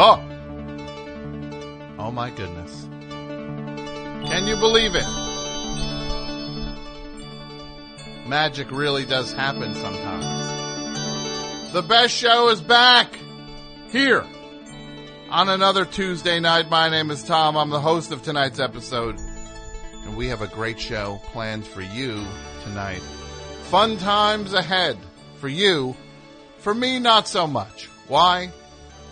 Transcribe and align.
Oh! 0.00 0.20
Oh 1.98 2.10
my 2.10 2.30
goodness. 2.30 2.88
Can 4.28 4.46
you 4.46 4.56
believe 4.56 4.94
it? 4.94 5.06
Magic 8.28 8.70
really 8.70 9.04
does 9.04 9.32
happen 9.32 9.74
sometimes. 9.74 11.72
The 11.72 11.82
best 11.82 12.14
show 12.14 12.48
is 12.48 12.60
back! 12.60 13.16
Here! 13.90 14.24
On 15.30 15.48
another 15.48 15.84
Tuesday 15.84 16.40
night, 16.40 16.70
my 16.70 16.88
name 16.88 17.10
is 17.10 17.22
Tom. 17.22 17.56
I'm 17.56 17.70
the 17.70 17.80
host 17.80 18.10
of 18.12 18.22
tonight's 18.22 18.58
episode. 18.58 19.16
And 20.04 20.16
we 20.16 20.28
have 20.28 20.42
a 20.42 20.48
great 20.48 20.80
show 20.80 21.20
planned 21.26 21.66
for 21.66 21.82
you 21.82 22.24
tonight. 22.64 23.02
Fun 23.70 23.96
times 23.98 24.54
ahead 24.54 24.98
for 25.38 25.48
you. 25.48 25.96
For 26.58 26.74
me, 26.74 26.98
not 26.98 27.28
so 27.28 27.46
much. 27.46 27.86
Why? 28.08 28.52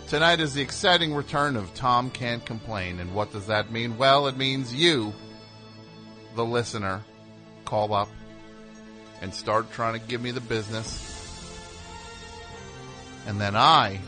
Tonight 0.07 0.39
is 0.39 0.53
the 0.53 0.61
exciting 0.61 1.13
return 1.13 1.55
of 1.55 1.73
Tom 1.73 2.09
Can't 2.11 2.45
Complain. 2.45 2.99
And 2.99 3.13
what 3.13 3.31
does 3.31 3.47
that 3.47 3.71
mean? 3.71 3.97
Well, 3.97 4.27
it 4.27 4.37
means 4.37 4.73
you, 4.73 5.13
the 6.35 6.45
listener, 6.45 7.03
call 7.65 7.93
up 7.93 8.09
and 9.21 9.33
start 9.33 9.71
trying 9.71 9.99
to 9.99 10.07
give 10.07 10.21
me 10.21 10.31
the 10.31 10.41
business. 10.41 11.13
And 13.25 13.41
then 13.41 13.55
I 13.55 13.99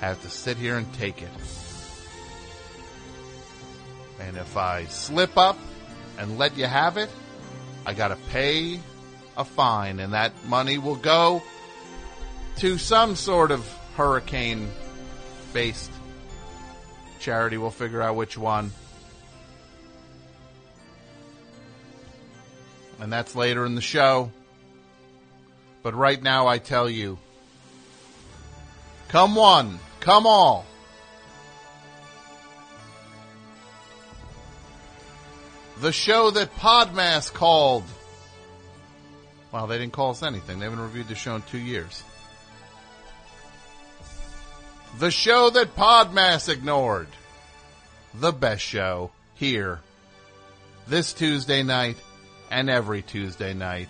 have 0.00 0.20
to 0.22 0.28
sit 0.28 0.56
here 0.56 0.76
and 0.76 0.92
take 0.94 1.22
it. 1.22 1.30
And 4.20 4.36
if 4.36 4.56
I 4.56 4.84
slip 4.86 5.36
up 5.36 5.58
and 6.18 6.38
let 6.38 6.56
you 6.56 6.66
have 6.66 6.96
it, 6.96 7.10
I 7.86 7.94
gotta 7.94 8.16
pay 8.30 8.80
a 9.36 9.44
fine 9.44 10.00
and 10.00 10.12
that 10.12 10.32
money 10.46 10.78
will 10.78 10.96
go 10.96 11.42
to 12.56 12.78
some 12.78 13.16
sort 13.16 13.50
of 13.50 13.66
hurricane 13.96 14.68
based 15.52 15.90
charity. 17.20 17.56
We'll 17.56 17.70
figure 17.70 18.02
out 18.02 18.16
which 18.16 18.36
one. 18.36 18.72
And 23.00 23.12
that's 23.12 23.34
later 23.34 23.66
in 23.66 23.74
the 23.74 23.80
show. 23.80 24.30
But 25.82 25.94
right 25.94 26.22
now 26.22 26.46
I 26.46 26.58
tell 26.58 26.88
you, 26.88 27.18
come 29.08 29.34
one, 29.34 29.78
come 30.00 30.26
all. 30.26 30.64
The 35.80 35.92
show 35.92 36.30
that 36.30 36.54
Podmass 36.56 37.32
called. 37.32 37.84
Well, 39.54 39.68
they 39.68 39.78
didn't 39.78 39.92
call 39.92 40.10
us 40.10 40.24
anything. 40.24 40.58
They 40.58 40.64
haven't 40.64 40.80
reviewed 40.80 41.06
the 41.06 41.14
show 41.14 41.36
in 41.36 41.42
two 41.42 41.58
years. 41.58 42.02
The 44.98 45.12
show 45.12 45.48
that 45.50 45.76
Podmass 45.76 46.48
ignored. 46.48 47.06
The 48.14 48.32
best 48.32 48.62
show 48.62 49.12
here. 49.34 49.78
This 50.88 51.12
Tuesday 51.12 51.62
night 51.62 51.96
and 52.50 52.68
every 52.68 53.02
Tuesday 53.02 53.54
night. 53.54 53.88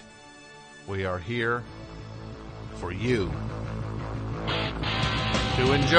We 0.86 1.06
are 1.06 1.18
here 1.18 1.62
for 2.74 2.92
you 2.92 3.32
to 5.56 5.72
enjoy. 5.72 5.94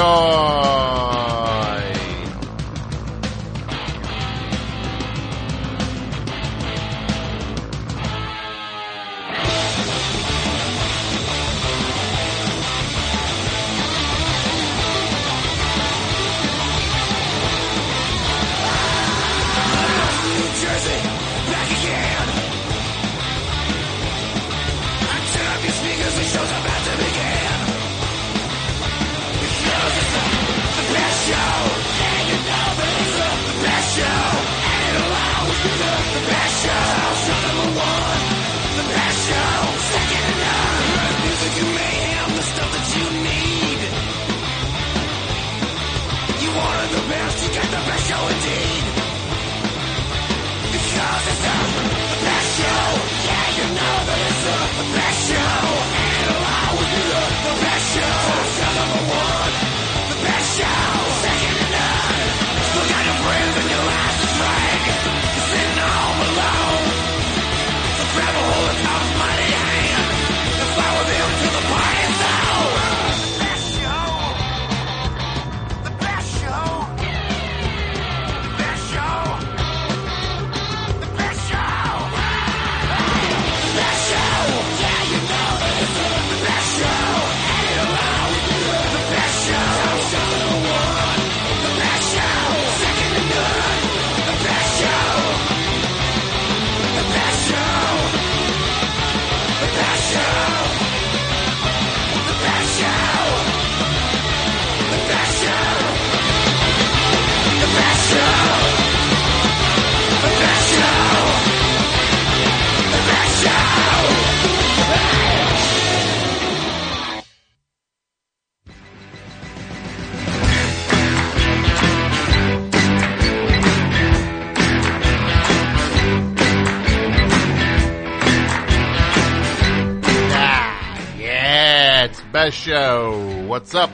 Best 132.45 132.57
show. 132.57 133.44
What's 133.47 133.73
up? 133.73 133.89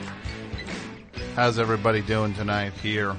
How's 1.36 1.58
everybody 1.58 2.02
doing 2.02 2.34
tonight 2.34 2.74
here? 2.74 3.16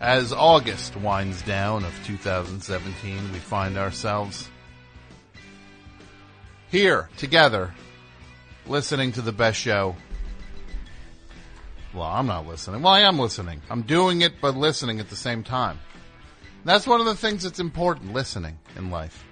As 0.00 0.34
August 0.34 0.94
winds 0.96 1.40
down 1.40 1.82
of 1.82 1.94
2017, 2.04 3.32
we 3.32 3.38
find 3.38 3.78
ourselves 3.78 4.50
here 6.70 7.08
together 7.16 7.72
listening 8.66 9.12
to 9.12 9.22
the 9.22 9.32
best 9.32 9.58
show. 9.58 9.96
Well, 11.94 12.02
I'm 12.02 12.26
not 12.26 12.46
listening. 12.46 12.82
Well, 12.82 12.92
I 12.92 13.00
am 13.00 13.18
listening. 13.18 13.62
I'm 13.70 13.80
doing 13.80 14.20
it, 14.20 14.42
but 14.42 14.58
listening 14.58 15.00
at 15.00 15.08
the 15.08 15.16
same 15.16 15.42
time. 15.42 15.78
That's 16.66 16.86
one 16.86 17.00
of 17.00 17.06
the 17.06 17.16
things 17.16 17.44
that's 17.44 17.60
important, 17.60 18.12
listening 18.12 18.58
in 18.76 18.90
life. 18.90 19.24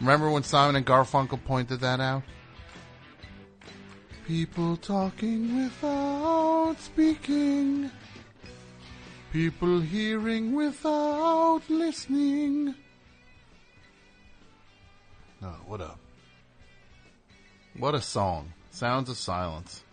Remember 0.00 0.30
when 0.30 0.44
Simon 0.44 0.76
and 0.76 0.86
Garfunkel 0.86 1.44
pointed 1.44 1.80
that 1.80 2.00
out? 2.00 2.22
People 4.26 4.78
talking 4.78 5.64
without 5.64 6.76
speaking. 6.78 7.90
People 9.32 9.80
hearing 9.80 10.54
without 10.54 11.60
listening. 11.68 12.74
Oh, 15.42 15.56
what 15.66 15.82
a 15.82 15.90
what 17.76 17.94
a 17.94 18.00
song. 18.00 18.52
Sounds 18.70 19.10
of 19.10 19.18
silence. 19.18 19.84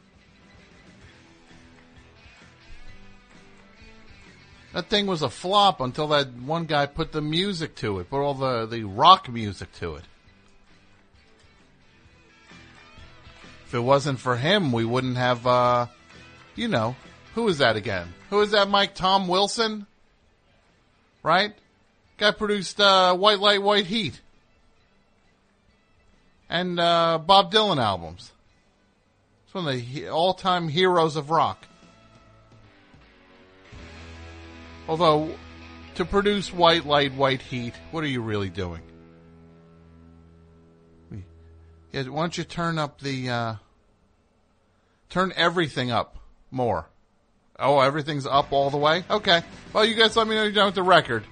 That 4.73 4.87
thing 4.87 5.07
was 5.07 5.21
a 5.21 5.29
flop 5.29 5.81
until 5.81 6.07
that 6.07 6.31
one 6.33 6.65
guy 6.65 6.85
put 6.85 7.11
the 7.11 7.21
music 7.21 7.75
to 7.77 7.99
it, 7.99 8.09
put 8.09 8.21
all 8.21 8.33
the, 8.33 8.65
the 8.65 8.85
rock 8.85 9.27
music 9.29 9.73
to 9.79 9.95
it. 9.95 10.03
If 13.71 13.75
it 13.75 13.79
wasn't 13.79 14.19
for 14.19 14.35
him, 14.35 14.73
we 14.73 14.83
wouldn't 14.83 15.15
have, 15.15 15.47
uh, 15.47 15.87
you 16.57 16.67
know, 16.67 16.93
who 17.35 17.47
is 17.47 17.59
that 17.59 17.77
again? 17.77 18.13
Who 18.29 18.41
is 18.41 18.51
that, 18.51 18.67
Mike? 18.67 18.95
Tom 18.95 19.29
Wilson? 19.29 19.87
Right? 21.23 21.53
Guy 22.17 22.31
produced, 22.31 22.81
uh, 22.81 23.15
White 23.15 23.39
Light, 23.39 23.61
White 23.61 23.85
Heat. 23.85 24.19
And, 26.49 26.81
uh, 26.81 27.19
Bob 27.25 27.53
Dylan 27.53 27.81
albums. 27.81 28.33
It's 29.45 29.53
one 29.53 29.65
of 29.65 29.73
the 29.73 29.79
he- 29.79 30.09
all-time 30.09 30.67
heroes 30.67 31.15
of 31.15 31.29
rock. 31.29 31.65
Although, 34.89 35.33
to 35.95 36.03
produce 36.03 36.51
White 36.51 36.85
Light, 36.85 37.13
White 37.13 37.41
Heat, 37.41 37.75
what 37.91 38.03
are 38.03 38.07
you 38.07 38.21
really 38.21 38.49
doing? 38.49 38.81
Yeah, 41.91 42.03
why 42.03 42.21
don't 42.21 42.37
you 42.37 42.43
turn 42.45 42.77
up 42.77 43.01
the, 43.01 43.29
uh, 43.29 43.55
turn 45.09 45.33
everything 45.35 45.91
up 45.91 46.17
more? 46.49 46.87
Oh, 47.59 47.79
everything's 47.79 48.25
up 48.25 48.53
all 48.53 48.69
the 48.69 48.77
way? 48.77 49.03
Okay. 49.09 49.43
Well, 49.73 49.85
you 49.85 49.95
guys 49.95 50.15
let 50.15 50.27
me 50.27 50.35
know 50.35 50.43
you're 50.43 50.53
done 50.53 50.67
with 50.67 50.75
the 50.75 50.83
record. 50.83 51.25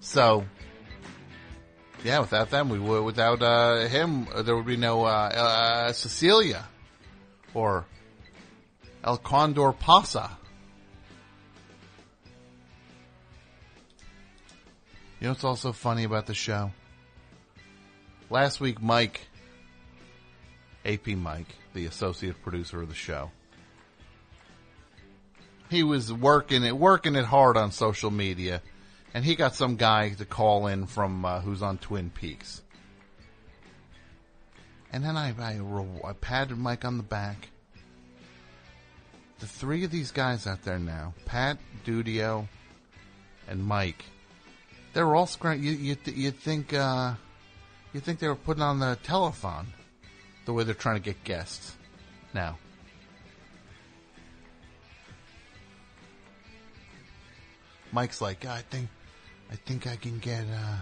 So, 0.00 0.44
yeah, 2.04 2.20
without 2.20 2.50
them, 2.50 2.68
we 2.68 2.78
would, 2.78 3.02
without, 3.02 3.42
uh, 3.42 3.88
him, 3.88 4.28
uh, 4.32 4.42
there 4.42 4.54
would 4.54 4.66
be 4.66 4.76
no, 4.76 5.04
uh, 5.04 5.08
uh, 5.08 5.92
Cecilia 5.92 6.64
or 7.54 7.86
El 9.02 9.16
Condor 9.16 9.72
Pasa. 9.72 10.30
You 15.20 15.26
know 15.26 15.30
what's 15.30 15.44
also 15.44 15.72
funny 15.72 16.04
about 16.04 16.26
the 16.26 16.34
show? 16.34 16.72
Last 18.28 18.60
week, 18.60 18.82
Mike, 18.82 19.20
AP 20.84 21.06
Mike, 21.08 21.48
the 21.72 21.86
associate 21.86 22.42
producer 22.42 22.82
of 22.82 22.88
the 22.88 22.94
show, 22.94 23.30
he 25.70 25.82
was 25.82 26.12
working 26.12 26.64
it, 26.64 26.76
working 26.76 27.16
it 27.16 27.24
hard 27.24 27.56
on 27.56 27.72
social 27.72 28.10
media, 28.10 28.60
and 29.14 29.24
he 29.24 29.36
got 29.36 29.54
some 29.54 29.76
guy 29.76 30.10
to 30.10 30.26
call 30.26 30.66
in 30.66 30.86
from 30.86 31.24
uh, 31.24 31.40
who's 31.40 31.62
on 31.62 31.78
Twin 31.78 32.10
Peaks. 32.10 32.62
And 34.92 35.02
then 35.02 35.16
I, 35.16 35.34
I, 35.38 35.60
I 36.04 36.12
patted 36.12 36.58
Mike 36.58 36.84
on 36.84 36.98
the 36.98 37.02
back. 37.02 37.48
The 39.38 39.46
three 39.46 39.84
of 39.84 39.90
these 39.90 40.12
guys 40.12 40.46
out 40.46 40.62
there 40.62 40.78
now, 40.78 41.14
Pat, 41.24 41.58
Dudio, 41.84 42.48
and 43.48 43.64
Mike, 43.64 44.04
they're 44.96 45.14
all 45.14 45.26
scram. 45.26 45.62
You 45.62 45.72
you 45.72 45.94
th- 45.94 46.16
you 46.16 46.30
think 46.30 46.72
uh, 46.72 47.12
you 47.92 48.00
think 48.00 48.18
they 48.18 48.28
were 48.28 48.34
putting 48.34 48.62
on 48.62 48.78
the 48.78 48.98
telephone, 49.02 49.66
the 50.46 50.54
way 50.54 50.64
they're 50.64 50.74
trying 50.74 50.96
to 50.96 51.02
get 51.02 51.22
guests 51.22 51.76
now. 52.32 52.56
Mike's 57.92 58.22
like, 58.22 58.46
I 58.46 58.62
think, 58.70 58.88
I 59.50 59.56
think 59.56 59.86
I 59.86 59.96
can 59.96 60.18
get, 60.18 60.42
uh, 60.42 60.78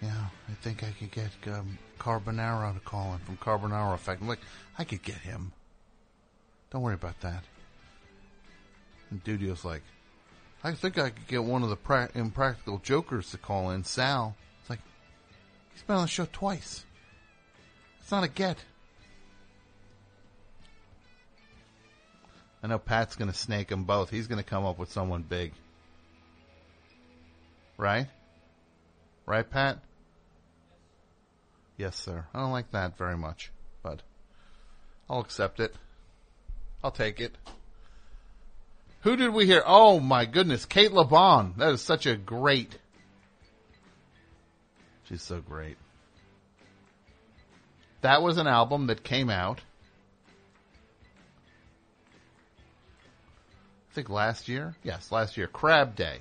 yeah, 0.00 0.26
I 0.48 0.52
think 0.60 0.82
I 0.82 0.90
could 0.98 1.10
get 1.10 1.30
um, 1.46 1.78
Carbonaro 1.98 2.74
to 2.74 2.80
call 2.80 3.14
in 3.14 3.18
from 3.20 3.36
Carbonaro 3.36 3.94
Effect. 3.94 4.20
I'm 4.20 4.28
like, 4.28 4.40
I 4.76 4.84
could 4.84 5.02
get 5.02 5.16
him. 5.16 5.52
Don't 6.70 6.82
worry 6.82 6.94
about 6.94 7.20
that. 7.20 7.44
And 9.10 9.22
Dudio's 9.24 9.64
like, 9.64 9.82
I 10.64 10.72
think 10.72 10.98
I 10.98 11.10
could 11.10 11.26
get 11.26 11.42
one 11.42 11.62
of 11.62 11.70
the 11.70 11.76
pra- 11.76 12.10
impractical 12.14 12.78
jokers 12.78 13.30
to 13.32 13.38
call 13.38 13.70
in, 13.70 13.82
Sal. 13.82 14.36
It's 14.60 14.70
like, 14.70 14.78
he's 15.72 15.82
been 15.82 15.96
on 15.96 16.02
the 16.02 16.08
show 16.08 16.28
twice. 16.32 16.84
It's 18.00 18.10
not 18.12 18.22
a 18.22 18.28
get. 18.28 18.58
I 22.62 22.68
know 22.68 22.78
Pat's 22.78 23.16
going 23.16 23.30
to 23.30 23.36
snake 23.36 23.68
them 23.68 23.84
both. 23.84 24.10
He's 24.10 24.28
going 24.28 24.38
to 24.42 24.48
come 24.48 24.64
up 24.64 24.78
with 24.78 24.92
someone 24.92 25.22
big. 25.22 25.52
Right? 27.76 28.06
Right, 29.26 29.48
Pat? 29.48 29.78
Yes, 31.76 31.96
sir. 31.96 32.26
I 32.32 32.38
don't 32.38 32.52
like 32.52 32.70
that 32.70 32.96
very 32.96 33.16
much, 33.16 33.50
but 33.82 34.02
I'll 35.10 35.20
accept 35.20 35.58
it. 35.58 35.74
I'll 36.84 36.92
take 36.92 37.20
it. 37.20 37.36
Who 39.02 39.16
did 39.16 39.30
we 39.30 39.46
hear? 39.46 39.62
Oh 39.66 39.98
my 39.98 40.24
goodness, 40.26 40.64
Cate 40.64 40.92
Le 40.92 41.04
Bon. 41.04 41.54
That 41.56 41.70
is 41.70 41.80
such 41.80 42.06
a 42.06 42.16
great. 42.16 42.78
She's 45.08 45.22
so 45.22 45.40
great. 45.40 45.76
That 48.02 48.22
was 48.22 48.38
an 48.38 48.46
album 48.46 48.86
that 48.86 49.02
came 49.02 49.28
out. 49.28 49.60
I 53.90 53.94
think 53.94 54.08
last 54.08 54.48
year. 54.48 54.76
Yes, 54.84 55.10
last 55.10 55.36
year. 55.36 55.48
Crab 55.48 55.96
Day. 55.96 56.18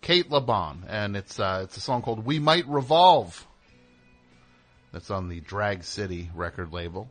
Cate 0.00 0.30
Le 0.30 0.40
Bon, 0.40 0.84
and 0.88 1.16
it's 1.16 1.38
uh, 1.38 1.60
it's 1.64 1.76
a 1.76 1.80
song 1.80 2.00
called 2.00 2.24
"We 2.24 2.38
Might 2.38 2.66
Revolve." 2.66 3.46
That's 4.92 5.10
on 5.10 5.28
the 5.28 5.40
Drag 5.40 5.84
City 5.84 6.30
record 6.34 6.72
label. 6.72 7.10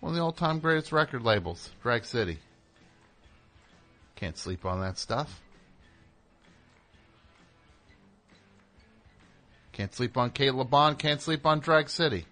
One 0.00 0.10
of 0.12 0.16
the 0.16 0.22
all-time 0.22 0.60
greatest 0.60 0.92
record 0.92 1.22
labels, 1.22 1.70
Drag 1.82 2.04
City. 2.04 2.38
Can't 4.14 4.36
sleep 4.36 4.64
on 4.64 4.80
that 4.80 4.98
stuff. 4.98 5.40
Can't 9.72 9.94
sleep 9.94 10.16
on 10.16 10.30
Cate 10.30 10.54
Le 10.54 10.64
Bon. 10.64 10.96
Can't 10.96 11.20
sleep 11.20 11.46
on 11.46 11.60
Drag 11.60 11.88
City. 11.88 12.26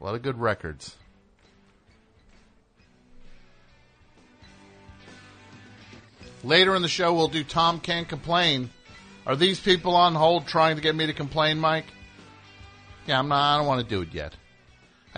A 0.00 0.04
lot 0.04 0.14
of 0.14 0.22
good 0.22 0.38
records. 0.38 0.94
Later 6.44 6.76
in 6.76 6.82
the 6.82 6.88
show, 6.88 7.12
we'll 7.12 7.26
do 7.26 7.42
Tom 7.42 7.80
Can't 7.80 8.08
Complain. 8.08 8.70
Are 9.26 9.34
these 9.34 9.58
people 9.58 9.96
on 9.96 10.14
hold 10.14 10.46
trying 10.46 10.76
to 10.76 10.82
get 10.82 10.94
me 10.94 11.06
to 11.06 11.12
complain, 11.12 11.58
Mike? 11.58 11.86
Yeah, 13.06 13.18
I'm 13.18 13.28
not, 13.28 13.54
I 13.54 13.58
don't 13.58 13.66
want 13.66 13.82
to 13.82 13.88
do 13.88 14.02
it 14.02 14.14
yet. 14.14 14.34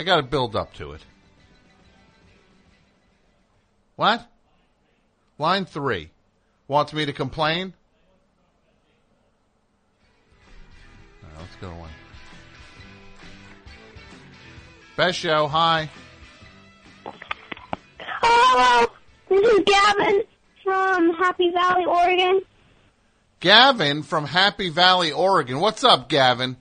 I 0.00 0.02
gotta 0.02 0.22
build 0.22 0.56
up 0.56 0.72
to 0.76 0.92
it. 0.92 1.02
What? 3.96 4.26
Line 5.36 5.66
three. 5.66 6.08
Wants 6.68 6.94
me 6.94 7.04
to 7.04 7.12
complain? 7.12 7.74
All 11.22 11.28
right, 11.28 11.40
let's 11.40 11.54
go 11.56 11.68
to 11.68 11.74
one. 11.76 11.90
Best 14.96 15.18
show, 15.18 15.46
hi. 15.48 15.90
Hello, 18.22 18.86
this 19.28 19.46
is 19.52 19.64
Gavin 19.66 20.22
from 20.64 21.12
Happy 21.12 21.50
Valley, 21.50 21.84
Oregon. 21.84 22.40
Gavin 23.40 24.02
from 24.02 24.24
Happy 24.24 24.70
Valley, 24.70 25.12
Oregon. 25.12 25.60
What's 25.60 25.84
up, 25.84 26.08
Gavin? 26.08 26.56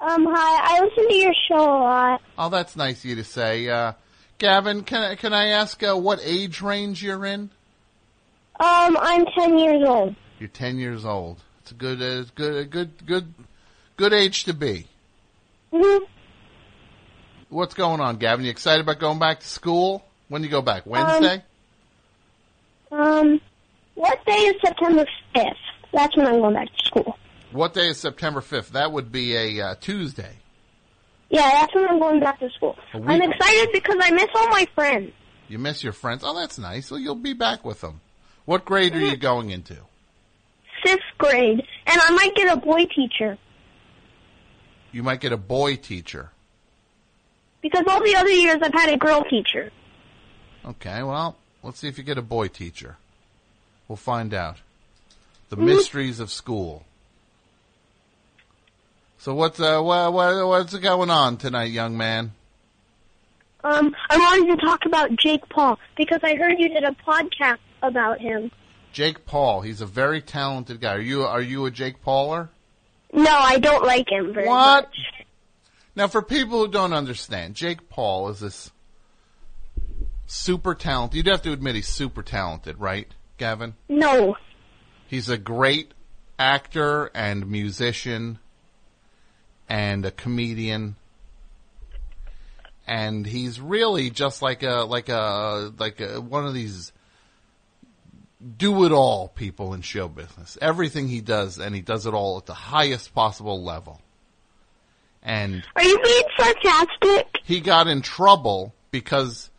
Um, 0.00 0.26
hi, 0.30 0.76
I 0.76 0.80
listen 0.84 1.08
to 1.08 1.14
your 1.14 1.34
show 1.48 1.56
a 1.56 1.78
lot. 1.82 2.22
Oh, 2.38 2.48
that's 2.48 2.76
nice 2.76 3.00
of 3.00 3.04
you 3.06 3.16
to 3.16 3.24
say. 3.24 3.68
Uh, 3.68 3.92
Gavin, 4.38 4.82
can 4.84 5.02
I, 5.02 5.14
can 5.16 5.32
I 5.32 5.48
ask 5.48 5.82
uh, 5.82 5.96
what 5.96 6.20
age 6.22 6.62
range 6.62 7.02
you're 7.02 7.26
in? 7.26 7.50
Um, 8.60 8.96
I'm 9.00 9.26
10 9.36 9.58
years 9.58 9.82
old. 9.86 10.14
You're 10.38 10.48
10 10.48 10.78
years 10.78 11.04
old. 11.04 11.40
It's 11.62 11.72
a 11.72 11.74
good, 11.74 12.00
uh, 12.00 12.24
good, 12.36 12.56
a 12.56 12.64
good, 12.64 13.06
good, 13.06 13.34
good 13.96 14.12
age 14.12 14.44
to 14.44 14.54
be. 14.54 14.86
hmm 15.72 16.04
What's 17.48 17.74
going 17.74 18.00
on, 18.00 18.18
Gavin? 18.18 18.44
You 18.44 18.50
excited 18.50 18.82
about 18.82 19.00
going 19.00 19.18
back 19.18 19.40
to 19.40 19.46
school? 19.46 20.04
When 20.28 20.42
do 20.42 20.46
you 20.46 20.52
go 20.52 20.62
back? 20.62 20.86
Wednesday? 20.86 21.42
Um, 22.92 23.40
what 23.94 24.24
day 24.26 24.32
is 24.32 24.56
September 24.64 25.06
5th? 25.34 25.52
That's 25.92 26.16
when 26.16 26.26
I'm 26.26 26.40
going 26.40 26.54
back 26.54 26.68
to 26.68 26.86
school. 26.86 27.18
What 27.52 27.74
day 27.74 27.88
is 27.88 27.98
September 27.98 28.40
5th? 28.40 28.68
That 28.70 28.92
would 28.92 29.10
be 29.12 29.36
a 29.36 29.60
uh, 29.68 29.74
Tuesday. 29.80 30.36
Yeah, 31.30 31.48
that's 31.50 31.74
when 31.74 31.86
I'm 31.88 31.98
going 31.98 32.20
back 32.20 32.40
to 32.40 32.48
school. 32.50 32.76
I'm 32.94 33.22
excited 33.22 33.68
because 33.72 33.96
I 34.00 34.10
miss 34.12 34.28
all 34.34 34.48
my 34.48 34.66
friends. 34.74 35.12
You 35.48 35.58
miss 35.58 35.82
your 35.84 35.92
friends. 35.92 36.22
Oh, 36.24 36.34
that's 36.34 36.58
nice. 36.58 36.90
Well, 36.90 37.00
you'll 37.00 37.14
be 37.14 37.34
back 37.34 37.64
with 37.64 37.80
them. 37.80 38.00
What 38.44 38.64
grade 38.64 38.94
are 38.94 39.00
you 39.00 39.16
going 39.16 39.50
into? 39.50 39.76
Fifth 40.82 41.00
grade, 41.18 41.62
and 41.86 42.00
I 42.00 42.10
might 42.12 42.34
get 42.34 42.56
a 42.56 42.56
boy 42.56 42.84
teacher 42.86 43.36
You 44.92 45.02
might 45.02 45.20
get 45.20 45.32
a 45.32 45.36
boy 45.36 45.76
teacher. 45.76 46.30
because 47.60 47.84
all 47.88 48.02
the 48.02 48.14
other 48.14 48.30
years 48.30 48.58
I've 48.62 48.72
had 48.72 48.88
a 48.90 48.96
girl 48.96 49.24
teacher. 49.28 49.70
Okay, 50.64 51.02
well, 51.02 51.36
let's 51.62 51.78
see 51.80 51.88
if 51.88 51.98
you 51.98 52.04
get 52.04 52.16
a 52.16 52.22
boy 52.22 52.48
teacher. 52.48 52.96
We'll 53.88 53.96
find 53.96 54.32
out. 54.32 54.58
The 55.50 55.56
mysteries 55.56 56.20
of 56.20 56.30
school. 56.30 56.84
So 59.18 59.34
what's 59.34 59.58
uh, 59.58 59.80
what, 59.80 60.12
what, 60.12 60.46
what's 60.46 60.74
going 60.76 61.10
on 61.10 61.36
tonight, 61.38 61.72
young 61.72 61.96
man? 61.96 62.32
Um, 63.64 63.94
I 64.08 64.16
wanted 64.16 64.56
to 64.56 64.64
talk 64.64 64.84
about 64.86 65.10
Jake 65.16 65.48
Paul 65.48 65.78
because 65.96 66.20
I 66.22 66.36
heard 66.36 66.58
you 66.58 66.68
did 66.68 66.84
a 66.84 66.92
podcast 67.06 67.58
about 67.82 68.20
him. 68.20 68.52
Jake 68.92 69.26
Paul. 69.26 69.60
He's 69.62 69.80
a 69.80 69.86
very 69.86 70.22
talented 70.22 70.80
guy. 70.80 70.94
Are 70.94 71.00
you 71.00 71.24
are 71.24 71.42
you 71.42 71.66
a 71.66 71.70
Jake 71.70 72.02
Pauler? 72.02 72.48
No, 73.12 73.30
I 73.30 73.58
don't 73.58 73.84
like 73.84 74.08
him 74.10 74.32
very 74.32 74.46
What? 74.46 74.84
much. 74.84 74.96
Now, 75.96 76.06
for 76.06 76.22
people 76.22 76.60
who 76.64 76.70
don't 76.70 76.92
understand, 76.92 77.54
Jake 77.56 77.88
Paul 77.88 78.28
is 78.28 78.38
this 78.38 78.70
super 80.26 80.74
talented. 80.74 81.16
You'd 81.16 81.26
have 81.26 81.42
to 81.42 81.52
admit 81.52 81.74
he's 81.74 81.88
super 81.88 82.22
talented, 82.22 82.78
right, 82.78 83.08
Gavin? 83.36 83.74
No. 83.88 84.36
He's 85.08 85.28
a 85.28 85.38
great 85.38 85.92
actor 86.38 87.10
and 87.14 87.50
musician 87.50 88.38
and 89.68 90.04
a 90.04 90.10
comedian. 90.10 90.96
And 92.86 93.26
he's 93.26 93.60
really 93.60 94.10
just 94.10 94.40
like 94.40 94.62
a 94.62 94.84
like 94.88 95.08
a 95.08 95.72
like 95.78 96.00
a, 96.00 96.20
one 96.20 96.46
of 96.46 96.54
these 96.54 96.92
do 98.56 98.84
it 98.84 98.92
all 98.92 99.28
people 99.28 99.74
in 99.74 99.82
show 99.82 100.08
business. 100.08 100.56
Everything 100.62 101.08
he 101.08 101.20
does 101.20 101.58
and 101.58 101.74
he 101.74 101.82
does 101.82 102.06
it 102.06 102.14
all 102.14 102.38
at 102.38 102.46
the 102.46 102.54
highest 102.54 103.14
possible 103.14 103.62
level. 103.62 104.00
And 105.22 105.64
Are 105.76 105.82
you 105.82 105.98
being 106.02 106.22
sarcastic? 106.38 107.40
he 107.44 107.60
got 107.60 107.88
in 107.88 108.00
trouble 108.00 108.74
because 108.90 109.50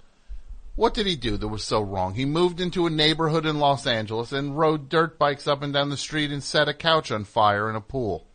what 0.76 0.94
did 0.94 1.06
he 1.06 1.18
do 1.18 1.36
that 1.38 1.48
was 1.50 1.64
so 1.64 1.82
wrong? 1.82 2.16
He 2.16 2.24
moved 2.26 2.62
into 2.62 2.88
a 2.88 2.90
neighborhood 2.90 3.46
in 3.46 3.60
Los 3.60 3.86
Angeles 3.86 4.32
and 4.32 4.58
rode 4.58 4.88
dirt 4.88 5.20
bikes 5.20 5.46
up 5.46 5.62
and 5.62 5.74
down 5.74 5.90
the 5.90 5.98
street 5.98 6.32
and 6.32 6.42
set 6.42 6.70
a 6.70 6.74
couch 6.74 7.12
on 7.12 7.26
fire 7.26 7.70
in 7.70 7.76
a 7.76 7.82
pool. 7.82 8.26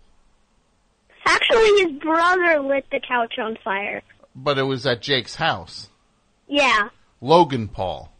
Actually, 1.27 1.83
his 1.85 1.93
brother 2.01 2.61
lit 2.61 2.87
the 2.91 3.01
couch 3.01 3.35
on 3.39 3.57
fire. 3.65 4.03
But 4.37 4.59
it 4.59 4.63
was 4.63 4.87
at 4.87 5.01
Jake's 5.01 5.35
house. 5.35 5.89
Yeah. 6.49 6.89
Logan 7.21 7.69
Paul. 7.69 8.11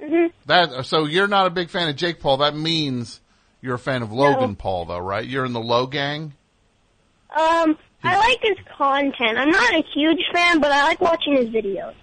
hmm 0.00 0.26
That 0.46 0.84
so 0.86 1.06
you're 1.06 1.28
not 1.28 1.46
a 1.46 1.50
big 1.50 1.70
fan 1.70 1.88
of 1.88 1.96
Jake 1.96 2.20
Paul. 2.20 2.38
That 2.38 2.54
means 2.54 3.20
you're 3.60 3.74
a 3.74 3.78
fan 3.78 4.02
of 4.02 4.12
Logan 4.12 4.56
Paul 4.56 4.84
though, 4.86 4.98
right? 4.98 5.26
You're 5.26 5.44
in 5.44 5.52
the 5.52 5.60
Logang? 5.60 6.32
Um, 7.36 7.78
I 8.02 8.16
like 8.16 8.38
his 8.42 8.56
content. 8.76 9.38
I'm 9.38 9.50
not 9.50 9.74
a 9.74 9.82
huge 9.94 10.20
fan, 10.32 10.60
but 10.60 10.70
I 10.72 10.82
like 10.84 11.00
watching 11.00 11.36
his 11.36 11.46
videos. 11.48 11.94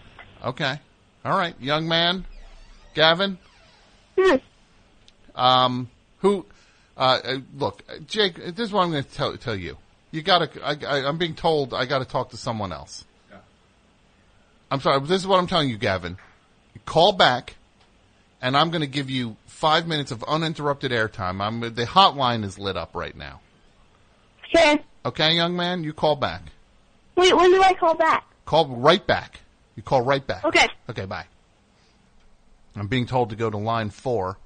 Okay. 0.43 0.79
All 1.25 1.37
right, 1.37 1.55
young 1.59 1.87
man. 1.87 2.25
Gavin? 2.93 3.37
Hmm. 4.17 4.35
Um, 5.35 5.89
who? 6.19 6.45
Uh, 6.97 7.19
uh, 7.23 7.37
look, 7.57 7.83
uh, 7.87 7.99
Jake. 8.07 8.35
This 8.35 8.67
is 8.67 8.71
what 8.71 8.83
I'm 8.83 8.91
going 8.91 9.03
to 9.03 9.11
tell 9.11 9.37
tell 9.37 9.55
you. 9.55 9.77
You 10.11 10.23
got 10.23 10.51
to. 10.51 10.61
I, 10.65 10.77
I, 10.85 11.07
I'm 11.07 11.17
being 11.17 11.35
told 11.35 11.73
I 11.73 11.85
got 11.85 11.99
to 11.99 12.05
talk 12.05 12.31
to 12.31 12.37
someone 12.37 12.71
else. 12.71 13.05
I'm 14.69 14.81
sorry. 14.81 14.99
This 15.01 15.21
is 15.21 15.27
what 15.27 15.37
I'm 15.37 15.47
telling 15.47 15.69
you, 15.69 15.77
Gavin. 15.77 16.17
Call 16.85 17.11
back, 17.13 17.55
and 18.41 18.57
I'm 18.57 18.69
going 18.69 18.81
to 18.81 18.87
give 18.87 19.09
you 19.09 19.37
five 19.45 19.87
minutes 19.87 20.11
of 20.11 20.23
uninterrupted 20.23 20.91
airtime. 20.91 21.41
I'm 21.41 21.59
the 21.61 21.85
hotline 21.85 22.43
is 22.43 22.57
lit 22.57 22.77
up 22.77 22.95
right 22.95 23.15
now. 23.15 23.41
Okay. 24.45 24.83
Okay, 25.05 25.35
young 25.35 25.55
man, 25.55 25.83
you 25.83 25.93
call 25.93 26.15
back. 26.15 26.41
Wait, 27.15 27.35
when 27.35 27.51
do 27.51 27.61
I 27.61 27.73
call 27.73 27.95
back? 27.95 28.25
Call 28.45 28.67
right 28.67 29.05
back. 29.05 29.41
You 29.75 29.83
call 29.83 30.01
right 30.01 30.25
back. 30.25 30.43
Okay. 30.45 30.67
Okay, 30.89 31.05
bye. 31.05 31.25
I'm 32.75 32.87
being 32.87 33.05
told 33.05 33.29
to 33.29 33.35
go 33.35 33.49
to 33.49 33.57
line 33.57 33.89
four. 33.89 34.37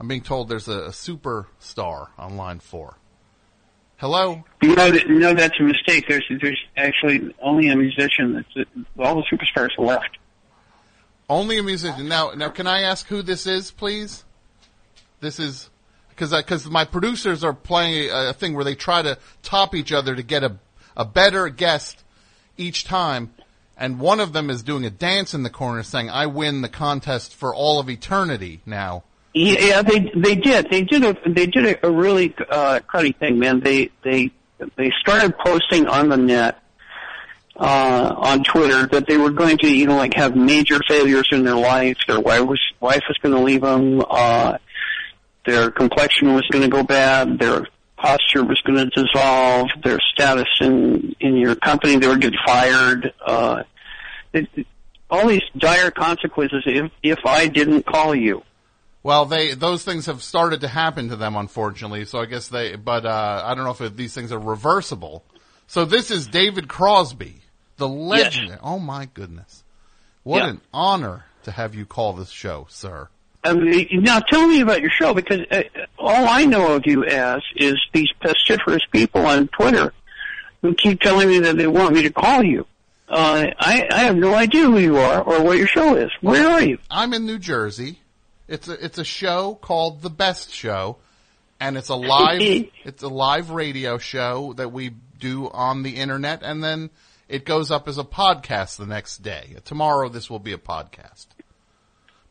I'm 0.00 0.08
being 0.08 0.22
told 0.22 0.48
there's 0.48 0.66
a, 0.66 0.84
a 0.84 0.88
superstar 0.88 2.08
on 2.18 2.36
line 2.38 2.58
four. 2.58 2.96
Hello? 3.98 4.42
You 4.62 4.74
know, 4.74 4.90
that, 4.90 5.06
you 5.06 5.18
know 5.18 5.34
that's 5.34 5.60
a 5.60 5.62
mistake. 5.62 6.06
There's 6.08 6.24
there's 6.40 6.58
actually 6.74 7.34
only 7.42 7.68
a 7.68 7.76
musician. 7.76 8.32
That's 8.56 8.70
all 8.98 9.16
the 9.16 9.24
superstars 9.30 9.68
are 9.78 9.84
left. 9.84 10.16
Only 11.28 11.58
a 11.58 11.62
musician. 11.62 12.08
Now, 12.08 12.30
now, 12.30 12.48
can 12.48 12.66
I 12.66 12.80
ask 12.80 13.06
who 13.06 13.20
this 13.20 13.46
is, 13.46 13.70
please? 13.70 14.24
This 15.20 15.38
is 15.38 15.68
because 16.08 16.32
because 16.32 16.68
my 16.70 16.86
producers 16.86 17.44
are 17.44 17.52
playing 17.52 18.08
a, 18.08 18.30
a 18.30 18.32
thing 18.32 18.54
where 18.54 18.64
they 18.64 18.74
try 18.74 19.02
to 19.02 19.18
top 19.42 19.74
each 19.74 19.92
other 19.92 20.16
to 20.16 20.22
get 20.22 20.42
a 20.42 20.56
a 20.96 21.04
better 21.04 21.50
guest 21.50 22.02
each 22.56 22.84
time, 22.84 23.34
and 23.76 24.00
one 24.00 24.18
of 24.18 24.32
them 24.32 24.48
is 24.48 24.62
doing 24.62 24.86
a 24.86 24.90
dance 24.90 25.34
in 25.34 25.42
the 25.42 25.50
corner, 25.50 25.82
saying, 25.82 26.08
"I 26.08 26.24
win 26.24 26.62
the 26.62 26.70
contest 26.70 27.34
for 27.34 27.54
all 27.54 27.78
of 27.78 27.90
eternity." 27.90 28.62
Now, 28.64 29.04
Yeah, 29.32 29.82
they 29.82 30.10
they 30.14 30.34
did. 30.34 30.68
They 30.70 30.82
did 30.82 31.04
a 31.04 31.16
they 31.28 31.46
did 31.46 31.78
a, 31.82 31.90
really 31.90 32.34
uh, 32.50 32.80
cruddy 32.88 33.16
thing, 33.16 33.38
man. 33.38 33.60
They 33.60 33.90
they 34.02 34.32
they 34.76 34.90
started 35.00 35.38
posting 35.38 35.86
on 35.86 36.08
the 36.08 36.16
net 36.16 36.58
uh, 37.56 38.14
on 38.16 38.42
Twitter 38.42 38.86
that 38.88 39.06
they 39.06 39.16
were 39.16 39.30
going 39.30 39.58
to, 39.58 39.68
you 39.72 39.86
know, 39.86 39.96
like 39.96 40.14
have 40.14 40.34
major 40.34 40.80
failures 40.88 41.28
in 41.30 41.44
their 41.44 41.54
life. 41.54 41.96
Their 42.08 42.20
wife 42.20 42.42
was 42.46 42.60
wife 42.80 43.02
was 43.08 43.16
going 43.22 43.34
to 43.34 43.40
leave 43.42 43.60
them. 43.60 44.02
Uh, 44.08 44.58
their 45.46 45.70
complexion 45.70 46.34
was 46.34 46.46
going 46.50 46.62
to 46.62 46.68
go 46.68 46.82
bad. 46.82 47.38
Their 47.38 47.66
posture 47.96 48.44
was 48.44 48.60
going 48.62 48.78
to 48.78 49.04
dissolve. 49.04 49.68
Their 49.84 49.98
status 50.12 50.48
in 50.60 51.14
in 51.20 51.36
your 51.36 51.54
company, 51.54 51.96
they 51.96 52.08
were 52.08 52.16
get 52.18 52.34
fired. 52.44 53.12
Uh, 53.24 53.62
it- 54.32 54.66
all 55.12 55.26
these 55.26 55.42
dire 55.58 55.90
consequences 55.90 56.62
if 56.66 56.90
if 57.02 57.18
I 57.26 57.48
didn't 57.48 57.84
call 57.84 58.14
you. 58.14 58.42
Well, 59.02 59.24
they 59.24 59.54
those 59.54 59.82
things 59.84 60.06
have 60.06 60.22
started 60.22 60.60
to 60.60 60.68
happen 60.68 61.08
to 61.08 61.16
them, 61.16 61.34
unfortunately. 61.36 62.04
So 62.04 62.18
I 62.20 62.26
guess 62.26 62.48
they, 62.48 62.76
but 62.76 63.06
uh, 63.06 63.42
I 63.46 63.54
don't 63.54 63.64
know 63.64 63.86
if 63.86 63.96
these 63.96 64.14
things 64.14 64.30
are 64.32 64.38
reversible. 64.38 65.24
So 65.66 65.84
this 65.84 66.10
is 66.10 66.26
David 66.26 66.68
Crosby, 66.68 67.36
the 67.76 67.88
legend. 67.88 68.58
Oh 68.62 68.78
my 68.78 69.08
goodness, 69.14 69.62
what 70.22 70.38
Yeah. 70.42 70.50
an 70.50 70.60
honor 70.74 71.24
to 71.44 71.50
have 71.52 71.74
you 71.74 71.86
call 71.86 72.12
this 72.12 72.30
show, 72.30 72.66
sir. 72.68 73.08
Um, 73.42 73.64
now 74.02 74.18
tell 74.20 74.46
me 74.46 74.60
about 74.60 74.82
your 74.82 74.90
show 74.90 75.14
because 75.14 75.40
uh, 75.50 75.62
all 75.98 76.28
I 76.28 76.44
know 76.44 76.74
of 76.74 76.82
you 76.84 77.04
as 77.06 77.40
is 77.56 77.76
these 77.94 78.10
pestiferous 78.22 78.82
people 78.92 79.24
on 79.24 79.48
Twitter 79.48 79.94
who 80.60 80.74
keep 80.74 81.00
telling 81.00 81.26
me 81.28 81.38
that 81.38 81.56
they 81.56 81.66
want 81.66 81.94
me 81.94 82.02
to 82.02 82.10
call 82.10 82.42
you. 82.44 82.66
Uh, 83.08 83.46
I, 83.58 83.88
I 83.90 83.98
have 84.00 84.16
no 84.16 84.34
idea 84.34 84.66
who 84.66 84.78
you 84.78 84.98
are 84.98 85.22
or 85.22 85.42
what 85.42 85.56
your 85.56 85.66
show 85.66 85.94
is. 85.96 86.10
Where 86.20 86.46
are 86.50 86.60
you? 86.62 86.76
I'm 86.90 87.14
in 87.14 87.24
New 87.24 87.38
Jersey. 87.38 88.00
It's 88.50 88.66
a 88.66 88.84
it's 88.84 88.98
a 88.98 89.04
show 89.04 89.54
called 89.54 90.02
The 90.02 90.10
Best 90.10 90.52
Show, 90.52 90.96
and 91.60 91.76
it's 91.76 91.88
a 91.88 91.94
live 91.94 92.40
it's 92.84 93.02
a 93.04 93.08
live 93.08 93.50
radio 93.50 93.96
show 93.96 94.54
that 94.54 94.72
we 94.72 94.90
do 95.20 95.48
on 95.48 95.84
the 95.84 95.90
internet, 95.96 96.42
and 96.42 96.62
then 96.62 96.90
it 97.28 97.44
goes 97.44 97.70
up 97.70 97.86
as 97.86 97.96
a 97.96 98.02
podcast 98.02 98.76
the 98.76 98.86
next 98.86 99.18
day. 99.18 99.54
Tomorrow, 99.64 100.08
this 100.08 100.28
will 100.28 100.40
be 100.40 100.52
a 100.52 100.58
podcast, 100.58 101.26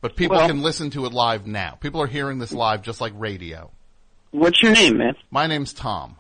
but 0.01 0.17
people 0.17 0.35
Well- 0.35 0.47
can 0.47 0.61
listen 0.61 0.89
to 0.89 1.05
it 1.05 1.13
live 1.13 1.47
now. 1.47 1.77
People 1.79 2.01
are 2.01 2.07
hearing 2.07 2.37
this 2.37 2.51
live 2.51 2.81
just 2.81 2.99
like 2.99 3.13
radio. 3.15 3.71
What's 4.31 4.61
your 4.61 4.73
name, 4.73 4.97
man? 4.97 5.15
My 5.31 5.47
name's 5.47 5.71
Tom. 5.71 6.17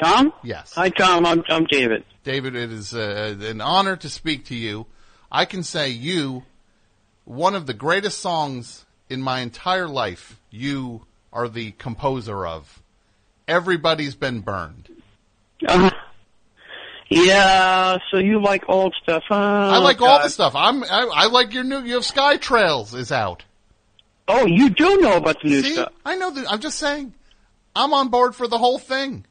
Tom? 0.00 0.34
Yes. 0.44 0.74
Hi, 0.74 0.90
Tom. 0.90 1.24
I'm, 1.24 1.42
I'm 1.48 1.64
David. 1.64 2.04
David, 2.22 2.54
it 2.54 2.70
is 2.70 2.92
uh, 2.92 3.34
an 3.40 3.62
honor 3.62 3.96
to 3.96 4.10
speak 4.10 4.44
to 4.46 4.54
you. 4.54 4.84
I 5.32 5.46
can 5.46 5.62
say 5.62 5.88
you, 5.88 6.44
one 7.24 7.54
of 7.54 7.64
the 7.66 7.72
greatest 7.74 8.18
songs 8.18 8.85
in 9.08 9.22
my 9.22 9.40
entire 9.40 9.88
life, 9.88 10.40
you 10.50 11.02
are 11.32 11.48
the 11.48 11.72
composer 11.72 12.46
of. 12.46 12.82
Everybody's 13.48 14.14
been 14.14 14.40
burned. 14.40 14.88
Uh, 15.66 15.90
yeah, 17.08 17.98
so 18.10 18.18
you 18.18 18.42
like 18.42 18.64
old 18.68 18.94
stuff. 19.02 19.22
Oh, 19.30 19.36
I 19.36 19.78
like 19.78 20.00
all 20.02 20.22
the 20.22 20.28
stuff. 20.28 20.54
I'm, 20.56 20.82
I, 20.82 21.08
I 21.14 21.26
like 21.26 21.54
your 21.54 21.62
new, 21.62 21.80
you 21.82 21.94
have 21.94 22.04
Sky 22.04 22.36
Trails 22.36 22.94
is 22.94 23.12
out. 23.12 23.44
Oh, 24.28 24.46
you 24.46 24.70
do 24.70 24.98
know 24.98 25.16
about 25.16 25.40
the 25.42 25.48
new 25.48 25.62
See, 25.62 25.74
stuff. 25.74 25.92
I 26.04 26.16
know 26.16 26.30
that, 26.30 26.50
I'm 26.50 26.60
just 26.60 26.78
saying, 26.78 27.14
I'm 27.76 27.94
on 27.94 28.08
board 28.08 28.34
for 28.34 28.48
the 28.48 28.58
whole 28.58 28.78
thing. 28.78 29.24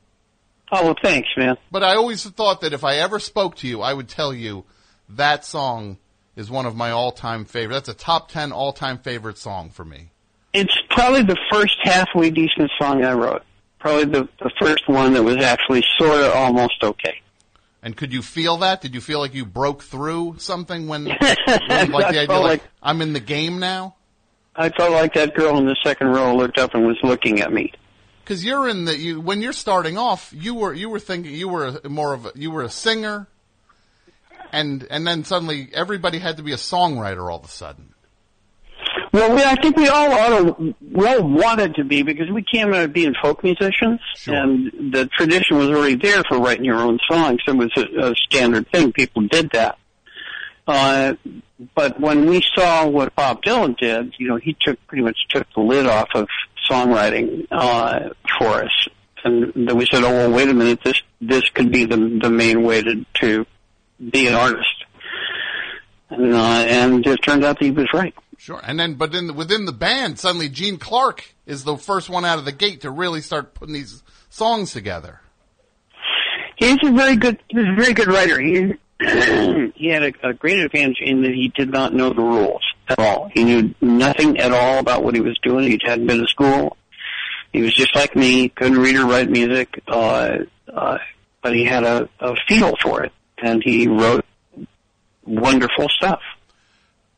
Oh, 0.72 0.86
well, 0.86 0.96
thanks, 1.04 1.28
man. 1.38 1.58
But 1.70 1.84
I 1.84 1.96
always 1.96 2.24
thought 2.24 2.62
that 2.62 2.74
if 2.74 2.84
I 2.84 2.98
ever 2.98 3.20
spoke 3.20 3.58
to 3.58 3.68
you, 3.68 3.82
I 3.82 3.94
would 3.94 4.08
tell 4.08 4.34
you 4.34 4.64
that 5.10 5.44
song 5.44 5.98
is 6.36 6.50
one 6.50 6.66
of 6.66 6.76
my 6.76 6.92
all-time 6.92 7.46
favorite. 7.46 7.76
That's 7.76 7.90
a 7.90 7.94
top 7.94 8.30
10 8.30 8.52
all-time 8.52 8.98
favorite 9.00 9.38
song 9.38 9.70
for 9.70 9.86
me. 9.86 10.12
It's 10.54 10.76
probably 10.90 11.24
the 11.24 11.38
first 11.52 11.76
halfway 11.84 12.30
decent 12.30 12.72
song 12.80 13.04
I 13.04 13.14
wrote. 13.14 13.44
Probably 13.80 14.06
the, 14.06 14.28
the 14.40 14.52
first 14.60 14.88
one 14.88 15.14
that 15.14 15.24
was 15.24 15.38
actually 15.38 15.84
sort 15.98 16.20
of 16.22 16.34
almost 16.34 16.84
okay. 16.84 17.22
And 17.84 17.96
could 17.96 18.14
you 18.14 18.22
feel 18.22 18.58
that? 18.58 18.82
Did 18.82 18.96
you 18.96 19.02
feel 19.02 19.20
like 19.20 19.36
you 19.36 19.46
broke 19.46 19.84
through 19.84 20.36
something 20.40 20.88
when, 20.88 21.06
when 21.68 21.92
like 21.92 22.14
the 22.14 22.20
idea 22.22 22.40
like, 22.40 22.62
like- 22.62 22.64
I'm 22.82 23.02
in 23.02 23.14
the 23.14 23.20
game 23.20 23.60
now? 23.60 23.96
I 24.56 24.70
felt 24.70 24.92
like 24.92 25.14
that 25.16 25.36
girl 25.36 25.58
in 25.58 25.66
the 25.66 25.76
second 25.84 26.08
row 26.08 26.36
looked 26.36 26.58
up 26.58 26.74
and 26.74 26.88
was 26.88 26.98
looking 27.04 27.42
at 27.42 27.52
me. 27.52 27.74
Cause 28.24 28.44
you're 28.44 28.68
in 28.70 28.86
the, 28.86 28.98
you, 28.98 29.22
when 29.22 29.42
you're 29.42 29.54
starting 29.54 29.98
off, 30.00 30.34
you 30.36 30.56
were, 30.56 30.74
you 30.74 30.90
were 30.90 31.00
thinking, 31.00 31.34
you 31.34 31.48
were 31.48 31.80
more 31.88 32.14
of 32.14 32.26
a, 32.26 32.32
you 32.34 32.50
were 32.50 32.64
a 32.64 32.70
singer. 32.70 33.28
And, 34.52 34.86
and 34.90 35.06
then 35.06 35.24
suddenly 35.24 35.70
everybody 35.74 36.20
had 36.20 36.38
to 36.38 36.44
be 36.44 36.52
a 36.54 36.58
songwriter 36.58 37.30
all 37.30 37.40
of 37.40 37.46
a 37.46 37.50
sudden. 37.50 37.94
Well, 39.12 39.36
we, 39.36 39.42
I 39.44 39.56
think 39.56 39.78
we 39.78 39.88
all 39.88 40.12
ought 40.12 40.58
to, 40.58 40.76
we 40.92 41.08
all 41.08 41.24
wanted 41.24 41.76
to 41.76 41.84
be 41.84 42.04
because 42.04 42.30
we 42.30 42.44
came 42.44 42.74
out 42.74 42.84
of 42.84 42.94
being 42.94 43.14
folk 43.22 43.44
musicians, 43.44 44.00
Sure. 44.16 44.36
and 44.36 44.94
the 44.94 45.08
tradition 45.18 45.58
was 45.58 45.70
already 45.70 45.96
there 45.96 46.22
for 46.28 46.40
writing 46.40 46.66
your 46.66 46.78
own 46.78 47.00
songs. 47.10 47.40
It 47.48 47.56
was 47.56 47.72
a, 47.78 48.12
a 48.12 48.16
standard 48.16 48.70
thing. 48.72 48.92
People 48.94 49.24
did 49.24 49.52
that. 49.52 49.78
Uh, 50.68 51.14
but 51.76 52.00
when 52.00 52.26
we 52.30 52.44
saw 52.56 52.88
what 52.88 53.16
Bob 53.16 53.42
Dylan 53.44 53.78
did, 53.78 54.14
you 54.18 54.28
know, 54.28 54.36
he 54.38 54.56
took 54.60 54.78
pretty 54.88 55.04
much 55.04 55.18
took 55.30 55.48
the 55.56 55.62
lid 55.62 55.86
off 55.88 56.10
of 56.14 56.28
songwriting 56.70 57.48
uh, 57.52 58.10
for 58.40 58.64
us, 58.64 58.88
and 59.24 59.54
then 59.56 59.78
we 59.78 59.86
said, 59.86 60.04
"Oh 60.04 60.10
well, 60.12 60.32
wait 60.32 60.50
a 60.50 60.54
minute, 60.54 60.80
this 60.84 61.02
this 61.22 61.48
could 61.52 61.72
be 61.72 61.86
the 61.86 62.20
the 62.22 62.30
main 62.30 62.64
way 62.64 62.82
to 62.82 63.06
to 63.22 63.46
be 64.00 64.28
an 64.28 64.36
artist." 64.36 64.86
And, 66.10 66.34
uh, 66.34 66.38
and 66.38 67.06
it 67.06 67.18
turned 67.24 67.44
out 67.44 67.60
that 67.60 67.66
he 67.66 67.72
was 67.72 67.88
right. 67.94 68.14
Sure. 68.38 68.62
And 68.64 68.80
then, 68.80 68.96
but 68.96 69.12
then 69.12 69.36
within 69.36 69.66
the 69.66 69.72
band, 69.72 70.20
suddenly 70.20 70.50
Gene 70.50 70.78
Clark 70.78 71.34
is 71.46 71.64
the 71.64 71.78
first 71.78 72.10
one 72.10 72.26
out 72.26 72.38
of 72.38 72.46
the 72.46 72.52
gate 72.52 72.82
to 72.82 72.92
really 72.92 73.22
start 73.22 73.54
putting 73.54 73.74
these 73.74 74.04
songs 74.30 74.72
together. 74.72 75.22
He's 76.58 76.78
a 76.84 76.92
very 76.92 77.16
good, 77.16 77.42
he 77.50 77.58
was 77.58 77.68
a 77.68 77.76
very 77.82 77.94
good 77.94 78.08
writer. 78.08 78.40
He, 78.40 78.74
he 79.76 79.88
had 79.88 80.04
a, 80.04 80.30
a 80.30 80.34
great 80.34 80.60
advantage 80.60 81.00
in 81.02 81.22
that 81.24 81.34
he 81.34 81.52
did 81.56 81.70
not 81.70 81.94
know 81.94 82.10
the 82.10 82.22
rules 82.22 82.62
at 82.88 83.00
all. 83.00 83.30
He 83.34 83.44
knew 83.44 83.74
nothing 83.82 84.38
at 84.38 84.52
all 84.52 84.80
about 84.80 85.04
what 85.04 85.16
he 85.16 85.22
was 85.22 85.38
doing. 85.42 85.70
He 85.70 85.80
hadn't 85.84 86.08
been 86.08 86.20
to 86.20 86.28
school. 86.28 86.78
He 87.52 87.62
was 87.62 87.74
just 87.74 87.96
like 87.96 88.16
me, 88.16 88.50
couldn't 88.50 88.78
read 88.78 88.96
or 88.96 89.06
write 89.06 89.30
music, 89.30 89.82
uh, 89.88 90.40
uh, 90.72 90.98
but 91.42 91.56
he 91.56 91.64
had 91.64 91.84
a, 91.84 92.10
a 92.20 92.36
feel 92.48 92.76
for 92.82 93.04
it, 93.04 93.14
and 93.46 93.64
he 93.64 93.88
wrote 93.88 94.26
wonderful 95.24 95.88
stuff. 95.90 96.22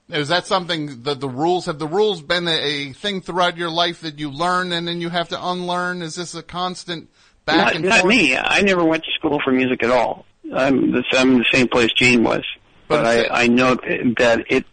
Is 0.10 0.30
that 0.30 0.46
something 0.46 1.04
that 1.04 1.20
the 1.20 1.30
rules 1.30 1.66
have 1.66 1.80
the 1.80 1.88
rules 1.88 2.22
been 2.22 2.48
a, 2.48 2.94
thing 2.94 3.22
throughout 3.22 3.58
your 3.58 3.70
life 3.70 4.02
that 4.02 4.20
you 4.20 4.30
learn 4.30 4.72
and 4.72 4.88
then 4.88 5.02
you 5.02 5.10
have 5.10 5.30
to 5.30 5.50
unlearn? 5.50 6.02
Is 6.02 6.16
this 6.16 6.36
a 6.36 6.44
constant 6.44 7.10
back 7.46 7.58
Not, 7.58 7.76
and 7.76 7.86
not 7.86 8.02
forth? 8.02 8.14
me. 8.14 8.38
I 8.38 8.62
never 8.62 8.84
went 8.86 9.04
to 9.04 9.12
school 9.18 9.42
for 9.44 9.52
music 9.52 9.84
at 9.84 9.90
all. 9.90 10.26
I'm 10.54 10.92
the, 10.92 11.04
I'm 11.12 11.34
in 11.34 11.38
the 11.40 11.46
same 11.52 11.68
place 11.68 11.92
Gene 11.94 12.24
was, 12.24 12.46
But 12.88 13.04
but, 13.04 13.06
I, 13.06 13.44
I 13.44 13.48
know 13.48 13.76
that 13.76 14.46
it 14.50 14.66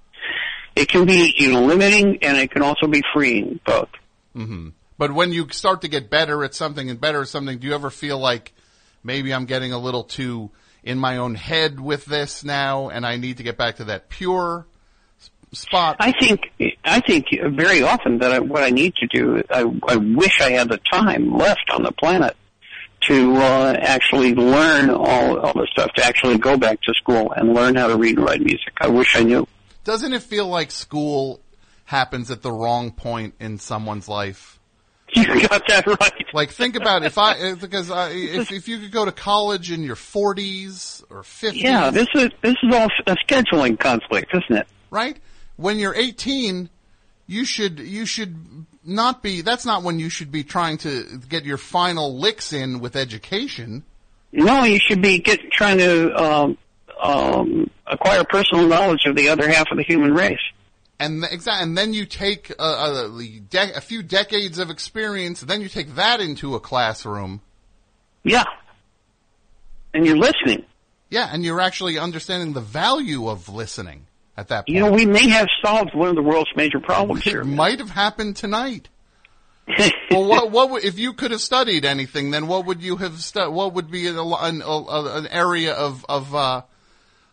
it 0.76 0.88
can 0.88 1.04
be 1.04 1.34
you 1.36 1.52
know 1.52 1.62
limiting 1.62 2.18
and 2.22 2.36
it 2.36 2.52
can 2.52 2.62
also 2.62 2.86
be 2.86 3.02
freeing 3.12 3.58
both. 3.66 3.90
Mm-hmm. 4.36 4.68
But 4.98 5.12
when 5.12 5.32
you 5.32 5.48
start 5.50 5.80
to 5.82 5.88
get 5.88 6.10
better 6.10 6.44
at 6.44 6.54
something 6.54 6.88
and 6.88 7.00
better 7.00 7.22
at 7.22 7.28
something, 7.28 7.58
do 7.58 7.66
you 7.66 7.74
ever 7.74 7.90
feel 7.90 8.20
like 8.20 8.52
maybe 9.02 9.34
I'm 9.34 9.46
getting 9.46 9.72
a 9.72 9.78
little 9.78 10.04
too 10.04 10.52
in 10.84 10.98
my 10.98 11.16
own 11.16 11.34
head 11.34 11.80
with 11.80 12.04
this 12.04 12.44
now 12.44 12.90
and 12.90 13.04
I 13.04 13.16
need 13.16 13.38
to 13.38 13.42
get 13.42 13.56
back 13.56 13.76
to 13.76 13.84
that 13.84 14.08
pure 14.08 14.66
spot? 15.52 15.96
I 15.98 16.12
think 16.12 16.52
I 16.84 17.00
think 17.00 17.26
very 17.32 17.82
often 17.82 18.18
that 18.18 18.32
I, 18.32 18.38
what 18.38 18.62
I 18.62 18.70
need 18.70 18.94
to 18.96 19.06
do, 19.06 19.42
I, 19.50 19.64
I 19.88 19.96
wish 19.96 20.40
I 20.40 20.50
had 20.50 20.68
the 20.68 20.78
time 20.92 21.36
left 21.36 21.70
on 21.70 21.82
the 21.82 21.92
planet 21.92 22.36
to 23.08 23.36
uh, 23.36 23.76
actually 23.80 24.34
learn 24.34 24.90
all 24.90 25.38
all 25.38 25.52
the 25.52 25.68
stuff, 25.72 25.92
to 25.94 26.04
actually 26.04 26.38
go 26.38 26.56
back 26.56 26.80
to 26.82 26.94
school 26.94 27.32
and 27.32 27.54
learn 27.54 27.74
how 27.74 27.88
to 27.88 27.96
read 27.96 28.16
and 28.16 28.26
write 28.26 28.40
music. 28.40 28.72
I 28.80 28.88
wish 28.88 29.16
I 29.16 29.22
knew. 29.22 29.46
Doesn't 29.84 30.12
it 30.12 30.22
feel 30.22 30.48
like 30.48 30.70
school 30.70 31.40
happens 31.84 32.30
at 32.30 32.42
the 32.42 32.50
wrong 32.50 32.92
point 32.92 33.34
in 33.40 33.58
someone's 33.58 34.08
life? 34.08 34.58
You 35.34 35.48
got 35.48 35.66
that 35.68 35.86
right. 35.86 36.26
Like 36.32 36.50
think 36.50 36.76
about 36.76 37.04
if 37.04 37.18
I 37.18 37.32
uh, 37.52 37.54
because 37.56 37.90
I, 37.90 38.10
if 38.10 38.50
if 38.52 38.68
you 38.68 38.78
could 38.78 38.90
go 38.92 39.04
to 39.04 39.12
college 39.12 39.70
in 39.70 39.82
your 39.82 39.96
40s 39.96 41.04
or 41.10 41.22
50s, 41.22 41.52
Yeah, 41.54 41.90
this 41.90 42.08
is 42.14 42.30
this 42.42 42.56
is 42.62 42.74
all 42.74 42.88
a 43.06 43.16
scheduling 43.16 43.78
conflict, 43.78 44.34
isn't 44.34 44.56
it? 44.62 44.66
right? 44.90 45.16
When 45.56 45.78
you're 45.78 45.94
18, 45.94 46.68
you 47.26 47.44
should 47.44 47.78
you 47.78 48.06
should 48.06 48.66
not 48.84 49.22
be. 49.22 49.40
That's 49.42 49.64
not 49.64 49.82
when 49.82 49.98
you 49.98 50.08
should 50.10 50.30
be 50.32 50.44
trying 50.44 50.78
to 50.78 51.20
get 51.28 51.44
your 51.44 51.58
final 51.58 52.18
licks 52.18 52.52
in 52.52 52.80
with 52.80 52.96
education. 52.96 53.84
No, 54.32 54.64
you 54.64 54.78
should 54.80 55.00
be 55.00 55.20
get 55.20 55.50
trying 55.52 55.78
to 55.78 56.12
um, 56.22 56.58
um, 57.00 57.70
acquire 57.86 58.24
personal 58.24 58.66
knowledge 58.66 59.04
of 59.06 59.14
the 59.16 59.28
other 59.28 59.48
half 59.48 59.70
of 59.70 59.76
the 59.76 59.84
human 59.84 60.12
race. 60.12 60.40
And 60.98 61.22
th- 61.22 61.32
exa- 61.32 61.60
and 61.60 61.76
then 61.76 61.92
you 61.92 62.06
take 62.06 62.50
a, 62.50 62.62
a, 62.62 63.22
de- 63.50 63.76
a 63.76 63.80
few 63.80 64.02
decades 64.02 64.58
of 64.58 64.70
experience, 64.70 65.40
then 65.40 65.60
you 65.60 65.68
take 65.68 65.96
that 65.96 66.20
into 66.20 66.54
a 66.54 66.60
classroom. 66.60 67.40
Yeah, 68.22 68.44
and 69.92 70.06
you're 70.06 70.16
listening. 70.16 70.64
Yeah, 71.10 71.28
and 71.32 71.44
you're 71.44 71.60
actually 71.60 71.98
understanding 71.98 72.52
the 72.52 72.60
value 72.60 73.28
of 73.28 73.48
listening 73.48 74.06
at 74.36 74.48
that 74.48 74.66
point. 74.66 74.68
You 74.68 74.80
know, 74.80 74.90
we 74.92 75.06
may 75.06 75.28
have 75.28 75.48
solved 75.64 75.94
one 75.94 76.08
of 76.08 76.16
the 76.16 76.22
world's 76.22 76.50
major 76.56 76.80
problems 76.80 77.26
it 77.26 77.30
here. 77.30 77.44
might 77.44 77.78
have 77.78 77.90
happened 77.90 78.36
tonight. 78.36 78.88
well, 80.10 80.28
what, 80.28 80.50
what 80.50 80.70
would, 80.70 80.84
if 80.84 80.98
you 80.98 81.12
could 81.14 81.30
have 81.30 81.40
studied 81.40 81.84
anything, 81.84 82.30
then 82.30 82.48
what 82.48 82.66
would 82.66 82.82
you 82.82 82.96
have 82.96 83.20
stu- 83.20 83.50
What 83.50 83.74
would 83.74 83.90
be 83.90 84.06
an, 84.08 84.18
an, 84.18 84.62
an 84.62 85.26
area 85.28 85.72
of 85.72 86.04
of 86.08 86.34
uh, 86.34 86.62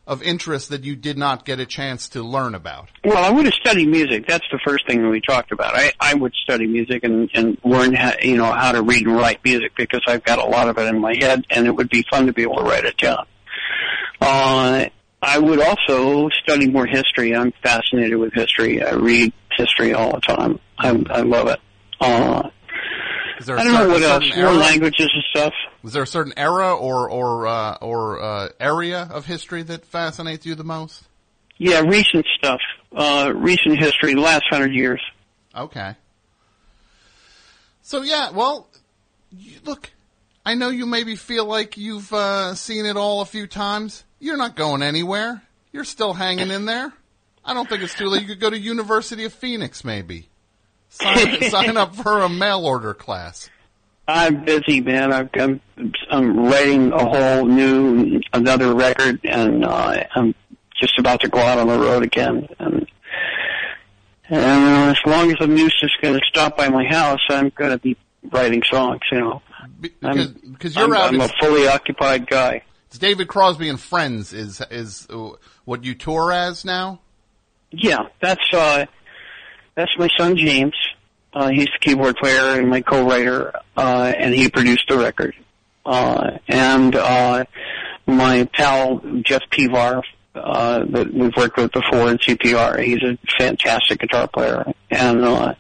of 0.08 0.22
interest 0.24 0.70
that 0.70 0.84
you 0.84 0.96
did 0.96 1.18
not 1.18 1.46
get 1.46 1.60
a 1.60 1.66
chance 1.66 2.10
to 2.10 2.24
learn 2.24 2.56
about? 2.56 2.90
Well, 3.04 3.18
I 3.18 3.30
would 3.30 3.46
have 3.46 3.54
studied 3.54 3.88
music. 3.88 4.28
That's 4.28 4.46
the 4.52 4.60
first 4.66 4.88
thing 4.88 5.08
we 5.10 5.22
talked 5.22 5.52
about. 5.52 5.76
I, 5.76 5.94
I 6.00 6.14
would 6.16 6.34
study 6.34 6.68
music 6.68 7.04
and, 7.04 7.30
and 7.34 7.58
learn 7.64 7.94
how, 7.94 8.14
you 8.22 8.38
know, 8.38 8.52
how 8.52 8.72
to 8.72 8.82
read 8.82 9.06
and 9.06 9.16
write 9.16 9.44
music 9.44 9.74
because 9.76 10.02
I've 10.08 10.24
got 10.24 10.40
a 10.40 10.46
lot 10.46 10.70
of 10.70 10.78
it 10.78 10.88
in 10.88 11.00
my 11.00 11.16
head 11.16 11.46
and 11.50 11.68
it 11.68 11.72
would 11.72 11.90
be 11.90 12.04
fun 12.10 12.26
to 12.28 12.34
be 12.34 12.42
able 12.42 12.58
to 12.58 12.64
write 12.64 12.86
it 12.86 12.98
down. 12.98 13.26
Uh, 14.20 14.86
I 15.22 15.38
would 15.38 15.62
also 15.62 16.30
study 16.44 16.70
more 16.70 16.88
history. 16.88 17.36
I'm 17.36 17.54
fascinated 17.64 18.18
with 18.18 18.34
history. 18.34 18.84
I 18.84 18.94
read 18.94 19.34
history 19.56 19.94
all 19.94 20.14
the 20.14 20.22
time. 20.22 20.60
I, 20.80 20.90
I 21.10 21.22
love 21.22 21.48
it. 21.48 21.60
Uh, 22.00 22.50
Is 23.42 23.48
there 23.48 23.56
a 23.56 23.60
I 23.60 23.64
don't 23.64 23.74
know 23.74 23.88
what 23.90 24.04
else. 24.04 24.24
certain 24.24 24.40
More 24.44 24.52
era? 24.52 24.60
languages 24.60 25.10
and 25.12 25.24
stuff. 25.32 25.54
Was 25.82 25.94
there 25.94 26.04
a 26.04 26.08
certain 26.08 26.34
era 26.38 26.76
or 26.76 27.10
or 27.10 27.48
uh, 27.48 27.78
or 27.82 28.22
uh, 28.22 28.50
area 28.60 29.10
of 29.12 29.26
history 29.26 29.64
that 29.64 29.84
fascinates 29.84 30.46
you 30.46 30.54
the 30.54 30.64
most? 30.64 31.04
Yeah, 31.58 31.80
recent 31.80 32.28
stuff. 32.38 32.62
Uh, 32.96 33.34
recent 33.36 33.80
history, 33.80 34.14
the 34.14 34.22
last 34.22 34.44
hundred 34.48 34.74
years. 34.74 35.02
Okay. 35.58 35.96
So 37.82 38.04
yeah, 38.04 38.30
well, 38.30 38.68
you, 39.32 39.58
look, 39.66 39.90
I 40.46 40.54
know 40.54 40.70
you 40.70 40.86
maybe 40.86 41.16
feel 41.16 41.46
like 41.46 41.78
you've 41.78 42.14
uh, 42.14 42.54
seen 42.54 42.86
it 42.86 42.96
all 42.96 43.22
a 43.22 43.26
few 43.26 43.48
times. 43.48 44.04
You're 44.20 44.38
not 44.38 44.56
going 44.56 44.84
anywhere. 44.84 45.42
You're 45.72 45.84
still 45.84 46.14
hanging 46.14 46.52
in 46.52 46.66
there. 46.66 46.94
I 47.44 47.56
don't 47.56 47.68
think 47.68 47.82
it's 47.82 47.96
too 47.96 48.06
late. 48.06 48.22
You 48.22 48.28
could 48.28 48.40
go 48.40 48.52
to 48.52 48.60
University 48.60 49.26
of 49.26 49.34
Phoenix, 49.34 49.84
maybe. 49.84 50.28
Sign, 50.92 51.42
sign 51.50 51.78
up 51.78 51.96
for 51.96 52.20
a 52.22 52.30
mail 52.30 52.66
order 52.66 52.94
class. 52.94 53.50
I'm 54.08 54.44
busy, 54.44 54.82
man. 54.82 55.14
I've, 55.14 55.30
I'm 55.36 55.62
I'm 56.10 56.38
writing 56.46 56.92
a 56.92 57.04
whole 57.06 57.46
new 57.46 58.20
another 58.34 58.74
record, 58.76 59.22
and 59.24 59.64
uh, 59.66 60.04
I'm 60.16 60.36
just 60.80 61.00
about 61.00 61.22
to 61.22 61.30
go 61.30 61.40
out 61.40 61.58
on 61.60 61.68
the 61.68 61.80
road 61.80 62.04
again. 62.04 62.48
And 62.60 62.88
and 64.30 64.90
uh, 64.90 64.92
as 64.92 64.98
long 65.06 65.32
as 65.32 65.38
the 65.40 65.48
noose 65.48 65.80
is 65.82 65.92
going 66.02 66.16
to 66.16 66.26
stop 66.28 66.58
by 66.58 66.68
my 66.70 66.86
house, 66.86 67.20
I'm 67.30 67.50
going 67.56 67.72
to 67.72 67.78
be 67.78 67.96
writing 68.32 68.62
songs. 68.70 69.02
You 69.12 69.20
know, 69.20 69.42
Be- 69.80 69.94
I'm, 70.04 70.16
Because 70.18 70.28
because 70.28 70.76
you're 70.76 70.86
I'm, 70.86 70.94
out. 70.94 71.14
I'm 71.14 71.22
a 71.22 71.30
fully 71.40 71.68
occupied 71.68 72.28
guy. 72.28 72.64
it's 72.88 72.98
David 72.98 73.28
Crosby 73.28 73.70
and 73.70 73.80
Friends 73.80 74.34
is 74.34 74.62
is 74.72 75.08
uh, 75.10 75.30
what 75.64 75.84
you 75.86 75.96
tour 75.96 76.32
as 76.34 76.66
now. 76.66 77.00
Yeah, 77.72 78.08
that's 78.22 78.54
uh, 78.54 78.86
that's 79.82 79.98
my 79.98 80.10
son 80.16 80.38
James. 80.38 80.76
Uh, 81.34 81.50
he's 81.50 81.66
the 81.66 81.80
keyboard 81.80 82.16
player 82.18 82.60
and 82.60 82.70
my 82.70 82.82
co-writer, 82.82 83.54
uh, 83.76 84.14
and 84.16 84.34
he 84.34 84.50
produced 84.50 84.88
the 84.90 84.98
record. 84.98 85.34
Uh, 85.86 86.38
and 86.48 86.96
uh, 86.96 87.44
my 88.06 88.48
pal 88.54 89.02
Jeff 89.24 89.42
Pevar, 89.50 90.04
uh, 90.36 90.86
that 90.90 91.12
we've 91.14 91.36
worked 91.36 91.58
with 91.58 91.72
before 91.72 92.12
in 92.12 92.18
CPR. 92.18 92.84
He's 92.84 93.02
a 93.02 93.18
fantastic 93.40 94.00
guitar 94.00 94.28
player, 94.28 94.72
and 94.92 95.24
uh, 95.24 95.56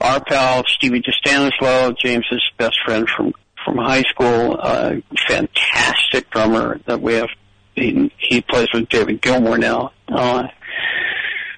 our 0.00 0.24
pal 0.24 0.64
Stevie 0.66 1.02
DiStanislao, 1.02 1.98
James's 1.98 2.42
best 2.56 2.78
friend 2.84 3.08
from 3.08 3.34
from 3.64 3.78
high 3.78 4.02
school, 4.02 4.56
uh, 4.60 4.96
fantastic 5.26 6.30
drummer 6.30 6.80
that 6.86 7.00
we 7.00 7.14
have. 7.14 7.28
He, 7.74 8.12
he 8.18 8.42
plays 8.42 8.68
with 8.74 8.88
David 8.90 9.22
Gilmour 9.22 9.58
now. 9.58 9.92
Uh, 10.06 10.48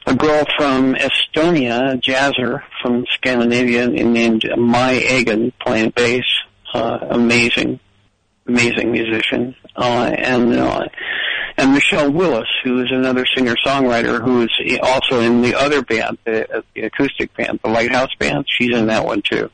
a 0.07 0.15
girl 0.15 0.45
from 0.57 0.95
Estonia, 0.95 1.95
a 1.95 1.97
jazzer 1.99 2.63
from 2.81 3.05
Scandinavia, 3.15 3.89
named 3.89 4.45
Mai 4.57 4.93
Agan, 4.93 5.53
playing 5.61 5.91
bass. 5.91 6.25
Uh, 6.73 6.99
amazing, 7.11 7.81
amazing 8.47 8.93
musician. 8.93 9.55
Uh, 9.75 10.13
and 10.17 10.53
uh, 10.55 10.85
and 11.59 11.73
Michelle 11.73 12.11
Willis, 12.13 12.49
who 12.65 12.83
is 12.83 12.91
another 12.91 13.25
singer-songwriter, 13.35 14.23
who 14.23 14.43
is 14.43 14.79
also 14.83 15.21
in 15.21 15.41
the 15.41 15.55
other 15.55 15.83
band, 15.83 16.19
the, 16.25 16.63
the 16.75 16.83
acoustic 16.83 17.35
band, 17.35 17.61
the 17.65 17.71
Lighthouse 17.71 18.15
Band. 18.19 18.45
She's 18.47 18.77
in 18.77 18.89
that 18.89 19.07
one 19.07 19.23
too. 19.23 19.51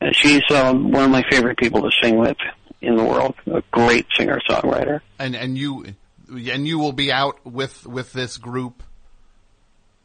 And 0.00 0.14
she's 0.14 0.42
um, 0.50 0.92
one 0.92 1.04
of 1.04 1.10
my 1.10 1.24
favorite 1.28 1.58
people 1.58 1.82
to 1.82 1.90
sing 2.00 2.16
with 2.16 2.36
in 2.80 2.96
the 2.96 3.04
world. 3.04 3.34
A 3.46 3.62
great 3.72 4.06
singer-songwriter. 4.16 5.00
and 5.18 5.34
and 5.34 5.58
you 5.58 5.84
and 6.28 6.66
you 6.66 6.78
will 6.78 6.92
be 6.92 7.12
out 7.12 7.44
with 7.44 7.86
with 7.86 8.12
this 8.12 8.36
group. 8.36 8.82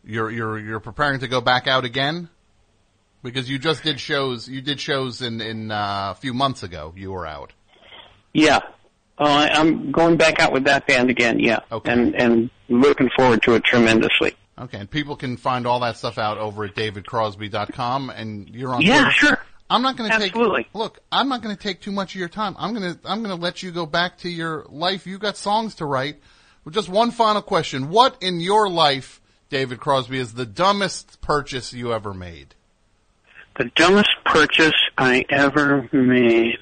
You're 0.05 0.29
you're 0.29 0.59
you're 0.59 0.79
preparing 0.79 1.19
to 1.21 1.27
go 1.27 1.41
back 1.41 1.67
out 1.67 1.83
again 1.85 2.29
because 3.23 3.49
you 3.49 3.57
just 3.57 3.83
did 3.83 3.99
shows. 3.99 4.47
You 4.47 4.61
did 4.61 4.79
shows 4.79 5.21
in 5.21 5.41
in 5.41 5.71
uh, 5.71 6.11
a 6.11 6.15
few 6.15 6.33
months 6.33 6.63
ago. 6.63 6.93
You 6.95 7.11
were 7.11 7.25
out. 7.25 7.53
Yeah, 8.33 8.59
Uh, 9.17 9.47
I'm 9.51 9.91
going 9.91 10.17
back 10.17 10.39
out 10.41 10.51
with 10.51 10.65
that 10.65 10.85
band 10.87 11.09
again, 11.09 11.39
yeah. 11.39 11.59
Okay. 11.71 11.91
And 11.91 12.13
and 12.15 12.49
looking 12.69 13.09
forward 13.15 13.41
to 13.43 13.55
it 13.55 13.63
tremendously. 13.63 14.35
Okay, 14.59 14.77
and 14.77 14.89
people 14.89 15.15
can 15.15 15.37
find 15.37 15.65
all 15.65 15.79
that 15.81 15.97
stuff 15.97 16.17
out 16.17 16.37
over 16.37 16.65
at 16.65 16.75
davidcrosby.com, 16.75 18.09
and 18.09 18.49
you're 18.49 18.73
on. 18.73 18.81
Yeah, 18.81 19.03
Twitter. 19.03 19.11
sure. 19.11 19.37
I'm 19.69 19.81
not 19.81 19.97
going 19.97 20.11
to 20.11 20.17
take. 20.17 20.27
Absolutely. 20.31 20.67
Look, 20.73 20.99
I'm 21.11 21.27
not 21.27 21.41
going 21.41 21.55
to 21.55 21.61
take 21.61 21.81
too 21.81 21.91
much 21.91 22.13
of 22.13 22.19
your 22.19 22.29
time. 22.29 22.55
I'm 22.59 22.73
going 22.73 22.93
to. 22.93 22.99
I'm 23.05 23.23
going 23.23 23.35
to 23.35 23.41
let 23.41 23.63
you 23.63 23.71
go 23.71 23.85
back 23.85 24.19
to 24.19 24.29
your 24.29 24.65
life. 24.69 25.07
You 25.07 25.17
got 25.17 25.37
songs 25.37 25.75
to 25.75 25.85
write. 25.85 26.21
Well, 26.63 26.71
just 26.73 26.89
one 26.89 27.11
final 27.11 27.41
question: 27.41 27.89
What 27.89 28.17
in 28.21 28.39
your 28.41 28.69
life, 28.69 29.21
David 29.49 29.79
Crosby, 29.79 30.19
is 30.19 30.33
the 30.33 30.45
dumbest 30.45 31.21
purchase 31.21 31.73
you 31.73 31.93
ever 31.93 32.13
made? 32.13 32.55
The 33.57 33.71
dumbest 33.75 34.09
purchase 34.25 34.73
I 34.97 35.23
ever 35.29 35.87
made. 35.91 36.59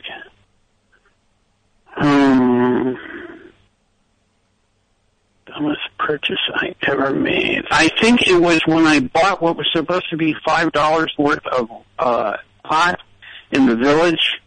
Um, 1.95 2.97
dumbest 5.45 5.81
purchase 5.97 6.39
I 6.53 6.75
ever 6.83 7.11
made. 7.11 7.63
I 7.71 7.89
think 8.01 8.27
it 8.27 8.39
was 8.39 8.61
when 8.65 8.85
I 8.85 8.99
bought 8.99 9.41
what 9.41 9.57
was 9.57 9.67
supposed 9.73 10.09
to 10.09 10.17
be 10.17 10.35
five 10.45 10.71
dollars 10.71 11.13
worth 11.17 11.45
of 11.47 11.69
uh, 11.97 12.37
pot 12.63 12.99
in 13.51 13.65
the 13.65 13.75
village. 13.75 14.39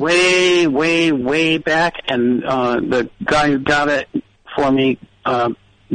Way, 0.00 0.66
way, 0.66 1.12
way 1.12 1.58
back, 1.58 1.94
and 2.08 2.44
uh, 2.44 2.80
the 2.80 3.08
guy 3.24 3.48
who 3.48 3.58
got 3.60 3.88
it 3.88 4.08
for 4.56 4.72
me 4.72 4.98
uh, 5.24 5.50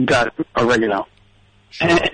got 0.06 0.34
oregano. 0.56 1.08
And, 1.82 2.12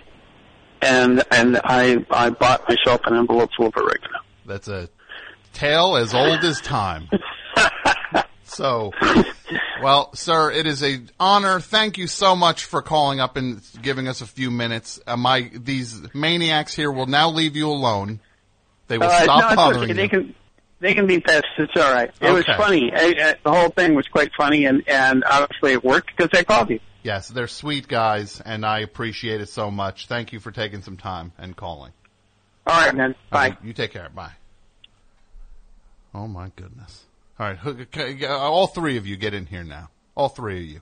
and 0.82 1.24
and 1.32 1.62
I 1.64 2.06
I 2.10 2.30
bought 2.30 2.68
myself 2.68 3.02
an 3.06 3.16
envelope 3.16 3.50
full 3.56 3.68
of 3.68 3.78
oregano. 3.78 4.20
That's 4.46 4.68
a 4.68 4.90
tale 5.54 5.96
as 5.96 6.14
old 6.14 6.44
as 6.44 6.62
time. 6.62 7.10
So, 8.46 8.92
well, 9.82 10.14
sir, 10.14 10.52
it 10.52 10.68
is 10.68 10.84
a 10.84 11.00
honor. 11.20 11.60
Thank 11.60 11.98
you 11.98 12.06
so 12.06 12.36
much 12.36 12.66
for 12.66 12.84
calling 12.84 13.20
up 13.20 13.36
and 13.36 13.62
giving 13.82 14.08
us 14.08 14.22
a 14.22 14.28
few 14.28 14.52
minutes. 14.52 15.00
Uh, 15.08 15.18
my 15.18 15.50
these 15.56 16.00
maniacs 16.14 16.76
here 16.76 16.92
will 16.92 17.08
now 17.08 17.32
leave 17.32 17.56
you 17.56 17.68
alone. 17.70 18.20
They 18.90 19.00
will 19.00 19.08
Uh, 19.08 19.24
stop 19.24 19.50
no, 19.52 19.56
bothering 19.56 19.84
okay. 19.84 19.88
you. 19.90 19.94
They 19.96 20.08
can 20.08 20.36
they 20.82 20.94
can 20.94 21.08
be 21.08 21.20
pests. 21.20 21.48
It's 21.58 21.74
all 21.76 21.92
right. 21.92 22.12
It 22.22 22.32
was 22.32 22.46
funny. 22.46 22.92
I, 22.94 23.16
I, 23.18 23.36
the 23.44 23.52
whole 23.52 23.70
thing 23.70 23.96
was 23.96 24.08
quite 24.08 24.30
funny, 24.38 24.66
and 24.66 24.88
and 24.88 25.24
obviously 25.24 25.72
it 25.72 25.84
worked 25.84 26.12
because 26.16 26.30
I 26.38 26.44
called 26.44 26.70
you. 26.70 26.80
Yes, 27.04 27.28
they're 27.28 27.48
sweet 27.48 27.88
guys, 27.88 28.42
and 28.44 28.66
I 28.66 28.80
appreciate 28.80 29.42
it 29.42 29.50
so 29.50 29.70
much. 29.70 30.08
Thank 30.08 30.32
you 30.32 30.40
for 30.40 30.52
taking 30.52 30.82
some 30.82 30.98
time 30.98 31.34
and 31.38 31.56
calling. 31.56 31.92
All 32.66 32.80
right, 32.80 32.96
man. 32.96 33.14
Bye. 33.30 33.58
You 33.62 33.74
take 33.74 33.92
care. 33.92 34.10
Bye. 34.10 34.32
Oh 36.14 36.28
my 36.28 36.50
goodness. 36.56 37.04
All 37.40 37.48
right, 37.48 38.28
all 38.30 38.68
three 38.68 38.98
of 38.98 39.08
you 39.08 39.18
get 39.18 39.34
in 39.34 39.48
here 39.48 39.64
now. 39.64 39.90
All 40.16 40.30
three 40.30 40.60
of 40.60 40.66
you. 40.70 40.82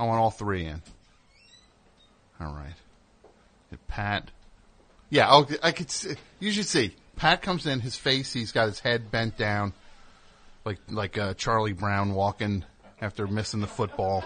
I 0.00 0.04
want 0.04 0.18
all 0.18 0.30
three 0.30 0.64
in. 0.64 0.80
All 2.40 2.54
right. 2.54 2.72
Pat. 3.86 4.30
Yeah, 5.10 5.28
oh, 5.30 5.46
I 5.62 5.72
could 5.72 5.90
see, 5.90 6.14
you 6.38 6.52
should 6.52 6.64
see. 6.64 6.94
Pat 7.16 7.42
comes 7.42 7.66
in, 7.66 7.80
his 7.80 7.96
face, 7.96 8.32
he's 8.32 8.50
got 8.50 8.68
his 8.68 8.80
head 8.80 9.10
bent 9.10 9.36
down, 9.36 9.74
like, 10.64 10.78
like, 10.88 11.18
uh, 11.18 11.34
Charlie 11.34 11.74
Brown 11.74 12.14
walking 12.14 12.64
after 13.02 13.26
missing 13.26 13.60
the 13.60 13.66
football. 13.66 14.24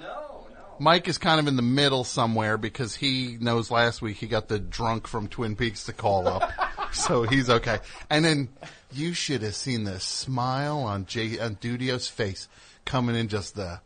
Mike 0.78 1.08
is 1.08 1.18
kind 1.18 1.38
of 1.38 1.46
in 1.46 1.56
the 1.56 1.62
middle 1.62 2.04
somewhere 2.04 2.56
because 2.56 2.96
he 2.96 3.36
knows 3.38 3.70
last 3.70 4.00
week 4.00 4.16
he 4.16 4.26
got 4.26 4.48
the 4.48 4.58
drunk 4.58 5.06
from 5.06 5.28
Twin 5.28 5.56
Peaks 5.56 5.84
to 5.84 5.92
call 5.92 6.26
up. 6.26 6.50
so 6.92 7.24
he's 7.24 7.50
okay. 7.50 7.80
And 8.08 8.24
then 8.24 8.48
you 8.90 9.12
should 9.12 9.42
have 9.42 9.54
seen 9.54 9.84
the 9.84 10.00
smile 10.00 10.78
on 10.78 11.04
Jay, 11.04 11.38
on 11.38 11.56
Dudio's 11.56 12.08
face 12.08 12.48
coming 12.86 13.14
in 13.14 13.28
just 13.28 13.56
the, 13.56 13.80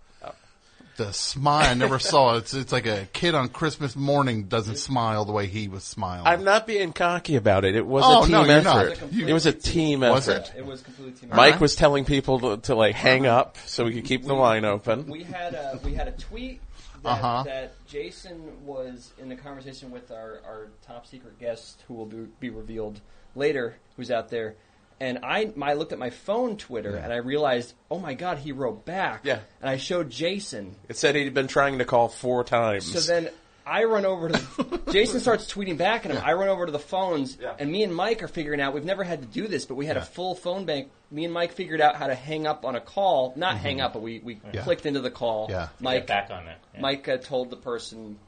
the 0.96 1.12
smile. 1.12 1.68
I 1.70 1.74
never 1.74 1.98
saw 1.98 2.35
it. 2.35 2.38
It's, 2.38 2.54
it's 2.54 2.72
like 2.72 2.87
a 2.87 3.06
kid 3.12 3.35
on 3.35 3.48
Christmas 3.48 3.94
morning 3.96 4.44
doesn't 4.44 4.76
smile 4.76 5.24
the 5.24 5.32
way 5.32 5.46
he 5.46 5.68
was 5.68 5.85
smiling. 5.85 6.26
I'm 6.26 6.44
not 6.44 6.66
being 6.66 6.92
cocky 6.92 7.37
about 7.37 7.64
it. 7.64 7.76
It 7.76 7.87
was 7.87 8.04
Oh, 8.06 8.20
a 8.22 8.22
team 8.26 8.32
no, 8.32 8.44
you're 8.44 8.62
not. 8.62 8.87
effort. 8.87 9.12
You- 9.12 9.26
it 9.28 9.32
was 9.32 9.46
a 9.46 9.52
team 9.52 10.00
Was 10.00 10.28
effort. 10.28 10.52
it? 10.54 10.59
It 10.59 10.66
was 10.66 10.82
completely 10.82 11.14
team. 11.14 11.30
Mike 11.37 11.61
was 11.61 11.74
telling 11.76 12.04
people 12.04 12.40
to, 12.40 12.56
to 12.68 12.74
like 12.74 12.94
hang 12.94 13.26
up 13.26 13.56
so 13.66 13.85
we 13.85 13.94
could 13.94 14.04
keep 14.04 14.24
the 14.24 14.35
line 14.35 14.64
open. 14.64 15.06
We 15.06 15.22
had 15.22 15.54
a 15.54 15.78
we 15.85 15.94
had 15.94 16.09
a 16.09 16.12
tweet 16.12 16.61
that, 17.02 17.09
Uh-huh. 17.11 17.42
that 17.44 17.74
Jason 17.87 18.64
was 18.64 19.12
in 19.18 19.30
a 19.32 19.37
conversation 19.37 19.90
with 19.90 20.11
our, 20.11 20.40
our 20.46 20.68
top 20.87 21.06
secret 21.06 21.38
guest, 21.38 21.82
who 21.88 21.94
will 21.94 22.06
be, 22.06 22.26
be 22.40 22.50
revealed 22.50 23.00
later, 23.35 23.76
who's 23.96 24.11
out 24.11 24.28
there. 24.30 24.54
And 24.98 25.18
I, 25.22 25.52
I 25.61 25.74
looked 25.74 25.92
at 25.92 25.98
my 25.98 26.11
phone 26.11 26.56
Twitter 26.56 26.96
and 26.96 27.12
I 27.12 27.16
realized, 27.16 27.74
oh 27.90 27.98
my 27.98 28.14
god, 28.14 28.38
he 28.38 28.52
wrote 28.52 28.85
back. 28.87 29.20
Yeah. 29.24 29.40
And 29.61 29.68
I 29.68 29.76
showed 29.76 30.09
Jason. 30.11 30.74
It 30.88 30.96
said 30.96 31.14
he'd 31.14 31.35
been 31.35 31.48
trying 31.48 31.78
to 31.78 31.85
call 31.85 32.09
four 32.09 32.44
times. 32.44 32.90
So 32.90 33.00
then 33.12 33.28
I 33.66 33.85
run 33.85 34.06
over 34.06 34.30
to 34.30 34.80
Jason 34.92 35.20
starts 35.20 35.52
tweeting 35.52 35.76
back 35.76 36.06
at 36.06 36.12
him. 36.12 36.22
I 36.24 36.32
run 36.32 36.48
over 36.48 36.64
to 36.66 36.72
the 36.72 36.78
phones, 36.78 37.37
Yeah. 37.38 37.54
and 37.59 37.70
me 37.70 37.82
and 37.82 37.94
Mike 37.94 38.22
are 38.22 38.28
figuring 38.28 38.61
out. 38.61 38.72
We've 38.74 38.85
never 38.85 39.04
had 39.04 39.20
to 39.20 39.26
do 39.26 39.48
this, 39.48 39.66
but 39.66 39.74
we 39.74 39.85
had 39.87 39.96
Yeah. 39.96 40.02
a 40.02 40.06
full 40.06 40.35
phone 40.35 40.64
bank. 40.64 40.88
Me 41.11 41.24
and 41.24 41.35
Mike 41.35 41.52
figured 41.52 41.80
out 41.82 41.96
how 41.96 42.06
to 42.06 42.14
hang 42.14 42.46
up 42.46 42.64
on 42.64 42.74
a 42.76 42.80
call. 42.80 43.32
Not 43.37 43.59
hang 43.59 43.80
up, 43.82 43.92
but 43.92 44.02
we, 44.02 44.20
we 44.20 44.37
Mm-hmm. 44.37 44.50
Yeah. 44.54 44.62
clicked 44.62 44.87
into 44.87 45.00
the 45.00 45.11
call. 45.11 45.48
Yeah. 45.50 45.68
Mike 45.80 46.06
back 46.06 46.30
on 46.30 46.46
that. 46.46 46.59
Yeah. 46.74 46.80
Mike 46.80 47.06
uh, 47.09 47.16
told 47.18 47.50
the 47.50 47.56
person, 47.56 48.18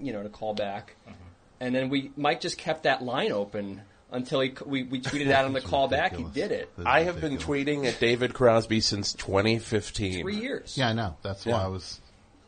you 0.00 0.12
know, 0.12 0.22
to 0.22 0.28
call 0.28 0.52
back, 0.54 0.96
Mm-hmm. 1.08 1.12
and 1.60 1.74
then 1.74 1.88
we 1.88 2.10
Mike 2.16 2.40
just 2.42 2.58
kept 2.58 2.82
that 2.82 3.02
line 3.02 3.32
open 3.32 3.80
until 4.14 4.40
he 4.40 4.54
we, 4.64 4.82
we 4.84 5.00
tweeted 5.00 5.30
out 5.30 5.44
on 5.44 5.52
the 5.52 5.58
It's 5.58 5.68
call 5.68 5.88
back. 5.88 6.14
He 6.16 6.22
did 6.24 6.52
it. 6.52 6.70
This 6.76 6.86
I 6.86 7.02
have 7.02 7.20
been 7.20 7.36
tweeting 7.38 7.84
at 7.86 8.00
David 8.00 8.32
Crosby 8.34 8.80
since 8.80 9.12
2015. 9.14 10.22
Three 10.22 10.36
years. 10.36 10.76
Yeah, 10.78 10.88
I 10.88 10.92
know. 10.92 11.16
That's 11.22 11.44
why 11.44 11.62
I 11.62 11.66
was. 11.66 12.00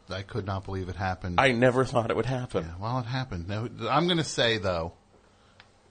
I 0.08 0.22
could 0.22 0.46
not 0.46 0.64
believe 0.64 0.88
it 0.88 0.94
happened. 0.96 1.40
I 1.40 1.50
never 1.52 1.84
thought 1.84 2.10
it 2.10 2.16
would 2.16 2.26
happen. 2.26 2.64
Yeah, 2.64 2.74
well, 2.80 2.98
it 3.00 3.06
happened. 3.06 3.48
Now, 3.48 3.68
I'm 3.90 4.06
going 4.06 4.18
to 4.18 4.24
say 4.24 4.58
though. 4.58 4.92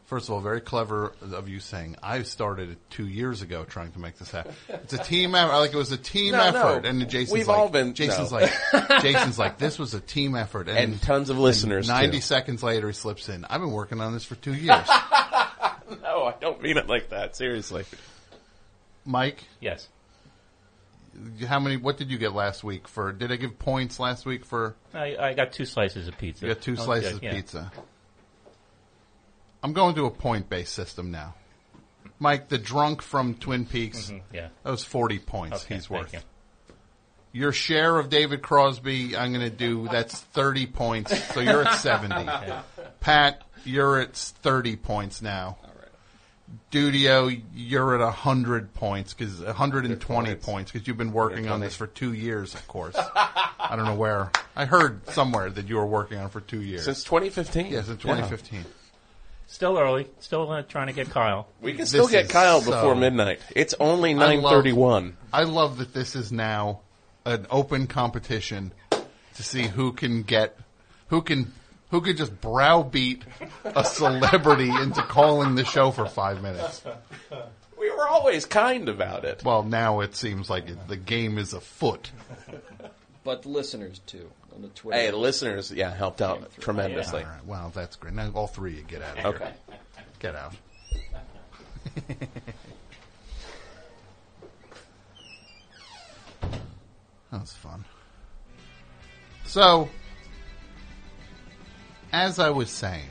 First 0.06 0.30
of 0.30 0.36
all, 0.36 0.40
very 0.40 0.62
clever 0.62 1.16
of 1.34 1.50
you 1.50 1.60
saying 1.60 1.96
I 2.04 2.22
started 2.22 2.78
two 2.92 3.08
years 3.08 3.42
ago 3.42 3.64
trying 3.64 3.92
to 3.94 4.00
make 4.00 4.16
this 4.20 4.30
happen. 4.30 4.54
It's 4.70 4.94
a 4.94 5.00
team 5.00 5.34
effort. 5.34 5.54
Like 5.58 5.74
it 5.74 5.78
was 5.78 5.92
a 5.92 5.98
team 5.98 6.34
No, 6.34 6.52
no. 6.52 6.60
effort, 6.60 6.86
and 6.86 7.02
Jason's 7.10 7.32
We've 7.34 7.48
like, 7.48 7.58
all 7.58 7.70
been- 7.70 7.96
Jason's 7.96 8.32
no. 8.32 8.38
like, 8.38 8.52
Jason's 9.02 9.40
like, 9.40 9.58
this 9.58 9.80
was 9.80 9.96
a 9.96 10.00
team 10.00 10.36
effort, 10.36 10.70
and, 10.70 10.78
And 10.78 11.02
tons 11.02 11.32
of 11.32 11.40
listeners, 11.40 11.88
Ninety 11.88 12.18
too. 12.18 12.22
seconds 12.22 12.62
later, 12.62 12.86
he 12.86 12.94
slips 12.94 13.30
in. 13.30 13.46
I've 13.46 13.62
been 13.62 13.72
working 13.72 14.00
on 14.00 14.14
this 14.14 14.24
for 14.24 14.36
two 14.36 14.54
years. 14.54 14.88
No, 16.02 16.24
I 16.26 16.34
don't 16.40 16.62
mean 16.62 16.78
it 16.78 16.88
like 16.88 17.10
that. 17.10 17.36
Seriously. 17.36 17.86
Mike, 19.06 19.44
Yes. 19.60 19.88
how 21.48 21.60
many? 21.60 21.78
What 21.78 21.98
did 21.98 22.10
you 22.10 22.18
get 22.18 22.34
last 22.34 22.64
week 22.64 22.88
for? 22.88 23.12
Did 23.12 23.32
I 23.32 23.36
give 23.36 23.58
points 23.60 24.00
last 24.00 24.26
week 24.26 24.46
for? 24.46 24.76
I, 24.94 25.16
I 25.16 25.34
got 25.34 25.52
two 25.54 25.66
slices 25.66 26.08
of 26.08 26.18
pizza. 26.18 26.46
You 26.48 26.54
got 26.54 26.62
two 26.64 26.74
Oh, 26.78 26.84
slices 26.84 27.12
yeah, 27.12 27.16
of 27.18 27.24
yeah. 27.24 27.34
pizza. 27.34 27.72
I'm 29.64 29.74
going 29.74 29.96
to 29.96 30.06
a 30.06 30.12
point 30.12 30.50
based 30.50 30.74
system 30.74 31.12
now. 31.12 31.36
Mike, 32.20 32.50
the 32.50 32.58
drunk 32.58 33.02
from 33.02 33.34
Twin 33.36 33.66
Peaks, 33.66 34.10
Mhm, 34.12 34.22
yeah. 34.32 34.48
that 34.64 34.70
was 34.72 34.84
40 34.84 35.20
points 35.20 35.66
Okay, 35.66 35.76
he's 35.76 35.88
thank 35.88 36.02
worth. 36.04 36.14
you. 36.14 36.20
Your 37.34 37.52
share 37.52 37.98
of 38.00 38.10
David 38.10 38.42
Crosby, 38.42 39.18
I'm 39.18 39.34
going 39.34 39.44
to 39.50 39.56
do, 39.56 39.88
that's 39.92 40.18
30 40.22 40.68
points, 40.68 41.34
so 41.34 41.42
you're 41.42 41.68
at 41.68 41.74
70. 41.80 42.30
Pat, 43.02 43.42
you're 43.66 44.00
at 44.00 44.16
30 44.16 44.78
points 44.78 45.22
now. 45.22 45.58
Dudio, 46.72 47.42
you're 47.56 47.96
at 47.96 48.02
100 48.02 48.74
points, 48.74 49.14
because 49.14 49.42
120 49.42 50.30
points. 50.30 50.46
points, 50.46 50.72
because 50.72 50.88
you've 50.88 50.98
been 50.98 51.14
working 51.14 51.48
on 51.50 51.60
this 51.60 51.76
for 51.76 51.88
two 51.88 52.14
years, 52.14 52.54
of 52.54 52.68
course. 52.68 52.96
I 52.98 53.76
don't 53.76 53.86
know 53.86 53.96
where. 53.96 54.32
I 54.56 54.66
heard 54.66 55.08
somewhere 55.10 55.50
that 55.50 55.68
you 55.68 55.76
were 55.78 55.86
working 55.86 56.18
on 56.20 56.26
it 56.28 56.32
for 56.32 56.42
two 56.42 56.62
years. 56.62 56.86
Since 56.86 57.04
2015. 57.04 57.68
Yes, 57.68 57.90
in 57.90 57.98
2015. 57.98 58.66
Still 59.48 59.78
early. 59.78 60.08
Still 60.20 60.52
uh, 60.52 60.62
trying 60.64 60.88
to 60.88 60.94
get 60.94 61.10
Kyle. 61.10 61.48
We 61.62 61.74
can 61.74 61.86
still 61.86 62.04
This 62.06 62.12
get 62.12 62.26
is 62.26 62.32
Kyle 62.32 62.62
so- 62.62 62.72
before 62.72 62.96
midnight. 62.96 63.40
It's 63.56 63.74
only 63.80 64.12
I 64.12 64.18
love- 64.36 64.44
931. 64.44 65.18
I 65.34 65.44
love 65.44 65.78
that 65.78 65.94
this 65.94 66.16
is 66.16 66.32
now 66.32 66.82
an 67.26 67.48
open 67.50 67.88
competition 67.88 68.72
to 68.92 69.44
see 69.44 69.64
who 69.64 69.94
can 69.94 70.24
get, 70.24 70.58
who 71.08 71.22
can, 71.22 71.52
who 71.92 72.02
could 72.02 72.18
just 72.18 72.40
browbeat 72.42 73.24
a 73.64 73.84
celebrity 73.84 74.70
into 74.70 75.02
calling 75.04 75.56
the 75.56 75.66
show 75.66 75.92
for 75.92 76.06
five 76.06 76.42
minutes. 76.42 76.84
We 77.78 77.92
were 77.92 78.08
always 78.08 78.46
kind 78.46 78.90
about 78.90 79.26
it. 79.26 79.44
Well, 79.44 79.64
now 79.64 80.00
it 80.00 80.16
seems 80.16 80.50
like 80.50 80.70
it, 80.70 80.88
the 80.88 80.98
game 80.98 81.38
is 81.38 81.54
afoot. 81.54 82.12
But 83.24 83.44
the 83.44 83.50
listeners 83.50 84.00
too 84.06 84.30
on 84.56 84.62
the 84.62 84.68
Twitter. 84.70 85.00
Hey, 85.00 85.12
the 85.12 85.18
listeners, 85.18 85.72
yeah, 85.72 85.94
helped 85.94 86.22
out 86.22 86.50
tremendously. 86.60 87.24
All 87.24 87.30
right, 87.30 87.46
well, 87.46 87.72
that's 87.74 87.96
great. 87.96 88.14
Now 88.14 88.32
all 88.34 88.48
three 88.48 88.74
of 88.74 88.78
you 88.78 88.84
get 88.84 89.02
out 89.02 89.18
of 89.18 89.38
here. 89.38 89.54
Get 90.20 90.36
out. 90.36 90.54
that 97.32 97.42
was 97.42 97.54
fun. 97.54 97.86
So, 99.46 99.90
as 102.16 102.40
I 102.40 102.50
was 102.50 102.70
saying, 102.70 103.10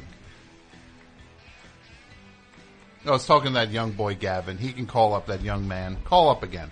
I 3.05 3.11
was 3.11 3.27
talking 3.27 3.49
to 3.49 3.55
that 3.55 3.71
young 3.71 3.93
boy 3.93 4.15
Gavin. 4.15 4.57
He 4.57 4.73
can 4.73 4.87
call 4.87 5.13
up 5.13 5.27
that 5.27 5.43
young 5.43 5.69
man. 5.69 5.99
Call 6.05 6.31
up 6.31 6.43
again. 6.43 6.71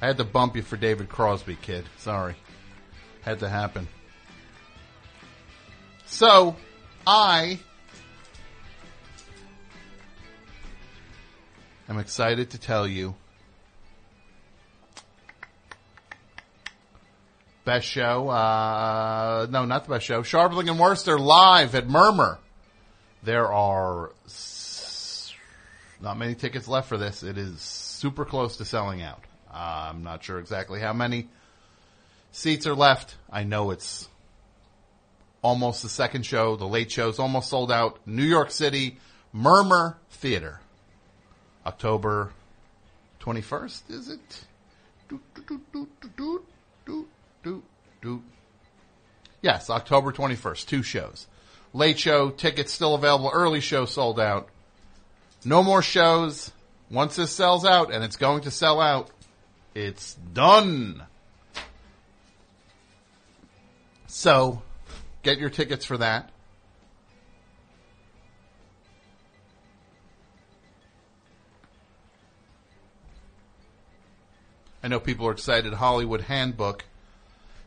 I 0.00 0.06
had 0.06 0.16
to 0.16 0.24
bump 0.24 0.56
you 0.56 0.62
for 0.62 0.78
David 0.78 1.10
Crosby, 1.10 1.58
kid. 1.60 1.84
Sorry. 1.98 2.34
Had 3.20 3.40
to 3.40 3.48
happen. 3.50 3.88
So, 6.06 6.56
I 7.06 7.60
am 11.90 11.98
excited 11.98 12.48
to 12.50 12.58
tell 12.58 12.88
you 12.88 13.14
best 17.70 17.86
show. 17.86 18.28
Uh, 18.28 19.46
no, 19.48 19.64
not 19.64 19.84
the 19.84 19.90
best 19.90 20.04
show. 20.04 20.22
Scharpling 20.22 20.68
and 20.68 20.80
Wurster 20.80 21.20
live 21.20 21.76
at 21.76 21.86
Murmrr. 21.86 22.38
There 23.22 23.46
are 23.52 24.10
not 26.00 26.18
many 26.18 26.34
tickets 26.34 26.66
left 26.66 26.88
for 26.88 26.96
this. 26.96 27.22
It 27.22 27.38
is 27.38 27.60
super 27.60 28.24
close 28.24 28.56
to 28.56 28.64
selling 28.64 29.02
out. 29.02 29.22
Uh, 29.48 29.90
I'm 29.90 30.02
not 30.02 30.24
sure 30.24 30.40
exactly 30.40 30.80
how 30.80 30.92
many 30.92 31.28
seats 32.32 32.66
are 32.66 32.74
left. 32.74 33.14
I 33.30 33.44
know 33.44 33.70
it's 33.70 34.08
almost 35.40 35.84
the 35.84 35.88
second 35.88 36.26
show. 36.26 36.56
The 36.56 36.66
late 36.66 36.90
show's 36.90 37.20
almost 37.20 37.50
sold 37.50 37.70
out. 37.70 38.00
New 38.04 38.24
York 38.24 38.50
City, 38.50 38.98
Murmrr 39.32 39.94
Theater. 40.10 40.58
October 41.64 42.32
21st, 43.20 43.90
is 43.90 44.08
it? 44.08 44.44
Doot, 45.08 45.20
doot, 45.34 45.46
doot, 45.46 45.72
doot, 45.72 46.00
doot, 46.00 46.16
doot, 46.16 46.44
Yes, 49.42 49.70
October 49.70 50.12
21st, 50.12 50.66
two 50.66 50.82
shows. 50.82 51.26
Late 51.72 51.98
show, 51.98 52.30
tickets 52.30 52.72
still 52.72 52.94
available. 52.94 53.30
Early 53.32 53.60
show 53.60 53.84
sold 53.84 54.18
out. 54.18 54.48
No 55.44 55.62
more 55.62 55.82
shows. 55.82 56.52
Once 56.90 57.16
this 57.16 57.30
sells 57.30 57.64
out, 57.64 57.92
and 57.92 58.02
it's 58.02 58.16
going 58.16 58.42
to 58.42 58.50
sell 58.50 58.80
out, 58.80 59.10
it's 59.74 60.14
done. 60.14 61.04
So, 64.08 64.62
get 65.22 65.38
your 65.38 65.50
tickets 65.50 65.84
for 65.84 65.98
that. 65.98 66.30
I 74.82 74.88
know 74.88 74.98
people 74.98 75.28
are 75.28 75.32
excited. 75.32 75.74
Hollywood 75.74 76.22
Handbook 76.22 76.84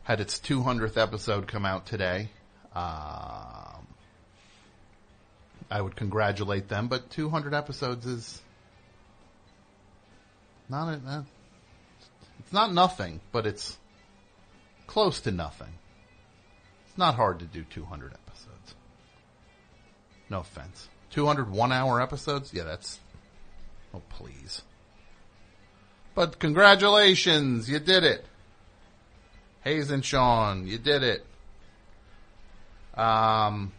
had 0.04 0.20
its 0.20 0.38
200th 0.38 0.96
episode 0.96 1.48
come 1.48 1.64
out 1.64 1.86
today. 1.86 2.28
Um, 2.74 3.86
I 5.70 5.80
would 5.80 5.96
congratulate 5.96 6.68
them, 6.68 6.88
but 6.88 7.10
200 7.10 7.54
episodes 7.54 8.06
is 8.06 8.42
not 10.68 10.88
a, 10.88 11.00
uh, 11.06 11.22
it's 12.38 12.52
not 12.52 12.72
nothing, 12.72 13.20
but 13.32 13.46
it's 13.46 13.78
close 14.86 15.20
to 15.20 15.30
nothing. 15.30 15.72
It's 16.86 16.98
not 16.98 17.14
hard 17.14 17.38
to 17.40 17.46
do 17.46 17.64
200 17.64 18.12
episodes. 18.12 18.74
No 20.28 20.40
offense. 20.40 20.88
200 21.10 21.50
one 21.50 21.72
hour 21.72 22.00
episodes? 22.00 22.52
Yeah, 22.52 22.64
that's. 22.64 22.98
Oh, 23.94 24.02
please. 24.10 24.62
But 26.14 26.38
congratulations, 26.38 27.68
you 27.68 27.78
did 27.78 28.04
it. 28.04 28.24
Hayes 29.64 29.90
and 29.90 30.04
Sean, 30.04 30.66
you 30.66 30.76
did 30.76 31.02
it. 31.02 31.24
Um, 32.94 33.72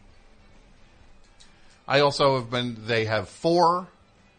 I 1.88 2.00
also 2.00 2.40
have 2.40 2.50
been, 2.50 2.76
they 2.86 3.06
have 3.06 3.30
four 3.30 3.88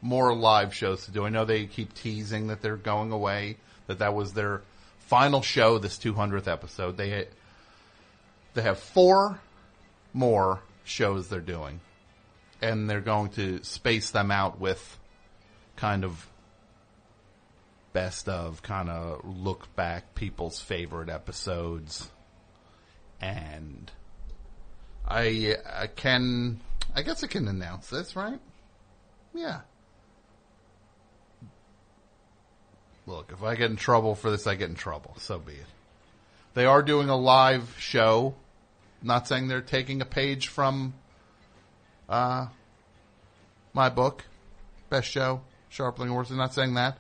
more 0.02 0.34
live 0.34 0.74
shows 0.74 1.04
to 1.04 1.12
do. 1.12 1.24
I 1.24 1.28
know 1.28 1.44
they 1.44 1.66
keep 1.66 1.94
teasing 1.94 2.48
that 2.48 2.62
they're 2.62 2.76
going 2.76 3.12
away, 3.12 3.58
that 3.86 4.00
that 4.00 4.12
was 4.12 4.32
their 4.32 4.62
final 4.98 5.40
show, 5.40 5.78
this 5.78 5.98
200th 5.98 6.48
episode. 6.48 6.96
They, 6.96 7.26
they 8.54 8.62
have 8.62 8.80
four 8.80 9.38
more 10.12 10.60
shows 10.84 11.28
they're 11.28 11.40
doing. 11.40 11.80
And 12.60 12.90
they're 12.90 13.00
going 13.00 13.30
to 13.30 13.62
space 13.62 14.10
them 14.10 14.32
out 14.32 14.58
with 14.58 14.98
kind 15.76 16.04
of 16.04 16.26
best 17.96 18.28
of 18.28 18.62
kind 18.62 18.90
of 18.90 19.24
look 19.24 19.74
back 19.74 20.14
people's 20.14 20.60
favorite 20.60 21.08
episodes 21.08 22.06
and 23.22 23.90
I 25.08 25.56
I 25.64 25.86
can 25.86 26.60
I 26.94 27.00
guess 27.00 27.24
I 27.24 27.26
can 27.26 27.48
announce 27.48 27.88
this, 27.88 28.14
right? 28.14 28.38
Yeah. 29.32 29.60
Look, 33.06 33.32
if 33.32 33.42
I 33.42 33.54
get 33.54 33.70
in 33.70 33.76
trouble 33.76 34.14
for 34.14 34.30
this, 34.30 34.46
I 34.46 34.56
get 34.56 34.68
in 34.68 34.74
trouble. 34.74 35.14
So 35.18 35.38
be 35.38 35.54
it. 35.54 35.66
They 36.52 36.66
are 36.66 36.82
doing 36.82 37.08
a 37.08 37.16
live 37.16 37.76
show. 37.78 38.34
Not 39.02 39.26
saying 39.26 39.48
they're 39.48 39.62
taking 39.62 40.02
a 40.02 40.06
page 40.06 40.48
from 40.48 40.92
uh, 42.10 42.48
my 43.72 43.88
book, 43.88 44.26
best 44.90 45.08
show, 45.08 45.40
Scharpling 45.72 46.08
Horses. 46.08 46.36
Not 46.36 46.52
saying 46.52 46.74
that. 46.74 46.98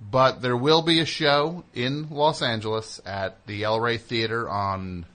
But 0.00 0.42
there 0.42 0.56
will 0.56 0.82
be 0.82 1.00
a 1.00 1.06
show 1.06 1.64
in 1.72 2.10
Los 2.10 2.42
Angeles 2.42 3.00
at 3.06 3.46
the 3.46 3.64
El 3.64 3.80
Rey 3.80 3.96
Theater 3.96 4.48
on 4.48 5.06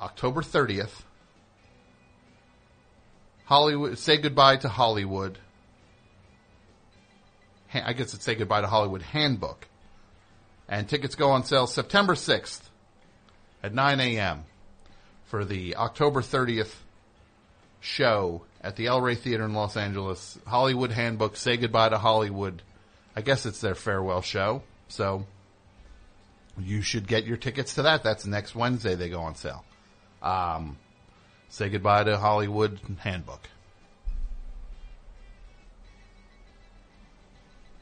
October 0.00 0.42
30th. 0.42 1.02
Hollywood, 3.44 3.98
say 3.98 4.18
goodbye 4.18 4.56
to 4.56 4.68
Hollywood. 4.68 5.38
I 7.72 7.92
guess 7.92 8.14
it's 8.14 8.24
say 8.24 8.34
goodbye 8.34 8.60
to 8.60 8.66
Hollywood 8.66 9.02
Handbook. 9.02 9.66
And 10.68 10.88
tickets 10.88 11.14
go 11.14 11.30
on 11.30 11.44
sale 11.44 11.66
September 11.66 12.14
6th 12.14 12.62
at 13.62 13.72
9 13.72 14.00
a.m. 14.00 14.44
for 15.26 15.44
the 15.44 15.76
October 15.76 16.22
30th 16.22 16.74
show 17.80 18.42
at 18.60 18.76
the 18.76 18.86
El 18.86 19.00
Rey 19.00 19.14
Theater 19.14 19.44
in 19.44 19.54
Los 19.54 19.76
Angeles. 19.76 20.38
Hollywood 20.46 20.90
Handbook, 20.90 21.36
say 21.36 21.56
goodbye 21.56 21.88
to 21.88 21.98
Hollywood. 21.98 22.62
I 23.16 23.22
guess 23.22 23.46
it's 23.46 23.60
their 23.60 23.74
farewell 23.74 24.20
show. 24.20 24.62
So 24.88 25.26
you 26.58 26.82
should 26.82 27.08
get 27.08 27.24
your 27.24 27.38
tickets 27.38 27.74
to 27.76 27.82
that. 27.82 28.02
That's 28.02 28.26
next 28.26 28.54
Wednesday 28.54 28.94
they 28.94 29.08
go 29.08 29.20
on 29.20 29.34
sale. 29.34 29.64
Um, 30.22 30.76
say 31.48 31.70
goodbye 31.70 32.04
to 32.04 32.18
Hollywood 32.18 32.78
Handbook. 32.98 33.48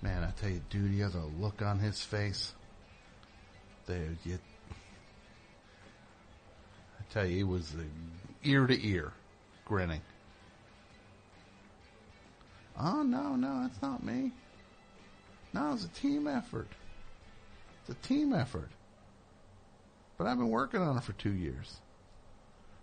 Man, 0.00 0.22
I 0.22 0.30
tell 0.38 0.50
you, 0.50 0.60
dude, 0.70 0.90
he 0.90 1.00
has 1.00 1.14
a 1.14 1.24
look 1.40 1.62
on 1.62 1.78
his 1.78 2.02
face. 2.02 2.52
There, 3.86 4.16
you. 4.24 4.38
I 7.00 7.12
tell 7.12 7.26
you, 7.26 7.36
he 7.36 7.44
was 7.44 7.74
ear 8.44 8.66
to 8.66 8.86
ear, 8.86 9.12
grinning. 9.64 10.02
Oh 12.78 13.02
no, 13.02 13.34
no, 13.36 13.62
that's 13.62 13.80
not 13.80 14.04
me. 14.04 14.32
No, 15.54 15.72
it's 15.72 15.84
a 15.84 15.88
team 15.88 16.26
effort. 16.26 16.66
It's 17.80 17.90
a 17.90 18.08
team 18.08 18.32
effort. 18.32 18.70
But 20.18 20.26
I've 20.26 20.36
been 20.36 20.50
working 20.50 20.80
on 20.80 20.96
it 20.96 21.04
for 21.04 21.12
two 21.12 21.32
years. 21.32 21.76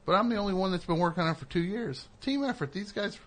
But 0.05 0.13
I'm 0.13 0.29
the 0.29 0.37
only 0.37 0.53
one 0.53 0.71
that's 0.71 0.85
been 0.85 0.97
working 0.97 1.21
on 1.21 1.31
it 1.31 1.37
for 1.37 1.45
two 1.45 1.61
years. 1.61 2.07
Team 2.21 2.43
effort. 2.43 2.71
These 2.71 2.93
guys. 2.93 3.19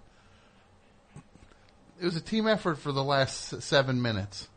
It 2.00 2.04
was 2.04 2.16
a 2.16 2.22
team 2.22 2.48
effort 2.48 2.78
for 2.78 2.90
the 2.90 3.04
last 3.04 3.62
seven 3.62 4.00
minutes. 4.00 4.48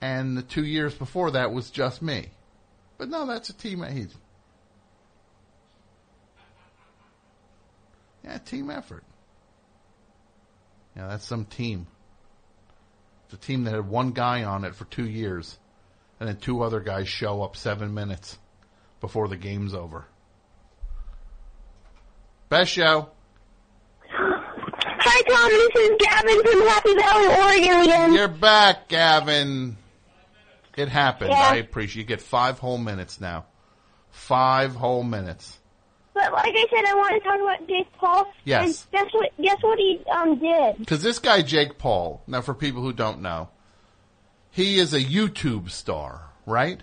And 0.00 0.36
the 0.36 0.42
two 0.42 0.64
years 0.64 0.94
before 0.94 1.32
that 1.32 1.52
was 1.52 1.70
just 1.70 2.00
me. 2.00 2.30
But 2.98 3.10
no, 3.10 3.26
that's 3.26 3.50
a 3.50 3.52
team. 3.52 3.82
He's, 3.82 4.14
yeah, 8.24 8.38
team 8.38 8.70
effort. 8.70 9.04
Yeah, 10.96 11.08
that's 11.08 11.26
some 11.26 11.44
team. 11.44 11.86
A 13.32 13.36
team 13.36 13.64
that 13.64 13.74
had 13.74 13.88
one 13.88 14.12
guy 14.12 14.44
on 14.44 14.64
it 14.64 14.74
for 14.74 14.84
two 14.86 15.06
years, 15.06 15.58
and 16.20 16.28
then 16.28 16.36
two 16.36 16.62
other 16.62 16.80
guys 16.80 17.08
show 17.08 17.42
up 17.42 17.56
seven 17.56 17.92
minutes 17.92 18.38
before 19.00 19.28
the 19.28 19.36
game's 19.36 19.74
over. 19.74 20.06
Best 22.48 22.70
show. 22.70 23.10
Hi, 24.08 25.22
Tom. 25.22 25.50
This 25.50 25.76
is 25.76 25.96
Gavin 25.98 26.42
from 26.42 26.68
Happy 26.68 26.94
Valley, 26.94 27.26
Oregon 27.26 27.80
again. 27.84 28.12
You're 28.14 28.28
back, 28.28 28.88
Gavin. 28.88 29.76
It 30.76 30.88
happened. 30.88 31.30
Yeah. 31.30 31.48
I 31.52 31.56
appreciate. 31.56 32.02
You 32.02 32.06
get 32.06 32.20
five 32.20 32.58
whole 32.58 32.78
minutes 32.78 33.20
now. 33.20 33.46
Five 34.10 34.74
whole 34.74 35.02
minutes. 35.02 35.58
But 36.16 36.32
like 36.32 36.54
I 36.56 36.64
said, 36.70 36.86
I 36.86 36.94
want 36.94 37.22
to 37.22 37.28
talk 37.28 37.38
about 37.38 37.68
Jake 37.68 37.92
Paul. 37.98 38.32
Yes. 38.44 38.86
And 38.90 39.04
guess 39.04 39.12
what? 39.12 39.30
Guess 39.38 39.62
what 39.62 39.78
he 39.78 40.00
um 40.10 40.38
did? 40.38 40.78
Because 40.78 41.02
this 41.02 41.18
guy 41.18 41.42
Jake 41.42 41.76
Paul. 41.76 42.22
Now, 42.26 42.40
for 42.40 42.54
people 42.54 42.80
who 42.80 42.94
don't 42.94 43.20
know, 43.20 43.50
he 44.50 44.78
is 44.78 44.94
a 44.94 45.00
YouTube 45.00 45.70
star, 45.70 46.30
right? 46.46 46.82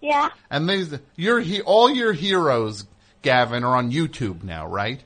Yeah. 0.00 0.30
And 0.50 0.70
these, 0.70 0.94
your 1.16 1.40
he, 1.40 1.60
all 1.60 1.90
your 1.90 2.14
heroes, 2.14 2.86
Gavin, 3.20 3.62
are 3.62 3.76
on 3.76 3.92
YouTube 3.92 4.42
now, 4.42 4.66
right? 4.66 5.04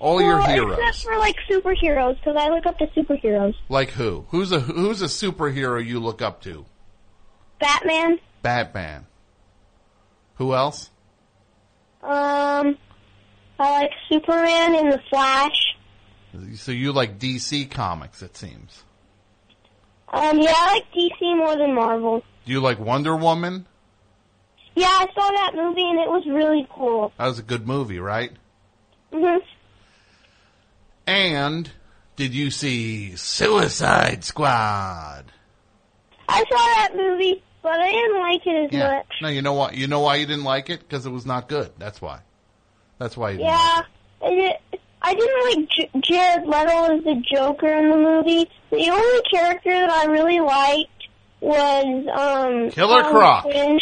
All 0.00 0.20
your 0.20 0.42
heroes. 0.42 0.78
except 0.80 1.04
for 1.04 1.16
like 1.16 1.36
superheroes, 1.48 2.16
because 2.16 2.34
I 2.36 2.48
look 2.48 2.66
up 2.66 2.76
to 2.78 2.88
superheroes. 2.88 3.54
Like 3.68 3.90
who? 3.90 4.26
Who's 4.30 4.50
a 4.50 4.58
who's 4.58 5.00
a 5.00 5.06
superhero 5.06 5.84
you 5.84 6.00
look 6.00 6.22
up 6.22 6.42
to? 6.42 6.66
Batman. 7.60 8.18
Batman. 8.42 9.06
Who 10.38 10.54
else? 10.54 10.90
Um, 12.02 12.78
I 13.58 13.80
like 13.80 13.90
Superman 14.08 14.74
and 14.74 14.92
the 14.92 15.00
Flash. 15.10 15.74
So 16.56 16.72
you 16.72 16.92
like 16.92 17.18
DC 17.18 17.70
comics, 17.70 18.22
it 18.22 18.36
seems. 18.36 18.84
Um, 20.12 20.38
yeah, 20.38 20.54
I 20.54 20.74
like 20.74 20.92
DC 20.92 21.36
more 21.36 21.56
than 21.56 21.74
Marvel. 21.74 22.22
Do 22.44 22.52
you 22.52 22.60
like 22.60 22.78
Wonder 22.78 23.16
Woman? 23.16 23.66
Yeah, 24.74 24.86
I 24.86 25.06
saw 25.14 25.30
that 25.32 25.52
movie 25.54 25.82
and 25.82 25.98
it 25.98 26.08
was 26.08 26.24
really 26.26 26.66
cool. 26.70 27.12
That 27.18 27.26
was 27.26 27.38
a 27.38 27.42
good 27.42 27.66
movie, 27.66 27.98
right? 27.98 28.30
hmm 29.12 29.38
And 31.06 31.70
did 32.16 32.32
you 32.34 32.50
see 32.50 33.16
Suicide 33.16 34.24
Squad? 34.24 35.24
I 36.28 36.44
saw 36.48 36.56
that 36.56 36.90
movie, 36.94 37.42
but 37.68 37.80
I 37.80 37.90
didn't 37.90 38.20
like 38.20 38.46
it 38.46 38.64
as 38.66 38.72
Yeah. 38.72 38.96
much. 38.96 39.06
No, 39.22 39.28
you 39.28 39.42
know 39.42 39.52
what? 39.52 39.74
You 39.74 39.86
know 39.86 40.00
why 40.00 40.16
you 40.16 40.26
didn't 40.26 40.44
like 40.44 40.70
it? 40.70 40.80
Because 40.80 41.04
it 41.06 41.10
was 41.10 41.26
not 41.26 41.48
good. 41.48 41.70
That's 41.78 42.00
why. 42.00 42.20
That's 42.98 43.16
why 43.16 43.30
you 43.30 43.38
didn't 43.38 43.50
Yeah, 43.50 43.82
like 44.22 44.32
it, 44.32 44.80
I 45.02 45.14
didn't 45.14 45.44
like 45.58 45.68
J- 45.68 45.90
Jared 46.00 46.46
Leto 46.46 46.96
as 46.96 47.04
the 47.04 47.22
Joker 47.32 47.72
in 47.72 47.90
the 47.90 47.96
movie. 47.96 48.50
The 48.70 48.90
only 48.90 49.22
character 49.30 49.70
that 49.70 49.90
I 49.90 50.06
really 50.06 50.40
liked 50.40 51.08
was 51.40 52.06
um 52.12 52.70
Killer 52.70 53.02
Harley 53.02 53.10
Croc. 53.18 53.42
Quinn. 53.44 53.78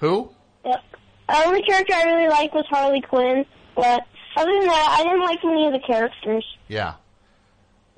Who? 0.00 0.30
Yep. 0.64 0.80
The 1.28 1.46
only 1.46 1.62
character 1.62 1.94
I 1.94 2.02
really 2.04 2.28
liked 2.28 2.54
was 2.54 2.66
Harley 2.68 3.00
Quinn, 3.00 3.46
but 3.74 4.02
other 4.36 4.50
than 4.52 4.66
that, 4.66 4.96
I 4.98 5.02
didn't 5.04 5.20
like 5.22 5.38
any 5.44 5.66
of 5.66 5.72
the 5.72 5.78
characters. 5.86 6.44
Yeah. 6.68 6.94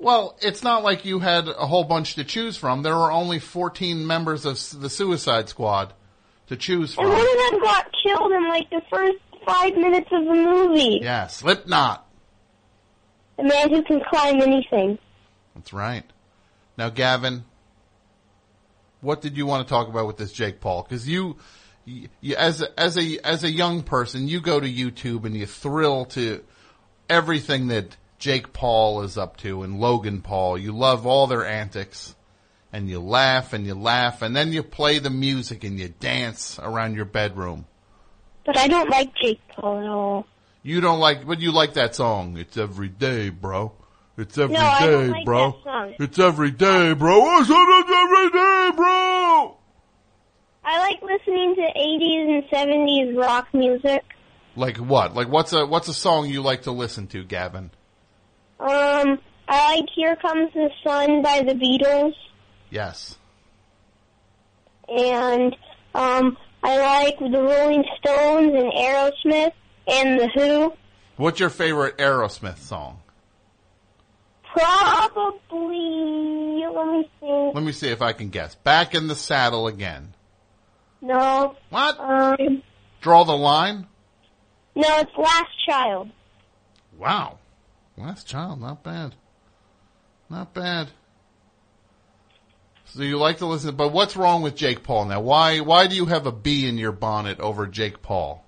Well, 0.03 0.37
it's 0.41 0.63
not 0.63 0.83
like 0.83 1.05
you 1.05 1.19
had 1.19 1.47
a 1.47 1.65
whole 1.65 1.85
bunch 1.85 2.15
to 2.15 2.25
choose 2.25 2.57
from. 2.57 2.83
There 2.83 2.95
were 2.95 3.11
only 3.11 3.39
14 3.39 4.05
members 4.05 4.45
of 4.45 4.59
the 4.81 4.89
Suicide 4.89 5.47
Squad 5.47 5.93
to 6.47 6.57
choose 6.57 6.93
from. 6.93 7.05
And 7.05 7.13
one 7.13 7.21
of 7.21 7.51
them 7.51 7.61
got 7.61 7.87
killed 8.03 8.31
in 8.33 8.49
like 8.49 8.69
the 8.69 8.81
first 8.89 9.17
five 9.45 9.75
minutes 9.75 10.09
of 10.11 10.25
the 10.25 10.33
movie. 10.33 10.99
Yeah, 11.01 11.27
Slipknot. 11.27 12.05
The 13.37 13.43
man 13.43 13.69
who 13.69 13.81
can 13.83 14.01
climb 14.09 14.41
anything. 14.41 14.99
That's 15.55 15.71
right. 15.71 16.03
Now, 16.77 16.89
Gavin, 16.89 17.45
what 18.99 19.21
did 19.21 19.37
you 19.37 19.45
want 19.45 19.65
to 19.65 19.71
talk 19.71 19.87
about 19.87 20.05
with 20.05 20.17
this 20.17 20.33
Jake 20.33 20.59
Paul? 20.59 20.83
Because 20.83 21.07
you, 21.07 21.37
you, 21.85 22.09
you, 22.19 22.35
as 22.35 22.61
a, 22.61 22.79
as 22.79 22.97
a 22.97 23.19
as 23.25 23.43
a 23.43 23.51
young 23.51 23.83
person, 23.83 24.27
you 24.27 24.41
go 24.41 24.59
to 24.59 24.67
YouTube 24.67 25.23
and 25.23 25.35
you 25.35 25.45
thrill 25.45 26.05
to 26.07 26.43
everything 27.09 27.67
that 27.67 27.95
Jake 28.23 28.53
Paul 28.53 29.01
is 29.01 29.17
up 29.17 29.35
to 29.39 29.63
and 29.63 29.81
Logan 29.81 30.21
Paul. 30.21 30.57
You 30.57 30.71
love 30.71 31.05
all 31.05 31.27
their 31.27 31.45
antics, 31.45 32.15
and 32.71 32.87
you 32.87 33.01
laugh 33.01 33.51
and 33.51 33.65
you 33.65 33.75
laugh, 33.75 34.21
and 34.21 34.33
then 34.33 34.53
you 34.53 34.63
play 34.63 34.99
the 34.99 35.09
music 35.09 35.65
and 35.65 35.77
you 35.77 35.89
dance 35.89 36.57
around 36.57 36.95
your 36.95 37.03
bedroom. 37.03 37.65
But 38.45 38.57
I 38.57 38.69
don't 38.69 38.89
like 38.89 39.13
Jake 39.15 39.41
Paul 39.49 39.79
at 39.79 39.89
all. 39.89 40.25
You 40.61 40.79
don't 40.79 41.01
like, 41.01 41.27
but 41.27 41.41
you 41.41 41.51
like 41.51 41.73
that 41.73 41.95
song. 41.95 42.37
It's 42.37 42.55
every 42.55 42.87
day, 42.87 43.27
bro. 43.27 43.73
It's 44.17 44.37
every 44.37 44.55
day, 44.55 44.61
No, 44.61 44.67
I 44.69 44.87
don't 44.87 45.09
like 45.09 45.25
bro. 45.25 45.51
that 45.51 45.63
song. 45.65 45.93
It's 45.99 46.19
every 46.19 46.51
day, 46.51 46.93
bro. 46.93 47.39
It's 47.41 47.49
every 47.49 48.29
day, 48.29 48.71
bro. 48.73 49.57
I 50.63 50.79
like 50.79 51.01
listening 51.01 51.55
to 51.55 51.61
80s 51.77 52.35
and 52.37 52.43
70s 52.45 53.17
rock 53.21 53.53
music. 53.53 54.05
Like 54.55 54.77
what? 54.77 55.13
Like 55.13 55.27
what's 55.27 55.51
a 55.51 55.65
what's 55.65 55.89
a 55.89 55.93
song 55.93 56.29
you 56.29 56.41
like 56.41 56.61
to 56.61 56.71
listen 56.71 57.07
to, 57.07 57.25
Gavin? 57.25 57.71
Um, 58.63 59.19
I 59.47 59.75
like 59.75 59.89
Here 59.93 60.15
Comes 60.15 60.53
the 60.53 60.69
Sun 60.83 61.21
by 61.21 61.41
the 61.43 61.53
Beatles, 61.53 62.13
Yes. 62.69 63.17
and 64.87 65.55
um, 65.93 66.37
I 66.63 66.79
like 66.79 67.19
the 67.19 67.39
Rolling 67.41 67.83
Stones 67.99 68.53
and 68.55 68.71
Aerosmith 68.71 69.51
and 69.87 70.19
the 70.19 70.29
Who. 70.33 70.73
What's 71.17 71.39
your 71.39 71.49
favorite 71.49 71.97
Aerosmith 71.97 72.57
song? 72.59 72.99
Probably, 75.33 76.63
let 76.73 76.87
me 76.87 77.09
see. 77.19 77.51
Let 77.53 77.63
me 77.63 77.71
see 77.71 77.89
if 77.89 78.01
I 78.01 78.13
can 78.13 78.29
guess. 78.29 78.55
Back 78.55 78.95
in 78.95 79.07
the 79.07 79.15
saddle 79.15 79.67
again. 79.67 80.13
No. 81.01 81.55
What? 81.69 81.99
Um, 81.99 82.63
Draw 83.01 83.23
the 83.25 83.35
line. 83.37 83.87
no, 84.75 84.87
it's 84.99 85.11
Last 85.17 85.49
Child. 85.67 86.09
Wow. 86.97 87.39
Last 87.97 88.27
child, 88.27 88.59
not 88.59 88.83
bad. 88.83 89.15
Not 90.29 90.53
bad. 90.53 90.89
So 92.85 93.01
you 93.01 93.17
like 93.17 93.37
to 93.37 93.45
listen, 93.45 93.75
but 93.75 93.91
what's 93.91 94.15
wrong 94.15 94.41
with 94.41 94.55
Jake 94.55 94.83
Paul 94.83 95.05
now? 95.05 95.21
Why 95.21 95.59
why 95.59 95.87
do 95.87 95.95
you 95.95 96.05
have 96.05 96.25
a 96.25 96.31
bee 96.31 96.67
in 96.67 96.77
your 96.77 96.91
bonnet 96.91 97.39
over 97.39 97.65
Jake 97.67 98.01
Paul? 98.01 98.45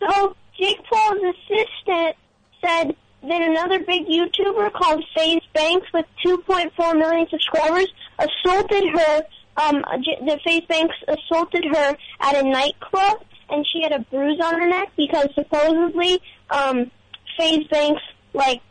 So 0.00 0.36
Jake 0.58 0.80
Paul's 0.90 1.20
assistant 1.22 2.16
said 2.64 2.96
that 3.22 3.42
another 3.42 3.80
big 3.80 4.06
YouTuber 4.06 4.72
called 4.72 5.04
FaZe 5.16 5.42
Banks 5.54 5.86
with 5.92 6.06
2.4 6.24 6.98
million 6.98 7.26
subscribers 7.30 7.86
assaulted 8.18 8.84
her. 8.94 9.22
Um, 9.56 9.84
the 10.24 10.40
FaZe 10.44 10.64
Banks 10.66 10.96
assaulted 11.06 11.64
her 11.64 11.96
at 12.20 12.36
a 12.36 12.42
nightclub, 12.42 13.22
and 13.48 13.66
she 13.72 13.82
had 13.82 13.92
a 13.92 14.00
bruise 14.00 14.40
on 14.42 14.60
her 14.60 14.66
neck 14.66 14.92
because 14.96 15.28
supposedly 15.34 16.20
um, 16.50 16.90
FaZe 17.36 17.66
Banks 17.68 18.02
like 18.34 18.62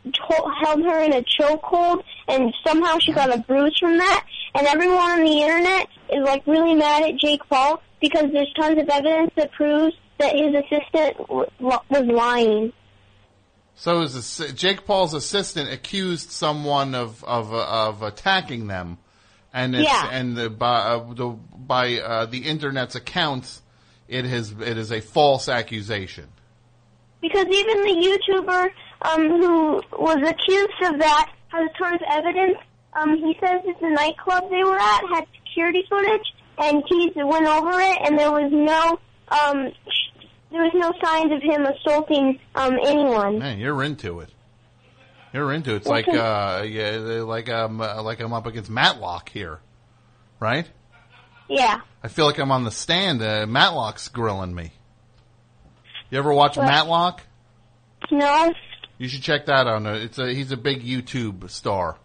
held 0.62 0.82
her 0.84 1.02
in 1.02 1.12
a 1.12 1.22
chokehold, 1.22 2.02
and 2.28 2.52
somehow 2.66 2.98
she 2.98 3.12
got 3.12 3.34
a 3.34 3.38
bruise 3.40 3.76
from 3.78 3.98
that. 3.98 4.24
And 4.54 4.66
everyone 4.66 4.98
on 4.98 5.24
the 5.24 5.40
internet 5.42 5.88
is 6.10 6.22
like 6.24 6.46
really 6.46 6.74
mad 6.74 7.02
at 7.04 7.16
Jake 7.16 7.40
Paul 7.48 7.80
because 8.00 8.30
there's 8.32 8.52
tons 8.54 8.78
of 8.80 8.88
evidence 8.88 9.30
that 9.36 9.52
proves 9.52 9.94
that 10.18 10.34
his 10.34 10.54
assistant 10.54 11.16
w- 11.28 11.46
was 11.60 12.04
lying. 12.06 12.72
So 13.74 14.00
his 14.00 14.42
Jake 14.54 14.84
Paul's 14.84 15.14
assistant 15.14 15.72
accused 15.72 16.30
someone 16.30 16.94
of 16.94 17.24
of 17.24 17.52
of 17.52 18.02
attacking 18.02 18.66
them, 18.66 18.98
and 19.52 19.74
Yeah. 19.74 20.08
and 20.12 20.36
the, 20.36 20.50
by 20.50 20.78
uh, 20.80 21.12
the 21.14 21.28
by 21.56 21.98
uh, 21.98 22.26
the 22.26 22.38
internet's 22.46 22.94
accounts, 22.94 23.62
it 24.08 24.24
has 24.26 24.52
it 24.52 24.76
is 24.76 24.92
a 24.92 25.00
false 25.00 25.48
accusation. 25.48 26.28
Because 27.22 27.46
even 27.46 27.82
the 27.84 28.18
YouTuber 28.28 28.70
um, 29.04 29.28
who 29.28 29.82
was 29.98 30.16
accused 30.16 30.94
of 30.94 30.98
that 31.00 31.32
has 31.48 31.68
tons 31.78 32.00
of 32.00 32.08
evidence. 32.10 32.58
Um, 32.94 33.16
he 33.16 33.36
says 33.40 33.60
that 33.66 33.80
the 33.80 33.90
nightclub 33.90 34.50
they 34.50 34.64
were 34.64 34.78
at 34.78 35.02
had 35.12 35.24
security 35.46 35.84
footage, 35.88 36.34
and 36.58 36.82
he 36.88 37.10
went 37.16 37.46
over 37.46 37.80
it, 37.80 37.98
and 38.04 38.18
there 38.18 38.30
was 38.30 38.50
no 38.52 38.98
um, 39.28 39.72
there 40.50 40.62
was 40.62 40.72
no 40.74 40.92
signs 41.02 41.32
of 41.32 41.42
him 41.42 41.64
assaulting 41.64 42.38
um, 42.54 42.78
anyone. 42.84 43.38
Man, 43.38 43.58
you're 43.58 43.82
into 43.82 44.20
it. 44.20 44.28
You're 45.32 45.52
into 45.52 45.72
it. 45.72 45.76
It's 45.76 45.86
like 45.86 46.08
uh, 46.08 46.64
yeah, 46.66 47.22
like 47.24 47.48
um, 47.48 47.80
uh, 47.80 48.02
like 48.02 48.20
I'm 48.20 48.34
up 48.34 48.46
against 48.46 48.70
Matlock 48.70 49.30
here, 49.30 49.60
right? 50.38 50.68
Yeah. 51.48 51.80
I 52.02 52.08
feel 52.08 52.26
like 52.26 52.38
I'm 52.38 52.50
on 52.50 52.64
the 52.64 52.70
stand. 52.70 53.22
Uh, 53.22 53.46
Matlock's 53.46 54.08
grilling 54.08 54.54
me. 54.54 54.72
You 56.10 56.18
ever 56.18 56.32
watch 56.32 56.56
What? 56.56 56.66
Matlock? 56.66 57.22
No. 58.10 58.52
You 59.02 59.08
should 59.08 59.22
check 59.22 59.46
that 59.46 59.66
out. 59.66 59.84
Uh, 59.84 59.94
It's 59.94 60.16
a 60.20 60.32
he's 60.32 60.52
a 60.52 60.56
big 60.56 60.84
YouTube 60.84 61.50
star. 61.50 61.96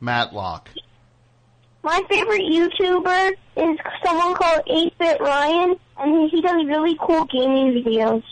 Matlock. 0.00 0.68
My 1.82 2.02
favorite 2.10 2.42
YouTuber 2.42 3.30
is 3.56 3.78
someone 4.04 4.34
called 4.34 4.60
8-Bit 4.66 5.18
Ryan, 5.18 5.76
and 5.98 6.20
he, 6.20 6.36
he 6.36 6.42
does 6.42 6.66
really 6.66 6.94
cool 7.00 7.24
gaming 7.24 7.72
videos. 7.72 8.22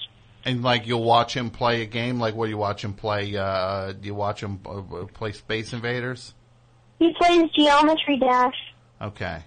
And 0.44 0.62
like 0.62 0.86
you'll 0.86 1.02
watch 1.02 1.34
him 1.34 1.48
play 1.48 1.80
a 1.80 1.86
game. 1.86 2.20
Like 2.20 2.34
what 2.34 2.44
do 2.44 2.50
you 2.50 2.58
watch 2.58 2.84
him 2.84 2.92
play? 2.92 3.34
Uh, 3.34 3.92
do 3.92 4.06
you 4.06 4.14
watch 4.14 4.42
him 4.42 4.60
uh, 4.66 4.80
uh, 4.80 5.06
play 5.06 5.32
Space 5.32 5.72
Invaders? 5.72 6.34
He 6.98 7.14
plays 7.14 7.50
Geometry 7.56 8.18
Dash. 8.18 8.56
Okay. 9.00 9.44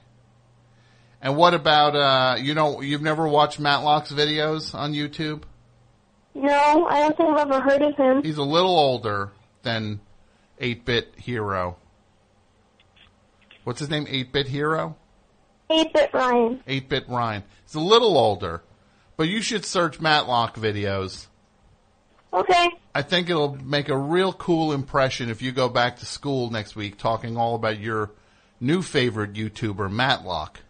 And 1.22 1.38
what 1.38 1.54
about 1.54 1.96
uh, 1.96 2.38
you 2.42 2.56
know 2.56 2.82
you've 2.82 3.04
never 3.04 3.28
watched 3.28 3.60
Matlock's 3.60 4.12
videos 4.12 4.74
on 4.74 4.94
YouTube? 4.94 5.44
No, 6.34 6.88
I 6.88 7.02
don't 7.02 7.18
think 7.18 7.30
I've 7.30 7.52
ever 7.52 7.62
heard 7.62 7.82
of 7.82 7.96
him. 7.96 8.24
He's 8.24 8.38
a 8.38 8.44
little 8.44 8.78
older 8.78 9.32
than 9.64 10.00
8 10.60 10.86
Bit 10.86 11.14
Hero. 11.18 11.78
What's 13.64 13.80
his 13.80 13.90
name? 13.90 14.08
8 14.10 14.32
Bit 14.32 14.48
Hero? 14.48 14.96
8 15.70 15.94
Bit 15.94 16.14
Ryan. 16.14 16.64
8 16.66 16.90
Bit 16.90 17.10
Ryan. 17.10 17.44
He's 17.64 17.76
a 17.76 17.80
little 17.80 18.18
older, 18.18 18.64
but 19.18 19.28
you 19.28 19.42
should 19.42 19.66
search 19.66 20.00
Matlock 20.00 20.56
videos. 20.56 21.28
Okay. 22.34 22.70
I 22.96 23.02
think 23.02 23.30
it'll 23.30 23.56
make 23.56 23.90
a 23.90 23.98
real 23.98 24.32
cool 24.34 24.72
impression 24.72 25.30
if 25.30 25.42
you 25.42 25.52
go 25.52 25.68
back 25.68 25.98
to 25.98 26.06
school 26.06 26.50
next 26.50 26.76
week 26.76 26.98
talking 26.98 27.38
all 27.38 27.56
about 27.56 27.80
your 27.80 28.12
new 28.60 28.82
favorite 28.82 29.34
YouTuber, 29.34 29.92
Matlock. 29.92 30.62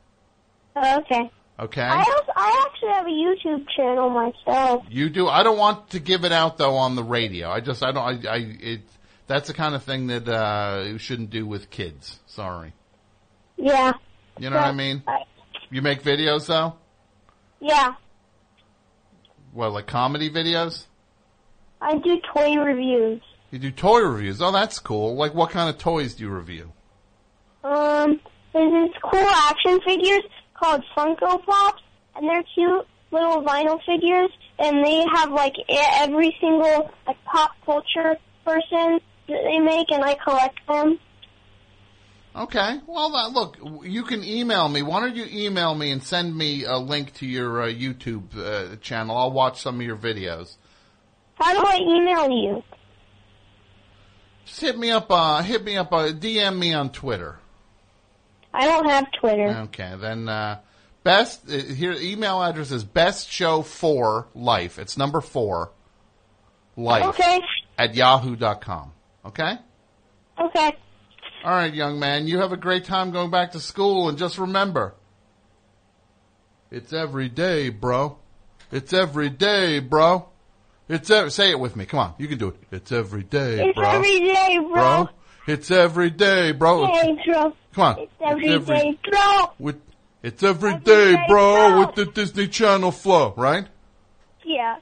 Oh, 0.76 1.00
okay. 1.00 1.30
Okay? 1.62 1.82
I 1.82 2.00
also, 2.00 2.32
I 2.36 2.66
actually 2.68 2.90
have 2.90 3.06
a 3.06 3.10
YouTube 3.10 3.68
channel 3.76 4.10
myself. 4.10 4.84
You 4.90 5.10
do. 5.10 5.28
I 5.28 5.44
don't 5.44 5.60
want 5.60 5.92
to 5.92 6.00
give 6.00 6.26
it 6.26 6.32
out 6.32 6.58
though 6.58 6.76
on 6.76 6.96
the 6.96 7.04
radio. 7.04 7.50
I 7.52 7.60
just 7.60 7.84
I 7.84 7.92
don't 7.92 8.26
I, 8.26 8.30
I 8.34 8.38
it 8.60 8.82
that's 9.28 9.48
the 9.48 9.54
kind 9.54 9.76
of 9.76 9.84
thing 9.84 10.08
that 10.08 10.28
uh 10.28 10.84
you 10.88 10.98
shouldn't 10.98 11.30
do 11.30 11.46
with 11.46 11.70
kids. 11.70 12.20
Sorry. 12.26 12.74
Yeah. 13.58 13.94
You 14.40 14.50
know 14.50 14.56
what 14.56 14.66
I 14.66 14.72
mean? 14.72 15.04
I, 15.08 15.20
You 15.70 15.82
make 15.84 16.02
videos 16.02 16.48
though? 16.48 16.76
yeah. 17.60 17.94
What 19.54 19.72
like 19.74 19.86
comedy 19.86 20.30
videos? 20.32 20.86
I 21.80 21.98
do 21.98 22.20
toy 22.34 22.56
reviews. 22.56 23.22
You 23.52 23.60
do 23.60 23.70
toy 23.70 24.00
reviews. 24.00 24.42
Oh, 24.42 24.52
that's 24.52 24.80
cool. 24.80 25.16
Like 25.16 25.36
what 25.36 25.52
kind 25.52 25.70
of 25.70 25.78
toys 25.78 26.16
do 26.16 26.24
you 26.24 26.30
review? 26.32 26.72
Um, 27.64 28.20
there's 28.54 28.90
cool 29.04 29.20
action 29.20 29.80
figures 29.86 30.24
called 30.62 30.84
Funko 30.96 31.44
Pops, 31.44 31.82
and 32.16 32.28
they're 32.28 32.44
cute 32.54 32.88
little 33.12 33.44
vinyl 33.44 33.80
figures, 33.86 34.30
and 34.60 34.86
they 34.86 35.04
have 35.14 35.32
like 35.32 35.56
every 35.70 36.36
single 36.40 36.92
like 37.08 37.18
pop 37.26 37.52
culture 37.66 38.18
person 38.46 39.00
that 39.28 39.44
they 39.44 39.60
make, 39.60 39.92
and 39.92 40.04
I 40.04 40.16
collect 40.16 40.60
them. 40.68 41.00
Okay. 42.34 42.80
Well, 42.88 43.14
uh, 43.14 43.30
look, 43.30 43.58
you 43.84 44.04
can 44.04 44.24
email 44.24 44.70
me. 44.70 44.82
Why 44.82 45.02
don't 45.02 45.16
you 45.16 45.26
email 45.30 45.76
me 45.76 45.92
and 45.92 46.02
send 46.02 46.38
me 46.38 46.64
a 46.64 46.78
link 46.78 47.14
to 47.16 47.26
your 47.26 47.64
uh, 47.64 47.68
YouTube 47.68 48.38
uh, 48.38 48.78
channel? 48.78 49.18
I'll 49.18 49.32
watch 49.32 49.62
some 49.62 49.82
of 49.82 49.86
your 49.86 49.98
videos. 49.98 50.56
How 51.36 51.54
do 51.54 51.66
I 51.68 51.78
email 51.82 52.30
you? 52.30 52.64
Just 54.46 54.62
hit 54.62 54.78
me 54.78 54.92
up. 54.92 55.08
Uh, 55.10 55.42
hit 55.42 55.64
me 55.66 55.76
up. 55.76 55.92
Uh, 55.92 56.14
DM 56.14 56.58
me 56.58 56.74
on 56.74 56.90
Twitter. 56.92 57.41
I 58.54 58.66
don't 58.66 58.90
have 58.90 59.08
Twitter. 59.20 59.48
Okay, 59.66 59.94
then 59.98 60.28
uh, 60.28 60.60
best 61.04 61.50
uh, 61.50 61.58
here 61.58 61.94
email 61.94 62.42
address 62.42 62.72
is 62.72 62.84
best 62.84 63.30
show 63.32 63.62
for 63.62 64.28
life. 64.36 64.78
It's 64.80 64.98
number 64.98 65.22
four 65.22 65.72
life 66.76 67.06
Okay. 67.06 67.40
at 67.78 67.96
yahoo.com. 67.96 68.92
Okay? 69.26 69.54
Okay. 70.40 70.76
All 71.44 71.52
right, 71.52 71.74
young 71.74 72.00
man, 72.00 72.28
you 72.28 72.40
have 72.40 72.52
a 72.52 72.58
great 72.58 72.86
time 72.86 73.12
going 73.12 73.32
back 73.32 73.54
to 73.54 73.60
school 73.60 74.10
and 74.10 74.18
just 74.18 74.38
remember 74.38 74.94
it's 76.70 76.94
every 76.94 77.30
day, 77.30 77.70
bro. 77.70 78.18
It's 78.72 78.94
every 78.94 79.30
day, 79.30 79.80
bro. 79.80 80.28
It's 80.88 81.08
say 81.34 81.52
it 81.52 81.60
with 81.60 81.76
me. 81.76 81.86
Come 81.86 82.00
on, 82.00 82.14
you 82.18 82.28
can 82.28 82.38
do 82.38 82.50
it. 82.50 82.56
It's 82.72 82.92
every 82.92 83.24
day, 83.24 83.68
It's 83.70 83.76
bro. 83.78 83.90
every 83.90 84.20
day, 84.20 84.58
bro. 84.60 84.74
bro. 84.74 85.10
It's 85.48 85.72
every 85.72 86.10
day, 86.10 86.52
bro. 86.52 86.84
It's- 86.86 87.02
Hey, 87.06 87.18
bro. 87.32 87.54
Come 87.74 87.84
on. 87.84 88.00
It's 88.00 88.12
every 88.22 88.60
day, 88.60 88.98
bro. 89.10 89.52
with 89.60 89.82
it's 90.24 90.44
every 90.44 90.72
Every 90.74 90.84
day, 90.84 91.12
day, 91.16 91.24
bro, 91.28 91.70
bro. 91.70 91.80
with 91.86 91.96
the 91.96 92.06
Disney 92.06 92.48
Channel 92.48 92.92
flow, 92.92 93.34
right? 93.38 93.68
Yeah, 94.44 94.78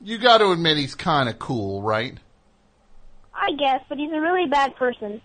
You 0.00 0.18
got 0.18 0.38
to 0.38 0.50
admit 0.52 0.76
he's 0.76 0.94
kind 0.94 1.28
of 1.28 1.38
cool, 1.38 1.82
right? 1.82 2.16
I 3.34 3.52
guess, 3.52 3.82
but 3.88 3.98
he's 3.98 4.12
a 4.12 4.20
really 4.20 4.46
bad 4.46 4.74
person. 4.76 5.20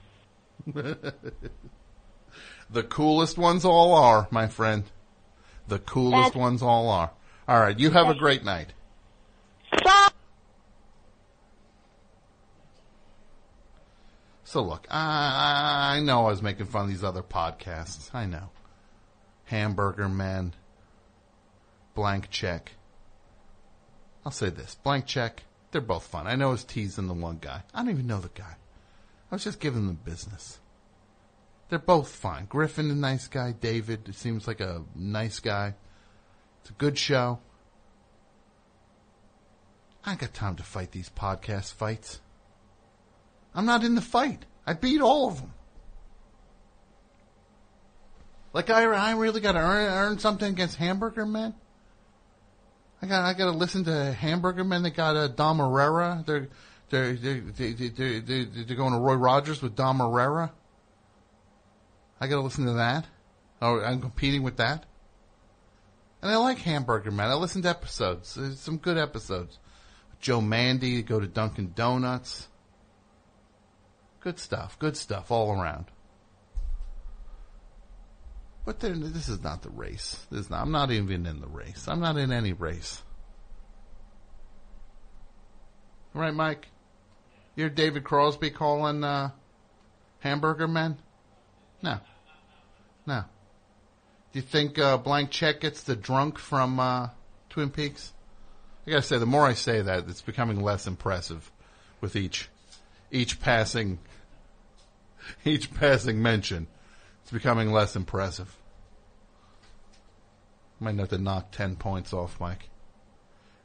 The 2.72 2.84
coolest 2.84 3.38
ones 3.39 3.66
all 3.66 3.95
are, 3.95 4.28
my 4.30 4.47
friend. 4.47 4.84
The 5.68 5.80
coolest 5.80 6.34
That's- 6.34 6.36
ones 6.36 6.62
all 6.62 6.89
are. 6.89 7.10
All 7.47 7.60
right, 7.60 7.78
you 7.80 7.89
have 7.89 8.10
a 8.10 8.14
great 8.14 8.43
night. 8.43 8.74
Stop. 9.76 10.14
So 14.50 14.64
look, 14.64 14.88
I, 14.89 15.97
I 15.97 16.00
know 16.00 16.26
I 16.26 16.32
was 16.32 16.41
making 16.41 16.66
fun 16.66 16.86
of 16.86 16.89
these 16.89 17.04
other 17.04 17.22
podcasts. 17.22 18.16
I 18.16 18.26
know. 18.26 18.50
Hamburger 19.43 20.10
Man, 20.10 20.56
Blank 21.93 22.32
Check. 22.32 22.72
I'll 24.26 24.32
say 24.32 24.50
this, 24.50 24.74
Blank 24.74 25.06
Check, 25.06 25.43
they're 25.70 25.82
both 25.82 26.04
fun. 26.04 26.26
I 26.26 26.36
know 26.36 26.47
I 26.47 26.54
was 26.54 26.64
teasing 26.64 27.06
the 27.06 27.14
one 27.14 27.38
guy. 27.39 27.62
I 27.76 27.82
don't 27.84 27.91
even 27.91 28.08
know 28.08 28.20
the 28.20 28.30
guy. 28.30 28.56
I 29.32 29.36
was 29.36 29.43
just 29.43 29.60
giving 29.60 29.86
them 29.86 30.00
business. 30.04 30.58
They're 31.70 31.78
both 31.78 32.10
fine. 32.10 32.45
Griffin, 32.45 32.89
a 32.89 32.95
nice 32.95 33.28
guy. 33.28 33.52
David, 33.52 34.10
it 34.10 34.16
seems 34.16 34.47
like 34.47 34.62
a 34.62 34.82
nice 34.95 35.39
guy. 35.39 35.76
It's 36.62 36.72
a 36.72 36.74
good 36.74 36.97
show. 36.97 37.38
I 40.04 40.16
got 40.16 40.34
time 40.34 40.56
to 40.56 40.64
fight 40.64 40.89
these 40.89 41.12
podcast 41.12 41.72
fights. 41.74 42.20
I'm 43.60 43.66
not 43.66 43.84
in 43.84 43.93
the 43.93 44.01
fight. 44.01 44.45
I 44.66 44.72
beat 44.72 45.01
all 45.01 45.28
of 45.28 45.41
them. 45.41 45.51
Like 48.53 48.70
I, 48.70 48.84
I 48.84 49.12
really 49.18 49.41
got 49.41 49.51
to 49.51 49.60
earn, 49.60 50.12
earn 50.12 50.20
something 50.20 50.49
against 50.49 50.78
Hamburger 50.78 51.26
Men. 51.26 51.53
I 53.01 53.07
got, 53.07 53.26
I 53.26 53.34
got 53.34 53.51
to 53.51 53.57
listen 53.57 53.84
to 53.84 54.14
Hamburger 54.14 54.64
Men. 54.64 54.84
They 54.84 54.91
got 54.91 55.18
uh, 55.18 55.28
Dom 55.28 55.60
Irrera. 55.60 56.26
They're, 56.26 56.47
they're, 56.89 57.16
they're, 57.16 57.41
they 57.41 57.74
they 57.74 57.89
they 57.89 58.20
they 58.22 58.43
they're 58.45 58.78
going 58.78 58.93
to 58.93 58.99
Roy 58.99 59.16
Rogers 59.16 59.62
with 59.62 59.76
Dom 59.76 59.99
Irrera. 59.99 60.51
I 62.22 62.28
got 62.28 62.36
to 62.36 62.41
listen 62.41 62.66
to 62.66 62.74
that. 62.76 63.07
Oh, 63.62 63.82
I'm 63.82 63.99
competing 63.99 64.41
with 64.41 64.55
that. 64.55 64.86
And 66.22 66.32
I 66.32 66.38
like 66.38 66.60
Hamburger 66.60 67.12
Man. 67.12 67.30
I 67.30 67.34
listened 67.34 67.66
to 67.66 67.70
episodes. 67.72 68.36
There's 68.36 68.57
some 68.62 68.78
good 68.78 68.97
episodes. 68.97 69.60
Joe 70.22 70.39
Mande, 70.39 71.05
go 71.05 71.20
to 71.20 71.28
Dunkin' 71.28 71.74
Donuts. 71.76 72.49
Good 74.22 74.40
stuff. 74.40 74.78
Good 74.80 74.98
stuff 74.98 75.32
all 75.32 75.52
around. 75.52 75.86
But 78.66 78.82
this 78.82 79.30
is 79.30 79.42
not 79.42 79.62
the 79.62 79.70
race. 79.70 80.28
Not, 80.30 80.52
I'm 80.52 80.72
not 80.72 80.92
even 80.92 81.26
in 81.26 81.40
the 81.42 81.48
race. 81.48 81.88
I'm 81.88 82.00
not 82.00 82.18
in 82.18 82.32
any 82.32 82.54
race. 82.54 83.02
Right, 86.14 86.34
Mike? 86.34 86.68
You're 87.56 87.70
David 87.70 88.04
Crosby 88.04 88.52
calling 88.52 89.04
uh, 89.04 89.32
Hamburger 90.20 90.68
Men? 90.68 90.98
No. 91.82 92.00
No. 93.08 93.24
Do 94.32 94.40
you 94.40 94.44
think 94.44 94.78
uh, 94.78 94.98
Blank 94.98 95.32
Check 95.32 95.62
gets 95.62 95.84
the 95.84 95.96
drunk 95.96 96.38
from 96.38 96.80
uh, 96.80 97.10
Twin 97.50 97.70
Peaks? 97.70 98.14
I 98.86 98.92
gotta 98.92 99.02
say, 99.02 99.18
the 99.18 99.26
more 99.26 99.46
I 99.46 99.54
say 99.54 99.82
that, 99.82 100.08
it's 100.08 100.22
becoming 100.22 100.62
less 100.62 100.88
impressive 100.88 101.52
with 102.02 102.16
each 102.16 102.50
each 103.12 103.40
passing 103.40 104.00
each 105.46 105.74
passing 105.74 106.22
mention. 106.22 106.68
It's 107.22 107.32
becoming 107.32 107.72
less 107.72 107.96
impressive. 107.96 108.56
Might 110.80 110.98
have 110.98 111.10
to 111.10 111.18
knock 111.18 111.52
ten 111.52 111.76
points 111.76 112.14
off, 112.14 112.40
Mike. 112.40 112.70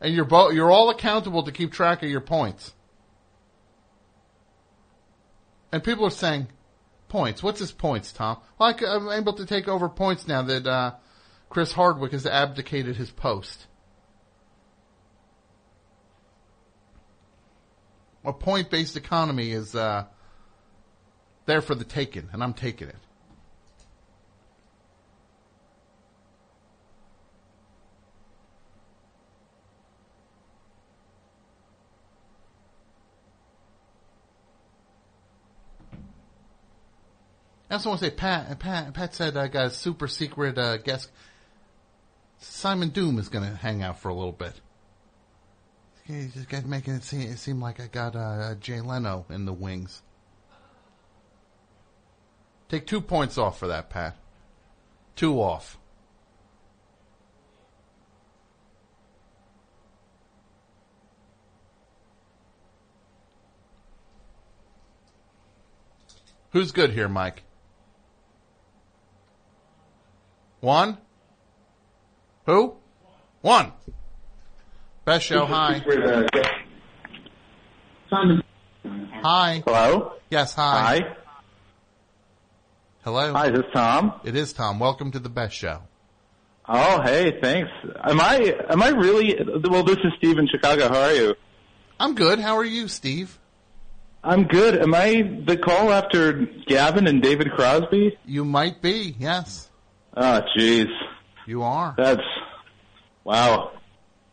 And 0.01 0.15
you're 0.15 0.25
both 0.25 0.53
you're 0.55 0.71
all 0.71 0.91
accountable 0.91 1.45
to 1.45 1.53
keep 1.53 1.73
track 1.73 2.03
of 2.03 2.11
your 2.11 2.21
points. 2.21 2.75
And 5.73 5.83
people 5.83 6.07
are 6.07 6.11
saying, 6.11 6.49
points. 7.15 7.45
What's 7.45 7.61
his 7.61 7.71
points, 7.71 8.13
Tom? 8.13 8.39
Like 8.59 8.83
I'm 8.83 9.09
able 9.09 9.35
to 9.35 9.47
take 9.47 9.69
over 9.69 9.89
points 9.89 10.27
now 10.27 10.43
that 10.43 10.67
uh, 10.67 10.95
Chris 11.49 11.71
Hardwick 11.71 12.11
has 12.11 12.27
abdicated 12.27 12.97
his 12.97 13.13
post. 13.13 13.69
A 18.25 18.33
point-based 18.33 18.97
economy 18.97 19.53
is 19.53 19.77
uh, 19.77 20.07
there 21.47 21.61
for 21.61 21.75
the 21.75 21.85
taking, 21.85 22.29
and 22.33 22.43
I'm 22.43 22.55
taking 22.55 22.89
it. 22.89 22.97
I 37.75 37.77
also 37.77 37.89
want 37.89 38.03
to 38.03 38.07
say, 38.07 38.15
Pat. 38.15 38.57
Pat, 38.61 38.95
Pat 38.95 39.15
said 39.17 39.37
I 39.37 39.49
got 39.49 39.67
a 39.67 39.71
super 39.71 40.07
secret 40.07 40.57
uh, 40.59 40.77
guest. 40.77 41.11
Simon 42.39 42.91
Doom 42.91 43.19
is 43.19 43.29
going 43.29 43.51
to 43.51 43.57
hang 43.57 43.83
out 43.83 43.99
for 43.99 44.11
a 44.11 44.15
little 44.15 44.31
bit. 44.31 44.61
He's 46.05 46.35
just 46.35 46.67
making 46.67 46.95
it 46.95 47.03
seem, 47.03 47.23
it 47.23 47.39
seem 47.39 47.61
like 47.61 47.81
I 47.81 47.89
got 47.89 48.15
uh, 48.15 48.55
Jay 48.61 48.81
Leno 48.81 49.27
in 49.29 49.45
the 49.45 49.53
wings. 49.53 50.03
Take 52.69 52.87
two 52.87 53.01
points 53.01 53.39
off 53.39 53.59
for 53.59 53.69
that, 53.69 53.91
Pat. 53.91 54.17
Two 55.17 55.41
off. 55.41 55.79
Who's 66.51 66.71
good 66.71 66.91
here, 66.91 67.09
Mike? 67.09 67.43
One? 70.61 70.99
Who? 72.47 72.77
One. 73.41 73.73
Best 75.05 75.27
show, 75.27 75.45
hi. 75.47 75.83
Hi. 79.23 79.63
Hello? 79.67 80.13
Yes, 80.31 80.55
hi. 80.55 81.01
Hi. 81.01 81.17
Hello. 83.05 83.35
Hi, 83.35 83.51
this 83.51 83.59
is 83.59 83.65
this 83.67 83.73
Tom? 83.75 84.15
It 84.25 84.35
is 84.35 84.55
Tom. 84.55 84.79
Welcome 84.79 85.11
to 85.11 85.19
the 85.19 85.29
best 85.29 85.55
show. 85.55 85.83
Oh, 86.67 87.03
hey, 87.03 87.39
thanks. 87.39 87.71
Am 88.03 88.19
I, 88.19 88.57
am 88.71 88.83
I 88.83 88.89
really, 88.89 89.39
well, 89.63 89.85
this 89.85 89.99
is 89.99 90.11
Steve 90.17 90.39
in 90.39 90.49
Chicago. 90.49 90.89
How 90.89 91.03
are 91.03 91.13
you? 91.13 91.35
I'm 92.01 92.15
good. 92.15 92.39
How 92.39 92.57
are 92.57 92.65
you, 92.65 92.89
Steve? 92.89 93.39
I'm 94.23 94.45
good. 94.45 94.81
Am 94.81 94.95
I 94.95 95.21
the 95.47 95.59
call 95.59 95.93
after 95.93 96.47
Gavin 96.67 97.07
and 97.07 97.21
David 97.21 97.51
Crosby? 97.51 98.17
You 98.25 98.47
might 98.47 98.81
be, 98.81 99.15
yes. 99.19 99.69
Oh, 100.17 100.41
jeez. 100.57 100.89
You 101.47 101.63
are. 101.63 101.95
That's, 101.99 102.23
wow. 103.23 103.73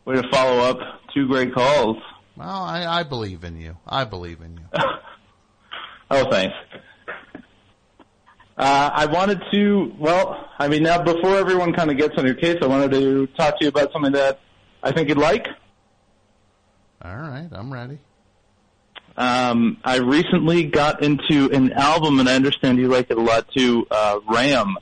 Way 0.06 0.14
to 0.14 0.30
follow 0.30 0.60
up 0.60 0.78
two 1.12 1.26
great 1.26 1.52
calls. 1.52 1.98
Well, 2.38 2.48
I, 2.48 2.86
I 2.86 3.02
believe 3.02 3.44
in 3.44 3.60
you. 3.60 3.76
I 3.86 4.04
believe 4.04 4.40
in 4.40 4.56
you. 4.56 4.64
Oh, 6.14 6.30
thanks. 6.30 6.54
Uh, 8.56 8.90
I 8.92 9.06
wanted 9.06 9.42
to, 9.52 9.92
well, 9.98 10.48
I 10.58 10.68
mean, 10.68 10.82
now 10.82 11.02
before 11.02 11.36
everyone 11.36 11.72
kind 11.72 11.90
of 11.90 11.96
gets 11.96 12.16
on 12.18 12.26
your 12.26 12.34
case, 12.34 12.58
I 12.62 12.66
wanted 12.66 12.90
to 12.92 13.26
talk 13.28 13.58
to 13.58 13.64
you 13.64 13.68
about 13.68 13.92
something 13.92 14.12
that 14.12 14.40
I 14.82 14.92
think 14.92 15.08
you'd 15.08 15.18
like. 15.18 15.46
All 17.02 17.16
right, 17.16 17.48
I'm 17.50 17.72
ready. 17.72 17.98
Um, 19.16 19.78
I 19.84 19.98
recently 19.98 20.64
got 20.64 21.02
into 21.02 21.50
an 21.52 21.72
album, 21.72 22.20
and 22.20 22.28
I 22.28 22.34
understand 22.34 22.78
you 22.78 22.88
like 22.88 23.10
it 23.10 23.18
a 23.18 23.20
lot 23.20 23.48
too. 23.56 23.86
Uh, 23.90 24.20
Ram. 24.28 24.76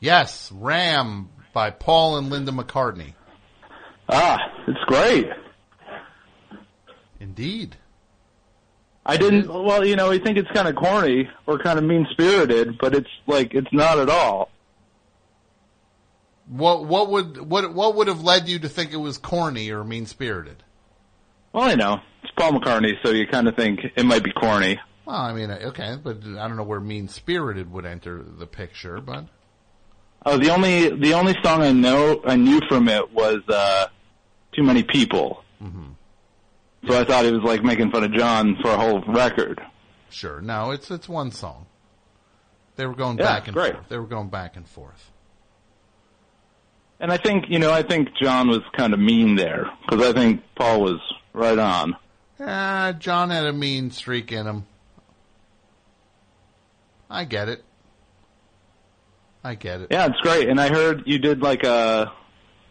Yes, 0.00 0.50
Ram 0.52 1.30
by 1.52 1.70
Paul 1.70 2.18
and 2.18 2.28
Linda 2.30 2.52
McCartney. 2.52 3.14
Ah, 4.08 4.38
it's 4.68 4.78
great. 4.86 5.26
Indeed. 7.18 7.76
I 9.08 9.16
didn't. 9.16 9.48
Well, 9.48 9.84
you 9.84 9.94
know, 9.94 10.10
we 10.10 10.18
think 10.18 10.36
it's 10.36 10.50
kind 10.50 10.66
of 10.66 10.74
corny 10.74 11.30
or 11.46 11.58
kind 11.58 11.78
of 11.78 11.84
mean 11.84 12.06
spirited, 12.10 12.76
but 12.78 12.92
it's 12.94 13.08
like 13.28 13.54
it's 13.54 13.72
not 13.72 13.98
at 13.98 14.08
all. 14.10 14.50
What 16.48 16.84
what 16.86 17.10
would 17.10 17.48
what 17.48 17.72
what 17.72 17.94
would 17.96 18.08
have 18.08 18.22
led 18.22 18.48
you 18.48 18.58
to 18.60 18.68
think 18.68 18.92
it 18.92 18.96
was 18.96 19.18
corny 19.18 19.70
or 19.70 19.84
mean 19.84 20.06
spirited? 20.06 20.62
Well, 21.52 21.70
you 21.70 21.76
know 21.76 22.00
it's 22.22 22.32
Paul 22.36 22.52
McCartney, 22.52 22.94
so 23.04 23.10
you 23.10 23.26
kind 23.26 23.48
of 23.48 23.56
think 23.56 23.80
it 23.96 24.04
might 24.04 24.22
be 24.24 24.32
corny. 24.32 24.78
Well, 25.04 25.16
I 25.16 25.32
mean, 25.32 25.50
okay, 25.50 25.96
but 26.02 26.18
I 26.24 26.48
don't 26.48 26.56
know 26.56 26.64
where 26.64 26.80
mean 26.80 27.08
spirited 27.08 27.70
would 27.72 27.86
enter 27.86 28.22
the 28.22 28.46
picture, 28.46 29.00
but 29.00 29.26
Oh, 30.24 30.38
the 30.38 30.50
only 30.50 30.88
the 30.90 31.14
only 31.14 31.36
song 31.44 31.62
I 31.62 31.70
know 31.70 32.20
I 32.24 32.34
knew 32.34 32.60
from 32.68 32.88
it 32.88 33.12
was 33.12 33.38
uh, 33.48 33.86
"Too 34.52 34.64
Many 34.64 34.82
People." 34.82 35.44
Mhm. 35.62 35.94
So 36.88 36.98
I 37.00 37.04
thought 37.04 37.24
he 37.24 37.32
was 37.32 37.42
like 37.42 37.62
making 37.64 37.90
fun 37.90 38.04
of 38.04 38.12
John 38.12 38.56
for 38.62 38.70
a 38.70 38.76
whole 38.76 39.00
record. 39.08 39.60
sure, 40.10 40.40
no, 40.40 40.70
it's 40.70 40.90
it's 40.90 41.08
one 41.08 41.30
song. 41.30 41.66
They 42.76 42.86
were 42.86 42.94
going 42.94 43.18
Yeah, 43.18 43.24
back 43.24 43.46
and 43.48 43.54
great. 43.54 43.72
forth. 43.74 43.88
They 43.88 43.98
were 43.98 44.06
going 44.06 44.28
back 44.28 44.56
and 44.56 44.68
forth. 44.68 45.10
And 47.00 47.10
I 47.12 47.16
think 47.16 47.46
you 47.48 47.58
know 47.58 47.72
I 47.72 47.82
think 47.82 48.08
John 48.20 48.48
was 48.48 48.60
kind 48.76 48.92
of 48.94 49.00
mean 49.00 49.36
there 49.36 49.70
because 49.88 50.06
I 50.06 50.12
think 50.12 50.42
Paul 50.54 50.80
was 50.82 51.00
right 51.32 51.58
on. 51.58 51.96
Ah, 52.38 52.92
John 52.98 53.30
had 53.30 53.46
a 53.46 53.52
mean 53.52 53.90
streak 53.90 54.30
in 54.32 54.46
him. 54.46 54.66
I 57.08 57.24
get 57.24 57.48
it. 57.48 57.64
I 59.44 59.54
get 59.54 59.80
it. 59.80 59.88
Yeah, 59.90 60.06
it's 60.06 60.20
great. 60.20 60.48
And 60.48 60.60
I 60.60 60.68
heard 60.68 61.04
you 61.06 61.18
did 61.18 61.40
like 61.40 61.62
a 61.64 62.12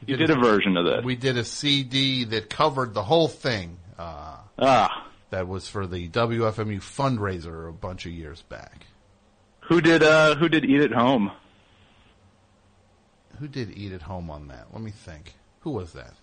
you 0.05 0.18
did 0.18 0.30
a 0.30 0.36
version 0.36 0.78
of 0.78 0.86
this. 0.86 1.03
We 1.03 1.16
did 1.16 1.38
a 1.38 1.45
CD 1.45 2.26
that 2.26 2.49
covered 2.49 2.93
the 2.93 3.03
whole 3.03 3.28
thing. 3.28 3.78
Uh, 3.97 4.37
Ah, 4.59 5.07
that 5.29 5.47
was 5.47 5.67
for 5.67 5.87
the 5.87 6.07
WFMU 6.09 6.77
fundraiser 6.79 7.69
a 7.69 7.71
bunch 7.73 8.05
of 8.05 8.11
years 8.11 8.41
back. 8.43 8.85
who 9.61 9.81
did 9.81 10.03
uh 10.03 10.35
who 10.35 10.47
did 10.49 10.65
Eat 10.65 10.81
at 10.81 10.91
Home? 10.91 11.31
Who 13.39 13.47
did 13.47 13.77
Eat 13.77 13.91
at 13.91 14.01
Home 14.03 14.29
on 14.29 14.47
that? 14.47 14.67
Let 14.71 14.81
me 14.81 14.91
think. 14.91 15.35
Who 15.61 15.71
was 15.71 15.93
that? 15.93 16.13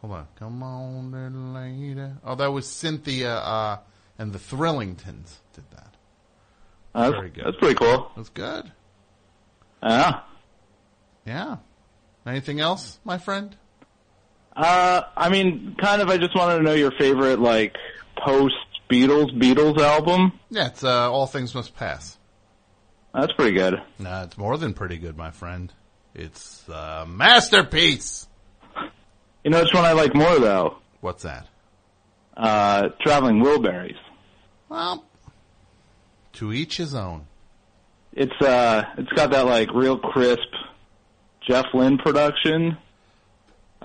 Hold 0.00 0.12
on. 0.12 0.26
Come 0.38 0.62
on, 0.62 1.10
little 1.10 1.52
lady. 1.54 2.12
Oh, 2.24 2.34
that 2.34 2.52
was 2.52 2.68
Cynthia 2.68 3.34
uh, 3.36 3.78
and 4.18 4.32
the 4.32 4.38
Thrillingtons 4.38 5.38
did 5.54 5.64
that. 5.72 5.94
Uh, 6.94 7.10
Very 7.10 7.22
that's, 7.30 7.34
good. 7.36 7.44
that's 7.46 7.56
pretty 7.58 7.74
cool. 7.74 8.10
That's 8.16 8.28
good. 8.28 8.70
Yeah. 9.82 10.20
Yeah. 11.26 11.56
Anything 12.26 12.60
else, 12.60 12.98
my 13.04 13.18
friend? 13.18 13.56
Uh, 14.56 15.02
I 15.16 15.28
mean, 15.30 15.76
kind 15.80 16.00
of. 16.00 16.08
I 16.08 16.16
just 16.16 16.34
wanted 16.36 16.58
to 16.58 16.62
know 16.62 16.74
your 16.74 16.92
favorite 16.92 17.40
like 17.40 17.76
post 18.16 18.54
Beatles 18.90 19.36
Beatles 19.36 19.78
album. 19.78 20.32
Yeah, 20.50 20.66
it's 20.68 20.84
uh, 20.84 21.10
All 21.10 21.26
Things 21.26 21.54
Must 21.54 21.74
Pass. 21.74 22.18
That's 23.12 23.32
pretty 23.32 23.56
good. 23.56 23.74
No, 23.98 24.22
it's 24.22 24.36
more 24.38 24.56
than 24.56 24.74
pretty 24.74 24.98
good, 24.98 25.16
my 25.16 25.30
friend. 25.30 25.72
It's 26.14 26.68
a 26.68 27.04
masterpiece. 27.06 28.28
You 29.44 29.50
know 29.50 29.60
which 29.60 29.74
one 29.74 29.84
I 29.84 29.92
like 29.92 30.14
more 30.14 30.38
though? 30.38 30.78
What's 31.00 31.24
that? 31.24 31.48
Uh, 32.36 32.88
Traveling 33.00 33.42
Wilburys. 33.42 33.96
Well, 34.68 35.04
to 36.34 36.52
each 36.52 36.76
his 36.76 36.94
own. 36.94 37.26
It's 38.12 38.40
uh, 38.40 38.82
it's 38.98 39.12
got 39.12 39.30
that 39.32 39.46
like 39.46 39.72
real 39.74 39.98
crisp 39.98 40.48
Jeff 41.48 41.66
Lynne 41.74 41.98
production. 41.98 42.78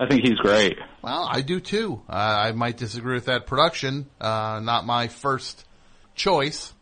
I 0.00 0.06
think 0.06 0.24
he's 0.24 0.38
great. 0.38 0.78
Well, 1.02 1.28
I 1.30 1.42
do 1.42 1.60
too. 1.60 2.00
Uh, 2.08 2.12
I 2.14 2.52
might 2.52 2.78
disagree 2.78 3.14
with 3.14 3.26
that 3.26 3.46
production. 3.46 4.06
Uh, 4.18 4.60
not 4.62 4.86
my 4.86 5.08
first 5.08 5.66
choice, 6.14 6.72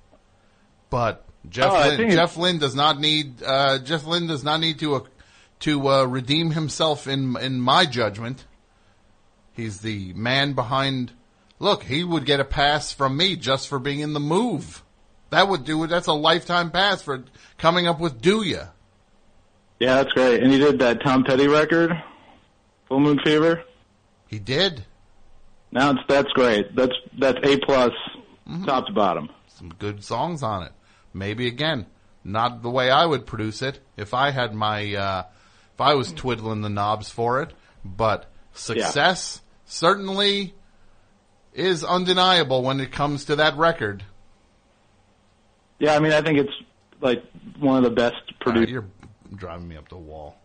but 0.89 1.27
Jeff 1.49 1.73
Oh, 1.73 1.97
think 1.97 2.13
Jeff 2.13 2.37
Lynne 2.37 2.59
does 2.59 2.77
not 2.77 3.01
need 3.01 3.43
uh, 3.43 3.81
Jeff 3.81 4.07
Lynne 4.07 4.29
does 4.29 4.45
not 4.45 4.61
need 4.61 4.79
to 4.79 4.95
uh, 4.95 5.01
to 5.61 5.89
uh, 5.89 6.05
redeem 6.05 6.53
himself 6.53 7.09
in 7.09 7.37
in 7.39 7.61
my 7.61 7.87
judgment. 7.87 8.45
He's 9.53 9.81
the 9.81 10.13
man 10.13 10.53
behind. 10.53 11.11
Look, 11.59 11.83
he 11.83 12.05
would 12.05 12.25
get 12.25 12.39
a 12.39 12.45
pass 12.45 12.93
from 12.93 13.17
me 13.17 13.35
just 13.35 13.67
for 13.67 13.81
being 13.81 13.99
in 13.99 14.13
the 14.13 14.21
move. 14.21 14.85
That 15.31 15.49
would 15.49 15.65
do 15.65 15.83
it. 15.83 15.89
That's 15.89 16.07
a 16.07 16.13
lifetime 16.13 16.71
pass 16.71 17.03
for 17.03 17.25
coming 17.57 17.89
up 17.89 17.99
with 17.99 18.21
"Do 18.23 18.45
Ya." 18.45 18.67
Yeah, 19.81 19.97
that's 19.97 20.13
great. 20.13 20.41
And 20.41 20.53
he 20.53 20.59
did 20.59 20.79
that 20.79 21.03
Tom 21.03 21.25
Petty 21.25 21.49
record, 21.49 21.93
Full 22.89 23.01
Moon 23.01 23.19
Fever. 23.25 23.63
He 24.27 24.39
did 24.39 24.85
Now 25.73 25.91
it's 25.91 26.01
that's 26.09 26.31
great. 26.33 26.75
That's 26.75 26.95
that's 27.19 27.39
a 27.43 27.59
plus, 27.59 27.93
top 28.67 28.87
to 28.87 28.93
bottom. 28.93 29.31
some 29.49 29.71
good 29.71 30.05
songs 30.05 30.43
on 30.43 30.63
it. 30.65 30.73
Maybe 31.15 31.47
again, 31.47 31.87
not 32.25 32.63
the 32.63 32.71
way 32.71 32.91
I 32.91 33.05
would 33.07 33.27
produce 33.27 33.63
it 33.63 33.81
if 33.97 34.15
I 34.15 34.31
had 34.31 34.55
my 34.55 34.95
uh, 34.95 35.23
if 35.75 35.81
I 35.81 35.95
was 35.95 36.13
twiddling 36.13 36.61
the 36.63 36.69
knobs 36.69 37.11
for 37.11 37.43
it, 37.43 37.53
but 37.85 38.31
success 38.53 39.41
certainly 39.65 40.55
is 41.55 41.85
undeniable 41.85 42.63
when 42.63 42.81
it 42.81 42.93
comes 42.93 43.27
to 43.27 43.37
that 43.37 43.57
record. 43.57 44.05
Yeah, 45.79 45.95
I 45.95 46.01
mean, 46.01 46.13
I 46.13 46.23
think 46.23 46.39
it's 46.39 46.53
like 47.01 47.23
one 47.59 47.79
of 47.79 47.85
the 47.85 47.91
best 47.95 48.17
produced. 48.41 48.71
you're 48.71 48.87
driving 49.35 49.69
me 49.69 49.77
up 49.77 49.89
the 49.89 49.97
wall. 49.97 50.37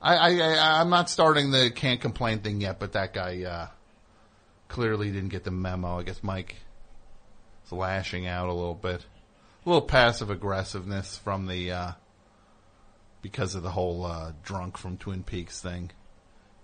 I, 0.00 0.16
I, 0.16 0.38
I 0.38 0.80
I'm 0.80 0.90
not 0.90 1.10
starting 1.10 1.50
the 1.50 1.70
can't 1.70 2.00
complain 2.00 2.40
thing 2.40 2.60
yet, 2.60 2.78
but 2.78 2.92
that 2.92 3.12
guy 3.12 3.42
uh, 3.42 3.66
clearly 4.68 5.10
didn't 5.10 5.30
get 5.30 5.44
the 5.44 5.50
memo. 5.50 5.98
I 5.98 6.02
guess 6.04 6.22
Mike 6.22 6.56
is 7.66 7.72
lashing 7.72 8.26
out 8.26 8.48
a 8.48 8.52
little 8.52 8.74
bit, 8.74 9.04
a 9.64 9.68
little 9.68 9.82
passive 9.82 10.30
aggressiveness 10.30 11.18
from 11.18 11.46
the 11.46 11.72
uh, 11.72 11.92
because 13.22 13.54
of 13.54 13.62
the 13.62 13.70
whole 13.70 14.04
uh, 14.04 14.32
drunk 14.44 14.78
from 14.78 14.96
Twin 14.96 15.24
Peaks 15.24 15.60
thing. 15.60 15.90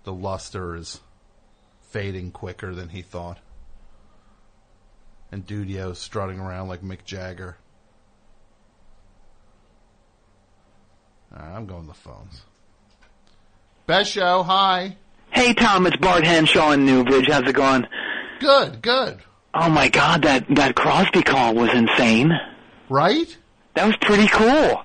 The 0.03 0.13
luster 0.13 0.75
is 0.75 1.01
fading 1.89 2.31
quicker 2.31 2.73
than 2.73 2.89
he 2.89 3.01
thought, 3.01 3.39
and 5.31 5.45
Dudio's 5.45 5.99
strutting 5.99 6.39
around 6.39 6.69
like 6.69 6.81
Mick 6.81 7.03
Jagger. 7.03 7.57
Right, 11.31 11.53
I'm 11.53 11.65
going 11.65 11.81
to 11.81 11.87
the 11.87 11.93
phones. 11.93 12.41
Best 13.87 14.11
show, 14.13 14.41
hi. 14.41 14.97
Hey 15.29 15.53
Tom, 15.53 15.85
it's 15.85 15.97
Bart 15.97 16.25
Henshaw 16.25 16.71
in 16.71 16.85
Newbridge. 16.85 17.27
How's 17.27 17.47
it 17.47 17.53
going? 17.53 17.85
Good, 18.39 18.81
good. 18.81 19.19
Oh 19.53 19.69
my 19.69 19.89
God, 19.89 20.23
that 20.23 20.43
that 20.55 20.75
Crosby 20.75 21.21
call 21.21 21.53
was 21.53 21.69
insane. 21.71 22.31
Right? 22.89 23.37
That 23.75 23.85
was 23.85 23.95
pretty 23.97 24.27
cool. 24.27 24.83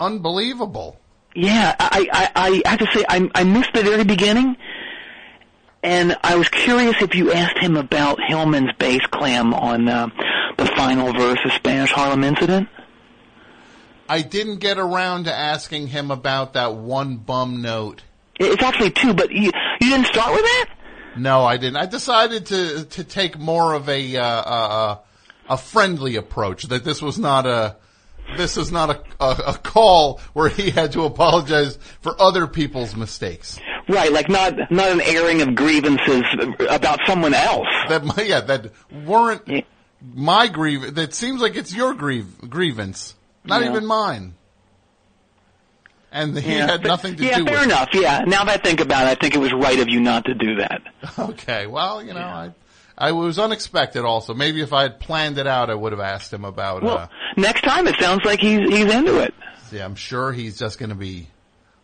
Unbelievable. 0.00 0.98
Yeah, 1.36 1.76
I 1.78 2.08
I, 2.12 2.62
I 2.64 2.70
have 2.70 2.80
to 2.80 2.86
say 2.92 3.04
I 3.08 3.30
I 3.36 3.44
missed 3.44 3.72
the 3.72 3.84
very 3.84 4.02
beginning, 4.04 4.56
and 5.84 6.16
I 6.24 6.34
was 6.34 6.48
curious 6.48 7.00
if 7.00 7.14
you 7.14 7.32
asked 7.32 7.58
him 7.58 7.76
about 7.76 8.18
Hillman's 8.26 8.72
bass 8.80 9.02
clam 9.12 9.54
on 9.54 9.88
uh, 9.88 10.08
the 10.56 10.66
final 10.66 11.12
verse 11.12 11.38
of 11.44 11.52
Spanish 11.52 11.92
Harlem 11.92 12.24
Incident? 12.24 12.68
I 14.08 14.22
didn't 14.22 14.58
get 14.58 14.78
around 14.78 15.24
to 15.24 15.34
asking 15.34 15.88
him 15.88 16.10
about 16.10 16.54
that 16.54 16.74
one 16.74 17.18
bum 17.18 17.62
note. 17.62 18.02
It's 18.38 18.62
actually 18.62 18.90
two, 18.90 19.14
but 19.14 19.30
you 19.30 19.50
you 19.80 19.90
didn't 19.90 20.06
start 20.06 20.32
with 20.32 20.42
that. 20.42 20.66
No, 21.16 21.44
I 21.44 21.56
didn't. 21.56 21.76
I 21.76 21.86
decided 21.86 22.46
to 22.46 22.84
to 22.84 23.04
take 23.04 23.38
more 23.38 23.74
of 23.74 23.88
a 23.88 24.16
uh, 24.16 24.22
uh, 24.24 24.98
a 25.48 25.56
friendly 25.56 26.16
approach. 26.16 26.64
That 26.64 26.84
this 26.84 27.02
was 27.02 27.18
not 27.18 27.46
a 27.46 27.76
this 28.36 28.56
is 28.56 28.70
not 28.70 28.90
a, 28.90 29.00
a 29.24 29.30
a 29.48 29.54
call 29.54 30.20
where 30.34 30.48
he 30.48 30.70
had 30.70 30.92
to 30.92 31.02
apologize 31.04 31.78
for 32.00 32.20
other 32.20 32.46
people's 32.46 32.94
mistakes. 32.94 33.58
Right, 33.88 34.12
like 34.12 34.28
not 34.28 34.54
not 34.70 34.90
an 34.92 35.00
airing 35.00 35.40
of 35.42 35.54
grievances 35.54 36.22
about 36.68 37.00
someone 37.06 37.34
else. 37.34 37.66
That 37.88 38.26
yeah, 38.26 38.40
that 38.40 38.70
weren't 39.04 39.64
my 40.14 40.46
grievance. 40.48 40.92
That 40.92 41.14
seems 41.14 41.40
like 41.40 41.56
it's 41.56 41.74
your 41.74 41.94
grieve, 41.94 42.48
grievance, 42.50 43.14
not 43.44 43.62
Yeah. 43.62 43.70
even 43.70 43.86
mine. 43.86 44.34
And 46.10 46.38
he 46.38 46.56
Yeah, 46.56 46.66
had 46.70 46.84
nothing 46.84 47.12
to 47.16 47.18
do. 47.18 47.26
yeah, 47.26 47.44
fair 47.44 47.64
enough. 47.64 47.88
Yeah. 47.92 48.20
Now 48.26 48.44
that 48.44 48.60
I 48.60 48.62
think 48.62 48.80
about 48.80 49.06
it, 49.06 49.10
I 49.10 49.14
think 49.14 49.34
it 49.34 49.38
was 49.38 49.52
right 49.52 49.78
of 49.78 49.88
you 49.88 50.00
not 50.00 50.24
to 50.26 50.34
do 50.34 50.56
that. 50.56 50.82
Okay, 51.18 51.66
well, 51.66 52.02
you 52.02 52.14
know, 52.14 52.20
I 52.20 52.52
I 52.96 53.12
was 53.12 53.38
unexpected. 53.38 54.04
Also, 54.04 54.34
maybe 54.34 54.60
if 54.62 54.72
I 54.72 54.82
had 54.82 54.98
planned 55.00 55.38
it 55.38 55.46
out, 55.46 55.70
I 55.70 55.74
would 55.74 55.92
have 55.92 56.00
asked 56.00 56.32
him 56.32 56.44
about. 56.44 56.82
Well, 56.82 56.98
uh, 56.98 57.08
next 57.36 57.62
time 57.62 57.86
it 57.86 57.94
sounds 58.00 58.24
like 58.24 58.40
he's 58.40 58.60
he's 58.68 58.92
into 58.92 59.18
it. 59.20 59.34
yeah, 59.70 59.84
I'm 59.84 59.94
sure 59.94 60.32
he's 60.32 60.58
just 60.58 60.78
going 60.78 60.88
to 60.90 60.94
be 60.96 61.28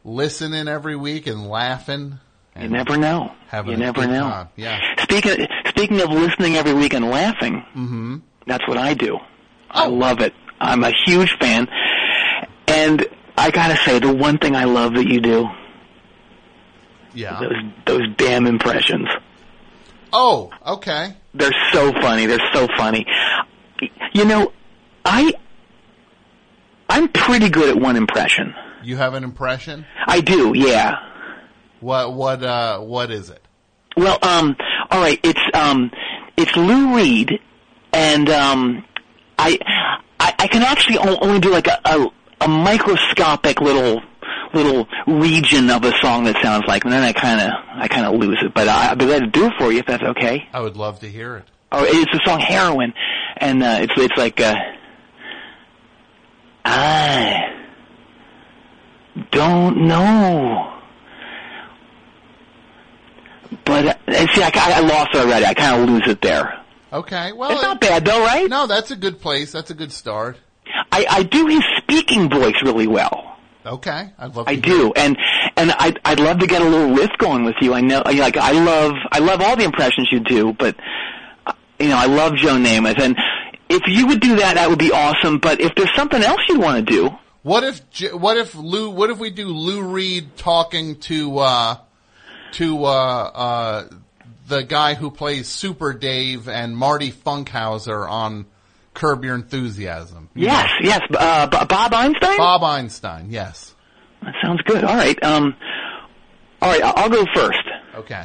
listening 0.05 0.69
every 0.69 0.97
week 0.97 1.27
and 1.27 1.49
laughing. 1.49 2.19
You 2.61 2.69
never 2.69 2.97
know. 2.97 3.33
You 3.53 3.59
a 3.73 3.77
never 3.77 4.07
know. 4.07 4.23
time. 4.23 4.49
Yeah. 4.57 4.81
Speaking 5.03 5.47
speaking 5.69 6.01
of 6.01 6.11
listening 6.11 6.57
every 6.57 6.73
week 6.75 6.95
and 6.95 7.05
laughing, 7.11 7.65
Mm-hmm. 7.77 8.17
that's 8.47 8.67
what 8.69 8.79
I 8.79 8.95
do. 8.95 9.17
Oh. 9.17 9.27
I 9.71 9.87
love 9.87 10.21
it. 10.21 10.33
I'm 10.61 10.83
a 10.85 10.93
huge 11.05 11.37
fan, 11.41 11.67
and 12.69 13.07
I 13.37 13.51
gotta 13.51 13.77
say, 13.85 13.99
the 13.99 14.13
one 14.13 14.39
thing 14.39 14.55
I 14.57 14.65
love 14.65 14.95
that 14.95 15.07
you 15.07 15.21
do 15.21 15.49
Yeah. 17.15 17.41
those 17.41 17.63
those 17.87 18.15
damn 18.17 18.47
impressions. 18.47 19.09
Oh, 20.13 20.51
okay. 20.65 21.15
They're 21.35 21.51
so 21.73 21.93
funny. 22.01 22.27
They're 22.27 22.51
so 22.53 22.69
funny. 22.77 23.05
You 24.13 24.25
know, 24.25 24.53
I 25.05 25.33
I'm 26.89 27.09
pretty 27.09 27.49
good 27.49 27.69
at 27.77 27.81
one 27.81 27.97
impression. 27.97 28.55
You 28.83 28.97
have 28.97 29.15
an 29.15 29.25
impression? 29.25 29.87
I 30.07 30.21
do, 30.21 30.53
yeah. 30.55 30.97
What 31.81 32.15
what 32.15 32.43
uh 32.43 32.79
what 32.81 33.11
is 33.11 33.31
it? 33.31 33.43
Well, 33.97 34.19
um, 34.23 34.57
all 34.91 35.01
right. 35.01 35.19
It's 35.23 35.41
um, 35.55 35.91
it's 36.37 36.55
Lou 36.57 36.97
Reed, 36.97 37.31
and 37.93 38.29
um, 38.29 38.85
I, 39.39 39.59
I 40.19 40.35
I 40.39 40.47
can 40.49 40.63
actually 40.63 40.99
only 40.99 41.39
do 41.41 41.51
like 41.51 41.67
a, 41.69 41.81
a 41.85 42.07
a 42.45 42.49
microscopic 42.49 43.61
little 43.61 44.03
little 44.53 44.87
region 45.07 45.69
of 45.71 45.85
a 45.85 45.93
song 46.01 46.25
that 46.25 46.41
sounds 46.41 46.65
like, 46.69 46.85
and 46.85 46.93
then 46.93 47.03
I 47.03 47.13
kind 47.13 47.41
of 47.41 47.51
I 47.75 47.89
kind 47.89 48.07
of 48.07 48.21
lose 48.21 48.39
it. 48.43 48.55
But 48.55 48.69
I, 48.69 48.91
I'd 48.91 48.99
be 48.99 49.07
glad 49.07 49.21
to 49.21 49.27
do 49.27 49.47
it 49.47 49.53
for 49.59 49.73
you 49.73 49.79
if 49.79 49.87
that's 49.87 50.03
okay. 50.03 50.49
I 50.53 50.61
would 50.61 50.77
love 50.77 51.01
to 51.01 51.09
hear 51.09 51.37
it. 51.37 51.45
Oh, 51.73 51.85
it's 51.85 52.13
the 52.13 52.21
song 52.25 52.41
Heroin, 52.41 52.93
and 53.39 53.63
uh, 53.63 53.79
it's 53.81 53.93
it's 53.97 54.17
like 54.17 54.41
uh, 54.41 54.55
I 56.65 57.55
don't 59.31 59.87
know. 59.89 60.71
But 63.65 63.87
uh, 64.09 64.27
see, 64.35 64.43
I, 64.43 64.51
I 64.55 64.81
lost 64.81 65.15
it 65.15 65.19
already. 65.19 65.47
I 65.47 65.55
kind 65.55 65.83
of 65.83 65.89
lose 65.89 66.07
it 66.07 66.21
there. 66.21 66.61
Okay, 66.93 67.33
well 67.33 67.51
It's 67.51 67.63
not 67.63 67.81
bad 67.81 68.05
though, 68.05 68.25
right? 68.25 68.49
No, 68.49 68.69
that's 68.69 68.93
a 68.93 68.97
good 68.97 69.21
place. 69.21 69.51
That's 69.51 69.71
a 69.71 69.75
good 69.75 69.91
start. 69.91 70.39
I, 70.93 71.07
I 71.11 71.23
do 71.23 71.47
his 71.47 71.63
speaking 71.79 72.29
voice 72.31 72.57
really 72.63 72.87
well. 72.87 73.37
Okay, 73.67 74.13
I'd 74.19 74.35
love. 74.37 74.47
To. 74.47 74.53
I 74.53 74.57
do, 74.57 74.93
and 74.95 75.17
and 75.57 75.73
I'd 75.79 75.99
I'd 76.05 76.21
love 76.21 76.39
to 76.41 76.47
get 76.47 76.61
a 76.61 76.65
little 76.65 76.95
riff 76.95 77.11
going 77.19 77.45
with 77.45 77.57
you. 77.63 77.73
I 77.73 77.81
know, 77.81 78.03
like 78.05 78.37
I 78.37 78.53
love 78.53 78.93
I 79.11 79.21
love 79.21 79.41
all 79.41 79.57
the 79.57 79.65
impressions 79.65 80.09
you 80.13 80.21
do, 80.21 80.53
but 80.53 80.77
uh, 81.47 81.53
you 81.79 81.89
know 81.89 81.97
I 81.97 82.07
love 82.07 82.35
Joe 82.37 82.57
Namath, 82.57 83.01
and 83.01 83.17
if 83.71 83.83
you 83.87 84.07
would 84.09 84.21
do 84.21 84.37
that, 84.37 84.57
that 84.57 84.69
would 84.69 84.79
be 84.79 84.93
awesome. 84.93 85.39
But 85.39 85.61
if 85.61 85.75
there's 85.77 85.95
something 85.97 86.23
else 86.23 86.41
you 86.49 86.61
want 86.61 86.87
to 86.87 86.93
do, 86.95 87.11
What 87.43 87.65
if 87.65 87.89
J- 87.91 88.13
what 88.13 88.37
if 88.37 88.55
Lou 88.55 88.91
what 88.91 89.09
if 89.09 89.19
we 89.19 89.31
do 89.31 89.47
Lou 89.49 89.83
Reed 89.83 90.37
talking 90.37 91.01
to 91.01 91.39
uh 91.39 91.77
to 92.53 92.85
uh 92.85 92.89
uh 92.91 93.89
the 94.47 94.63
guy 94.63 94.93
who 94.93 95.11
plays 95.11 95.49
Super 95.49 95.95
Dave 95.95 96.51
and 96.51 96.77
Marty 96.77 97.11
Funkhauser 97.11 98.07
on 98.07 98.45
Curb 98.95 99.25
Your 99.25 99.35
Enthusiasm? 99.35 100.29
yes, 100.35 100.69
yes, 100.81 101.01
uh, 101.19 101.47
Bob 101.49 101.93
Einstein. 101.95 102.37
Bob 102.39 102.63
Einstein, 102.63 103.27
yes. 103.31 103.75
That 104.23 104.35
sounds 104.43 104.63
good. 104.63 104.85
All 104.85 104.95
right, 104.97 105.23
um, 105.25 105.55
all 106.63 106.71
right, 106.71 106.83
I- 106.83 106.93
I'll 106.97 107.11
go 107.11 107.25
first. 107.35 107.59
Okay. 107.97 108.25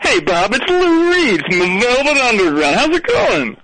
Hey, 0.00 0.20
Bob, 0.20 0.52
it's 0.54 0.68
Lou 0.68 1.10
Reed 1.10 1.40
from 1.48 1.58
the 1.58 1.78
Velvet 1.80 2.16
Underground. 2.22 2.76
How's 2.76 2.88
it 2.96 3.02
going? 3.06 3.56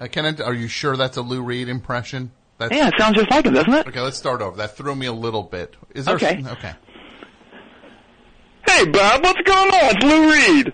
Uh, 0.00 0.06
can 0.08 0.24
I, 0.26 0.42
are 0.42 0.54
you 0.54 0.68
sure 0.68 0.96
that's 0.96 1.16
a 1.16 1.22
Lou 1.22 1.42
Reed 1.42 1.68
impression? 1.68 2.30
That's, 2.58 2.74
Yeah, 2.74 2.88
it 2.88 2.94
sounds 2.98 3.16
just 3.16 3.30
like 3.30 3.44
him, 3.46 3.54
doesn't 3.54 3.72
it? 3.72 3.86
Okay, 3.88 4.00
let's 4.00 4.16
start 4.18 4.40
over. 4.42 4.56
That 4.56 4.76
threw 4.76 4.94
me 4.94 5.06
a 5.06 5.12
little 5.12 5.42
bit. 5.42 5.74
Is 5.94 6.04
there 6.04 6.14
Okay. 6.16 6.44
okay. 6.46 6.74
Hey, 8.68 8.86
Bob, 8.86 9.22
what's 9.24 9.40
going 9.42 9.68
on? 9.74 9.96
It's 9.96 10.04
Lou 10.04 10.32
Reed. 10.32 10.72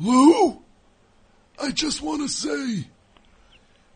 Lou, 0.00 0.62
I 1.62 1.70
just 1.72 2.02
want 2.02 2.22
to 2.22 2.28
say, 2.28 2.88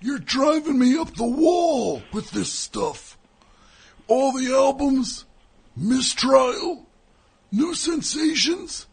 you're 0.01 0.19
driving 0.19 0.79
me 0.79 0.99
up 0.99 1.15
the 1.15 1.27
wall 1.27 2.03
with 2.13 2.31
this 2.31 2.53
stuff. 2.53 3.19
All 4.09 4.33
the 4.33 4.53
albums, 4.53 5.25
Mistrial, 5.77 6.87
New 7.53 7.75
Sensations. 7.75 8.87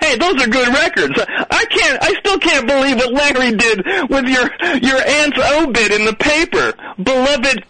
Hey, 0.00 0.16
those 0.16 0.42
are 0.42 0.48
good 0.48 0.68
records. 0.68 1.12
I 1.18 1.64
can't. 1.66 2.02
I 2.02 2.14
still 2.20 2.38
can't 2.38 2.66
believe 2.66 2.96
what 2.96 3.12
Larry 3.12 3.52
did 3.54 3.84
with 4.08 4.24
your 4.26 4.50
your 4.78 5.06
aunt's 5.06 5.38
obit 5.38 5.92
in 5.92 6.06
the 6.06 6.16
paper, 6.18 6.72
beloved. 7.02 7.64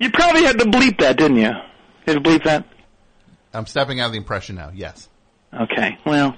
You 0.00 0.10
probably 0.10 0.42
had 0.42 0.58
to 0.58 0.64
bleep 0.64 0.98
that, 0.98 1.18
didn't 1.18 1.36
you? 1.36 1.52
Did 2.06 2.16
you 2.16 2.20
bleep 2.20 2.42
that? 2.44 2.66
I'm 3.52 3.66
stepping 3.66 4.00
out 4.00 4.06
of 4.06 4.12
the 4.12 4.18
impression 4.18 4.56
now. 4.56 4.72
Yes. 4.74 5.08
Okay. 5.52 5.96
Well, 6.04 6.34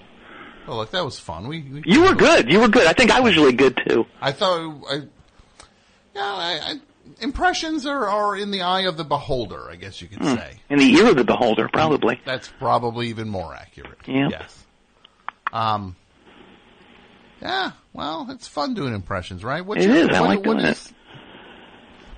Oh, 0.68 0.76
look, 0.76 0.90
that 0.90 1.04
was 1.04 1.18
fun. 1.18 1.46
We, 1.48 1.60
we 1.62 1.82
you 1.86 2.02
were 2.02 2.14
good. 2.14 2.50
You 2.50 2.60
were 2.60 2.68
good. 2.68 2.86
I 2.86 2.92
think 2.92 3.10
I 3.12 3.20
was 3.20 3.36
really 3.36 3.52
good 3.52 3.80
too. 3.88 4.04
I 4.20 4.32
thought, 4.32 4.82
I, 4.90 4.94
yeah, 6.14 6.22
I, 6.22 6.60
I, 6.62 6.74
impressions 7.20 7.86
are, 7.86 8.08
are 8.08 8.36
in 8.36 8.50
the 8.50 8.62
eye 8.62 8.82
of 8.82 8.96
the 8.96 9.04
beholder, 9.04 9.70
I 9.70 9.76
guess 9.76 10.02
you 10.02 10.08
could 10.08 10.18
Hmm. 10.18 10.34
say. 10.34 10.56
In 10.68 10.78
the 10.78 10.92
ear 10.94 11.08
of 11.10 11.16
the 11.16 11.24
beholder, 11.24 11.68
probably. 11.72 12.20
That's 12.24 12.48
probably 12.48 13.08
even 13.08 13.28
more 13.28 13.54
accurate. 13.54 13.98
Yeah. 14.06 14.28
Yes. 14.30 14.64
Um. 15.52 15.94
Yeah. 17.40 17.72
Well, 17.92 18.26
it's 18.30 18.48
fun 18.48 18.74
doing 18.74 18.94
impressions, 18.94 19.44
right? 19.44 19.64
What's 19.64 19.84
It 19.84 19.88
your, 19.88 19.96
is. 19.98 20.08
I 20.08 20.20
what- 20.20 20.28
like 20.30 20.38
what 20.46 20.54
doing 20.58 20.66
is- 20.70 20.92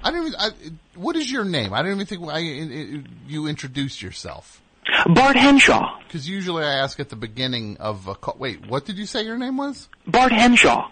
I 0.02 0.10
don't 0.12 0.26
even. 0.28 0.38
I, 0.40 0.50
what 0.94 1.16
is 1.16 1.30
your 1.30 1.44
name? 1.44 1.74
I 1.74 1.82
don't 1.82 1.90
even 1.92 2.06
think 2.06 2.22
I, 2.28 2.38
I, 2.38 3.02
you 3.26 3.46
introduced 3.48 4.00
yourself. 4.00 4.62
Bart 5.06 5.36
Henshaw. 5.36 5.98
Because 6.06 6.28
usually 6.28 6.64
I 6.64 6.74
ask 6.74 6.98
at 7.00 7.08
the 7.08 7.16
beginning 7.16 7.76
of 7.78 8.08
a 8.08 8.14
call. 8.14 8.36
Wait, 8.38 8.66
what 8.66 8.84
did 8.84 8.96
you 8.96 9.06
say 9.06 9.22
your 9.22 9.38
name 9.38 9.56
was? 9.56 9.88
Bart 10.06 10.32
Henshaw. 10.32 10.90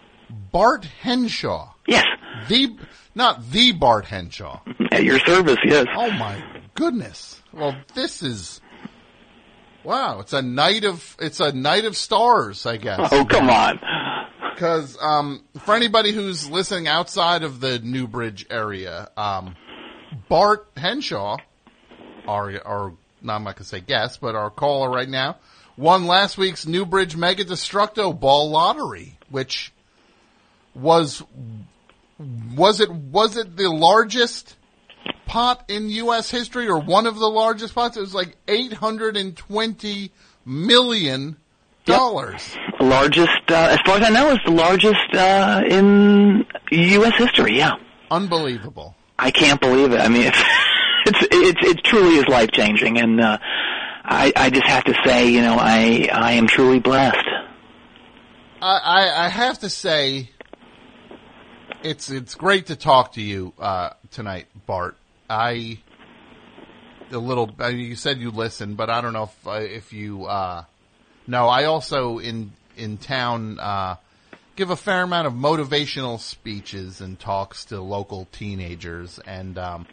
Bart 0.53 0.84
Henshaw. 0.84 1.72
Yes. 1.86 2.05
The 2.49 2.76
not 3.14 3.51
the 3.51 3.72
Bart 3.72 4.05
Henshaw. 4.05 4.61
At 4.92 5.05
your 5.05 5.18
service, 5.20 5.59
yes. 5.64 5.86
Oh 5.94 6.11
my 6.11 6.42
goodness. 6.74 7.40
Well, 7.53 7.76
this 7.94 8.22
is 8.22 8.61
wow. 9.84 10.20
It's 10.20 10.32
a 10.32 10.42
night 10.42 10.84
of 10.84 11.16
it's 11.18 11.40
a 11.40 11.53
night 11.53 11.84
of 11.84 11.97
stars, 11.97 12.66
I 12.66 12.76
guess. 12.76 13.09
Oh, 13.12 13.24
come 13.24 13.49
on. 13.49 13.80
Because 14.55 14.97
um, 15.01 15.44
for 15.64 15.74
anybody 15.74 16.12
who's 16.12 16.49
listening 16.49 16.88
outside 16.88 17.42
of 17.42 17.61
the 17.61 17.78
Newbridge 17.78 18.47
area, 18.51 19.11
um, 19.16 19.55
Bart 20.28 20.68
Henshaw, 20.76 21.38
our 22.26 22.61
our 22.64 22.92
no, 23.26 23.34
I'm 23.34 23.44
not 23.44 23.56
gonna 23.56 23.64
say 23.64 23.80
guest, 23.80 24.20
but 24.20 24.34
our 24.34 24.50
caller 24.50 24.88
right 24.88 25.08
now, 25.08 25.36
won 25.76 26.06
last 26.06 26.38
week's 26.38 26.66
Newbridge 26.66 27.16
Mega 27.16 27.44
Destructo 27.44 28.18
Ball 28.18 28.50
Lottery, 28.50 29.18
which 29.28 29.72
was 30.74 31.22
was 32.54 32.80
it 32.80 32.90
was 32.90 33.36
it 33.36 33.56
the 33.56 33.68
largest 33.68 34.56
pot 35.26 35.64
in 35.68 35.90
U.S. 35.90 36.30
history 36.30 36.68
or 36.68 36.80
one 36.80 37.06
of 37.06 37.16
the 37.16 37.28
largest 37.28 37.74
pots? 37.74 37.96
It 37.96 38.00
was 38.00 38.14
like 38.14 38.36
eight 38.48 38.72
hundred 38.72 39.16
and 39.16 39.36
twenty 39.36 40.12
million 40.44 41.36
dollars. 41.84 42.56
Largest, 42.80 43.30
uh, 43.48 43.68
as 43.70 43.78
far 43.84 43.98
as 43.98 44.04
I 44.04 44.10
know, 44.10 44.30
it's 44.32 44.44
the 44.44 44.52
largest 44.52 45.14
uh, 45.14 45.62
in 45.66 46.44
U.S. 46.70 47.14
history. 47.16 47.56
Yeah. 47.56 47.72
Unbelievable. 48.10 48.94
I 49.18 49.30
can't 49.30 49.60
believe 49.60 49.92
it. 49.92 50.00
I 50.00 50.08
mean, 50.08 50.26
it's 50.26 50.42
it's 51.07 51.18
it's 51.30 51.66
it 51.66 51.84
truly 51.84 52.16
is 52.16 52.26
life 52.28 52.50
changing, 52.50 52.98
and 52.98 53.20
uh, 53.20 53.38
I 54.04 54.32
I 54.36 54.50
just 54.50 54.66
have 54.66 54.84
to 54.84 54.94
say, 55.04 55.28
you 55.28 55.42
know, 55.42 55.57
I 55.59 56.09
I 56.12 56.32
am 56.32 56.46
truly 56.46 56.80
blessed. 56.80 57.26
I, 58.61 59.26
I, 59.26 59.28
have 59.28 59.61
to 59.61 59.68
say, 59.68 60.30
it's 61.84 62.11
it's 62.11 62.34
great 62.34 62.66
to 62.66 62.76
talk 62.76 63.12
to 63.12 63.22
you 63.22 63.52
uh, 63.59 63.90
tonight, 64.11 64.46
Bart. 64.66 64.96
I 65.28 65.78
a 67.11 67.18
little. 67.18 67.54
Mean, 67.59 67.78
you 67.78 67.94
said 67.94 68.18
you 68.18 68.30
listen, 68.30 68.74
but 68.74 68.90
I 68.90 69.00
don't 69.00 69.12
know 69.12 69.24
if 69.24 69.46
uh, 69.46 69.52
if 69.52 69.92
you. 69.92 70.24
Uh, 70.24 70.64
no, 71.26 71.48
I 71.48 71.64
also 71.64 72.18
in 72.18 72.52
in 72.76 72.98
town 72.98 73.59
uh, 73.61 73.96
give 74.57 74.70
a 74.70 74.76
fair 74.76 75.02
amount 75.02 75.26
of 75.26 75.34
motivational 75.34 76.18
speeches 76.18 77.00
and 77.00 77.18
talks 77.18 77.66
to 77.66 77.80
local 77.80 78.26
teenagers, 78.32 79.20
and 79.26 79.59
um, 79.59 79.86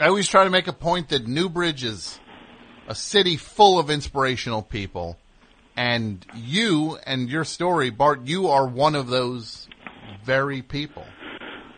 I 0.00 0.06
always 0.06 0.28
try 0.28 0.44
to 0.44 0.50
make 0.50 0.68
a 0.68 0.72
point 0.72 1.08
that 1.08 1.26
Newbridge 1.26 1.82
is 1.82 2.20
a 2.86 2.94
city 2.94 3.36
full 3.36 3.78
of 3.78 3.90
inspirational 3.90 4.62
people. 4.62 5.16
And 5.76 6.24
you 6.34 6.98
and 7.04 7.28
your 7.28 7.44
story, 7.44 7.90
Bart, 7.90 8.22
you 8.24 8.48
are 8.48 8.66
one 8.66 8.94
of 8.94 9.08
those 9.08 9.68
very 10.24 10.62
people. 10.62 11.04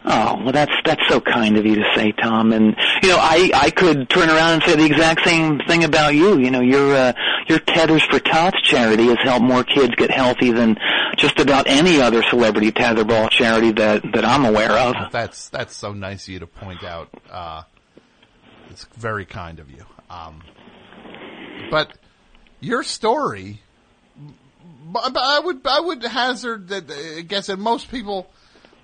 Oh, 0.04 0.36
well, 0.42 0.52
that's 0.52 0.72
that's 0.84 1.02
so 1.08 1.20
kind 1.20 1.58
of 1.58 1.66
you 1.66 1.76
to 1.76 1.84
say, 1.94 2.12
Tom. 2.12 2.52
And 2.52 2.74
you 3.02 3.10
know, 3.10 3.18
I 3.18 3.50
I 3.54 3.70
could 3.70 4.08
turn 4.08 4.30
around 4.30 4.54
and 4.54 4.62
say 4.62 4.76
the 4.76 4.86
exact 4.86 5.24
same 5.24 5.60
thing 5.66 5.84
about 5.84 6.14
you. 6.14 6.38
You 6.38 6.50
know, 6.50 6.60
your 6.60 6.94
uh, 6.94 7.12
your 7.48 7.58
Tethers 7.58 8.02
for 8.04 8.18
Tots 8.18 8.60
charity 8.62 9.06
has 9.06 9.18
helped 9.22 9.44
more 9.44 9.62
kids 9.62 9.94
get 9.96 10.10
healthy 10.10 10.52
than 10.52 10.78
just 11.18 11.38
about 11.38 11.66
any 11.66 12.00
other 12.00 12.22
celebrity 12.22 12.72
tetherball 12.72 13.28
charity 13.28 13.72
that 13.72 14.02
that 14.14 14.24
I'm 14.24 14.46
aware 14.46 14.72
of. 14.72 15.12
That's 15.12 15.50
that's 15.50 15.76
so 15.76 15.92
nice 15.92 16.24
of 16.24 16.28
you 16.30 16.38
to 16.38 16.46
point 16.46 16.82
out. 16.82 17.10
Uh, 17.30 17.62
it's 18.70 18.86
very 18.96 19.24
kind 19.24 19.58
of 19.58 19.70
you. 19.70 19.84
Um, 20.08 20.42
but 21.70 21.92
your 22.60 22.82
story, 22.82 23.62
but 24.86 25.12
but 25.12 25.22
I 25.22 25.40
would 25.40 25.66
I 25.66 25.80
would 25.80 26.02
hazard 26.02 26.68
that 26.68 26.90
I 26.90 27.22
guess 27.22 27.48
that 27.48 27.58
most 27.58 27.90
people 27.90 28.30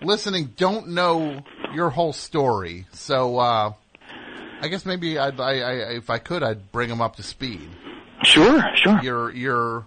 listening 0.03 0.55
don't 0.57 0.89
know 0.89 1.43
your 1.75 1.91
whole 1.91 2.13
story. 2.13 2.87
So 2.93 3.39
uh, 3.39 3.73
I 4.61 4.69
guess 4.69 4.85
maybe 4.85 5.19
I'd, 5.19 5.41
I, 5.41 5.61
I 5.61 5.73
if 5.95 6.11
I 6.11 6.19
could 6.19 6.43
I'd 6.43 6.73
bring 6.73 6.89
them 6.89 7.01
up 7.01 7.17
to 7.17 7.23
speed. 7.23 7.69
Sure, 8.25 8.63
sure. 8.75 9.01
You're 9.03 9.31
you're 9.33 9.87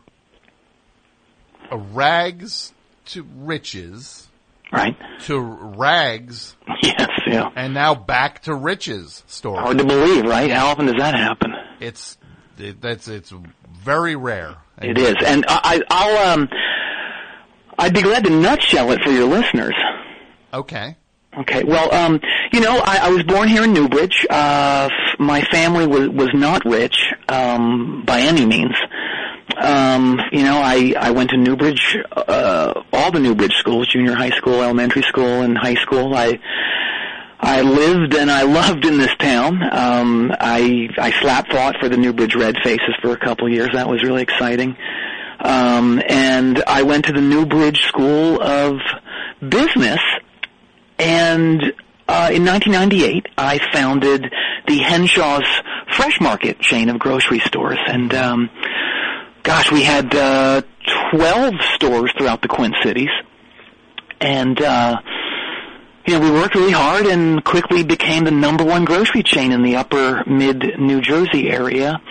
a 1.71 1.77
rags 1.77 2.73
to 3.07 3.25
riches. 3.37 4.28
Right. 4.71 4.95
To 5.25 5.39
rags. 5.39 6.55
Yes, 6.81 7.09
yeah. 7.27 7.49
And 7.55 7.73
now 7.73 7.93
back 7.93 8.43
to 8.43 8.53
riches 8.55 9.23
story. 9.27 9.59
Hard 9.59 9.77
to 9.79 9.83
believe, 9.83 10.23
right? 10.25 10.49
How 10.49 10.67
often 10.67 10.85
does 10.85 10.95
that 10.97 11.13
happen? 11.13 11.53
It's 11.81 12.17
it, 12.57 12.79
that's 12.81 13.07
it's 13.09 13.33
very 13.83 14.15
rare. 14.15 14.55
It 14.81 14.97
is, 14.97 15.15
and 15.25 15.45
I, 15.49 15.59
I- 15.63 15.81
I'll 15.89 16.33
um, 16.33 16.49
I'd 17.77 17.93
be 17.93 18.01
glad 18.01 18.23
to 18.25 18.29
nutshell 18.29 18.91
it 18.91 19.01
for 19.03 19.11
your 19.11 19.27
listeners. 19.27 19.75
Okay. 20.53 20.95
Okay. 21.37 21.63
Well, 21.63 21.93
um, 21.93 22.19
you 22.53 22.59
know, 22.61 22.77
I, 22.83 22.99
I 23.03 23.09
was 23.09 23.23
born 23.23 23.47
here 23.49 23.63
in 23.63 23.73
Newbridge. 23.73 24.25
Uh, 24.29 24.89
my 25.19 25.41
family 25.51 25.85
was 25.85 26.07
was 26.09 26.29
not 26.33 26.63
rich 26.65 27.11
um, 27.27 28.03
by 28.05 28.21
any 28.21 28.45
means. 28.45 28.75
Um, 29.57 30.19
you 30.31 30.43
know, 30.43 30.57
I 30.57 30.93
I 30.97 31.11
went 31.11 31.31
to 31.31 31.37
Newbridge, 31.37 31.97
uh, 32.11 32.81
all 32.93 33.11
the 33.11 33.19
Newbridge 33.19 33.55
schools, 33.55 33.87
junior 33.87 34.13
high 34.13 34.29
school, 34.31 34.61
elementary 34.61 35.01
school, 35.03 35.41
and 35.41 35.57
high 35.57 35.75
school. 35.75 36.15
I 36.15 36.39
I 37.39 37.61
lived 37.61 38.15
and 38.15 38.29
I 38.29 38.43
loved 38.43 38.85
in 38.85 38.97
this 38.97 39.15
town. 39.17 39.61
Um, 39.71 40.31
I 40.39 40.89
I 40.97 41.11
slap 41.21 41.47
fought 41.49 41.77
for 41.79 41.89
the 41.89 41.97
Newbridge 41.97 42.35
Red 42.35 42.57
Faces 42.63 42.95
for 43.01 43.11
a 43.11 43.17
couple 43.17 43.47
of 43.47 43.53
years. 43.53 43.69
That 43.73 43.87
was 43.87 44.03
really 44.03 44.21
exciting. 44.21 44.75
Um, 45.39 46.01
and 46.07 46.61
I 46.67 46.83
went 46.83 47.05
to 47.05 47.13
the 47.13 47.21
Newbridge 47.21 47.81
School 47.83 48.41
of 48.41 48.79
Business, 49.41 50.01
and 50.97 51.61
uh, 52.09 52.29
in 52.33 52.45
1998 52.45 53.27
I 53.37 53.59
founded 53.71 54.33
the 54.67 54.79
Henshaw's 54.79 55.47
Fresh 55.95 56.19
Market 56.19 56.59
chain 56.59 56.89
of 56.89 56.99
grocery 56.99 57.39
stores, 57.39 57.79
and 57.87 58.13
um, 58.13 58.49
gosh, 59.49 59.71
we 59.71 59.81
had 59.81 60.13
uh, 60.13 60.61
12 61.09 61.55
stores 61.73 62.13
throughout 62.15 62.43
the 62.43 62.47
Quint 62.47 62.75
Cities, 62.83 63.09
and. 64.21 64.61
Uh, 64.61 64.97
you 66.05 66.17
know, 66.17 66.21
we 66.21 66.31
worked 66.31 66.55
really 66.55 66.71
hard 66.71 67.05
and 67.05 67.43
quickly 67.43 67.83
became 67.83 68.23
the 68.23 68.31
number 68.31 68.63
one 68.63 68.83
grocery 68.83 69.21
chain 69.21 69.51
in 69.51 69.61
the 69.61 69.75
upper 69.75 70.23
mid 70.25 70.79
New 70.79 71.01
Jersey 71.01 71.49
area, 71.49 72.01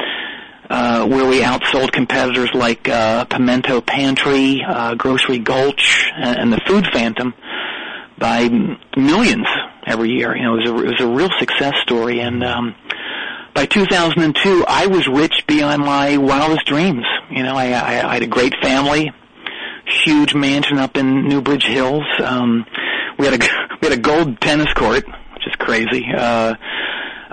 uh, 0.71 1.05
where 1.09 1.29
we 1.29 1.41
outsold 1.41 1.91
competitors 1.91 2.51
like 2.55 2.89
uh, 2.89 3.25
Pimento 3.25 3.81
Pantry, 3.81 4.63
uh, 4.63 4.95
Grocery 4.95 5.39
Gulch, 5.39 6.13
and, 6.15 6.39
and 6.39 6.53
the 6.53 6.61
Food 6.69 6.87
Phantom 6.93 7.35
by 8.19 8.49
millions 8.97 9.47
every 9.85 10.11
year. 10.11 10.37
You 10.37 10.45
know, 10.45 10.55
it 10.55 10.69
was 10.69 10.71
a, 10.71 10.85
it 10.85 10.91
was 10.91 11.01
a 11.01 11.09
real 11.09 11.31
success 11.41 11.75
story. 11.83 12.21
And 12.21 12.45
um, 12.45 12.77
by 13.59 13.67
2002, 13.67 14.65
I 14.69 14.87
was 14.87 15.09
rich 15.09 15.45
beyond 15.49 15.83
my 15.83 16.17
wildest 16.17 16.65
dreams. 16.67 17.05
You 17.29 17.43
know, 17.43 17.57
I, 17.57 17.71
I, 17.71 18.09
I 18.09 18.15
had 18.15 18.23
a 18.23 18.29
great 18.29 18.55
family, 18.63 19.11
huge 20.05 20.33
mansion 20.33 20.79
up 20.79 20.97
in 20.97 21.27
Newbridge 21.27 21.65
Hills. 21.65 22.05
Um, 22.23 22.65
we 23.19 23.27
had 23.27 23.35
a 23.35 23.45
we 23.83 23.89
had 23.89 23.99
a 23.99 24.01
gold 24.01 24.41
tennis 24.41 24.73
court, 24.75 25.05
which 25.35 25.45
is 25.49 25.57
crazy. 25.59 26.05
Uh, 26.17 26.55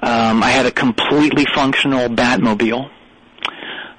um, 0.02 0.42
I 0.42 0.50
had 0.50 0.66
a 0.66 0.72
completely 0.72 1.46
functional 1.54 2.10
Batmobile. 2.10 2.86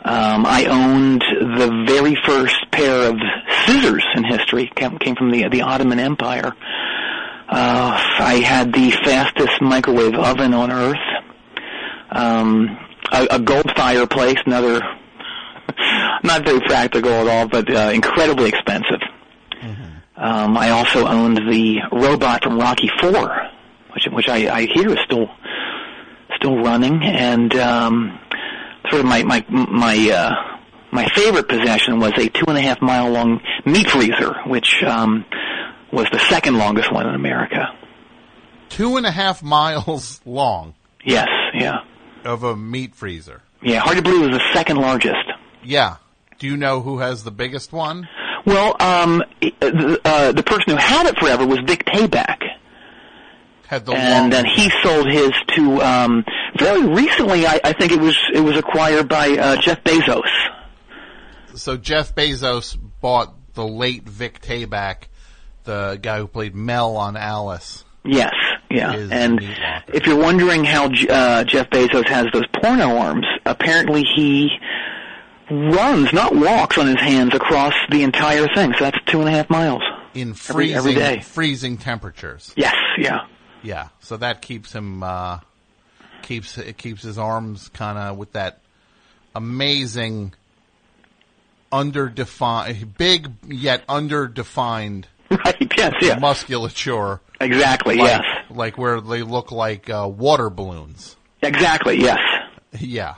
Um, 0.04 0.46
I 0.46 0.64
owned 0.64 1.20
the 1.20 1.84
very 1.86 2.16
first 2.26 2.56
pair 2.72 3.08
of 3.08 3.14
scissors 3.66 4.04
in 4.16 4.24
history. 4.24 4.72
Came, 4.74 4.98
came 4.98 5.14
from 5.14 5.30
the 5.30 5.48
the 5.48 5.62
Ottoman 5.62 6.00
Empire. 6.00 6.50
Uh, 7.48 8.02
I 8.18 8.42
had 8.44 8.72
the 8.72 8.90
fastest 8.90 9.60
microwave 9.60 10.16
oven 10.16 10.54
on 10.54 10.72
earth. 10.72 10.96
Um, 12.16 12.78
a, 13.12 13.26
a 13.32 13.38
gold 13.38 13.70
fireplace, 13.76 14.38
another 14.46 14.80
not 16.22 16.44
very 16.44 16.60
practical 16.60 17.10
at 17.10 17.28
all, 17.28 17.48
but 17.48 17.70
uh, 17.70 17.90
incredibly 17.92 18.48
expensive. 18.48 19.00
Um, 20.16 20.56
I 20.56 20.70
also 20.70 21.06
owned 21.06 21.36
the 21.36 21.80
robot 21.92 22.42
from 22.42 22.58
Rocky 22.58 22.90
Four, 23.00 23.36
which 23.92 24.06
which 24.10 24.28
I, 24.28 24.48
I 24.48 24.66
hear 24.66 24.90
is 24.90 24.98
still 25.04 25.28
still 26.36 26.56
running, 26.56 27.02
and 27.02 27.54
um, 27.56 28.18
sort 28.88 29.00
of 29.00 29.06
my 29.06 29.22
my 29.24 29.44
my 29.50 30.10
uh, 30.10 30.58
my 30.90 31.06
favorite 31.10 31.48
possession 31.48 32.00
was 32.00 32.12
a 32.16 32.30
two 32.30 32.46
and 32.48 32.56
a 32.56 32.62
half 32.62 32.80
mile 32.80 33.10
long 33.10 33.42
meat 33.66 33.90
freezer, 33.90 34.34
which 34.46 34.82
um, 34.82 35.26
was 35.92 36.06
the 36.10 36.18
second 36.30 36.56
longest 36.56 36.90
one 36.90 37.06
in 37.06 37.14
America. 37.14 37.74
Two 38.70 38.96
and 38.96 39.04
a 39.04 39.10
half 39.10 39.42
miles 39.42 40.22
long. 40.26 40.74
Yes, 41.04 41.28
yeah, 41.52 41.80
Of 42.26 42.42
a 42.42 42.56
meat 42.56 42.94
freezer. 42.94 43.42
yeah. 43.62 43.78
Hard 43.78 43.96
to 43.96 44.02
believe 44.02 44.22
it 44.22 44.30
was 44.30 44.38
the 44.38 44.52
second 44.52 44.76
largest. 44.78 45.16
Yeah. 45.62 45.96
Do 46.38 46.46
you 46.46 46.56
know 46.56 46.80
who 46.80 46.98
has 46.98 47.24
the 47.24 47.30
biggest 47.30 47.72
one? 47.72 48.08
Well, 48.44 48.76
um, 48.80 49.22
the, 49.40 50.00
uh, 50.04 50.32
the 50.32 50.42
person 50.42 50.72
who 50.72 50.76
had 50.76 51.06
it 51.06 51.18
forever 51.18 51.46
was 51.46 51.60
Vic 51.66 51.84
Tayback. 51.86 52.38
Had 53.66 53.86
the 53.86 53.92
and 53.92 54.32
then 54.32 54.44
he 54.44 54.70
sold 54.82 55.10
his 55.10 55.32
to 55.56 55.82
um, 55.82 56.24
very 56.58 56.86
recently. 56.86 57.46
I, 57.46 57.58
I 57.64 57.72
think 57.72 57.90
it 57.90 57.98
was 58.00 58.16
it 58.32 58.38
was 58.40 58.56
acquired 58.56 59.08
by 59.08 59.30
uh, 59.30 59.56
Jeff 59.56 59.82
Bezos. 59.82 60.30
So 61.56 61.76
Jeff 61.76 62.14
Bezos 62.14 62.76
bought 63.00 63.34
the 63.54 63.66
late 63.66 64.04
Vic 64.08 64.40
Tayback, 64.40 65.08
the 65.64 65.98
guy 66.00 66.18
who 66.18 66.28
played 66.28 66.54
Mel 66.54 66.96
on 66.96 67.16
Alice. 67.16 67.82
Yes, 68.06 68.34
yeah. 68.70 68.92
And 69.10 69.40
if 69.88 70.06
you're 70.06 70.18
wondering 70.20 70.64
how 70.64 70.86
uh, 70.86 71.44
Jeff 71.44 71.68
Bezos 71.70 72.08
has 72.08 72.26
those 72.32 72.46
porno 72.62 72.96
arms, 72.98 73.26
apparently 73.44 74.02
he 74.14 74.50
runs, 75.50 76.12
not 76.12 76.34
walks, 76.34 76.78
on 76.78 76.86
his 76.86 77.00
hands 77.00 77.34
across 77.34 77.74
the 77.90 78.02
entire 78.02 78.46
thing. 78.54 78.72
So 78.78 78.84
that's 78.84 78.98
two 79.06 79.20
and 79.20 79.28
a 79.28 79.32
half 79.32 79.48
miles. 79.50 79.82
in 80.14 80.30
Every- 80.30 80.34
freezing 80.34 80.76
every 80.76 80.94
day. 80.94 81.20
freezing 81.20 81.78
temperatures. 81.78 82.52
Yes, 82.56 82.74
yeah. 82.98 83.26
Yeah, 83.62 83.88
so 84.00 84.16
that 84.18 84.42
keeps 84.42 84.72
him 84.72 85.02
uh, 85.02 85.40
keeps 86.22 86.56
it 86.58 86.76
keeps 86.78 87.02
his 87.02 87.18
arms 87.18 87.68
kind 87.70 87.98
of 87.98 88.16
with 88.16 88.32
that 88.32 88.60
amazing 89.34 90.34
underdefined, 91.72 92.96
big 92.96 93.32
yet 93.48 93.86
underdefined 93.88 95.04
right. 95.44 95.72
Yes, 95.76 95.94
yeah. 96.00 96.18
musculature. 96.18 97.20
Exactly. 97.40 97.96
Like, 97.96 98.06
yes. 98.08 98.22
like 98.50 98.78
where 98.78 99.00
they 99.00 99.22
look 99.22 99.52
like 99.52 99.90
uh, 99.90 100.08
water 100.10 100.50
balloons. 100.50 101.16
Exactly. 101.42 102.00
Yes. 102.00 102.18
Yeah. 102.78 103.14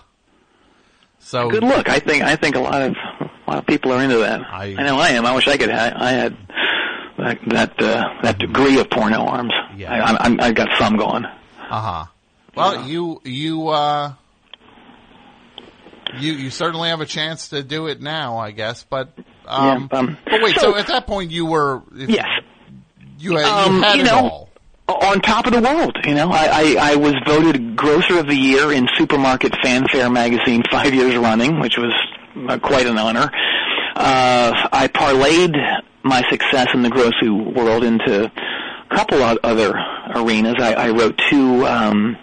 So 1.21 1.51
Good 1.51 1.63
look. 1.63 1.89
I 1.89 1.99
think 1.99 2.23
I 2.25 2.37
think 2.37 2.57
a 2.57 2.61
lot 2.61 2.81
of 2.83 2.93
a 2.93 3.31
lot 3.51 3.59
of 3.59 3.67
people 3.67 3.93
are 3.93 4.03
into 4.03 4.19
that. 4.19 4.41
I- 4.41 4.75
I 4.79 4.83
know 4.85 4.99
I 4.99 5.11
am. 5.11 5.27
I 5.27 5.35
wish 5.35 5.47
I 5.47 5.57
could. 5.57 5.71
Ha- 5.71 5.95
I 5.97 6.11
had 6.11 6.37
that 7.19 7.39
that 7.49 7.83
uh, 7.83 8.05
that 8.23 8.39
degree 8.39 8.79
of 8.81 8.89
porno 8.91 9.27
arms. 9.27 9.53
Yeah. 9.77 9.93
I, 9.93 10.25
I'm, 10.25 10.41
I 10.41 10.53
got 10.53 10.69
some 10.79 10.97
going. 10.97 11.25
Uh 11.25 11.81
huh. 11.81 12.05
Well, 12.55 12.89
you 12.89 13.21
you 13.25 13.69
uh 13.69 14.15
you 16.19 16.33
you 16.33 16.51
certainly 16.51 16.89
have 16.89 17.01
a 17.01 17.07
chance 17.07 17.49
to 17.49 17.63
do 17.63 17.87
it 17.87 18.01
now, 18.01 18.39
I 18.39 18.51
guess. 18.53 18.85
But 18.85 19.13
Um, 19.49 19.89
Yeah, 19.93 19.99
um, 19.99 20.19
but 20.31 20.43
wait, 20.43 20.55
so, 20.57 20.73
so- 20.73 20.77
at 20.77 20.87
that 20.89 21.07
point 21.07 21.31
you 21.31 21.47
were 21.47 21.83
Yes. 21.95 22.27
you 23.19 23.37
had, 23.37 23.45
Um, 23.47 23.77
you 23.77 23.83
had 23.83 23.97
you 23.97 24.03
it 24.03 24.07
know, 24.07 24.49
all. 24.89 25.03
on 25.11 25.21
top 25.21 25.47
of 25.47 25.53
the 25.53 25.61
world. 25.61 25.97
You 26.05 26.15
know, 26.15 26.31
I, 26.31 26.77
I, 26.79 26.93
I 26.93 26.97
was 26.97 27.15
voted 27.27 27.77
Grocer 27.77 28.19
of 28.19 28.27
the 28.27 28.35
Year 28.37 28.73
in 28.73 28.89
Supermarket 28.97 29.55
Fanfare 29.63 30.11
magazine 30.11 30.63
five 30.71 30.95
years 30.95 31.17
running, 31.17 31.61
which 31.61 31.77
was 31.79 31.93
uh, 32.49 32.59
quite 32.59 32.87
an 32.87 32.99
honor. 32.99 33.31
Uh, 33.97 34.69
I 34.73 34.87
parlayed 34.89 35.57
my 36.05 36.23
success 36.31 36.69
in 36.75 36.83
the 36.83 36.89
grocery 36.91 37.31
world 37.31 37.83
into 37.85 38.27
a 38.27 38.95
couple 38.95 39.21
of 39.23 39.39
other 39.43 39.75
arenas. 40.15 40.55
I, 40.61 40.75
I 40.75 40.91
wrote 40.91 41.21
two 41.31 41.67
um, 41.67 42.17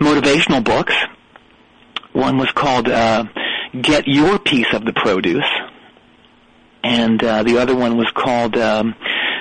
motivational 0.00 0.62
books. 0.64 0.94
One 2.12 2.36
was 2.36 2.50
called 2.52 2.88
uh, 2.88 3.24
"Get 3.80 4.06
Your 4.08 4.38
Piece 4.38 4.66
of 4.72 4.84
the 4.84 4.92
Produce," 4.92 5.44
and 6.82 7.22
uh, 7.22 7.42
the 7.42 7.58
other 7.58 7.74
one 7.76 7.96
was 7.96 8.10
called 8.14 8.56
um, 8.56 8.94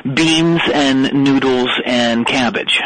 "Beans 0.04 0.62
and 0.74 1.24
Noodles 1.24 1.70
and 1.86 2.26
Cabbage." 2.26 2.80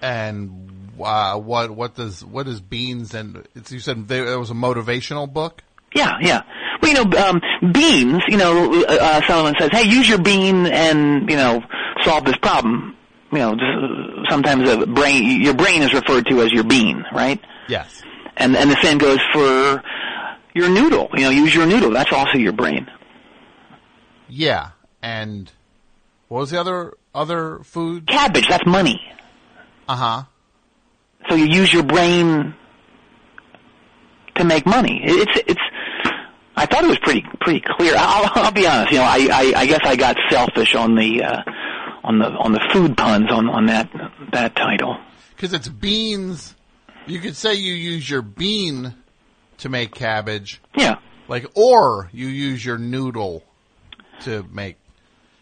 And 0.00 0.94
uh, 1.02 1.38
what 1.38 1.70
what 1.70 1.94
does 1.94 2.24
what 2.24 2.46
is 2.48 2.60
beans 2.60 3.14
and 3.14 3.46
it's, 3.54 3.72
you 3.72 3.80
said 3.80 4.08
there, 4.08 4.32
it 4.32 4.38
was 4.38 4.50
a 4.50 4.54
motivational 4.54 5.32
book. 5.32 5.62
Yeah, 5.94 6.16
yeah. 6.20 6.42
Well, 6.80 6.90
you 6.90 7.04
know, 7.04 7.18
um, 7.18 7.40
beans. 7.72 8.22
You 8.28 8.38
know, 8.38 8.82
uh, 8.82 8.98
uh, 9.00 9.26
someone 9.26 9.54
says, 9.58 9.70
"Hey, 9.72 9.88
use 9.88 10.08
your 10.08 10.20
bean 10.20 10.66
and 10.66 11.28
you 11.30 11.36
know 11.36 11.62
solve 12.02 12.24
this 12.24 12.36
problem." 12.36 12.96
You 13.30 13.38
know, 13.38 13.52
just, 13.52 14.30
sometimes 14.30 14.68
a 14.68 14.86
brain, 14.86 15.40
your 15.40 15.54
brain 15.54 15.82
is 15.82 15.94
referred 15.94 16.26
to 16.26 16.42
as 16.42 16.52
your 16.52 16.64
bean, 16.64 17.04
right? 17.14 17.40
Yes. 17.68 18.02
And 18.36 18.56
and 18.56 18.70
the 18.70 18.80
same 18.82 18.98
goes 18.98 19.20
for 19.32 19.82
your 20.54 20.68
noodle. 20.68 21.08
You 21.14 21.22
know, 21.22 21.30
use 21.30 21.54
your 21.54 21.66
noodle. 21.66 21.90
That's 21.90 22.12
also 22.12 22.38
your 22.38 22.52
brain. 22.52 22.86
Yeah, 24.34 24.70
and 25.02 25.52
what 26.28 26.38
was 26.38 26.50
the 26.50 26.58
other 26.58 26.94
other 27.14 27.58
food? 27.64 28.06
Cabbage. 28.06 28.48
That's 28.48 28.64
money. 28.64 28.98
Uh 29.86 29.94
huh. 29.94 30.22
So 31.28 31.34
you 31.34 31.44
use 31.44 31.70
your 31.70 31.82
brain 31.82 32.54
to 34.36 34.44
make 34.44 34.64
money. 34.64 35.02
It's 35.04 35.38
it's. 35.46 35.60
I 36.56 36.64
thought 36.64 36.82
it 36.82 36.86
was 36.86 36.98
pretty 37.00 37.26
pretty 37.42 37.62
clear. 37.76 37.94
I'll, 37.94 38.30
I'll 38.46 38.52
be 38.52 38.66
honest. 38.66 38.92
You 38.92 38.98
know, 39.00 39.04
I, 39.04 39.28
I 39.30 39.52
I 39.54 39.66
guess 39.66 39.80
I 39.84 39.96
got 39.96 40.16
selfish 40.30 40.74
on 40.74 40.94
the 40.94 41.22
uh, 41.22 41.42
on 42.02 42.18
the 42.18 42.28
on 42.28 42.52
the 42.52 42.66
food 42.72 42.96
puns 42.96 43.30
on 43.30 43.50
on 43.50 43.66
that 43.66 43.90
that 44.32 44.56
title. 44.56 44.96
Because 45.36 45.52
it's 45.52 45.68
beans. 45.68 46.54
You 47.06 47.18
could 47.18 47.36
say 47.36 47.52
you 47.56 47.74
use 47.74 48.08
your 48.08 48.22
bean 48.22 48.94
to 49.58 49.68
make 49.68 49.92
cabbage. 49.92 50.62
Yeah. 50.74 51.00
Like, 51.28 51.46
or 51.54 52.08
you 52.14 52.28
use 52.28 52.64
your 52.64 52.78
noodle 52.78 53.44
to 54.24 54.44
make. 54.52 54.76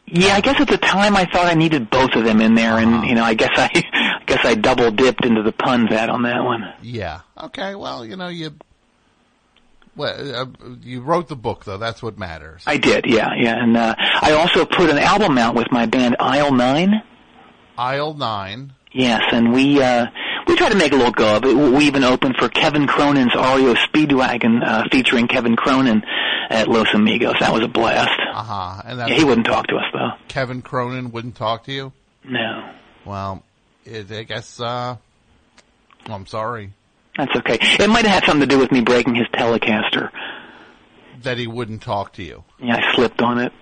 Yeah, 0.07 0.35
I 0.35 0.41
guess 0.41 0.61
at 0.61 0.69
the 0.69 0.79
time 0.79 1.17
I 1.17 1.25
thought 1.25 1.47
I 1.47 1.55
needed 1.55 1.89
both 1.89 2.15
of 2.15 2.25
them 2.25 2.41
in 2.41 2.55
there, 2.55 2.79
and 2.79 3.07
you 3.07 3.15
know, 3.15 3.23
I 3.23 3.35
guess 3.35 3.51
I, 3.55 3.71
I 3.93 4.25
guess 4.25 4.45
I 4.45 4.55
double 4.55 4.91
dipped 4.91 5.25
into 5.25 5.43
the 5.43 5.53
puns 5.53 5.89
vat 5.89 6.09
on 6.11 6.23
that 6.23 6.43
one. 6.43 6.65
Yeah. 6.83 7.21
Okay. 7.39 7.75
Well, 7.75 8.05
you 8.05 8.17
know, 8.17 8.29
you. 8.29 8.51
Well, 9.97 10.35
uh, 10.35 10.47
you 10.83 11.01
wrote 11.01 11.29
the 11.29 11.37
book 11.37 11.65
though. 11.65 11.79
That's 11.79 12.03
what 12.03 12.19
matters. 12.19 12.63
I 12.67 12.77
did, 12.77 13.07
yeah, 13.07 13.31
yeah, 13.37 13.63
and 13.63 13.77
uh, 13.77 13.95
I 13.99 14.33
also 14.33 14.65
put 14.65 14.89
an 14.89 14.99
album 14.99 15.37
out 15.37 15.55
with 15.55 15.71
my 15.73 15.87
band 15.87 16.17
Aisle 16.21 16.53
Nine. 16.53 17.03
Aisle 17.77 18.15
nine. 18.15 18.73
Yes, 18.93 19.23
and 19.33 19.53
we 19.53 19.81
uh, 19.83 20.07
we 20.47 20.57
tried 20.57 20.71
to 20.71 20.77
make 20.79 20.93
a 20.93 20.97
little 20.97 21.13
go 21.13 21.37
of 21.37 21.45
it. 21.45 21.55
We 21.55 21.87
even 21.87 22.05
opened 22.05 22.37
for 22.37 22.49
Kevin 22.49 22.87
Cronin's 22.87 23.35
REO 23.35 23.75
Speedwagon, 23.75 24.63
uh, 24.67 24.85
featuring 24.91 25.27
Kevin 25.29 25.57
Cronin 25.57 26.03
at 26.51 26.69
Los 26.69 26.89
Amigos. 26.95 27.37
That 27.41 27.53
was 27.53 27.63
a 27.63 27.69
blast. 27.69 28.19
Uh 28.35 28.43
huh. 28.43 28.83
And 28.85 28.99
Yeah, 28.99 29.15
he 29.17 29.25
wouldn't 29.25 29.47
talk 29.47 29.67
to 29.69 29.77
us 29.77 29.85
though. 29.93 30.11
Kevin 30.29 30.63
Cronin 30.63 31.11
wouldn't 31.13 31.37
talk 31.37 31.65
to 31.65 31.73
you. 31.73 31.93
No, 32.25 32.73
Well, 33.05 33.43
it, 33.85 34.11
I 34.13 34.25
guess. 34.25 34.61
uh 34.61 34.97
well, 36.07 36.17
I'm 36.17 36.27
sorry 36.27 36.73
that's 37.17 37.35
okay. 37.37 37.59
It 37.61 37.89
might 37.91 38.07
have 38.07 38.23
had 38.23 38.25
something 38.25 38.49
to 38.49 38.55
do 38.55 38.59
with 38.59 38.73
me 38.73 38.81
breaking 38.81 39.15
his 39.15 39.27
Telecaster. 39.29 40.11
that 41.23 41.37
he 41.39 41.47
wouldn't 41.47 41.83
talk 41.83 42.15
to 42.15 42.23
you. 42.23 42.45
Yeah, 42.59 42.77
I 42.77 42.95
slipped 42.95 43.21
on 43.21 43.39
it. 43.39 43.53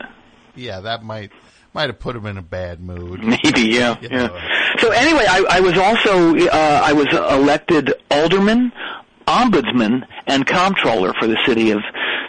Yeah, 0.54 0.80
that 0.80 1.02
might 1.02 1.32
might 1.74 1.88
have 1.88 1.98
put 1.98 2.14
him 2.16 2.26
in 2.26 2.36
a 2.36 2.42
bad 2.42 2.80
mood. 2.80 3.22
Maybe, 3.44 3.62
yeah, 3.70 3.96
yeah. 4.02 4.28
So 4.78 4.90
anyway, 4.90 5.24
I, 5.28 5.44
I 5.50 5.60
was 5.60 5.78
also 5.78 6.36
uh, 6.36 6.82
I 6.84 6.92
was 6.92 7.06
elected 7.12 7.94
alderman, 8.10 8.72
ombudsman, 9.26 10.06
and 10.26 10.46
comptroller 10.46 11.14
for 11.18 11.26
the 11.26 11.38
city 11.46 11.70
of 11.70 11.80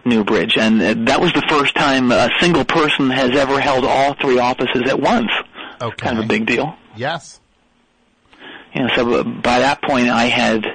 Newbridge, 0.06 0.58
and 0.58 0.82
uh, 0.82 0.94
that 1.06 1.20
was 1.20 1.34
the 1.34 1.44
first 1.50 1.76
time 1.76 2.12
a 2.12 2.30
single 2.40 2.66
person 2.66 3.10
has 3.10 3.36
ever 3.36 3.60
held 3.60 3.86
all 3.86 4.14
three 4.16 4.40
offices 4.40 4.84
at 4.88 5.00
once. 5.00 5.30
Okay. 5.82 5.96
Kind 5.96 6.18
of 6.18 6.26
a 6.26 6.28
big 6.28 6.46
deal. 6.46 6.76
Yes. 6.96 7.40
You 8.74 8.84
know, 8.84 8.90
so 8.96 9.14
uh, 9.14 9.24
by 9.24 9.60
that 9.60 9.82
point, 9.82 10.10
I 10.10 10.26
had 10.26 10.66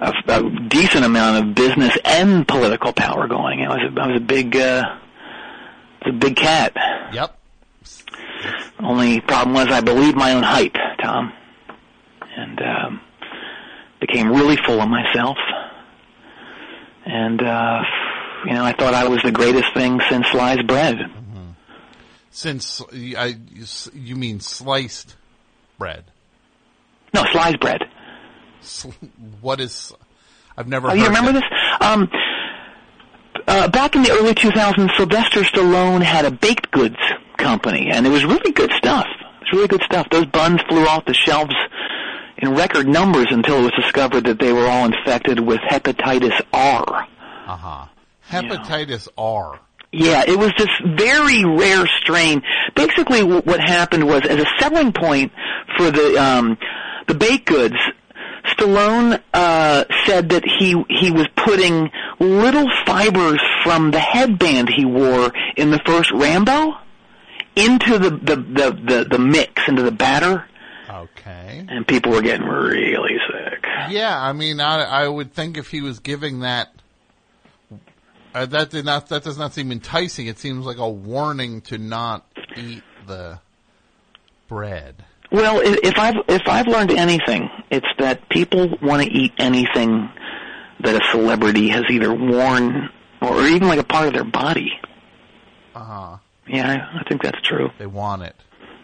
a, 0.00 0.12
a 0.28 0.68
decent 0.68 1.04
amount 1.04 1.44
of 1.44 1.54
business 1.54 1.96
and 2.04 2.46
political 2.46 2.92
power 2.92 3.28
going. 3.28 3.60
I 3.60 3.68
was 3.68 3.92
a, 3.92 4.00
I 4.00 4.06
was 4.08 4.16
a 4.16 4.24
big, 4.24 4.56
uh, 4.56 4.82
a 6.02 6.12
big 6.12 6.36
cat. 6.36 6.72
Yep. 7.12 7.38
Only 8.80 9.20
problem 9.20 9.54
was 9.54 9.68
I 9.68 9.80
believed 9.80 10.16
my 10.16 10.32
own 10.32 10.42
hype, 10.42 10.76
Tom, 11.00 11.32
and 12.36 12.60
um, 12.60 13.00
became 14.00 14.28
really 14.28 14.56
full 14.66 14.80
of 14.80 14.88
myself. 14.88 15.36
And 17.06 17.42
uh, 17.42 17.82
you 18.46 18.52
know, 18.52 18.64
I 18.64 18.72
thought 18.72 18.94
I 18.94 19.08
was 19.08 19.20
the 19.22 19.32
greatest 19.32 19.72
thing 19.74 20.00
since 20.08 20.26
sliced 20.28 20.66
bread. 20.66 20.96
Since 22.30 22.82
I, 22.92 23.36
you 23.94 24.16
mean 24.16 24.40
sliced 24.40 25.14
bread? 25.78 26.04
No, 27.14 27.24
sliced 27.30 27.60
bread. 27.60 27.82
What 29.40 29.60
is? 29.60 29.92
I've 30.56 30.66
never. 30.66 30.88
Oh, 30.88 30.90
heard 30.90 30.98
you 30.98 31.06
remember 31.06 31.32
that. 31.32 31.44
this? 31.80 31.88
Um, 31.88 32.10
uh, 33.46 33.68
back 33.68 33.94
in 33.94 34.02
the 34.02 34.10
early 34.10 34.34
2000s, 34.34 34.96
Sylvester 34.96 35.42
Stallone 35.42 36.02
had 36.02 36.24
a 36.24 36.30
baked 36.30 36.70
goods 36.70 36.96
company, 37.36 37.90
and 37.92 38.06
it 38.06 38.10
was 38.10 38.24
really 38.24 38.52
good 38.52 38.70
stuff. 38.72 39.06
It 39.06 39.40
was 39.40 39.52
really 39.52 39.68
good 39.68 39.82
stuff. 39.82 40.08
Those 40.10 40.26
buns 40.26 40.60
flew 40.68 40.86
off 40.86 41.04
the 41.04 41.14
shelves 41.14 41.54
in 42.38 42.54
record 42.54 42.88
numbers 42.88 43.26
until 43.30 43.58
it 43.58 43.62
was 43.62 43.72
discovered 43.80 44.24
that 44.24 44.38
they 44.38 44.52
were 44.52 44.66
all 44.66 44.86
infected 44.86 45.40
with 45.40 45.60
hepatitis 45.60 46.40
R. 46.52 47.06
Uh 47.46 47.56
huh. 47.56 47.86
Hepatitis 48.28 49.08
R. 49.16 49.60
Yeah, 49.92 50.24
it 50.26 50.36
was 50.36 50.52
this 50.58 50.68
very 50.84 51.44
rare 51.44 51.86
strain. 52.00 52.42
Basically, 52.74 53.22
what 53.22 53.60
happened 53.60 54.06
was, 54.06 54.22
as 54.26 54.40
a 54.40 54.46
selling 54.58 54.92
point 54.92 55.30
for 55.76 55.90
the 55.90 56.16
um, 56.16 56.58
the 57.06 57.14
baked 57.14 57.46
goods, 57.46 57.76
Stallone 58.46 59.22
uh, 59.32 59.84
said 60.04 60.30
that 60.30 60.44
he 60.44 60.74
he 60.88 61.12
was 61.12 61.28
putting 61.36 61.90
little 62.18 62.68
fibers 62.84 63.40
from 63.62 63.92
the 63.92 64.00
headband 64.00 64.68
he 64.74 64.84
wore 64.84 65.32
in 65.56 65.70
the 65.70 65.80
first 65.86 66.10
Rambo 66.12 66.72
into 67.56 67.98
the 67.98 68.10
the 68.10 68.36
the 68.36 68.78
the, 68.84 69.06
the 69.10 69.18
mix 69.18 69.66
into 69.68 69.82
the 69.82 69.90
batter, 69.92 70.46
Okay. 70.88 71.64
and 71.68 71.86
people 71.86 72.12
were 72.12 72.22
getting 72.22 72.46
really 72.46 73.18
sick. 73.30 73.64
Yeah, 73.90 74.20
I 74.20 74.32
mean, 74.32 74.60
I 74.60 74.82
I 74.82 75.08
would 75.08 75.32
think 75.32 75.56
if 75.56 75.68
he 75.70 75.80
was 75.80 75.98
giving 76.00 76.40
that, 76.40 76.68
uh, 78.34 78.46
that 78.46 78.70
did 78.70 78.84
not 78.84 79.08
that 79.08 79.24
does 79.24 79.38
not 79.38 79.52
seem 79.54 79.70
enticing. 79.72 80.26
It 80.26 80.38
seems 80.38 80.64
like 80.66 80.78
a 80.78 80.88
warning 80.88 81.60
to 81.62 81.78
not 81.78 82.24
eat 82.56 82.82
the 83.06 83.38
bread. 84.48 85.04
Well, 85.30 85.60
if 85.64 85.98
I've 85.98 86.16
if 86.28 86.42
I've 86.46 86.66
learned 86.68 86.92
anything, 86.92 87.48
it's 87.70 87.86
that 87.98 88.28
people 88.28 88.76
want 88.80 89.02
to 89.02 89.08
eat 89.10 89.32
anything 89.38 90.08
that 90.80 90.94
a 90.94 91.04
celebrity 91.10 91.68
has 91.68 91.84
either 91.90 92.12
worn 92.12 92.90
or 93.20 93.42
even 93.46 93.68
like 93.68 93.78
a 93.78 93.84
part 93.84 94.06
of 94.06 94.12
their 94.12 94.24
body. 94.24 94.72
Uh 95.74 95.84
huh. 95.84 96.16
Yeah, 96.46 96.88
I, 96.94 97.08
think 97.08 97.22
that's 97.22 97.40
true. 97.42 97.70
They 97.78 97.86
want 97.86 98.22
it. 98.22 98.36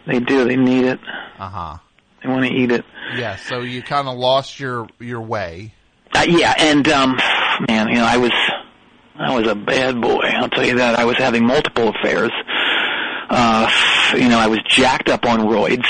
They 0.07 0.19
do. 0.19 0.45
They 0.45 0.55
need 0.55 0.85
it. 0.85 0.99
Uh 1.37 1.49
huh. 1.49 1.77
They 2.23 2.29
want 2.29 2.45
to 2.45 2.53
eat 2.53 2.71
it. 2.71 2.85
Yeah. 3.15 3.35
So 3.35 3.61
you 3.61 3.81
kind 3.81 4.07
of 4.07 4.17
lost 4.17 4.59
your 4.59 4.87
your 4.99 5.21
way. 5.21 5.73
Uh, 6.13 6.25
yeah, 6.27 6.53
and 6.57 6.87
um, 6.89 7.17
man, 7.67 7.87
you 7.87 7.95
know, 7.95 8.05
I 8.05 8.17
was 8.17 8.31
I 9.15 9.35
was 9.35 9.47
a 9.47 9.55
bad 9.55 10.01
boy. 10.01 10.21
I'll 10.23 10.49
tell 10.49 10.65
you 10.65 10.77
that. 10.77 10.97
I 10.97 11.05
was 11.05 11.17
having 11.17 11.45
multiple 11.45 11.89
affairs. 11.89 12.31
Uh, 13.29 13.69
you 14.17 14.27
know, 14.27 14.39
I 14.39 14.47
was 14.47 14.59
jacked 14.67 15.09
up 15.09 15.25
on 15.25 15.39
roids. 15.39 15.85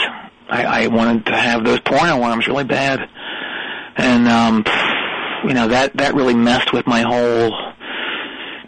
I, 0.50 0.84
I 0.84 0.88
wanted 0.88 1.26
to 1.28 1.36
have 1.36 1.64
those 1.64 1.80
porno 1.80 2.22
arms 2.22 2.48
really 2.48 2.66
bad, 2.66 3.00
and 3.96 4.28
um, 4.28 4.64
you 5.48 5.54
know 5.54 5.70
that 5.70 5.96
that 5.96 6.14
really 6.14 6.36
messed 6.36 6.74
with 6.74 6.86
my 6.86 7.02
whole 7.02 7.71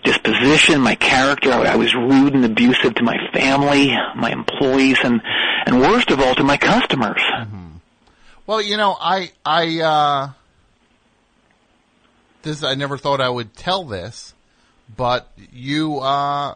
disposition, 0.03 0.81
my 0.81 0.95
character. 0.95 1.51
I, 1.51 1.73
I 1.73 1.75
was 1.75 1.93
rude 1.93 2.33
and 2.33 2.45
abusive 2.45 2.95
to 2.95 3.03
my 3.03 3.17
family, 3.33 3.95
my 4.15 4.31
employees, 4.31 4.97
and 5.03 5.21
and 5.65 5.79
worst 5.79 6.11
of 6.11 6.19
all, 6.19 6.35
to 6.35 6.43
my 6.43 6.57
customers. 6.57 7.21
Well, 8.45 8.61
you 8.61 8.77
know, 8.77 8.97
I 8.99 9.31
I 9.45 9.79
uh 9.81 10.29
this 12.43 12.63
I 12.63 12.75
never 12.75 12.97
thought 12.97 13.21
I 13.21 13.29
would 13.29 13.55
tell 13.55 13.85
this, 13.85 14.33
but 14.95 15.31
you 15.51 15.99
uh, 15.99 16.55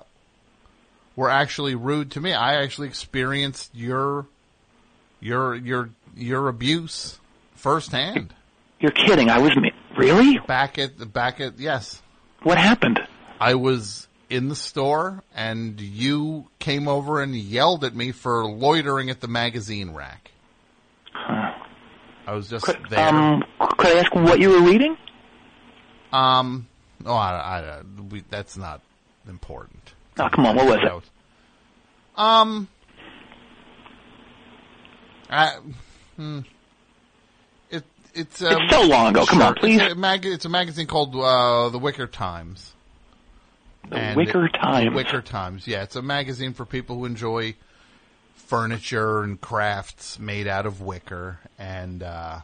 were 1.15 1.29
actually 1.29 1.75
rude 1.75 2.11
to 2.11 2.21
me. 2.21 2.33
I 2.33 2.61
actually 2.61 2.89
experienced 2.89 3.73
your 3.73 4.27
your 5.19 5.55
your 5.55 5.89
your 6.15 6.47
abuse 6.49 7.19
firsthand. 7.55 8.33
You're 8.79 8.91
kidding. 8.91 9.29
I 9.29 9.39
was 9.39 9.53
really. 9.97 10.39
Back 10.47 10.77
at 10.77 10.97
the 10.99 11.05
back 11.05 11.39
at 11.39 11.57
yes. 11.57 12.01
What 12.43 12.57
happened? 12.57 12.99
I 13.39 13.55
was 13.55 14.07
in 14.29 14.49
the 14.49 14.55
store 14.55 15.23
and 15.35 15.79
you 15.79 16.47
came 16.59 16.87
over 16.87 17.21
and 17.21 17.35
yelled 17.35 17.83
at 17.83 17.95
me 17.95 18.11
for 18.11 18.45
loitering 18.45 19.09
at 19.09 19.21
the 19.21 19.27
magazine 19.27 19.93
rack. 19.93 20.31
I 21.15 22.33
was 22.33 22.49
just 22.49 22.65
there. 22.89 23.07
Um, 23.07 23.43
could 23.77 23.87
I 23.87 23.99
ask 23.99 24.13
what 24.13 24.39
you 24.39 24.49
were 24.49 24.61
reading? 24.61 24.97
Um, 26.11 26.67
oh, 27.05 27.13
I, 27.13 27.59
I, 27.59 27.81
we, 28.09 28.23
that's 28.29 28.57
not 28.57 28.81
important. 29.27 29.93
Oh, 30.19 30.27
come 30.29 30.45
on. 30.45 30.55
What 30.55 30.65
was 30.65 31.03
it? 31.03 31.09
Um, 32.17 32.67
I, 35.29 35.57
hmm, 36.15 36.39
it 37.69 37.83
it's 38.13 38.41
um, 38.41 38.61
It's 38.61 38.73
so 38.73 38.81
long 38.81 39.07
ago. 39.07 39.25
Come 39.25 39.41
on, 39.41 39.55
please. 39.55 39.79
It's 39.79 39.93
a, 39.93 39.95
mag- 39.95 40.25
it's 40.25 40.45
a 40.45 40.49
magazine 40.49 40.87
called 40.87 41.15
uh, 41.15 41.69
The 41.69 41.79
Wicker 41.79 42.07
Times. 42.07 42.73
The 43.89 44.13
Wicker 44.15 44.49
Times. 44.49 44.93
Wicker 44.93 45.21
Times. 45.21 45.67
Yeah, 45.67 45.83
it's 45.83 45.95
a 45.95 46.01
magazine 46.01 46.53
for 46.53 46.65
people 46.65 46.97
who 46.97 47.05
enjoy 47.05 47.55
furniture 48.33 49.23
and 49.23 49.39
crafts 49.39 50.19
made 50.19 50.47
out 50.47 50.65
of 50.65 50.81
wicker. 50.81 51.39
And 51.57 52.03
uh, 52.03 52.41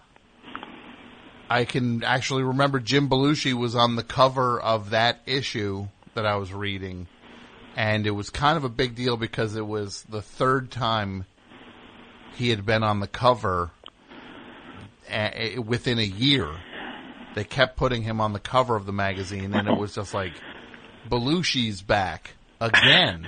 I 1.49 1.65
can 1.65 2.03
actually 2.03 2.43
remember 2.43 2.79
Jim 2.79 3.09
Belushi 3.09 3.53
was 3.53 3.75
on 3.75 3.95
the 3.95 4.03
cover 4.03 4.59
of 4.59 4.89
that 4.91 5.19
issue 5.25 5.87
that 6.13 6.25
I 6.25 6.35
was 6.35 6.53
reading, 6.53 7.07
and 7.75 8.05
it 8.05 8.11
was 8.11 8.29
kind 8.29 8.57
of 8.57 8.63
a 8.63 8.69
big 8.69 8.95
deal 8.95 9.17
because 9.17 9.55
it 9.55 9.65
was 9.65 10.03
the 10.03 10.21
third 10.21 10.71
time 10.71 11.25
he 12.35 12.49
had 12.49 12.65
been 12.65 12.83
on 12.83 12.99
the 12.99 13.07
cover 13.07 13.71
within 15.65 15.99
a 15.99 16.03
year. 16.03 16.49
They 17.35 17.43
kept 17.43 17.77
putting 17.77 18.03
him 18.03 18.21
on 18.21 18.33
the 18.33 18.39
cover 18.39 18.75
of 18.75 18.85
the 18.85 18.91
magazine, 18.91 19.53
and 19.53 19.67
it 19.67 19.77
was 19.77 19.95
just 19.95 20.13
like 20.13 20.33
Belushi's 21.09 21.81
back 21.81 22.35
again. 22.59 23.27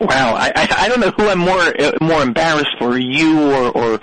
Wow, 0.00 0.34
I, 0.34 0.52
I 0.54 0.68
I 0.78 0.88
don't 0.88 1.00
know 1.00 1.10
who 1.10 1.28
I'm 1.28 1.38
more 1.38 1.58
uh, 1.58 1.92
more 2.02 2.22
embarrassed 2.22 2.76
for, 2.78 2.98
you 2.98 3.50
or 3.50 3.70
or 3.70 4.00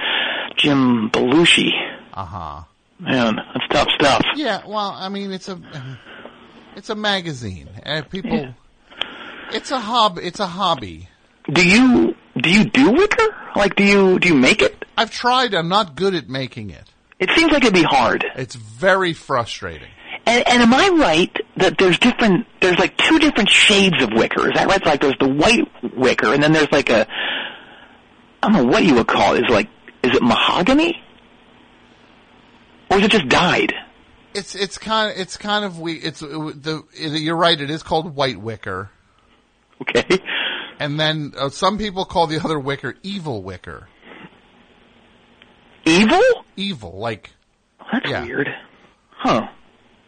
Jim 0.58 1.10
Belushi. 1.12 1.70
Uh 2.14 2.26
huh. 2.26 2.64
Man, 3.00 3.36
that's 3.36 3.68
tough 3.70 3.88
stuff. 4.00 4.22
Yeah, 4.36 4.62
well, 4.66 4.96
I 4.98 5.10
mean, 5.10 5.32
it's 5.32 5.50
a 5.50 5.60
it's 6.76 6.90
a 6.90 6.96
magazine, 6.96 7.70
and 7.84 8.10
people. 8.10 8.54
It's 9.52 9.70
a 9.72 9.80
hob. 9.80 10.18
It's 10.22 10.40
a 10.40 10.48
hobby. 10.48 11.10
Do 11.52 11.68
you 11.68 12.16
do 12.42 12.50
you 12.50 12.66
do 12.66 12.92
wicker? 12.92 13.36
Like, 13.56 13.76
do 13.76 13.84
you 13.84 14.20
do 14.20 14.30
you 14.30 14.36
make 14.36 14.62
it? 14.62 14.84
I've 14.98 15.12
tried. 15.12 15.54
I'm 15.54 15.70
not 15.70 15.96
good 15.96 16.16
at 16.16 16.28
making 16.28 16.72
it. 16.72 16.90
It 17.20 17.30
seems 17.36 17.52
like 17.52 17.64
it'd 17.64 17.74
be 17.74 17.84
hard. 17.84 18.26
It's 18.36 18.56
very 18.56 19.14
frustrating. 19.14 19.92
And, 20.26 20.48
and 20.48 20.62
am 20.62 20.74
I 20.74 20.90
right 20.90 21.38
that 21.58 21.78
there's 21.78 22.00
different? 22.00 22.48
There's 22.62 22.78
like 22.78 22.98
two 22.98 23.20
different 23.20 23.50
shades 23.50 24.02
of 24.02 24.10
wicker. 24.14 24.48
Is 24.48 24.54
that 24.56 24.68
right? 24.68 24.78
It's 24.78 24.86
like 24.86 25.02
there's 25.02 25.18
the 25.20 25.30
white 25.30 25.68
wicker, 25.96 26.34
and 26.34 26.42
then 26.42 26.54
there's 26.54 26.72
like 26.72 26.90
a 26.90 27.08
I 28.42 28.52
don't 28.52 28.54
know 28.54 28.72
what 28.72 28.84
you 28.84 28.96
would 28.96 29.08
call 29.08 29.36
it. 29.36 29.44
Is 29.44 29.50
it 29.50 29.54
like 29.54 29.70
is 30.04 30.16
it 30.16 30.24
mahogany, 30.24 31.02
or 32.90 32.98
is 33.00 33.06
it 33.06 33.12
just 33.12 33.28
dyed? 33.28 33.74
It's 34.34 34.56
it's 34.56 34.78
kind 34.78 35.12
of 35.12 35.18
it's 35.18 35.38
kind 35.38 35.66
of 35.66 35.80
we 35.80 35.94
it's 35.94 36.22
it, 36.22 36.30
the 36.64 36.84
you're 36.98 37.36
right. 37.36 37.60
It 37.60 37.70
is 37.70 37.84
called 37.84 38.16
white 38.16 38.40
wicker. 38.40 38.90
Okay. 39.82 40.20
And 40.80 41.00
then 41.00 41.34
uh, 41.38 41.50
some 41.50 41.78
people 41.78 42.06
call 42.06 42.28
the 42.28 42.40
other 42.44 42.60
wicker 42.60 42.96
evil 43.04 43.44
wicker. 43.44 43.88
Evil? 45.86 46.22
Evil, 46.56 46.98
like 46.98 47.32
That's 47.92 48.10
yeah. 48.10 48.24
weird. 48.24 48.50
Huh. 49.12 49.48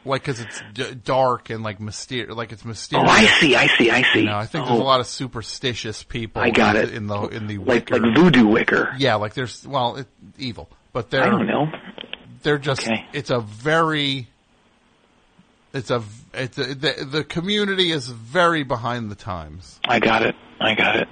Like 0.05 0.21
because 0.21 0.39
it's 0.39 0.61
d- 0.73 0.93
dark 1.03 1.49
and 1.49 1.63
like 1.63 1.79
mysterious, 1.79 2.35
like 2.35 2.51
it's 2.51 2.63
mysterious. 2.63 3.09
Oh. 3.09 3.13
I 3.13 3.25
see. 3.39 3.55
I 3.55 3.67
see. 3.67 3.89
I 3.91 4.01
see. 4.13 4.19
You 4.19 4.25
know, 4.27 4.37
I 4.37 4.45
think 4.45 4.65
there's 4.67 4.79
a 4.79 4.81
Oh. 4.81 4.85
lot 4.85 4.99
of 4.99 5.07
superstitious 5.07 6.03
people. 6.03 6.41
I 6.41 6.49
got 6.51 6.75
in, 6.75 6.83
it. 6.83 6.93
in 6.93 7.07
the 7.07 7.19
in 7.27 7.47
the 7.47 7.57
like 7.57 7.67
wicker. 7.89 7.99
like 7.99 8.15
voodoo 8.15 8.47
wicker. 8.47 8.93
Yeah, 8.97 9.15
like 9.15 9.33
there's 9.33 9.65
well, 9.67 9.95
it, 9.97 10.07
evil, 10.37 10.69
but 10.93 11.09
they're 11.09 11.23
I 11.23 11.29
don't 11.29 11.47
know. 11.47 11.67
they're 12.43 12.57
just 12.59 12.87
Okay. 12.87 13.05
it's 13.13 13.29
a 13.31 13.39
very 13.39 14.27
it's 15.73 15.89
a 15.91 16.03
it's 16.33 16.57
a, 16.57 16.73
the 16.75 17.07
the 17.09 17.23
community 17.23 17.91
is 17.91 18.07
very 18.07 18.63
behind 18.63 19.11
the 19.11 19.15
times. 19.15 19.79
I 19.87 19.99
got 19.99 20.21
it. 20.23 20.35
I 20.59 20.75
got 20.75 20.95
it. 20.97 21.07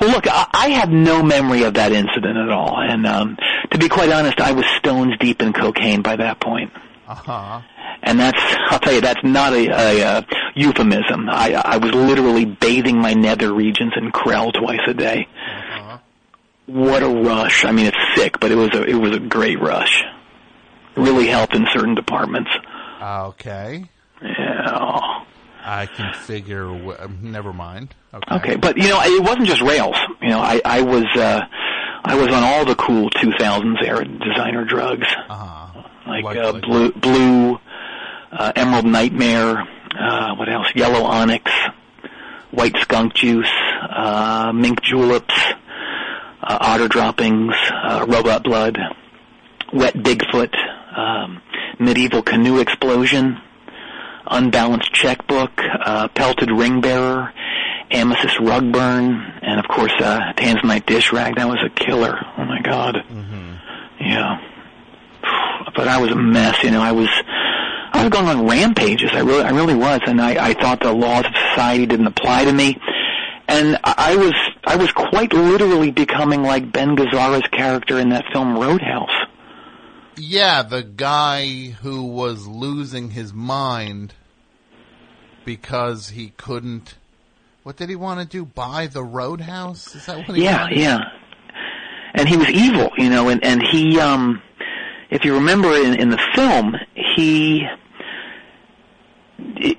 Well, 0.00 0.10
look, 0.10 0.26
I, 0.26 0.46
I 0.52 0.68
have 0.70 0.90
no 0.90 1.22
memory 1.22 1.62
of 1.62 1.74
that 1.74 1.92
incident 1.92 2.36
at 2.36 2.50
all, 2.50 2.76
and 2.80 3.06
um, 3.06 3.36
to 3.70 3.78
be 3.78 3.88
quite 3.88 4.10
honest, 4.10 4.40
I 4.40 4.52
was 4.52 4.64
stones 4.78 5.14
deep 5.20 5.40
in 5.42 5.52
cocaine 5.52 6.02
by 6.02 6.16
that 6.16 6.40
point. 6.40 6.72
Uh 7.10 7.14
huh. 7.14 7.60
And 8.02 8.18
that's, 8.18 8.38
I'll 8.70 8.78
tell 8.78 8.92
you, 8.94 9.00
that's 9.00 9.22
not 9.24 9.52
a, 9.52 9.66
a, 9.68 10.02
uh 10.04 10.22
euphemism. 10.54 11.28
I, 11.28 11.54
I 11.64 11.76
was 11.76 11.92
literally 11.92 12.44
bathing 12.44 12.98
my 12.98 13.14
nether 13.14 13.52
regions 13.52 13.92
in 13.96 14.10
Krell 14.12 14.52
twice 14.52 14.80
a 14.86 14.94
day. 14.94 15.28
What 16.66 17.02
a 17.02 17.08
rush! 17.08 17.64
I 17.64 17.72
mean, 17.72 17.86
it's 17.86 17.98
sick, 18.14 18.38
but 18.40 18.52
it 18.52 18.54
was 18.54 18.70
a, 18.74 18.84
it 18.84 18.94
was 18.94 19.16
a 19.16 19.18
great 19.20 19.58
rush. 19.60 20.02
It 20.96 21.00
really 21.00 21.26
helped 21.26 21.54
in 21.54 21.66
certain 21.72 21.94
departments. 21.96 22.50
Okay. 23.02 23.86
Yeah. 24.22 25.24
I 25.64 25.86
can 25.86 26.14
figure. 26.14 26.68
wh- 26.68 27.22
Never 27.22 27.52
mind. 27.52 27.94
Okay. 28.14 28.34
Okay, 28.36 28.56
but 28.56 28.76
you 28.76 28.88
know, 28.88 29.00
it 29.02 29.20
wasn't 29.22 29.46
just 29.46 29.62
rails. 29.62 29.96
You 30.22 30.28
know, 30.30 30.38
I, 30.40 30.60
I 30.64 30.80
was, 30.82 31.04
uh, 31.16 31.40
I 32.04 32.14
was 32.14 32.28
on 32.28 32.42
all 32.44 32.64
the 32.64 32.76
cool 32.76 33.10
2000s 33.10 33.82
era 33.82 34.04
designer 34.04 34.64
drugs. 34.64 35.06
Uh-huh. 35.28 35.59
Like, 36.10 36.24
Like- 36.24 36.36
uh, 36.38 36.52
like 36.52 36.62
blue, 36.62 36.92
blue, 36.92 37.60
uh, 38.32 38.52
emerald 38.56 38.84
nightmare, 38.86 39.66
uh, 39.98 40.34
what 40.34 40.48
else? 40.48 40.66
Yellow 40.74 41.04
onyx, 41.04 41.50
white 42.50 42.76
skunk 42.80 43.14
juice, 43.14 43.50
uh, 43.88 44.52
mink 44.54 44.82
juleps, 44.82 45.34
uh, 46.42 46.58
otter 46.60 46.88
droppings, 46.88 47.54
uh, 47.72 48.04
robot 48.08 48.42
blood, 48.44 48.78
wet 49.72 49.94
Bigfoot, 49.94 50.54
um, 50.96 51.40
medieval 51.78 52.22
canoe 52.22 52.58
explosion, 52.60 53.38
unbalanced 54.26 54.92
checkbook, 54.92 55.52
uh, 55.84 56.08
pelted 56.08 56.50
ring 56.50 56.80
bearer, 56.80 57.32
amethyst 57.90 58.38
rug 58.40 58.72
burn, 58.72 59.14
and 59.42 59.58
of 59.58 59.66
course, 59.68 59.92
uh, 60.00 60.32
tanzanite 60.36 60.86
dish 60.86 61.12
rag. 61.12 61.36
That 61.36 61.48
was 61.48 61.58
a 61.64 61.70
killer. 61.70 62.18
Oh 62.38 62.44
my 62.44 62.60
god. 62.62 62.98
Yeah. 64.00 64.38
But 65.74 65.88
I 65.88 66.00
was 66.00 66.10
a 66.10 66.16
mess, 66.16 66.62
you 66.62 66.70
know, 66.70 66.80
I 66.80 66.92
was, 66.92 67.08
I 67.92 68.02
was 68.04 68.10
going 68.10 68.26
on 68.26 68.46
rampages. 68.46 69.10
I 69.12 69.20
really, 69.20 69.42
I 69.42 69.50
really 69.50 69.74
was, 69.74 70.00
and 70.06 70.20
I, 70.20 70.48
I 70.50 70.54
thought 70.54 70.80
the 70.80 70.92
laws 70.92 71.24
of 71.26 71.32
society 71.50 71.86
didn't 71.86 72.06
apply 72.06 72.44
to 72.44 72.52
me. 72.52 72.78
And 73.48 73.76
I 73.82 73.94
I 74.12 74.16
was, 74.16 74.34
I 74.64 74.76
was 74.76 74.92
quite 74.92 75.32
literally 75.32 75.90
becoming 75.90 76.42
like 76.42 76.70
Ben 76.72 76.94
Gazzara's 76.96 77.46
character 77.48 77.98
in 77.98 78.10
that 78.10 78.24
film 78.32 78.56
Roadhouse. 78.58 79.10
Yeah, 80.16 80.62
the 80.62 80.82
guy 80.82 81.46
who 81.82 82.04
was 82.04 82.46
losing 82.46 83.10
his 83.10 83.32
mind 83.32 84.14
because 85.44 86.10
he 86.10 86.30
couldn't. 86.36 86.96
What 87.62 87.76
did 87.76 87.88
he 87.88 87.96
want 87.96 88.20
to 88.20 88.26
do? 88.26 88.44
Buy 88.44 88.86
the 88.86 89.02
roadhouse? 89.02 89.94
Is 89.94 90.06
that 90.06 90.18
what 90.28 90.36
he 90.36 90.44
Yeah, 90.44 90.62
wanted? 90.62 90.78
yeah. 90.78 90.98
And 92.14 92.28
he 92.28 92.36
was 92.36 92.48
evil, 92.50 92.90
you 92.98 93.08
know, 93.08 93.28
and, 93.28 93.42
and 93.44 93.62
he, 93.62 93.98
um, 94.00 94.42
if 95.10 95.24
you 95.24 95.34
remember 95.34 95.74
in, 95.74 95.94
in 95.94 96.10
the 96.10 96.20
film, 96.34 96.76
he, 96.94 97.66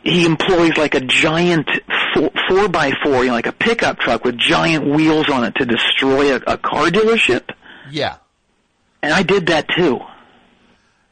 he 0.04 0.26
employs 0.26 0.76
like 0.78 0.94
a 0.94 1.02
giant 1.02 1.70
four, 2.14 2.30
four 2.50 2.68
by 2.68 2.92
four, 3.04 3.24
you 3.24 3.28
know, 3.28 3.34
like 3.34 3.48
a 3.48 3.54
pickup 3.54 4.00
truck 4.00 4.26
with 4.26 4.38
giant 4.38 4.86
wheels 4.94 5.30
on 5.30 5.44
it 5.44 5.56
to 5.56 5.66
destroy 5.66 6.36
a, 6.36 6.42
a 6.48 6.58
car 6.58 6.88
dealership. 6.88 7.50
Yeah. 7.90 8.18
And 9.02 9.14
I 9.14 9.24
did 9.24 9.48
that 9.48 9.68
too. 9.76 10.00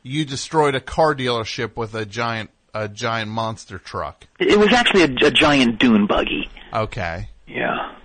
You 0.04 0.26
destroyed 0.26 0.76
a 0.76 0.82
car 0.82 1.16
dealership 1.16 1.76
with 1.76 1.96
a 1.96 2.06
giant 2.06 2.52
a 2.74 2.88
giant 2.88 3.32
monster 3.32 3.80
truck. 3.80 4.28
It 4.40 4.60
was 4.60 4.72
actually 4.72 5.02
a, 5.02 5.28
a 5.28 5.32
giant 5.32 5.80
dune 5.80 6.06
buggy. 6.06 6.50
Okay. 6.72 7.30
Yeah. 7.48 7.96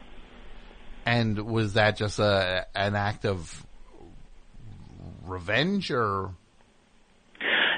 And 1.04 1.38
was 1.38 1.74
that 1.74 1.96
just 1.96 2.18
a 2.18 2.66
an 2.74 2.94
act 2.94 3.26
of 3.26 3.64
revenge 5.26 5.90
or 5.90 6.30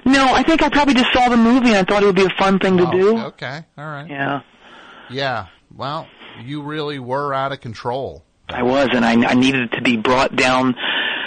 No, 0.05 0.32
I 0.34 0.42
think 0.42 0.62
I 0.62 0.68
probably 0.68 0.94
just 0.94 1.12
saw 1.12 1.28
the 1.28 1.36
movie 1.36 1.68
and 1.68 1.76
I 1.76 1.84
thought 1.84 2.03
it 2.03 2.07
would 2.07 2.16
be 2.16 2.24
a 2.24 2.30
fun 2.38 2.59
thing 2.59 2.76
to 2.78 2.88
Oh, 2.88 2.90
do. 2.92 3.18
Okay. 3.18 3.61
All 3.76 3.84
right. 3.86 4.09
Yeah. 4.09 4.40
Yeah. 5.11 5.47
Well, 5.74 6.07
you 6.44 6.62
really 6.62 6.99
were 6.99 7.32
out 7.34 7.53
of 7.53 7.61
control. 7.61 8.22
I 8.49 8.62
was, 8.62 8.88
and 8.92 9.05
I, 9.05 9.12
I 9.30 9.34
needed 9.34 9.72
to 9.72 9.82
be 9.82 9.97
brought 9.97 10.36
down 10.36 10.76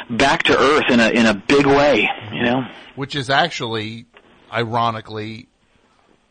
back 0.09 0.43
to 0.43 0.57
earth 0.57 0.89
in 0.89 0.99
a 1.01 1.09
in 1.09 1.26
a 1.26 1.34
big 1.34 1.65
way. 1.65 2.09
You 2.32 2.43
know. 2.43 2.61
Which 2.95 3.15
is 3.15 3.30
actually, 3.30 4.05
ironically, 4.51 5.47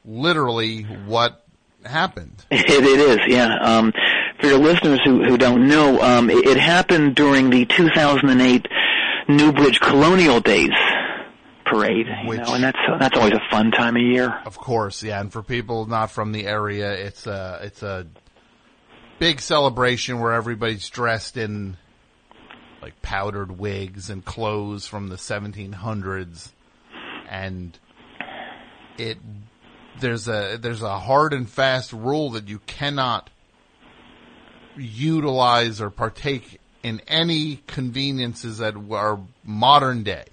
literally 0.05 0.83
what 0.83 1.45
happened. 1.85 2.45
It, 2.51 2.65
it 2.85 3.01
is, 3.01 3.19
yeah. 3.29 3.55
Um, 3.61 3.93
for 4.41 4.47
your 4.47 4.59
listeners 4.59 5.01
who, 5.05 5.23
who 5.25 5.37
don't 5.37 5.69
know, 5.69 6.01
um, 6.01 6.31
it, 6.31 6.47
it 6.47 6.57
happened 6.59 7.15
during 7.17 7.51
the 7.51 7.67
2008 7.67 8.67
Newbridge 9.29 9.81
Colonial 9.81 10.41
Days 10.41 10.71
parade, 11.67 12.07
you 12.23 12.29
Which- 12.29 12.41
know, 12.41 12.55
and 12.55 12.65
that's 12.65 12.79
that's 12.99 13.17
always 13.17 13.35
a 13.35 13.43
fun 13.51 13.71
time 13.71 13.97
of 13.97 14.03
year. 14.03 14.41
Of 14.47 14.57
course, 14.57 15.03
yeah. 15.03 15.21
And 15.21 15.31
for 15.33 15.43
people 15.43 15.87
not 15.87 16.11
from 16.11 16.33
the 16.33 16.47
area, 16.47 16.93
it's 16.93 17.27
a 17.27 17.61
it's 17.63 17.83
a 17.83 18.07
big 19.19 19.41
celebration 19.41 20.19
where 20.21 20.33
everybody's 20.33 20.89
dressed 20.89 21.37
in 21.37 21.77
like 22.81 23.01
powdered 23.03 23.59
wigs 23.59 24.09
and 24.09 24.25
clothes 24.25 24.87
from 24.87 25.09
the 25.09 25.17
1700s, 25.17 26.53
and 27.29 27.79
it 28.97 29.19
there's 30.01 30.27
a 30.29 30.59
there's 30.61 30.83
a 30.83 30.99
hard 30.99 31.35
and 31.35 31.51
fast 31.51 31.93
rule 31.93 32.31
that 32.31 32.49
you 32.49 32.61
cannot 32.61 33.29
utilize 34.77 35.81
or 35.81 35.91
partake 35.91 36.61
in 36.83 37.01
any 37.09 37.63
conveniences 37.67 38.59
that 38.59 38.75
are 38.91 39.21
modern 39.45 40.03
day. 40.03 40.25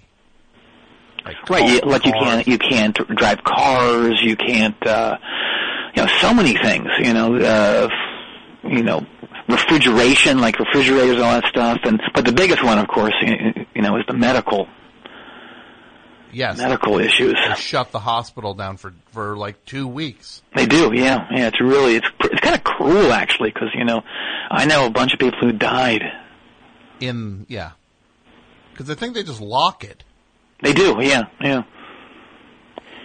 Like 1.24 1.50
Right, 1.50 1.68
you, 1.68 1.80
like 1.80 2.04
you 2.04 2.12
can't 2.12 2.46
you 2.46 2.58
can't 2.58 2.96
drive 3.16 3.42
cars, 3.42 4.20
you 4.22 4.36
can't, 4.36 4.76
uh, 4.86 5.16
you 5.94 6.04
know, 6.04 6.08
so 6.20 6.32
many 6.32 6.56
things. 6.56 6.86
You 7.00 7.12
know, 7.14 7.36
uh, 7.36 7.88
you 8.62 8.84
know, 8.84 9.04
refrigeration, 9.48 10.40
like 10.40 10.58
refrigerators, 10.58 11.20
all 11.20 11.40
that 11.40 11.46
stuff. 11.46 11.78
And 11.84 12.00
but 12.14 12.24
the 12.24 12.32
biggest 12.32 12.62
one, 12.62 12.78
of 12.78 12.86
course, 12.86 13.14
you, 13.20 13.66
you 13.74 13.82
know, 13.82 13.96
is 13.96 14.04
the 14.06 14.14
medical 14.14 14.68
Yes. 16.32 16.58
medical 16.58 16.98
issues. 16.98 17.34
They 17.34 17.54
shut 17.54 17.92
the 17.92 17.98
hospital 17.98 18.54
down 18.54 18.76
for 18.76 18.92
for 19.12 19.36
like 19.36 19.64
two 19.64 19.88
weeks. 19.88 20.42
They 20.54 20.66
do, 20.66 20.92
yeah, 20.94 21.26
yeah. 21.30 21.48
It's 21.48 21.60
really 21.60 21.96
it's 21.96 22.08
it's 22.20 22.40
kind 22.40 22.54
of 22.54 22.62
cruel 22.62 23.12
actually, 23.12 23.50
because 23.50 23.70
you 23.74 23.84
know, 23.84 24.02
I 24.50 24.66
know 24.66 24.86
a 24.86 24.90
bunch 24.90 25.12
of 25.14 25.18
people 25.18 25.38
who 25.40 25.52
died. 25.52 26.02
In 27.00 27.46
yeah, 27.48 27.72
because 28.72 28.88
I 28.88 28.94
think 28.94 29.14
they 29.14 29.22
just 29.22 29.40
lock 29.40 29.84
it. 29.84 30.02
They 30.62 30.72
do, 30.72 30.96
yeah, 31.00 31.24
yeah. 31.40 31.62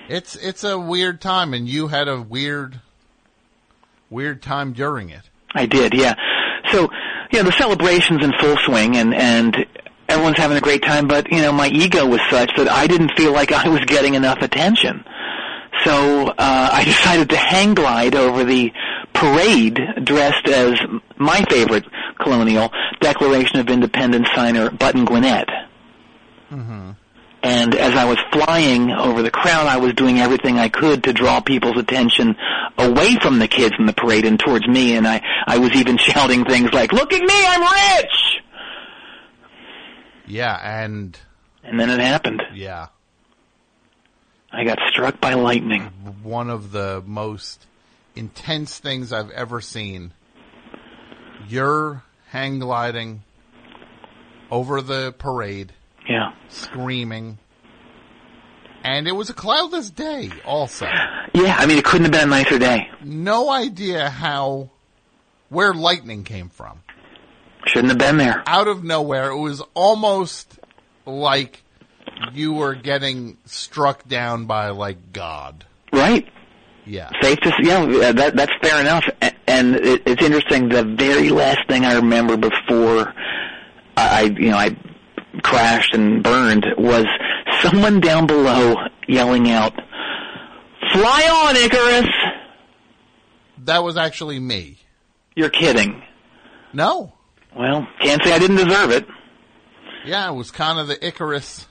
It's 0.08 0.36
it's 0.36 0.64
a 0.64 0.80
weird 0.80 1.20
time, 1.22 1.54
and 1.54 1.68
you 1.68 1.88
had 1.88 2.08
a 2.08 2.22
weird 2.22 2.80
weird 4.12 4.42
time 4.42 4.74
during 4.74 5.10
it. 5.10 5.24
I 5.56 5.66
did, 5.66 5.94
yeah. 5.94 6.14
So, 6.72 6.90
yeah, 7.32 7.44
the 7.44 7.52
celebration's 7.54 8.24
in 8.24 8.34
full 8.40 8.58
swing 8.66 8.98
and, 8.98 9.14
and 9.16 9.56
everyone's 10.08 10.38
having 10.38 10.58
a 10.58 10.62
great 10.62 10.84
time, 10.84 11.08
but, 11.08 11.32
you 11.32 11.42
know, 11.42 11.52
my 11.52 11.68
ego 11.68 12.06
was 12.06 12.22
such 12.30 12.52
that 12.58 12.70
I 12.70 12.86
didn't 12.88 13.12
feel 13.18 13.32
like 13.32 13.52
I 13.52 13.68
was 13.70 13.82
getting 13.86 14.14
enough 14.14 14.40
attention. 14.42 15.04
So, 15.84 16.28
uh, 16.28 16.70
I 16.72 16.84
decided 16.86 17.30
to 17.32 17.38
hang 17.38 17.74
glide 17.74 18.16
over 18.16 18.44
the 18.44 18.72
parade 19.14 19.80
dressed 20.04 20.48
as 20.48 20.80
my 21.18 21.44
favorite 21.50 21.86
colonial 22.20 22.72
Declaration 23.00 23.60
of 23.60 23.70
Independence 23.70 24.28
signer, 24.36 24.70
Button 24.70 25.06
Gwinnett. 25.06 25.48
Mm-hmm. 26.52 26.92
And 27.44 27.74
as 27.76 27.96
I 27.96 28.06
was 28.06 28.20
flying 28.32 28.92
over 28.92 29.24
the 29.24 29.32
crowd, 29.32 29.66
I 29.66 29.78
was 29.78 29.94
doing 29.94 30.20
everything 30.20 30.60
I 30.60 30.70
could 30.70 31.04
to 31.06 31.14
draw 31.14 31.42
people's 31.42 31.78
attention 31.78 32.36
away 32.78 33.18
from 33.20 33.40
the 33.40 33.48
kids 33.48 33.74
in 33.80 33.88
the 33.88 33.94
parade 33.94 34.26
and 34.26 34.40
towards 34.40 34.68
me. 34.68 34.96
And 34.96 35.08
I, 35.08 35.22
I 35.48 35.58
was 35.58 35.72
even 35.74 35.98
shouting 36.00 36.46
things 36.46 36.72
like, 36.72 36.94
look 36.94 37.12
at 37.14 37.22
me, 37.22 37.28
I'm 37.34 37.62
rich! 37.98 38.42
Yeah, 40.28 40.56
and 40.84 41.18
And 41.64 41.80
then 41.80 41.90
it 41.90 42.00
happened. 42.00 42.44
yeah, 42.54 42.88
I 44.52 44.64
got 44.64 44.80
struck 44.90 45.20
by 45.20 45.34
lightning. 45.34 45.84
one 46.24 46.50
of 46.50 46.72
the 46.72 47.02
most 47.06 47.66
intense 48.22 48.78
things 48.78 49.12
I've 49.12 49.32
ever 49.32 49.62
seen. 49.62 50.14
You're 51.50 52.04
hang 52.30 52.60
gliding 52.60 53.24
over 54.52 54.80
the 54.82 55.12
parade, 55.18 55.74
Yeah. 56.08 56.34
screaming, 56.50 57.40
and 58.84 59.08
it 59.08 59.14
was 59.14 59.32
a 59.32 59.34
cloudless 59.34 59.90
day. 59.90 60.30
Also, 60.46 60.86
Yeah, 61.34 61.56
I 61.58 61.66
mean, 61.66 61.80
it 61.80 61.84
couldn't 61.86 62.04
have 62.06 62.12
been 62.12 62.28
a 62.28 62.36
nicer 62.38 62.60
day. 62.60 62.90
no 63.04 63.50
idea 63.50 64.08
how 64.12 64.70
where 65.50 65.74
lightning 65.74 66.24
came 66.24 66.50
from. 66.50 66.80
Shouldn't 67.66 67.90
have 67.90 67.98
been 67.98 68.18
there. 68.18 68.44
out 68.46 68.68
of 68.68 68.84
nowhere. 68.84 69.32
It 69.32 69.38
was 69.40 69.62
almost 69.74 70.60
like 71.08 71.64
you 72.34 72.54
were 72.54 72.76
getting 72.76 73.38
struck 73.46 74.08
down 74.08 74.46
by 74.46 74.70
like 74.70 75.12
God. 75.12 75.66
Right? 75.92 76.28
Yeah. 76.92 77.10
Safe 77.22 77.40
to, 77.40 77.54
yeah, 77.62 77.84
uh, 77.84 78.12
that, 78.12 78.36
that's 78.36 78.52
fair 78.62 78.82
enough. 78.82 79.06
And 79.48 79.76
it, 79.78 80.04
it's 80.06 80.22
interesting, 80.22 80.68
the 80.68 80.84
very 80.84 81.30
last 81.30 81.60
thing 81.70 81.86
I 81.86 81.96
remember 81.96 82.36
before 82.36 83.14
I, 83.96 84.24
you 84.24 84.50
know, 84.50 84.58
I 84.58 84.76
crashed 85.42 85.94
and 85.94 86.22
burned 86.22 86.66
was 86.78 87.06
someone 87.62 88.02
down 88.02 88.28
below 88.28 88.76
yelling 89.08 89.50
out, 89.50 89.74
fly 90.92 91.48
on, 91.48 91.56
Icarus! 91.56 92.14
That 93.60 93.86
was 93.86 93.96
actually 93.96 94.42
me. 94.42 94.78
You're 95.34 95.50
kidding. 95.50 96.04
No. 96.74 97.14
Well, 97.56 97.88
can't 98.02 98.22
say 98.22 98.34
I 98.34 98.40
didn't 98.40 98.58
deserve 98.58 98.92
it. 98.92 99.08
Yeah, 100.04 100.30
it 100.30 100.36
was 100.36 100.52
kind 100.52 100.78
of 100.78 100.90
the 100.90 101.08
Icarus, 101.08 101.68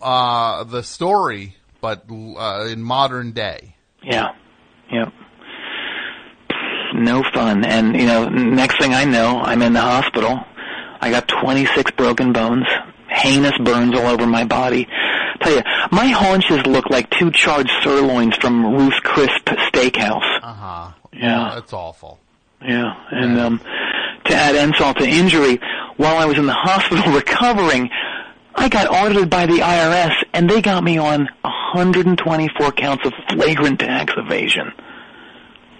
uh, 0.00 0.62
the 0.62 0.84
story, 0.84 1.56
but 1.86 2.04
uh, 2.10 2.66
in 2.66 2.82
modern 2.82 3.30
day. 3.30 3.76
Yeah. 4.02 4.34
Yeah. 4.90 5.08
No 6.94 7.22
fun. 7.32 7.64
And, 7.64 7.94
you 7.94 8.06
know, 8.06 8.28
next 8.28 8.80
thing 8.80 8.92
I 8.92 9.04
know, 9.04 9.38
I'm 9.38 9.62
in 9.62 9.72
the 9.72 9.80
hospital. 9.80 10.40
I 11.00 11.10
got 11.10 11.28
26 11.28 11.92
broken 11.92 12.32
bones, 12.32 12.66
heinous 13.08 13.56
burns 13.64 13.96
all 13.96 14.06
over 14.06 14.26
my 14.26 14.44
body. 14.44 14.88
Tell 15.40 15.54
you, 15.54 15.62
my 15.92 16.06
haunches 16.06 16.66
look 16.66 16.90
like 16.90 17.08
two 17.10 17.30
charred 17.30 17.70
sirloins 17.82 18.34
from 18.36 18.66
Ruth's 18.74 18.98
Chris 19.00 19.30
Steakhouse. 19.46 20.40
Uh 20.42 20.52
huh. 20.52 20.92
Yeah. 21.12 21.52
That's 21.54 21.72
awful. 21.72 22.18
Yeah, 22.62 22.94
and 23.12 23.38
um, 23.38 23.60
to 24.24 24.34
add 24.34 24.56
insult 24.56 24.96
to 24.98 25.06
injury, 25.06 25.60
while 25.98 26.16
I 26.16 26.24
was 26.24 26.38
in 26.38 26.46
the 26.46 26.52
hospital 26.68 27.12
recovering, 27.12 27.90
I 28.56 28.68
got 28.70 28.88
audited 28.88 29.28
by 29.28 29.44
the 29.46 29.58
IRS, 29.58 30.14
and 30.32 30.48
they 30.48 30.62
got 30.62 30.82
me 30.82 30.96
on 30.96 31.28
124 31.74 32.72
counts 32.72 33.06
of 33.06 33.12
flagrant 33.28 33.80
tax 33.80 34.12
evasion. 34.16 34.72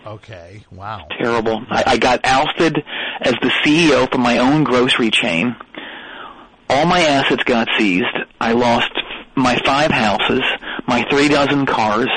Okay. 0.07 0.65
Wow. 0.71 1.09
Terrible. 1.19 1.65
I, 1.69 1.83
I 1.87 1.97
got 1.99 2.21
ousted 2.25 2.83
as 3.21 3.35
the 3.43 3.51
CEO 3.65 4.11
from 4.11 4.21
my 4.21 4.39
own 4.39 4.65
grocery 4.65 5.11
chain. 5.11 5.57
All 6.69 6.87
my 6.87 7.01
assets 7.01 7.43
got 7.45 7.69
seized. 7.77 8.07
I 8.41 8.53
lost 8.53 8.93
my 9.35 9.61
five 9.65 9.91
houses, 9.91 10.43
my 10.87 11.05
three 11.11 11.29
dozen 11.29 11.67
cars, 11.67 12.09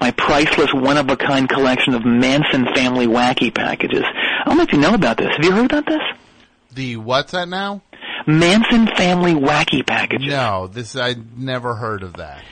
my 0.00 0.10
priceless 0.12 0.72
one-of-a-kind 0.72 1.48
collection 1.48 1.94
of 1.94 2.04
Manson 2.04 2.66
family 2.74 3.06
wacky 3.06 3.54
packages. 3.54 4.04
I 4.04 4.44
don't 4.44 4.56
know 4.56 4.64
if 4.64 4.72
you 4.72 4.78
know 4.78 4.94
about 4.94 5.16
this. 5.16 5.28
Have 5.36 5.44
you 5.44 5.52
heard 5.52 5.66
about 5.66 5.86
this? 5.86 6.02
The 6.74 6.96
what's 6.96 7.32
that 7.32 7.48
now? 7.48 7.82
Manson 8.26 8.86
family 8.96 9.34
wacky 9.34 9.86
packages. 9.86 10.28
No, 10.28 10.66
this 10.66 10.96
I 10.96 11.16
never 11.36 11.74
heard 11.74 12.02
of 12.02 12.14
that. 12.14 12.42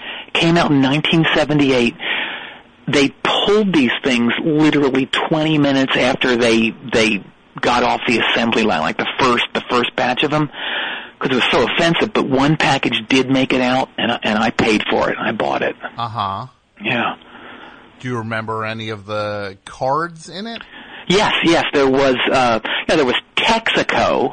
Came 0.40 0.56
out 0.56 0.70
in 0.70 0.82
1978. 0.82 1.94
They 2.88 3.08
pulled 3.24 3.74
these 3.74 3.90
things 4.04 4.32
literally 4.44 5.06
20 5.06 5.58
minutes 5.58 5.96
after 5.96 6.36
they 6.36 6.70
they 6.92 7.24
got 7.60 7.82
off 7.82 8.00
the 8.06 8.18
assembly 8.18 8.62
line, 8.62 8.80
like 8.80 8.96
the 8.98 9.08
first 9.18 9.44
the 9.54 9.62
first 9.68 9.94
batch 9.96 10.22
of 10.22 10.30
them, 10.30 10.50
because 11.18 11.36
it 11.36 11.42
was 11.42 11.50
so 11.50 11.66
offensive. 11.72 12.12
But 12.12 12.28
one 12.28 12.56
package 12.56 13.02
did 13.08 13.30
make 13.30 13.52
it 13.52 13.60
out, 13.60 13.88
and 13.98 14.12
I, 14.12 14.18
and 14.22 14.38
I 14.38 14.50
paid 14.50 14.82
for 14.90 15.10
it. 15.10 15.18
And 15.18 15.26
I 15.26 15.32
bought 15.32 15.62
it. 15.62 15.74
Uh 15.96 16.08
huh. 16.08 16.46
Yeah. 16.80 17.16
Do 17.98 18.08
you 18.08 18.18
remember 18.18 18.64
any 18.64 18.90
of 18.90 19.06
the 19.06 19.58
cards 19.64 20.28
in 20.28 20.46
it? 20.46 20.62
Yes, 21.08 21.32
yes. 21.44 21.64
There 21.72 21.88
was 21.88 22.16
uh, 22.30 22.60
yeah, 22.88 22.96
there 22.96 23.06
was 23.06 23.16
Texaco, 23.36 24.32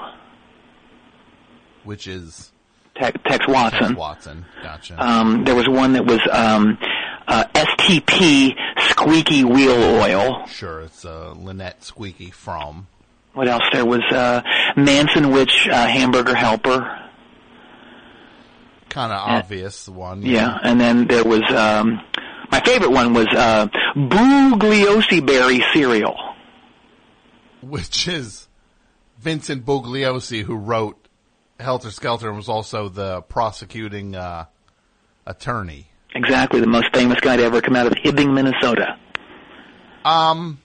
Which 1.83 2.07
is 2.07 2.51
Tex, 2.95 3.19
Tex 3.25 3.47
Watson. 3.47 3.79
Tex 3.79 3.95
Watson. 3.95 4.45
Gotcha. 4.61 5.03
Um, 5.03 5.43
there 5.45 5.55
was 5.55 5.67
one 5.67 5.93
that 5.93 6.05
was 6.05 6.19
um, 6.31 6.77
uh, 7.27 7.45
STP 7.53 8.53
Squeaky 8.89 9.43
Wheel 9.43 10.01
Oil. 10.01 10.45
Sure, 10.47 10.81
it's 10.81 11.03
uh, 11.05 11.33
Lynette 11.35 11.83
Squeaky 11.83 12.29
Fromme. 12.31 12.85
What 13.33 13.47
else? 13.47 13.63
There 13.71 13.85
was 13.85 14.03
uh, 14.11 14.41
Manson 14.75 15.31
Witch 15.31 15.67
uh, 15.67 15.87
Hamburger 15.87 16.35
Helper. 16.35 16.99
Kind 18.89 19.11
of 19.11 19.19
obvious 19.19 19.89
one. 19.89 20.21
Yeah, 20.21 20.59
and 20.61 20.79
then 20.79 21.07
there 21.07 21.23
was 21.23 21.41
um, 21.49 21.99
my 22.51 22.59
favorite 22.59 22.91
one 22.91 23.15
was 23.15 23.25
uh, 23.35 23.67
Bugliosi 23.95 25.25
Berry 25.25 25.63
cereal. 25.73 26.15
Which 27.61 28.07
is 28.07 28.47
Vincent 29.17 29.65
Bugliosi, 29.65 30.43
who 30.43 30.55
wrote 30.55 31.02
Helter 31.59 31.91
Skelter 31.91 32.27
and 32.27 32.37
was 32.37 32.49
also 32.49 32.89
the 32.89 33.21
prosecuting 33.21 34.15
uh, 34.15 34.45
attorney. 35.25 35.87
Exactly, 36.15 36.59
the 36.59 36.67
most 36.67 36.93
famous 36.93 37.19
guy 37.19 37.37
to 37.37 37.43
ever 37.43 37.61
come 37.61 37.75
out 37.75 37.87
of 37.87 37.93
Hibbing, 37.93 38.33
Minnesota. 38.33 38.97
Um, 40.05 40.59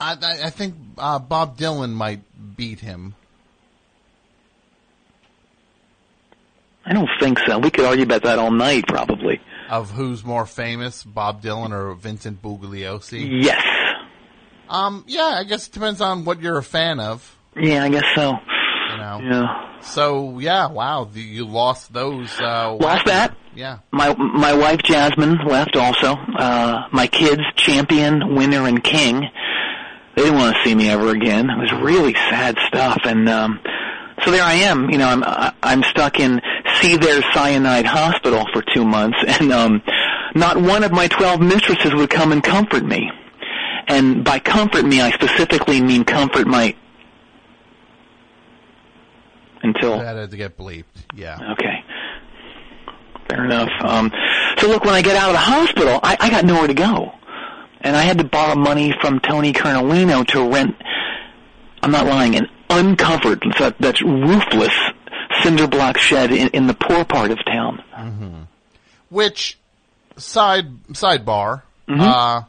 I, 0.00 0.12
I, 0.12 0.46
I 0.46 0.50
think 0.50 0.74
uh, 0.96 1.18
Bob 1.18 1.58
Dylan 1.58 1.92
might 1.92 2.20
beat 2.56 2.80
him. 2.80 3.14
I 6.84 6.94
don't 6.94 7.10
think 7.20 7.38
so. 7.46 7.58
We 7.58 7.70
could 7.70 7.84
argue 7.84 8.04
about 8.04 8.22
that 8.22 8.38
all 8.38 8.50
night, 8.50 8.86
probably. 8.88 9.40
Of 9.68 9.90
who's 9.90 10.24
more 10.24 10.46
famous, 10.46 11.04
Bob 11.04 11.42
Dylan 11.42 11.72
or 11.72 11.94
Vincent 11.94 12.42
Bugliosi? 12.42 13.42
Yes. 13.44 13.62
Um, 14.68 15.04
yeah, 15.06 15.36
I 15.38 15.44
guess 15.44 15.66
it 15.68 15.72
depends 15.72 16.00
on 16.00 16.24
what 16.24 16.40
you're 16.40 16.58
a 16.58 16.62
fan 16.62 16.98
of. 16.98 17.36
Yeah, 17.54 17.84
I 17.84 17.90
guess 17.90 18.04
so. 18.14 18.34
You 18.92 18.96
know. 18.98 19.20
Yeah. 19.22 19.80
So 19.80 20.38
yeah, 20.38 20.68
wow, 20.68 21.04
the, 21.04 21.20
you 21.20 21.46
lost 21.46 21.92
those. 21.92 22.30
Uh, 22.40 22.74
Lost 22.74 23.06
that? 23.06 23.36
Yeah. 23.54 23.78
My 23.90 24.14
my 24.14 24.54
wife 24.54 24.82
Jasmine 24.82 25.38
left 25.46 25.76
also. 25.76 26.14
Uh, 26.14 26.86
my 26.92 27.06
kids, 27.06 27.42
Champion, 27.56 28.34
Winner, 28.34 28.66
and 28.66 28.82
King. 28.82 29.24
They 30.16 30.22
didn't 30.22 30.38
want 30.38 30.56
to 30.56 30.62
see 30.64 30.74
me 30.74 30.88
ever 30.90 31.10
again. 31.10 31.48
It 31.48 31.58
was 31.58 31.72
really 31.72 32.14
sad 32.14 32.58
stuff, 32.68 33.00
and 33.04 33.28
um, 33.28 33.60
so 34.24 34.30
there 34.30 34.42
I 34.42 34.54
am. 34.54 34.90
You 34.90 34.98
know, 34.98 35.08
I'm 35.08 35.52
I'm 35.62 35.82
stuck 35.84 36.20
in 36.20 36.40
See 36.80 36.96
There 36.96 37.22
Cyanide 37.32 37.86
Hospital 37.86 38.46
for 38.52 38.62
two 38.74 38.84
months, 38.84 39.18
and 39.26 39.52
um, 39.52 39.82
not 40.34 40.60
one 40.60 40.84
of 40.84 40.92
my 40.92 41.08
twelve 41.08 41.40
mistresses 41.40 41.94
would 41.94 42.10
come 42.10 42.32
and 42.32 42.42
comfort 42.42 42.84
me. 42.84 43.10
And 43.88 44.24
by 44.24 44.38
comfort 44.38 44.84
me, 44.84 45.00
I 45.00 45.10
specifically 45.10 45.80
mean 45.80 46.04
comfort 46.04 46.46
my 46.46 46.76
until 49.62 49.98
That 49.98 50.16
had 50.16 50.30
to 50.30 50.36
get 50.36 50.56
bleeped. 50.56 50.84
Yeah. 51.14 51.38
Okay. 51.52 51.84
Fair 53.28 53.44
enough. 53.44 53.70
Um, 53.82 54.10
so 54.58 54.68
look, 54.68 54.84
when 54.84 54.94
I 54.94 55.02
get 55.02 55.16
out 55.16 55.28
of 55.30 55.34
the 55.34 55.38
hospital, 55.38 56.00
I, 56.02 56.16
I 56.18 56.30
got 56.30 56.44
nowhere 56.44 56.66
to 56.66 56.74
go. 56.74 57.12
And 57.80 57.96
I 57.96 58.02
had 58.02 58.18
to 58.18 58.24
borrow 58.24 58.56
money 58.56 58.94
from 59.00 59.20
Tony 59.20 59.52
Carnolino 59.52 60.26
to 60.28 60.48
rent, 60.50 60.74
I'm 61.82 61.90
not 61.92 62.06
lying, 62.06 62.36
an 62.36 62.46
uncovered, 62.68 63.42
so 63.56 63.72
that's 63.80 64.02
roofless 64.02 64.74
cinder 65.42 65.66
block 65.66 65.96
shed 65.96 66.30
in, 66.32 66.48
in 66.48 66.66
the 66.66 66.74
poor 66.74 67.04
part 67.04 67.30
of 67.30 67.38
town. 67.46 67.82
hmm 67.94 68.42
Which 69.08 69.58
side 70.16 70.66
sidebar? 70.92 71.62
Mhm. 71.88 72.00
Uh, 72.00 72.42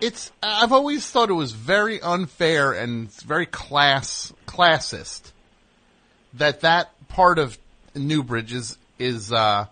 it's 0.00 0.32
I've 0.42 0.72
always 0.72 1.06
thought 1.10 1.28
it 1.30 1.34
was 1.34 1.52
very 1.52 2.00
unfair 2.00 2.72
and 2.72 3.10
very 3.12 3.46
class 3.46 4.32
classist 4.46 5.32
that 6.36 6.60
that 6.60 6.90
part 7.08 7.38
of 7.38 7.58
Newbridge 7.94 8.52
is 8.52 8.78
is 8.98 9.32
uh, 9.32 9.66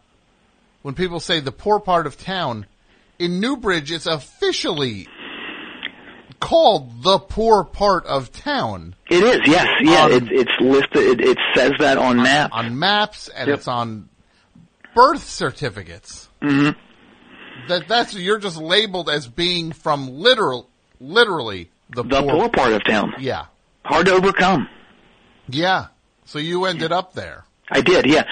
when 0.83 0.95
people 0.95 1.21
say 1.21 1.41
the 1.41 1.53
poor 1.53 1.81
part 1.81 2.07
of 2.07 2.19
town 2.19 2.67
in 3.19 3.41
Newbridge, 3.41 3.91
it's 3.93 4.07
officially 4.07 5.07
called 6.41 7.03
the 7.03 7.19
poor 7.19 7.65
part 7.65 8.05
of 8.07 8.33
town. 8.33 8.95
It 9.11 9.23
is, 9.23 9.41
yes, 9.47 9.67
yeah. 9.83 10.05
Um, 10.05 10.13
it's 10.13 10.27
it's 10.31 10.61
listed. 10.61 11.21
It, 11.21 11.29
it 11.31 11.39
says 11.55 11.73
that 11.79 11.97
on 11.99 12.17
maps. 12.19 12.53
on 12.55 12.79
maps 12.79 13.29
and 13.29 13.49
Yep. 13.49 13.59
it's 13.59 13.69
on 13.69 14.09
birth 14.95 15.25
certificates. 15.25 16.29
hmm 16.43 16.71
That 17.69 17.89
that's 17.89 18.15
you're 18.15 18.39
just 18.39 18.59
labeled 18.59 19.09
as 19.09 19.27
being 19.27 19.73
from 19.73 20.09
literal, 20.11 20.69
literally 21.01 21.71
the, 21.91 22.03
The 22.03 22.23
poor 22.23 22.49
part 22.49 22.73
of 22.73 22.85
town. 22.85 23.15
Yeah, 23.19 23.47
Hard 23.85 24.07
to 24.07 24.13
overcome. 24.13 24.69
yeah. 25.49 25.87
So 26.25 26.39
you 26.39 26.65
ended 26.65 26.93
up 26.93 27.15
there. 27.15 27.45
I 27.71 27.81
did, 27.81 28.07
yeah. 28.07 28.25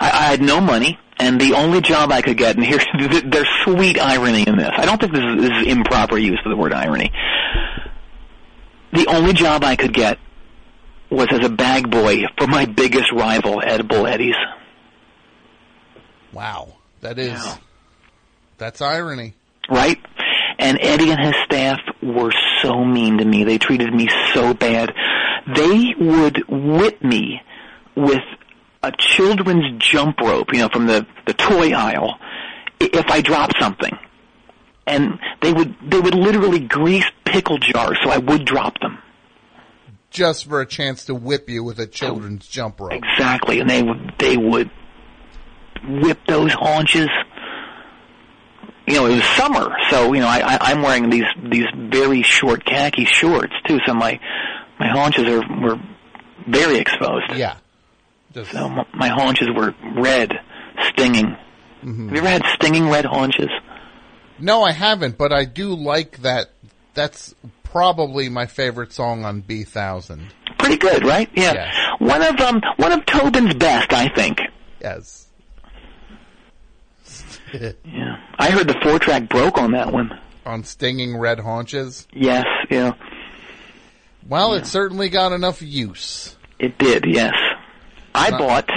I, 0.00 0.10
I 0.10 0.22
had 0.30 0.40
no 0.40 0.60
money, 0.60 0.98
and 1.18 1.40
the 1.40 1.54
only 1.54 1.80
job 1.80 2.10
I 2.10 2.22
could 2.22 2.36
get, 2.36 2.56
and 2.56 2.64
here's 2.64 2.84
there's 3.24 3.48
sweet 3.64 3.98
irony 4.00 4.44
in 4.46 4.56
this. 4.56 4.70
I 4.76 4.86
don't 4.86 5.00
think 5.00 5.12
this 5.12 5.22
is, 5.22 5.42
this 5.48 5.62
is 5.62 5.66
improper 5.68 6.18
use 6.18 6.40
of 6.44 6.50
the 6.50 6.56
word 6.56 6.72
irony. 6.72 7.12
The 8.92 9.06
only 9.06 9.32
job 9.32 9.62
I 9.62 9.76
could 9.76 9.92
get 9.94 10.18
was 11.10 11.28
as 11.30 11.44
a 11.44 11.48
bag 11.50 11.90
boy 11.90 12.22
for 12.38 12.46
my 12.46 12.64
biggest 12.66 13.12
rival, 13.12 13.60
Edible 13.64 14.06
Eddie's. 14.06 14.34
Wow, 16.32 16.76
that 17.00 17.18
is 17.18 17.42
that's 18.58 18.80
irony. 18.80 19.34
right? 19.68 19.98
And 20.58 20.78
Eddie 20.80 21.10
and 21.10 21.20
his 21.20 21.34
staff 21.44 21.78
were 22.02 22.32
so 22.62 22.84
mean 22.84 23.18
to 23.18 23.24
me. 23.24 23.44
They 23.44 23.58
treated 23.58 23.92
me 23.94 24.08
so 24.34 24.52
bad. 24.54 24.92
They 25.46 25.94
would 25.98 26.44
whip 26.48 27.02
me 27.02 27.40
with 27.96 28.22
a 28.82 28.92
children's 28.92 29.82
jump 29.82 30.20
rope, 30.20 30.52
you 30.52 30.60
know, 30.60 30.68
from 30.68 30.86
the 30.86 31.06
the 31.26 31.34
toy 31.34 31.72
aisle, 31.72 32.18
if 32.80 33.06
I 33.08 33.20
dropped 33.20 33.54
something. 33.60 33.96
And 34.86 35.18
they 35.42 35.52
would 35.52 35.74
they 35.86 36.00
would 36.00 36.14
literally 36.14 36.60
grease 36.60 37.04
pickle 37.24 37.58
jars 37.58 37.98
so 38.02 38.10
I 38.10 38.18
would 38.18 38.44
drop 38.44 38.78
them. 38.80 38.98
Just 40.10 40.46
for 40.48 40.60
a 40.60 40.66
chance 40.66 41.04
to 41.04 41.14
whip 41.14 41.48
you 41.48 41.62
with 41.62 41.78
a 41.78 41.86
children's 41.86 42.48
jump 42.48 42.80
rope. 42.80 42.92
Exactly, 42.92 43.60
and 43.60 43.70
they 43.70 43.82
would 43.82 44.14
they 44.18 44.36
would 44.36 44.70
whip 45.86 46.18
those 46.26 46.52
haunches. 46.52 47.08
You 48.88 48.96
know, 48.96 49.06
it 49.06 49.16
was 49.16 49.24
summer, 49.36 49.70
so 49.90 50.12
you 50.12 50.20
know 50.20 50.26
I, 50.26 50.40
I 50.40 50.58
I'm 50.72 50.82
wearing 50.82 51.10
these 51.10 51.26
these 51.48 51.66
very 51.76 52.22
short 52.22 52.64
khaki 52.64 53.04
shorts 53.04 53.52
too, 53.66 53.78
so 53.86 53.94
my 53.94 54.18
my 54.80 54.88
haunches 54.88 55.26
are 55.28 55.42
were 55.62 55.78
very 56.48 56.78
exposed. 56.78 57.32
Yeah. 57.36 57.56
So 58.34 58.42
m- 58.66 58.86
my 58.94 59.08
haunches 59.08 59.48
were 59.54 59.74
red, 59.94 60.32
stinging. 60.92 61.36
Mm-hmm. 61.84 62.08
Have 62.08 62.12
you 62.16 62.18
ever 62.18 62.28
had 62.28 62.42
stinging 62.54 62.88
red 62.88 63.04
haunches? 63.04 63.48
No, 64.38 64.62
I 64.62 64.72
haven't, 64.72 65.18
but 65.18 65.32
I 65.32 65.44
do 65.44 65.74
like 65.74 66.18
that. 66.22 66.50
That's 66.94 67.34
probably 67.62 68.28
my 68.28 68.46
favorite 68.46 68.92
song 68.92 69.24
on 69.24 69.40
Bee 69.42 69.64
Thousand. 69.64 70.32
Pretty 70.58 70.76
good, 70.76 71.04
right? 71.04 71.28
Yeah. 71.34 71.70
One 71.98 72.22
of 72.22 72.40
um 72.40 72.60
one 72.76 72.92
of 72.92 73.04
Tobin's 73.06 73.54
best, 73.54 73.92
I 73.92 74.08
think. 74.14 74.40
Yes. 74.80 75.26
Yeah. 77.52 78.16
I 78.38 78.50
heard 78.52 78.68
the 78.68 78.78
four 78.80 79.00
track 79.00 79.28
broke 79.28 79.58
on 79.58 79.72
that 79.72 79.92
one. 79.92 80.16
on 80.46 80.62
stinging 80.62 81.16
red 81.16 81.40
haunches. 81.40 82.06
Yes, 82.12 82.44
yeah. 82.70 82.92
Well, 84.30 84.54
it 84.54 84.64
certainly 84.66 85.08
got 85.10 85.32
enough 85.32 85.60
use. 85.60 86.36
It 86.58 86.78
did, 86.78 87.04
yes. 87.06 87.34
I 88.14 88.30
Not- 88.30 88.38
bought 88.38 88.70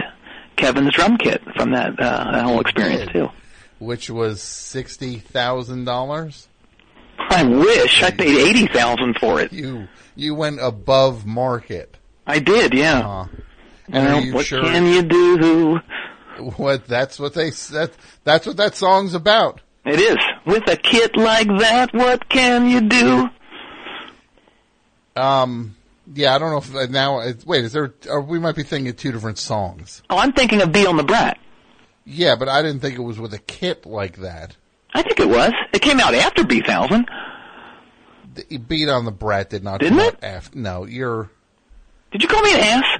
Kevin's 0.57 0.93
drum 0.93 1.17
kit 1.17 1.41
from 1.55 1.71
that 1.71 1.99
uh, 1.99 2.31
that 2.31 2.43
whole 2.43 2.59
experience 2.59 3.11
too. 3.11 3.29
Which 3.79 4.09
was 4.09 4.41
sixty 4.41 5.17
thousand 5.17 5.85
dollars. 5.85 6.47
I 7.19 7.43
wish 7.43 8.01
I 8.03 8.11
paid 8.11 8.37
eighty 8.47 8.67
thousand 8.67 9.17
for 9.19 9.39
it. 9.39 9.53
You 9.53 9.87
you 10.15 10.35
went 10.35 10.59
above 10.61 11.25
market. 11.25 11.97
I 12.25 12.39
did, 12.39 12.73
yeah. 12.73 12.99
Uh, 13.07 13.27
And 13.87 13.95
and 13.95 14.07
are 14.07 14.13
uh, 14.15 14.19
you 14.19 14.33
what 14.33 14.45
sure? 14.45 14.61
can 14.63 14.85
you 14.87 15.01
do? 15.03 15.79
What 16.55 16.87
that's 16.87 17.19
what 17.19 17.33
they 17.33 17.49
that 17.51 17.91
that's 18.23 18.47
what 18.47 18.57
that 18.57 18.75
song's 18.75 19.13
about. 19.13 19.61
It 19.85 19.99
is 19.99 20.17
with 20.45 20.67
a 20.69 20.77
kit 20.77 21.17
like 21.17 21.47
that. 21.59 21.93
What 21.93 22.29
can 22.29 22.69
you 22.69 22.81
do? 22.81 23.29
Um. 25.15 25.75
Yeah, 26.13 26.35
I 26.35 26.37
don't 26.39 26.51
know 26.51 26.57
if 26.57 26.75
uh, 26.75 26.91
now. 26.91 27.19
uh, 27.19 27.33
Wait, 27.45 27.63
is 27.63 27.71
there? 27.71 27.93
Or 28.09 28.19
we 28.21 28.37
might 28.39 28.55
be 28.55 28.63
thinking 28.63 28.89
of 28.89 28.97
two 28.97 29.11
different 29.13 29.37
songs. 29.37 30.01
Oh, 30.09 30.17
I'm 30.17 30.33
thinking 30.33 30.61
of 30.61 30.71
Beat 30.71 30.85
on 30.87 30.97
the 30.97 31.03
Brat. 31.03 31.37
Yeah, 32.05 32.35
but 32.35 32.49
I 32.49 32.61
didn't 32.61 32.81
think 32.81 32.95
it 32.97 33.01
was 33.01 33.19
with 33.19 33.33
a 33.33 33.39
kit 33.39 33.85
like 33.85 34.17
that. 34.17 34.57
I 34.93 35.01
think 35.01 35.19
it 35.19 35.29
was. 35.29 35.53
It 35.73 35.81
came 35.81 35.99
out 36.01 36.13
after 36.13 36.43
Bee 36.43 36.61
Thousand. 36.61 37.07
Beat 38.67 38.89
on 38.89 39.05
the 39.05 39.11
Brat 39.11 39.49
did 39.49 39.63
not. 39.63 39.79
Didn't 39.79 39.99
come 39.99 40.07
it? 40.07 40.15
out 40.15 40.23
After, 40.23 40.57
no, 40.57 40.85
you're. 40.85 41.29
Did 42.11 42.21
you 42.21 42.27
call 42.27 42.41
me 42.41 42.53
an 42.53 42.59
ass? 42.59 42.99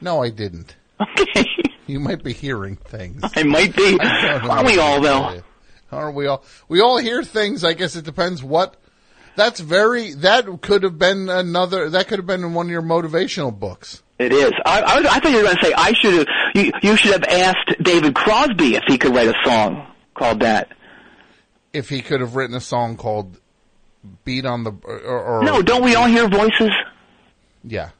No, 0.00 0.22
I 0.22 0.30
didn't. 0.30 0.76
Okay. 1.00 1.46
You 1.84 1.98
might 1.98 2.22
be 2.22 2.32
hearing 2.32 2.76
things. 2.76 3.22
I 3.34 3.42
might 3.42 3.74
be. 3.74 3.98
I 4.00 4.38
Aren't 4.38 4.66
we 4.66 4.78
all 4.78 5.00
though? 5.00 5.42
Aren't 5.90 6.14
we 6.14 6.28
all? 6.28 6.44
We 6.68 6.80
all 6.80 6.96
hear 6.98 7.24
things. 7.24 7.64
I 7.64 7.72
guess 7.72 7.96
it 7.96 8.04
depends 8.04 8.40
what. 8.42 8.76
That's 9.36 9.60
very. 9.60 10.14
That 10.14 10.46
could 10.60 10.82
have 10.82 10.98
been 10.98 11.28
another. 11.28 11.90
That 11.90 12.08
could 12.08 12.18
have 12.18 12.26
been 12.26 12.44
in 12.44 12.54
one 12.54 12.66
of 12.66 12.70
your 12.70 12.82
motivational 12.82 13.56
books. 13.56 14.02
It 14.18 14.32
is. 14.32 14.52
I, 14.64 14.82
I, 14.82 15.00
was, 15.00 15.06
I 15.06 15.18
thought 15.18 15.30
you 15.30 15.38
were 15.38 15.42
going 15.42 15.56
to 15.56 15.64
say 15.64 15.72
I 15.74 15.92
should 15.92 16.14
have. 16.14 16.26
You, 16.54 16.72
you 16.82 16.96
should 16.96 17.12
have 17.12 17.24
asked 17.24 17.82
David 17.82 18.14
Crosby 18.14 18.76
if 18.76 18.84
he 18.86 18.98
could 18.98 19.14
write 19.14 19.28
a 19.28 19.34
song 19.44 19.86
called 20.14 20.40
that. 20.40 20.68
If 21.72 21.88
he 21.88 22.02
could 22.02 22.20
have 22.20 22.36
written 22.36 22.54
a 22.54 22.60
song 22.60 22.96
called 22.96 23.40
"Beat 24.24 24.44
on 24.44 24.64
the," 24.64 24.72
or, 24.84 25.40
or 25.40 25.42
No, 25.42 25.62
don't 25.62 25.82
we 25.82 25.94
all 25.94 26.06
hear 26.06 26.28
voices? 26.28 26.70
Yeah. 27.64 27.90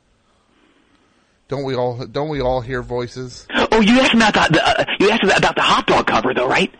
Don't 1.48 1.64
we 1.64 1.74
all? 1.74 2.06
Don't 2.06 2.28
we 2.28 2.40
all 2.40 2.60
hear 2.60 2.82
voices? 2.82 3.46
Oh, 3.72 3.80
you 3.80 3.98
asked 4.00 4.14
about 4.14 4.34
the, 4.34 4.40
the 4.52 4.80
uh, 4.80 4.84
you 5.00 5.10
asked 5.10 5.24
about 5.24 5.54
the 5.54 5.62
hot 5.62 5.86
dog 5.86 6.06
cover 6.06 6.34
though, 6.34 6.48
right? 6.48 6.72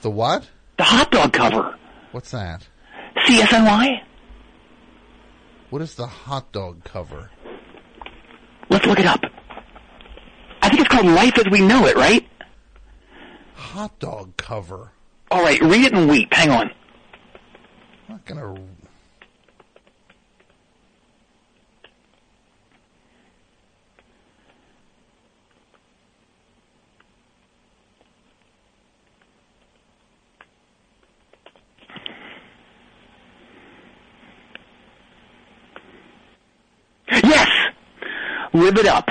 The 0.00 0.10
what? 0.10 0.48
The 0.78 0.84
hot 0.84 1.10
dog 1.10 1.32
cover. 1.32 1.76
What's 2.12 2.30
that? 2.32 2.66
CSNY. 3.30 4.02
What 5.70 5.82
is 5.82 5.94
the 5.94 6.06
hot 6.06 6.50
dog 6.50 6.82
cover? 6.82 7.30
Let's 8.70 8.84
look 8.86 8.98
it 8.98 9.06
up. 9.06 9.20
I 10.62 10.68
think 10.68 10.80
it's 10.80 10.88
called 10.88 11.06
Life 11.06 11.38
as 11.38 11.44
We 11.50 11.60
Know 11.60 11.86
It, 11.86 11.96
right? 11.96 12.26
hot 13.54 13.96
dog 14.00 14.36
cover. 14.36 14.90
All 15.30 15.42
right, 15.42 15.60
read 15.60 15.84
it 15.84 15.92
and 15.92 16.10
weep. 16.10 16.32
Hang 16.32 16.50
on. 16.50 16.70
I'm 18.08 18.16
not 18.16 18.24
gonna. 18.24 18.54
Yes. 37.24 37.48
Live 38.52 38.76
it 38.78 38.86
up. 38.86 39.08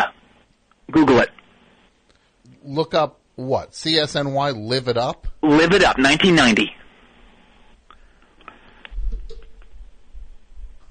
Google 0.91 1.19
it. 1.19 1.29
Look 2.63 2.93
up 2.93 3.19
what 3.35 3.71
CSNY. 3.71 4.67
Live 4.67 4.87
it 4.87 4.97
up. 4.97 5.27
Live 5.41 5.73
it 5.73 5.83
up. 5.83 5.97
1990. 5.97 6.75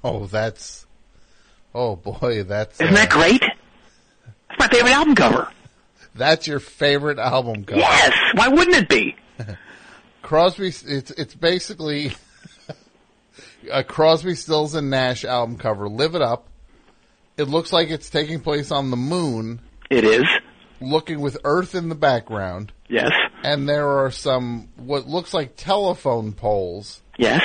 Oh, 0.03 0.27
that's. 0.27 0.87
Oh 1.75 1.97
boy, 1.97 2.45
that's. 2.45 2.81
Isn't 2.81 2.95
uh, 2.95 2.97
that 2.97 3.11
great? 3.11 3.41
That's 3.41 4.59
my 4.59 4.69
favorite 4.69 4.93
album 4.93 5.15
cover. 5.15 5.49
That's 6.15 6.47
your 6.47 6.61
favorite 6.61 7.19
album 7.19 7.65
cover. 7.65 7.81
Yes. 7.81 8.13
Why 8.35 8.49
wouldn't 8.49 8.77
it 8.77 8.89
be? 8.89 9.17
Crosby. 10.23 10.69
It's 10.69 11.11
it's 11.11 11.35
basically 11.35 12.13
a 13.71 13.85
Crosby, 13.85 14.35
Stills, 14.35 14.75
and 14.75 14.91
Nash 14.91 15.25
album 15.25 15.59
cover. 15.59 15.89
Live 15.89 16.15
it 16.15 16.23
up. 16.23 16.48
It 17.39 17.49
looks 17.49 17.73
like 17.73 17.89
it's 17.89 18.11
taking 18.11 18.41
place 18.41 18.73
on 18.73 18.91
the 18.91 18.97
moon. 18.97 19.61
It 19.91 20.05
is. 20.05 20.25
Looking 20.81 21.21
with 21.21 21.39
Earth 21.45 21.77
in 21.77 21.89
the 21.89 21.95
background. 21.95 22.73
Yes. 22.89 23.13
And 23.45 23.69
there 23.69 23.89
are 23.89 24.11
some 24.11 24.69
what 24.77 25.07
looks 25.07 25.33
like 25.33 25.55
telephone 25.57 26.33
poles. 26.33 27.01
Yes. 27.17 27.43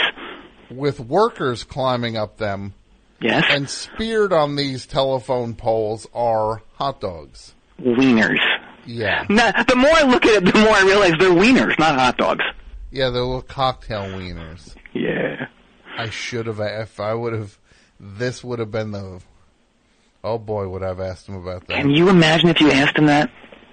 With 0.72 1.00
workers 1.00 1.64
climbing 1.64 2.18
up 2.18 2.38
them. 2.38 2.74
Yes. 3.22 3.46
And 3.50 3.70
speared 3.70 4.34
on 4.34 4.56
these 4.56 4.88
telephone 4.88 5.54
poles 5.54 6.08
are 6.14 6.64
hot 6.74 7.00
dogs. 7.00 7.54
Wieners. 7.80 8.40
Yeah. 8.86 9.26
Now, 9.30 9.52
the 9.64 9.76
more 9.76 9.94
I 9.94 10.04
look 10.04 10.26
at 10.26 10.44
it, 10.44 10.54
the 10.54 10.60
more 10.60 10.74
I 10.74 10.84
realize 10.84 11.14
they're 11.20 11.30
wieners, 11.30 11.78
not 11.80 11.96
hot 11.96 12.18
dogs. 12.18 12.44
Yeah, 12.92 13.12
they're 13.12 13.22
little 13.22 13.42
cocktail 13.42 14.04
wieners. 14.04 14.76
Yeah. 14.94 15.48
I 15.98 16.10
should 16.10 16.48
have, 16.48 16.60
if 16.60 17.00
I 17.00 17.14
would 17.14 17.34
have, 17.34 17.58
this 18.00 18.44
would 18.44 18.60
have 18.60 18.72
been 18.72 18.92
the, 18.92 19.22
oh 20.24 20.38
boy, 20.38 20.68
would 20.68 20.84
I 20.84 20.88
have 20.88 21.00
asked 21.00 21.28
him 21.28 21.36
about 21.36 21.68
that. 21.68 21.78
Can 21.78 21.90
you 21.90 22.10
imagine 22.10 22.50
if 22.50 22.62
you 22.62 22.72
asked 22.72 22.98
him 22.98 23.08
that? 23.08 23.32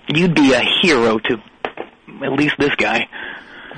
You'd 0.09 0.35
be 0.35 0.53
a 0.53 0.63
hero 0.83 1.19
to 1.19 1.37
at 2.25 2.33
least 2.33 2.55
this 2.59 2.75
guy. 2.77 3.09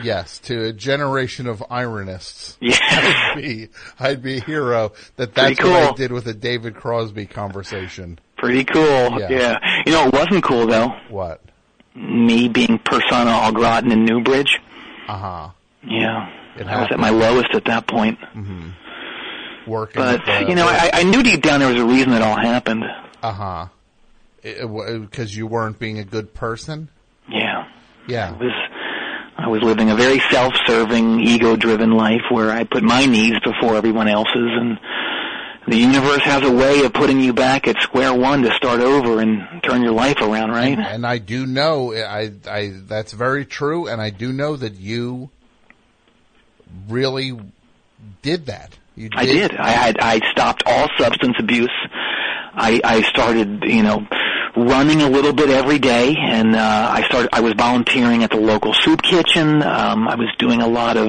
Yes, 0.02 0.38
to 0.40 0.64
a 0.68 0.72
generation 0.72 1.46
of 1.46 1.62
ironists. 1.70 2.58
Yeah. 2.62 2.78
I'd 2.80 3.36
be, 3.36 3.68
I'd 3.98 4.22
be 4.22 4.38
a 4.38 4.40
hero 4.40 4.92
that 5.16 5.34
that's 5.34 5.56
Pretty 5.58 5.70
what 5.70 5.92
I 5.92 5.96
did 5.96 6.12
with 6.12 6.26
a 6.26 6.34
David 6.34 6.74
Crosby 6.74 7.26
conversation. 7.26 8.18
Pretty 8.36 8.64
cool. 8.64 9.18
Yeah. 9.20 9.28
Yeah. 9.30 9.82
You 9.84 9.92
know, 9.92 10.06
it 10.08 10.12
wasn't 10.12 10.44
cool 10.44 10.66
though. 10.66 10.90
What? 11.08 11.40
Me 11.94 12.48
being 12.48 12.78
persona 12.78 13.30
au 13.42 13.52
gratin 13.52 13.92
in 13.92 14.04
Newbridge. 14.04 14.58
Uh 15.08 15.18
huh. 15.18 15.48
Yeah. 15.82 16.28
It 16.56 16.66
I 16.66 16.82
was 16.82 16.88
at 16.92 16.98
my 16.98 17.10
lowest 17.10 17.54
at 17.54 17.64
that 17.66 17.86
point. 17.86 18.18
Mm-hmm. 18.20 18.70
Working. 19.66 20.02
But, 20.02 20.28
uh, 20.28 20.44
you 20.48 20.54
know, 20.54 20.66
I, 20.66 20.90
I 20.92 21.02
knew 21.04 21.22
deep 21.22 21.42
down 21.42 21.60
there 21.60 21.68
was 21.68 21.80
a 21.80 21.84
reason 21.84 22.12
it 22.12 22.22
all 22.22 22.36
happened. 22.36 22.84
Uh 23.22 23.32
huh. 23.32 23.66
Because 24.42 25.36
you 25.36 25.46
weren't 25.46 25.78
being 25.78 25.98
a 25.98 26.04
good 26.04 26.34
person. 26.34 26.88
Yeah. 27.28 27.68
Yeah. 28.08 28.34
I 28.34 28.42
was, 28.42 28.52
I 29.38 29.48
was 29.48 29.62
living 29.62 29.90
a 29.90 29.96
very 29.96 30.20
self-serving, 30.30 31.20
ego-driven 31.20 31.92
life 31.92 32.22
where 32.30 32.50
I 32.50 32.64
put 32.64 32.82
my 32.82 33.06
needs 33.06 33.38
before 33.40 33.76
everyone 33.76 34.08
else's 34.08 34.32
and 34.34 34.78
the 35.68 35.76
universe 35.76 36.22
has 36.22 36.42
a 36.42 36.50
way 36.50 36.84
of 36.84 36.92
putting 36.92 37.20
you 37.20 37.32
back 37.32 37.68
at 37.68 37.80
square 37.80 38.12
one 38.12 38.42
to 38.42 38.52
start 38.54 38.80
over 38.80 39.20
and 39.20 39.62
turn 39.62 39.82
your 39.82 39.92
life 39.92 40.20
around, 40.20 40.50
right? 40.50 40.76
And, 40.76 40.80
and 40.80 41.06
I 41.06 41.18
do 41.18 41.46
know, 41.46 41.94
I, 41.94 42.32
I, 42.50 42.72
that's 42.74 43.12
very 43.12 43.46
true, 43.46 43.86
and 43.86 44.00
I 44.00 44.10
do 44.10 44.32
know 44.32 44.56
that 44.56 44.74
you 44.74 45.30
really 46.88 47.38
did 48.22 48.46
that. 48.46 48.76
Did. 48.96 49.14
I 49.16 49.24
did. 49.24 49.56
I 49.56 49.70
had 49.70 49.98
I 50.00 50.20
stopped 50.30 50.62
all 50.66 50.88
substance 50.98 51.36
abuse. 51.38 51.70
I 52.54 52.80
I 52.84 53.02
started, 53.02 53.64
you 53.64 53.82
know, 53.82 54.06
running 54.56 55.00
a 55.02 55.08
little 55.08 55.32
bit 55.32 55.48
every 55.48 55.78
day, 55.78 56.14
and 56.18 56.54
uh, 56.54 56.88
I 56.92 57.02
started. 57.06 57.30
I 57.32 57.40
was 57.40 57.54
volunteering 57.54 58.22
at 58.22 58.30
the 58.30 58.36
local 58.36 58.74
soup 58.74 59.02
kitchen. 59.02 59.62
Um, 59.62 60.06
I 60.08 60.14
was 60.16 60.28
doing 60.38 60.60
a 60.60 60.68
lot 60.68 60.96
of 60.96 61.08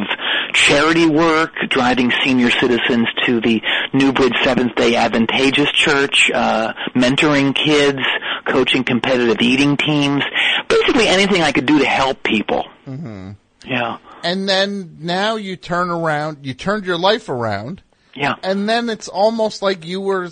charity 0.53 1.07
work, 1.07 1.51
driving 1.69 2.11
senior 2.23 2.49
citizens 2.51 3.07
to 3.26 3.41
the 3.41 3.61
Newbridge 3.91 4.35
Seventh 4.43 4.76
Day 4.76 4.95
Advantageous 4.95 5.72
Church, 5.72 6.31
uh, 6.34 6.73
mentoring 6.95 7.53
kids, 7.53 7.99
coaching 8.45 8.84
competitive 8.84 9.41
eating 9.41 9.76
teams. 9.77 10.23
Basically, 10.69 11.07
anything 11.07 11.41
I 11.41 11.51
could 11.51 11.65
do 11.65 11.80
to 11.80 11.85
help 11.85 12.23
people. 12.23 12.65
hmm 12.85 13.31
Yeah. 13.65 13.97
And 14.23 14.47
then 14.47 14.97
now 14.99 15.35
you 15.35 15.55
turn 15.55 15.89
around, 15.89 16.45
you 16.45 16.53
turned 16.53 16.85
your 16.85 16.97
life 16.97 17.29
around. 17.29 17.81
Yeah. 18.15 18.35
And 18.43 18.69
then 18.69 18.89
it's 18.89 19.07
almost 19.07 19.61
like 19.61 19.85
you 19.85 19.99
were 19.99 20.29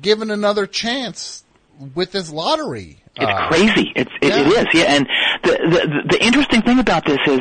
given 0.00 0.30
another 0.30 0.66
chance 0.66 1.44
with 1.94 2.12
this 2.12 2.30
lottery. 2.30 3.02
It's 3.16 3.24
Uh, 3.26 3.48
crazy. 3.48 3.92
It's 3.96 4.10
it, 4.22 4.32
it 4.32 4.46
is. 4.46 4.66
Yeah, 4.72 4.84
and 4.84 5.06
the, 5.42 5.50
the 5.50 6.16
the 6.16 6.24
interesting 6.24 6.62
thing 6.62 6.78
about 6.78 7.04
this 7.04 7.18
is 7.26 7.40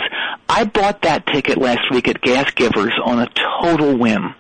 I 0.49 0.65
bought 0.65 1.03
that 1.03 1.25
ticket 1.27 1.57
last 1.57 1.89
week 1.91 2.07
at 2.09 2.19
Gas 2.21 2.51
Givers 2.51 2.93
on 3.05 3.19
a 3.19 3.27
total 3.61 3.97
whim. 3.97 4.35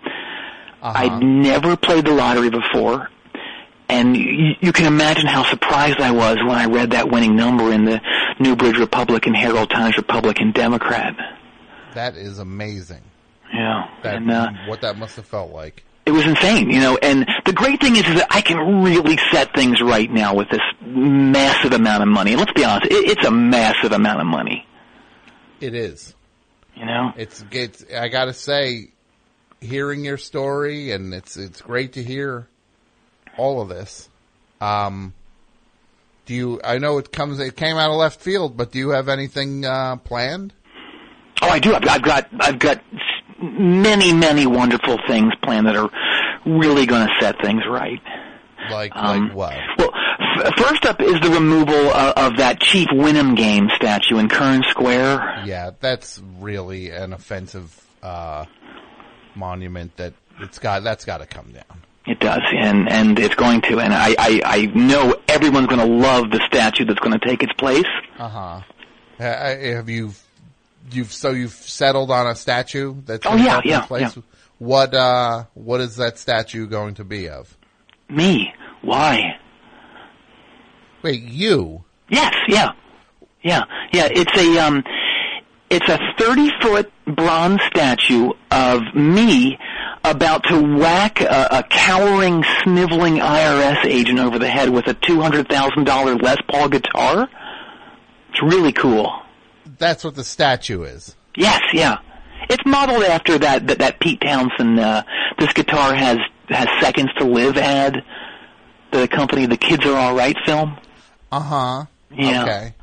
I'd 0.83 1.21
never 1.21 1.77
played 1.77 2.05
the 2.05 2.11
lottery 2.11 2.49
before, 2.49 3.09
and 3.87 4.17
you, 4.17 4.55
you 4.59 4.71
can 4.73 4.87
imagine 4.87 5.27
how 5.27 5.43
surprised 5.43 5.99
I 6.01 6.11
was 6.11 6.37
when 6.37 6.57
I 6.57 6.65
read 6.65 6.91
that 6.91 7.09
winning 7.09 7.35
number 7.35 7.71
in 7.71 7.85
the 7.85 8.01
Newbridge 8.39 8.77
Republican 8.79 9.33
Herald 9.33 9.69
Times 9.69 9.95
Republican 9.95 10.51
Democrat. 10.51 11.15
That 11.93 12.15
is 12.15 12.39
amazing. 12.39 13.01
Yeah, 13.53 13.87
That, 14.03 14.15
and 14.15 14.31
uh, 14.31 14.49
what 14.67 14.81
that 14.81 14.97
must 14.97 15.17
have 15.17 15.25
felt 15.25 15.51
like. 15.51 15.83
it 16.05 16.11
was 16.11 16.25
insane, 16.25 16.69
you 16.69 16.79
know. 16.79 16.97
And 17.01 17.27
the 17.45 17.51
great 17.53 17.81
thing 17.81 17.95
is, 17.97 18.07
is 18.07 18.15
that 18.15 18.27
I 18.29 18.39
can 18.41 18.81
really 18.83 19.17
set 19.31 19.53
things 19.53 19.81
right 19.81 20.09
now 20.09 20.33
with 20.35 20.49
this 20.49 20.61
massive 20.85 21.73
amount 21.73 22.01
of 22.03 22.07
money. 22.09 22.35
Let's 22.37 22.53
be 22.53 22.63
honest, 22.63 22.85
it, 22.89 23.09
it's 23.17 23.25
a 23.25 23.31
massive 23.31 23.91
amount 23.91 24.21
of 24.21 24.25
money. 24.27 24.65
It 25.59 25.75
is. 25.75 26.15
You 26.75 26.85
know, 26.85 27.11
It's 27.17 27.43
it's. 27.51 27.83
I 27.93 28.07
gotta 28.07 28.33
say, 28.33 28.91
hearing 29.59 30.05
your 30.05 30.17
story, 30.17 30.91
and 30.93 31.13
it's 31.13 31.35
it's 31.35 31.61
great 31.61 31.93
to 31.93 32.03
hear 32.03 32.47
all 33.37 33.61
of 33.61 33.67
this. 33.67 34.07
Um, 34.61 35.13
do 36.25 36.33
you? 36.33 36.61
I 36.63 36.77
know 36.77 36.97
it 36.99 37.11
comes. 37.11 37.39
It 37.39 37.57
came 37.57 37.75
out 37.75 37.91
of 37.91 37.97
left 37.97 38.21
field, 38.21 38.55
but 38.55 38.71
do 38.71 38.79
you 38.79 38.89
have 38.91 39.09
anything 39.09 39.65
uh, 39.65 39.97
planned? 39.97 40.53
Oh, 41.41 41.49
I 41.49 41.59
do. 41.59 41.73
I've, 41.73 41.87
I've 41.87 42.01
got 42.01 42.27
I've 42.39 42.59
got 42.59 42.81
many 43.41 44.13
many 44.13 44.45
wonderful 44.45 44.97
things 45.07 45.33
planned 45.41 45.67
that 45.67 45.75
are 45.75 45.89
really 46.45 46.85
going 46.85 47.07
to 47.07 47.13
set 47.19 47.35
things 47.41 47.61
right. 47.67 48.01
Like 48.69 48.91
Um, 48.95 49.27
like 49.29 49.35
what? 49.35 49.55
Well, 49.77 49.91
f- 50.45 50.53
first 50.57 50.85
up 50.85 51.01
is 51.01 51.19
the 51.21 51.29
removal 51.31 51.75
of, 51.75 52.13
of 52.33 52.37
that 52.37 52.59
Chief 52.61 52.87
Wynnum 52.89 53.35
game 53.35 53.69
statue 53.75 54.17
in 54.17 54.29
Kern 54.29 54.63
Square. 54.69 55.43
Yeah, 55.45 55.71
that's 55.79 56.21
really 56.39 56.91
an 56.91 57.13
offensive 57.13 57.85
uh, 58.03 58.45
monument. 59.35 59.97
That 59.97 60.13
it's 60.39 60.59
got. 60.59 60.83
That's 60.83 61.05
got 61.05 61.17
to 61.19 61.25
come 61.25 61.51
down. 61.51 61.81
It 62.05 62.19
does, 62.19 62.41
and 62.51 62.89
and 62.91 63.19
it's 63.19 63.35
going 63.35 63.61
to, 63.61 63.79
and 63.79 63.93
I 63.93 64.15
I, 64.17 64.41
I 64.45 64.65
know 64.73 65.15
everyone's 65.27 65.67
going 65.67 65.79
to 65.87 65.93
love 65.93 66.31
the 66.31 66.41
statue 66.47 66.85
that's 66.85 66.99
going 66.99 67.17
to 67.19 67.25
take 67.25 67.43
its 67.43 67.53
place. 67.53 67.85
Uh 68.17 68.27
huh. 68.29 68.61
Have 69.19 69.89
you? 69.89 70.11
You've 70.91 71.11
so 71.13 71.31
you've 71.31 71.51
settled 71.53 72.09
on 72.11 72.27
a 72.27 72.35
statue 72.35 72.95
that's 73.05 73.25
Oh, 73.25 73.35
yeah, 73.35 73.61
yeah, 73.63 73.81
place? 73.81 74.15
yeah. 74.15 74.21
What 74.57 74.93
uh 74.93 75.45
what 75.53 75.81
is 75.81 75.95
that 75.97 76.17
statue 76.17 76.67
going 76.67 76.95
to 76.95 77.03
be 77.03 77.29
of? 77.29 77.57
Me? 78.09 78.53
Why? 78.81 79.37
Wait, 81.03 81.21
you? 81.23 81.83
Yes, 82.09 82.33
yeah, 82.47 82.71
yeah, 83.41 83.63
yeah. 83.93 84.07
It's 84.11 84.37
a 84.37 84.59
um, 84.59 84.83
it's 85.69 85.87
a 85.89 85.97
thirty 86.19 86.49
foot 86.61 86.91
bronze 87.05 87.61
statue 87.73 88.31
of 88.51 88.81
me 88.93 89.57
about 90.03 90.43
to 90.45 90.77
whack 90.77 91.21
a, 91.21 91.47
a 91.51 91.63
cowering, 91.69 92.43
sniveling 92.63 93.15
IRS 93.15 93.85
agent 93.85 94.19
over 94.19 94.37
the 94.39 94.49
head 94.49 94.69
with 94.69 94.87
a 94.87 94.93
two 94.93 95.21
hundred 95.21 95.47
thousand 95.47 95.85
dollar 95.85 96.15
Les 96.15 96.37
Paul 96.49 96.69
guitar. 96.69 97.29
It's 98.29 98.41
really 98.43 98.73
cool. 98.73 99.11
That's 99.81 100.03
what 100.03 100.13
the 100.13 100.23
statue 100.23 100.83
is. 100.83 101.15
Yes, 101.35 101.59
yeah. 101.73 101.97
It's 102.51 102.63
modeled 102.67 103.03
after 103.03 103.39
that 103.39 103.65
that, 103.65 103.79
that 103.79 103.99
Pete 103.99 104.21
Townshend. 104.21 104.79
Uh, 104.79 105.01
this 105.39 105.51
guitar 105.53 105.95
has 105.95 106.19
has 106.49 106.67
seconds 106.79 107.09
to 107.17 107.25
live 107.25 107.57
ad. 107.57 108.03
The 108.91 109.07
company, 109.07 109.47
the 109.47 109.57
Kids 109.57 109.83
Are 109.85 109.97
All 109.97 110.15
Right 110.15 110.37
film. 110.45 110.77
Uh 111.31 111.39
huh. 111.39 111.85
Yeah. 112.11 112.43
Okay. 112.43 112.75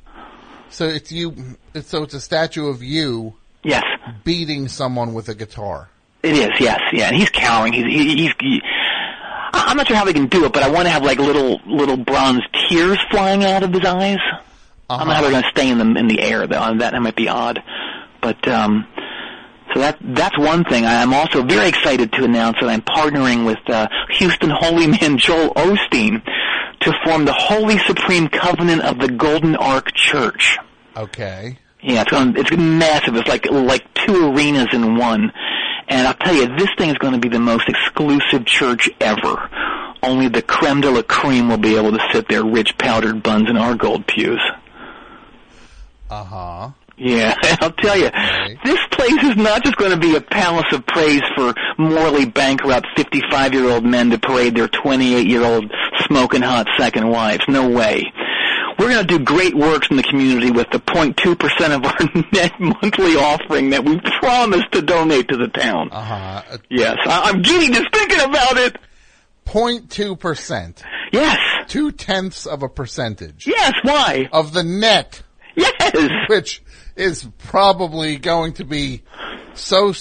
So 0.70 0.86
it's 0.86 1.12
you. 1.12 1.56
It's, 1.72 1.88
so 1.88 2.02
it's 2.02 2.14
a 2.14 2.20
statue 2.20 2.66
of 2.66 2.82
you. 2.82 3.34
Yes. 3.62 3.84
Beating 4.24 4.66
someone 4.66 5.14
with 5.14 5.28
a 5.28 5.36
guitar. 5.36 5.90
It 6.24 6.34
is, 6.34 6.50
yes, 6.58 6.80
yeah, 6.92 7.06
and 7.06 7.16
he's 7.16 7.30
cowering. 7.30 7.74
He's 7.74 7.84
he, 7.84 8.16
he's. 8.16 8.32
He, 8.40 8.60
I'm 9.52 9.76
not 9.76 9.86
sure 9.86 9.96
how 9.96 10.04
they 10.04 10.12
can 10.12 10.26
do 10.26 10.46
it, 10.46 10.52
but 10.52 10.64
I 10.64 10.68
want 10.68 10.86
to 10.86 10.90
have 10.90 11.04
like 11.04 11.18
little 11.18 11.60
little 11.64 11.96
bronze 11.96 12.42
tears 12.68 12.98
flying 13.08 13.44
out 13.44 13.62
of 13.62 13.72
his 13.72 13.84
eyes. 13.84 14.18
I 14.90 14.98
don't 14.98 15.08
know 15.08 15.14
how 15.14 15.22
they're 15.22 15.30
going 15.30 15.42
to 15.42 15.50
stay 15.50 15.68
in 15.70 15.78
the 15.78 15.98
in 16.00 16.08
the 16.08 16.20
air 16.20 16.46
though. 16.46 16.76
That 16.78 16.92
that 16.92 17.02
might 17.02 17.16
be 17.16 17.28
odd, 17.28 17.62
but 18.22 18.46
um, 18.48 18.86
so 19.74 19.80
that 19.80 19.98
that's 20.00 20.38
one 20.38 20.64
thing. 20.64 20.84
I- 20.86 21.02
I'm 21.02 21.12
also 21.12 21.42
very 21.42 21.68
excited 21.68 22.12
to 22.12 22.24
announce 22.24 22.56
that 22.60 22.68
I'm 22.70 22.82
partnering 22.82 23.44
with 23.44 23.58
uh, 23.68 23.88
Houston 24.12 24.50
holy 24.50 24.86
man 25.00 25.18
Joel 25.18 25.52
Osteen 25.54 26.22
to 26.80 26.92
form 27.04 27.24
the 27.24 27.32
Holy 27.34 27.78
Supreme 27.80 28.28
Covenant 28.28 28.82
of 28.82 28.98
the 28.98 29.08
Golden 29.08 29.56
Ark 29.56 29.92
Church. 29.94 30.56
Okay. 30.96 31.58
Yeah, 31.82 32.02
it's 32.02 32.10
going 32.10 32.36
it's 32.36 32.50
massive. 32.56 33.14
It's 33.16 33.28
like 33.28 33.46
like 33.50 33.82
two 34.06 34.32
arenas 34.32 34.68
in 34.72 34.96
one. 34.96 35.32
And 35.90 36.06
I'll 36.06 36.14
tell 36.14 36.34
you, 36.34 36.46
this 36.58 36.68
thing 36.76 36.90
is 36.90 36.98
going 36.98 37.14
to 37.14 37.18
be 37.18 37.30
the 37.30 37.38
most 37.38 37.66
exclusive 37.68 38.44
church 38.44 38.90
ever. 39.00 39.48
Only 40.02 40.28
the 40.28 40.42
creme 40.42 40.82
de 40.82 40.90
la 40.90 41.00
creme 41.02 41.48
will 41.48 41.56
be 41.56 41.76
able 41.76 41.92
to 41.92 41.98
sit 42.12 42.28
there, 42.28 42.44
rich 42.44 42.76
powdered 42.76 43.22
buns 43.22 43.48
in 43.48 43.56
our 43.56 43.74
gold 43.74 44.06
pews. 44.06 44.40
Uh 46.10 46.24
huh. 46.24 46.70
Yeah, 47.00 47.34
I'll 47.60 47.70
tell 47.72 47.96
you, 47.96 48.10
this 48.64 48.80
place 48.90 49.22
is 49.22 49.36
not 49.36 49.62
just 49.62 49.76
going 49.76 49.92
to 49.92 49.96
be 49.98 50.16
a 50.16 50.20
palace 50.20 50.66
of 50.72 50.84
praise 50.84 51.22
for 51.36 51.54
morally 51.78 52.26
bankrupt 52.26 52.88
55-year-old 52.96 53.84
men 53.84 54.10
to 54.10 54.18
parade 54.18 54.56
their 54.56 54.66
28-year-old 54.66 55.70
smoking 56.08 56.42
hot 56.42 56.66
second 56.76 57.08
wives. 57.08 57.44
No 57.46 57.68
way. 57.68 58.04
We're 58.80 58.88
going 58.90 59.06
to 59.06 59.18
do 59.18 59.24
great 59.24 59.54
works 59.54 59.88
in 59.90 59.96
the 59.96 60.02
community 60.02 60.50
with 60.50 60.68
the 60.72 60.78
0.2% 60.80 61.76
of 61.76 61.84
our 61.84 62.24
net 62.32 62.52
monthly 62.58 63.14
offering 63.16 63.70
that 63.70 63.84
we 63.84 64.00
promised 64.20 64.72
to 64.72 64.82
donate 64.82 65.28
to 65.28 65.36
the 65.36 65.48
town. 65.48 65.90
Uh 65.92 66.02
huh. 66.02 66.58
Yes, 66.68 66.96
I- 67.06 67.30
I'm 67.30 67.42
giddy 67.42 67.68
just 67.72 67.92
thinking 67.92 68.20
about 68.20 68.56
it. 68.56 68.76
0.2 69.46 70.18
percent. 70.18 70.82
Yes. 71.12 71.38
Two 71.68 71.90
tenths 71.92 72.44
of 72.46 72.62
a 72.62 72.68
percentage. 72.68 73.46
Yes. 73.46 73.72
Why? 73.82 74.28
Of 74.32 74.52
the 74.52 74.62
net. 74.62 75.22
Yes. 75.58 76.10
Which 76.28 76.62
is 76.96 77.28
probably 77.38 78.16
going 78.16 78.54
to 78.54 78.64
be 78.64 79.02
so 79.54 79.92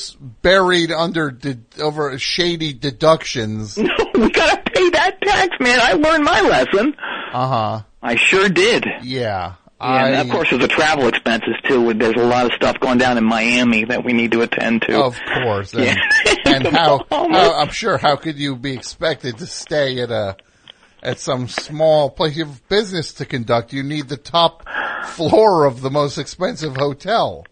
buried 0.42 0.92
under 0.92 1.32
de- 1.32 1.58
over 1.80 2.18
shady 2.20 2.74
deductions. 2.74 3.78
No, 3.78 3.90
we 4.14 4.30
got 4.32 4.66
to 4.66 4.72
pay 4.72 4.90
that 4.92 5.22
tax, 5.22 5.56
man. 5.60 5.80
I 5.82 5.94
learned 5.94 6.24
my 6.24 6.42
lesson. 6.42 6.96
Uh 7.34 7.48
huh. 7.48 7.82
I 8.02 8.16
sure 8.16 8.50
did. 8.50 8.86
Yeah. 9.04 9.56
Yeah, 9.80 10.06
and 10.08 10.28
of 10.28 10.34
course, 10.36 10.50
there's 10.50 10.62
the 10.64 10.68
travel 10.68 11.08
expenses 11.08 11.54
too. 11.66 11.94
There's 11.94 12.16
a 12.16 12.26
lot 12.26 12.48
of 12.48 12.54
stuff 12.54 12.80
going 12.80 12.98
down 12.98 13.18
in 13.20 13.24
Miami 13.24 13.86
that 13.86 14.04
we 14.04 14.12
need 14.14 14.32
to 14.32 14.42
attend 14.42 14.82
to. 14.84 15.04
Of 15.04 15.20
course. 15.44 15.74
And, 15.76 15.84
Yeah. 15.86 15.96
and 16.48 16.66
how, 16.68 17.06
how, 17.12 17.54
I'm 17.60 17.70
sure, 17.70 18.00
how 18.00 18.16
could 18.16 18.38
you 18.40 18.56
be 18.56 18.74
expected 18.74 19.38
to 19.38 19.46
stay 19.46 20.00
at 20.02 20.10
a, 20.10 20.36
at 21.04 21.20
some 21.20 21.48
small 21.48 22.10
place? 22.10 22.36
You 22.36 22.46
have 22.46 22.68
business 22.70 23.14
to 23.16 23.26
conduct. 23.26 23.72
You 23.72 23.84
need 23.84 24.08
the 24.10 24.18
top 24.18 24.64
floor 25.06 25.66
of 25.66 25.82
the 25.82 25.90
most 25.92 26.18
expensive 26.18 26.76
hotel. 26.76 27.46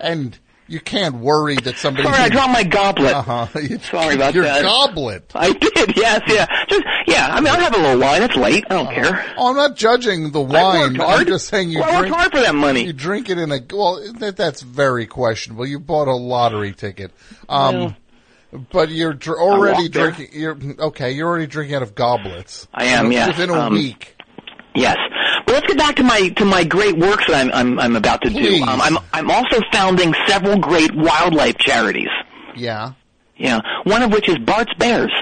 And 0.00 0.38
you 0.66 0.80
can't 0.80 1.16
worry 1.16 1.56
that 1.56 1.76
somebody. 1.76 2.04
Sorry, 2.08 2.16
I 2.18 2.28
dropped 2.28 2.52
my 2.52 2.62
goblet. 2.62 3.14
Uh-huh. 3.14 3.46
Sorry 3.80 4.14
about 4.14 4.34
Your 4.34 4.44
that. 4.44 4.62
goblet. 4.62 5.30
I 5.34 5.52
did. 5.52 5.96
Yes, 5.96 6.22
yeah. 6.28 6.46
Just 6.68 6.84
yeah. 7.06 7.28
I 7.30 7.40
mean, 7.40 7.48
I'll 7.52 7.60
have 7.60 7.74
a 7.74 7.78
little 7.78 8.00
wine. 8.00 8.22
It's 8.22 8.36
late. 8.36 8.64
I 8.70 8.74
don't 8.74 8.94
care. 8.94 9.34
Oh, 9.36 9.50
I'm 9.50 9.56
not 9.56 9.76
judging 9.76 10.30
the 10.30 10.40
wine. 10.40 11.00
I'm 11.00 11.26
just 11.26 11.48
saying 11.48 11.70
you 11.70 11.80
Well, 11.80 11.88
I 11.90 11.92
worked 11.96 12.00
drink 12.08 12.16
hard 12.16 12.32
for 12.32 12.40
that 12.40 12.54
money. 12.54 12.84
You 12.86 12.92
drink 12.92 13.28
it 13.28 13.38
in 13.38 13.50
a 13.52 13.58
well. 13.72 14.00
That, 14.20 14.36
that's 14.36 14.62
very 14.62 15.06
questionable. 15.06 15.66
You 15.66 15.80
bought 15.80 16.08
a 16.08 16.14
lottery 16.16 16.72
ticket. 16.72 17.10
Um, 17.48 17.96
but 18.72 18.90
you're 18.90 19.12
dr- 19.14 19.38
already 19.38 19.88
drinking. 19.88 20.28
You're 20.32 20.56
okay. 20.78 21.10
You're 21.12 21.28
already 21.28 21.46
drinking 21.46 21.76
out 21.76 21.82
of 21.82 21.94
goblets. 21.94 22.68
I 22.72 22.84
am. 22.86 23.12
Yeah. 23.12 23.26
Within 23.26 23.50
a 23.50 23.54
Um, 23.54 23.72
week. 23.74 24.16
Yes. 24.74 24.96
Well, 25.46 25.56
let's 25.56 25.66
get 25.66 25.78
back 25.78 25.96
to 25.96 26.02
my 26.02 26.28
to 26.36 26.44
my 26.44 26.64
great 26.64 26.96
works 26.96 27.26
that 27.26 27.34
I'm 27.46 27.52
I'm, 27.52 27.78
I'm 27.80 27.96
about 27.96 28.22
to 28.22 28.30
Please. 28.30 28.58
do. 28.60 28.64
Um, 28.64 28.80
I'm 28.80 28.98
I'm 29.12 29.30
also 29.30 29.60
founding 29.72 30.14
several 30.26 30.58
great 30.58 30.94
wildlife 30.94 31.58
charities. 31.58 32.08
Yeah. 32.56 32.92
Yeah. 33.36 33.60
One 33.84 34.02
of 34.02 34.12
which 34.12 34.28
is 34.28 34.38
Bart's 34.38 34.72
Bears. 34.74 35.12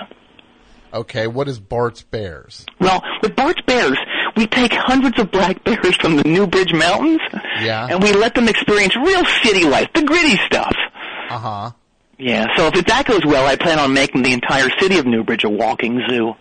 Okay. 0.92 1.26
What 1.26 1.48
is 1.48 1.58
Bart's 1.60 2.02
Bears? 2.02 2.64
Well, 2.80 3.02
with 3.22 3.36
Bart's 3.36 3.60
Bears, 3.62 3.98
we 4.36 4.46
take 4.46 4.72
hundreds 4.72 5.18
of 5.18 5.30
black 5.30 5.62
bears 5.64 5.96
from 5.96 6.16
the 6.16 6.24
Newbridge 6.24 6.72
Mountains, 6.72 7.20
Yeah. 7.60 7.86
and 7.90 8.02
we 8.02 8.12
let 8.12 8.34
them 8.34 8.48
experience 8.48 8.96
real 8.96 9.24
city 9.42 9.64
life, 9.64 9.88
the 9.94 10.02
gritty 10.02 10.36
stuff. 10.46 10.74
Uh 11.30 11.38
huh. 11.38 11.70
Yeah. 12.18 12.46
So 12.56 12.66
if 12.66 12.84
that 12.86 13.06
goes 13.06 13.24
well, 13.24 13.46
I 13.46 13.56
plan 13.56 13.78
on 13.78 13.92
making 13.94 14.22
the 14.22 14.32
entire 14.32 14.68
city 14.80 14.98
of 14.98 15.06
Newbridge 15.06 15.44
a 15.44 15.48
walking 15.50 16.02
zoo. 16.10 16.34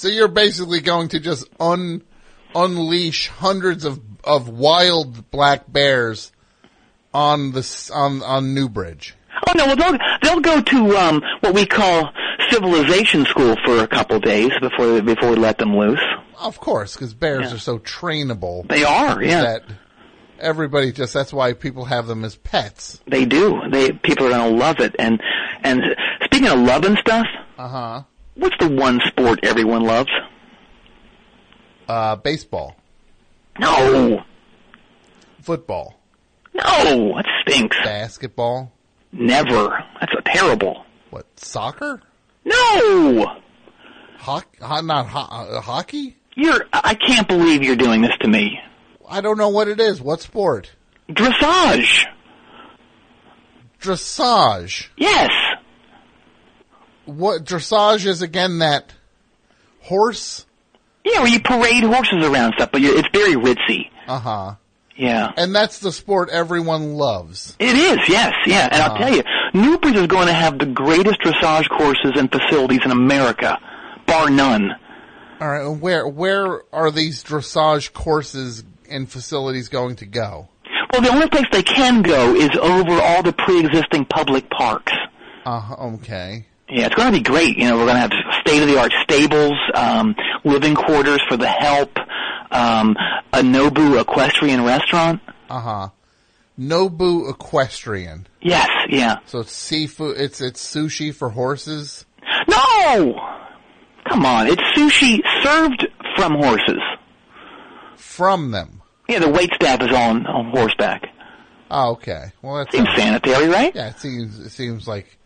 So 0.00 0.08
you're 0.08 0.28
basically 0.28 0.80
going 0.80 1.08
to 1.08 1.20
just 1.20 1.46
un 1.60 2.02
unleash 2.54 3.28
hundreds 3.28 3.84
of 3.84 4.00
of 4.24 4.48
wild 4.48 5.30
black 5.30 5.70
bears 5.70 6.32
on 7.12 7.52
the 7.52 7.58
s- 7.58 7.90
on 7.90 8.22
on 8.22 8.54
Newbridge. 8.54 9.14
Oh 9.46 9.52
no, 9.56 9.66
well 9.66 9.76
they'll 9.76 9.98
they'll 10.22 10.40
go 10.40 10.62
to 10.62 10.96
um 10.96 11.22
what 11.40 11.52
we 11.54 11.66
call 11.66 12.08
civilization 12.48 13.26
school 13.26 13.56
for 13.64 13.78
a 13.80 13.86
couple 13.86 14.18
days 14.20 14.50
before 14.60 15.02
before 15.02 15.30
we 15.30 15.36
let 15.36 15.58
them 15.58 15.76
loose. 15.76 16.00
Of 16.38 16.58
course, 16.58 16.94
because 16.94 17.12
bears 17.12 17.52
are 17.52 17.58
so 17.58 17.78
trainable. 17.78 18.66
They 18.68 18.82
are, 18.84 19.22
yeah. 19.22 19.42
That 19.42 19.62
everybody 20.38 20.92
just 20.92 21.12
that's 21.12 21.32
why 21.32 21.52
people 21.52 21.84
have 21.84 22.06
them 22.06 22.24
as 22.24 22.36
pets. 22.36 23.00
They 23.06 23.26
do. 23.26 23.60
They 23.70 23.92
people 23.92 24.26
are 24.28 24.30
gonna 24.30 24.56
love 24.56 24.80
it. 24.80 24.96
And 24.98 25.20
and 25.62 25.82
speaking 26.24 26.48
of 26.48 26.58
loving 26.60 26.96
stuff, 26.96 27.26
Uh 27.58 27.68
huh. 27.68 28.02
What's 28.40 28.56
the 28.58 28.68
one 28.68 29.00
sport 29.06 29.40
everyone 29.44 29.82
loves? 29.84 30.10
Uh, 31.88 32.16
baseball, 32.16 32.76
No, 33.58 34.22
football, 35.42 35.98
no, 36.54 37.14
that 37.16 37.26
stinks. 37.42 37.76
basketball. 37.82 38.72
Never. 39.12 39.82
That's 39.98 40.12
a 40.18 40.22
terrible. 40.22 40.84
What 41.10 41.26
soccer? 41.36 42.00
No, 42.44 43.26
Hockey? 44.18 44.58
Not 44.60 45.06
ho- 45.08 45.18
uh, 45.56 45.60
hockey? 45.60 46.16
you're. 46.36 46.64
I 46.72 46.94
can't 46.94 47.26
believe 47.26 47.64
you're 47.64 47.74
doing 47.76 48.02
this 48.02 48.16
to 48.20 48.28
me. 48.28 48.58
I 49.08 49.20
don't 49.20 49.36
know 49.38 49.48
what 49.48 49.66
it 49.66 49.80
is. 49.80 50.00
What 50.00 50.20
sport? 50.20 50.70
Dressage. 51.08 52.06
Dressage. 53.80 54.88
Yes. 54.96 55.30
What 57.16 57.44
dressage 57.44 58.06
is 58.06 58.22
again? 58.22 58.58
That 58.58 58.92
horse? 59.80 60.46
Yeah, 61.04 61.20
where 61.20 61.28
you 61.28 61.40
parade 61.40 61.82
horses 61.84 62.24
around 62.24 62.54
stuff, 62.54 62.70
but 62.72 62.82
it's 62.82 63.08
very 63.12 63.34
ritzy. 63.34 63.90
Uh 64.06 64.18
huh. 64.18 64.54
Yeah. 64.96 65.30
And 65.36 65.54
that's 65.54 65.78
the 65.78 65.92
sport 65.92 66.28
everyone 66.30 66.94
loves. 66.94 67.56
It 67.58 67.74
is, 67.74 67.98
yes, 68.08 68.34
yeah. 68.46 68.68
And 68.70 68.82
I'll 68.82 68.90
Uh-huh. 68.92 68.98
tell 68.98 69.14
you, 69.16 69.22
Newbridge 69.54 69.96
is 69.96 70.06
going 70.08 70.26
to 70.26 70.32
have 70.34 70.58
the 70.58 70.66
greatest 70.66 71.20
dressage 71.20 71.68
courses 71.70 72.12
and 72.16 72.30
facilities 72.30 72.80
in 72.84 72.90
America, 72.90 73.56
bar 74.06 74.28
none. 74.28 74.72
All 75.40 75.48
right. 75.48 75.66
Where 75.66 76.06
where 76.06 76.62
are 76.72 76.90
these 76.90 77.24
dressage 77.24 77.94
courses 77.94 78.62
and 78.90 79.10
facilities 79.10 79.68
going 79.70 79.96
to 79.96 80.06
go? 80.06 80.48
Well, 80.92 81.00
the 81.00 81.08
only 81.10 81.28
place 81.30 81.46
they 81.50 81.62
can 81.62 82.02
go 82.02 82.34
is 82.34 82.50
over 82.60 83.00
all 83.00 83.22
the 83.22 83.32
pre-existing 83.32 84.04
public 84.04 84.50
parks. 84.50 84.92
Uh, 85.46 85.76
okay. 85.94 86.46
Yeah, 86.70 86.86
it's 86.86 86.94
going 86.94 87.12
to 87.12 87.18
be 87.18 87.22
great. 87.22 87.56
You 87.56 87.68
know, 87.68 87.76
we're 87.76 87.86
going 87.86 87.96
to 87.96 88.00
have 88.00 88.12
state-of-the-art 88.40 88.92
stables, 89.02 89.58
um, 89.74 90.14
living 90.44 90.74
quarters 90.74 91.20
for 91.28 91.36
the 91.36 91.48
help, 91.48 91.98
um, 92.50 92.96
a 93.32 93.40
Nobu 93.40 94.00
equestrian 94.00 94.64
restaurant. 94.64 95.20
Uh 95.48 95.60
huh. 95.60 95.88
Nobu 96.60 97.30
Equestrian. 97.30 98.26
Yes, 98.42 98.68
yeah. 98.90 99.16
So 99.24 99.40
it's 99.40 99.52
seafood. 99.52 100.18
It's 100.18 100.42
it's 100.42 100.62
sushi 100.62 101.14
for 101.14 101.30
horses. 101.30 102.04
No! 102.46 103.14
Come 104.08 104.26
on, 104.26 104.46
it's 104.46 104.62
sushi 104.76 105.20
served 105.42 105.86
from 106.16 106.34
horses. 106.34 106.82
From 107.96 108.50
them. 108.50 108.82
Yeah, 109.08 109.20
the 109.20 109.30
wait 109.30 109.50
staff 109.54 109.80
is 109.82 109.88
on, 109.88 110.26
on 110.26 110.50
horseback. 110.50 111.06
Oh, 111.70 111.92
okay. 111.92 112.32
Well, 112.42 112.56
that 112.56 112.72
Seems 112.72 112.88
sanitary, 112.94 113.48
right? 113.48 113.74
Yeah, 113.74 113.88
it 113.90 113.98
seems 113.98 114.38
it 114.38 114.50
seems 114.50 114.86
like 114.86 115.16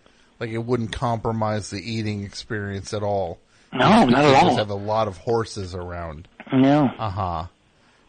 like 0.41 0.51
it 0.51 0.59
wouldn't 0.59 0.93
compromise 0.93 1.71
the 1.71 1.79
eating 1.79 2.25
experience 2.25 2.93
at 2.93 3.03
all. 3.03 3.39
No, 3.73 4.05
not 4.05 4.25
at 4.25 4.35
all. 4.35 4.47
Just 4.49 4.59
have 4.59 4.71
a 4.71 4.75
lot 4.75 5.09
of 5.09 5.19
horses 5.19 5.75
around. 5.75 6.29
No. 6.53 6.91
Uh 6.99 7.11
huh. 7.11 7.47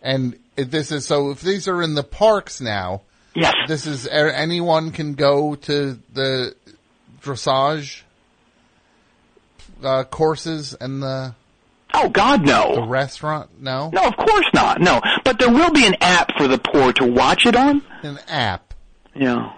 And 0.02 0.38
this 0.56 0.92
is 0.92 1.06
so. 1.06 1.32
If 1.32 1.42
these 1.42 1.68
are 1.68 1.82
in 1.82 1.96
the 1.96 2.04
parks 2.04 2.62
now, 2.62 3.02
yes, 3.34 3.54
this 3.68 3.88
is 3.88 4.06
er, 4.08 4.30
anyone 4.30 4.92
can 4.92 5.14
go 5.14 5.56
to 5.56 6.00
the 6.14 6.56
dressage 7.22 8.04
uh, 9.84 10.04
courses 10.04 10.74
and 10.74 11.02
the. 11.02 11.36
Oh 11.94 12.10
God, 12.10 12.46
no. 12.46 12.76
The 12.76 12.88
restaurant? 12.88 13.62
No. 13.62 13.90
No, 13.94 14.04
of 14.04 14.18
course 14.18 14.48
not. 14.54 14.82
No, 14.82 15.00
but 15.24 15.40
there 15.40 15.50
will 15.50 15.72
be 15.72 15.86
an 15.86 15.96
app 16.02 16.38
for 16.38 16.48
the 16.48 16.58
poor 16.58 16.92
to 16.94 17.06
watch 17.06 17.46
it 17.46 17.56
on. 17.56 17.82
An 18.04 18.20
app. 18.28 18.74
Yeah. 19.14 19.54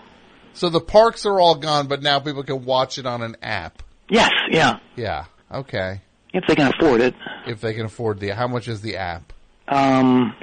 So 0.57 0.69
the 0.69 0.81
parks 0.81 1.25
are 1.25 1.39
all 1.39 1.55
gone, 1.55 1.87
but 1.87 2.01
now 2.01 2.19
people 2.19 2.43
can 2.43 2.65
watch 2.65 2.97
it 2.97 3.05
on 3.05 3.21
an 3.21 3.37
app. 3.43 3.83
Yes. 4.09 4.31
Yeah. 4.49 4.79
Yeah. 4.95 5.25
Okay. 5.51 6.01
If 6.33 6.45
they 6.47 6.55
can 6.55 6.73
afford 6.75 7.01
it. 7.01 7.13
If 7.45 7.61
they 7.61 7.73
can 7.73 7.85
afford 7.85 8.19
the, 8.19 8.29
how 8.29 8.47
much 8.47 8.67
is 8.67 8.81
the 8.81 8.97
app? 8.97 9.33
Um. 9.67 10.35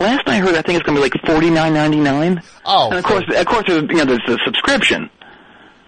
Last 0.00 0.28
I 0.28 0.38
heard, 0.38 0.54
I 0.54 0.62
think 0.62 0.78
it's 0.78 0.82
going 0.86 0.94
to 0.96 1.02
be 1.02 1.10
like 1.10 1.14
forty 1.26 1.50
nine 1.50 1.74
ninety 1.74 1.98
nine. 1.98 2.42
Oh, 2.64 2.88
and 2.90 2.98
of 2.98 3.04
course, 3.04 3.24
of 3.34 3.46
course, 3.46 3.64
there's, 3.66 3.82
you 3.88 3.96
know, 3.96 4.04
there's 4.04 4.22
the 4.26 4.38
subscription. 4.44 5.10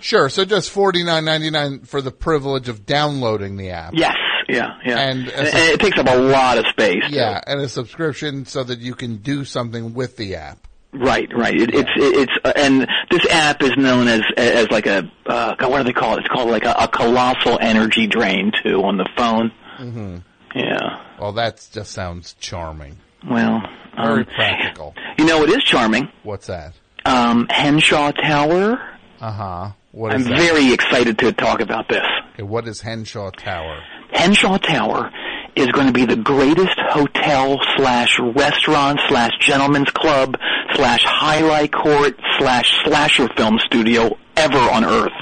Sure. 0.00 0.28
So 0.28 0.44
just 0.44 0.70
forty 0.70 1.04
nine 1.04 1.24
ninety 1.24 1.50
nine 1.50 1.80
for 1.80 2.02
the 2.02 2.10
privilege 2.10 2.68
of 2.68 2.86
downloading 2.86 3.56
the 3.56 3.70
app. 3.70 3.92
Yes. 3.94 4.16
Yeah. 4.48 4.78
Yeah. 4.84 4.98
And, 4.98 5.28
And 5.28 5.46
it 5.48 5.78
takes 5.80 5.96
up 5.98 6.08
a 6.08 6.16
lot 6.16 6.58
of 6.58 6.66
space. 6.68 7.04
too. 7.08 7.14
Yeah, 7.14 7.40
and 7.46 7.60
a 7.60 7.68
subscription 7.68 8.46
so 8.46 8.64
that 8.64 8.80
you 8.80 8.94
can 8.94 9.18
do 9.18 9.44
something 9.44 9.94
with 9.94 10.16
the 10.16 10.36
app. 10.36 10.66
Right, 10.92 11.28
right. 11.36 11.54
It, 11.54 11.70
It's 11.74 11.90
it's 11.96 12.32
uh, 12.44 12.52
and 12.56 12.86
this 13.10 13.24
app 13.30 13.62
is 13.62 13.76
known 13.76 14.08
as 14.08 14.22
as 14.36 14.68
like 14.70 14.86
a 14.86 15.10
uh, 15.26 15.54
what 15.60 15.78
do 15.78 15.84
they 15.84 15.92
call 15.92 16.14
it? 16.16 16.20
It's 16.20 16.28
called 16.28 16.50
like 16.50 16.64
a, 16.64 16.72
a 16.72 16.88
colossal 16.88 17.58
energy 17.60 18.06
drain 18.08 18.50
too 18.64 18.82
on 18.82 18.96
the 18.96 19.08
phone. 19.16 19.52
Mm-hmm. 19.78 20.16
Yeah. 20.54 21.04
Well, 21.20 21.32
that 21.34 21.66
just 21.72 21.92
sounds 21.92 22.34
charming. 22.40 22.98
Well, 23.28 23.60
Very 23.96 24.20
um, 24.20 24.24
practical. 24.26 24.94
you 25.18 25.26
know 25.26 25.42
it 25.44 25.50
is 25.50 25.62
charming? 25.62 26.08
What's 26.24 26.48
that? 26.48 26.74
Um, 27.04 27.46
Henshaw 27.50 28.10
Tower. 28.12 28.80
Uh 29.20 29.30
huh. 29.32 29.70
What 29.92 30.12
I'm 30.12 30.24
that? 30.24 30.38
very 30.38 30.72
excited 30.72 31.18
to 31.18 31.32
talk 31.32 31.60
about 31.60 31.88
this. 31.88 32.04
Okay, 32.34 32.42
what 32.42 32.66
is 32.66 32.80
Henshaw 32.80 33.30
Tower? 33.30 33.80
Henshaw 34.12 34.56
Tower 34.58 35.10
is 35.56 35.68
going 35.68 35.86
to 35.86 35.92
be 35.92 36.04
the 36.04 36.16
greatest 36.16 36.78
hotel 36.78 37.58
slash 37.76 38.18
restaurant 38.18 39.00
slash 39.08 39.32
gentleman's 39.40 39.90
club 39.90 40.36
slash 40.74 41.02
highlight 41.04 41.72
court 41.72 42.18
slash 42.38 42.72
slasher 42.84 43.28
film 43.36 43.58
studio 43.58 44.16
ever 44.36 44.58
on 44.58 44.84
earth. 44.84 45.12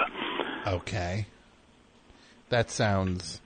Okay. 0.66 1.26
That 2.50 2.70
sounds 2.70 3.40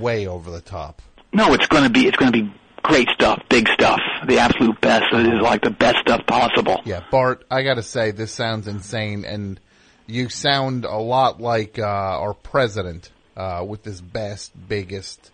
way 0.00 0.26
over 0.26 0.50
the 0.50 0.60
top. 0.60 1.02
No, 1.32 1.54
it's 1.54 1.66
going 1.66 1.84
to 1.84 1.90
be 1.90 2.06
it's 2.06 2.16
going 2.16 2.32
to 2.32 2.42
be 2.42 2.52
great 2.82 3.08
stuff, 3.10 3.42
big 3.48 3.68
stuff, 3.68 4.00
the 4.26 4.38
absolute 4.38 4.80
best. 4.80 5.04
It 5.12 5.26
is 5.26 5.40
like 5.42 5.62
the 5.62 5.70
best 5.70 5.98
stuff 5.98 6.26
possible. 6.26 6.80
Yeah, 6.84 7.04
Bart, 7.10 7.44
I 7.50 7.62
gotta 7.62 7.82
say, 7.82 8.12
this 8.12 8.32
sounds 8.32 8.66
insane, 8.66 9.24
and 9.26 9.60
you 10.06 10.30
sound 10.30 10.86
a 10.86 10.96
lot 10.96 11.40
like 11.40 11.78
uh, 11.78 11.82
our 11.84 12.32
president 12.32 13.10
uh, 13.36 13.64
with 13.68 13.82
this 13.82 14.00
best, 14.00 14.52
biggest, 14.68 15.26
st- 15.26 15.32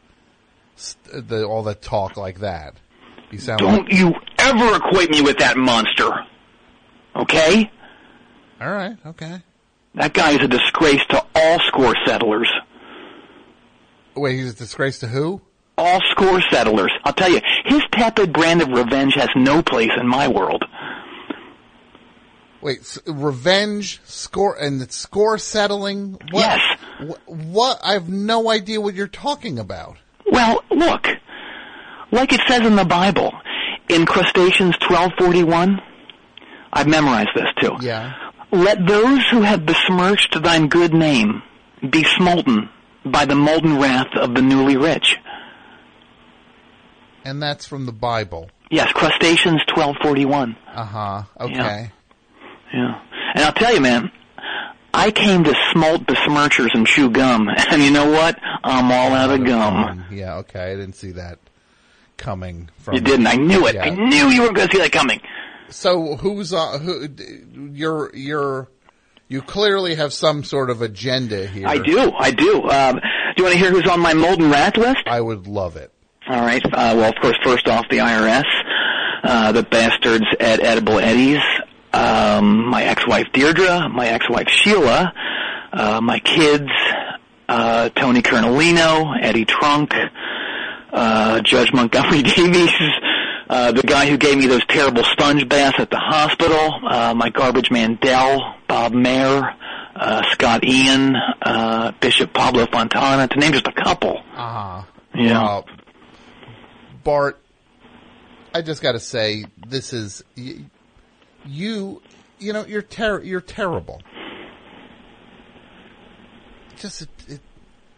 the, 1.12 1.44
all 1.44 1.62
that 1.64 1.82
talk 1.82 2.16
like 2.16 2.40
that. 2.40 2.74
You 3.30 3.38
sound 3.38 3.60
Don't 3.60 3.90
you 3.90 4.14
ever 4.38 4.76
equate 4.76 5.10
me 5.10 5.20
with 5.22 5.38
that 5.38 5.56
monster. 5.56 6.10
Okay? 7.16 7.70
All 8.60 8.70
right, 8.70 8.96
okay. 9.06 9.42
That 9.94 10.12
guy 10.12 10.32
is 10.32 10.40
a 10.42 10.48
disgrace 10.48 11.00
to 11.10 11.24
all 11.34 11.58
score 11.68 11.94
settlers. 12.06 12.50
Wait, 14.16 14.36
he's 14.36 14.52
a 14.52 14.56
disgrace 14.56 14.98
to 15.00 15.06
who? 15.08 15.40
All 15.76 16.00
score 16.10 16.40
settlers. 16.50 16.92
I'll 17.04 17.12
tell 17.12 17.30
you, 17.30 17.40
his 17.64 17.82
tepid 17.92 18.32
brand 18.32 18.62
of 18.62 18.68
revenge 18.68 19.14
has 19.14 19.28
no 19.34 19.62
place 19.62 19.90
in 20.00 20.06
my 20.06 20.28
world. 20.28 20.64
Wait, 22.60 22.80
s- 22.80 22.98
revenge 23.06 24.00
score 24.04 24.56
and 24.56 24.80
the 24.80 24.90
score 24.90 25.36
settling. 25.38 26.12
What, 26.12 26.32
Yes. 26.32 26.78
Wh- 27.00 27.28
what? 27.28 27.80
I 27.84 27.92
have 27.94 28.08
no 28.08 28.48
idea 28.50 28.80
what 28.80 28.94
you're 28.94 29.06
talking 29.08 29.58
about. 29.58 29.98
Well, 30.34 30.64
look, 30.68 31.06
like 32.10 32.32
it 32.32 32.40
says 32.48 32.66
in 32.66 32.74
the 32.74 32.84
Bible, 32.84 33.32
in 33.88 34.04
Crustaceans 34.04 34.74
1241, 34.80 35.80
I've 36.72 36.88
memorized 36.88 37.30
this 37.36 37.46
too. 37.60 37.76
Yeah. 37.80 38.12
Let 38.50 38.84
those 38.84 39.24
who 39.30 39.42
have 39.42 39.64
besmirched 39.64 40.42
thine 40.42 40.66
good 40.66 40.92
name 40.92 41.40
be 41.82 42.02
smolten 42.02 42.68
by 43.04 43.26
the 43.26 43.36
molten 43.36 43.78
wrath 43.78 44.12
of 44.16 44.34
the 44.34 44.42
newly 44.42 44.76
rich. 44.76 45.16
And 47.24 47.40
that's 47.40 47.64
from 47.64 47.86
the 47.86 47.92
Bible. 47.92 48.50
Yes, 48.72 48.90
Crustaceans 48.92 49.62
1241. 49.72 50.56
Uh 50.66 50.84
huh. 50.84 51.22
Okay. 51.38 51.92
Yeah. 52.72 53.00
And 53.34 53.44
I'll 53.44 53.52
tell 53.52 53.72
you, 53.72 53.80
man, 53.80 54.10
I 54.94 55.10
came 55.10 55.44
to 55.44 55.54
smolt 55.72 56.06
besmirchers 56.06 56.70
and 56.74 56.86
chew 56.86 57.10
gum, 57.10 57.48
and 57.70 57.82
you 57.82 57.90
know 57.90 58.10
what? 58.10 58.38
I'm 58.62 58.90
all 58.90 59.12
out 59.12 59.30
of 59.30 59.44
gum. 59.44 59.74
Um, 59.74 60.04
yeah. 60.10 60.36
Okay. 60.38 60.60
I 60.60 60.76
didn't 60.76 60.94
see 60.94 61.12
that 61.12 61.38
coming 62.16 62.70
from. 62.78 62.94
You 62.94 63.00
didn't. 63.00 63.26
I 63.26 63.34
knew 63.34 63.66
it. 63.66 63.74
Yeah. 63.74 63.84
I 63.84 63.90
knew 63.90 64.28
you 64.28 64.42
were 64.42 64.52
going 64.52 64.68
to 64.68 64.76
see 64.76 64.82
that 64.82 64.92
coming. 64.92 65.20
So 65.68 66.16
who's 66.16 66.52
uh, 66.52 66.78
who? 66.78 67.08
You're 67.72 68.14
you're 68.14 68.68
you 69.28 69.42
clearly 69.42 69.94
have 69.96 70.12
some 70.12 70.44
sort 70.44 70.70
of 70.70 70.82
agenda 70.82 71.46
here. 71.46 71.66
I 71.66 71.78
do. 71.78 72.12
I 72.16 72.30
do. 72.30 72.62
Um, 72.68 72.96
do 72.96 73.00
you 73.38 73.44
want 73.44 73.54
to 73.54 73.58
hear 73.58 73.70
who's 73.70 73.88
on 73.88 74.00
my 74.00 74.14
mold 74.14 74.40
and 74.40 74.50
rat 74.50 74.76
list? 74.76 75.02
I 75.06 75.20
would 75.20 75.46
love 75.46 75.76
it. 75.76 75.92
All 76.28 76.40
right. 76.40 76.64
Uh, 76.64 76.94
well, 76.96 77.08
of 77.08 77.14
course, 77.20 77.36
first 77.42 77.66
off, 77.68 77.86
the 77.90 77.98
IRS, 77.98 78.44
uh, 79.24 79.52
the 79.52 79.62
bastards 79.62 80.24
at 80.40 80.62
Edible 80.62 80.98
Eddie's, 80.98 81.42
um, 81.94 82.66
my 82.66 82.84
ex-wife 82.84 83.28
Deirdre, 83.32 83.88
my 83.88 84.08
ex-wife 84.08 84.48
Sheila, 84.48 85.12
uh, 85.72 86.00
my 86.00 86.18
kids, 86.18 86.70
uh, 87.48 87.88
Tony 87.90 88.20
Kernolino, 88.20 89.16
Eddie 89.20 89.44
Trunk, 89.44 89.94
uh, 90.92 91.40
Judge 91.42 91.72
Montgomery 91.72 92.22
Davies, 92.22 92.72
uh, 93.48 93.72
the 93.72 93.82
guy 93.82 94.06
who 94.06 94.16
gave 94.16 94.36
me 94.36 94.46
those 94.46 94.64
terrible 94.66 95.04
sponge 95.04 95.48
baths 95.48 95.78
at 95.78 95.90
the 95.90 95.98
hospital, 95.98 96.80
uh, 96.88 97.14
my 97.14 97.30
garbage 97.30 97.70
man 97.70 97.96
Dell, 98.00 98.56
Bob 98.66 98.92
Mayer, 98.92 99.54
uh, 99.94 100.22
Scott 100.32 100.64
Ian, 100.64 101.14
uh, 101.42 101.92
Bishop 102.00 102.32
Pablo 102.32 102.66
Fontana, 102.66 103.28
to 103.28 103.38
name 103.38 103.52
just 103.52 103.68
a 103.68 103.72
couple. 103.72 104.18
Uh 104.34 104.82
huh. 104.82 104.82
Yeah. 105.14 105.60
Bart, 107.04 107.40
I 108.52 108.62
just 108.62 108.82
got 108.82 108.92
to 108.92 109.00
say, 109.00 109.44
this 109.68 109.92
is 109.92 110.24
you. 111.46 112.02
You 112.38 112.52
know, 112.52 112.64
you're 112.66 112.82
ter- 112.82 113.22
you're 113.22 113.40
terrible. 113.40 114.02
Just, 116.76 117.02
it, 117.02 117.08
it, 117.28 117.40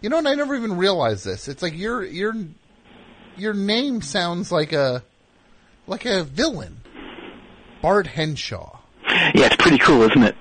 you 0.00 0.10
know, 0.10 0.18
and 0.18 0.28
I 0.28 0.34
never 0.34 0.54
even 0.54 0.76
realized 0.76 1.24
this. 1.24 1.48
It's 1.48 1.62
like 1.62 1.76
your 1.76 2.04
your 2.04 2.34
your 3.36 3.54
name 3.54 4.02
sounds 4.02 4.52
like 4.52 4.72
a 4.72 5.02
like 5.86 6.04
a 6.04 6.24
villain, 6.24 6.80
Bart 7.82 8.06
Henshaw. 8.06 8.78
Yeah, 9.08 9.46
it's 9.46 9.56
pretty 9.56 9.78
cool, 9.78 10.02
isn't 10.02 10.22
it? 10.22 10.36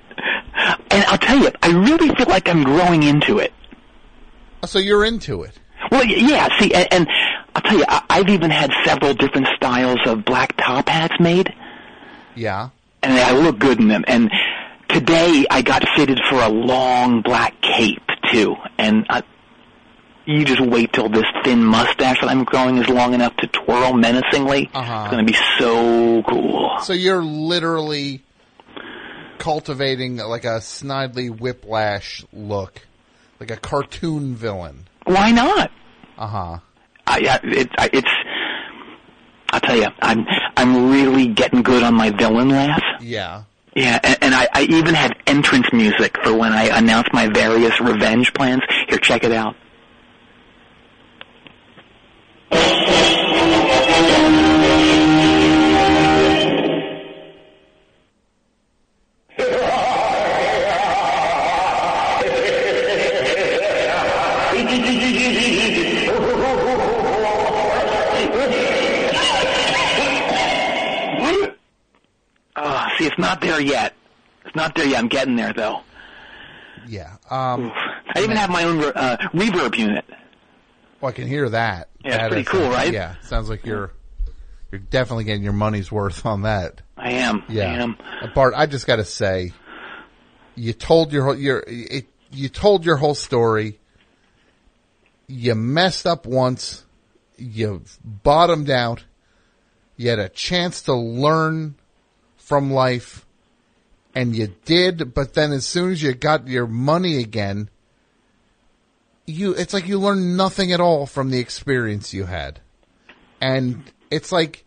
And 0.91 1.03
I'll 1.05 1.17
tell 1.17 1.37
you, 1.39 1.49
I 1.61 1.69
really 1.71 2.13
feel 2.15 2.27
like 2.27 2.47
I'm 2.49 2.63
growing 2.63 3.03
into 3.03 3.37
it. 3.39 3.53
Oh, 4.63 4.67
so 4.67 4.79
you're 4.79 5.05
into 5.05 5.43
it. 5.43 5.57
Well, 5.91 6.03
yeah, 6.05 6.47
see, 6.59 6.73
and, 6.73 6.87
and 6.91 7.07
I'll 7.55 7.61
tell 7.61 7.77
you, 7.77 7.85
I, 7.87 8.03
I've 8.09 8.29
even 8.29 8.49
had 8.49 8.71
several 8.83 9.13
different 9.13 9.47
styles 9.55 9.99
of 10.05 10.25
black 10.25 10.57
top 10.57 10.89
hats 10.89 11.15
made, 11.19 11.53
Yeah. 12.35 12.69
And 13.05 13.19
I 13.19 13.31
look 13.37 13.59
good 13.59 13.79
in 13.79 13.87
them. 13.87 14.03
And 14.07 14.31
today 14.89 15.45
I 15.49 15.61
got 15.61 15.83
fitted 15.95 16.19
for 16.29 16.41
a 16.41 16.49
long 16.49 17.21
black 17.21 17.61
cape, 17.61 18.01
too. 18.31 18.55
And 18.77 19.05
I, 19.09 19.23
you 20.25 20.45
just 20.45 20.61
wait 20.61 20.93
till 20.93 21.09
this 21.09 21.25
thin 21.43 21.63
mustache 21.63 22.21
that 22.21 22.29
I'm 22.29 22.43
growing 22.43 22.77
is 22.77 22.89
long 22.89 23.13
enough 23.13 23.35
to 23.37 23.47
twirl 23.47 23.93
menacingly. 23.93 24.69
Uh-huh. 24.73 25.01
It's 25.03 25.11
going 25.11 25.25
to 25.25 25.31
be 25.31 25.37
so 25.59 26.23
cool. 26.23 26.77
So 26.81 26.93
you're 26.93 27.23
literally 27.23 28.23
cultivating 29.37 30.17
like 30.17 30.45
a 30.45 30.59
snidely 30.59 31.29
whiplash 31.29 32.25
look, 32.33 32.81
like 33.39 33.51
a 33.51 33.57
cartoon 33.57 34.35
villain. 34.35 34.87
Why 35.05 35.31
not? 35.31 35.71
Uh 36.17 36.27
huh. 36.27 36.59
I, 37.07 37.17
I, 37.17 37.39
it, 37.43 37.69
I, 37.77 37.89
it's. 37.93 38.09
I'll 39.55 39.61
tell 39.61 39.77
you, 39.77 39.87
I'm 40.01 40.25
I'm 40.57 40.91
really 40.91 41.27
getting 41.27 41.63
good 41.63 41.81
on 41.81 41.95
my 41.95 42.09
villain 42.09 42.49
laugh. 42.49 42.83
Yeah. 42.99 43.43
Yeah, 43.73 44.01
and, 44.03 44.17
and 44.21 44.35
I, 44.35 44.49
I 44.53 44.63
even 44.63 44.93
have 44.95 45.11
entrance 45.27 45.67
music 45.71 46.17
for 46.21 46.33
when 46.35 46.51
I 46.51 46.77
announce 46.77 47.07
my 47.13 47.29
various 47.29 47.79
revenge 47.79 48.33
plans. 48.33 48.63
Here, 48.89 48.97
check 48.97 49.23
it 49.23 49.31
out. 49.31 49.55
See, 73.05 73.11
it's 73.11 73.19
not 73.19 73.41
there 73.41 73.61
yet. 73.61 73.93
It's 74.45 74.55
not 74.55 74.75
there 74.75 74.85
yet. 74.85 74.99
I'm 74.99 75.07
getting 75.07 75.35
there 75.35 75.53
though. 75.53 75.81
Yeah. 76.87 77.15
Um. 77.29 77.71
I 78.15 78.21
even 78.21 78.37
have 78.37 78.49
my 78.49 78.63
own 78.63 78.83
uh, 78.83 79.17
reverb 79.33 79.77
unit. 79.77 80.05
Well, 81.01 81.09
I 81.09 81.11
can 81.11 81.27
hear 81.27 81.49
that. 81.49 81.89
Yeah, 82.03 82.15
it's 82.15 82.27
pretty 82.27 82.41
is- 82.41 82.47
cool, 82.47 82.69
right? 82.69 82.93
Yeah, 82.93 83.15
sounds 83.21 83.49
like 83.49 83.65
you're 83.65 83.91
you're 84.71 84.79
definitely 84.79 85.25
getting 85.25 85.43
your 85.43 85.53
money's 85.53 85.91
worth 85.91 86.25
on 86.25 86.43
that. 86.43 86.81
I 86.97 87.11
am. 87.13 87.43
Yeah, 87.49 87.71
I 87.71 87.83
am. 87.83 87.97
Uh, 88.21 88.27
Bart, 88.33 88.53
I 88.55 88.65
just 88.67 88.87
got 88.87 88.97
to 88.97 89.05
say, 89.05 89.51
you 90.55 90.73
told 90.73 91.11
your 91.11 91.25
whole 91.25 91.37
your 91.37 91.63
it, 91.67 92.07
you 92.31 92.49
told 92.49 92.85
your 92.85 92.97
whole 92.97 93.15
story. 93.15 93.79
You 95.27 95.55
messed 95.55 96.05
up 96.05 96.25
once. 96.25 96.85
You 97.37 97.83
bottomed 98.03 98.69
out. 98.69 99.03
You 99.97 100.09
had 100.09 100.19
a 100.19 100.29
chance 100.29 100.83
to 100.83 100.93
learn 100.93 101.75
from 102.45 102.71
life, 102.71 103.25
and 104.13 104.35
you 104.35 104.53
did. 104.65 105.13
But 105.13 105.33
then, 105.33 105.51
as 105.51 105.65
soon 105.65 105.91
as 105.91 106.01
you 106.01 106.13
got 106.13 106.47
your 106.47 106.67
money 106.67 107.17
again, 107.17 107.69
you 109.25 109.53
it's 109.53 109.73
like 109.73 109.87
you 109.87 109.99
learned 109.99 110.37
nothing 110.37 110.71
at 110.71 110.79
all 110.79 111.05
from 111.05 111.31
the 111.31 111.39
experience 111.39 112.13
you 112.13 112.25
had, 112.25 112.59
and 113.41 113.83
it's 114.11 114.31
like 114.31 114.63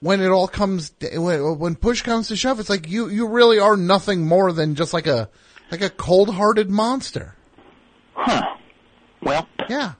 when 0.00 0.20
it 0.20 0.28
all 0.28 0.46
comes 0.46 0.92
when, 1.00 1.58
when 1.58 1.74
push 1.74 2.02
comes 2.02 2.28
to 2.28 2.36
shove, 2.36 2.60
it's 2.60 2.68
like 2.68 2.88
you 2.88 3.08
you 3.08 3.26
really 3.26 3.58
are 3.58 3.76
nothing 3.76 4.26
more 4.26 4.52
than 4.52 4.74
just 4.74 4.92
like 4.92 5.06
a 5.06 5.30
like 5.70 5.80
a 5.80 5.90
cold 5.90 6.34
hearted 6.34 6.70
monster. 6.70 7.34
Huh. 8.12 8.42
Well, 9.22 9.48
yeah. 9.68 9.94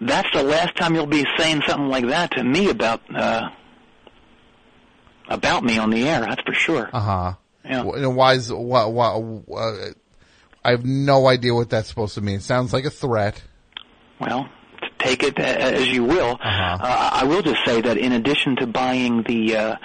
That's 0.00 0.28
the 0.32 0.42
last 0.42 0.76
time 0.76 0.94
you'll 0.94 1.06
be 1.06 1.26
saying 1.36 1.62
something 1.66 1.88
like 1.88 2.06
that 2.06 2.30
to 2.32 2.44
me 2.44 2.70
about 2.70 3.00
uh 3.14 3.50
about 5.34 5.64
me 5.64 5.78
on 5.78 5.90
the 5.90 6.08
air. 6.08 6.20
That's 6.20 6.42
for 6.42 6.54
sure. 6.54 6.90
Uh 6.92 7.00
huh. 7.00 7.34
Yeah. 7.64 7.82
And 7.82 8.16
why 8.16 8.34
is 8.34 8.52
why, 8.52 8.84
why, 8.84 9.06
uh, 9.56 9.90
I 10.64 10.70
have 10.70 10.84
no 10.84 11.26
idea 11.26 11.54
what 11.54 11.70
that's 11.70 11.88
supposed 11.88 12.14
to 12.14 12.20
mean. 12.20 12.36
It 12.36 12.42
sounds 12.42 12.72
like 12.72 12.84
a 12.84 12.90
threat. 12.90 13.42
Well, 14.20 14.48
take 14.98 15.22
it 15.22 15.38
as 15.38 15.88
you 15.88 16.04
will. 16.04 16.38
Uh-huh. 16.40 16.78
Uh, 16.80 17.10
I 17.12 17.24
will 17.24 17.42
just 17.42 17.64
say 17.64 17.80
that 17.80 17.98
in 17.98 18.12
addition 18.12 18.56
to 18.56 18.66
buying 18.66 19.22
the 19.26 19.56
uh, 19.56 19.76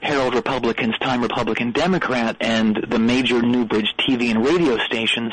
Herald 0.00 0.34
Republicans, 0.34 0.94
Time 1.00 1.22
Republican 1.22 1.72
Democrat, 1.72 2.36
and 2.40 2.84
the 2.88 2.98
major 2.98 3.42
Newbridge 3.42 3.94
TV 3.98 4.30
and 4.30 4.44
radio 4.44 4.78
stations, 4.78 5.32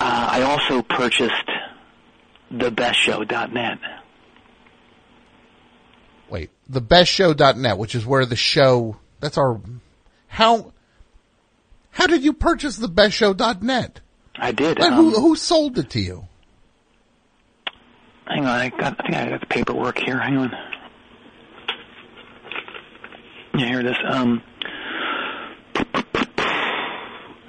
uh, 0.00 0.28
I 0.32 0.42
also 0.42 0.82
purchased 0.82 1.50
thebestshow.net. 2.52 3.78
Thebestshow.net, 6.70 7.78
which 7.78 7.94
is 7.94 8.06
where 8.06 8.24
the 8.26 8.36
show. 8.36 8.96
That's 9.20 9.38
our. 9.38 9.60
How. 10.26 10.72
How 11.90 12.06
did 12.06 12.24
you 12.24 12.32
purchase 12.32 12.78
thebestshow.net? 12.78 14.00
I 14.36 14.52
did. 14.52 14.78
Like, 14.78 14.92
um, 14.92 14.96
who 14.96 15.10
who 15.20 15.36
sold 15.36 15.78
it 15.78 15.90
to 15.90 16.00
you? 16.00 16.26
Hang 18.26 18.46
on, 18.46 18.60
I 18.60 18.68
got. 18.70 18.98
I 18.98 19.02
think 19.02 19.14
I 19.14 19.30
got 19.30 19.40
the 19.40 19.46
paperwork 19.46 19.98
here. 19.98 20.18
Hang 20.18 20.38
on. 20.38 20.52
Yeah, 23.56 23.66
here 23.66 23.80
it 23.80 23.86
is. 23.86 23.96
Um, 24.08 24.42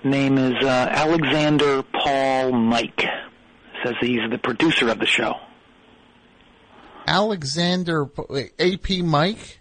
name 0.03 0.37
is 0.37 0.63
uh, 0.63 0.87
Alexander 0.91 1.81
Paul 1.81 2.51
Mike. 2.51 3.05
Says 3.83 3.95
he's 4.01 4.19
the 4.29 4.37
producer 4.37 4.89
of 4.89 4.99
the 4.99 5.05
show. 5.05 5.35
Alexander 7.07 8.09
wait, 8.29 8.53
AP 8.59 9.03
Mike. 9.03 9.59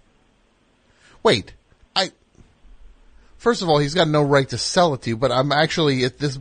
Wait, 1.22 1.52
I. 1.94 2.10
First 3.38 3.62
of 3.62 3.68
all, 3.68 3.78
he's 3.78 3.94
got 3.94 4.08
no 4.08 4.22
right 4.22 4.48
to 4.48 4.58
sell 4.58 4.94
it 4.94 5.02
to 5.02 5.10
you, 5.10 5.16
but 5.16 5.32
I'm 5.32 5.52
actually 5.52 6.04
at 6.04 6.18
this. 6.18 6.38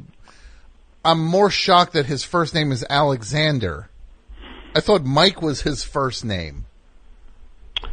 I'm 1.05 1.23
more 1.23 1.49
shocked 1.49 1.93
that 1.93 2.05
his 2.05 2.23
first 2.23 2.53
name 2.53 2.71
is 2.71 2.85
Alexander. 2.89 3.89
I 4.75 4.79
thought 4.79 5.03
Mike 5.03 5.41
was 5.41 5.61
his 5.61 5.83
first 5.83 6.25
name. 6.25 6.65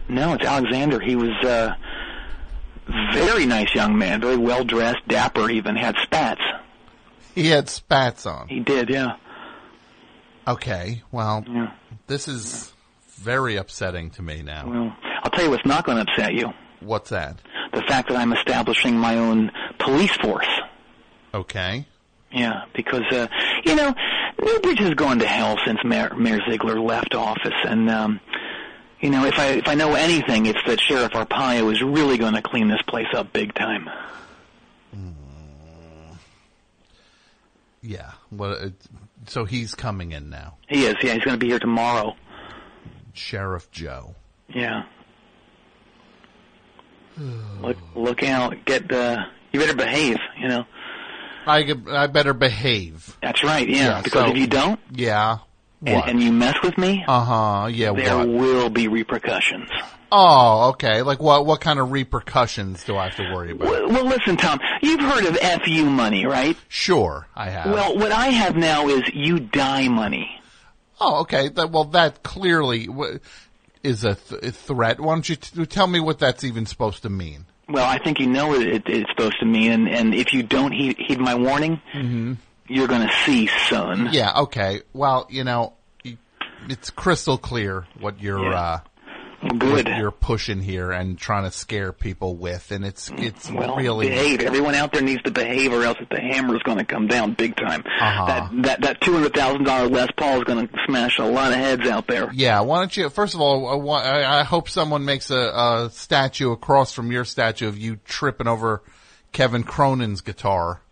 No, 0.08 0.34
it's 0.34 0.44
Alexander. 0.44 1.00
He 1.00 1.16
was 1.16 1.32
uh, 1.44 1.74
very 3.12 3.46
nice 3.46 3.74
young 3.74 3.98
man, 3.98 4.20
very 4.20 4.36
well 4.36 4.64
dressed, 4.64 5.06
dapper. 5.08 5.50
Even 5.50 5.76
had 5.76 5.96
spats. 6.02 6.40
He 7.34 7.48
had 7.48 7.68
spats 7.68 8.26
on. 8.26 8.48
He 8.48 8.60
did, 8.60 8.88
yeah. 8.88 9.16
Okay, 10.48 11.02
well, 11.12 11.44
this 12.06 12.26
is 12.26 12.69
very 13.20 13.56
upsetting 13.56 14.10
to 14.10 14.22
me 14.22 14.42
now. 14.42 14.68
Well, 14.68 14.96
I'll 15.22 15.30
tell 15.30 15.44
you 15.44 15.50
what's 15.50 15.66
not 15.66 15.84
going 15.84 16.04
to 16.04 16.10
upset 16.10 16.34
you: 16.34 16.52
What's 16.80 17.10
that? 17.10 17.40
the 17.72 17.82
fact 17.82 18.08
that 18.08 18.16
I'm 18.16 18.32
establishing 18.32 18.96
my 18.96 19.16
own 19.16 19.52
police 19.78 20.14
force. 20.16 20.48
Okay. 21.32 21.86
Yeah, 22.32 22.62
because 22.74 23.04
uh, 23.12 23.26
you 23.64 23.76
know, 23.76 23.94
Newbridge 24.42 24.78
has 24.80 24.94
gone 24.94 25.18
to 25.20 25.26
hell 25.26 25.56
since 25.66 25.78
Mayor, 25.84 26.14
Mayor 26.16 26.40
Ziegler 26.48 26.80
left 26.80 27.14
office, 27.14 27.54
and 27.64 27.90
um, 27.90 28.20
you 29.00 29.10
know, 29.10 29.24
if 29.24 29.38
I 29.38 29.46
if 29.52 29.68
I 29.68 29.74
know 29.74 29.94
anything, 29.94 30.46
it's 30.46 30.58
that 30.66 30.80
Sheriff 30.80 31.12
Arpaio 31.12 31.72
is 31.72 31.82
really 31.82 32.18
going 32.18 32.34
to 32.34 32.42
clean 32.42 32.68
this 32.68 32.82
place 32.88 33.08
up 33.14 33.32
big 33.32 33.54
time. 33.54 33.88
Yeah. 37.82 38.12
Well, 38.30 38.72
So 39.26 39.44
he's 39.44 39.74
coming 39.74 40.12
in 40.12 40.28
now, 40.30 40.58
He 40.68 40.84
is. 40.84 40.96
Yeah, 41.02 41.14
he's 41.14 41.24
going 41.24 41.34
to 41.34 41.38
be 41.38 41.48
here 41.48 41.58
tomorrow. 41.58 42.14
Sheriff 43.20 43.70
Joe. 43.70 44.14
Yeah. 44.48 44.84
look 47.60 47.76
look 47.94 48.22
out! 48.22 48.64
Get 48.64 48.90
uh, 48.90 49.24
you 49.52 49.60
better 49.60 49.76
behave. 49.76 50.16
You 50.38 50.48
know. 50.48 50.64
I 51.46 51.74
I 51.88 52.06
better 52.06 52.32
behave. 52.34 53.16
That's 53.22 53.44
right. 53.44 53.68
Yeah, 53.68 54.00
because 54.02 54.24
so- 54.24 54.30
if 54.30 54.36
you 54.36 54.46
don't, 54.46 54.80
yeah. 54.90 55.38
and, 55.84 56.02
and 56.08 56.22
you 56.22 56.32
mess 56.32 56.56
with 56.62 56.76
me, 56.78 57.04
Uh 57.06 57.24
huh. 57.24 57.66
Yeah. 57.68 57.92
there 57.92 58.18
What? 58.18 58.28
will 58.28 58.70
be 58.70 58.88
repercussions. 58.88 59.68
Oh, 60.12 60.70
okay. 60.70 61.02
Like 61.02 61.20
what? 61.20 61.46
What 61.46 61.60
kind 61.60 61.78
of 61.78 61.92
repercussions 61.92 62.84
do 62.84 62.96
I 62.96 63.04
have 63.08 63.16
to 63.16 63.32
worry 63.34 63.52
about? 63.52 63.68
Well, 63.68 63.88
well, 63.90 64.04
listen, 64.06 64.36
Tom. 64.36 64.58
You've 64.82 65.00
heard 65.00 65.24
of 65.26 65.36
FU 65.62 65.84
money, 65.88 66.26
right? 66.26 66.56
Sure, 66.68 67.28
I 67.36 67.50
have. 67.50 67.72
Well, 67.72 67.96
what 67.96 68.10
I 68.12 68.28
have 68.28 68.56
now 68.56 68.88
is 68.88 69.02
you 69.14 69.38
die 69.40 69.88
money. 69.88 70.39
Oh, 71.00 71.20
okay. 71.22 71.48
That, 71.48 71.70
well, 71.70 71.84
that 71.86 72.22
clearly 72.22 72.86
w- 72.86 73.18
is 73.82 74.04
a, 74.04 74.14
th- 74.16 74.42
a 74.42 74.52
threat. 74.52 75.00
Why 75.00 75.14
don't 75.14 75.28
you 75.28 75.36
t- 75.36 75.64
tell 75.66 75.86
me 75.86 76.00
what 76.00 76.18
that's 76.18 76.44
even 76.44 76.66
supposed 76.66 77.02
to 77.02 77.10
mean? 77.10 77.46
Well, 77.68 77.86
I 77.86 77.98
think 78.02 78.18
you 78.20 78.26
know 78.26 78.48
what 78.48 78.62
it, 78.62 78.82
it's 78.88 79.08
supposed 79.10 79.38
to 79.40 79.46
mean, 79.46 79.70
and, 79.72 79.88
and 79.88 80.14
if 80.14 80.32
you 80.34 80.42
don't 80.42 80.72
heed, 80.72 80.96
heed 80.98 81.20
my 81.20 81.34
warning, 81.36 81.80
Mm-hmm. 81.94 82.34
you're 82.68 82.88
going 82.88 83.06
to 83.06 83.14
see, 83.24 83.46
son. 83.68 84.08
Yeah. 84.12 84.32
Okay. 84.40 84.82
Well, 84.92 85.26
you 85.30 85.44
know, 85.44 85.74
it's 86.68 86.90
crystal 86.90 87.38
clear 87.38 87.86
what 87.98 88.20
you're 88.20 88.52
uh, 88.52 88.80
Good. 89.58 89.88
you're 89.88 90.10
pushing 90.10 90.60
here 90.60 90.92
and 90.92 91.18
trying 91.18 91.44
to 91.44 91.50
scare 91.50 91.92
people 91.92 92.36
with, 92.36 92.70
and 92.70 92.84
it's 92.84 93.10
it's 93.16 93.50
Well, 93.50 93.76
really 93.76 94.08
behave. 94.08 94.40
Everyone 94.42 94.74
out 94.74 94.92
there 94.92 95.00
needs 95.00 95.22
to 95.22 95.30
behave, 95.30 95.72
or 95.72 95.82
else 95.82 95.96
the 96.10 96.20
hammer 96.20 96.54
is 96.56 96.62
going 96.62 96.76
to 96.76 96.84
come 96.84 97.06
down 97.06 97.32
big 97.32 97.56
time. 97.56 97.82
Uh-huh. 97.86 98.26
That 98.26 98.62
that 98.62 98.80
that 98.82 99.00
two 99.00 99.14
hundred 99.14 99.32
thousand 99.32 99.64
dollar 99.64 99.88
Les 99.88 100.08
Paul 100.18 100.38
is 100.38 100.44
going 100.44 100.68
to 100.68 100.74
smash 100.86 101.18
a 101.18 101.24
lot 101.24 101.52
of 101.52 101.58
heads 101.58 101.88
out 101.88 102.06
there. 102.06 102.30
Yeah, 102.34 102.60
why 102.60 102.80
don't 102.80 102.94
you? 102.94 103.08
First 103.08 103.34
of 103.34 103.40
all, 103.40 103.90
I 103.94 104.40
I 104.40 104.42
hope 104.42 104.68
someone 104.68 105.06
makes 105.06 105.30
a, 105.30 105.38
a 105.38 105.90
statue 105.90 106.52
across 106.52 106.92
from 106.92 107.10
your 107.10 107.24
statue 107.24 107.66
of 107.66 107.78
you 107.78 107.96
tripping 108.04 108.46
over 108.46 108.82
Kevin 109.32 109.64
Cronin's 109.64 110.20
guitar. 110.20 110.82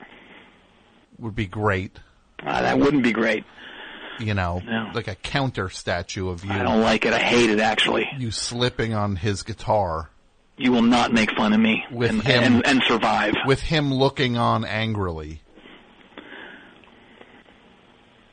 Would 1.19 1.35
be 1.35 1.47
great. 1.47 1.99
Ah, 2.41 2.63
that 2.63 2.79
wouldn't 2.79 3.03
be 3.03 3.13
great. 3.13 3.45
You 4.21 4.35
know, 4.35 4.63
like 4.95 5.09
a 5.09 5.15
counter 5.15 5.69
statue 5.69 6.29
of 6.29 6.45
you. 6.45 6.51
I 6.51 6.63
don't 6.63 6.81
like 6.81 7.05
it. 7.05 7.13
I 7.13 7.19
hate 7.19 7.51
it. 7.51 7.61
Actually, 7.61 8.09
You 8.19 8.31
slipping 8.31 8.95
on 8.95 9.17
his 9.17 9.43
guitar 9.43 10.11
you 10.59 10.73
will 10.73 10.83
not 10.83 11.13
make 11.13 11.31
fun 11.37 11.53
of 11.53 11.61
me 11.61 11.85
with 11.91 12.11
and, 12.11 12.23
him 12.23 12.43
and, 12.43 12.67
and 12.67 12.83
survive. 12.83 13.35
With 13.47 13.61
him 13.61 13.95
looking 13.95 14.37
on 14.37 14.65
angrily. 14.65 15.41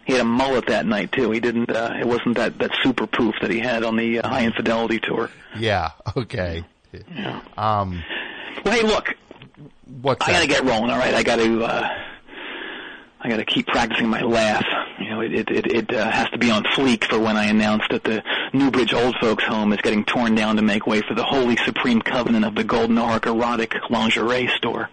He 0.05 0.13
had 0.13 0.21
a 0.21 0.25
mullet 0.25 0.67
that 0.67 0.85
night 0.85 1.11
too. 1.11 1.31
He 1.31 1.39
didn't. 1.39 1.69
Uh, 1.69 1.93
it 1.99 2.05
wasn't 2.05 2.37
that 2.37 2.59
that 2.59 2.71
super 2.83 3.07
poof 3.07 3.35
that 3.41 3.49
he 3.49 3.59
had 3.59 3.83
on 3.83 3.95
the 3.95 4.19
uh, 4.19 4.27
Hi 4.27 4.45
Infidelity 4.45 4.99
tour. 4.99 5.29
Yeah. 5.57 5.91
Okay. 6.15 6.63
Um. 7.57 8.03
Well, 8.63 8.73
hey, 8.73 8.83
look. 8.83 9.15
What's 10.01 10.27
I 10.27 10.31
got 10.31 10.41
to 10.41 10.47
get 10.47 10.63
rolling. 10.63 10.89
All 10.91 10.97
right, 10.97 11.13
I 11.13 11.23
got 11.23 11.37
to. 11.37 11.63
Uh, 11.63 11.89
I 13.25 13.27
got 13.29 13.37
to 13.37 13.45
keep 13.45 13.65
practicing 13.65 14.07
my 14.07 14.21
laugh. 14.21 14.63
You 14.99 15.09
know, 15.09 15.21
it 15.21 15.33
it 15.33 15.49
it, 15.49 15.65
it 15.65 15.93
uh, 15.93 16.11
has 16.11 16.29
to 16.29 16.37
be 16.37 16.51
on 16.51 16.63
fleek 16.63 17.05
for 17.05 17.17
when 17.17 17.35
I 17.35 17.45
announce 17.45 17.81
that 17.89 18.03
the 18.03 18.23
Newbridge 18.53 18.93
Old 18.93 19.15
Folks 19.19 19.43
Home 19.45 19.73
is 19.73 19.81
getting 19.81 20.05
torn 20.05 20.35
down 20.35 20.57
to 20.57 20.61
make 20.61 20.85
way 20.85 21.01
for 21.01 21.15
the 21.15 21.23
Holy 21.23 21.57
Supreme 21.65 22.03
Covenant 22.03 22.45
of 22.45 22.53
the 22.53 22.63
Golden 22.63 22.99
Ark 22.99 23.25
Erotic 23.25 23.73
Lingerie 23.89 24.47
Store. 24.57 24.91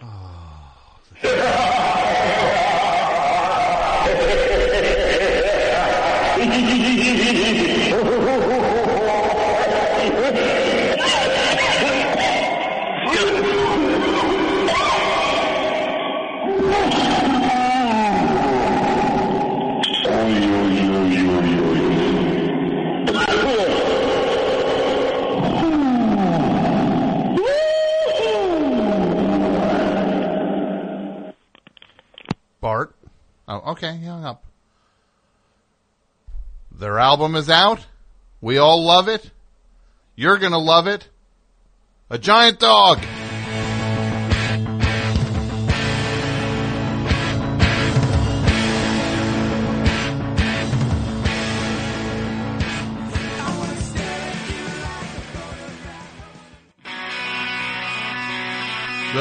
God. 0.00 0.30
Oh. 1.24 1.99
Oh, 33.48 33.72
okay, 33.72 33.96
he 33.96 34.06
hung 34.06 34.24
up. 34.24 34.44
Their 36.70 36.98
album 36.98 37.34
is 37.34 37.50
out. 37.50 37.86
We 38.40 38.58
all 38.58 38.84
love 38.84 39.08
it. 39.08 39.30
You're 40.14 40.38
gonna 40.38 40.58
love 40.58 40.86
it. 40.86 41.08
A 42.10 42.18
giant 42.18 42.58
dog. 42.58 42.98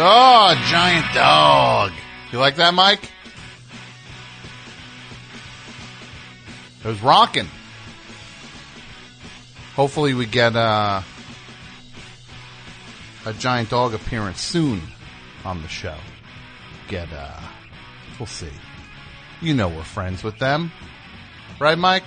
Oh, 0.01 0.55
giant 0.69 1.13
dog. 1.13 1.91
You 2.31 2.37
like 2.37 2.55
that, 2.57 2.73
Mike? 2.73 3.11
It 6.79 6.87
was 6.87 7.01
rocking. 7.01 7.47
Hopefully 9.75 10.13
we 10.13 10.25
get 10.25 10.55
uh, 10.55 11.01
a 13.25 13.33
giant 13.33 13.69
dog 13.69 13.93
appearance 13.93 14.41
soon 14.41 14.81
on 15.45 15.61
the 15.61 15.67
show. 15.67 15.97
Get 16.87 17.11
uh 17.13 17.39
we'll 18.17 18.25
see. 18.25 18.51
You 19.41 19.53
know 19.53 19.69
we're 19.69 19.83
friends 19.83 20.23
with 20.23 20.37
them. 20.39 20.71
Right, 21.59 21.77
Mike? 21.77 22.03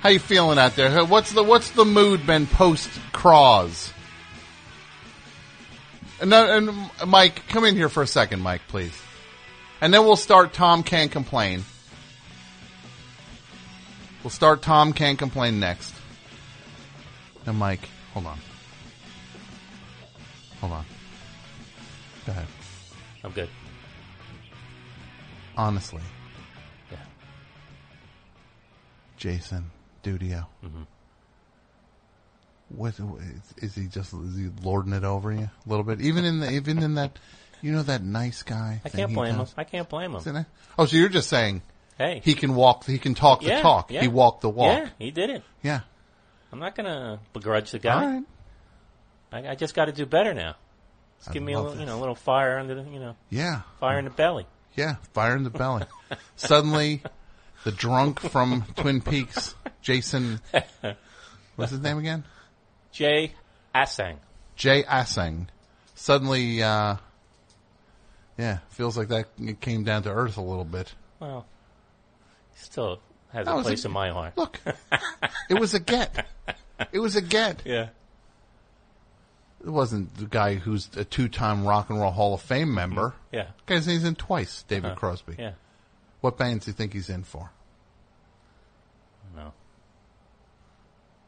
How 0.00 0.10
you 0.10 0.18
feeling 0.18 0.58
out 0.58 0.76
there? 0.76 1.04
What's 1.04 1.32
the 1.32 1.42
what's 1.42 1.70
the 1.70 1.84
mood 1.84 2.26
been 2.26 2.46
post 2.46 2.90
Craws? 3.12 3.92
And, 6.20 6.32
and 6.32 6.90
Mike, 7.06 7.48
come 7.48 7.64
in 7.64 7.74
here 7.74 7.88
for 7.88 8.02
a 8.02 8.06
second, 8.06 8.42
Mike, 8.42 8.62
please. 8.68 8.96
And 9.80 9.92
then 9.92 10.04
we'll 10.04 10.14
start 10.14 10.52
Tom 10.52 10.84
Can't 10.84 11.10
Complain. 11.10 11.64
We'll 14.22 14.30
start 14.30 14.62
Tom 14.62 14.92
Can't 14.92 15.18
Complain 15.18 15.58
next. 15.58 15.92
And 17.46 17.58
Mike, 17.58 17.88
hold 18.14 18.26
on. 18.26 18.38
Hold 20.60 20.72
on. 20.72 20.84
Go 22.26 22.32
ahead. 22.32 22.46
I'm 23.24 23.32
good. 23.32 23.48
Honestly. 25.56 26.02
Yeah. 26.90 26.98
Jason 29.16 29.70
Dudio. 30.04 30.46
Mhm. 30.64 30.86
What 32.68 32.94
is 33.58 33.74
he 33.74 33.86
just 33.86 34.12
is 34.14 34.36
he 34.36 34.50
lording 34.62 34.92
it 34.92 35.04
over 35.04 35.32
you 35.32 35.50
a 35.66 35.68
little 35.68 35.84
bit? 35.84 36.00
Even 36.00 36.24
in 36.24 36.38
the 36.40 36.50
even 36.52 36.82
in 36.82 36.94
that 36.94 37.18
you 37.60 37.72
know 37.72 37.82
that 37.82 38.02
nice 38.02 38.42
guy. 38.44 38.80
I 38.84 38.88
can't 38.88 39.12
blame 39.12 39.34
him. 39.34 39.46
I 39.56 39.64
can't 39.64 39.88
blame 39.88 40.14
him. 40.14 40.46
Oh, 40.78 40.86
so 40.86 40.96
you're 40.96 41.08
just 41.08 41.28
saying 41.28 41.62
Hey. 41.98 42.20
he 42.24 42.34
can 42.34 42.54
walk 42.54 42.84
he 42.86 42.98
can 42.98 43.14
talk 43.14 43.40
the 43.40 43.48
Yeah, 43.48 43.60
talk. 43.62 43.90
yeah. 43.90 44.00
He 44.00 44.08
walked 44.08 44.40
the 44.40 44.48
walk. 44.48 44.78
Yeah, 44.78 44.88
he 44.98 45.10
did 45.10 45.30
it. 45.30 45.42
Yeah. 45.62 45.80
I'm 46.52 46.58
not 46.58 46.74
gonna 46.74 47.20
begrudge 47.32 47.70
the 47.70 47.78
guy. 47.78 48.06
Right. 48.06 48.24
I, 49.32 49.48
I 49.50 49.54
just 49.54 49.74
got 49.74 49.86
to 49.86 49.92
do 49.92 50.04
better 50.04 50.34
now. 50.34 50.56
Just 51.18 51.30
I 51.30 51.32
give 51.34 51.42
me 51.42 51.52
a 51.54 51.60
little, 51.60 51.78
you 51.80 51.86
know, 51.86 51.96
a 51.98 52.00
little 52.00 52.14
fire 52.14 52.58
under 52.58 52.74
the, 52.74 52.82
you 52.90 52.98
know, 53.00 53.16
Yeah. 53.30 53.62
fire 53.80 53.98
in 53.98 54.04
the 54.04 54.10
belly. 54.10 54.46
Yeah, 54.74 54.96
fire 55.14 55.36
in 55.36 55.44
the 55.44 55.50
belly. 55.50 55.84
Suddenly, 56.36 57.02
the 57.64 57.72
drunk 57.72 58.20
from 58.20 58.64
Twin 58.76 59.00
Peaks, 59.00 59.54
Jason, 59.82 60.40
what's 61.56 61.70
his 61.70 61.80
name 61.80 61.98
again? 61.98 62.24
Jay 62.90 63.32
Aaseng. 63.74 64.16
Jay 64.56 64.82
Aaseng. 64.82 65.46
Suddenly, 65.94 66.62
uh, 66.62 66.96
yeah, 68.38 68.58
feels 68.70 68.96
like 68.98 69.08
that 69.08 69.28
came 69.60 69.84
down 69.84 70.02
to 70.04 70.10
earth 70.10 70.36
a 70.36 70.42
little 70.42 70.64
bit. 70.64 70.92
Well, 71.20 71.46
still 72.54 73.00
has 73.32 73.46
That 73.46 73.56
a 73.58 73.62
place 73.62 73.84
a- 73.84 73.88
in 73.88 73.92
my 73.92 74.10
heart. 74.10 74.36
Look, 74.36 74.58
it 75.50 75.58
was 75.58 75.74
a 75.74 75.80
get. 75.80 76.26
It 76.90 76.98
was 76.98 77.14
a 77.14 77.20
get. 77.22 77.62
Yeah. 77.64 77.90
It 79.64 79.70
wasn't 79.70 80.16
the 80.16 80.24
guy 80.26 80.54
who's 80.56 80.90
a 80.96 81.04
two-time 81.04 81.64
Rock 81.64 81.90
and 81.90 82.00
Roll 82.00 82.10
Hall 82.10 82.34
of 82.34 82.40
Fame 82.42 82.74
member. 82.74 83.14
Yeah. 83.30 83.48
Guys, 83.66 83.86
he's 83.86 84.02
in 84.02 84.16
twice. 84.16 84.64
David 84.64 84.86
Uh-huh. 84.86 84.96
Crosby. 84.96 85.36
Yeah. 85.38 85.52
What 86.22 86.36
bands 86.38 86.64
do 86.64 86.70
you 86.70 86.74
think 86.74 86.92
he's 86.92 87.08
in 87.08 87.22
for? 87.22 87.52
No. 89.36 89.52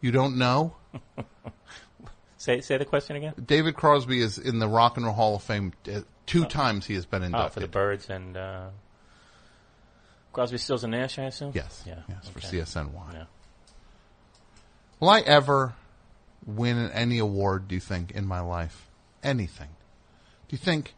You 0.00 0.10
don't 0.10 0.36
know? 0.38 0.74
Say 2.36 2.60
say 2.60 2.76
the 2.78 2.84
question 2.84 3.14
again. 3.16 3.34
David 3.46 3.74
Crosby 3.76 4.20
is 4.20 4.36
in 4.38 4.58
the 4.58 4.68
Rock 4.68 4.96
and 4.96 5.06
Roll 5.06 5.14
Hall 5.14 5.36
of 5.36 5.42
Fame. 5.44 5.72
Uh, 5.88 6.00
two 6.26 6.44
times 6.46 6.84
he 6.86 6.94
has 6.94 7.06
been 7.06 7.22
Oh, 7.22 7.26
inducted. 7.26 7.52
for 7.54 7.60
the 7.60 7.68
Byrds 7.68 8.10
and 8.10 8.36
uh, 8.36 8.68
Crosby, 10.34 10.58
Stills 10.58 10.84
and 10.84 10.90
Nash, 10.90 11.18
I 11.18 11.24
assume. 11.24 11.52
Yes. 11.54 11.82
Yeah. 11.86 12.00
Yes, 12.08 12.28
for 12.28 12.38
okay. 12.38 12.58
CSNY. 12.58 13.14
Yeah. 13.14 13.24
Will 15.00 15.08
I 15.08 15.20
ever 15.20 15.74
win 16.44 16.90
any 16.90 17.18
award, 17.18 17.68
do 17.68 17.74
you 17.74 17.80
think, 17.80 18.10
in 18.10 18.26
my 18.26 18.40
life? 18.40 18.88
Anything? 19.22 19.68
Do 20.48 20.56
you 20.56 20.58
think? 20.58 20.94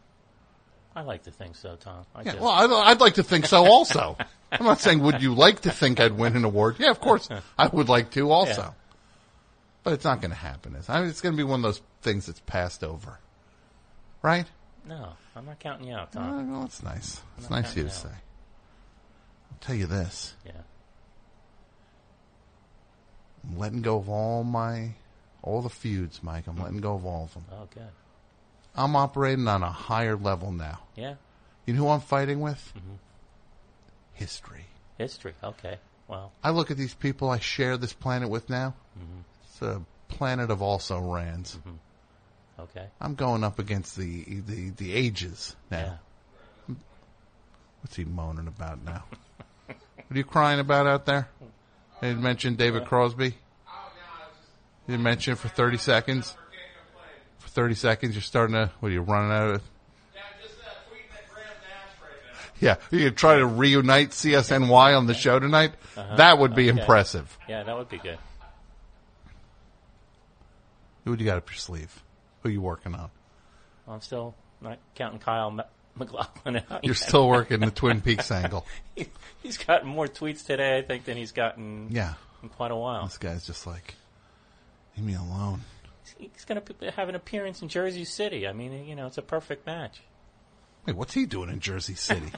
I 0.95 1.01
like 1.01 1.23
to 1.23 1.31
think 1.31 1.55
so, 1.55 1.75
Tom. 1.75 2.05
I 2.15 2.23
Yeah, 2.23 2.35
well, 2.35 2.49
I'd, 2.49 2.91
I'd 2.91 2.99
like 2.99 3.15
to 3.15 3.23
think 3.23 3.45
so 3.45 3.65
also. 3.65 4.17
I'm 4.51 4.65
not 4.65 4.79
saying 4.79 4.99
would 5.03 5.21
you 5.21 5.35
like 5.35 5.61
to 5.61 5.71
think 5.71 5.99
I'd 5.99 6.13
win 6.13 6.35
an 6.35 6.43
award. 6.43 6.77
Yeah, 6.79 6.89
of 6.89 6.99
course, 6.99 7.29
I 7.57 7.67
would 7.67 7.89
like 7.89 8.11
to 8.11 8.31
also. 8.31 8.61
Yeah. 8.61 8.71
But 9.83 9.93
it's 9.93 10.03
not 10.03 10.19
going 10.21 10.31
to 10.31 10.37
happen. 10.37 10.75
It's, 10.75 10.89
I 10.89 10.99
mean, 10.99 11.09
it's 11.09 11.21
going 11.21 11.33
to 11.33 11.37
be 11.37 11.43
one 11.43 11.59
of 11.59 11.63
those 11.63 11.81
things 12.01 12.25
that's 12.25 12.39
passed 12.41 12.83
over. 12.83 13.19
Right? 14.21 14.45
no, 14.87 15.09
I'm 15.35 15.45
not 15.45 15.59
counting 15.59 15.87
you 15.89 15.93
out, 15.95 16.15
Uh, 16.15 16.19
Tom. 16.19 16.51
well, 16.51 16.61
that's 16.61 16.81
nice. 16.81 17.21
It's 17.37 17.49
nice 17.49 17.71
of 17.71 17.77
you 17.77 17.83
to 17.83 17.89
counting 17.89 18.11
say. 18.11 18.17
Tell 19.61 19.75
you 19.75 19.87
this. 19.87 20.33
Yeah. 20.45 20.51
I'm 23.47 23.57
letting 23.57 23.81
go 23.81 23.97
of 23.97 24.09
all 24.09 24.43
my, 24.43 24.91
all 25.41 25.61
the 25.61 25.69
feuds, 25.69 26.21
Mike. 26.21 26.47
I'm 26.47 26.57
letting 26.57 26.79
go 26.79 26.95
of 26.95 27.05
all 27.05 27.25
of 27.25 27.33
them. 27.33 27.45
Oh, 27.51 27.67
good. 27.73 27.87
I'm 28.75 28.95
operating 28.95 29.47
on 29.47 29.63
a 29.63 29.71
higher 29.71 30.15
level 30.15 30.51
now. 30.51 30.79
Yeah. 30.95 31.15
You 31.65 31.73
know 31.73 31.81
who 31.81 31.89
I'm 31.89 32.01
fighting 32.01 32.39
with? 32.39 32.73
Mm-hmm. 32.77 32.95
History. 34.13 34.65
History. 34.97 35.33
Okay. 35.43 35.77
Wow. 36.07 36.31
I 36.43 36.51
look 36.51 36.71
at 36.71 36.77
these 36.77 36.93
people 36.93 37.29
I 37.29 37.39
share 37.39 37.77
this 37.77 37.93
planet 37.93 38.29
with 38.29 38.49
now. 38.49 38.73
Mhm. 38.97 39.23
It's 39.43 39.61
a 39.61 39.81
planet 40.07 40.49
of 40.49 40.61
also 40.61 40.99
rans. 40.99 41.55
Mm-hmm. 41.55 42.61
Okay. 42.61 42.87
I'm 43.01 43.15
going 43.15 43.43
up 43.43 43.59
against 43.59 43.95
the 43.97 44.23
the, 44.23 44.69
the 44.71 44.93
ages 44.93 45.55
now. 45.69 45.99
What's 47.81 47.95
he 47.95 48.05
moaning 48.05 48.47
about 48.47 48.83
now? 48.83 49.03
what 50.07 50.15
are 50.15 50.17
you 50.17 50.23
crying 50.23 50.59
about 50.59 50.87
out 50.87 51.05
there? 51.05 51.29
You 51.41 52.09
didn't 52.09 52.21
mention 52.23 52.55
David 52.55 52.85
Crosby? 52.85 53.25
You 53.25 53.33
didn't 54.93 55.03
mention 55.03 55.35
for 55.35 55.47
30 55.49 55.77
seconds? 55.77 56.35
For 57.39 57.49
30 57.49 57.75
seconds, 57.75 58.15
you're 58.15 58.21
starting 58.21 58.53
to, 58.53 58.71
what 58.79 58.89
are 58.89 58.93
you 58.93 59.01
running 59.01 59.31
out 59.31 59.55
of? 59.55 59.61
Yeah, 62.59 62.77
you 62.89 63.03
could 63.03 63.17
try 63.17 63.37
to 63.37 63.45
reunite 63.45 64.11
CSNY 64.11 64.97
on 64.97 65.05
the 65.05 65.13
show 65.13 65.37
tonight. 65.37 65.73
Uh-huh. 65.95 66.15
That 66.15 66.39
would 66.39 66.55
be 66.55 66.71
Okay. 66.71 66.79
impressive. 66.79 67.37
Yeah, 67.47 67.61
that 67.61 67.77
would 67.77 67.87
be 67.89 67.99
good. 67.99 68.17
Who 71.05 71.15
do 71.15 71.23
you 71.23 71.29
got 71.29 71.37
up 71.37 71.47
your 71.49 71.57
sleeve? 71.57 72.03
Who 72.41 72.49
are 72.49 72.51
you 72.51 72.61
working 72.61 72.95
on? 72.95 73.11
I'm 73.87 74.01
still 74.01 74.33
not 74.59 74.79
counting 74.95 75.19
Kyle 75.19 75.51
MacLachlan 75.97 76.57
out. 76.57 76.83
You're 76.83 76.93
yet. 76.93 76.97
still 77.07 77.27
working 77.27 77.59
the 77.59 77.71
Twin 77.71 78.01
Peaks 78.01 78.31
angle. 78.31 78.65
He- 78.95 79.07
he's 79.43 79.57
gotten 79.57 79.87
more 79.87 80.07
tweets 80.07 80.45
today, 80.45 80.77
I 80.77 80.81
think, 80.81 81.05
than 81.05 81.17
he's 81.17 81.31
gotten 81.31 81.87
Yeah. 81.91 82.13
in 82.43 82.49
quite 82.49 82.71
a 82.71 82.75
while. 82.75 83.03
This 83.05 83.17
guy's 83.17 83.45
just 83.45 83.65
like, 83.67 83.95
leave 84.95 85.05
me 85.05 85.13
alone. 85.15 85.61
He's 86.17 86.45
going 86.45 86.61
to 86.61 86.91
have 86.91 87.09
an 87.09 87.15
appearance 87.15 87.61
in 87.61 87.67
Jersey 87.69 88.05
City. 88.05 88.47
I 88.47 88.53
mean, 88.53 88.85
you 88.87 88.95
know, 88.95 89.05
it's 89.07 89.17
a 89.19 89.21
perfect 89.21 89.65
match. 89.67 90.01
Wait, 90.85 90.95
what's 90.95 91.13
he 91.13 91.25
doing 91.25 91.49
in 91.49 91.59
Jersey 91.59 91.95
City? 91.95 92.31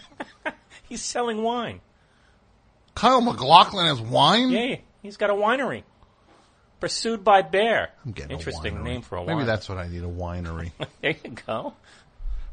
He's 0.89 1.01
selling 1.03 1.43
wine. 1.43 1.81
Kyle 2.95 3.21
MacLachlan 3.21 3.85
has 3.85 4.01
wine? 4.01 4.49
Yeah, 4.49 4.75
he's 5.01 5.15
got 5.17 5.29
a 5.29 5.33
winery. 5.33 5.83
Pursued 6.79 7.23
by 7.23 7.41
Bear. 7.43 7.91
I'm 8.05 8.11
getting 8.11 8.31
Interesting 8.37 8.83
name 8.83 9.01
for 9.03 9.17
a 9.17 9.21
winery. 9.21 9.27
Maybe 9.27 9.43
that's 9.43 9.69
what 9.69 9.77
I 9.77 9.87
need, 9.87 10.03
a 10.03 10.07
winery. 10.07 10.71
there 11.01 11.15
you 11.23 11.29
go. 11.45 11.73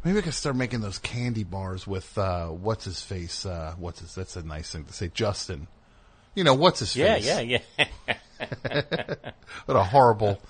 Maybe 0.05 0.19
I 0.19 0.23
could 0.23 0.35
start 0.35 0.55
making 0.57 0.81
those 0.81 0.99
candy 0.99 1.43
bars 1.45 1.87
with, 1.87 2.17
uh, 2.17 2.47
what's 2.49 2.85
his 2.85 3.03
face, 3.03 3.45
uh, 3.45 3.75
what's 3.79 4.01
his, 4.01 4.15
that's 4.15 4.37
a 4.37 4.43
nice 4.43 4.71
thing 4.71 4.85
to 4.85 4.93
say, 4.93 5.09
Justin. 5.13 5.67
You 6.35 6.45
know, 6.45 6.55
what's 6.55 6.79
his 6.81 6.95
Yeah, 6.95 7.15
face? 7.15 7.27
yeah, 7.27 7.41
yeah. 7.41 7.59
Yeah. 8.09 8.17
what 9.65 9.77
a 9.77 9.83
horrible, 9.83 10.41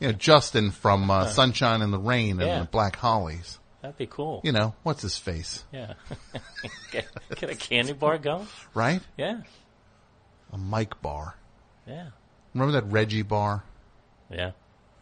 you 0.00 0.06
know, 0.08 0.12
Justin 0.12 0.70
from 0.70 1.10
uh, 1.10 1.26
Sunshine 1.26 1.82
and 1.82 1.92
the 1.92 1.98
Rain 1.98 2.40
and 2.40 2.48
Yeah. 2.48 2.58
the 2.60 2.64
Black 2.66 2.96
Hollies. 2.96 3.58
That'd 3.82 3.98
be 3.98 4.06
cool. 4.06 4.40
You 4.44 4.52
know, 4.52 4.74
what's 4.84 5.02
his 5.02 5.18
face? 5.18 5.64
Yeah. 5.72 5.94
get, 6.92 7.06
get 7.36 7.50
a 7.50 7.56
candy 7.56 7.92
bar 7.94 8.16
going? 8.18 8.46
Right? 8.74 9.02
Yeah. 9.18 9.40
A 10.52 10.58
Mike 10.58 11.02
bar. 11.02 11.34
Yeah. 11.86 12.10
Remember 12.54 12.80
that 12.80 12.84
Reggie 12.92 13.22
bar? 13.22 13.64
Yeah. 14.30 14.52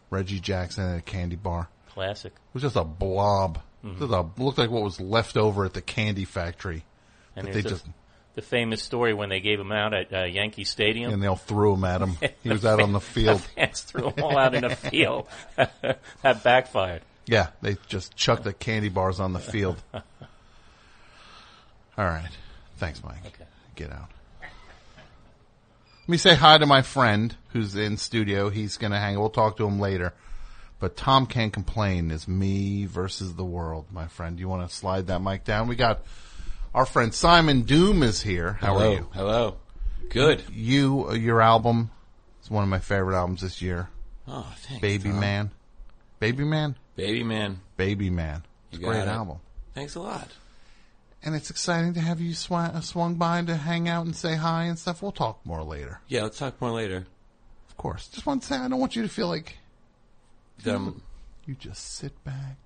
Reggie 0.09 0.41
Jackson 0.41 0.89
had 0.89 0.99
a 0.99 1.03
candy 1.03 1.37
bar. 1.37 1.69
Classic. 1.91 2.33
It 2.33 2.55
was 2.55 2.63
just 2.63 2.77
a 2.77 2.85
blob. 2.85 3.61
Is 3.83 4.11
a- 4.11 4.31
looked 4.37 4.59
like 4.59 4.71
what 4.71 4.83
was 4.83 5.01
left 5.01 5.37
over 5.37 5.65
at 5.65 5.75
the 5.75 5.81
candy 5.81 6.25
factory. 6.25 6.85
And 7.37 7.49
they 7.49 7.63
just 7.63 7.87
the 8.35 8.43
famous 8.43 8.83
story 8.83 9.15
when 9.15 9.29
they 9.29 9.41
gave 9.41 9.59
him 9.59 9.73
out 9.73 9.95
at 9.95 10.13
uh, 10.13 10.25
Yankee 10.25 10.65
Stadium. 10.65 11.13
and 11.13 11.23
they 11.23 11.27
all 11.27 11.37
threw 11.37 11.75
him 11.75 11.85
at 11.85 12.01
him. 12.01 12.17
He 12.43 12.49
was 12.49 12.65
out 12.65 12.81
on 12.81 12.93
the 12.93 13.01
field. 13.01 13.41
fans 13.41 13.81
threw 13.83 14.11
him 14.11 14.23
all 14.23 14.39
out 14.39 14.55
in 14.55 14.63
the 14.63 14.75
field. 14.77 15.27
that 15.57 16.43
backfired. 16.43 17.03
Yeah, 17.27 17.49
they 17.63 17.77
just 17.89 18.17
chucked 18.17 18.45
the 18.45 18.53
candy 18.53 18.89
bars 18.89 19.21
on 19.21 19.33
the 19.33 19.39
field. 19.39 19.81
All 19.93 20.03
right. 22.07 22.31
Thanks, 22.79 23.05
Mike. 23.05 23.23
Get 23.77 23.93
out. 23.93 24.09
Let 24.41 26.09
me 26.09 26.17
say 26.17 26.35
hi 26.35 26.59
to 26.59 26.67
my 26.67 26.83
friend 26.83 27.35
who's 27.51 27.77
in 27.77 27.99
studio. 27.99 28.49
He's 28.49 28.79
going 28.79 28.93
to 28.93 28.99
hang. 28.99 29.19
We'll 29.19 29.31
talk 29.31 29.59
to 29.59 29.67
him 29.67 29.79
later. 29.79 30.13
But 30.81 30.97
Tom 30.97 31.27
can't 31.27 31.53
complain 31.53 32.11
is 32.11 32.27
me 32.27 32.87
versus 32.87 33.35
the 33.35 33.45
world, 33.45 33.87
my 33.93 34.07
friend. 34.09 34.41
You 34.41 34.49
want 34.49 34.69
to 34.69 34.75
slide 34.75 35.09
that 35.09 35.21
mic 35.21 35.45
down? 35.45 35.69
We 35.69 35.77
got 35.77 36.03
our 36.75 36.87
friend 36.87 37.15
Simon 37.15 37.63
Doom 37.63 38.03
is 38.03 38.23
here. 38.23 38.55
How 38.55 38.73
Hello. 38.79 38.91
are 38.91 38.95
you? 38.95 39.09
Hello. 39.13 39.57
Good. 40.09 40.43
You, 40.51 41.13
your 41.15 41.43
album 41.43 41.91
is 42.43 42.51
one 42.51 42.63
of 42.63 42.71
my 42.71 42.79
favorite 42.79 43.15
albums 43.15 43.43
this 43.43 43.61
year. 43.61 43.91
Oh, 44.27 44.51
thanks, 44.61 44.81
Baby 44.81 45.11
Tom. 45.11 45.21
Man. 45.21 45.51
Baby 46.19 46.45
Man? 46.45 46.77
Baby 46.97 47.25
Man. 47.25 47.61
Baby 47.77 48.09
Man. 48.09 48.43
It's 48.73 48.81
a 48.81 48.85
great 48.85 49.03
it. 49.03 49.09
album. 49.09 49.39
Thanks 49.75 49.97
a 49.97 50.01
lot. 50.01 50.29
And 51.23 51.35
it's 51.35 51.51
exciting 51.51 51.93
to 51.95 52.01
have 52.01 52.21
you 52.23 52.33
sw- 52.33 52.83
swung 52.83 53.17
by 53.17 53.43
to 53.43 53.55
hang 53.55 53.87
out 53.87 54.07
and 54.07 54.17
say 54.17 54.35
hi 54.37 54.65
and 54.65 54.79
stuff. 54.79 55.03
We'll 55.03 55.13
talk 55.13 55.45
more 55.45 55.63
later. 55.63 56.01
Yeah, 56.09 56.23
let's 56.23 56.39
talk 56.39 56.59
more 56.61 56.71
later. 56.71 57.07
Of 57.69 57.77
course. 57.77 58.09
Just 58.09 58.25
want 58.25 58.41
to 58.43 58.49
say, 58.49 58.57
I 58.57 58.69
don't 58.69 58.81
want 58.81 58.97
you 58.97 59.03
to 59.03 59.09
feel 59.09 59.29
like 59.29 59.57
Um, 60.67 61.03
you 61.47 61.55
just 61.55 61.95
sit 61.95 62.23
back, 62.25 62.57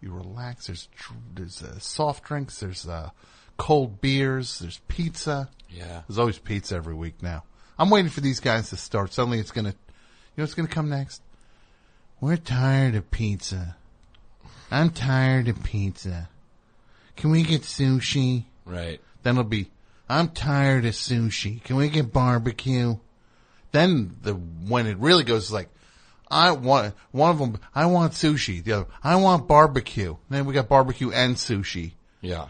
you 0.00 0.12
relax. 0.12 0.66
There's 0.66 0.88
there's 1.34 1.62
uh, 1.62 1.78
soft 1.78 2.24
drinks, 2.24 2.60
there's 2.60 2.86
uh, 2.86 3.10
cold 3.56 4.00
beers, 4.00 4.58
there's 4.58 4.80
pizza. 4.88 5.48
Yeah. 5.70 6.02
There's 6.06 6.18
always 6.18 6.38
pizza 6.38 6.76
every 6.76 6.94
week 6.94 7.22
now. 7.22 7.44
I'm 7.78 7.90
waiting 7.90 8.10
for 8.10 8.20
these 8.20 8.40
guys 8.40 8.70
to 8.70 8.76
start. 8.76 9.12
Suddenly 9.12 9.38
it's 9.38 9.50
gonna, 9.50 9.70
you 9.70 9.74
know 10.36 10.44
what's 10.44 10.54
gonna 10.54 10.68
come 10.68 10.88
next? 10.88 11.22
We're 12.20 12.36
tired 12.36 12.94
of 12.94 13.10
pizza. 13.10 13.76
I'm 14.70 14.90
tired 14.90 15.48
of 15.48 15.62
pizza. 15.64 16.28
Can 17.16 17.30
we 17.30 17.42
get 17.42 17.62
sushi? 17.62 18.44
Right. 18.64 19.00
Then 19.22 19.34
it'll 19.34 19.44
be, 19.44 19.70
I'm 20.08 20.28
tired 20.28 20.84
of 20.84 20.94
sushi. 20.94 21.62
Can 21.64 21.76
we 21.76 21.88
get 21.88 22.12
barbecue? 22.12 22.96
Then 23.72 24.16
the 24.22 24.34
when 24.34 24.86
it 24.86 24.98
really 24.98 25.24
goes 25.24 25.50
like, 25.50 25.68
I 26.32 26.52
want 26.52 26.94
one 27.10 27.30
of 27.30 27.38
them. 27.38 27.58
I 27.74 27.86
want 27.86 28.12
sushi. 28.14 28.62
The 28.64 28.72
other, 28.72 28.86
I 29.04 29.16
want 29.16 29.46
barbecue. 29.46 30.16
Then 30.30 30.46
we 30.46 30.54
got 30.54 30.68
barbecue 30.68 31.10
and 31.12 31.36
sushi. 31.36 31.92
Yeah. 32.20 32.48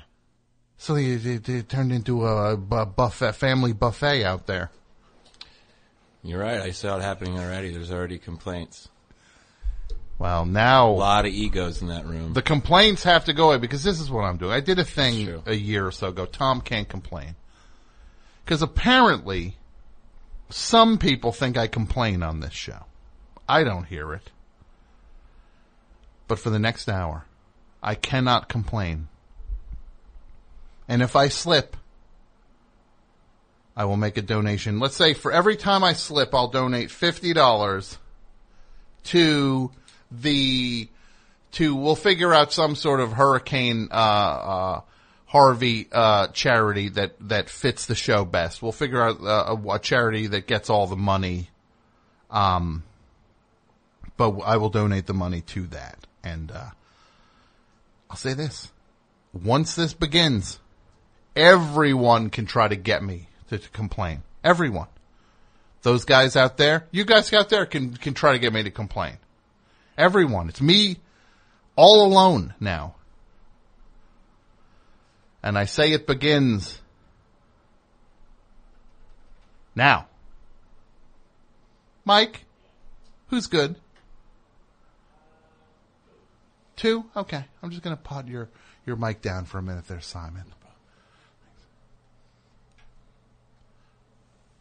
So 0.78 0.94
it, 0.96 1.24
it, 1.26 1.48
it 1.48 1.68
turned 1.68 1.92
into 1.92 2.26
a 2.26 2.56
bu- 2.56 2.86
buffet, 2.86 3.34
family 3.34 3.72
buffet 3.72 4.24
out 4.24 4.46
there. 4.46 4.70
You're 6.22 6.40
right. 6.40 6.60
I 6.60 6.70
saw 6.70 6.96
it 6.98 7.02
happening 7.02 7.38
already. 7.38 7.70
There's 7.72 7.90
already 7.90 8.18
complaints. 8.18 8.88
Well, 10.18 10.44
now 10.46 10.88
A 10.88 10.92
lot 10.92 11.26
of 11.26 11.32
egos 11.32 11.82
in 11.82 11.88
that 11.88 12.06
room. 12.06 12.32
the 12.32 12.42
complaints 12.42 13.02
have 13.02 13.24
to 13.24 13.32
go 13.32 13.48
away 13.48 13.58
because 13.58 13.82
this 13.82 13.98
is 14.00 14.08
what 14.10 14.22
I'm 14.22 14.36
doing. 14.36 14.52
I 14.52 14.60
did 14.60 14.78
a 14.78 14.84
thing 14.84 15.42
a 15.46 15.54
year 15.54 15.86
or 15.86 15.90
so 15.90 16.08
ago. 16.08 16.26
Tom 16.26 16.60
can't 16.60 16.88
complain 16.88 17.34
because 18.44 18.62
apparently 18.62 19.56
some 20.48 20.98
people 20.98 21.32
think 21.32 21.56
I 21.56 21.66
complain 21.66 22.22
on 22.22 22.38
this 22.38 22.52
show. 22.52 22.84
I 23.52 23.64
don't 23.64 23.84
hear 23.84 24.14
it. 24.14 24.30
But 26.26 26.38
for 26.38 26.48
the 26.48 26.58
next 26.58 26.88
hour, 26.88 27.26
I 27.82 27.94
cannot 27.94 28.48
complain. 28.48 29.08
And 30.88 31.02
if 31.02 31.16
I 31.16 31.28
slip, 31.28 31.76
I 33.76 33.84
will 33.84 33.98
make 33.98 34.16
a 34.16 34.22
donation. 34.22 34.80
Let's 34.80 34.96
say 34.96 35.12
for 35.12 35.30
every 35.30 35.56
time 35.56 35.84
I 35.84 35.92
slip, 35.92 36.34
I'll 36.34 36.48
donate 36.48 36.88
$50 36.88 37.98
to 39.04 39.70
the, 40.10 40.88
to, 41.52 41.76
we'll 41.76 41.94
figure 41.94 42.32
out 42.32 42.54
some 42.54 42.74
sort 42.74 43.00
of 43.00 43.12
hurricane, 43.12 43.88
uh, 43.90 43.94
uh, 43.94 44.80
Harvey, 45.26 45.88
uh, 45.92 46.28
charity 46.28 46.88
that, 46.88 47.16
that 47.28 47.50
fits 47.50 47.84
the 47.84 47.94
show 47.94 48.24
best. 48.24 48.62
We'll 48.62 48.72
figure 48.72 49.02
out 49.02 49.20
uh, 49.20 49.56
a, 49.58 49.74
a 49.74 49.78
charity 49.78 50.28
that 50.28 50.46
gets 50.46 50.70
all 50.70 50.86
the 50.86 50.96
money. 50.96 51.50
Um, 52.30 52.84
but 54.16 54.38
I 54.40 54.56
will 54.56 54.70
donate 54.70 55.06
the 55.06 55.14
money 55.14 55.40
to 55.40 55.66
that. 55.68 56.06
And, 56.22 56.50
uh, 56.50 56.70
I'll 58.10 58.16
say 58.16 58.34
this. 58.34 58.70
Once 59.32 59.74
this 59.74 59.94
begins, 59.94 60.60
everyone 61.34 62.28
can 62.30 62.44
try 62.44 62.68
to 62.68 62.76
get 62.76 63.02
me 63.02 63.28
to, 63.48 63.58
to 63.58 63.70
complain. 63.70 64.22
Everyone. 64.44 64.88
Those 65.82 66.04
guys 66.04 66.36
out 66.36 66.58
there, 66.58 66.86
you 66.90 67.04
guys 67.04 67.32
out 67.32 67.48
there 67.48 67.66
can, 67.66 67.96
can 67.96 68.14
try 68.14 68.32
to 68.32 68.38
get 68.38 68.52
me 68.52 68.62
to 68.62 68.70
complain. 68.70 69.16
Everyone. 69.96 70.48
It's 70.48 70.60
me 70.60 70.98
all 71.74 72.06
alone 72.06 72.54
now. 72.60 72.94
And 75.42 75.58
I 75.58 75.64
say 75.64 75.92
it 75.92 76.06
begins 76.06 76.80
now. 79.74 80.06
Mike, 82.04 82.44
who's 83.28 83.46
good? 83.46 83.76
Two? 86.82 87.04
Okay. 87.16 87.44
I'm 87.62 87.70
just 87.70 87.84
going 87.84 87.96
to 87.96 88.02
pod 88.02 88.28
your, 88.28 88.48
your 88.84 88.96
mic 88.96 89.22
down 89.22 89.44
for 89.44 89.58
a 89.58 89.62
minute 89.62 89.86
there, 89.86 90.00
Simon. 90.00 90.42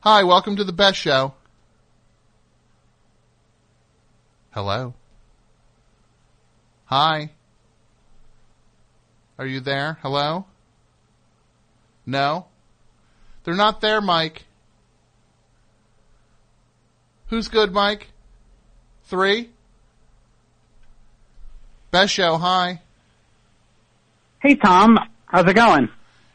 Hi, 0.01 0.23
welcome 0.23 0.55
to 0.57 0.63
the 0.63 0.71
best 0.71 0.99
show. 0.99 1.33
Hello. 4.51 4.93
Hi. 6.85 7.31
Are 9.39 9.47
you 9.47 9.59
there? 9.59 9.97
Hello? 10.03 10.45
No? 12.05 12.45
They're 13.45 13.55
not 13.55 13.81
there, 13.81 13.99
Mike. 13.99 14.45
Who's 17.29 17.47
good, 17.47 17.73
Mike? 17.73 18.09
Three? 19.05 19.49
Best 21.91 22.13
show, 22.13 22.37
hi. 22.37 22.81
Hey 24.41 24.55
Tom, 24.55 24.97
how's 25.25 25.45
it 25.45 25.55
going? 25.55 25.89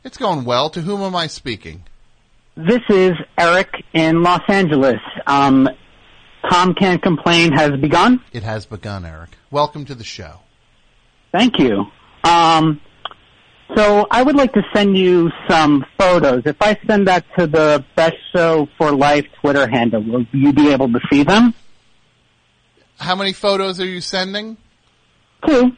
It's 0.04 0.18
going 0.18 0.44
well. 0.44 0.68
To 0.68 0.82
whom 0.82 1.00
am 1.00 1.16
I 1.16 1.28
speaking? 1.28 1.82
This 2.54 2.82
is 2.90 3.12
Eric 3.38 3.70
in 3.94 4.22
Los 4.22 4.42
Angeles. 4.48 5.00
Um, 5.26 5.66
Tom 6.50 6.74
Can't 6.74 7.02
Complain 7.02 7.52
has 7.52 7.70
begun. 7.80 8.22
It 8.32 8.42
has 8.42 8.66
begun, 8.66 9.06
Eric. 9.06 9.30
Welcome 9.50 9.86
to 9.86 9.94
the 9.94 10.04
show. 10.04 10.40
Thank 11.32 11.58
you. 11.58 11.86
Um, 12.22 12.78
so 13.74 14.06
I 14.10 14.22
would 14.22 14.36
like 14.36 14.52
to 14.52 14.62
send 14.74 14.98
you 14.98 15.30
some 15.48 15.86
photos. 15.98 16.42
If 16.44 16.60
I 16.60 16.78
send 16.86 17.08
that 17.08 17.24
to 17.38 17.46
the 17.46 17.82
Best 17.94 18.16
Show 18.34 18.68
for 18.76 18.92
Life 18.92 19.24
Twitter 19.40 19.66
handle, 19.66 20.02
will 20.02 20.26
you 20.32 20.52
be 20.52 20.68
able 20.70 20.92
to 20.92 21.00
see 21.10 21.22
them? 21.22 21.54
How 22.98 23.16
many 23.16 23.32
photos 23.32 23.80
are 23.80 23.86
you 23.86 24.02
sending? 24.02 24.58
Two. 25.46 25.72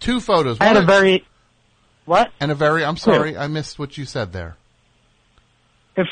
Two 0.00 0.20
photos. 0.20 0.58
I 0.60 0.64
had 0.64 0.76
a 0.76 0.84
very 0.84 1.26
what? 2.08 2.30
And 2.40 2.50
a 2.50 2.54
very, 2.54 2.86
I'm 2.86 2.96
sorry, 2.96 3.36
I 3.36 3.48
missed 3.48 3.78
what 3.78 3.98
you 3.98 4.06
said 4.06 4.32
there. 4.32 4.56
If 5.94 6.06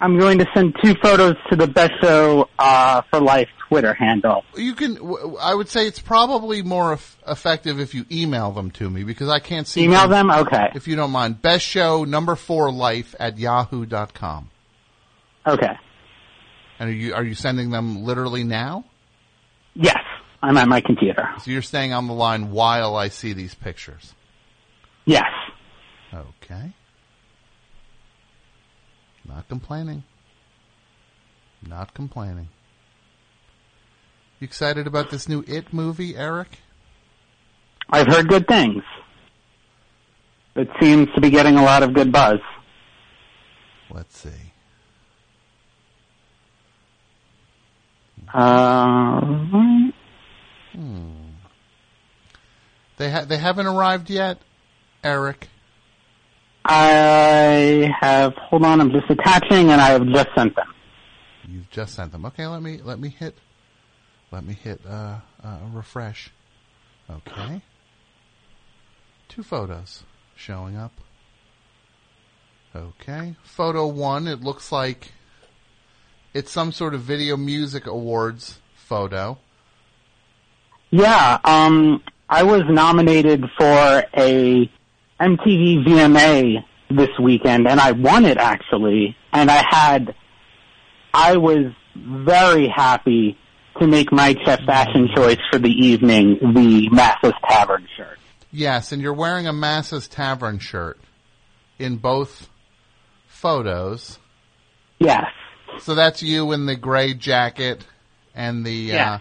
I'm 0.00 0.18
going 0.18 0.38
to 0.38 0.46
send 0.54 0.74
two 0.82 0.94
photos 1.00 1.36
to 1.50 1.56
the 1.56 1.68
Best 1.68 1.92
Show 2.00 2.48
uh, 2.58 3.02
for 3.10 3.20
Life 3.20 3.48
Twitter 3.68 3.94
handle. 3.94 4.44
You 4.56 4.74
can, 4.74 4.98
I 5.40 5.54
would 5.54 5.68
say 5.68 5.86
it's 5.86 6.00
probably 6.00 6.62
more 6.62 6.94
eff- 6.94 7.16
effective 7.28 7.78
if 7.78 7.94
you 7.94 8.06
email 8.10 8.50
them 8.50 8.72
to 8.72 8.90
me 8.90 9.04
because 9.04 9.28
I 9.28 9.38
can't 9.38 9.68
see 9.68 9.84
Email 9.84 10.08
them? 10.08 10.30
Okay. 10.30 10.68
If 10.74 10.88
you 10.88 10.96
don't 10.96 11.12
mind. 11.12 11.42
Best 11.42 11.64
show 11.64 12.04
number 12.04 12.34
four 12.34 12.72
life 12.72 13.14
at 13.20 13.38
yahoo.com. 13.38 14.50
Okay. 15.46 15.78
And 16.80 16.90
are 16.90 16.92
you, 16.92 17.14
are 17.14 17.24
you 17.24 17.34
sending 17.34 17.70
them 17.70 18.02
literally 18.02 18.42
now? 18.42 18.84
Yes, 19.74 20.02
I'm 20.42 20.56
at 20.56 20.68
my 20.68 20.80
computer. 20.80 21.28
So 21.42 21.50
you're 21.50 21.62
staying 21.62 21.92
on 21.92 22.06
the 22.06 22.12
line 22.12 22.50
while 22.50 22.96
I 22.96 23.08
see 23.08 23.32
these 23.32 23.54
pictures. 23.54 24.14
Yes. 25.04 25.26
Okay. 26.12 26.72
Not 29.26 29.48
complaining. 29.48 30.04
Not 31.66 31.92
complaining. 31.92 32.48
You 34.38 34.44
excited 34.44 34.86
about 34.86 35.10
this 35.10 35.28
new 35.28 35.44
It 35.48 35.72
movie, 35.72 36.16
Eric? 36.16 36.58
I've 37.90 38.06
heard 38.06 38.28
good 38.28 38.46
things. 38.46 38.84
It 40.54 40.68
seems 40.80 41.08
to 41.14 41.20
be 41.20 41.30
getting 41.30 41.56
a 41.56 41.62
lot 41.62 41.82
of 41.82 41.94
good 41.94 42.12
buzz. 42.12 42.38
Let's 43.90 44.16
see. 44.16 44.52
Uh, 48.32 49.87
Hmm. 50.78 51.10
They 52.98 53.10
ha- 53.10 53.24
they 53.24 53.36
haven't 53.36 53.66
arrived 53.66 54.10
yet, 54.10 54.38
Eric. 55.02 55.48
I 56.64 57.92
have. 58.00 58.34
Hold 58.34 58.64
on, 58.64 58.80
I'm 58.80 58.92
just 58.92 59.10
attaching, 59.10 59.70
and 59.70 59.80
I 59.80 59.90
have 59.90 60.06
just 60.06 60.28
sent 60.36 60.54
them. 60.54 60.72
You've 61.48 61.68
just 61.70 61.94
sent 61.94 62.12
them. 62.12 62.24
Okay, 62.26 62.46
let 62.46 62.62
me 62.62 62.80
let 62.84 63.00
me 63.00 63.08
hit 63.08 63.36
let 64.30 64.44
me 64.44 64.54
hit 64.54 64.80
uh, 64.88 65.18
uh, 65.42 65.58
refresh. 65.72 66.30
Okay. 67.10 67.62
Two 69.28 69.42
photos 69.42 70.04
showing 70.36 70.76
up. 70.76 70.92
Okay. 72.76 73.34
Photo 73.42 73.86
one, 73.88 74.28
it 74.28 74.42
looks 74.42 74.70
like 74.70 75.12
it's 76.34 76.52
some 76.52 76.70
sort 76.70 76.94
of 76.94 77.00
video 77.00 77.36
music 77.36 77.86
awards 77.86 78.60
photo. 78.76 79.38
Yeah, 80.90 81.38
um, 81.44 82.02
I 82.28 82.42
was 82.42 82.62
nominated 82.68 83.44
for 83.58 84.04
a 84.16 84.70
MTV 85.20 85.84
VMA 85.86 86.64
this 86.90 87.10
weekend, 87.20 87.68
and 87.68 87.80
I 87.80 87.92
won 87.92 88.24
it 88.24 88.38
actually. 88.38 89.16
And 89.32 89.50
I 89.50 89.62
had, 89.68 90.14
I 91.12 91.36
was 91.36 91.72
very 91.94 92.68
happy 92.68 93.36
to 93.80 93.86
make 93.86 94.10
my 94.12 94.34
chef 94.44 94.60
fashion 94.64 95.08
choice 95.14 95.38
for 95.52 95.58
the 95.58 95.70
evening, 95.70 96.38
the 96.54 96.88
Massa's 96.90 97.34
Tavern 97.48 97.86
shirt. 97.96 98.18
Yes, 98.50 98.92
and 98.92 99.02
you're 99.02 99.12
wearing 99.12 99.46
a 99.46 99.52
Massa's 99.52 100.08
Tavern 100.08 100.58
shirt 100.58 100.98
in 101.78 101.96
both 101.96 102.48
photos. 103.26 104.18
Yes. 104.98 105.26
So 105.80 105.94
that's 105.94 106.22
you 106.22 106.50
in 106.52 106.66
the 106.66 106.74
gray 106.74 107.14
jacket 107.14 107.84
and 108.34 108.64
the 108.64 108.72
Yeah. 108.72 109.12
uh 109.14 109.18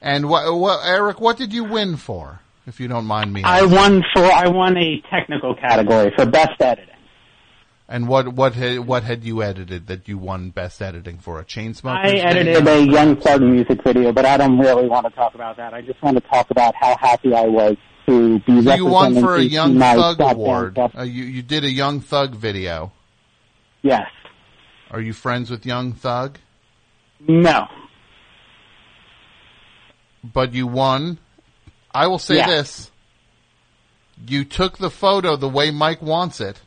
and 0.00 0.28
what 0.28 0.54
what 0.54 0.80
Eric, 0.84 1.20
what 1.20 1.36
did 1.36 1.52
you 1.52 1.64
win 1.64 1.96
for? 1.96 2.40
If 2.66 2.80
you 2.80 2.88
don't 2.88 3.06
mind 3.06 3.32
me. 3.32 3.42
Asking? 3.42 3.72
I 3.72 3.74
won 3.74 4.04
for, 4.12 4.24
I 4.24 4.48
won 4.48 4.76
a 4.76 5.00
technical 5.10 5.54
category 5.54 6.12
for 6.14 6.26
best 6.26 6.60
editing. 6.60 6.94
And 7.88 8.06
what 8.06 8.28
what 8.28 8.54
had, 8.54 8.80
what 8.80 9.02
had 9.02 9.24
you 9.24 9.42
edited 9.42 9.86
that 9.86 10.06
you 10.06 10.18
won 10.18 10.50
best 10.50 10.82
editing 10.82 11.18
for 11.18 11.40
a 11.40 11.44
chain 11.44 11.72
smoker? 11.72 11.96
I 11.96 12.16
edited 12.16 12.68
a 12.68 12.84
Young 12.84 13.16
Thug 13.16 13.40
music 13.40 13.82
video, 13.82 14.12
but 14.12 14.26
I 14.26 14.36
don't 14.36 14.58
really 14.58 14.86
want 14.86 15.06
to 15.06 15.12
talk 15.12 15.34
about 15.34 15.56
that. 15.56 15.72
I 15.72 15.80
just 15.80 16.02
want 16.02 16.18
to 16.18 16.28
talk 16.28 16.50
about 16.50 16.74
how 16.74 16.94
happy 16.98 17.32
I 17.34 17.46
was 17.46 17.76
to 18.06 18.38
be 18.40 18.62
So 18.62 18.74
you 18.74 18.84
won 18.84 19.18
for 19.18 19.36
a 19.36 19.42
Young 19.42 19.78
Thug 19.78 20.20
award. 20.20 20.78
Uh, 20.78 21.02
you 21.02 21.24
you 21.24 21.42
did 21.42 21.64
a 21.64 21.70
Young 21.70 22.00
Thug 22.00 22.34
video. 22.34 22.92
Yes. 23.80 24.10
Are 24.90 25.00
you 25.00 25.14
friends 25.14 25.50
with 25.50 25.64
Young 25.64 25.92
Thug? 25.94 26.38
No. 27.26 27.66
But 30.32 30.52
you 30.54 30.66
won. 30.66 31.18
I 31.94 32.06
will 32.06 32.18
say 32.18 32.36
Yeah. 32.36 32.46
this. 32.48 32.90
You 34.26 34.44
took 34.44 34.78
the 34.78 34.90
photo 34.90 35.36
the 35.36 35.48
way 35.48 35.70
Mike 35.70 36.02
wants 36.02 36.40
it. 36.40 36.60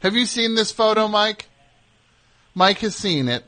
Have 0.00 0.14
you 0.14 0.26
seen 0.26 0.54
this 0.54 0.70
photo, 0.72 1.08
Mike? 1.08 1.48
Mike 2.54 2.78
has 2.80 2.94
seen 2.94 3.28
it. 3.28 3.44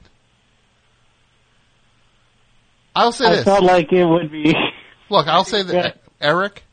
I'll 2.94 3.12
say 3.12 3.26
I 3.26 3.36
this. 3.36 3.44
felt 3.44 3.62
like 3.64 3.92
it 3.92 4.06
would 4.06 4.32
be. 4.32 4.54
Look, 5.10 5.26
I'll 5.28 5.44
say 5.44 5.62
that. 5.62 6.00
Eric, 6.20 6.64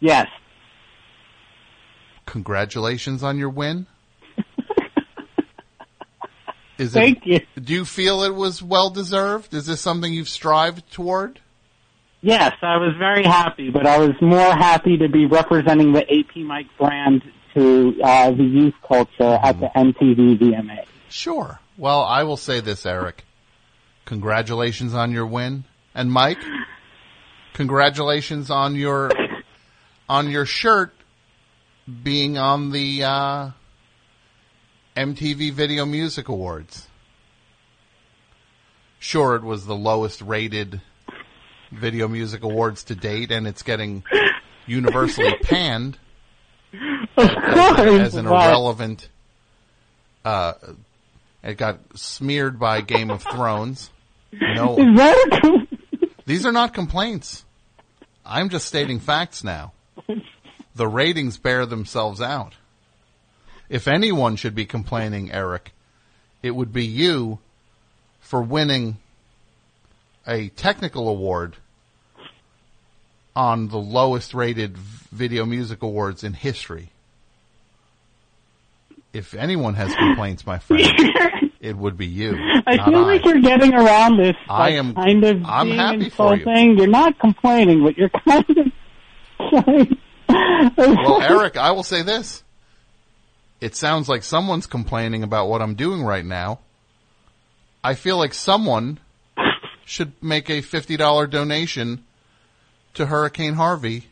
Yes. 0.00 0.28
congratulations 2.26 3.22
on 3.22 3.38
your 3.38 3.48
win. 3.48 3.86
Is 6.78 6.92
Thank 6.92 7.26
it, 7.26 7.46
you. 7.56 7.60
Do 7.62 7.72
you 7.72 7.84
feel 7.86 8.22
it 8.22 8.34
was 8.34 8.62
well 8.62 8.90
deserved? 8.90 9.54
Is 9.54 9.64
this 9.64 9.80
something 9.80 10.12
you've 10.12 10.28
strived 10.28 10.90
toward? 10.92 11.40
Yes, 12.22 12.54
I 12.62 12.76
was 12.78 12.94
very 12.98 13.24
happy, 13.24 13.70
but 13.70 13.86
I 13.86 13.98
was 13.98 14.14
more 14.20 14.52
happy 14.52 14.96
to 14.98 15.08
be 15.08 15.26
representing 15.26 15.92
the 15.92 16.02
AP 16.02 16.36
Mike 16.38 16.66
brand 16.78 17.22
to 17.54 18.00
uh, 18.02 18.30
the 18.30 18.44
youth 18.44 18.74
culture 18.86 19.38
at 19.42 19.60
the 19.60 19.66
MTV 19.74 20.38
VMA. 20.38 20.84
Sure. 21.08 21.60
Well, 21.78 22.02
I 22.02 22.22
will 22.24 22.36
say 22.36 22.60
this, 22.60 22.84
Eric. 22.86 23.24
Congratulations 24.06 24.94
on 24.94 25.12
your 25.12 25.26
win. 25.26 25.64
And 25.94 26.10
Mike, 26.10 26.38
congratulations 27.54 28.50
on 28.50 28.74
your 28.76 29.10
on 30.08 30.30
your 30.30 30.46
shirt 30.46 30.94
being 32.02 32.36
on 32.36 32.70
the 32.70 33.04
uh, 33.04 33.50
MTV 34.96 35.52
Video 35.52 35.86
Music 35.86 36.28
Awards. 36.28 36.86
Sure, 38.98 39.36
it 39.36 39.42
was 39.42 39.66
the 39.66 39.76
lowest 39.76 40.20
rated 40.22 40.80
Video 41.76 42.08
Music 42.08 42.42
Awards 42.42 42.84
to 42.84 42.94
date, 42.94 43.30
and 43.30 43.46
it's 43.46 43.62
getting 43.62 44.02
universally 44.66 45.34
panned 45.42 45.98
Of 47.16 47.30
as, 47.30 47.54
course, 47.54 48.00
as 48.00 48.14
an 48.14 48.26
irrelevant. 48.26 49.08
Uh, 50.24 50.54
it 51.42 51.56
got 51.56 51.78
smeared 51.94 52.58
by 52.58 52.80
Game 52.80 53.10
of 53.10 53.22
Thrones. 53.22 53.90
No, 54.32 54.76
Is 54.76 54.96
that 54.96 55.40
a 55.44 55.76
these 56.26 56.44
are 56.44 56.52
not 56.52 56.74
complaints. 56.74 57.44
I'm 58.24 58.48
just 58.48 58.66
stating 58.66 58.98
facts 58.98 59.44
now. 59.44 59.72
The 60.74 60.88
ratings 60.88 61.38
bear 61.38 61.64
themselves 61.64 62.20
out. 62.20 62.54
If 63.68 63.88
anyone 63.88 64.36
should 64.36 64.54
be 64.54 64.66
complaining, 64.66 65.32
Eric, 65.32 65.72
it 66.42 66.50
would 66.50 66.72
be 66.72 66.84
you 66.84 67.38
for 68.20 68.42
winning 68.42 68.98
a 70.26 70.48
technical 70.50 71.08
award 71.08 71.56
on 73.36 73.68
the 73.68 73.78
lowest 73.78 74.32
rated 74.34 74.76
video 74.76 75.44
music 75.44 75.82
awards 75.82 76.24
in 76.24 76.32
history. 76.32 76.90
If 79.12 79.34
anyone 79.34 79.74
has 79.74 79.94
complaints, 79.94 80.46
my 80.46 80.58
friend, 80.58 80.82
it 81.60 81.76
would 81.76 81.96
be 81.96 82.06
you. 82.06 82.36
I 82.66 82.84
feel 82.84 83.02
like 83.02 83.24
you're 83.24 83.40
getting 83.40 83.74
around 83.74 84.18
this 84.18 84.34
I 84.48 84.70
am- 84.70 84.94
kind 84.94 85.22
of 85.24 85.44
I'm 85.44 85.66
being 85.68 85.78
happy 85.78 86.10
for 86.10 86.34
you. 86.34 86.44
You're 86.76 86.86
not 86.86 87.18
complaining, 87.18 87.84
but 87.84 87.96
you're 87.96 88.10
kind 88.10 88.44
of 88.48 88.72
well, 90.76 91.22
Eric, 91.22 91.56
I 91.56 91.70
will 91.70 91.82
say 91.82 92.02
this. 92.02 92.42
It 93.60 93.76
sounds 93.76 94.08
like 94.08 94.22
someone's 94.22 94.66
complaining 94.66 95.22
about 95.22 95.48
what 95.48 95.62
I'm 95.62 95.74
doing 95.74 96.02
right 96.02 96.24
now. 96.24 96.60
I 97.84 97.94
feel 97.94 98.16
like 98.18 98.34
someone 98.34 98.98
should 99.84 100.12
make 100.22 100.50
a 100.50 100.60
$50 100.60 101.30
donation 101.30 102.04
to 102.96 103.06
Hurricane 103.06 103.54
Harvey, 103.54 104.06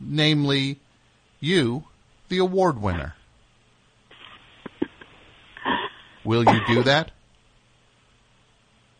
namely 0.00 0.78
you, 1.40 1.84
the 2.28 2.38
award 2.38 2.80
winner. 2.80 3.14
Will 6.24 6.44
you 6.44 6.60
do 6.66 6.82
that? 6.84 7.10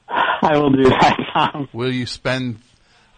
I 0.09 0.59
will 0.59 0.71
do 0.71 0.85
that, 0.85 1.17
Tom. 1.33 1.69
Will 1.73 1.93
you 1.93 2.05
spend 2.07 2.59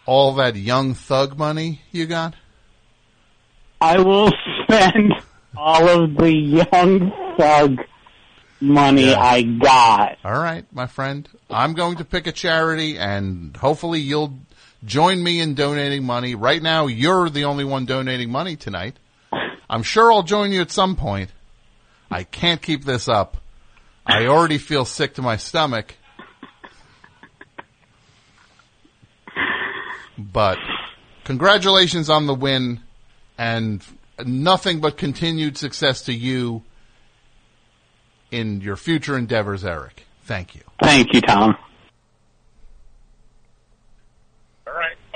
all 0.05 0.35
that 0.35 0.55
young 0.55 0.93
thug 0.93 1.37
money 1.37 1.81
you 1.91 2.05
got? 2.05 2.35
I 3.81 3.99
will 3.99 4.31
spend 4.63 5.13
all 5.55 5.87
of 5.89 6.15
the 6.15 6.33
young 6.33 7.11
thug 7.37 7.79
money 8.61 9.07
Yeah. 9.07 9.19
I 9.19 9.41
got. 9.41 10.17
All 10.23 10.39
right, 10.39 10.65
my 10.71 10.87
friend. 10.87 11.27
I'm 11.49 11.73
going 11.73 11.97
to 11.97 12.05
pick 12.05 12.27
a 12.27 12.31
charity 12.31 12.97
and 12.97 13.55
hopefully 13.55 13.99
you'll 13.99 14.33
join 14.83 15.21
me 15.23 15.39
in 15.39 15.55
donating 15.55 16.03
money. 16.03 16.35
Right 16.35 16.61
now, 16.61 16.87
you're 16.87 17.29
the 17.29 17.45
only 17.45 17.63
one 17.63 17.85
donating 17.85 18.31
money 18.31 18.55
tonight. 18.55 18.97
I'm 19.69 19.83
sure 19.83 20.11
I'll 20.11 20.23
join 20.23 20.51
you 20.51 20.61
at 20.61 20.71
some 20.71 20.95
point. 20.95 21.31
I 22.09 22.23
can't 22.23 22.61
keep 22.61 22.85
this 22.85 23.09
up. 23.09 23.37
I 24.05 24.27
already 24.27 24.57
feel 24.57 24.85
sick 24.85 25.15
to 25.15 25.21
my 25.21 25.37
stomach. 25.37 25.95
But 30.17 30.57
congratulations 31.25 32.09
on 32.09 32.25
the 32.25 32.33
win 32.33 32.79
and 33.37 33.83
nothing 34.25 34.79
but 34.79 34.97
continued 34.97 35.57
success 35.57 36.03
to 36.03 36.13
you 36.13 36.63
in 38.31 38.61
your 38.61 38.75
future 38.75 39.17
endeavors, 39.17 39.63
Eric. 39.63 40.05
Thank 40.23 40.55
you. 40.55 40.61
Thank 40.81 41.13
you, 41.13 41.21
Tom. 41.21 41.55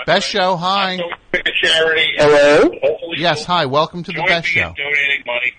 Best 0.06 0.28
show, 0.28 0.56
hi. 0.57 0.99
Hello? 1.34 2.72
Yes, 3.15 3.45
hi. 3.45 3.65
Welcome 3.65 4.03
to 4.03 4.11
the 4.11 4.23
best 4.28 4.48
show. 4.48 4.73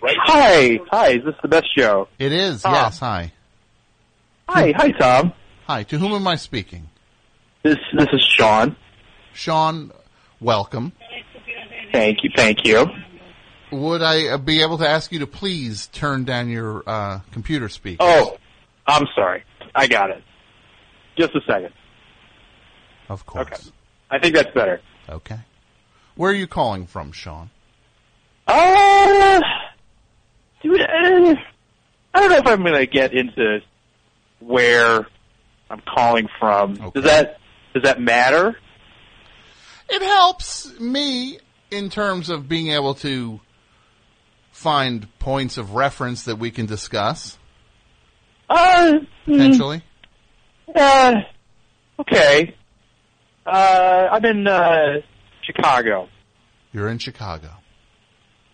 Hi, 0.02 0.80
hi. 0.90 1.08
Is 1.10 1.24
this 1.24 1.34
the 1.42 1.48
best 1.48 1.66
show? 1.76 2.08
It 2.18 2.32
is. 2.32 2.62
Tom. 2.62 2.74
Yes, 2.74 2.98
hi. 2.98 3.32
Hi, 4.48 4.72
hi, 4.76 4.90
Tom. 4.92 5.32
Hi. 5.66 5.84
To 5.84 5.98
whom 5.98 6.12
am 6.12 6.26
I 6.26 6.36
speaking? 6.36 6.88
This 7.62 7.78
this 7.96 8.08
is 8.12 8.22
Sean. 8.36 8.76
Sean, 9.32 9.92
welcome. 10.40 10.92
Thank 11.92 12.24
you, 12.24 12.30
thank 12.34 12.64
you. 12.64 12.86
Would 13.70 14.02
I 14.02 14.28
uh, 14.28 14.38
be 14.38 14.62
able 14.62 14.78
to 14.78 14.88
ask 14.88 15.12
you 15.12 15.20
to 15.20 15.26
please 15.26 15.86
turn 15.88 16.24
down 16.24 16.48
your 16.48 16.82
uh, 16.86 17.20
computer 17.30 17.68
speaker? 17.68 17.98
Oh, 18.00 18.36
I'm 18.86 19.06
sorry. 19.14 19.44
I 19.74 19.86
got 19.86 20.10
it. 20.10 20.22
Just 21.16 21.34
a 21.34 21.40
second. 21.46 21.72
Of 23.08 23.24
course. 23.24 23.72
I 24.12 24.18
think 24.18 24.34
that's 24.34 24.52
better. 24.52 24.80
Okay. 25.08 25.38
Where 26.16 26.30
are 26.30 26.34
you 26.34 26.46
calling 26.46 26.86
from, 26.86 27.12
Sean? 27.12 27.48
Uh, 28.46 29.40
dude, 30.62 30.80
uh, 30.80 30.84
I 30.84 32.20
don't 32.20 32.30
know 32.30 32.36
if 32.36 32.46
I'm 32.46 32.60
going 32.60 32.74
to 32.74 32.86
get 32.86 33.14
into 33.14 33.60
where 34.40 35.06
I'm 35.70 35.80
calling 35.88 36.28
from. 36.38 36.74
Does 36.94 37.04
that 37.04 37.38
does 37.72 37.84
that 37.84 38.00
matter? 38.00 38.54
It 39.88 40.02
helps 40.02 40.78
me 40.78 41.38
in 41.70 41.88
terms 41.88 42.28
of 42.28 42.48
being 42.48 42.68
able 42.68 42.94
to 42.96 43.40
find 44.50 45.06
points 45.18 45.56
of 45.56 45.74
reference 45.74 46.24
that 46.24 46.36
we 46.36 46.50
can 46.50 46.66
discuss. 46.66 47.38
Uh, 48.50 48.98
Potentially. 49.24 49.82
Uh, 50.74 51.14
okay. 52.00 52.54
Uh, 53.46 54.08
I'm 54.12 54.24
in 54.24 54.46
uh, 54.46 55.00
Chicago. 55.42 56.08
You're 56.72 56.88
in 56.88 56.98
Chicago. 56.98 57.50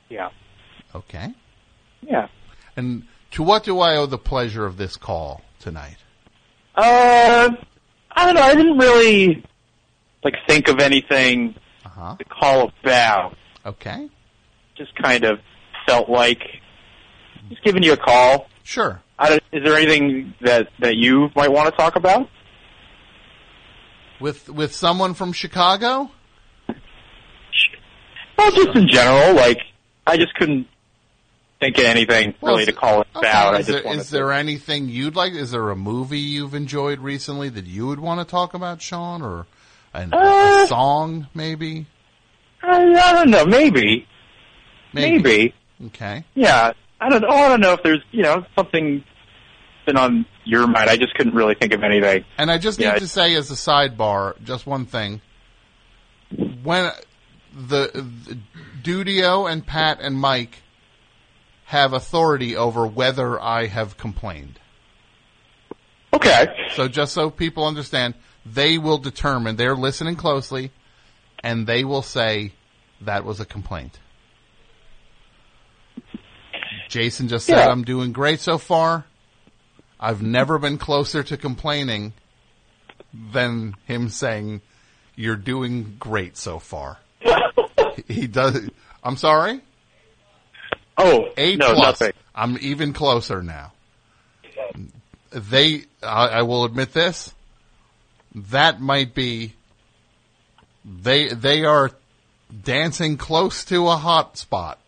Yeah. 0.09 0.31
Okay. 0.95 1.35
Yeah. 2.03 2.29
And 2.77 3.05
to 3.33 3.43
what 3.43 3.65
do 3.65 3.81
I 3.81 3.97
owe 3.97 4.07
the 4.07 4.19
pleasure 4.19 4.65
of 4.65 4.77
this 4.77 4.97
call 4.97 5.43
tonight? 5.61 5.99
Uh, 6.75 7.51
I 8.13 8.27
don't 8.27 8.35
know. 8.35 8.43
I 8.43 8.55
didn't 8.55 8.79
really 8.79 9.45
like 10.25 10.35
think 10.47 10.69
of 10.69 10.81
anything 10.81 11.55
Uh-huh. 11.85 12.17
to 12.17 12.25
call 12.25 12.73
about. 12.83 13.37
Okay. 13.67 14.09
Just 14.77 14.95
kind 14.97 15.25
of 15.25 15.41
felt 15.87 16.09
like 16.09 16.41
just 17.51 17.63
giving 17.65 17.83
you 17.83 17.93
a 17.93 17.97
call. 17.97 18.49
Sure. 18.63 19.01
I 19.19 19.31
don't, 19.31 19.43
is 19.53 19.65
there 19.65 19.75
anything 19.75 20.35
that 20.43 20.69
that 20.79 20.97
you 20.97 21.31
might 21.35 21.51
want 21.51 21.69
to 21.69 21.77
talk 21.77 21.97
about? 21.97 22.29
With 24.21 24.49
with 24.49 24.75
someone 24.75 25.15
from 25.15 25.33
Chicago? 25.33 26.11
Well, 28.37 28.51
just 28.53 28.77
in 28.77 28.89
general, 28.89 29.35
like 29.35 29.59
I 30.07 30.17
just 30.17 30.35
couldn't 30.35 30.67
think 31.61 31.77
of 31.79 31.85
anything 31.85 32.35
Well, 32.41 32.55
really 32.55 32.67
to 32.67 32.73
call 32.73 33.01
it 33.03 33.09
Okay, 33.17 33.29
about. 33.29 33.61
Is, 33.61 33.67
just 33.67 33.77
there, 33.79 33.85
wanted 33.85 34.01
is 34.01 34.11
there 34.11 34.33
anything 34.33 34.89
you'd 34.89 35.17
like? 35.17 35.33
Is 35.33 35.51
there 35.51 35.71
a 35.71 35.77
movie 35.77 36.19
you've 36.21 36.55
enjoyed 36.55 37.01
recently 37.01 37.49
that 37.51 37.67
you 37.67 37.87
would 37.89 37.99
want 38.01 38.21
to 38.21 38.31
talk 38.31 38.55
about, 38.55 38.81
Sean, 38.81 39.23
or 39.23 39.47
an, 39.93 40.13
Uh, 40.15 40.63
a 40.65 40.67
song 40.69 41.27
maybe? 41.35 41.87
I, 42.63 42.83
I 42.95 43.13
don't 43.13 43.31
know. 43.31 43.45
Maybe. 43.45 44.07
Maybe. 44.93 45.23
maybe. 45.23 45.55
Okay. 45.87 46.25
Yeah, 46.35 46.73
I 47.01 47.09
don't. 47.09 47.25
Oh, 47.25 47.31
I 47.31 47.49
don't 47.49 47.61
know 47.61 47.73
if 47.73 47.83
there's 47.83 48.03
you 48.13 48.23
know 48.23 48.45
something 48.57 49.05
been 49.89 49.97
on 49.97 50.27
your 50.45 50.67
mind. 50.67 50.91
I 50.91 50.97
just 50.99 51.15
couldn't 51.15 51.35
really 51.35 51.55
think 51.55 51.73
of 51.73 51.83
anything. 51.83 52.25
And 52.37 52.51
I 52.51 52.59
just 52.59 52.79
need 52.79 52.85
Yeah, 52.85 52.99
to 52.99 53.09
say 53.09 53.35
as 53.35 53.51
a 53.51 53.55
sidebar, 53.55 54.35
just 54.45 54.67
one 54.67 54.85
thing. 54.85 55.23
When 56.63 56.93
the, 57.55 57.91
the 58.29 58.39
Dudio 58.83 59.51
and 59.51 59.67
Pat 59.67 59.99
and 60.03 60.15
Mike 60.15 60.59
have 61.65 61.95
authority 61.95 62.55
over 62.55 62.87
whether 62.87 63.41
I 63.41 63.67
have 63.67 63.97
complained. 63.97 64.61
Okay. 66.13 66.47
So 66.75 66.87
just 66.87 67.15
so 67.15 67.31
people 67.31 67.67
understand, 67.67 68.13
they 68.45 68.77
will 68.77 68.99
determine, 68.99 69.57
they're 69.57 69.75
listening 69.77 70.17
closely, 70.17 70.71
and 71.43 71.67
they 71.67 71.83
will 71.85 72.03
say 72.03 72.53
that 73.01 73.25
was 73.25 73.41
a 73.41 73.47
complaint. 73.47 73.99
Jason 76.89 77.29
just 77.29 77.47
said 77.47 77.57
Yeah. 77.57 77.71
I'm 77.71 77.85
doing 77.85 78.13
great 78.13 78.41
so 78.41 78.59
far. 78.59 79.07
I've 80.01 80.23
never 80.23 80.59
been 80.59 80.79
closer 80.79 81.23
to 81.25 81.37
complaining 81.37 82.13
than 83.13 83.75
him 83.87 84.09
saying 84.09 84.61
you're 85.17 85.37
doing 85.37 85.97
great 85.99 86.37
so 86.37 86.59
far. 86.59 86.99
he 88.09 88.27
does. 88.27 88.69
I'm 89.03 89.17
sorry. 89.17 89.61
Oh, 90.97 91.29
A 91.37 91.57
no, 91.57 91.75
plus. 91.75 92.01
nothing. 92.01 92.13
I'm 92.35 92.59
even 92.61 92.93
closer 92.93 93.43
now. 93.43 93.73
They, 95.31 95.85
I, 96.03 96.27
I 96.29 96.43
will 96.43 96.65
admit 96.65 96.93
this. 96.93 97.35
That 98.35 98.81
might 98.81 99.15
be. 99.15 99.55
They 100.85 101.29
they 101.29 101.65
are 101.65 101.91
dancing 102.63 103.17
close 103.17 103.65
to 103.67 103.89
a 103.89 103.97
hot 103.97 104.39
spot 104.39 104.79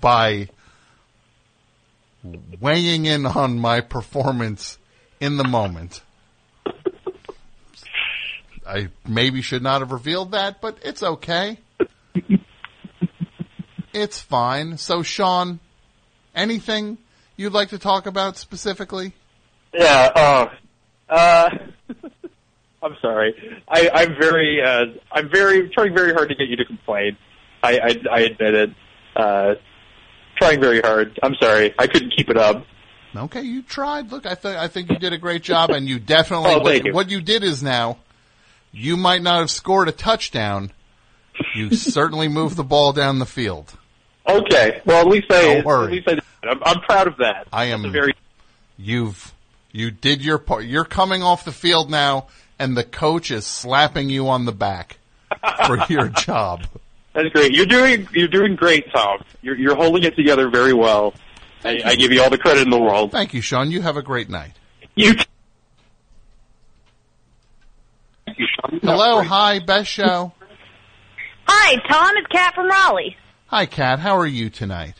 by 0.00 0.48
weighing 2.60 3.06
in 3.06 3.26
on 3.26 3.58
my 3.58 3.80
performance 3.80 4.78
in 5.20 5.36
the 5.36 5.44
moment. 5.44 6.02
I 8.66 8.88
maybe 9.06 9.42
should 9.42 9.62
not 9.62 9.80
have 9.80 9.92
revealed 9.92 10.32
that, 10.32 10.60
but 10.60 10.78
it's 10.82 11.02
okay. 11.02 11.58
it's 13.92 14.20
fine. 14.20 14.78
So, 14.78 15.02
Sean, 15.02 15.60
anything 16.34 16.98
you'd 17.36 17.52
like 17.52 17.70
to 17.70 17.78
talk 17.78 18.06
about 18.06 18.36
specifically? 18.36 19.12
Yeah. 19.74 20.12
Oh. 20.14 20.50
Uh. 21.08 21.50
I'm 22.82 22.96
sorry. 23.00 23.62
I, 23.68 23.90
I'm 23.94 24.16
very. 24.20 24.60
Uh, 24.60 24.86
I'm 25.12 25.30
very 25.30 25.68
trying 25.70 25.94
very 25.94 26.12
hard 26.12 26.28
to 26.30 26.34
get 26.34 26.48
you 26.48 26.56
to 26.56 26.64
complain. 26.64 27.16
I 27.62 27.78
I, 27.78 28.02
I 28.10 28.20
admit 28.20 28.54
it. 28.54 28.70
Uh, 29.14 29.54
trying 30.36 30.60
very 30.60 30.80
hard. 30.80 31.18
I'm 31.22 31.34
sorry. 31.36 31.74
I 31.78 31.86
couldn't 31.86 32.14
keep 32.16 32.28
it 32.30 32.36
up. 32.36 32.64
Okay, 33.14 33.42
you 33.42 33.62
tried. 33.62 34.10
Look, 34.10 34.24
I 34.26 34.34
think 34.34 34.56
I 34.56 34.68
think 34.68 34.90
you 34.90 34.98
did 34.98 35.12
a 35.12 35.18
great 35.18 35.42
job, 35.42 35.70
and 35.70 35.86
you 35.88 35.98
definitely 35.98 36.50
Oh, 36.52 36.58
what, 36.60 36.66
thank 36.66 36.84
you. 36.86 36.92
what 36.94 37.10
you 37.10 37.20
did 37.20 37.44
is 37.44 37.62
now 37.62 37.98
you 38.72 38.96
might 38.96 39.20
not 39.22 39.40
have 39.40 39.50
scored 39.50 39.88
a 39.88 39.92
touchdown. 39.92 40.70
You 41.54 41.70
certainly 41.74 42.28
moved 42.28 42.56
the 42.56 42.64
ball 42.64 42.92
down 42.94 43.18
the 43.18 43.26
field. 43.26 43.72
Okay. 44.26 44.80
Well, 44.86 45.00
at 45.00 45.06
least 45.08 45.26
I. 45.30 45.42
Don't 45.54 45.66
worry. 45.66 45.84
At 45.86 45.90
least 45.92 46.08
I. 46.08 46.14
Did. 46.14 46.24
I'm, 46.44 46.62
I'm 46.64 46.80
proud 46.80 47.06
of 47.06 47.16
that. 47.18 47.48
I 47.52 47.66
am 47.66 47.92
very. 47.92 48.14
You've 48.78 49.32
you 49.72 49.90
did 49.90 50.24
your 50.24 50.38
part. 50.38 50.64
You're 50.64 50.84
coming 50.86 51.22
off 51.22 51.44
the 51.44 51.52
field 51.52 51.90
now, 51.90 52.28
and 52.58 52.76
the 52.76 52.84
coach 52.84 53.30
is 53.30 53.44
slapping 53.46 54.08
you 54.08 54.28
on 54.28 54.46
the 54.46 54.52
back 54.52 54.98
for 55.66 55.78
your 55.90 56.08
job. 56.08 56.62
That's 57.14 57.28
great. 57.28 57.52
You're 57.52 57.66
doing. 57.66 58.08
You're 58.12 58.28
doing 58.28 58.56
great, 58.56 58.90
Tom. 58.92 59.22
You're 59.42 59.56
you're 59.56 59.76
holding 59.76 60.04
it 60.04 60.16
together 60.16 60.48
very 60.48 60.72
well. 60.72 61.14
I, 61.64 61.80
I 61.84 61.94
give 61.94 62.10
you 62.10 62.22
all 62.22 62.30
the 62.30 62.38
credit 62.38 62.62
in 62.62 62.70
the 62.70 62.80
world. 62.80 63.12
Thank 63.12 63.34
you, 63.34 63.40
Sean. 63.40 63.70
You 63.70 63.82
have 63.82 63.96
a 63.96 64.02
great 64.02 64.28
night. 64.28 64.52
You. 64.94 65.14
Too. 65.14 65.24
Hello, 68.82 69.22
hi, 69.22 69.58
best 69.58 69.90
show. 69.90 70.32
Hi, 71.46 71.76
Tom. 71.88 72.16
It's 72.16 72.26
Kat 72.28 72.54
from 72.54 72.68
Raleigh. 72.68 73.16
Hi, 73.46 73.66
Kat. 73.66 73.98
How 73.98 74.16
are 74.16 74.26
you 74.26 74.48
tonight? 74.48 74.94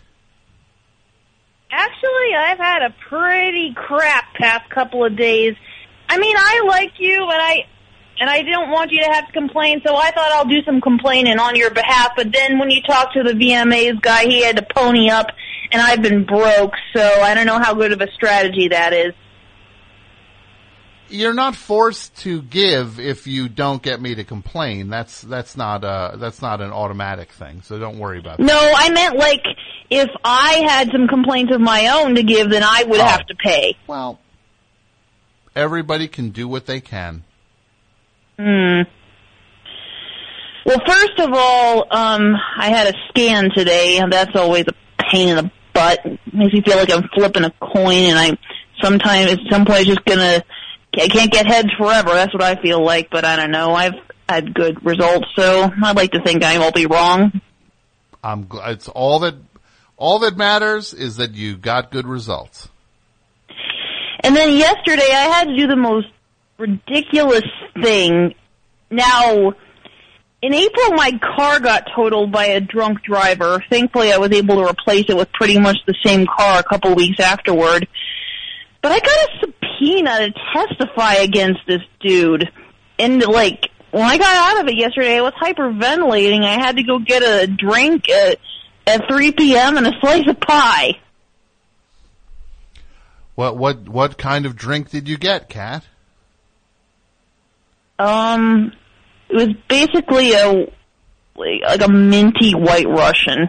Actually, 1.71 2.35
I've 2.37 2.59
had 2.59 2.83
a 2.83 2.95
pretty 3.09 3.73
crap 3.75 4.35
past 4.35 4.69
couple 4.71 5.05
of 5.07 5.17
days. 5.17 5.55
I 6.09 6.19
mean, 6.19 6.37
I 6.37 6.65
like 6.69 6.93
you, 6.99 7.23
and 7.23 7.43
I 7.43 7.67
and 8.21 8.29
I 8.31 8.43
don't 8.43 8.71
want 8.71 8.91
you 8.93 9.01
to 9.03 9.11
have 9.11 9.27
to 9.27 9.33
complain, 9.33 9.81
so 9.85 9.97
I 9.97 10.11
thought 10.11 10.33
I'll 10.33 10.45
do 10.49 10.63
some 10.65 10.81
complaining 10.81 11.39
on 11.39 11.57
your 11.57 11.71
behalf. 11.71 12.13
But 12.17 12.33
then 12.33 12.59
when 12.59 12.71
you 12.71 12.83
talk 12.83 13.13
to 13.15 13.23
the 13.23 13.33
VMAs 13.33 14.01
guy, 14.01 14.25
he 14.25 14.43
had 14.45 14.57
to 14.57 14.67
pony 14.75 15.11
up, 15.11 15.29
and 15.71 15.81
I've 15.83 16.03
been 16.03 16.25
broke, 16.25 16.73
so 16.95 17.03
I 17.03 17.35
don't 17.35 17.47
know 17.47 17.59
how 17.59 17.75
good 17.75 17.93
of 17.93 18.01
a 18.01 18.11
strategy 18.13 18.69
that 18.69 18.93
is. 18.93 19.15
You're 21.09 21.35
not 21.35 21.55
forced 21.57 22.17
to 22.23 22.41
give 22.41 22.99
if 22.99 23.27
you 23.27 23.49
don't 23.51 23.83
get 23.83 24.01
me 24.01 24.15
to 24.15 24.25
complain. 24.25 24.89
That's 24.89 25.21
that's 25.21 25.59
not 25.59 25.85
uh 25.85 26.17
that's 26.17 26.41
not 26.41 26.63
an 26.63 26.71
automatic 26.73 27.33
thing. 27.33 27.61
So 27.63 27.79
don't 27.79 27.99
worry 27.99 28.19
about 28.19 28.39
that. 28.39 28.45
No, 28.45 28.59
I 28.75 28.89
meant 28.91 29.17
like 29.17 29.45
if 29.91 30.09
I 30.25 30.63
had 30.67 30.91
some 30.91 31.09
complaints 31.09 31.55
of 31.55 31.61
my 31.61 31.89
own 31.89 32.15
to 32.15 32.23
give, 32.23 32.49
then 32.49 32.63
I 32.65 32.85
would 32.85 33.01
Oh. 33.01 33.05
have 33.05 33.27
to 33.27 33.35
pay. 33.35 33.77
Well, 33.87 34.21
everybody 35.55 36.09
can 36.09 36.31
do 36.31 36.49
what 36.49 36.65
they 36.65 36.81
can. 36.81 37.25
Hmm. 38.43 38.83
Well, 40.67 40.81
first 40.85 41.19
of 41.19 41.31
all, 41.33 41.87
um, 41.91 42.35
I 42.57 42.71
had 42.71 42.93
a 42.93 42.99
scan 43.09 43.51
today, 43.55 43.99
and 43.99 44.13
that's 44.13 44.35
always 44.35 44.65
a 44.67 45.03
pain 45.13 45.29
in 45.29 45.37
the 45.37 45.51
butt. 45.73 46.05
Makes 46.33 46.55
me 46.55 46.63
feel 46.63 46.77
like 46.77 46.91
I'm 46.91 47.09
flipping 47.15 47.45
a 47.45 47.53
coin, 47.53 48.05
and 48.05 48.19
I 48.19 48.37
sometimes 48.83 49.31
at 49.31 49.39
some 49.49 49.65
point 49.65 49.87
just 49.87 50.05
gonna 50.05 50.43
I 50.99 51.07
can't 51.07 51.31
get 51.31 51.47
heads 51.47 51.69
forever. 51.79 52.11
That's 52.11 52.35
what 52.35 52.43
I 52.43 52.61
feel 52.61 52.85
like, 52.85 53.11
but 53.11 53.25
I 53.25 53.37
don't 53.37 53.53
know. 53.53 53.75
I've 53.75 53.95
had 54.29 54.53
good 54.55 54.85
results, 54.85 55.29
so 55.37 55.71
I'd 55.85 55.97
like 55.97 56.11
to 56.13 56.23
think 56.25 56.43
I 56.43 56.59
will 56.59 56.73
be 56.73 56.87
wrong. 56.87 57.41
I'm 58.25 58.49
it's 58.67 58.89
all 58.89 59.21
that 59.21 59.37
all 59.97 60.19
that 60.21 60.37
matters 60.37 60.95
is 60.95 61.19
that 61.19 61.35
you 61.35 61.57
got 61.57 61.93
good 61.93 62.09
results. 62.09 62.69
And 64.25 64.35
then 64.35 64.57
yesterday 64.57 65.11
I 65.13 65.29
had 65.33 65.45
to 65.45 65.57
do 65.57 65.69
the 65.69 65.77
most 65.77 66.09
ridiculous 66.63 67.45
thing. 67.83 68.35
Now, 68.91 69.53
in 70.41 70.55
April 70.55 70.93
my 70.93 71.19
car 71.37 71.61
got 71.61 71.89
totaled 71.95 72.33
by 72.33 72.47
a 72.47 72.61
drunk 72.61 73.03
driver. 73.03 73.63
Thankfully 73.71 74.13
I 74.13 74.19
was 74.19 74.33
able 74.33 74.57
to 74.57 74.71
replace 74.71 75.07
it 75.09 75.17
with 75.17 75.33
pretty 75.33 75.59
much 75.59 75.77
the 75.87 75.95
same 76.05 76.27
car 76.27 76.61
a 76.61 76.63
couple 76.63 76.95
weeks 76.95 77.21
afterward. 77.21 77.89
But 78.81 78.93
I 78.93 78.99
got 79.01 79.11
a 79.11 79.29
subpoena 79.41 80.19
to 80.19 80.33
testify 80.55 81.15
against 81.15 81.61
this 81.67 81.83
dude. 82.01 82.51
And 82.99 83.25
like, 83.25 83.69
when 83.91 84.03
I 84.05 84.19
got 84.19 84.57
out 84.57 84.63
of 84.63 84.69
it 84.69 84.77
yesterday, 84.77 85.19
I 85.19 85.21
was 85.21 85.35
hyperventilating. 85.41 86.45
I 86.45 86.55
had 86.55 86.77
to 86.77 86.83
go 86.83 86.99
get 86.99 87.23
a 87.23 87.47
drink 87.47 88.09
at 88.09 88.39
at 88.87 89.09
3 89.09 89.33
p.m. 89.33 89.77
and 89.77 89.87
a 89.87 89.93
slice 90.01 90.29
of 90.29 90.41
pie. 90.41 90.99
What 93.35 93.57
what 93.57 93.89
what 93.89 94.19
kind 94.19 94.45
of 94.45 94.57
drink 94.57 94.91
did 94.91 95.09
you 95.09 95.17
get, 95.17 95.49
Kat? 95.49 95.85
Um, 98.03 98.73
it 99.29 99.37
was 99.37 99.49
basically 99.69 100.33
a 100.33 100.67
like, 101.37 101.81
a 101.83 101.89
minty 101.89 102.53
White 102.55 102.89
Russian. 102.89 103.49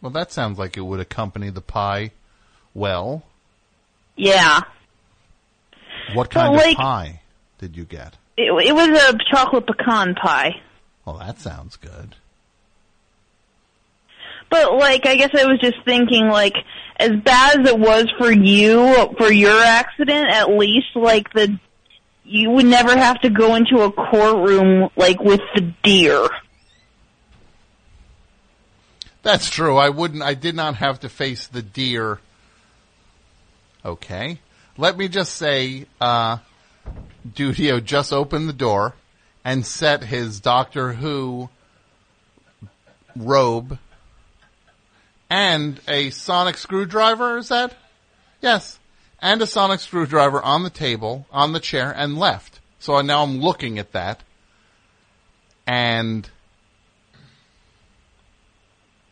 Well, 0.00 0.10
that 0.12 0.32
sounds 0.32 0.58
like 0.58 0.76
it 0.76 0.80
would 0.82 1.00
accompany 1.00 1.50
the 1.50 1.60
pie 1.60 2.10
well. 2.74 3.22
Yeah, 4.16 4.60
What 6.14 6.30
kind 6.30 6.54
like- 6.54 6.72
of 6.76 6.82
pie 6.82 7.20
did 7.58 7.76
you 7.76 7.84
get? 7.84 8.16
it, 8.36 8.50
it 8.66 8.74
was 8.74 8.88
a 8.88 9.16
chocolate 9.30 9.66
pecan 9.66 10.14
pie. 10.14 10.60
Well, 11.04 11.18
that 11.18 11.38
sounds 11.38 11.76
good. 11.76 12.16
But 14.50 14.74
like, 14.74 15.06
I 15.06 15.16
guess 15.16 15.30
I 15.34 15.44
was 15.46 15.58
just 15.60 15.76
thinking, 15.84 16.28
like, 16.28 16.54
as 16.98 17.12
bad 17.24 17.60
as 17.60 17.68
it 17.68 17.78
was 17.78 18.06
for 18.18 18.32
you 18.32 19.14
for 19.16 19.32
your 19.32 19.62
accident, 19.62 20.28
at 20.30 20.50
least 20.50 20.88
like 20.96 21.32
the 21.32 21.58
you 22.30 22.50
would 22.50 22.66
never 22.66 22.96
have 22.96 23.20
to 23.20 23.30
go 23.30 23.56
into 23.56 23.80
a 23.80 23.90
courtroom 23.90 24.88
like 24.96 25.20
with 25.20 25.40
the 25.54 25.74
deer. 25.82 26.28
That's 29.22 29.50
true. 29.50 29.76
I 29.76 29.90
wouldn't. 29.90 30.22
I 30.22 30.34
did 30.34 30.54
not 30.54 30.76
have 30.76 31.00
to 31.00 31.08
face 31.08 31.48
the 31.48 31.60
deer. 31.60 32.20
Okay. 33.84 34.38
Let 34.78 34.96
me 34.96 35.08
just 35.08 35.34
say, 35.34 35.86
uh, 36.00 36.38
Dudio 37.28 37.84
just 37.84 38.12
opened 38.12 38.48
the 38.48 38.54
door 38.54 38.94
and 39.44 39.66
set 39.66 40.04
his 40.04 40.40
Doctor 40.40 40.92
Who 40.92 41.50
robe 43.16 43.78
and 45.28 45.80
a 45.86 46.10
sonic 46.10 46.56
screwdriver. 46.56 47.38
Is 47.38 47.48
that? 47.48 47.74
Yes. 48.40 48.79
And 49.22 49.42
a 49.42 49.46
sonic 49.46 49.80
screwdriver 49.80 50.40
on 50.42 50.62
the 50.62 50.70
table, 50.70 51.26
on 51.30 51.52
the 51.52 51.60
chair, 51.60 51.92
and 51.94 52.18
left. 52.18 52.60
So 52.78 53.00
now 53.02 53.22
I'm 53.22 53.40
looking 53.40 53.78
at 53.78 53.92
that. 53.92 54.22
And 55.66 56.28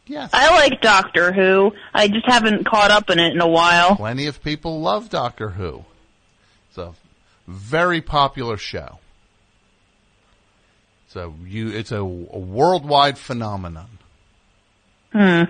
yes. 0.07 0.31
I 0.33 0.51
like 0.51 0.81
Doctor 0.81 1.33
Who. 1.33 1.73
I 1.93 2.09
just 2.09 2.27
haven't 2.27 2.67
caught 2.67 2.91
up 2.91 3.11
in 3.11 3.19
it 3.19 3.35
in 3.35 3.41
a 3.41 3.49
while. 3.49 3.97
Plenty 3.97 4.27
of 4.27 4.43
people 4.43 4.81
love 4.81 5.11
Doctor 5.11 5.51
Who. 5.51 5.85
It's 6.69 6.79
a 6.79 6.95
very 7.47 8.01
popular 8.01 8.57
show. 8.57 8.99
So 11.09 11.35
you, 11.45 11.69
it's 11.69 11.93
a, 11.93 12.01
a 12.01 12.03
worldwide 12.03 13.19
phenomenon. 13.19 13.99
Hmm. 15.13 15.45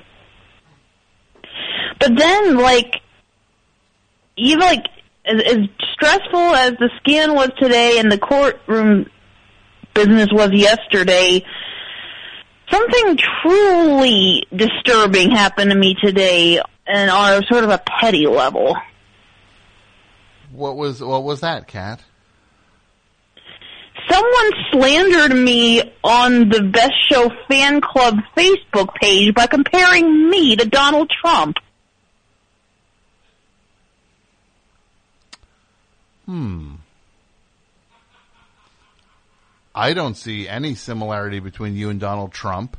But 1.99 2.17
then, 2.17 2.57
like, 2.59 3.03
even 4.39 4.61
like 4.61 4.85
as, 5.25 5.43
as 5.43 5.59
stressful 5.93 6.39
as 6.39 6.73
the 6.79 6.91
scan 6.99 7.35
was 7.35 7.51
today 7.59 7.99
and 7.99 8.11
the 8.11 8.19
courtroom 8.19 9.07
business 9.95 10.29
was 10.33 10.51
yesterday, 10.53 11.45
something 12.71 13.19
truly 13.43 14.45
disturbing 14.55 15.31
happened 15.31 15.71
to 15.71 15.77
me 15.77 15.95
today, 16.03 16.61
and 16.87 17.11
on 17.11 17.43
a 17.43 17.47
sort 17.47 17.65
of 17.65 17.71
a 17.71 17.83
petty 18.01 18.27
level. 18.27 18.77
What 20.53 20.77
was 20.77 21.03
what 21.03 21.25
was 21.25 21.41
that, 21.41 21.67
Kat? 21.67 22.03
Someone 24.09 24.51
slandered 24.73 25.37
me 25.37 25.83
on 26.03 26.49
the 26.49 26.63
Best 26.63 26.95
Show 27.11 27.31
fan 27.49 27.81
club 27.83 28.17
Facebook 28.37 28.95
page 28.95 29.35
by 29.35 29.47
comparing 29.47 30.31
me 30.31 30.57
to 30.57 30.67
Donald 30.67 31.11
Trump. 31.21 31.57
Hmm. 36.29 36.75
I 39.75 39.95
don't 39.95 40.15
see 40.15 40.47
any 40.47 40.75
similarity 40.75 41.41
between 41.41 41.75
you 41.75 41.89
and 41.89 41.99
Donald 41.99 42.33
Trump. 42.33 42.77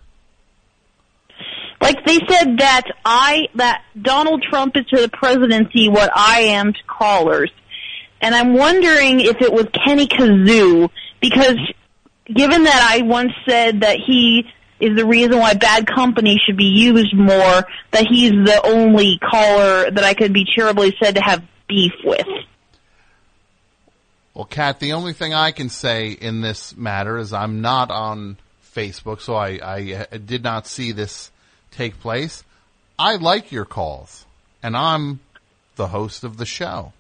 Like 1.82 2.06
they 2.06 2.20
said 2.30 2.60
that 2.60 2.84
I 3.04 3.48
that 3.56 3.82
Donald 4.00 4.44
Trump 4.48 4.78
is 4.78 4.86
to 4.94 5.02
the 5.02 5.10
presidency 5.10 5.90
what 5.90 6.12
I 6.16 6.42
am 6.42 6.74
to 6.74 6.80
callers. 6.86 7.52
And 8.22 8.36
I'm 8.36 8.54
wondering 8.54 9.20
if 9.20 9.42
it 9.42 9.52
was 9.52 9.66
Kenny 9.84 10.06
Kazoo 10.06 10.92
because 11.20 11.58
given 12.32 12.66
that 12.66 12.88
I 12.88 13.02
once 13.02 13.32
said 13.48 13.82
that 13.82 13.98
he 14.06 14.46
is 14.80 14.96
the 14.96 15.08
reason 15.08 15.40
why 15.40 15.56
bad 15.56 15.88
company 15.88 16.40
should 16.46 16.58
be 16.58 16.66
used 16.66 17.16
more, 17.16 17.66
that 17.92 18.06
he's 18.08 18.32
the 18.32 18.62
only 18.64 19.18
caller 19.18 19.90
that 19.90 20.04
I 20.04 20.14
could 20.14 20.34
be 20.34 20.46
charitably 20.46 20.96
said 21.02 21.16
to 21.16 21.22
have 21.22 21.42
beef 21.68 21.94
with. 22.04 22.28
Well, 24.40 24.46
Kat, 24.46 24.80
the 24.80 24.94
only 24.94 25.12
thing 25.12 25.34
I 25.34 25.52
can 25.52 25.68
say 25.68 26.12
in 26.12 26.40
this 26.40 26.74
matter 26.78 27.18
is 27.18 27.34
I'm 27.34 27.60
not 27.60 27.92
on 27.92 28.38
Facebook, 28.74 29.20
so 29.20 29.36
I, 29.36 29.60
I 30.14 30.18
did 30.18 30.44
not 30.44 30.66
see 30.66 30.94
this 30.94 31.30
take 31.72 32.00
place. 32.00 32.46
I 32.98 33.18
like 33.18 33.52
your 33.52 33.66
calls, 33.66 34.26
and 34.64 34.78
I'm 34.78 35.20
the 35.76 35.88
host 35.88 36.24
of 36.24 36.38
the 36.38 36.46
show. 36.46 36.94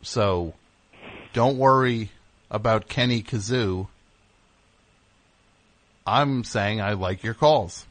So 0.00 0.54
don't 1.32 1.58
worry 1.58 2.12
about 2.52 2.86
Kenny 2.86 3.20
Kazoo. 3.20 3.88
I'm 6.06 6.44
saying 6.44 6.80
I 6.80 6.92
like 6.92 7.24
your 7.24 7.34
calls. 7.34 7.84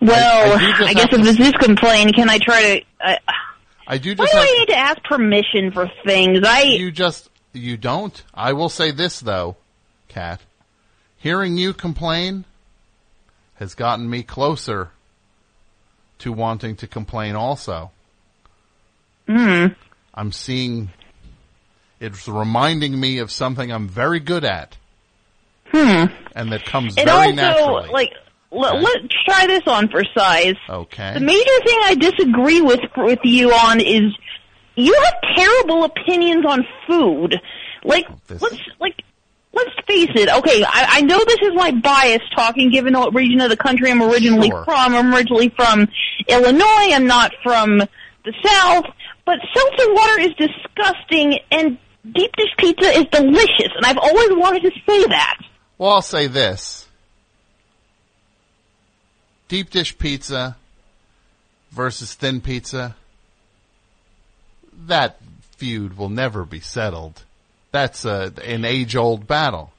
Well, 0.00 0.58
I 0.58 0.70
just 0.78 0.90
I, 0.90 0.94
guess 0.94 1.08
if 1.12 1.22
this 1.22 1.38
is 1.40 1.52
complaint, 1.52 2.14
can 2.14 2.30
I 2.30 2.38
try 2.38 2.62
to? 2.62 2.84
Uh, 3.04 3.16
I 3.86 3.98
do 3.98 4.10
why 4.14 4.24
just 4.26 4.32
do 4.32 4.38
I 4.38 4.58
need 4.58 4.68
to 4.68 4.76
ask 4.76 5.02
permission 5.04 5.72
for 5.72 5.90
things? 6.04 6.40
I 6.46 6.62
You 6.62 6.90
just 6.90 7.28
you 7.52 7.76
don't. 7.76 8.22
I 8.32 8.52
will 8.52 8.68
say 8.68 8.90
this 8.92 9.20
though, 9.20 9.56
Kat. 10.08 10.40
Hearing 11.18 11.56
you 11.58 11.74
complain 11.74 12.44
has 13.56 13.74
gotten 13.74 14.08
me 14.08 14.22
closer 14.22 14.90
to 16.20 16.32
wanting 16.32 16.76
to 16.76 16.86
complain 16.86 17.34
also. 17.36 17.90
Hmm. 19.26 19.66
I'm 20.14 20.32
seeing 20.32 20.90
it's 22.00 22.26
reminding 22.26 22.98
me 22.98 23.18
of 23.18 23.30
something 23.30 23.70
I'm 23.70 23.88
very 23.88 24.20
good 24.20 24.44
at 24.44 24.76
Hmm. 25.72 26.06
and 26.34 26.50
that 26.52 26.64
comes 26.64 26.96
It 26.96 27.04
very 27.04 27.26
also 27.30 27.32
naturally. 27.36 27.88
like 27.90 28.12
let, 28.50 28.74
let's 28.80 29.14
try 29.24 29.46
this 29.46 29.62
on 29.66 29.88
for 29.88 30.02
size. 30.16 30.56
okay. 30.68 31.14
The 31.14 31.20
major 31.20 31.60
thing 31.64 31.78
I 31.84 31.94
disagree 31.94 32.60
with 32.60 32.80
with 32.96 33.20
you 33.24 33.52
on 33.52 33.80
is 33.80 34.12
you 34.76 34.94
have 35.04 35.36
terrible 35.36 35.84
opinions 35.84 36.44
on 36.46 36.64
food. 36.86 37.36
Like 37.84 38.06
oh, 38.10 38.18
let's 38.40 38.58
like 38.80 39.02
let's 39.52 39.70
face 39.86 40.10
it. 40.14 40.28
Okay, 40.28 40.62
I, 40.64 40.86
I 40.98 41.00
know 41.02 41.18
this 41.24 41.40
is 41.42 41.54
my 41.54 41.70
bias 41.72 42.22
talking, 42.34 42.70
given 42.70 42.94
what 42.94 43.14
region 43.14 43.40
of 43.40 43.50
the 43.50 43.56
country 43.56 43.90
I'm 43.90 44.02
originally 44.02 44.50
Sure. 44.50 44.64
from. 44.64 44.94
I'm 44.94 45.14
originally 45.14 45.48
from 45.50 45.88
Illinois. 46.28 46.92
I'm 46.92 47.06
not 47.06 47.32
from 47.42 47.78
the 47.78 48.34
South. 48.44 48.84
But 49.26 49.38
seltzer 49.54 49.94
water 49.94 50.20
is 50.20 50.30
disgusting, 50.38 51.38
and 51.50 51.78
deep 52.12 52.32
dish 52.36 52.50
pizza 52.58 52.88
is 52.90 53.04
delicious. 53.12 53.70
And 53.76 53.84
I've 53.86 53.98
always 53.98 54.30
wanted 54.32 54.62
to 54.62 54.70
say 54.88 55.04
that. 55.06 55.38
Well, 55.78 55.90
I'll 55.90 56.02
say 56.02 56.26
this. 56.26 56.88
Deep 59.50 59.68
dish 59.68 59.98
pizza 59.98 60.56
versus 61.72 62.14
thin 62.14 62.40
pizza. 62.40 62.94
That 64.86 65.18
feud 65.56 65.98
will 65.98 66.08
never 66.08 66.44
be 66.44 66.60
settled. 66.60 67.24
That's 67.72 68.04
a, 68.04 68.32
an 68.44 68.64
age 68.64 68.94
old 68.94 69.26
battle. 69.26 69.72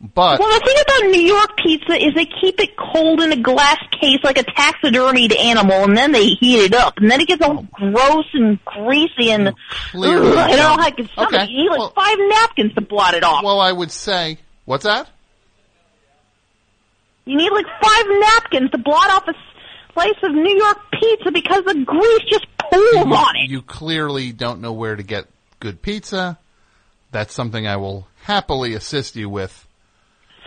But 0.00 0.38
well, 0.38 0.60
the 0.60 0.64
thing 0.64 0.76
about 0.80 1.10
New 1.10 1.22
York 1.22 1.56
pizza 1.56 1.94
is 1.94 2.14
they 2.14 2.26
keep 2.40 2.60
it 2.60 2.76
cold 2.76 3.20
in 3.20 3.32
a 3.32 3.36
glass 3.36 3.82
case 4.00 4.18
like 4.22 4.38
a 4.38 4.44
taxidermied 4.44 5.36
animal, 5.36 5.82
and 5.82 5.96
then 5.96 6.12
they 6.12 6.26
heat 6.26 6.66
it 6.66 6.74
up, 6.74 6.98
and 6.98 7.10
then 7.10 7.20
it 7.20 7.26
gets 7.26 7.42
all 7.42 7.58
oh. 7.58 7.68
gross 7.72 8.26
and 8.32 8.64
greasy 8.64 9.32
and 9.32 9.52
clearly 9.90 10.28
Ugh, 10.28 10.36
I 10.36 10.48
don't 10.48 10.50
know 10.50 10.56
don't- 10.56 10.78
how 10.78 10.86
I 10.86 10.90
can 10.92 11.08
stomach 11.08 11.34
Okay. 11.34 11.46
You 11.50 11.70
need 11.70 11.78
like 11.78 11.94
five 11.94 12.18
napkins 12.20 12.74
to 12.74 12.80
blot 12.80 13.14
it 13.14 13.24
off. 13.24 13.42
Well, 13.42 13.58
I 13.58 13.72
would 13.72 13.90
say, 13.90 14.38
what's 14.66 14.84
that? 14.84 15.08
You 17.26 17.36
need 17.36 17.50
like 17.50 17.66
five 17.82 18.04
napkins 18.08 18.70
to 18.70 18.78
blot 18.78 19.10
off 19.10 19.24
a 19.28 19.34
slice 19.92 20.14
of 20.22 20.32
New 20.32 20.56
York 20.56 20.78
pizza 20.92 21.30
because 21.32 21.64
the 21.64 21.74
grease 21.84 22.22
just 22.30 22.46
pools 22.58 23.04
on 23.16 23.36
it. 23.36 23.50
You 23.50 23.62
clearly 23.62 24.32
don't 24.32 24.60
know 24.60 24.72
where 24.72 24.94
to 24.96 25.02
get 25.02 25.26
good 25.60 25.82
pizza. 25.82 26.38
That's 27.10 27.34
something 27.34 27.66
I 27.66 27.76
will 27.76 28.06
happily 28.22 28.74
assist 28.74 29.16
you 29.16 29.28
with. 29.28 29.66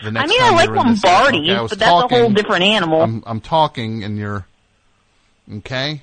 The 0.04 0.12
next 0.12 0.26
I 0.26 0.28
mean, 0.28 0.42
I 0.42 0.48
time 0.48 0.56
like 0.56 0.70
this- 0.70 1.04
Lombardi's, 1.04 1.50
Okay, 1.50 1.56
I 1.56 1.62
but 1.68 1.70
that's 1.72 1.82
a 1.82 1.90
whole 1.92 2.08
talking- 2.08 2.34
different 2.34 2.64
animal. 2.64 3.02
I'm, 3.02 3.24
I'm 3.26 3.42
talking, 3.42 4.04
and 4.06 4.18
you're 4.18 4.46
okay. 5.58 6.02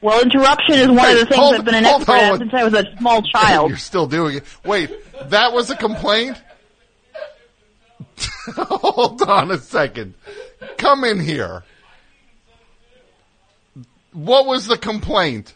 Well, 0.00 0.22
interruption 0.22 0.74
is 0.76 0.88
one 0.88 1.10
of 1.10 1.18
the 1.18 1.26
things 1.26 1.36
hold- 1.36 1.54
I've 1.56 1.64
been 1.64 1.74
an 1.74 1.84
expert 1.84 2.12
at 2.12 2.38
since 2.38 2.54
I 2.54 2.64
was 2.64 2.74
a 2.74 2.84
small 2.98 3.22
child. 3.34 3.70
You're 3.70 3.78
still 3.78 4.06
doing 4.06 4.36
it. 4.38 4.44
Wait, 4.64 4.90
that 5.30 5.52
was 5.52 5.70
a 5.70 5.76
complaint? 5.76 6.40
Hold 8.56 9.22
on 9.22 9.50
a 9.50 9.58
second. 9.58 10.14
Come 10.78 11.04
in 11.04 11.20
here. 11.20 11.64
What 14.12 14.46
was 14.46 14.66
the 14.66 14.78
complaint? 14.78 15.52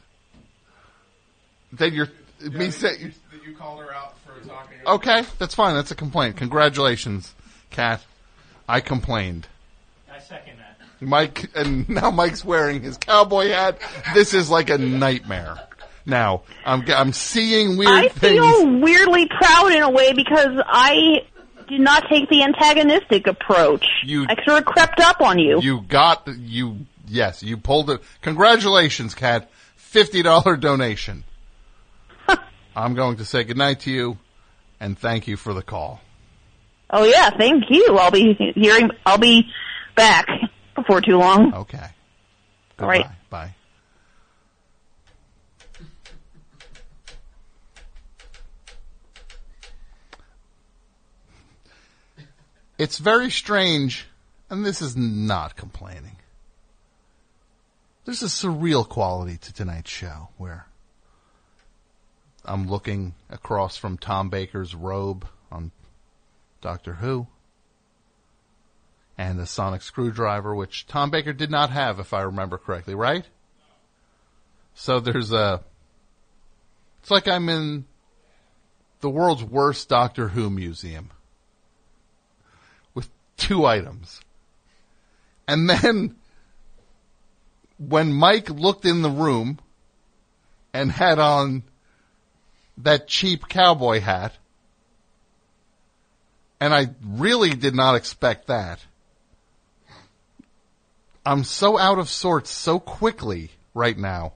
That 1.74 1.92
you're 1.92 2.08
me 2.40 2.70
say 2.70 2.96
That 2.96 3.44
you 3.46 3.54
called 3.54 3.80
her 3.80 3.94
out 3.94 4.14
for 4.18 4.46
talking. 4.46 4.78
Okay, 4.86 5.22
that's 5.38 5.54
fine. 5.54 5.74
That's 5.74 5.90
a 5.90 5.94
complaint. 5.94 6.36
Congratulations, 6.36 7.32
Kat. 7.70 8.02
I 8.68 8.80
complained. 8.80 9.46
I 10.12 10.18
second 10.18 10.58
that. 10.58 10.78
Mike, 11.00 11.50
and 11.54 11.88
now 11.88 12.10
Mike's 12.10 12.44
wearing 12.44 12.82
his 12.82 12.96
cowboy 12.98 13.48
hat. 13.48 13.78
This 14.14 14.34
is 14.34 14.50
like 14.50 14.68
a 14.70 14.78
nightmare. 14.78 15.58
Now 16.06 16.42
I'm 16.64 16.82
I'm 16.90 17.12
seeing 17.12 17.76
weird 17.76 17.90
I 17.90 18.08
things. 18.08 18.44
feel 18.44 18.80
weirdly 18.80 19.28
proud 19.28 19.72
in 19.72 19.82
a 19.82 19.90
way 19.90 20.12
because 20.12 20.60
I 20.66 21.24
did 21.70 21.80
not 21.80 22.05
take 22.10 22.28
the 22.28 22.42
antagonistic 22.42 23.26
approach. 23.26 23.86
You- 24.05 24.26
I 24.28 24.36
sort 24.44 24.59
of 24.59 24.64
crept 24.66 25.01
up 25.01 25.20
on 25.20 25.38
you. 25.38 25.60
You 25.62 25.80
got 25.80 26.28
you. 26.28 26.80
Yes, 27.06 27.42
you 27.42 27.56
pulled 27.56 27.90
it. 27.90 28.02
Congratulations, 28.22 29.14
Kat. 29.14 29.51
Fifty 29.76 30.22
dollar 30.22 30.56
donation. 30.56 31.24
I'm 32.76 32.94
going 32.94 33.16
to 33.16 33.24
say 33.24 33.42
goodnight 33.44 33.80
to 33.80 33.90
you, 33.90 34.18
and 34.78 34.97
thank 34.98 35.26
you 35.26 35.36
for 35.36 35.52
the 35.55 35.62
call. 35.62 36.01
Oh 36.90 37.05
yeah, 37.05 37.30
thank 37.30 37.64
you. 37.70 37.97
I'll 37.98 38.10
be 38.10 38.34
hearing. 38.55 38.90
I'll 39.06 39.18
be 39.18 39.51
back 39.97 40.26
before 40.76 41.01
too 41.01 41.16
long. 41.18 41.55
Okay. 41.55 41.86
All 42.78 42.88
right. 42.88 43.06
Bye. 43.30 43.55
It's 52.81 52.97
very 52.97 53.31
strange, 53.31 54.07
and 54.48 54.65
this 54.65 54.81
is 54.81 54.97
not 54.97 55.55
complaining. 55.55 56.16
There's 58.07 58.23
a 58.23 58.27
surreal 58.27 58.89
quality 58.89 59.36
to 59.36 59.52
tonight's 59.52 59.90
show 59.90 60.31
where 60.39 60.66
I'm 62.43 62.69
looking 62.69 63.15
across 63.28 63.77
from 63.77 63.98
Tom 63.98 64.31
Baker's 64.31 64.74
robe 64.74 65.28
on 65.52 65.73
Doctor 66.62 66.94
Who 66.94 67.27
and 69.19 69.39
the 69.39 69.44
sonic 69.44 69.82
screwdriver, 69.82 70.55
which 70.55 70.86
Tom 70.86 71.11
Baker 71.11 71.35
did 71.35 71.51
not 71.51 71.69
have, 71.69 72.01
if 72.01 72.15
I 72.15 72.23
remember 72.23 72.57
correctly, 72.57 72.94
right? 72.94 73.27
So 74.73 75.01
there's 75.01 75.32
a. 75.32 75.62
It's 77.02 77.11
like 77.11 77.28
I'm 77.28 77.51
in 77.51 77.85
the 79.02 79.11
world's 79.11 79.44
worst 79.44 79.90
Doctor 79.90 80.28
Who 80.28 80.48
museum 80.48 81.11
two 83.40 83.66
items. 83.66 84.20
And 85.48 85.68
then 85.68 86.14
when 87.78 88.12
Mike 88.12 88.50
looked 88.50 88.84
in 88.84 89.02
the 89.02 89.10
room 89.10 89.58
and 90.72 90.92
had 90.92 91.18
on 91.18 91.64
that 92.78 93.08
cheap 93.08 93.48
cowboy 93.48 94.00
hat, 94.00 94.32
and 96.60 96.74
I 96.74 96.90
really 97.04 97.50
did 97.50 97.74
not 97.74 97.94
expect 97.94 98.48
that. 98.48 98.80
I'm 101.24 101.42
so 101.44 101.78
out 101.78 101.98
of 101.98 102.08
sorts 102.08 102.50
so 102.50 102.78
quickly 102.78 103.50
right 103.74 103.96
now. 103.96 104.34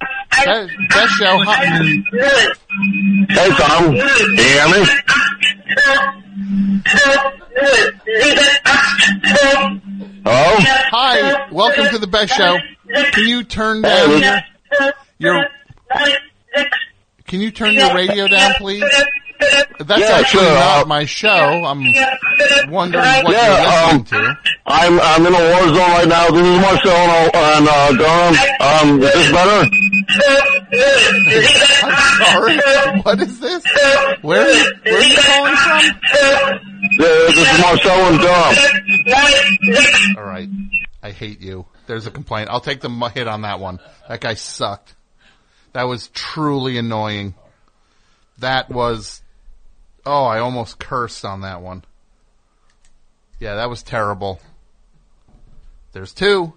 That, 0.00 0.68
that 0.90 1.08
show, 1.08 1.38
Hey 3.28 3.48
Tom, 3.50 3.94
can 3.94 3.96
you 3.96 4.44
hear 4.44 4.68
me? 4.68 4.86
Hello? 10.24 10.54
Hi, 10.92 11.50
welcome 11.50 11.86
to 11.90 11.98
the 11.98 12.06
best 12.06 12.34
show. 12.34 12.58
Can 13.12 13.26
you 13.26 13.42
turn 13.44 13.82
down 13.82 14.20
your, 14.20 14.94
your 15.18 15.44
Can 17.26 17.40
you 17.40 17.50
turn 17.50 17.74
your 17.74 17.94
radio 17.94 18.28
down, 18.28 18.54
please? 18.54 18.84
That's 19.80 20.00
Yeah, 20.00 20.16
actually 20.18 20.44
sure, 20.44 20.54
not 20.54 20.82
uh, 20.84 20.86
my 20.86 21.04
show. 21.04 21.28
I'm 21.64 21.82
wondering 22.70 23.04
what 23.04 23.32
Yeah, 23.32 23.48
you're 23.48 23.92
um, 23.92 23.98
listening 24.02 24.04
to. 24.04 24.38
I'm 24.66 25.00
I'm 25.00 25.26
in 25.26 25.34
a 25.34 25.38
war 25.38 25.68
zone 25.68 25.76
right 25.76 26.08
now. 26.08 26.28
This 26.30 26.46
is 26.46 26.58
Marcel 26.60 27.30
and 27.34 27.68
uh, 27.68 27.92
Durham. 27.92 28.34
Um, 28.60 29.02
is 29.02 29.12
this 29.12 29.32
better? 29.32 29.68
I'm 31.82 31.96
sorry. 32.24 32.56
What 33.02 33.20
is 33.20 33.40
this? 33.40 33.64
Where 34.22 34.44
where 34.84 34.96
are 34.96 35.02
you 35.02 35.16
calling 35.18 35.56
from? 35.56 35.82
Yeah, 36.92 37.08
this 37.28 37.36
is 37.36 37.60
Marcel 37.60 38.00
and 38.06 38.20
Durham. 38.20 40.16
All 40.18 40.24
right. 40.24 40.48
I 41.02 41.10
hate 41.10 41.40
you. 41.40 41.66
There's 41.86 42.06
a 42.06 42.10
complaint. 42.10 42.48
I'll 42.50 42.60
take 42.60 42.80
the 42.80 42.88
hit 43.14 43.28
on 43.28 43.42
that 43.42 43.60
one. 43.60 43.78
That 44.08 44.20
guy 44.20 44.34
sucked. 44.34 44.94
That 45.74 45.82
was 45.84 46.08
truly 46.08 46.78
annoying. 46.78 47.34
That 48.38 48.70
was, 48.70 49.20
oh, 50.06 50.24
I 50.24 50.38
almost 50.38 50.78
cursed 50.78 51.24
on 51.24 51.42
that 51.42 51.60
one. 51.62 51.84
Yeah, 53.40 53.56
that 53.56 53.68
was 53.68 53.82
terrible. 53.82 54.40
There's 55.92 56.12
two. 56.12 56.52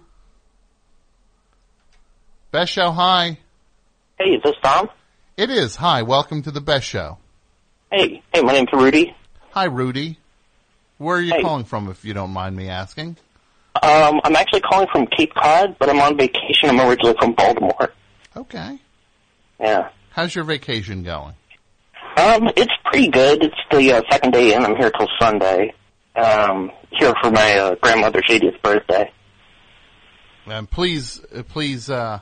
Best 2.50 2.72
show, 2.72 2.90
hi. 2.90 3.38
Hey, 4.18 4.30
is 4.30 4.42
this 4.42 4.56
Tom? 4.62 4.88
It 5.36 5.50
is. 5.50 5.76
Hi, 5.76 6.02
welcome 6.02 6.42
to 6.42 6.50
the 6.50 6.60
best 6.60 6.86
show. 6.86 7.18
Hey, 7.92 8.22
hey, 8.32 8.40
my 8.42 8.52
name's 8.52 8.72
Rudy. 8.72 9.14
Hi, 9.50 9.64
Rudy. 9.64 10.18
Where 10.98 11.18
are 11.18 11.20
you 11.22 11.32
Hey. 11.34 11.42
calling 11.42 11.64
from, 11.64 11.88
if 11.88 12.04
you 12.04 12.14
don't 12.14 12.30
mind 12.32 12.56
me 12.56 12.68
asking? 12.68 13.16
Um, 13.82 14.20
I'm 14.24 14.34
actually 14.34 14.60
calling 14.62 14.88
from 14.90 15.06
Cape 15.06 15.32
Cod, 15.34 15.76
but 15.78 15.88
I'm 15.88 16.00
on 16.00 16.16
vacation. 16.16 16.68
I'm 16.70 16.80
originally 16.80 17.14
from 17.20 17.32
Baltimore. 17.34 17.92
Okay. 18.36 18.78
Yeah. 19.60 19.90
How's 20.10 20.34
your 20.34 20.44
vacation 20.44 21.04
going? 21.04 21.34
Um, 22.18 22.50
it's 22.56 22.72
pretty 22.84 23.08
good. 23.08 23.44
It's 23.44 23.54
the 23.70 23.92
uh, 23.92 24.02
second 24.10 24.32
day 24.32 24.52
in. 24.54 24.64
I'm 24.64 24.74
here 24.74 24.90
till 24.90 25.08
Sunday. 25.20 25.72
Um, 26.16 26.72
here 26.90 27.14
for 27.22 27.30
my 27.30 27.58
uh, 27.58 27.74
grandmother's 27.76 28.24
80th 28.28 28.60
birthday. 28.60 29.12
And 30.46 30.68
please, 30.68 31.20
uh, 31.32 31.44
please, 31.44 31.88
uh, 31.88 32.18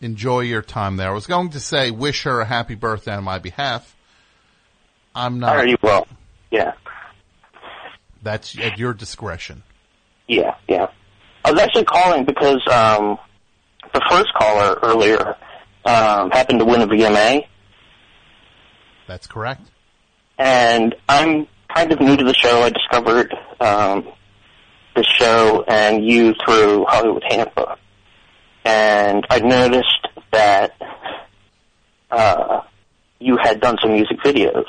enjoy 0.00 0.40
your 0.40 0.62
time 0.62 0.96
there. 0.96 1.08
I 1.08 1.12
was 1.12 1.26
going 1.26 1.50
to 1.50 1.60
say 1.60 1.90
wish 1.92 2.24
her 2.24 2.40
a 2.40 2.44
happy 2.44 2.74
birthday 2.74 3.14
on 3.14 3.22
my 3.24 3.38
behalf. 3.38 3.94
I'm 5.14 5.38
not. 5.38 5.56
Are 5.56 5.66
you 5.66 5.76
well? 5.82 6.06
Yeah, 6.50 6.72
That's 8.22 8.58
at 8.58 8.78
your 8.78 8.94
discretion. 8.94 9.62
yeah, 10.26 10.54
yeah. 10.68 10.86
I 11.44 11.52
was 11.52 11.60
actually 11.60 11.84
calling 11.84 12.24
because 12.24 12.66
um, 12.68 13.18
the 13.92 14.00
first 14.10 14.32
caller 14.34 14.78
earlier 14.82 15.36
um, 15.84 16.30
happened 16.30 16.58
to 16.60 16.64
win 16.64 16.80
a 16.80 16.86
VMA, 16.86 17.46
That's 19.08 19.26
correct. 19.26 19.62
and 20.38 20.94
I'm 21.08 21.48
kind 21.74 21.90
of 21.90 22.00
new 22.00 22.16
to 22.16 22.24
the 22.24 22.34
show. 22.34 22.62
I 22.62 22.70
discovered 22.70 23.34
um, 23.60 24.06
the 24.94 25.02
show 25.02 25.64
and 25.66 26.04
you 26.04 26.34
through 26.44 26.84
Hollywood 26.88 27.24
Handbook, 27.28 27.78
and 28.64 29.26
I 29.30 29.40
noticed 29.40 30.06
that 30.30 30.74
uh, 32.10 32.60
you 33.18 33.36
had 33.42 33.60
done 33.60 33.76
some 33.82 33.92
music 33.92 34.18
videos. 34.20 34.66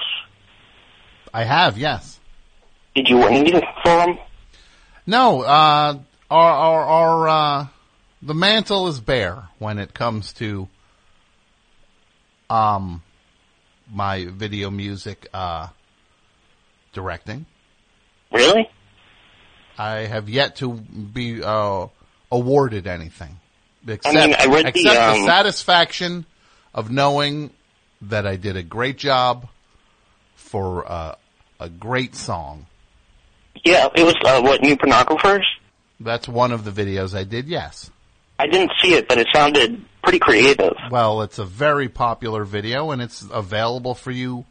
I 1.34 1.44
have, 1.44 1.78
yes. 1.78 2.20
Did 2.96 3.08
you 3.10 3.18
win 3.18 3.34
anything 3.34 3.62
for 3.84 3.90
them? 3.90 4.18
No, 5.06 5.42
uh, 5.42 6.00
our, 6.32 6.52
our, 6.52 6.84
our, 6.84 7.28
uh, 7.28 7.68
the 8.22 8.34
mantle 8.34 8.88
is 8.88 9.00
bare 9.00 9.48
when 9.60 9.78
it 9.78 9.94
comes 9.94 10.34
to, 10.34 10.68
um, 12.50 13.02
my 13.92 14.26
video 14.26 14.70
music, 14.70 15.28
uh, 15.34 15.68
directing. 16.94 17.46
Really? 18.32 18.70
I 19.78 20.00
have 20.00 20.30
yet 20.30 20.58
to 20.58 20.74
be, 20.74 21.44
uh, 21.44 21.88
awarded 22.32 22.88
anything. 22.88 23.40
Except, 23.88 24.14
mean, 24.14 24.36
I 24.38 24.46
read 24.46 24.66
the, 24.66 24.70
except 24.70 25.16
the 25.16 25.22
um, 25.22 25.26
satisfaction 25.26 26.26
of 26.74 26.92
knowing 26.92 27.52
that 28.04 28.28
I 28.28 28.36
did 28.36 28.56
a 28.56 28.64
great 28.64 28.98
job 28.98 29.48
for, 30.36 30.90
uh, 30.90 31.16
a 31.60 31.70
great 31.70 32.16
song. 32.16 32.68
Yeah, 33.66 33.88
it 33.96 34.04
was 34.04 34.16
uh, 34.24 34.42
what 34.42 34.62
new 34.62 34.78
pornographers. 34.78 35.44
That's 36.00 36.28
one 36.28 36.52
of 36.52 36.64
the 36.64 36.72
videos 36.72 37.18
I 37.18 37.24
did, 37.24 37.48
yes. 37.48 37.92
I 38.38 38.48
didn't 38.48 38.72
see 38.82 38.94
it, 38.94 39.10
but 39.10 39.18
it 39.18 39.28
sounded 39.34 39.84
pretty 40.04 40.20
creative. 40.20 40.74
Well, 40.92 41.22
it's 41.22 41.40
a 41.40 41.46
very 41.46 41.90
popular 41.90 42.44
video 42.44 42.92
and 42.92 43.02
it's 43.02 43.22
available 43.32 43.96
for 43.96 44.12
you 44.12 44.46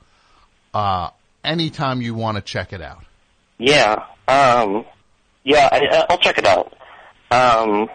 uh 0.75 1.11
anytime 1.45 2.03
you 2.03 2.15
want 2.15 2.37
to 2.37 2.43
check 2.43 2.73
it 2.73 2.83
out. 2.83 3.05
Yeah, 3.59 4.05
um, 4.29 4.85
yeah, 5.43 5.69
I, 5.73 6.05
I'll 6.11 6.19
check 6.19 6.39
it 6.39 6.47
out. 6.47 6.75
Um, 7.31 7.89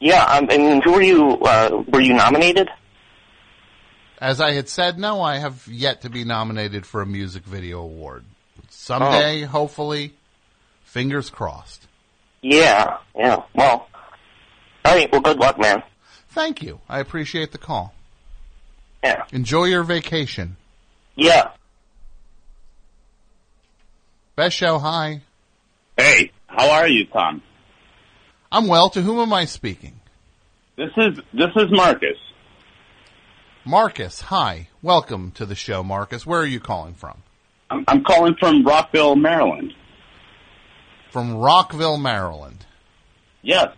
yeah, 0.00 0.24
um, 0.24 0.48
and 0.50 0.82
who 0.82 0.92
were 0.92 1.02
you? 1.02 1.38
Uh, 1.40 1.84
were 1.88 2.00
you 2.00 2.14
nominated? 2.14 2.68
As 4.20 4.40
I 4.40 4.52
had 4.52 4.68
said, 4.68 4.98
no, 4.98 5.22
I 5.22 5.38
have 5.38 5.68
yet 5.68 6.02
to 6.02 6.10
be 6.10 6.24
nominated 6.24 6.84
for 6.84 7.02
a 7.02 7.06
music 7.06 7.44
video 7.44 7.80
award. 7.80 8.24
Someday, 8.68 9.42
hopefully, 9.42 10.14
fingers 10.82 11.30
crossed. 11.30 11.86
Yeah, 12.42 12.98
yeah. 13.14 13.42
Well, 13.54 13.88
all 14.84 14.94
right. 14.94 15.10
Well, 15.12 15.20
good 15.20 15.38
luck, 15.38 15.58
man. 15.58 15.82
Thank 16.28 16.62
you. 16.62 16.80
I 16.88 17.00
appreciate 17.00 17.52
the 17.52 17.58
call. 17.58 17.94
Yeah. 19.02 19.24
Enjoy 19.32 19.64
your 19.64 19.84
vacation. 19.84 20.56
Yeah. 21.16 21.50
Best 24.36 24.56
show, 24.56 24.78
hi. 24.78 25.22
Hey, 25.96 26.30
how 26.46 26.70
are 26.70 26.88
you, 26.88 27.06
Tom? 27.06 27.42
I'm 28.52 28.66
well. 28.68 28.88
To 28.90 29.02
whom 29.02 29.18
am 29.18 29.32
I 29.32 29.44
speaking? 29.46 30.00
This 30.76 30.90
is 30.96 31.18
this 31.32 31.50
is 31.56 31.70
Marcus. 31.70 32.16
Marcus, 33.64 34.20
hi. 34.22 34.68
Welcome 34.80 35.32
to 35.32 35.44
the 35.44 35.54
show, 35.56 35.82
Marcus. 35.82 36.24
Where 36.24 36.40
are 36.40 36.46
you 36.46 36.60
calling 36.60 36.94
from? 36.94 37.22
I'm, 37.68 37.84
I'm 37.88 38.04
calling 38.04 38.36
from 38.38 38.64
Rockville, 38.64 39.16
Maryland. 39.16 39.74
From 41.10 41.34
Rockville, 41.34 41.98
Maryland. 41.98 42.64
Yes, 43.42 43.74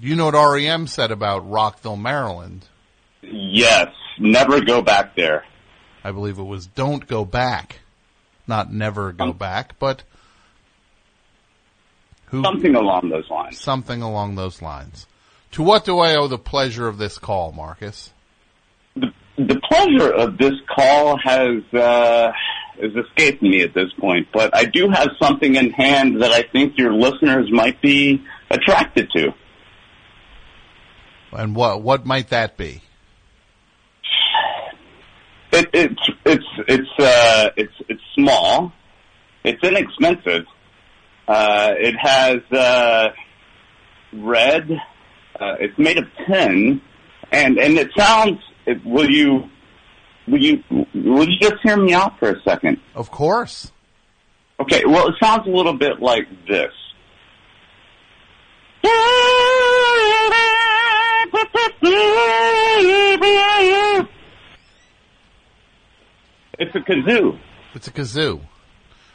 You 0.00 0.14
know 0.16 0.26
what 0.26 0.34
REM 0.54 0.86
said 0.86 1.10
about 1.10 1.48
Rockville, 1.48 1.96
Maryland? 1.96 2.66
yes. 3.22 3.88
Never 4.20 4.60
go 4.64 4.82
back 4.82 5.14
there. 5.14 5.44
I 6.02 6.10
believe 6.10 6.38
it 6.38 6.42
was 6.42 6.66
don't 6.66 7.06
go 7.06 7.24
back. 7.24 7.80
Not 8.48 8.72
never 8.72 9.12
go 9.12 9.32
back, 9.32 9.78
but 9.78 10.02
who, 12.26 12.42
Something 12.42 12.74
along 12.74 13.10
those 13.10 13.30
lines. 13.30 13.60
something 13.60 14.02
along 14.02 14.34
those 14.34 14.60
lines. 14.60 15.06
To 15.52 15.62
what 15.62 15.84
do 15.84 15.98
I 16.00 16.16
owe 16.16 16.26
the 16.26 16.36
pleasure 16.38 16.88
of 16.88 16.98
this 16.98 17.16
call, 17.16 17.52
Marcus? 17.52 18.12
The 18.96 19.60
pleasure 19.70 20.12
of 20.12 20.36
this 20.36 20.54
call 20.74 21.16
has 21.22 21.62
uh, 21.72 22.32
has 22.80 22.90
escaped 23.06 23.40
me 23.40 23.62
at 23.62 23.72
this 23.72 23.92
point, 24.00 24.26
but 24.32 24.56
I 24.56 24.64
do 24.64 24.88
have 24.90 25.10
something 25.22 25.54
in 25.54 25.70
hand 25.70 26.22
that 26.22 26.32
I 26.32 26.42
think 26.42 26.76
your 26.76 26.92
listeners 26.92 27.48
might 27.52 27.80
be 27.80 28.24
attracted 28.50 29.10
to. 29.14 29.32
And 31.32 31.54
what 31.54 31.82
what 31.82 32.06
might 32.06 32.28
that 32.30 32.56
be? 32.56 32.82
It, 35.52 35.68
it's 35.72 36.10
it's 36.24 36.44
it's 36.68 36.90
uh, 36.98 37.50
it's 37.56 37.72
it's 37.88 38.02
small. 38.14 38.72
It's 39.44 39.62
inexpensive. 39.62 40.46
Uh, 41.26 41.72
it 41.78 41.94
has 41.98 42.38
uh, 42.52 43.08
red. 44.12 44.70
Uh, 45.38 45.54
it's 45.60 45.78
made 45.78 45.98
of 45.98 46.04
tin, 46.26 46.80
and 47.30 47.58
and 47.58 47.78
it 47.78 47.90
sounds. 47.96 48.40
It, 48.66 48.84
will 48.84 49.10
you 49.10 49.44
will 50.26 50.42
you 50.42 50.62
will 50.94 51.28
you 51.28 51.38
just 51.40 51.56
hear 51.62 51.76
me 51.76 51.92
out 51.94 52.18
for 52.18 52.30
a 52.30 52.42
second? 52.42 52.78
Of 52.94 53.10
course. 53.10 53.72
Okay. 54.60 54.82
Well, 54.86 55.08
it 55.08 55.14
sounds 55.22 55.46
a 55.46 55.50
little 55.50 55.76
bit 55.76 56.00
like 56.00 56.26
this. 56.46 56.72
It's 66.58 66.74
a 66.74 66.80
kazoo. 66.80 67.38
It's 67.74 67.86
a 67.86 67.92
kazoo. 67.92 68.40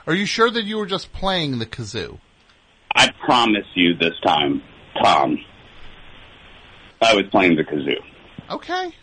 Are 0.08 0.14
you 0.14 0.26
sure 0.26 0.50
that 0.50 0.64
you 0.64 0.78
were 0.78 0.86
just 0.86 1.12
playing 1.14 1.60
the 1.60 1.66
kazoo? 1.66 2.20
I 2.96 3.10
promise 3.26 3.66
you 3.74 3.96
this 3.96 4.14
time, 4.26 4.62
Tom. 5.02 5.38
I 7.02 7.16
was 7.16 7.26
playing 7.32 7.56
the 7.56 7.64
kazoo. 7.64 8.02
Okay. 8.50 8.94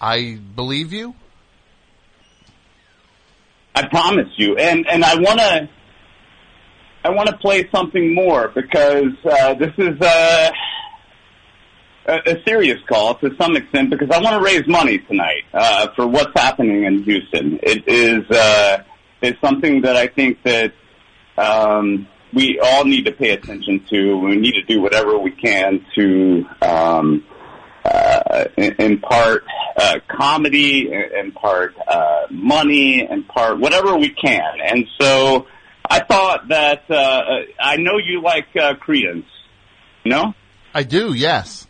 I 0.00 0.38
believe 0.54 0.92
you. 0.92 1.14
I 3.74 3.86
promise 3.86 4.28
you, 4.36 4.56
and 4.56 4.86
and 4.88 5.04
I 5.04 5.14
want 5.16 5.38
to. 5.38 5.68
I 7.02 7.10
want 7.10 7.28
to 7.28 7.36
play 7.38 7.68
something 7.74 8.14
more 8.14 8.48
because 8.48 9.14
uh, 9.24 9.54
this 9.54 9.72
is 9.78 9.98
uh, 10.00 10.50
a, 12.10 12.32
a 12.32 12.42
serious 12.44 12.78
call 12.88 13.14
to 13.16 13.30
some 13.40 13.56
extent 13.56 13.90
because 13.90 14.10
I 14.10 14.20
want 14.20 14.36
to 14.36 14.42
raise 14.42 14.66
money 14.66 14.98
tonight 14.98 15.44
uh, 15.54 15.88
for 15.94 16.06
what's 16.06 16.32
happening 16.34 16.84
in 16.84 17.02
Houston. 17.04 17.58
It 17.62 17.86
is 17.86 18.28
uh, 18.30 18.82
is 19.22 19.34
something 19.42 19.82
that 19.82 19.96
I 19.96 20.08
think 20.08 20.42
that 20.44 20.72
um, 21.38 22.08
we 22.32 22.60
all 22.62 22.84
need 22.84 23.06
to 23.06 23.12
pay 23.12 23.30
attention 23.30 23.84
to. 23.90 24.16
We 24.18 24.36
need 24.36 24.52
to 24.52 24.62
do 24.62 24.80
whatever 24.80 25.18
we 25.18 25.30
can 25.30 25.84
to 25.94 26.46
um, 26.62 27.24
uh, 27.84 28.44
in, 28.56 28.74
in 28.78 29.00
part 29.00 29.44
uh, 29.76 30.00
comedy, 30.08 30.92
in 30.92 31.04
in 31.18 31.32
part 31.32 31.74
uh, 31.86 32.26
money, 32.30 33.06
in 33.08 33.24
part 33.24 33.58
whatever 33.58 33.96
we 33.96 34.10
can. 34.10 34.58
And 34.62 34.86
so 35.00 35.46
I 35.88 36.00
thought 36.00 36.48
that 36.48 36.90
uh, 36.90 37.22
I 37.60 37.76
know 37.76 37.98
you 37.98 38.22
like 38.22 38.48
uh, 38.56 38.74
Creedence, 38.74 39.26
no? 40.04 40.34
I 40.74 40.82
do. 40.84 41.14
Yes. 41.14 41.66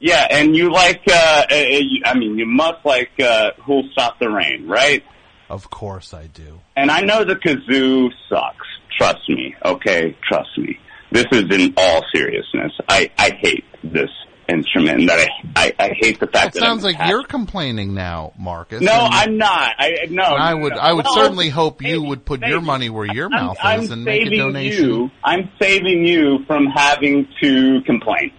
Yeah, 0.00 0.26
and 0.30 0.54
you 0.54 0.70
like, 0.70 1.02
uh, 1.10 1.46
uh, 1.50 1.54
you- 1.54 2.02
I 2.04 2.14
mean, 2.18 2.38
you 2.38 2.46
must 2.46 2.84
like 2.84 3.10
uh, 3.20 3.52
Who'll 3.64 3.88
Stop 3.92 4.18
the 4.18 4.28
Rain, 4.30 4.66
right? 4.68 5.02
Of 5.48 5.70
course 5.70 6.12
I 6.12 6.26
do. 6.26 6.60
And 6.76 6.90
I 6.90 7.00
know 7.00 7.24
the 7.24 7.36
kazoo 7.36 8.10
sucks. 8.28 8.66
Trust 8.98 9.28
me, 9.28 9.54
okay? 9.64 10.16
Trust 10.26 10.50
me. 10.58 10.78
This 11.12 11.26
is 11.32 11.44
in 11.50 11.72
all 11.76 12.02
seriousness. 12.14 12.72
I, 12.88 13.10
I 13.18 13.30
hate 13.40 13.64
this 13.84 14.10
instrument. 14.48 15.00
and 15.00 15.08
That 15.08 15.28
I, 15.56 15.74
I, 15.78 15.84
I 15.86 15.88
hate 16.00 16.18
the 16.20 16.26
fact 16.26 16.48
It 16.48 16.54
that 16.54 16.60
sounds 16.60 16.84
I'm 16.84 16.94
like 16.94 17.08
you're 17.08 17.22
complaining 17.24 17.94
now, 17.94 18.32
Marcus. 18.38 18.80
No, 18.82 18.92
and- 18.92 19.14
I'm 19.14 19.36
not. 19.38 19.74
I 19.78 20.06
no. 20.10 20.22
I 20.24 20.54
would, 20.54 20.72
no. 20.72 20.78
I 20.78 20.92
would 20.92 21.04
Well, 21.04 21.14
certainly 21.14 21.48
hope 21.48 21.80
you 21.82 22.02
would 22.02 22.24
put 22.24 22.40
your 22.44 22.60
money 22.60 22.90
where 22.90 23.06
your 23.06 23.26
I'm, 23.26 23.30
mouth 23.46 23.56
I'm 23.62 23.80
is 23.82 23.90
and 23.90 24.04
make 24.04 24.22
a 24.22 24.24
saving 24.26 24.38
donation. 24.38 24.84
you. 24.84 25.10
I'm 25.24 25.50
saving 25.60 26.06
you 26.06 26.44
from 26.46 26.66
having 26.66 27.28
to 27.42 27.80
complain. 27.86 28.32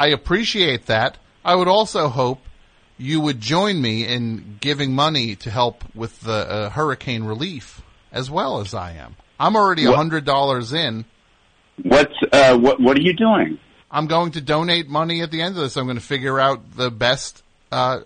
I 0.00 0.06
appreciate 0.08 0.86
that. 0.86 1.18
I 1.44 1.54
would 1.54 1.68
also 1.68 2.08
hope 2.08 2.40
you 2.96 3.20
would 3.20 3.40
join 3.40 3.80
me 3.80 4.06
in 4.06 4.56
giving 4.60 4.94
money 4.94 5.36
to 5.36 5.50
help 5.50 5.84
with 5.94 6.20
the 6.22 6.32
uh, 6.32 6.70
hurricane 6.70 7.24
relief 7.24 7.82
as 8.10 8.30
well 8.30 8.60
as 8.60 8.74
I 8.74 8.92
am. 8.92 9.14
I'm 9.38 9.56
already 9.56 9.84
a 9.84 9.92
hundred 9.92 10.24
dollars 10.24 10.72
in. 10.72 11.04
What's 11.82 12.14
uh, 12.32 12.58
what? 12.58 12.80
What 12.80 12.96
are 12.98 13.02
you 13.02 13.12
doing? 13.14 13.58
I'm 13.90 14.06
going 14.06 14.32
to 14.32 14.40
donate 14.40 14.88
money 14.88 15.20
at 15.22 15.30
the 15.30 15.42
end 15.42 15.56
of 15.56 15.62
this. 15.62 15.76
I'm 15.76 15.84
going 15.86 15.96
to 15.98 16.02
figure 16.02 16.38
out 16.38 16.76
the 16.76 16.90
best, 16.90 17.42
uh, 17.72 18.00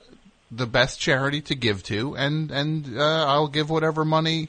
the 0.50 0.66
best 0.66 1.00
charity 1.00 1.40
to 1.42 1.54
give 1.54 1.82
to, 1.84 2.16
and 2.16 2.50
and 2.50 2.98
uh, 2.98 3.26
I'll 3.26 3.48
give 3.48 3.70
whatever 3.70 4.04
money 4.04 4.48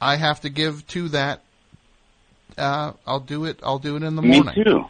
I 0.00 0.16
have 0.16 0.40
to 0.42 0.48
give 0.48 0.86
to 0.88 1.08
that. 1.10 1.42
Uh, 2.58 2.92
I'll 3.06 3.20
do 3.20 3.44
it. 3.44 3.60
I'll 3.62 3.78
do 3.78 3.96
it 3.96 4.02
in 4.02 4.16
the 4.16 4.22
Me 4.22 4.40
morning. 4.40 4.64
too. 4.64 4.84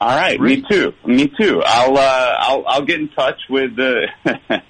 All 0.00 0.16
right, 0.16 0.40
me 0.40 0.64
too. 0.70 0.94
Me 1.04 1.30
too. 1.38 1.62
I'll 1.62 1.96
uh, 1.96 2.34
I'll 2.38 2.64
I'll 2.66 2.84
get 2.84 3.00
in 3.00 3.08
touch 3.10 3.38
with 3.50 3.76
the 3.76 4.06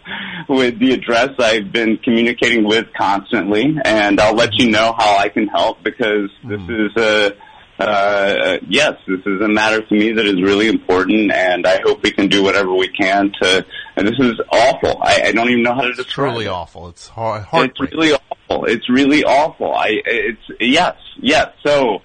with 0.49 0.81
the 0.81 0.93
address 0.93 1.31
I've 1.39 1.71
been 1.71 1.99
communicating 1.99 2.65
with 2.65 2.87
constantly, 2.99 3.77
and 3.85 4.19
I'll 4.19 4.35
let 4.35 4.55
you 4.55 4.71
know 4.71 4.93
how 4.99 5.17
I 5.17 5.29
can 5.29 5.47
help 5.47 5.85
because 5.85 6.31
this 6.43 6.61
is 6.69 6.97
a 6.97 7.37
uh, 7.81 8.59
yes, 8.69 8.95
this 9.07 9.21
is 9.25 9.41
a 9.41 9.49
matter 9.49 9.81
to 9.81 9.95
me 9.95 10.13
that 10.13 10.27
is 10.27 10.43
really 10.43 10.69
important, 10.69 11.33
and 11.33 11.67
I 11.67 11.81
hope 11.85 12.03
we 12.03 12.11
can 12.11 12.29
do 12.29 12.43
whatever 12.43 12.75
we 12.75 12.89
can 12.89 13.33
to. 13.41 13.65
And 13.97 14.07
this 14.09 14.19
is 14.19 14.35
awful. 14.53 15.01
I, 15.01 15.23
I 15.27 15.33
don't 15.33 15.49
even 15.49 15.63
know 15.63 15.75
how 15.75 15.83
to 15.83 15.93
describe 15.95 16.33
Truly 16.33 16.47
it. 16.47 16.49
awful. 16.49 16.89
It's 16.89 17.07
hard. 17.09 17.47
It's 17.53 17.81
really 17.81 18.13
awful. 18.13 18.65
It's 18.67 18.91
really 18.91 19.25
awful. 19.25 19.73
I 19.73 20.01
it's 20.05 20.43
yes, 20.59 20.97
yes. 21.21 21.53
So 21.65 22.03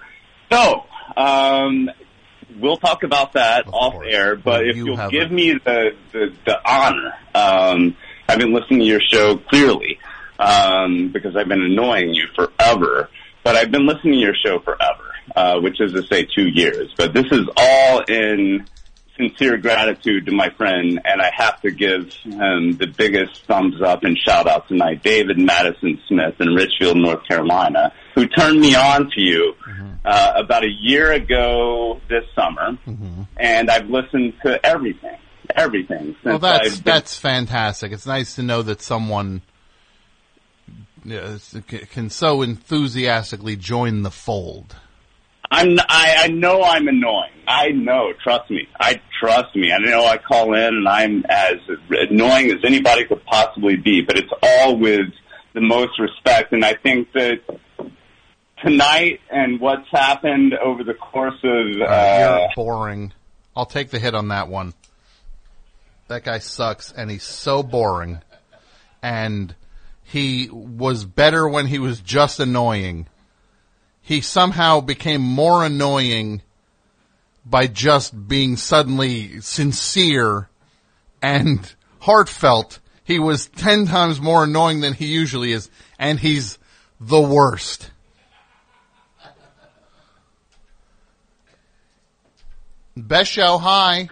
so 0.52 0.84
um 1.18 1.90
we'll 2.60 2.78
talk 2.78 3.04
about 3.04 3.34
that 3.34 3.68
off 3.68 3.96
air, 4.06 4.36
but 4.36 4.68
if 4.68 4.76
you 4.76 4.88
you'll 4.88 4.98
have 4.98 5.12
give 5.12 5.32
me 5.32 5.54
the, 5.54 5.96
the 6.12 6.34
the 6.46 6.60
honor, 6.70 7.14
um 7.34 7.96
I've 8.28 8.40
been 8.40 8.54
listening 8.54 8.80
to 8.80 8.86
your 8.86 9.02
show 9.02 9.38
clearly, 9.38 10.00
um, 10.40 11.10
because 11.10 11.36
I've 11.36 11.48
been 11.48 11.62
annoying 11.62 12.14
you 12.14 12.26
forever. 12.36 13.10
But 13.44 13.56
I've 13.56 13.70
been 13.70 13.86
listening 13.86 14.14
to 14.14 14.20
your 14.20 14.34
show 14.44 14.60
forever, 14.60 15.14
uh, 15.36 15.60
which 15.60 15.80
is 15.80 15.94
to 15.94 16.02
say 16.04 16.26
two 16.26 16.48
years. 16.48 16.92
But 16.98 17.14
this 17.14 17.28
is 17.32 17.48
all 17.56 18.00
in 18.00 18.66
sincere 19.16 19.58
gratitude 19.58 20.26
to 20.26 20.32
my 20.32 20.50
friend, 20.50 21.00
and 21.06 21.22
I 21.22 21.32
have 21.36 21.62
to 21.62 21.72
give 21.72 22.12
him 22.24 22.78
the 22.78 22.88
biggest 22.88 23.46
thumbs 23.46 23.82
up 23.82 24.04
and 24.04 24.18
shout 24.18 24.48
out 24.48 24.68
tonight, 24.68 25.04
David 25.04 25.38
Madison 25.38 26.00
Smith 26.08 26.36
in 26.40 26.50
Richfield, 26.50 26.98
North 26.98 27.26
Carolina, 27.28 27.94
who 28.16 28.28
turned 28.28 28.60
me 28.60 28.76
on 28.76 29.12
to 29.12 29.22
you 29.22 29.54
uh, 30.06 30.34
about 30.36 30.64
a 30.64 30.70
year 30.70 31.12
ago 31.12 32.00
this 32.10 32.24
summer, 32.36 32.78
and 33.38 33.70
I've 33.70 33.90
listened 33.90 34.34
to 34.46 34.64
everything, 34.66 35.18
everything. 35.56 36.16
Well, 36.24 36.40
that's 36.40 36.76
been- 36.80 36.84
that's 36.94 37.18
fantastic. 37.18 37.92
It's 37.92 38.06
nice 38.06 38.36
to 38.36 38.44
know 38.44 38.62
that 38.62 38.82
someone 38.82 39.42
uh, 41.12 41.38
can 41.92 42.10
so 42.10 42.42
enthusiastically 42.42 43.56
join 43.56 44.02
the 44.04 44.12
fold. 44.12 44.76
I'm 45.52 45.78
I, 45.80 46.16
I 46.24 46.28
know 46.30 46.64
I'm 46.64 46.88
annoying. 46.88 47.32
I 47.48 47.70
know. 47.70 48.14
Trust 48.24 48.50
me. 48.50 48.68
I 48.80 49.00
trust 49.20 49.56
me. 49.56 49.72
I 49.72 49.78
know 49.78 50.04
I 50.04 50.18
call 50.18 50.56
in 50.56 50.64
and 50.76 50.88
I'm 50.88 51.24
as 51.30 51.58
annoying 51.90 52.50
as 52.52 52.58
anybody 52.64 53.06
could 53.06 53.24
possibly 53.26 53.76
be, 53.76 54.02
but 54.02 54.18
it's 54.18 54.32
all 54.42 54.76
with 54.78 55.08
the 55.54 55.62
most 55.62 56.00
respect. 56.00 56.52
And 56.52 56.66
I 56.66 56.74
think 56.74 57.12
that 57.14 57.42
tonight 58.66 59.20
and 59.30 59.60
what's 59.60 59.88
happened 59.92 60.54
over 60.56 60.84
the 60.84 60.94
course 60.94 61.40
of 61.44 61.82
Uh, 61.82 61.86
uh, 61.86 62.38
you're 62.40 62.50
boring. 62.56 63.14
I'll 63.56 63.66
take 63.66 63.90
the 63.90 64.00
hit 64.00 64.16
on 64.16 64.30
that 64.30 64.48
one. 64.48 64.74
That 66.08 66.24
guy 66.24 66.40
sucks, 66.40 66.92
and 66.92 67.10
he's 67.10 67.24
so 67.24 67.64
boring. 67.64 68.22
And 69.02 69.56
he 70.04 70.50
was 70.52 71.06
better 71.06 71.48
when 71.48 71.68
he 71.68 71.80
was 71.80 72.00
just 72.00 72.40
annoying. 72.40 73.08
He 74.02 74.22
somehow 74.22 74.82
became 74.82 75.22
more 75.22 75.64
annoying 75.64 76.42
by 77.46 77.68
just 77.68 78.28
being 78.28 78.58
suddenly 78.58 79.42
sincere 79.42 80.50
and 81.22 81.74
heartfelt. 82.00 82.80
He 83.04 83.20
was 83.20 83.48
ten 83.48 83.86
times 83.86 84.20
more 84.20 84.44
annoying 84.44 84.82
than 84.82 84.94
he 84.94 85.08
usually 85.08 85.52
is, 85.52 85.70
and 85.98 86.20
he's 86.20 86.58
the 87.00 87.22
worst. 87.22 87.92
Best 92.98 93.30
show, 93.30 93.58
hi. 93.58 94.08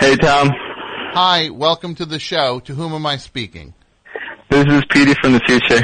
Hey, 0.00 0.16
Tom. 0.16 0.50
Hi, 0.52 1.48
welcome 1.50 1.94
to 1.94 2.04
the 2.04 2.18
show. 2.18 2.58
To 2.58 2.74
whom 2.74 2.92
am 2.92 3.06
I 3.06 3.18
speaking? 3.18 3.72
This 4.48 4.66
is 4.66 4.84
Petey 4.90 5.14
from 5.14 5.32
the 5.32 5.38
future. 5.46 5.80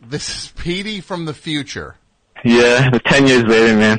This 0.00 0.26
is 0.30 0.52
Petey 0.56 1.02
from 1.02 1.26
the 1.26 1.34
future. 1.34 1.96
Yeah, 2.46 2.88
ten 3.04 3.26
years 3.26 3.42
later, 3.42 3.76
man. 3.76 3.98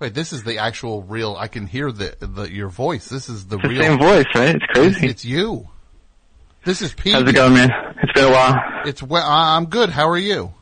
Wait, 0.00 0.14
this 0.14 0.32
is 0.32 0.42
the 0.42 0.58
actual 0.58 1.04
real. 1.04 1.36
I 1.38 1.46
can 1.46 1.68
hear 1.68 1.92
the, 1.92 2.16
the 2.18 2.52
your 2.52 2.70
voice. 2.70 3.08
This 3.08 3.28
is 3.28 3.46
the 3.46 3.58
It's 3.58 3.62
the 3.62 3.68
real 3.68 3.82
same 3.82 3.98
voice, 4.00 4.26
right? 4.34 4.56
It's 4.56 4.66
crazy. 4.66 5.06
It's, 5.06 5.24
you. 5.24 5.68
This 6.64 6.82
is 6.82 6.92
Petey. 6.92 7.12
How's 7.12 7.28
it 7.28 7.36
going, 7.36 7.54
man? 7.54 7.70
It's 8.02 8.12
been 8.12 8.24
a 8.24 8.32
while. 8.32 8.60
It's 8.84 9.00
well. 9.00 9.24
I'm 9.24 9.66
good. 9.66 9.90
How 9.90 10.08
are 10.08 10.18
you? 10.18 10.52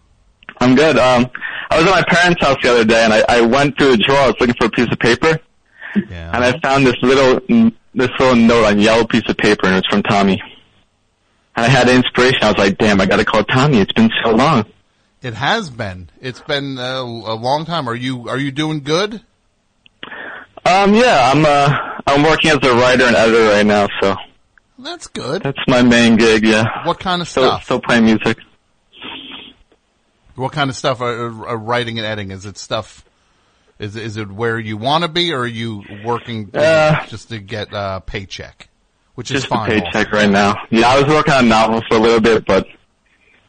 I'm 0.60 0.74
good. 0.74 0.98
Um, 0.98 1.30
I 1.72 1.78
was 1.78 1.86
at 1.86 1.90
my 1.90 2.02
parents' 2.06 2.40
house 2.44 2.56
the 2.62 2.70
other 2.70 2.84
day, 2.84 3.04
and 3.04 3.12
I, 3.12 3.24
I 3.28 3.40
went 3.40 3.78
through 3.78 3.94
a 3.94 3.96
drawer. 3.96 4.18
I 4.18 4.26
was 4.28 4.36
looking 4.40 4.54
for 4.58 4.66
a 4.66 4.70
piece 4.70 4.90
of 4.92 4.98
paper, 4.98 5.38
and 5.94 6.44
I 6.44 6.58
found 6.60 6.86
this 6.86 6.96
little 7.02 7.40
this 7.94 8.08
little 8.18 8.36
note 8.36 8.64
on 8.64 8.78
yellow 8.80 9.04
piece 9.06 9.28
of 9.28 9.36
paper, 9.36 9.66
and 9.66 9.76
it's 9.76 9.88
from 9.88 10.02
Tommy. 10.02 10.40
And 11.56 11.66
I 11.66 11.68
had 11.68 11.88
inspiration. 11.88 12.38
I 12.42 12.48
was 12.48 12.58
like, 12.58 12.78
"Damn, 12.78 13.00
I 13.00 13.06
got 13.06 13.16
to 13.16 13.24
call 13.24 13.44
Tommy. 13.44 13.78
It's 13.78 13.92
been 13.92 14.10
so 14.24 14.30
long." 14.30 14.64
It 15.22 15.34
has 15.34 15.70
been. 15.70 16.10
It's 16.20 16.40
been 16.40 16.78
uh, 16.78 17.00
a 17.02 17.34
long 17.36 17.64
time. 17.64 17.88
Are 17.88 17.94
you 17.94 18.28
Are 18.28 18.38
you 18.38 18.50
doing 18.50 18.80
good? 18.80 19.22
Um, 20.64 20.94
yeah, 20.94 21.30
I'm 21.32 21.44
uh, 21.44 21.70
I'm 22.06 22.22
working 22.22 22.50
as 22.50 22.58
a 22.62 22.74
writer 22.74 23.04
and 23.04 23.16
editor 23.16 23.48
right 23.48 23.66
now, 23.66 23.88
so 24.00 24.16
That's 24.78 25.08
good. 25.08 25.42
that's 25.42 25.58
my 25.68 25.82
main 25.82 26.16
gig. 26.16 26.44
Yeah. 26.44 26.64
What 26.86 27.00
kind 27.00 27.20
of 27.22 27.28
Still, 27.28 27.44
stuff? 27.48 27.64
still 27.64 27.80
playing 27.80 28.04
music. 28.04 28.38
What 30.34 30.52
kind 30.52 30.70
of 30.70 30.76
stuff 30.76 31.00
are, 31.00 31.46
are 31.46 31.56
writing 31.56 31.98
and 31.98 32.06
editing? 32.06 32.30
Is 32.30 32.46
it 32.46 32.56
stuff? 32.58 33.04
Is 33.78 33.96
is 33.96 34.16
it 34.16 34.30
where 34.30 34.58
you 34.58 34.76
want 34.76 35.02
to 35.04 35.08
be, 35.08 35.32
or 35.32 35.40
are 35.40 35.46
you 35.46 35.82
working 36.04 36.50
Uh, 36.54 37.04
just 37.06 37.28
to 37.30 37.38
get 37.38 37.68
a 37.72 38.00
paycheck? 38.04 38.68
Which 39.14 39.28
Just 39.28 39.44
is 39.44 39.48
fine. 39.48 39.70
a 39.70 39.80
paycheck 39.80 40.10
right 40.12 40.30
now. 40.30 40.54
Yeah, 40.70 40.88
I 40.88 41.00
was 41.00 41.06
working 41.12 41.34
on 41.34 41.44
a 41.44 41.48
novel 41.48 41.82
for 41.90 41.96
a 41.96 42.00
little 42.00 42.20
bit, 42.20 42.46
but 42.46 42.66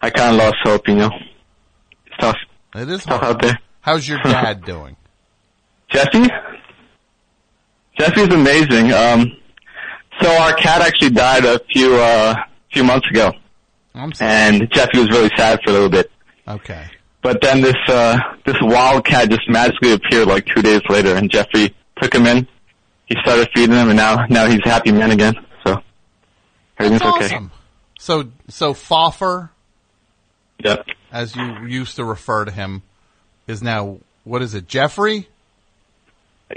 I 0.02 0.10
kind 0.10 0.34
of 0.36 0.42
lost 0.42 0.56
hope. 0.64 0.88
You 0.88 0.96
know, 0.96 1.10
it's 2.08 2.18
tough. 2.20 2.38
It 2.76 2.90
is 2.90 3.04
tough 3.06 3.22
hard. 3.22 3.36
out 3.36 3.42
there. 3.42 3.60
How's 3.82 4.08
your 4.08 4.20
dad 4.24 4.66
doing? 4.66 4.98
Jesse? 5.90 6.28
Jesse's 8.00 8.34
amazing. 8.34 8.92
Um, 8.92 9.32
so 10.22 10.30
our 10.42 10.54
cat 10.54 10.82
actually 10.82 11.12
died 11.12 11.46
a 11.46 11.60
few, 11.72 11.96
uh, 11.96 12.36
few 12.72 12.84
months 12.84 13.08
ago. 13.10 13.32
I'm 13.94 14.12
And 14.20 14.70
Jesse 14.72 14.98
was 15.00 15.10
really 15.12 15.30
sad 15.38 15.60
for 15.64 15.70
a 15.70 15.74
little 15.74 15.90
bit. 15.90 16.10
Okay. 16.48 16.86
But 17.22 17.42
then 17.42 17.62
this, 17.62 17.76
uh, 17.88 18.18
this 18.46 18.58
wild 18.62 19.06
cat 19.06 19.30
just 19.30 19.48
magically 19.50 19.94
appeared 19.94 20.28
like 20.28 20.46
two 20.46 20.62
days 20.62 20.82
later 20.90 21.16
and 21.16 21.30
Jeffrey 21.32 21.74
took 22.02 22.14
him 22.14 22.26
in. 22.26 22.48
He 23.06 23.16
started 23.22 23.50
feeding 23.56 23.76
him 23.76 23.90
and 23.90 23.98
now, 23.98 24.26
now 24.30 24.48
he's 24.48 24.60
a 24.66 24.70
happy 24.70 24.92
man 24.92 25.12
again. 25.12 25.36
So 25.66 25.78
everything's 26.78 27.02
That's 27.02 27.16
okay. 27.18 27.26
awesome. 27.36 27.52
So 28.00 28.30
so 28.50 28.74
Foffer, 28.74 29.50
Yep. 30.64 30.86
as 31.12 31.36
you 31.36 31.66
used 31.68 31.96
to 31.96 32.04
refer 32.04 32.44
to 32.46 32.52
him, 32.52 32.82
is 33.48 33.62
now 33.64 34.00
what 34.26 34.42
is 34.42 34.54
it? 34.54 34.68
Jeffrey? 34.68 35.28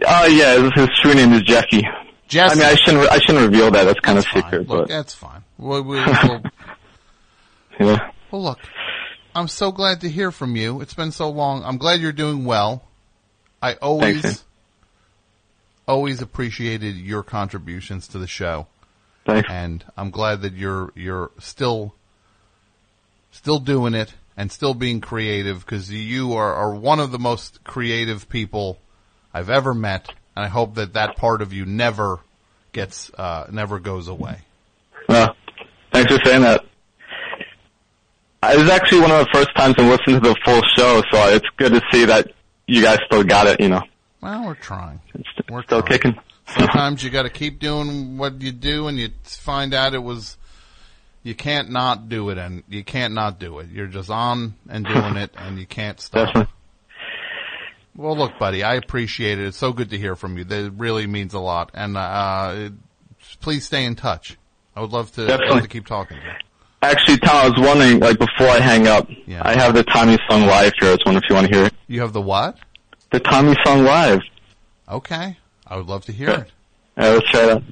Oh 0.06 0.26
yeah, 0.26 0.68
his, 0.74 0.88
true 1.00 1.14
name 1.14 1.32
is 1.32 1.42
Jeffy. 1.42 1.82
Jesse. 2.28 2.52
I 2.52 2.54
mean, 2.54 2.64
I 2.64 2.74
shouldn't, 2.74 3.10
I 3.10 3.18
shouldn't 3.18 3.50
reveal 3.52 3.70
that. 3.70 3.84
That's 3.84 4.00
kind 4.00 4.18
of 4.18 4.24
secret, 4.24 4.68
Look, 4.68 4.88
but 4.88 4.88
that's 4.88 5.14
fine. 5.14 5.44
We'll, 5.58 5.82
we'll, 5.84 6.04
we'll, 6.24 6.42
yeah. 7.78 8.10
well, 8.32 8.42
look, 8.42 8.58
I'm 9.36 9.48
so 9.48 9.70
glad 9.70 10.00
to 10.00 10.08
hear 10.08 10.32
from 10.32 10.56
you. 10.56 10.80
It's 10.80 10.94
been 10.94 11.12
so 11.12 11.28
long. 11.28 11.62
I'm 11.62 11.76
glad 11.76 12.00
you're 12.00 12.10
doing 12.10 12.46
well. 12.46 12.82
I 13.60 13.74
always, 13.74 14.22
Thanks, 14.22 14.44
always 15.86 16.22
appreciated 16.22 16.96
your 16.96 17.22
contributions 17.22 18.08
to 18.08 18.18
the 18.18 18.26
show. 18.26 18.66
Thanks. 19.26 19.46
And 19.50 19.84
I'm 19.94 20.10
glad 20.10 20.40
that 20.40 20.54
you're 20.54 20.90
you're 20.94 21.32
still 21.38 21.94
still 23.30 23.58
doing 23.58 23.92
it 23.92 24.14
and 24.38 24.50
still 24.50 24.72
being 24.72 25.02
creative 25.02 25.60
because 25.60 25.90
you 25.90 26.32
are, 26.32 26.54
are 26.54 26.74
one 26.74 26.98
of 26.98 27.10
the 27.10 27.18
most 27.18 27.62
creative 27.62 28.30
people 28.30 28.78
I've 29.34 29.50
ever 29.50 29.74
met, 29.74 30.08
and 30.34 30.46
I 30.46 30.48
hope 30.48 30.76
that 30.76 30.94
that 30.94 31.16
part 31.16 31.42
of 31.42 31.52
you 31.52 31.66
never 31.66 32.20
gets 32.72 33.10
uh, 33.12 33.48
never 33.50 33.80
goes 33.80 34.08
away. 34.08 34.38
Well, 35.10 35.36
thanks 35.92 36.10
for 36.10 36.24
saying 36.24 36.40
that. 36.40 36.64
Uh, 38.46 38.52
It 38.52 38.58
was 38.58 38.70
actually 38.70 39.00
one 39.00 39.10
of 39.10 39.18
the 39.18 39.28
first 39.32 39.54
times 39.56 39.74
I 39.78 39.88
listened 39.88 40.22
to 40.22 40.28
the 40.30 40.36
full 40.44 40.62
show, 40.76 41.02
so 41.12 41.28
it's 41.28 41.48
good 41.56 41.72
to 41.72 41.80
see 41.92 42.04
that 42.06 42.32
you 42.66 42.82
guys 42.82 42.98
still 43.06 43.22
got 43.24 43.46
it, 43.46 43.60
you 43.60 43.68
know. 43.68 43.82
Well, 44.20 44.46
we're 44.46 44.54
trying. 44.54 45.00
We're 45.48 45.62
still 45.62 45.82
trying. 45.82 45.98
kicking. 46.00 46.14
Sometimes 46.58 47.02
you 47.02 47.10
got 47.10 47.22
to 47.24 47.30
keep 47.30 47.58
doing 47.58 48.18
what 48.18 48.40
you 48.40 48.52
do, 48.52 48.88
and 48.88 48.98
you 48.98 49.10
find 49.24 49.74
out 49.74 49.94
it 49.94 50.02
was 50.02 50.36
you 51.22 51.34
can't 51.34 51.70
not 51.70 52.08
do 52.08 52.30
it, 52.30 52.38
and 52.38 52.62
you 52.68 52.84
can't 52.84 53.14
not 53.14 53.38
do 53.38 53.58
it. 53.58 53.68
You're 53.70 53.88
just 53.88 54.10
on 54.10 54.54
and 54.68 54.84
doing 54.94 55.16
it, 55.16 55.32
and 55.36 55.58
you 55.58 55.66
can't 55.66 56.00
stop. 56.00 56.26
Definitely. 56.28 56.52
Well, 57.96 58.16
look, 58.16 58.38
buddy, 58.38 58.62
I 58.62 58.74
appreciate 58.74 59.38
it. 59.38 59.46
It's 59.46 59.56
so 59.56 59.72
good 59.72 59.90
to 59.90 59.98
hear 59.98 60.16
from 60.16 60.36
you. 60.36 60.44
That 60.44 60.72
really 60.76 61.06
means 61.06 61.32
a 61.34 61.38
lot, 61.40 61.70
and 61.74 61.96
uh, 61.96 62.68
please 63.40 63.64
stay 63.64 63.84
in 63.84 63.96
touch. 63.96 64.36
I 64.74 64.80
would 64.82 64.90
love 64.90 65.10
to, 65.12 65.22
love 65.24 65.62
to 65.62 65.68
keep 65.68 65.86
talking 65.86 66.18
to 66.18 66.22
you. 66.22 66.32
Actually, 66.88 67.18
Tom, 67.18 67.36
I 67.36 67.48
was 67.48 67.58
wondering, 67.58 67.98
like, 67.98 68.16
before 68.16 68.46
I 68.46 68.60
hang 68.60 68.86
up, 68.86 69.08
I 69.40 69.54
have 69.54 69.74
the 69.74 69.82
Tommy 69.82 70.16
song 70.30 70.42
live 70.42 70.72
here. 70.78 70.90
I 70.90 70.92
was 70.92 71.02
wondering 71.04 71.24
if 71.24 71.28
you 71.28 71.34
want 71.34 71.48
to 71.48 71.54
hear 71.56 71.66
it. 71.66 71.74
You 71.88 72.00
have 72.00 72.12
the 72.12 72.20
what? 72.20 72.58
The 73.10 73.18
Tommy 73.18 73.56
song 73.64 73.82
live. 73.82 74.20
Okay, 74.88 75.36
I 75.66 75.76
would 75.76 75.86
love 75.86 76.04
to 76.04 76.12
hear 76.12 76.30
it. 76.30 76.52
All 76.96 77.04
right, 77.04 77.14
let's 77.14 77.28
try 77.30 77.42
it 77.42 77.50
out. 77.50 77.62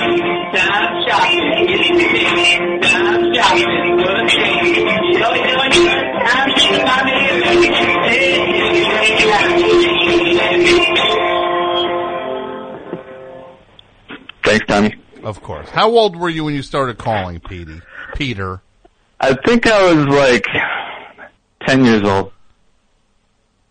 Time 0.00 0.29
shopping, 0.60 1.04
shopping, 1.08 1.66
good 1.66 1.80
thing. 1.80 2.70
Yo, 5.14 5.34
yo, 5.34 5.60
Thanks, 14.42 14.66
Tommy. 14.66 14.96
Of 15.22 15.42
course. 15.42 15.68
How 15.70 15.90
old 15.90 16.16
were 16.16 16.28
you 16.28 16.44
when 16.44 16.54
you 16.54 16.62
started 16.62 16.98
calling, 16.98 17.40
Petey? 17.40 17.80
Peter. 18.14 18.60
I 19.20 19.34
think 19.46 19.66
I 19.66 19.92
was 19.92 20.06
like 20.06 20.44
10 21.66 21.84
years 21.84 22.02
old. 22.02 22.32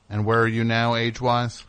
And 0.09 0.25
where 0.25 0.39
are 0.39 0.47
you 0.47 0.63
now, 0.63 0.95
age-wise? 0.95 1.65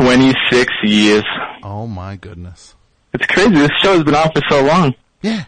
26 0.00 0.72
years. 0.84 1.24
Oh 1.62 1.86
my 1.86 2.16
goodness. 2.16 2.74
It's 3.14 3.26
crazy. 3.26 3.50
This 3.50 3.70
show's 3.82 4.04
been 4.04 4.14
on 4.14 4.30
for 4.32 4.42
so 4.48 4.62
long. 4.62 4.94
Yeah. 5.22 5.44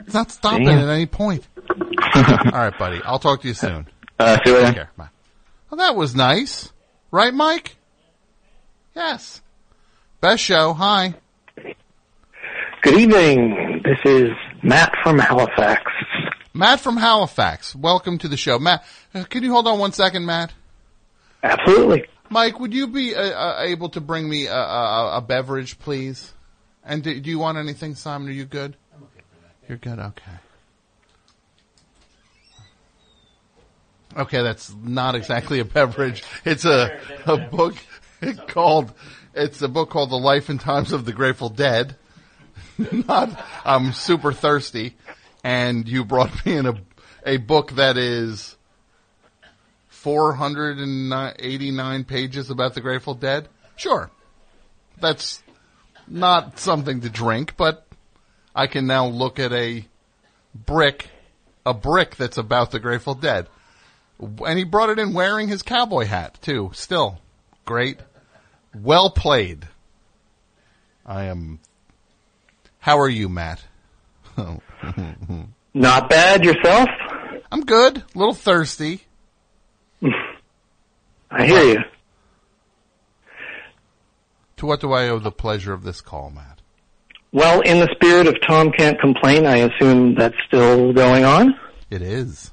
It's 0.00 0.14
not 0.14 0.30
stopping 0.30 0.66
Damn. 0.66 0.78
at 0.78 0.88
any 0.88 1.06
point. 1.06 1.46
All 2.14 2.50
right, 2.52 2.78
buddy. 2.78 3.00
I'll 3.04 3.18
talk 3.18 3.42
to 3.42 3.48
you 3.48 3.54
soon. 3.54 3.86
Uh, 4.18 4.38
see 4.44 4.50
you 4.50 4.56
later. 4.56 4.66
Take 4.66 4.74
care. 4.76 4.90
Bye. 4.96 5.08
Well, 5.70 5.78
that 5.78 5.96
was 5.96 6.14
nice. 6.14 6.72
Right, 7.10 7.34
Mike? 7.34 7.76
Yes. 8.94 9.42
Best 10.20 10.42
show. 10.42 10.72
Hi. 10.72 11.14
Good 12.82 12.94
evening. 13.00 13.82
This 13.84 13.98
is 14.04 14.30
Matt 14.62 14.92
from 15.02 15.18
Halifax. 15.18 15.82
Matt 16.54 16.80
from 16.80 16.96
Halifax. 16.96 17.74
Welcome 17.74 18.18
to 18.18 18.28
the 18.28 18.36
show, 18.36 18.58
Matt. 18.58 18.84
Uh, 19.14 19.24
can 19.24 19.42
you 19.42 19.52
hold 19.52 19.66
on 19.66 19.78
one 19.78 19.92
second, 19.92 20.24
Matt? 20.24 20.52
Absolutely. 21.42 22.04
Mike, 22.30 22.58
would 22.58 22.72
you 22.72 22.86
be 22.86 23.14
uh, 23.14 23.20
uh, 23.22 23.62
able 23.64 23.88
to 23.90 24.00
bring 24.00 24.28
me 24.28 24.46
a, 24.46 24.54
a, 24.54 25.18
a 25.18 25.20
beverage, 25.20 25.78
please? 25.78 26.32
And 26.86 27.02
do, 27.02 27.20
do 27.20 27.28
you 27.28 27.40
want 27.40 27.58
anything, 27.58 27.96
Simon? 27.96 28.28
Are 28.28 28.32
you 28.32 28.44
good? 28.44 28.76
I'm 28.94 29.02
okay 29.02 29.24
for 29.28 29.40
that. 29.42 29.54
You're 29.68 29.78
good. 29.78 29.98
Okay. 29.98 30.30
Okay, 34.16 34.40
that's 34.42 34.72
not 34.82 35.16
exactly 35.16 35.58
a 35.58 35.64
beverage. 35.64 36.22
It's 36.44 36.64
a 36.64 37.00
a 37.26 37.36
book 37.36 37.74
called 38.46 38.94
it's 39.34 39.60
a 39.60 39.66
book 39.68 39.90
called 39.90 40.10
The 40.10 40.16
Life 40.16 40.48
and 40.48 40.60
Times 40.60 40.92
of 40.92 41.04
the 41.04 41.12
Grateful 41.12 41.48
Dead. 41.50 41.96
not 42.78 43.44
I'm 43.64 43.92
super 43.92 44.32
thirsty, 44.32 44.94
and 45.44 45.88
you 45.88 46.04
brought 46.04 46.46
me 46.46 46.56
in 46.56 46.66
a 46.66 46.76
a 47.26 47.36
book 47.38 47.72
that 47.72 47.96
is 47.98 48.56
489 49.88 52.04
pages 52.04 52.48
about 52.48 52.74
the 52.74 52.80
Grateful 52.80 53.14
Dead. 53.14 53.48
Sure, 53.74 54.08
that's 54.98 55.42
not 56.08 56.58
something 56.58 57.00
to 57.02 57.10
drink, 57.10 57.56
but 57.56 57.86
I 58.54 58.66
can 58.66 58.86
now 58.86 59.06
look 59.06 59.38
at 59.38 59.52
a 59.52 59.86
brick, 60.54 61.08
a 61.64 61.74
brick 61.74 62.16
that's 62.16 62.38
about 62.38 62.70
the 62.70 62.80
Grateful 62.80 63.14
Dead. 63.14 63.48
And 64.18 64.58
he 64.58 64.64
brought 64.64 64.90
it 64.90 64.98
in 64.98 65.12
wearing 65.12 65.48
his 65.48 65.62
cowboy 65.62 66.04
hat 66.04 66.38
too. 66.40 66.70
Still 66.72 67.20
great. 67.64 68.00
Well 68.74 69.10
played. 69.10 69.68
I 71.04 71.24
am. 71.24 71.60
How 72.78 72.98
are 72.98 73.08
you, 73.08 73.28
Matt? 73.28 73.62
Not 75.74 76.08
bad 76.08 76.44
yourself. 76.44 76.88
I'm 77.50 77.64
good. 77.64 77.98
A 77.98 78.04
little 78.18 78.34
thirsty. 78.34 79.02
I 81.30 81.46
hear 81.46 81.62
you. 81.64 81.78
To 84.58 84.66
what 84.66 84.80
do 84.80 84.92
I 84.92 85.08
owe 85.08 85.18
the 85.18 85.30
pleasure 85.30 85.72
of 85.72 85.82
this 85.82 86.00
call, 86.00 86.30
Matt? 86.30 86.60
Well, 87.32 87.60
in 87.60 87.78
the 87.80 87.88
spirit 87.94 88.26
of 88.26 88.36
Tom 88.46 88.70
can't 88.72 88.98
complain, 88.98 89.44
I 89.46 89.56
assume 89.58 90.14
that's 90.14 90.36
still 90.46 90.92
going 90.94 91.24
on. 91.24 91.54
It 91.90 92.00
is. 92.00 92.52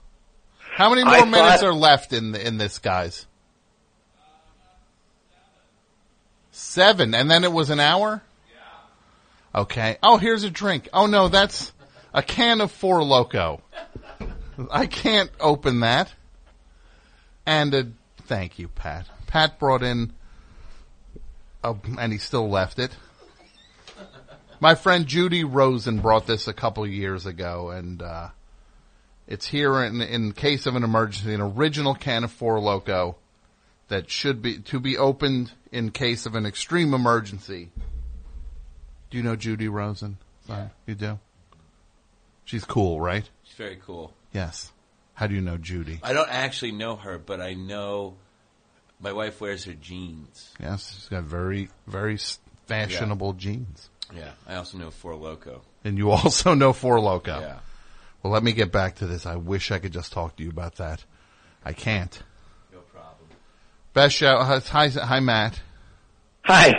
How 0.58 0.90
many 0.90 1.04
more 1.04 1.14
I 1.14 1.26
minutes 1.26 1.62
thought- 1.62 1.68
are 1.70 1.74
left 1.74 2.12
in 2.12 2.32
the, 2.34 2.46
in 2.46 2.58
this, 2.58 2.80
guys? 2.80 3.26
Seven, 6.52 7.16
and 7.16 7.30
then 7.32 7.44
it 7.44 7.52
was 7.52 7.70
an 7.70 7.80
hour. 7.80 8.22
Okay. 9.56 9.98
Oh, 10.04 10.18
here's 10.18 10.44
a 10.44 10.50
drink. 10.50 10.90
Oh 10.94 11.06
no, 11.06 11.28
that's 11.28 11.72
a 12.14 12.24
can 12.24 12.60
of 12.62 12.72
Four 12.72 13.04
Loco. 13.04 13.62
I 14.72 14.88
can't 14.88 15.30
open 15.40 15.80
that. 15.82 16.12
And 17.46 17.74
a 17.74 17.88
thank 18.24 18.58
you, 18.60 18.68
Pat. 18.68 19.08
Pat 19.28 19.60
brought 19.60 19.84
in, 19.84 20.14
a, 21.64 21.76
and 21.98 22.12
he 22.12 22.18
still 22.18 22.50
left 22.50 22.80
it. 22.80 22.96
My 24.60 24.76
friend 24.76 25.06
Judy 25.06 25.44
Rosen 25.44 26.00
brought 26.00 26.26
this 26.26 26.48
a 26.48 26.54
couple 26.54 26.88
years 26.88 27.26
ago, 27.26 27.70
and 27.70 28.02
uh, 28.02 28.30
it's 29.28 29.46
here 29.46 29.84
in 29.84 30.02
in 30.02 30.32
case 30.32 30.66
of 30.66 30.76
an 30.76 30.84
emergency, 30.84 31.34
an 31.34 31.42
original 31.42 31.96
can 31.96 32.24
of 32.24 32.32
Four 32.32 32.60
Loco 32.60 33.18
that 33.90 34.10
should 34.10 34.42
be 34.42 34.60
to 34.60 34.80
be 34.80 34.98
opened 34.98 35.52
in 35.72 35.92
case 35.92 36.26
of 36.26 36.36
an 36.36 36.46
extreme 36.46 36.94
emergency. 36.94 37.70
Do 39.10 39.18
you 39.18 39.24
know 39.24 39.36
Judy 39.36 39.68
Rosen? 39.68 40.18
Yeah. 40.48 40.70
You 40.86 40.96
do. 40.96 41.20
She's 42.46 42.66
cool, 42.66 43.00
right? 43.00 43.30
She's 43.44 43.56
very 43.56 43.80
cool. 43.86 44.14
Yes. 44.34 44.72
How 45.14 45.28
do 45.28 45.36
you 45.36 45.42
know 45.42 45.58
Judy? 45.58 46.00
I 46.02 46.14
don't 46.14 46.30
actually 46.30 46.72
know 46.72 46.96
her, 46.96 47.18
but 47.18 47.40
I 47.40 47.54
know 47.54 48.16
my 49.04 49.12
wife 49.14 49.40
wears 49.42 49.66
her 49.66 49.74
jeans. 49.74 50.50
Yes, 50.60 50.94
she's 50.96 51.10
got 51.10 51.24
very 51.24 51.70
very 51.88 52.16
s- 52.16 52.40
fashionable 52.68 53.34
jeans. 53.34 53.90
Yeah, 54.16 54.32
I 54.48 54.56
also 54.56 54.78
know 54.78 54.90
Four 54.92 55.16
Loco. 55.16 55.62
And 55.84 55.98
you 55.98 56.12
also 56.12 56.54
know 56.56 56.74
Four 56.74 57.00
Loco. 57.00 57.40
Yeah. 57.40 57.60
Well, 58.22 58.32
let 58.32 58.44
me 58.44 58.54
get 58.54 58.72
back 58.72 58.96
to 58.96 59.06
this. 59.06 59.26
I 59.26 59.36
wish 59.36 59.70
I 59.72 59.80
could 59.80 59.92
just 59.92 60.14
talk 60.14 60.38
to 60.38 60.44
you 60.44 60.50
about 60.50 60.76
that. 60.76 61.04
I 61.66 61.74
can't. 61.74 62.22
No 62.72 62.80
problem. 62.80 63.28
Best 63.94 64.16
show. 64.16 64.38
Hi, 64.42 64.88
hi, 64.88 65.20
Matt. 65.20 65.60
Hi. 66.46 66.72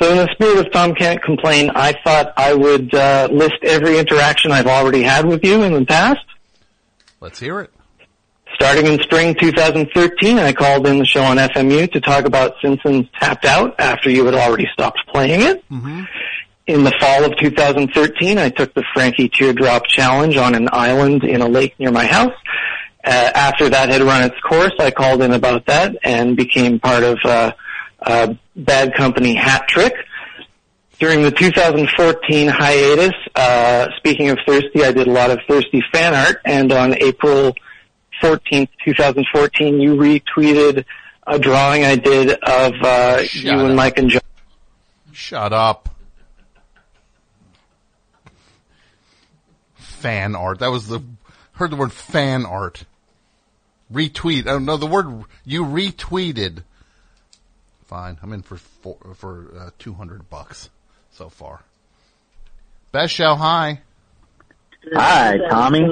So 0.00 0.10
in 0.10 0.16
the 0.18 0.28
spirit 0.32 0.66
of 0.66 0.72
Tom 0.72 0.94
can't 0.94 1.22
complain, 1.22 1.70
I 1.74 1.94
thought 2.04 2.32
I 2.36 2.54
would 2.54 2.94
uh, 2.94 3.28
list 3.30 3.56
every 3.62 3.98
interaction 3.98 4.50
I've 4.52 4.66
already 4.66 5.02
had 5.02 5.26
with 5.26 5.44
you 5.44 5.62
in 5.62 5.72
the 5.72 5.84
past. 5.84 6.24
Let's 7.20 7.38
hear 7.38 7.60
it. 7.60 7.72
Starting 8.54 8.86
in 8.86 9.00
spring 9.00 9.34
2013, 9.34 10.38
I 10.38 10.52
called 10.52 10.86
in 10.86 10.98
the 10.98 11.04
show 11.04 11.22
on 11.22 11.38
FMU 11.38 11.90
to 11.90 12.00
talk 12.00 12.24
about 12.24 12.54
Simpsons 12.62 13.06
Tapped 13.20 13.44
Out 13.44 13.74
after 13.80 14.10
you 14.10 14.24
had 14.24 14.34
already 14.34 14.66
stopped 14.72 15.00
playing 15.08 15.40
it. 15.40 15.68
Mm-hmm. 15.70 16.02
In 16.66 16.84
the 16.84 16.92
fall 17.00 17.24
of 17.24 17.36
2013, 17.38 18.38
I 18.38 18.48
took 18.50 18.72
the 18.72 18.84
Frankie 18.94 19.28
Teardrop 19.28 19.86
Challenge 19.86 20.36
on 20.36 20.54
an 20.54 20.68
island 20.72 21.24
in 21.24 21.42
a 21.42 21.48
lake 21.48 21.74
near 21.78 21.90
my 21.90 22.06
house. 22.06 22.32
Uh, 23.04 23.30
after 23.34 23.68
that 23.68 23.90
had 23.90 24.02
run 24.02 24.22
its 24.22 24.38
course, 24.40 24.72
I 24.78 24.90
called 24.90 25.20
in 25.20 25.32
about 25.32 25.66
that 25.66 25.96
and 26.04 26.36
became 26.36 26.78
part 26.78 27.02
of 27.02 27.18
uh, 27.24 27.52
uh, 28.00 28.34
Bad 28.56 28.94
Company 28.94 29.34
Hat 29.34 29.66
Trick. 29.68 29.94
During 31.00 31.22
the 31.22 31.32
2014 31.32 32.48
hiatus, 32.48 33.12
uh, 33.34 33.88
speaking 33.96 34.30
of 34.30 34.38
thirsty, 34.46 34.84
I 34.84 34.92
did 34.92 35.08
a 35.08 35.12
lot 35.12 35.30
of 35.30 35.40
thirsty 35.48 35.82
fan 35.92 36.14
art, 36.14 36.40
and 36.44 36.72
on 36.72 36.94
April 36.94 37.54
14th, 38.22 38.68
2014, 38.84 39.80
you 39.80 39.94
retweeted 39.96 40.84
a 41.26 41.38
drawing 41.38 41.84
I 41.84 41.96
did 41.96 42.30
of 42.30 42.74
uh, 42.82 43.22
you 43.32 43.50
and 43.52 43.76
Mike 43.76 43.98
and 43.98 44.10
John. 44.10 44.22
Shut 45.12 45.52
up. 45.52 45.88
Fan 49.76 50.34
art. 50.34 50.58
That 50.58 50.70
was 50.70 50.88
the 50.88 51.02
heard 51.52 51.70
the 51.70 51.76
word 51.76 51.92
fan 51.92 52.44
art. 52.44 52.84
Retweet. 53.92 54.46
Oh 54.46 54.58
no, 54.58 54.76
the 54.76 54.86
word 54.86 55.24
you 55.44 55.64
retweeted. 55.64 56.62
Fine, 57.86 58.18
I'm 58.22 58.32
in 58.32 58.42
for 58.42 58.56
four, 58.56 58.96
for 59.14 59.46
uh, 59.58 59.70
two 59.78 59.94
hundred 59.94 60.28
bucks 60.28 60.68
so 61.12 61.28
far. 61.28 61.62
Best 62.92 63.14
show. 63.14 63.34
Hi. 63.34 63.80
Hi, 64.92 65.38
Tommy. 65.48 65.86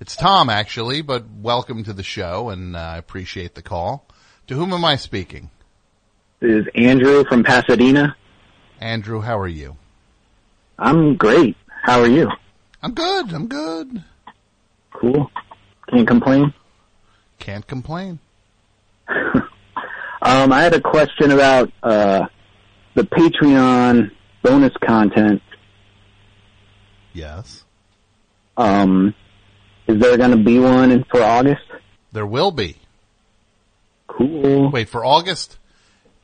It's 0.00 0.14
Tom 0.16 0.50
actually, 0.50 1.02
but 1.02 1.24
welcome 1.30 1.84
to 1.84 1.92
the 1.92 2.02
show, 2.02 2.50
and 2.50 2.76
uh, 2.76 2.78
I 2.78 2.98
appreciate 2.98 3.54
the 3.54 3.62
call. 3.62 4.06
To 4.48 4.54
whom 4.54 4.72
am 4.72 4.84
I 4.84 4.96
speaking? 4.96 5.50
This 6.40 6.62
is 6.62 6.66
Andrew 6.74 7.24
from 7.24 7.42
Pasadena. 7.42 8.16
Andrew, 8.80 9.20
how 9.20 9.38
are 9.38 9.48
you? 9.48 9.76
I'm 10.78 11.16
great. 11.16 11.56
How 11.82 12.00
are 12.00 12.08
you? 12.08 12.28
I'm 12.82 12.92
good. 12.92 13.32
I'm 13.32 13.46
good. 13.46 14.04
Cool. 14.92 15.30
Can't 15.90 16.06
complain. 16.06 16.52
Can't 17.38 17.66
complain. 17.66 18.18
Um, 20.22 20.52
I 20.52 20.62
had 20.62 20.74
a 20.74 20.82
question 20.82 21.30
about 21.30 21.72
uh, 21.82 22.26
the 22.94 23.04
Patreon 23.04 24.10
bonus 24.42 24.72
content. 24.84 25.40
Yes. 27.14 27.64
Um, 28.60 29.14
is 29.86 30.00
there 30.00 30.18
going 30.18 30.32
to 30.32 30.36
be 30.36 30.58
one 30.58 30.90
in, 30.92 31.04
for 31.04 31.22
August? 31.22 31.62
There 32.12 32.26
will 32.26 32.50
be. 32.50 32.76
Cool. 34.06 34.70
Wait, 34.70 34.88
for 34.88 35.04
August? 35.04 35.56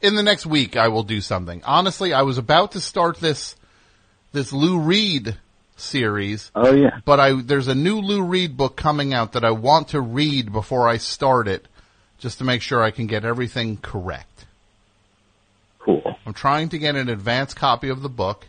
In 0.02 0.16
the 0.16 0.22
next 0.22 0.44
week, 0.44 0.76
I 0.76 0.88
will 0.88 1.02
do 1.02 1.20
something. 1.20 1.62
Honestly, 1.64 2.12
I 2.12 2.22
was 2.22 2.36
about 2.36 2.72
to 2.72 2.80
start 2.80 3.18
this, 3.18 3.56
this 4.32 4.52
Lou 4.52 4.78
Reed 4.78 5.36
series. 5.76 6.50
Oh 6.54 6.74
yeah. 6.74 7.00
But 7.04 7.20
I, 7.20 7.40
there's 7.40 7.68
a 7.68 7.74
new 7.74 8.00
Lou 8.00 8.22
Reed 8.22 8.56
book 8.56 8.76
coming 8.76 9.14
out 9.14 9.32
that 9.32 9.44
I 9.44 9.52
want 9.52 9.88
to 9.88 10.00
read 10.00 10.52
before 10.52 10.88
I 10.88 10.98
start 10.98 11.48
it, 11.48 11.66
just 12.18 12.38
to 12.38 12.44
make 12.44 12.60
sure 12.60 12.82
I 12.82 12.90
can 12.90 13.06
get 13.06 13.24
everything 13.24 13.78
correct. 13.78 14.44
Cool. 15.78 16.16
I'm 16.26 16.34
trying 16.34 16.68
to 16.70 16.78
get 16.78 16.96
an 16.96 17.08
advance 17.08 17.54
copy 17.54 17.88
of 17.88 18.02
the 18.02 18.08
book. 18.10 18.46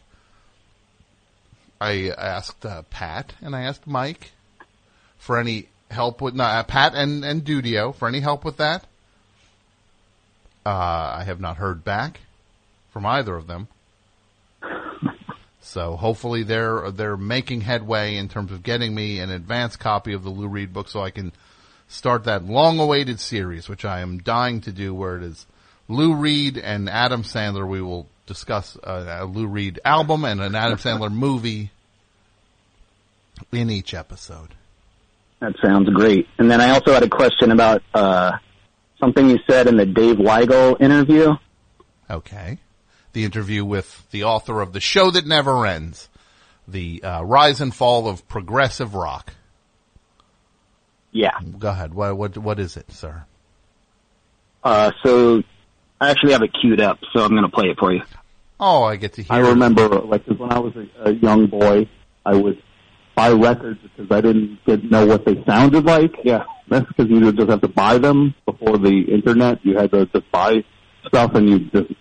I 1.80 2.10
asked 2.10 2.66
uh, 2.66 2.84
Pat 2.84 3.34
and 3.42 3.56
I 3.56 3.64
asked 3.64 3.86
Mike 3.86 4.32
for 5.18 5.40
any 5.40 5.68
help 5.90 6.22
with 6.22 6.38
Pat 6.38 6.94
and 6.96 7.24
and 7.24 7.44
Dudio 7.44 7.94
for 7.94 8.08
any 8.08 8.20
help 8.20 8.44
with 8.44 8.58
that. 8.58 8.86
Uh, 10.66 11.16
I 11.20 11.24
have 11.26 11.40
not 11.40 11.58
heard 11.58 11.84
back 11.84 12.20
from 12.92 13.06
either 13.06 13.36
of 13.36 13.48
them. 13.48 13.68
So 15.62 15.96
hopefully 15.98 16.44
they're 16.44 16.92
they're 16.92 17.18
making 17.18 17.62
headway 17.62 18.16
in 18.16 18.30
terms 18.30 18.52
of 18.52 18.64
getting 18.64 18.96
me 18.96 19.20
an 19.20 19.30
advance 19.30 19.76
copy 19.76 20.14
of 20.14 20.24
the 20.24 20.30
Lou 20.30 20.48
Reed 20.48 20.74
book 20.74 20.88
so 20.88 21.02
I 21.02 21.12
can 21.12 21.34
start 21.90 22.24
that 22.24 22.46
long-awaited 22.46 23.20
series, 23.20 23.70
which 23.70 23.86
I 23.86 24.00
am 24.00 24.20
dying 24.20 24.62
to 24.62 24.72
do, 24.72 24.94
where 24.94 25.18
it 25.18 25.24
is 25.24 25.46
Lou 25.88 26.16
Reed 26.16 26.58
and 26.58 26.90
Adam 26.90 27.24
Sandler. 27.24 27.68
We 27.68 27.82
will 27.82 28.08
discuss 28.28 28.78
uh, 28.84 29.20
a 29.22 29.26
Lou 29.26 29.48
Reed 29.48 29.80
album 29.84 30.24
and 30.24 30.42
an 30.42 30.54
Adam 30.54 30.78
Sandler 30.78 31.12
movie 31.12 31.72
in 33.52 33.72
each 33.72 33.94
episode. 33.94 34.54
That 35.40 35.56
sounds 35.64 35.90
great. 35.90 36.28
And 36.38 36.50
then 36.50 36.62
I 36.62 36.72
also 36.72 36.94
had 36.94 37.04
a 37.04 37.10
question 37.10 37.52
about 37.52 37.82
uh, 37.94 38.34
something 39.00 39.30
you 39.30 39.40
said 39.50 39.68
in 39.68 39.78
the 39.78 39.86
Dave 39.86 40.18
Weigel 40.18 40.80
interview. 40.80 41.36
Okay. 42.10 42.60
The 43.14 43.24
interview 43.24 43.66
with 43.66 44.10
the 44.12 44.26
author 44.26 44.62
of 44.62 44.74
The 44.74 44.80
Show 44.80 45.12
That 45.12 45.26
Never 45.26 45.66
Ends, 45.66 46.10
the 46.68 47.04
uh, 47.04 47.24
rise 47.24 47.62
and 47.62 47.74
fall 47.74 48.08
of 48.08 48.28
progressive 48.28 48.94
rock. 48.94 49.34
Yeah. 51.12 51.40
Go 51.58 51.70
ahead. 51.70 51.94
What, 51.94 52.18
what, 52.18 52.38
what 52.38 52.60
is 52.60 52.78
it, 52.78 52.92
sir? 52.92 53.24
Uh, 54.64 54.92
so 55.04 55.44
I 56.00 56.10
actually 56.12 56.34
have 56.34 56.44
it 56.44 56.52
queued 56.62 56.80
up, 56.82 57.00
so 57.14 57.22
I'm 57.24 57.32
going 57.32 57.44
to 57.44 57.50
play 57.50 57.70
it 57.70 57.78
for 57.80 57.92
you. 57.94 58.02
Oh, 58.60 58.84
I 58.84 58.96
get 58.96 59.14
to 59.14 59.22
hear. 59.24 59.34
I 59.34 59.40
remember, 59.40 59.88
like, 59.88 60.26
'cause 60.26 60.38
when 60.38 60.52
I 60.52 60.60
was 60.60 60.74
a, 60.76 61.10
a 61.10 61.12
young 61.12 61.48
boy, 61.48 61.88
I 62.26 62.36
would 62.36 62.62
buy 63.16 63.32
records 63.32 63.80
because 63.82 64.12
I 64.12 64.22
didn't 64.22 64.60
didn't 64.66 64.92
know 64.92 65.06
what 65.06 65.26
they 65.26 65.44
sounded 65.46 65.86
like. 65.86 66.12
Yeah, 66.24 66.44
that's 66.68 66.86
because 66.88 67.10
you 67.10 67.20
would 67.22 67.38
just 67.38 67.50
have 67.50 67.62
to 67.62 67.68
buy 67.68 67.98
them 67.98 68.34
before 68.46 68.78
the 68.78 69.02
internet. 69.12 69.64
You 69.66 69.78
had 69.78 69.92
to 69.92 70.06
just 70.08 70.30
buy 70.32 70.64
stuff, 71.08 71.36
and 71.36 71.50
you 71.50 71.60
just 71.72 71.92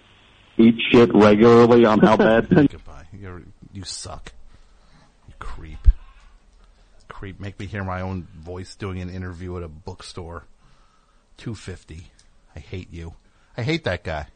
eat 0.58 0.75
shit 0.91 1.15
regularly 1.15 1.84
on 1.84 2.00
how 2.00 2.16
bad 2.16 2.49
things. 2.50 2.68
Goodbye. 2.70 3.07
You're, 3.18 3.42
you 3.73 3.84
suck. 3.84 4.33
You 5.28 5.34
creep. 5.39 5.89
Creep. 7.08 7.41
Make 7.41 7.58
me 7.58 7.66
hear 7.66 7.84
my 7.84 8.00
own 8.02 8.28
voice 8.39 8.75
doing 8.76 9.00
an 9.00 9.08
interview 9.10 9.57
at 9.57 9.62
a 9.62 9.68
bookstore. 9.68 10.44
250. 11.39 12.08
I 12.55 12.58
hate 12.60 12.91
you. 12.92 13.15
I 13.57 13.62
hate 13.62 13.85
that 13.85 14.05
guy. 14.05 14.26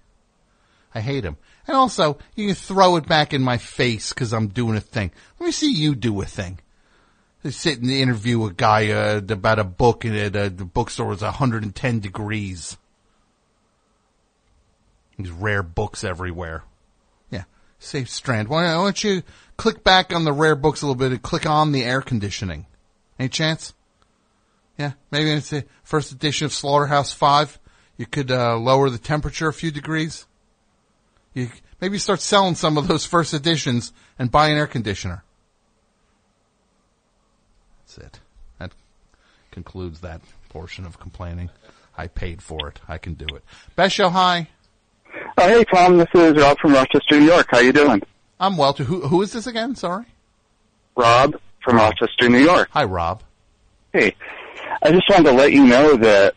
I 0.95 1.01
hate 1.01 1.25
him. 1.25 1.37
And 1.67 1.77
also, 1.77 2.19
you 2.35 2.47
can 2.47 2.57
throw 2.57 2.97
it 2.97 3.07
back 3.07 3.33
in 3.33 3.43
my 3.43 3.59
face 3.59 4.13
because 4.13 4.33
I'm 4.33 4.49
doing 4.49 4.77
a 4.77 4.81
thing. 4.81 5.13
Let 5.39 5.47
me 5.47 5.53
see 5.53 5.73
you 5.73 5.95
do 5.95 6.21
a 6.21 6.25
thing. 6.25 6.59
They 7.43 7.51
sit 7.51 7.81
and 7.81 7.91
interview 7.91 8.45
a 8.45 8.53
guy 8.53 8.91
uh, 8.91 9.21
about 9.29 9.59
a 9.59 9.65
book 9.65 10.05
and 10.05 10.37
uh, 10.37 10.49
the 10.49 10.65
bookstore 10.65 11.07
was 11.07 11.23
110 11.23 12.01
degrees. 12.01 12.77
These 15.17 15.31
rare 15.31 15.63
books 15.63 16.05
everywhere. 16.05 16.65
Yeah. 17.31 17.45
Safe 17.79 18.11
Strand. 18.11 18.49
Why 18.49 18.73
don't 18.73 19.03
you 19.03 19.23
click 19.57 19.85
back 19.85 20.15
on 20.15 20.25
the 20.25 20.33
rare 20.33 20.57
books 20.57 20.83
a 20.83 20.87
little 20.87 20.99
bit 20.99 21.13
and 21.13 21.23
click 21.23 21.47
on 21.47 21.73
the 21.73 21.85
air 21.85 22.03
conditioning? 22.03 22.67
Any 23.19 23.29
chance? 23.29 23.75
Yeah. 24.77 24.93
Maybe 25.11 25.31
it's 25.31 25.51
the 25.51 25.65
first 25.83 26.13
edition 26.13 26.47
of 26.47 26.53
Slaughterhouse 26.53 27.13
5. 27.13 27.59
You 28.01 28.07
could 28.07 28.31
uh, 28.31 28.57
lower 28.57 28.89
the 28.89 28.97
temperature 28.97 29.47
a 29.49 29.53
few 29.53 29.71
degrees. 29.71 30.25
You 31.35 31.51
maybe 31.83 31.99
start 31.99 32.21
selling 32.23 32.55
some 32.55 32.79
of 32.79 32.89
those 32.89 33.05
first 33.05 33.35
editions 33.35 33.93
and 34.19 34.31
buy 34.31 34.49
an 34.49 34.57
air 34.57 34.67
conditioner. 34.67 35.23
That's 37.81 37.99
it. 37.99 38.21
That 38.59 38.73
concludes 39.51 40.01
that 40.01 40.23
portion 40.49 40.87
of 40.87 40.99
complaining. 40.99 41.51
I 41.95 42.07
paid 42.07 42.41
for 42.41 42.69
it. 42.69 42.81
I 42.89 42.97
can 42.97 43.13
do 43.13 43.27
it. 43.37 43.45
Best 43.77 43.97
show, 43.97 44.09
hi. 44.09 44.49
Oh, 45.37 45.47
hey, 45.47 45.63
Tom. 45.65 45.99
This 45.99 46.09
is 46.15 46.37
Rob 46.39 46.59
from 46.59 46.73
Rochester, 46.73 47.21
New 47.21 47.27
York. 47.27 47.49
How 47.51 47.59
you 47.59 47.75
doing? 47.75 48.01
I'm 48.41 48.57
well. 48.57 48.73
To 48.73 48.85
who? 48.85 49.09
Who 49.09 49.21
is 49.21 49.35
this 49.35 49.47
again? 49.47 49.75
Sorry. 49.75 50.07
Rob 50.97 51.39
from 51.63 51.77
Rochester, 51.77 52.31
New 52.31 52.39
York. 52.39 52.71
Hi, 52.73 52.85
Rob. 52.85 53.23
Hey, 53.93 54.17
I 54.83 54.91
just 54.91 55.05
wanted 55.11 55.25
to 55.25 55.33
let 55.33 55.53
you 55.53 55.67
know 55.67 55.97
that, 55.97 56.35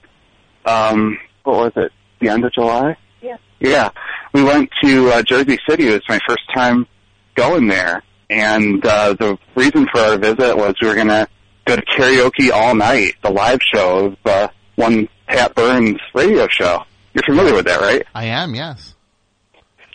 um, 0.65 1.17
what 1.43 1.57
was 1.57 1.71
it? 1.75 1.91
The 2.19 2.29
end 2.29 2.45
of 2.45 2.53
July? 2.53 2.97
Yeah. 3.21 3.37
Yeah. 3.59 3.89
We 4.33 4.43
went 4.43 4.69
to 4.83 5.09
uh, 5.09 5.23
Jersey 5.23 5.57
City. 5.67 5.87
It 5.87 5.93
was 5.93 6.09
my 6.09 6.19
first 6.27 6.43
time 6.53 6.87
going 7.35 7.67
there. 7.67 8.03
And 8.29 8.83
uh, 8.85 9.13
the 9.13 9.37
reason 9.55 9.87
for 9.91 9.99
our 10.01 10.17
visit 10.17 10.55
was 10.57 10.75
we 10.81 10.87
were 10.87 10.95
going 10.95 11.07
to 11.07 11.27
go 11.65 11.75
to 11.75 11.81
karaoke 11.83 12.51
all 12.51 12.75
night, 12.75 13.15
the 13.23 13.29
live 13.29 13.59
show 13.61 14.07
of 14.07 14.17
uh, 14.25 14.47
one 14.75 15.07
Pat 15.27 15.53
Burns 15.55 15.99
radio 16.15 16.47
show. 16.47 16.83
You're 17.13 17.23
familiar 17.23 17.53
with 17.53 17.65
that, 17.65 17.79
right? 17.79 18.05
I 18.15 18.25
am. 18.25 18.55
Yes. 18.55 18.95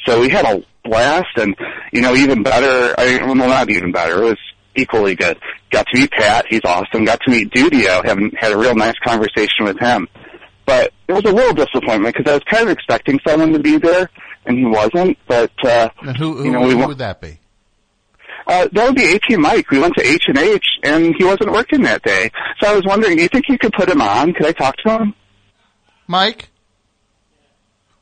So 0.06 0.20
we 0.20 0.28
had 0.28 0.44
a 0.44 0.64
blast, 0.84 1.36
and 1.36 1.56
you 1.92 2.00
know, 2.00 2.14
even 2.14 2.42
better. 2.42 2.94
I 2.96 3.18
well, 3.24 3.34
not 3.34 3.68
even 3.70 3.92
better. 3.92 4.22
It 4.22 4.24
was 4.24 4.38
equally 4.76 5.16
good. 5.16 5.38
Got 5.70 5.86
to 5.88 5.98
meet 5.98 6.12
Pat. 6.12 6.46
He's 6.48 6.60
awesome. 6.64 7.04
Got 7.04 7.20
to 7.22 7.30
meet 7.30 7.50
Dudio. 7.50 8.04
Haven't 8.04 8.34
had 8.38 8.52
a 8.52 8.56
real 8.56 8.74
nice 8.74 8.94
conversation 9.04 9.64
with 9.64 9.78
him. 9.78 10.08
But 10.68 10.92
it 11.08 11.14
was 11.14 11.24
a 11.24 11.32
little 11.32 11.54
disappointment 11.54 12.14
because 12.14 12.30
I 12.30 12.34
was 12.34 12.44
kind 12.44 12.64
of 12.64 12.68
expecting 12.68 13.18
someone 13.26 13.54
to 13.54 13.58
be 13.58 13.78
there, 13.78 14.10
and 14.44 14.58
he 14.58 14.66
wasn't. 14.66 15.16
But 15.26 15.50
uh, 15.64 15.88
And 16.02 16.14
who? 16.14 16.34
Who, 16.34 16.44
you 16.44 16.50
know, 16.50 16.60
we 16.60 16.74
who 16.74 16.86
would 16.86 16.98
that 16.98 17.22
be? 17.22 17.40
uh, 18.46 18.68
that 18.72 18.86
would 18.86 18.94
be 18.94 19.14
AP 19.14 19.38
Mike. 19.38 19.70
We 19.70 19.78
went 19.78 19.94
to 19.96 20.06
H 20.06 20.24
and 20.28 20.36
H, 20.36 20.66
and 20.82 21.14
he 21.16 21.24
wasn't 21.24 21.52
working 21.52 21.84
that 21.84 22.02
day. 22.02 22.30
So 22.60 22.70
I 22.70 22.74
was 22.74 22.82
wondering, 22.84 23.16
do 23.16 23.22
you 23.22 23.28
think 23.30 23.46
you 23.48 23.56
could 23.56 23.72
put 23.72 23.88
him 23.88 24.02
on? 24.02 24.34
Could 24.34 24.44
I 24.44 24.52
talk 24.52 24.76
to 24.84 24.90
him? 24.98 25.14
Mike, 26.06 26.50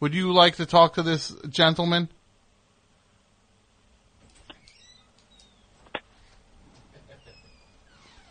would 0.00 0.12
you 0.12 0.32
like 0.32 0.56
to 0.56 0.66
talk 0.66 0.94
to 0.94 1.04
this 1.04 1.32
gentleman? 1.48 2.08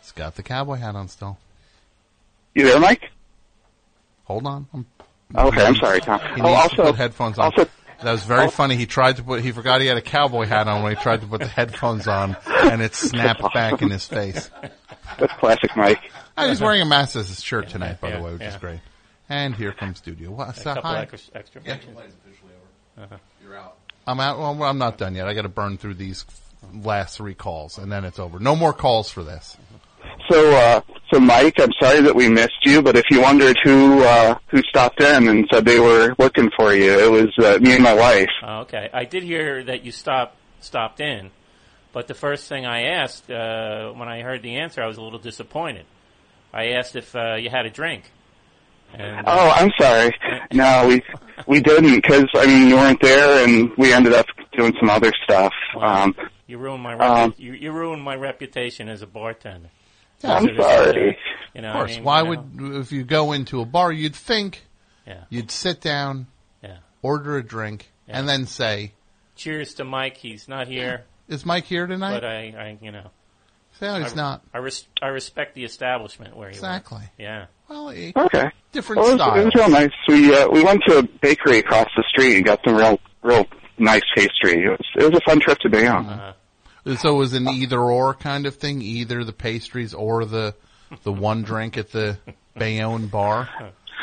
He's 0.02 0.12
got 0.12 0.34
the 0.34 0.42
cowboy 0.42 0.76
hat 0.76 0.94
on 0.94 1.08
still. 1.08 1.38
You 2.54 2.64
there, 2.64 2.80
Mike? 2.80 3.02
Hold 4.26 4.46
on. 4.46 4.66
I'm, 4.72 4.86
Okay, 5.34 5.64
I'm 5.66 5.74
sorry, 5.74 6.00
Tom. 6.00 6.20
He 6.36 6.40
Oh, 6.40 6.46
also- 6.54 6.76
to 6.76 6.82
put 6.84 6.94
headphones 6.96 7.38
on. 7.38 7.46
also- 7.46 7.68
that 8.02 8.12
was 8.12 8.24
very 8.24 8.44
oh. 8.46 8.50
funny. 8.50 8.76
He 8.76 8.86
tried 8.86 9.16
to 9.16 9.22
put. 9.22 9.40
He 9.40 9.50
forgot 9.52 9.80
he 9.80 9.86
had 9.86 9.96
a 9.96 10.02
cowboy 10.02 10.44
hat 10.44 10.68
on 10.68 10.82
when 10.82 10.94
he 10.94 11.02
tried 11.02 11.22
to 11.22 11.26
put 11.26 11.40
the 11.40 11.46
headphones 11.48 12.06
on, 12.06 12.36
and 12.46 12.82
it 12.82 12.94
snapped 12.94 13.42
back 13.54 13.80
in 13.82 13.90
his 13.90 14.06
face. 14.06 14.50
That's 15.18 15.32
classic 15.34 15.74
Mike. 15.76 16.10
Oh, 16.36 16.46
he's 16.46 16.60
wearing 16.60 16.82
a 16.82 16.84
Masters 16.84 17.42
shirt 17.42 17.70
tonight, 17.70 18.00
by 18.00 18.10
yeah, 18.10 18.16
the 18.18 18.22
way, 18.22 18.32
which 18.34 18.42
is 18.42 18.56
great. 18.56 18.80
And 19.28 19.54
here 19.54 19.72
comes 19.72 19.98
studio. 19.98 20.30
What? 20.30 20.50
A 20.50 20.54
So, 20.54 20.74
couple 20.74 20.90
hi. 20.90 21.00
extra, 21.00 21.38
extra 21.38 21.62
Yeah. 21.64 21.68
mentions. 21.72 21.98
Uh-huh. 22.98 23.16
You're 23.42 23.56
out. 23.56 23.76
I'm 24.06 24.20
out. 24.20 24.38
Well, 24.38 24.62
I'm 24.64 24.78
not 24.78 24.98
done 24.98 25.14
yet. 25.14 25.26
I 25.26 25.34
got 25.34 25.42
to 25.42 25.48
burn 25.48 25.78
through 25.78 25.94
these 25.94 26.24
last 26.74 27.16
three 27.16 27.34
calls, 27.34 27.78
and 27.78 27.90
then 27.90 28.04
it's 28.04 28.18
over. 28.18 28.38
No 28.38 28.54
more 28.54 28.72
calls 28.72 29.10
for 29.10 29.24
this. 29.24 29.56
So, 30.30 30.54
uh, 30.54 30.80
so 31.16 31.20
Mike, 31.20 31.58
I'm 31.58 31.72
sorry 31.80 32.02
that 32.02 32.14
we 32.14 32.28
missed 32.28 32.64
you, 32.64 32.82
but 32.82 32.96
if 32.96 33.04
you 33.10 33.22
wondered 33.22 33.56
who 33.64 34.02
uh, 34.02 34.36
who 34.48 34.60
stopped 34.68 35.00
in 35.00 35.28
and 35.28 35.48
said 35.50 35.64
they 35.64 35.80
were 35.80 36.14
looking 36.18 36.50
for 36.56 36.74
you, 36.74 36.92
it 36.92 37.10
was 37.10 37.32
uh, 37.38 37.58
me 37.58 37.74
and 37.74 37.82
my 37.82 37.94
wife. 37.94 38.28
Oh, 38.42 38.58
okay. 38.60 38.90
I 38.92 39.04
did 39.04 39.22
hear 39.22 39.64
that 39.64 39.84
you 39.84 39.92
stopped 39.92 40.36
stopped 40.60 41.00
in, 41.00 41.30
but 41.92 42.06
the 42.06 42.14
first 42.14 42.48
thing 42.48 42.66
I 42.66 42.88
asked 42.88 43.30
uh, 43.30 43.92
when 43.92 44.08
I 44.08 44.20
heard 44.20 44.42
the 44.42 44.56
answer, 44.56 44.82
I 44.82 44.86
was 44.86 44.98
a 44.98 45.02
little 45.02 45.18
disappointed. 45.18 45.86
I 46.52 46.72
asked 46.72 46.96
if 46.96 47.16
uh, 47.16 47.36
you 47.36 47.48
had 47.48 47.64
a 47.64 47.70
drink. 47.70 48.10
And, 48.92 49.26
uh, 49.26 49.30
Oh, 49.30 49.50
I'm 49.50 49.72
sorry. 49.80 50.12
No, 50.52 50.86
we 50.86 51.02
we 51.46 51.60
didn't 51.60 51.94
because 51.94 52.26
I 52.34 52.46
mean 52.46 52.68
you 52.68 52.76
weren't 52.76 53.00
there, 53.00 53.46
and 53.46 53.70
we 53.78 53.94
ended 53.94 54.12
up 54.12 54.26
doing 54.52 54.74
some 54.78 54.90
other 54.90 55.12
stuff. 55.24 55.54
Um, 55.80 56.14
you 56.46 56.58
ruined 56.58 56.82
my 56.82 56.94
um, 56.98 57.34
you, 57.38 57.54
you 57.54 57.72
ruined 57.72 58.02
my 58.02 58.16
reputation 58.16 58.90
as 58.90 59.00
a 59.00 59.06
bartender. 59.06 59.70
I'm 60.24 60.46
Because 60.46 60.50
of 60.50 60.56
this, 60.56 60.94
sorry. 60.94 61.18
You 61.54 61.62
know, 61.62 61.68
of 61.68 61.74
course. 61.74 61.90
I 61.92 61.94
mean, 61.96 62.04
Why 62.04 62.18
you 62.22 62.24
know, 62.24 62.30
would 62.68 62.76
if 62.82 62.92
you 62.92 63.04
go 63.04 63.32
into 63.32 63.60
a 63.60 63.64
bar, 63.64 63.92
you'd 63.92 64.14
think 64.16 64.62
Yeah. 65.06 65.24
you'd 65.30 65.50
sit 65.50 65.80
down, 65.80 66.26
Yeah. 66.62 66.78
order 67.02 67.36
a 67.36 67.42
drink, 67.42 67.90
Yeah. 68.08 68.18
and 68.18 68.28
then 68.28 68.46
say, 68.46 68.92
Cheers 69.36 69.74
to 69.74 69.84
Mike. 69.84 70.16
He's 70.16 70.48
not 70.48 70.66
here. 70.68 71.04
Is 71.28 71.44
Mike 71.44 71.64
here 71.64 71.86
tonight?" 71.86 72.14
But 72.20 72.24
I, 72.24 72.54
I 72.58 72.78
you 72.80 72.90
know. 72.92 73.10
No, 73.82 73.98
he's 74.00 74.12
I, 74.14 74.16
not. 74.16 74.42
I, 74.54 74.58
res- 74.58 74.86
I 75.02 75.08
respect 75.08 75.54
the 75.54 75.64
establishment 75.64 76.34
where 76.34 76.48
he 76.48 76.54
Exactly. 76.54 76.98
works. 77.00 77.10
Yeah. 77.18 77.46
Well, 77.68 77.88
Okay. 77.90 78.50
different 78.72 79.02
well, 79.02 79.10
it 79.12 79.18
was, 79.18 79.38
It 79.40 79.44
was 79.44 79.54
real 79.54 79.68
nice. 79.68 79.90
We 80.08 80.34
uh, 80.34 80.48
we 80.48 80.64
went 80.64 80.82
to 80.86 80.98
a 80.98 81.02
bakery 81.02 81.58
across 81.58 81.88
the 81.96 82.04
street 82.08 82.36
and 82.36 82.44
got 82.46 82.60
some 82.64 82.74
real 82.76 82.98
real 83.22 83.44
nice 83.76 84.00
pastry. 84.14 84.64
It 84.64 84.68
was 84.70 84.86
it 84.96 85.02
was 85.12 85.20
a 85.20 85.20
fun 85.28 85.40
trip 85.40 85.58
to 85.58 85.68
Bayonne. 85.68 86.06
Uh-huh. 86.06 86.32
So 86.94 87.14
it 87.14 87.18
was 87.18 87.32
an 87.32 87.48
either 87.48 87.80
or 87.80 88.14
kind 88.14 88.46
of 88.46 88.56
thing, 88.56 88.80
either 88.80 89.24
the 89.24 89.32
pastries 89.32 89.92
or 89.92 90.24
the 90.24 90.54
the 91.02 91.12
one 91.12 91.42
drink 91.42 91.76
at 91.76 91.90
the 91.90 92.18
Bayonne 92.56 93.08
bar. 93.08 93.48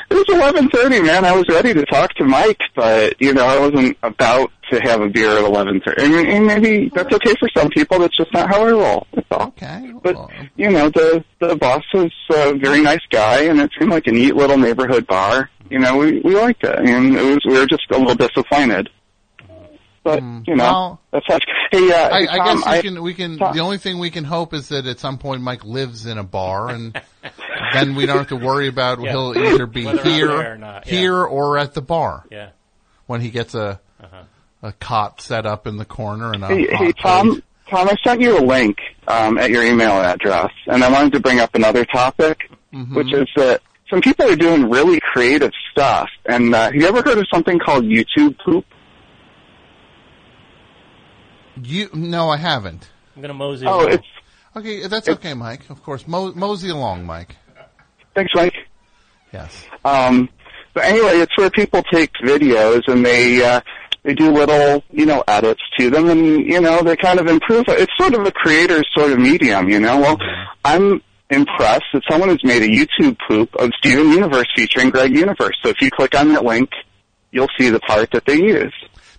It 0.10 0.16
was 0.16 0.26
eleven 0.28 0.70
thirty, 0.70 1.02
man. 1.02 1.24
I 1.24 1.32
was 1.36 1.48
ready 1.48 1.74
to 1.74 1.86
talk 1.86 2.14
to 2.16 2.26
Mike, 2.26 2.62
but 2.76 3.16
you 3.22 3.34
know 3.34 3.46
I 3.46 3.58
wasn't 3.58 3.98
about 4.04 4.52
to 4.70 4.80
have 4.80 5.02
a 5.02 5.08
beer 5.08 5.30
at 5.30 5.46
eleven 5.46 5.80
thirty. 5.80 6.04
And, 6.04 6.28
and 6.28 6.46
maybe 6.46 6.90
that's 6.94 7.14
okay 7.14 7.34
for 7.40 7.48
some 7.56 7.70
people. 7.70 8.00
That's 8.00 8.18
just 8.18 8.34
not 8.34 8.50
how 8.50 8.66
I 8.66 8.72
roll. 8.72 9.08
That's 9.14 9.28
all. 9.32 9.48
Okay. 9.48 9.94
But 10.02 10.30
you 10.56 10.70
know 10.70 10.90
the 10.90 11.24
the 11.40 11.56
boss 11.56 11.84
was 11.94 12.12
a 12.32 12.54
very 12.54 12.82
nice 12.82 13.06
guy, 13.10 13.44
and 13.44 13.62
it 13.62 13.72
seemed 13.80 13.92
like 13.92 14.08
a 14.08 14.12
neat 14.12 14.36
little 14.36 14.58
neighborhood 14.58 15.08
bar. 15.08 15.50
You 15.70 15.80
know 15.80 15.98
we 15.98 16.20
we 16.20 16.36
liked 16.36 16.64
it, 16.64 16.78
and 16.78 17.16
it 17.16 17.24
was 17.24 17.40
we 17.46 17.58
were 17.58 17.66
just 17.66 17.90
a 17.92 17.98
little 17.98 18.16
disappointed. 18.16 18.90
But 20.04 20.22
you 20.22 20.56
know 20.56 20.64
well- 20.64 21.02
that's 21.12 21.26
such. 21.28 21.46
Hey, 21.72 21.92
uh, 21.92 22.10
I, 22.14 22.22
hey, 22.22 22.28
I 22.28 22.38
guess 22.46 22.58
we 22.58 22.72
I- 22.72 22.82
can 22.82 23.04
we 23.04 23.14
can. 23.14 23.38
Tom- 23.38 23.54
The 23.56 23.62
only 23.62 23.78
thing 23.78 24.00
we 24.00 24.10
can 24.12 24.24
hope 24.26 24.54
is 24.54 24.70
that 24.70 24.86
at 24.86 25.00
some 25.00 25.18
point 25.18 25.42
Mike 25.42 25.64
lives 25.64 26.06
in 26.06 26.18
a 26.18 26.24
bar, 26.24 26.70
and 26.70 27.00
then 27.74 27.96
we 27.96 28.06
don't 28.06 28.18
have 28.18 28.28
to 28.28 28.36
worry 28.36 28.68
about 28.68 29.00
Yeah. 29.02 29.12
he'll 29.12 29.34
either 29.38 29.66
be 29.66 29.86
Whether 29.86 30.04
here, 30.04 30.32
or 30.54 30.58
not, 30.58 30.86
yeah. 30.86 30.92
here 30.92 31.24
or 31.24 31.58
at 31.58 31.74
the 31.74 31.82
bar. 31.82 32.26
Yeah. 32.30 32.50
When 33.08 33.22
he 33.22 33.30
gets 33.30 33.56
a 33.56 33.80
Uh-huh. 34.04 34.24
a 34.62 34.72
cot 34.74 35.22
set 35.22 35.46
up 35.46 35.68
in 35.68 35.78
the 35.78 35.86
corner 35.86 36.34
and 36.34 36.44
a 36.44 36.48
Hey, 36.48 36.68
hot 36.68 36.70
hey 36.72 36.78
plate. 36.94 36.98
Tom, 37.02 37.44
Tom, 37.70 37.88
I 37.90 37.96
sent 38.04 38.20
you 38.22 38.38
a 38.38 38.44
link 38.44 38.78
um, 39.08 39.38
at 39.38 39.50
your 39.52 39.64
email 39.64 39.92
address, 39.94 40.52
and 40.68 40.84
I 40.84 40.92
wanted 40.92 41.14
to 41.14 41.20
bring 41.22 41.40
up 41.40 41.56
another 41.56 41.86
topic, 41.86 42.50
Mm-hmm. 42.74 42.96
which 42.96 43.14
is 43.14 43.28
that 43.36 43.62
some 43.90 44.02
people 44.02 44.28
are 44.28 44.36
doing 44.36 44.68
really 44.70 45.00
creative 45.00 45.52
stuff. 45.72 46.10
And 46.26 46.56
uh, 46.56 46.64
have 46.66 46.76
you 46.76 46.88
ever 46.88 47.04
heard 47.04 47.20
of 47.20 47.28
something 47.32 47.60
called 47.60 47.84
YouTube 47.86 48.36
poop? 48.44 48.66
You 51.62 51.90
no, 51.94 52.30
I 52.30 52.38
haven't. 52.38 52.90
I'm 53.16 53.22
gonna 53.22 53.34
mosey. 53.34 53.66
Oh, 53.68 53.82
along. 53.82 53.94
it's 53.94 54.08
Okay, 54.56 54.88
that's 54.88 55.10
okay, 55.10 55.34
Mike. 55.34 55.70
Of 55.70 55.82
course, 55.84 56.08
Mo- 56.08 56.34
mosey 56.34 56.70
along, 56.70 57.06
Mike. 57.06 57.36
thanks, 58.14 58.32
Mike. 58.36 58.54
Yes. 59.32 59.66
Um, 59.84 60.30
but 60.76 60.84
anyway, 60.86 61.18
it's 61.20 61.36
where 61.38 61.50
people 61.50 61.82
take 61.92 62.12
videos 62.24 62.82
and 62.88 63.04
they 63.06 63.44
uh, 63.44 63.62
they 64.04 64.14
do 64.14 64.32
little 64.32 64.84
you 64.92 65.06
know 65.06 65.24
edits 65.28 65.62
to 65.80 65.90
them, 65.90 66.10
and 66.10 66.46
you 66.46 66.62
know 66.62 66.82
they 66.84 66.96
kind 66.96 67.20
of 67.20 67.28
improve 67.28 67.66
it. 67.68 67.80
It's 67.80 67.92
sort 67.98 68.14
of 68.14 68.26
a 68.26 68.32
creator's 68.32 68.88
sort 68.96 69.12
of 69.12 69.20
medium, 69.20 69.70
you 69.70 69.80
know. 69.80 70.00
Well, 70.00 70.18
I'm 70.64 71.02
impressed 71.30 71.86
that 71.94 72.04
someone 72.10 72.30
has 72.30 72.44
made 72.44 72.62
a 72.62 72.68
YouTube 72.68 73.18
poop 73.28 73.56
of 73.56 73.72
Steven 73.80 74.10
Universe 74.12 74.48
featuring 74.56 74.92
Greg 74.92 75.16
Universe. 75.16 75.58
So 75.64 75.70
if 75.70 75.82
you 75.82 75.90
click 75.90 76.14
on 76.16 76.30
that 76.34 76.44
link, 76.46 76.70
you'll 77.32 77.50
see 77.58 77.70
the 77.70 77.80
part 77.80 78.12
that 78.12 78.26
they 78.26 78.36
use. 78.36 78.74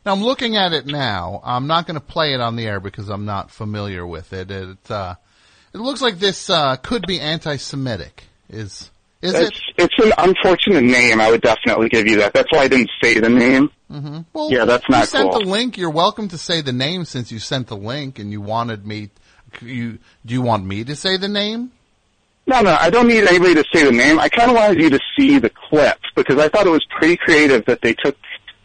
Now 0.04 0.12
I'm 0.12 0.22
looking 0.22 0.56
at 0.56 0.72
it 0.72 0.86
now. 0.86 1.40
I'm 1.44 1.66
not 1.66 1.86
going 1.86 1.94
to 1.94 2.04
play 2.04 2.34
it 2.34 2.40
on 2.40 2.56
the 2.56 2.66
air 2.66 2.80
because 2.80 3.08
I'm 3.08 3.24
not 3.24 3.50
familiar 3.50 4.06
with 4.06 4.32
it. 4.32 4.50
It 4.50 4.90
uh, 4.90 5.14
it 5.72 5.78
looks 5.78 6.02
like 6.02 6.18
this 6.18 6.50
uh, 6.50 6.76
could 6.76 7.06
be 7.06 7.20
anti-Semitic. 7.20 8.24
Is 8.48 8.90
is 9.22 9.34
it's, 9.34 9.58
it? 9.76 9.84
It's 9.84 10.04
an 10.04 10.12
unfortunate 10.18 10.84
name. 10.84 11.20
I 11.20 11.30
would 11.30 11.40
definitely 11.40 11.88
give 11.88 12.06
you 12.06 12.18
that. 12.18 12.34
That's 12.34 12.52
why 12.52 12.60
I 12.60 12.68
didn't 12.68 12.90
say 13.02 13.18
the 13.18 13.30
name. 13.30 13.70
Mm-hmm. 13.90 14.20
Well, 14.34 14.50
yeah, 14.50 14.66
that's 14.66 14.88
not. 14.90 15.00
you 15.00 15.06
sent 15.06 15.30
cool. 15.30 15.40
the 15.40 15.46
link. 15.46 15.78
You're 15.78 15.90
welcome 15.90 16.28
to 16.28 16.38
say 16.38 16.60
the 16.60 16.72
name 16.72 17.06
since 17.06 17.32
you 17.32 17.38
sent 17.38 17.68
the 17.68 17.76
link 17.76 18.18
and 18.18 18.30
you 18.30 18.40
wanted 18.40 18.86
me. 18.86 19.10
You 19.62 19.98
do 20.26 20.34
you 20.34 20.42
want 20.42 20.66
me 20.66 20.84
to 20.84 20.96
say 20.96 21.16
the 21.16 21.28
name? 21.28 21.72
No, 22.46 22.60
no, 22.60 22.76
I 22.78 22.90
don't 22.90 23.08
need 23.08 23.26
anybody 23.26 23.54
to 23.54 23.64
say 23.72 23.84
the 23.84 23.92
name. 23.92 24.18
I 24.18 24.28
kind 24.28 24.50
of 24.50 24.56
wanted 24.56 24.82
you 24.82 24.90
to 24.90 25.00
see 25.16 25.38
the 25.38 25.48
clip 25.48 25.98
because 26.14 26.38
I 26.38 26.48
thought 26.48 26.66
it 26.66 26.70
was 26.70 26.84
pretty 26.90 27.16
creative 27.16 27.64
that 27.64 27.80
they 27.80 27.94
took 27.94 28.16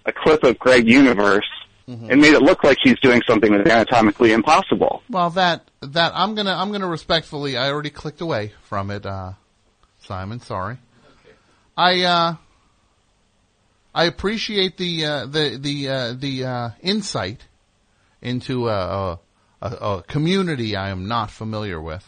a 0.10 0.14
clip 0.14 0.44
of 0.44 0.60
Greg 0.60 0.88
Universe 0.88 1.48
and 1.90 2.22
made 2.22 2.34
it 2.34 2.42
look 2.42 2.64
like 2.64 2.78
he's 2.84 3.00
doing 3.00 3.22
something 3.28 3.52
that's 3.52 3.68
anatomically 3.70 4.32
impossible. 4.32 5.02
Well, 5.10 5.32
that 5.32 5.70
that 5.82 6.12
I'm 6.14 6.36
gonna 6.36 6.54
I'm 6.54 6.72
gonna 6.72 6.88
respectfully. 6.88 7.58
I 7.58 7.70
already 7.70 7.90
clicked 7.90 8.22
away 8.22 8.54
from 8.64 8.92
it, 8.92 9.06
uh, 9.06 9.34
Simon. 10.02 10.40
Sorry. 10.40 10.78
I 11.76 12.04
uh, 12.04 12.36
I 13.94 14.04
appreciate 14.04 14.78
the 14.78 15.06
uh, 15.06 15.26
the 15.26 15.58
the 15.60 15.90
uh, 15.90 16.14
the 16.14 16.46
uh, 16.46 16.70
insight 16.82 17.48
into 18.22 18.70
a, 18.70 19.20
a, 19.62 19.68
a 19.68 20.04
community 20.08 20.76
I 20.76 20.90
am 20.90 21.08
not 21.08 21.32
familiar 21.32 21.82
with, 21.82 22.06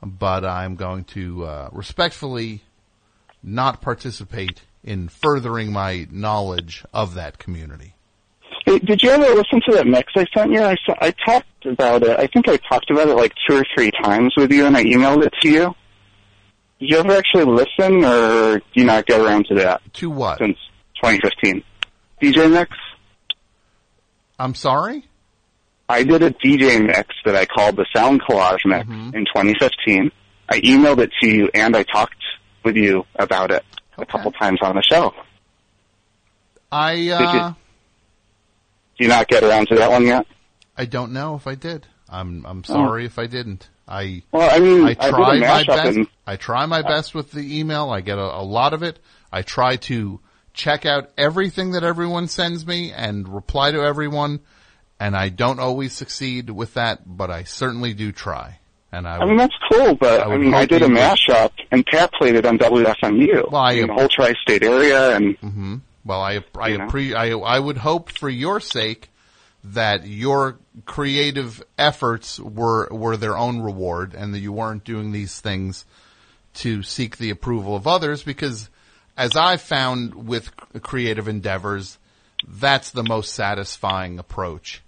but 0.00 0.44
I'm 0.44 0.76
going 0.76 1.04
to 1.04 1.44
uh, 1.44 1.68
respectfully 1.72 2.62
not 3.42 3.80
participate 3.80 4.62
in 4.84 5.08
furthering 5.08 5.72
my 5.72 6.06
knowledge 6.10 6.84
of 6.92 7.14
that 7.14 7.38
community. 7.38 7.94
Did 8.66 9.02
you 9.02 9.10
ever 9.10 9.34
listen 9.34 9.60
to 9.68 9.76
that 9.76 9.86
mix 9.86 10.12
I 10.16 10.26
sent 10.34 10.52
you? 10.52 10.62
I, 10.62 10.76
saw, 10.86 10.94
I 11.00 11.10
talked 11.10 11.66
about 11.66 12.02
it. 12.02 12.18
I 12.18 12.26
think 12.26 12.48
I 12.48 12.56
talked 12.56 12.90
about 12.90 13.08
it 13.08 13.14
like 13.14 13.32
two 13.48 13.56
or 13.56 13.64
three 13.74 13.90
times 13.90 14.32
with 14.36 14.52
you, 14.52 14.66
and 14.66 14.76
I 14.76 14.84
emailed 14.84 15.24
it 15.24 15.34
to 15.42 15.48
you. 15.50 15.74
Did 16.80 16.90
you 16.90 16.98
ever 16.98 17.12
actually 17.12 17.44
listen, 17.44 18.04
or 18.04 18.58
do 18.58 18.64
you 18.74 18.84
not 18.84 19.06
get 19.06 19.20
around 19.20 19.46
to 19.46 19.56
that? 19.56 19.82
To 19.94 20.10
what? 20.10 20.38
Since 20.38 20.58
2015. 21.02 21.62
DJ 22.22 22.50
mix? 22.50 22.70
I'm 24.38 24.54
sorry? 24.54 25.04
I 25.88 26.04
did 26.04 26.22
a 26.22 26.30
DJ 26.30 26.84
mix 26.84 27.14
that 27.26 27.36
I 27.36 27.44
called 27.44 27.76
the 27.76 27.86
Sound 27.94 28.22
Collage 28.22 28.64
Mix 28.64 28.88
mm-hmm. 28.88 29.14
in 29.14 29.26
2015. 29.26 30.10
I 30.48 30.60
emailed 30.60 31.00
it 31.00 31.10
to 31.20 31.28
you, 31.28 31.50
and 31.52 31.76
I 31.76 31.82
talked 31.82 32.22
with 32.64 32.76
you 32.76 33.04
about 33.16 33.50
it 33.50 33.62
a 33.98 34.06
couple 34.06 34.32
times 34.32 34.60
on 34.62 34.76
the 34.76 34.82
show. 34.82 35.12
I 36.70 36.94
Did 36.96 37.12
uh, 37.12 37.32
you? 37.32 37.56
Do 38.96 39.04
you 39.04 39.08
not 39.08 39.28
get 39.28 39.42
around 39.42 39.68
to 39.68 39.76
that 39.76 39.90
one 39.90 40.06
yet? 40.06 40.26
I 40.76 40.84
don't 40.86 41.12
know 41.12 41.36
if 41.36 41.46
I 41.46 41.54
did. 41.54 41.86
I'm 42.08 42.44
I'm 42.46 42.64
sorry 42.64 43.06
if 43.06 43.18
I 43.18 43.26
didn't. 43.26 43.68
I 43.86 44.22
Well, 44.32 44.48
I 44.50 44.58
mean, 44.58 44.86
I 44.86 44.96
I 44.98 45.10
try 45.10 45.38
my 45.38 45.64
best. 45.64 45.96
and- 45.96 46.08
I 46.26 46.36
try 46.36 46.66
my 46.66 46.82
best 46.82 47.14
with 47.14 47.32
the 47.32 47.58
email. 47.60 47.90
I 47.90 48.00
get 48.00 48.18
a, 48.18 48.38
a 48.38 48.42
lot 48.42 48.72
of 48.72 48.82
it. 48.82 48.98
I 49.32 49.42
try 49.42 49.76
to 49.76 50.20
check 50.54 50.86
out 50.86 51.10
everything 51.18 51.72
that 51.72 51.84
everyone 51.84 52.28
sends 52.28 52.66
me 52.66 52.92
and 52.92 53.28
reply 53.28 53.72
to 53.72 53.82
everyone. 53.82 54.40
And 54.98 55.16
I 55.16 55.28
don't 55.28 55.58
always 55.60 55.92
succeed 55.92 56.48
with 56.50 56.74
that, 56.74 57.02
but 57.04 57.30
I 57.30 57.42
certainly 57.42 57.94
do 57.94 58.12
try. 58.12 58.60
And 58.94 59.08
I, 59.08 59.18
I 59.18 59.24
mean, 59.24 59.36
that's 59.36 59.54
cool, 59.70 59.94
but 59.94 60.20
I 60.26 60.32
I, 60.34 60.36
mean, 60.38 60.54
I 60.54 60.64
did 60.66 60.82
a 60.82 60.86
mashup, 60.86 61.50
and 61.72 61.84
Pat 61.84 62.12
played 62.12 62.36
it 62.36 62.46
on 62.46 62.58
WFMU. 62.58 63.50
Well, 63.50 63.60
I- 63.60 63.72
in 63.72 63.88
the 63.88 63.94
whole 63.94 64.08
tri-state 64.08 64.62
area, 64.62 65.16
and 65.16 65.36
hmm 65.38 65.76
Well, 66.04 66.20
I 66.20 66.40
I, 66.58 66.68
You 66.68 66.78
know? 66.78 66.86
appre- 66.86 67.14
I 67.14 67.30
I 67.32 67.58
would 67.58 67.78
hope 67.78 68.10
for 68.10 68.28
your 68.28 68.60
sake 68.60 69.10
that 69.64 70.06
your 70.06 70.58
creative 70.84 71.62
efforts 71.78 72.38
were 72.38 72.86
were 72.90 73.16
their 73.16 73.36
own 73.36 73.60
reward, 73.62 74.14
and 74.14 74.32
that 74.34 74.38
you 74.40 74.52
weren't 74.52 74.84
doing 74.84 75.10
these 75.10 75.40
things 75.40 75.84
to 76.54 76.82
seek 76.84 77.16
the 77.16 77.30
approval 77.30 77.74
of 77.74 77.86
others. 77.88 78.22
Because, 78.22 78.68
as 79.16 79.34
I've 79.36 79.60
found 79.62 80.14
with 80.28 80.52
creative 80.82 81.26
endeavors, 81.26 81.98
that's 82.46 82.90
the 82.92 83.02
most 83.02 83.32
satisfying 83.34 84.18
approach. 84.20 84.82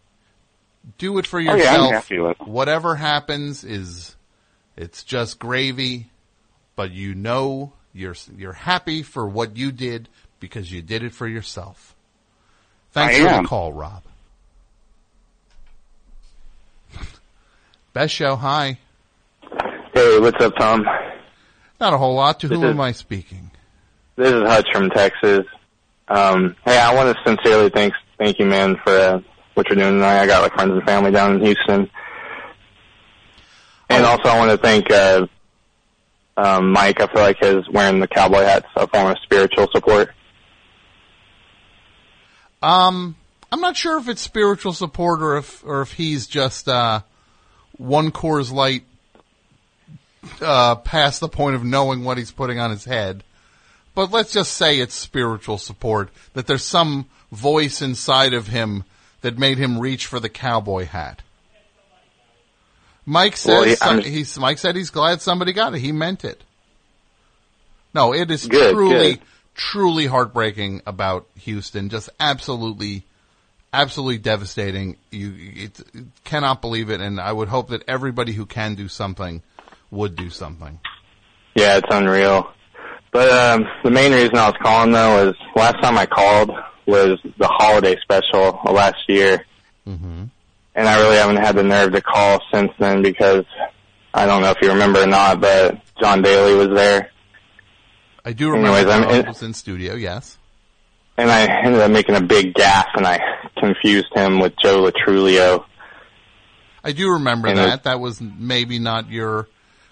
Do 0.98 1.18
it 1.18 1.26
for 1.26 1.38
Oh, 1.38 1.42
yeah, 1.42 1.50
I'm 1.52 1.56
yourself. 1.58 1.92
happy 1.92 2.18
with 2.20 2.38
Whatever 2.40 2.94
happens 2.94 3.64
is 3.64 4.14
it's 4.76 5.02
just 5.04 5.38
gravy, 5.38 6.10
but 6.76 6.90
you 6.92 7.14
know 7.14 7.72
you're 7.92 8.14
you're 8.36 8.52
happy 8.52 9.02
for 9.02 9.26
what 9.28 9.56
you 9.56 9.72
did 9.72 10.08
because 10.38 10.70
you 10.70 10.82
did 10.82 11.02
it 11.02 11.12
for 11.12 11.26
yourself. 11.26 11.94
Thanks 12.92 13.16
I 13.16 13.20
for 13.20 13.28
am. 13.28 13.42
the 13.42 13.48
call, 13.48 13.72
Rob. 13.72 14.02
Best 17.92 18.14
show. 18.14 18.36
Hi. 18.36 18.78
Hey, 19.94 20.18
what's 20.20 20.42
up, 20.44 20.54
Tom? 20.56 20.84
Not 21.80 21.94
a 21.94 21.98
whole 21.98 22.14
lot. 22.14 22.40
To 22.40 22.48
This 22.48 22.56
whom 22.56 22.64
is- 22.66 22.70
am 22.70 22.80
I 22.80 22.92
speaking? 22.92 23.50
This 24.16 24.32
is 24.32 24.42
Hutch 24.44 24.68
from 24.72 24.90
Texas. 24.90 25.46
Um, 26.08 26.56
hey, 26.64 26.78
I 26.78 26.94
want 26.94 27.14
to 27.16 27.22
sincerely 27.24 27.68
thank 27.70 27.92
thank 28.18 28.38
you, 28.38 28.46
man, 28.46 28.76
for 28.84 28.92
uh, 28.96 29.20
what 29.56 29.68
you're 29.68 29.76
doing 29.76 29.94
tonight. 29.94 30.20
I 30.20 30.26
got 30.26 30.42
like 30.42 30.52
friends 30.52 30.72
and 30.72 30.82
family 30.84 31.10
down 31.10 31.36
in 31.36 31.40
Houston, 31.40 31.90
and 33.88 34.04
also 34.04 34.28
I 34.28 34.38
want 34.38 34.50
to 34.50 34.58
thank 34.58 34.90
uh, 34.90 35.26
um, 36.36 36.72
Mike. 36.72 37.00
I 37.00 37.06
feel 37.06 37.22
like 37.22 37.38
his 37.40 37.68
wearing 37.70 38.00
the 38.00 38.06
cowboy 38.06 38.42
hat's 38.42 38.66
a 38.76 38.86
form 38.86 39.10
of 39.10 39.16
spiritual 39.22 39.68
support. 39.72 40.10
Um, 42.62 43.16
I'm 43.50 43.60
not 43.60 43.76
sure 43.76 43.98
if 43.98 44.08
it's 44.08 44.20
spiritual 44.20 44.74
support 44.74 45.22
or 45.22 45.38
if 45.38 45.64
or 45.64 45.80
if 45.80 45.92
he's 45.92 46.26
just 46.26 46.68
uh, 46.68 47.00
one 47.78 48.10
Coors 48.10 48.52
Light 48.52 48.84
uh, 50.42 50.74
past 50.76 51.20
the 51.20 51.28
point 51.28 51.56
of 51.56 51.64
knowing 51.64 52.04
what 52.04 52.18
he's 52.18 52.30
putting 52.30 52.58
on 52.58 52.70
his 52.70 52.84
head. 52.84 53.24
But 53.94 54.10
let's 54.10 54.32
just 54.34 54.52
say 54.52 54.80
it's 54.80 54.94
spiritual 54.94 55.56
support. 55.56 56.10
That 56.34 56.46
there's 56.46 56.64
some 56.64 57.06
voice 57.32 57.80
inside 57.80 58.34
of 58.34 58.48
him 58.48 58.84
that 59.26 59.36
made 59.40 59.58
him 59.58 59.80
reach 59.80 60.06
for 60.06 60.20
the 60.20 60.28
cowboy 60.28 60.84
hat. 60.84 61.20
Mike 63.04 63.36
says 63.36 63.80
Well, 63.80 64.00
he's 64.00 64.38
Mike 64.38 64.58
said 64.58 64.76
he's 64.76 64.90
glad 64.90 65.20
somebody 65.20 65.52
got 65.52 65.74
it. 65.74 65.80
He 65.80 65.90
meant 65.90 66.24
it. 66.24 66.44
No, 67.92 68.14
it 68.14 68.30
is 68.30 68.46
Good, 68.46 68.72
truly, 68.72 69.14
good. 69.14 69.20
truly 69.56 70.06
heartbreaking 70.06 70.82
about 70.86 71.26
Houston. 71.40 71.88
Just 71.88 72.08
absolutely, 72.20 73.02
absolutely 73.72 74.18
devastating. 74.18 74.96
You 75.10 75.34
it, 75.36 75.80
cannot 76.22 76.60
believe 76.60 76.88
it, 76.90 77.00
and 77.00 77.20
I 77.20 77.32
would 77.32 77.48
hope 77.48 77.70
that 77.70 77.82
everybody 77.88 78.30
who 78.32 78.46
can 78.46 78.76
do 78.76 78.86
something 78.86 79.42
would 79.90 80.14
do 80.14 80.30
something. 80.30 80.78
Yeah, 81.56 81.78
it's 81.78 81.88
unreal. 81.90 82.48
But 83.10 83.28
um, 83.30 83.64
the 83.82 83.90
main 83.90 84.12
reason 84.12 84.36
I 84.36 84.50
was 84.50 84.56
calling 84.62 84.92
though 84.92 85.30
is 85.30 85.34
last 85.56 85.82
time 85.82 85.98
I 85.98 86.06
called 86.06 86.52
was 86.86 87.18
the 87.38 87.48
holiday 87.48 87.96
special 88.00 88.60
last 88.64 89.08
year, 89.08 89.44
Mm-hmm. 89.86 90.24
and 90.74 90.88
I 90.88 90.98
really 91.00 91.16
haven't 91.16 91.36
had 91.36 91.54
the 91.56 91.62
nerve 91.62 91.92
to 91.92 92.00
call 92.00 92.40
since 92.52 92.72
then 92.78 93.02
because 93.02 93.44
I 94.12 94.26
don't 94.26 94.42
know 94.42 94.50
if 94.50 94.56
you 94.62 94.68
remember 94.70 95.02
or 95.02 95.06
not, 95.06 95.40
but 95.40 95.80
John 96.00 96.22
Daly 96.22 96.54
was 96.54 96.76
there, 96.76 97.10
I 98.24 98.32
do 98.32 98.50
remember 98.50 98.78
Anyways, 98.78 98.92
I'm- 98.92 99.02
Charles 99.08 99.26
was 99.26 99.42
in 99.42 99.54
studio. 99.54 99.94
Yes. 99.94 100.38
and 101.18 101.30
I 101.30 101.46
ended 101.64 101.80
up 101.80 101.90
making 101.90 102.14
a 102.16 102.20
big 102.20 102.54
gaff, 102.54 102.88
and 102.94 103.06
I 103.06 103.20
confused 103.58 104.08
him 104.14 104.38
with 104.40 104.54
Joe 104.62 104.90
Latrulio. 104.90 105.64
I 106.84 106.92
do 106.92 107.10
remember 107.12 107.48
And 107.48 107.58
that. 107.58 107.84
That 107.84 108.00
was 108.00 108.20
maybe 108.20 108.78
not 108.78 109.10
your, 109.10 109.48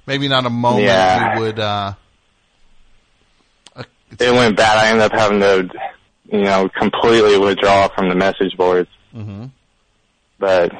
maybe 0.06 0.28
not 0.28 0.44
a 0.46 0.50
moment 0.50 0.84
Yeah. 0.84 1.34
you 1.34 1.40
would. 1.40 1.58
uh 1.58 1.92
It 4.20 4.32
went 4.32 4.56
bad. 4.56 4.78
I 4.78 4.88
ended 4.90 5.02
up 5.02 5.12
having 5.12 5.40
to, 5.40 5.68
you 6.34 6.44
know, 6.44 6.68
completely 6.68 7.38
withdraw 7.38 7.88
from 7.88 8.08
the 8.08 8.14
message 8.14 8.56
boards. 8.56 8.90
Mm-hmm. 9.14 9.46
But 10.38 10.72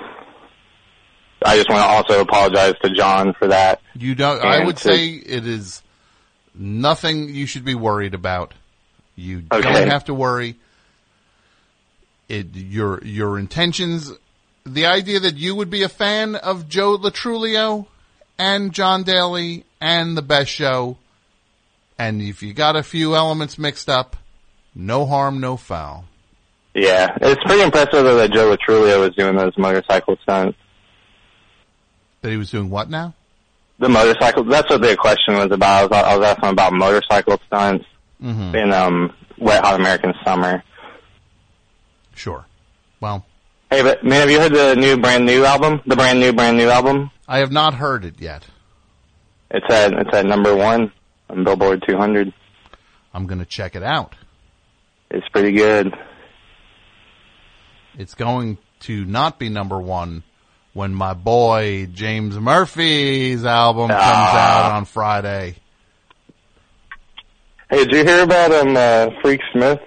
I 1.45 1.57
just 1.57 1.69
want 1.71 1.81
to 1.83 1.87
also 1.87 2.21
apologize 2.21 2.75
to 2.83 2.91
John 2.91 3.35
for 3.35 3.49
that. 3.49 3.81
You 3.95 4.15
don't. 4.15 4.43
I 4.45 4.65
would 4.65 4.77
to- 4.79 4.83
say 4.83 5.09
it 5.11 5.47
is 5.47 5.83
nothing 6.55 7.29
you 7.35 7.47
should 7.47 7.65
be 7.65 7.75
worried 7.75 8.15
about. 8.15 8.55
You 9.17 9.45
Okay. 9.53 9.73
don't 9.73 9.89
have 9.91 10.05
to 10.07 10.15
worry. 10.15 10.57
It 12.29 12.55
your 12.55 13.03
your 13.05 13.39
intentions. 13.39 14.11
The 14.67 14.87
idea 14.87 15.21
that 15.21 15.37
you 15.37 15.55
would 15.55 15.69
be 15.71 15.83
a 15.83 15.89
fan 15.91 16.35
of 16.37 16.69
Joe 16.69 16.97
Latrulio 16.97 17.87
and 18.39 18.73
John 18.73 19.03
Daly 19.03 19.65
and 19.81 20.17
the 20.17 20.23
Best 20.23 20.51
Show, 20.51 20.97
and 21.99 22.23
if 22.23 22.43
you 22.43 22.55
got 22.55 22.75
a 22.75 22.83
few 22.83 23.15
elements 23.15 23.59
mixed 23.59 23.89
up, 23.91 24.17
no 24.75 25.07
harm, 25.07 25.41
no 25.41 25.57
foul. 25.57 26.05
Yeah, 26.75 27.17
it's 27.21 27.43
pretty 27.45 27.63
impressive 27.63 27.93
though 28.05 28.17
that 28.17 28.33
Joe 28.33 28.49
Lo 28.49 28.57
Truglio 28.57 29.01
was 29.01 29.15
doing 29.15 29.37
those 29.37 29.57
motorcycle 29.57 30.17
stunts. 30.23 30.59
That 32.23 32.31
he 32.31 32.37
was 32.37 32.51
doing 32.51 32.71
what 32.71 32.91
now? 32.91 33.15
The 33.79 33.89
motorcycle. 33.89 34.45
That's 34.45 34.69
what 34.71 34.81
the 34.83 34.97
question 34.97 35.35
was 35.35 35.51
about. 35.53 35.93
I 35.93 35.97
was, 35.99 36.05
I 36.05 36.17
was 36.17 36.27
asking 36.29 36.49
about 36.51 36.73
motorcycle 36.73 37.41
stunts 37.47 37.85
Mm-hmm. 38.23 38.55
in 38.55 38.73
um, 38.73 39.13
Wet 39.39 39.63
Hot 39.65 39.79
American 39.79 40.15
Summer. 40.25 40.63
Sure. 42.15 42.47
Well, 43.01 43.27
Hey, 43.71 43.83
but 43.83 44.05
man, 44.05 44.21
have 44.21 44.31
you 44.31 44.39
heard 44.41 44.53
the 44.55 44.77
new 44.77 44.97
brand 44.99 45.27
new 45.27 45.45
album? 45.45 45.81
The 45.85 45.97
brand 45.97 46.21
new 46.21 46.33
brand 46.33 46.57
new 46.57 46.69
album. 46.71 47.11
I 47.27 47.39
have 47.39 47.51
not 47.51 47.75
heard 47.75 48.05
it 48.05 48.21
yet. 48.21 48.47
It's 49.51 49.67
at 49.69 49.93
it's 49.95 50.15
at 50.15 50.25
number 50.27 50.55
one 50.55 50.93
on 51.29 51.45
Billboard 51.45 51.83
200. 51.87 52.33
I'm 53.13 53.27
going 53.27 53.41
to 53.41 53.45
check 53.45 53.75
it 53.75 53.83
out. 53.83 54.15
It's 55.15 55.29
pretty 55.29 55.53
good. 55.53 55.95
It's 57.97 58.15
going 58.15 58.59
to 58.81 59.05
not 59.05 59.39
be 59.39 59.49
number 59.49 59.79
one 59.81 60.25
when 60.73 60.93
my 60.93 61.15
boy 61.15 61.87
James 61.93 62.37
Murphy's 62.37 63.45
album 63.45 63.89
comes 63.89 64.01
Ah. 64.03 64.67
out 64.67 64.73
on 64.73 64.85
Friday. 64.87 65.55
Hey, 67.71 67.85
did 67.85 67.93
you 67.93 68.05
hear 68.05 68.23
about 68.25 68.53
um 68.53 68.77
uh, 68.77 69.11
Freak 69.23 69.41
Smith 69.53 69.81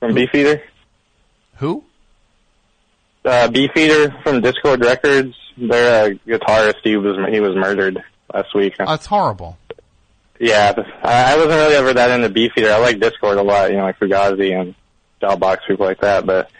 from 0.00 0.14
Beefeater? 0.14 0.62
Who? 1.58 1.84
Uh, 3.24 3.48
Beefeater 3.48 4.10
from 4.24 4.42
Dischord 4.42 4.82
Records. 4.84 5.34
Their 5.56 6.04
uh, 6.06 6.08
guitarist, 6.26 6.74
he 6.82 6.96
was 6.96 7.16
he 7.30 7.38
was 7.38 7.54
murdered 7.54 8.02
last 8.32 8.52
week. 8.56 8.74
That's 8.76 9.06
horrible. 9.06 9.56
Yeah, 10.40 10.72
I, 11.02 11.32
I 11.32 11.36
wasn't 11.36 11.52
really 11.54 11.76
ever 11.76 11.92
that 11.94 12.10
into 12.10 12.28
Beefeater. 12.28 12.72
I 12.72 12.78
like 12.78 12.98
Dischord 12.98 13.38
a 13.38 13.42
lot, 13.42 13.70
you 13.70 13.76
know, 13.76 13.84
like 13.84 13.98
Fugazi 13.98 14.58
and 14.58 14.74
Shellbox, 15.22 15.58
people 15.68 15.86
like 15.86 16.00
that. 16.00 16.26
But 16.26 16.50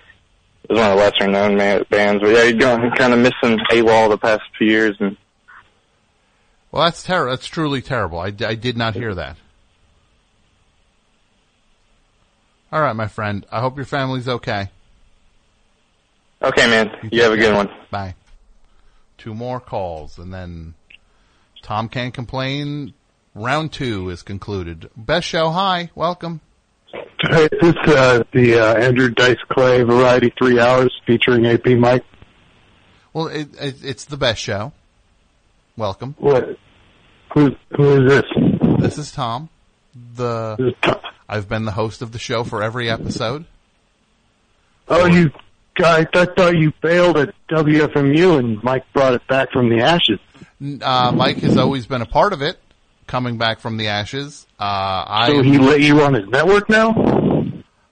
it 0.63 0.71
was 0.73 0.79
one 0.79 0.91
of 0.93 0.97
the 0.97 1.03
lesser 1.05 1.27
known 1.29 1.57
ma- 1.57 1.85
bands. 1.91 2.23
But 2.23 2.31
yeah, 2.31 2.45
you're 2.45 2.95
kind 2.97 3.13
of 3.13 3.19
missing 3.19 3.59
AWOL 3.71 4.09
the 4.11 4.19
past 4.19 4.43
few 4.57 4.69
years, 4.69 4.97
and 5.01 5.17
Well, 6.71 6.85
that's 6.85 7.03
ter- 7.03 7.29
That's 7.29 7.47
truly 7.47 7.83
terrible. 7.83 8.19
I, 8.21 8.27
I 8.27 8.55
did 8.55 8.77
not 8.77 8.95
hear 8.95 9.15
that. 9.15 9.37
All 12.73 12.81
right, 12.81 12.97
my 12.97 13.07
friend. 13.07 13.47
I 13.53 13.61
hope 13.61 13.77
your 13.77 13.85
family's 13.85 14.29
okay. 14.29 14.69
okay, 16.43 16.67
man, 16.67 16.91
you 17.11 17.23
have 17.23 17.33
a 17.33 17.37
good 17.37 17.55
one. 17.55 17.69
Bye. 17.91 18.15
Two 19.17 19.35
more 19.35 19.61
calls, 19.61 20.19
and 20.19 20.33
then 20.35 20.75
Tom 21.63 21.89
can't 21.89 22.13
complain. 22.13 22.93
Round 23.35 23.73
two 23.73 24.11
is 24.11 24.23
concluded. 24.23 24.89
Best 24.97 25.27
show. 25.27 25.51
Hi, 25.51 25.91
welcome. 25.97 26.41
Hey, 27.21 27.49
this 27.61 27.75
is 27.75 27.75
uh, 27.87 28.23
the 28.33 28.61
uh, 28.61 28.75
Andrew 28.75 29.09
Dice 29.09 29.43
Clay 29.49 29.83
Variety 29.83 30.33
Three 30.39 30.61
Hours 30.61 30.93
featuring 31.05 31.45
AP 31.47 31.67
Mike. 31.79 32.05
Well, 33.13 33.27
it, 33.27 33.49
it, 33.61 33.77
it's 33.83 34.05
the 34.05 34.17
best 34.17 34.41
show. 34.41 34.73
Welcome. 35.77 36.15
What? 36.19 36.59
Who 37.35 37.57
who 37.77 38.05
is 38.05 38.09
this? 38.09 38.25
This 38.79 38.99
is 38.99 39.11
Tom. 39.11 39.49
The 40.15 40.75
I've 41.29 41.49
been 41.49 41.65
the 41.65 41.73
host 41.73 42.03
of 42.03 42.13
the 42.13 42.21
show 42.21 42.45
for 42.45 42.63
every 42.63 42.89
episode. 42.89 43.47
Oh, 44.87 45.07
you 45.07 45.33
guys! 45.75 46.07
I 46.15 46.27
thought 46.27 46.57
you 46.57 46.73
failed 46.81 47.17
at 47.17 47.35
WFMU 47.51 48.39
and 48.39 48.63
Mike 48.63 48.85
brought 48.93 49.15
it 49.15 49.27
back 49.27 49.51
from 49.51 49.71
the 49.71 49.81
ashes. 49.81 50.21
Uh, 50.83 51.11
Mike 51.13 51.39
has 51.39 51.57
always 51.57 51.87
been 51.87 52.03
a 52.03 52.07
part 52.07 52.33
of 52.33 52.43
it, 52.43 52.59
coming 53.07 53.39
back 53.39 53.61
from 53.61 53.77
the 53.77 53.89
ashes. 53.89 54.47
Uh, 54.59 55.05
I 55.07 55.29
So 55.31 55.43
he 55.43 55.59
let 55.59 55.81
you 55.81 56.01
on 56.03 56.15
his 56.15 56.29
network 56.29 56.69
now? 56.69 56.93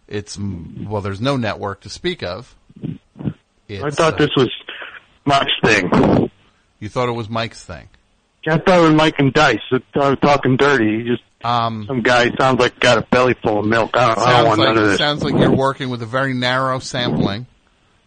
It's 0.09 0.39
well, 0.39 1.01
there's 1.01 1.21
no 1.21 1.37
network 1.37 1.81
to 1.83 1.89
speak 1.89 2.23
of. 2.23 2.55
It's, 3.69 3.83
I 3.83 3.91
thought 3.91 4.15
uh, 4.15 4.19
this 4.19 4.31
was 4.37 4.51
Mike's 5.25 5.53
thing. 5.65 6.31
You 6.81 6.89
thought 6.89 7.09
it 7.09 7.13
was 7.13 7.29
Mike's 7.29 7.65
thing. 7.65 7.89
I 8.47 8.59
thought 8.59 8.81
it 8.81 8.83
was 8.83 8.95
Mike 8.95 9.15
and 9.19 9.33
Dice. 9.33 9.61
I 9.71 10.11
was 10.11 10.19
talking 10.21 10.57
dirty. 10.57 10.99
He 10.99 11.05
just 11.09 11.23
um, 11.45 11.85
some 11.87 12.03
guy 12.03 12.31
sounds 12.39 12.61
like 12.61 12.79
got 12.81 12.99
a 12.99 13.03
belly 13.03 13.35
full 13.43 13.61
of 13.61 13.67
milk. 13.67 13.91
I 13.95 14.09
don't, 14.09 14.11
I 14.11 14.15
don't 14.15 14.25
Sounds 14.25 14.47
want 14.47 14.59
like 14.61 14.69
none 14.69 14.79
of 14.79 14.89
this. 14.91 14.99
sounds 14.99 15.23
like 15.25 15.35
you're 15.35 15.55
working 15.55 15.91
with 15.91 16.03
a 16.03 16.07
very 16.07 16.35
narrow 16.35 16.79
sampling 16.79 17.47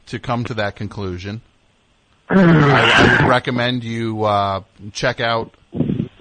to 0.08 0.20
come 0.20 0.44
to 0.46 0.54
that 0.56 0.76
conclusion. 0.76 1.42
I, 2.30 2.36
I 2.40 3.22
would 3.22 3.30
recommend 3.30 3.84
you 3.84 4.24
uh, 4.24 4.62
check 4.94 5.20
out 5.20 5.54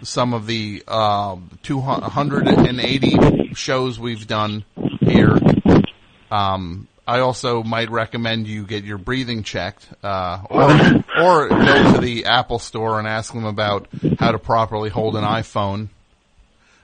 some 0.05 0.33
of 0.35 0.47
the 0.47 0.83
uh, 0.87 1.37
280 1.63 3.55
shows 3.55 3.99
we've 3.99 4.27
done 4.27 4.65
here. 5.01 5.39
Um, 6.31 6.89
I 7.07 7.21
also 7.21 7.63
might 7.63 7.91
recommend 7.91 8.47
you 8.47 8.65
get 8.65 8.85
your 8.85 8.99
breathing 8.99 9.43
checked, 9.43 9.87
uh, 10.03 10.41
or, 10.49 10.63
or 11.23 11.49
go 11.49 11.93
to 11.95 11.99
the 12.01 12.25
Apple 12.27 12.59
store 12.59 12.99
and 12.99 13.07
ask 13.07 13.33
them 13.35 13.45
about 13.45 13.89
how 14.19 14.33
to 14.33 14.39
properly 14.39 14.89
hold 14.91 15.17
an 15.17 15.25
iPhone. 15.25 15.89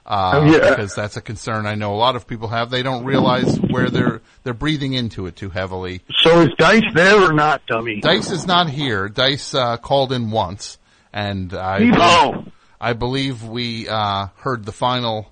Uh, 0.05 0.33
Oh, 0.35 0.45
yeah. 0.45 0.71
because 0.71 0.95
that's 0.95 1.17
a 1.17 1.21
concern 1.21 1.67
I 1.67 1.75
know 1.77 1.95
a 1.95 1.97
lot 1.97 2.17
of 2.17 2.27
people 2.27 2.49
have. 2.49 2.69
They 2.71 2.83
don't 2.83 3.05
realize 3.05 3.59
where 3.61 3.89
they're, 3.89 4.21
they're 4.43 4.55
breathing 4.55 4.93
into 4.95 5.27
it 5.27 5.37
too 5.37 5.51
heavily. 5.51 6.03
So 6.23 6.41
is 6.41 6.49
Dice 6.59 6.83
there 6.95 7.23
or 7.23 7.33
not, 7.33 7.65
dummy? 7.67 8.01
Dice 8.01 8.31
is 8.31 8.47
not 8.47 8.69
here. 8.69 9.09
Dice 9.09 9.55
uh, 9.55 9.77
called 9.77 10.13
in 10.13 10.31
once, 10.31 10.79
and 11.13 11.55
I 11.55 11.91
Oh. 11.95 12.45
I 12.81 12.93
believe 12.95 13.43
we 13.45 13.89
uh, 13.89 14.29
heard 14.39 14.65
the 14.65 14.73
final, 14.73 15.31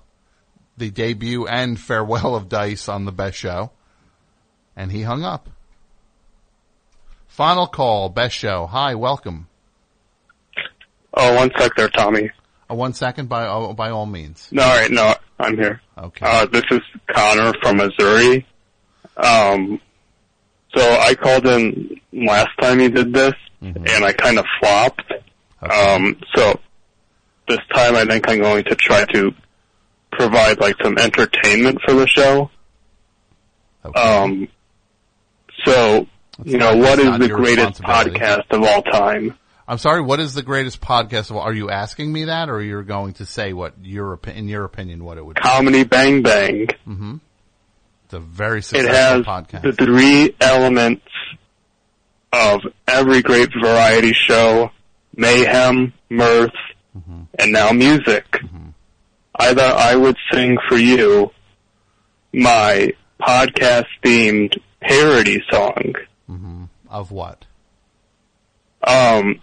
the 0.77 0.91
debut 0.91 1.47
and 1.47 1.79
farewell 1.79 2.35
of 2.35 2.49
Dice 2.49 2.87
on 2.87 3.05
the 3.05 3.11
best 3.11 3.37
show, 3.37 3.71
and 4.75 4.91
he 4.91 5.01
hung 5.01 5.23
up. 5.23 5.49
Final 7.27 7.67
call, 7.67 8.09
best 8.09 8.35
show. 8.35 8.67
Hi, 8.67 8.95
welcome. 8.95 9.47
Oh, 11.13 11.35
one 11.35 11.51
sec 11.57 11.71
there, 11.75 11.89
Tommy. 11.89 12.29
Uh, 12.69 12.75
one 12.75 12.93
second, 12.93 13.29
by 13.29 13.47
all, 13.47 13.73
by 13.73 13.89
all 13.89 14.05
means. 14.05 14.47
No, 14.51 14.61
all 14.63 14.69
right, 14.77 14.91
no, 14.91 15.15
I'm 15.39 15.55
here. 15.57 15.81
Okay. 15.97 16.25
Uh, 16.25 16.45
this 16.45 16.63
is 16.69 16.81
Connor 17.11 17.53
from 17.61 17.77
Missouri. 17.77 18.45
Um, 19.17 19.81
so 20.75 20.81
I 20.81 21.15
called 21.15 21.47
in 21.47 21.99
last 22.13 22.49
time 22.61 22.79
you 22.79 22.89
did 22.89 23.13
this, 23.13 23.33
Mm-hmm. 23.61 23.87
and 23.89 24.05
I 24.05 24.13
kind 24.13 24.39
of 24.39 24.45
flopped. 24.61 25.11
Um, 25.61 26.15
so 26.33 26.57
this 27.49 27.59
time 27.73 27.95
I 27.95 28.05
think 28.05 28.29
I'm 28.29 28.39
going 28.39 28.63
to 28.65 28.75
try 28.75 29.03
to 29.05 29.31
provide 30.11 30.59
like 30.61 30.75
some 30.81 30.97
entertainment 30.97 31.79
for 31.85 31.93
the 31.95 32.07
show. 32.07 32.49
Um, 33.95 34.47
so 35.65 36.07
you 36.45 36.57
know, 36.57 36.73
not- 36.73 36.77
what 36.77 36.97
that's 36.99 37.21
is 37.23 37.27
the 37.29 37.35
greatest 37.35 37.81
podcast 37.81 38.45
of 38.51 38.63
all 38.63 38.81
time? 38.83 39.37
I'm 39.67 39.77
sorry. 39.77 40.01
What 40.01 40.19
is 40.19 40.33
the 40.33 40.41
greatest 40.41 40.81
podcast 40.81 41.29
of 41.29 41.35
all? 41.35 41.43
Are 41.43 41.53
you 41.53 41.69
asking 41.69 42.11
me 42.11 42.25
that, 42.25 42.49
or 42.49 42.59
you're 42.61 42.81
going 42.83 43.13
to 43.13 43.25
say 43.25 43.53
what 43.53 43.73
your 43.83 44.19
in 44.25 44.47
your 44.47 44.63
opinion 44.63 45.03
what 45.03 45.17
it 45.19 45.25
would? 45.25 45.35
be? 45.35 45.41
Comedy 45.41 45.83
Bang 45.83 46.23
Bang. 46.23 46.67
Mm-hmm. 46.87 47.15
It's 48.05 48.13
a 48.15 48.19
very 48.19 48.59
It 48.59 48.87
has 48.87 49.21
podcast. 49.23 49.61
the 49.61 49.73
three 49.73 50.35
elements 50.41 51.05
of 52.33 52.61
every 52.87 53.21
great 53.21 53.49
variety 53.61 54.13
show: 54.13 54.71
mayhem, 55.15 55.93
mirth, 56.09 56.49
Mm-hmm. 56.97 57.21
and 57.37 57.51
now 57.51 57.71
music. 57.71 58.25
I 59.37 59.53
thought 59.53 59.77
I 59.77 59.95
would 59.95 60.17
sing 60.31 60.57
for 60.67 60.75
you 60.75 61.31
my 62.33 62.93
podcast 63.21 63.85
themed 64.03 64.59
parody 64.81 65.41
song. 65.51 65.93
Of 66.89 67.11
what? 67.11 67.45
Um, 68.85 69.39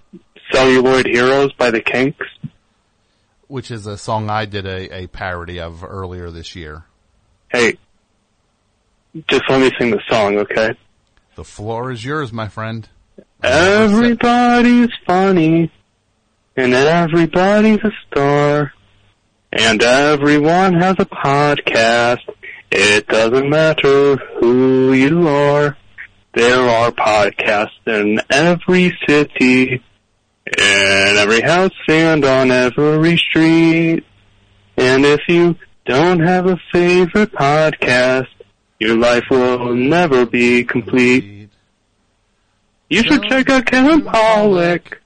Celluloid 0.50 1.06
Heroes 1.06 1.52
by 1.52 1.70
the 1.70 1.80
Kinks. 1.80 2.26
Which 3.46 3.70
is 3.70 3.86
a 3.86 3.96
song 3.96 4.28
I 4.28 4.44
did 4.46 4.66
a, 4.66 5.02
a 5.02 5.06
parody 5.06 5.60
of 5.60 5.84
earlier 5.84 6.32
this 6.32 6.56
year. 6.56 6.84
Hey, 7.48 7.78
just 9.28 9.44
let 9.48 9.60
me 9.60 9.70
sing 9.78 9.92
the 9.92 10.02
song, 10.10 10.38
okay? 10.38 10.70
The 11.36 11.44
floor 11.44 11.92
is 11.92 12.04
yours, 12.04 12.32
my 12.32 12.48
friend. 12.48 12.88
Everybody's 13.42 14.90
funny, 15.06 15.70
and 16.56 16.72
everybody's 16.74 17.84
a 17.84 17.92
star, 18.06 18.72
and 19.52 19.82
everyone 19.82 20.74
has 20.74 20.96
a 20.98 21.04
podcast. 21.04 22.22
It 22.70 23.06
doesn't 23.06 23.48
matter 23.48 24.16
who 24.40 24.92
you 24.92 25.28
are. 25.28 25.76
There 26.34 26.68
are 26.68 26.90
podcasts 26.90 27.86
in 27.86 28.20
every 28.30 28.96
city, 29.06 29.82
in 30.58 31.16
every 31.16 31.40
house 31.40 31.70
and 31.88 32.24
on 32.24 32.50
every 32.50 33.16
street. 33.16 34.04
And 34.76 35.04
if 35.04 35.20
you 35.28 35.56
don't 35.86 36.20
have 36.20 36.46
a 36.46 36.58
favorite 36.72 37.32
podcast, 37.32 38.28
your 38.78 38.96
life 38.96 39.24
will 39.30 39.74
never 39.74 40.26
be 40.26 40.64
complete. 40.64 41.48
You 42.90 43.02
should 43.02 43.22
check 43.24 43.48
out 43.48 43.66
Kevin 43.66 44.02
Pollak 44.02 44.98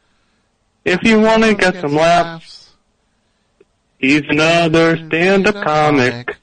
if 0.85 1.03
you 1.03 1.21
want 1.21 1.43
to 1.45 1.55
get 1.55 1.81
some 1.81 1.95
laughs. 1.95 2.71
He's 3.99 4.23
another 4.31 4.97
stand-up 5.09 5.63
comic. 5.63 6.37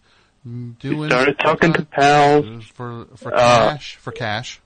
He 0.80 1.07
started 1.07 1.40
talking 1.40 1.74
to 1.74 1.83
pals 1.83 2.64
for 2.74 3.07
for 3.16 3.33
Uh, 3.35 3.72
cash 3.72 3.95
for 3.95 4.11
cash. 4.11 4.59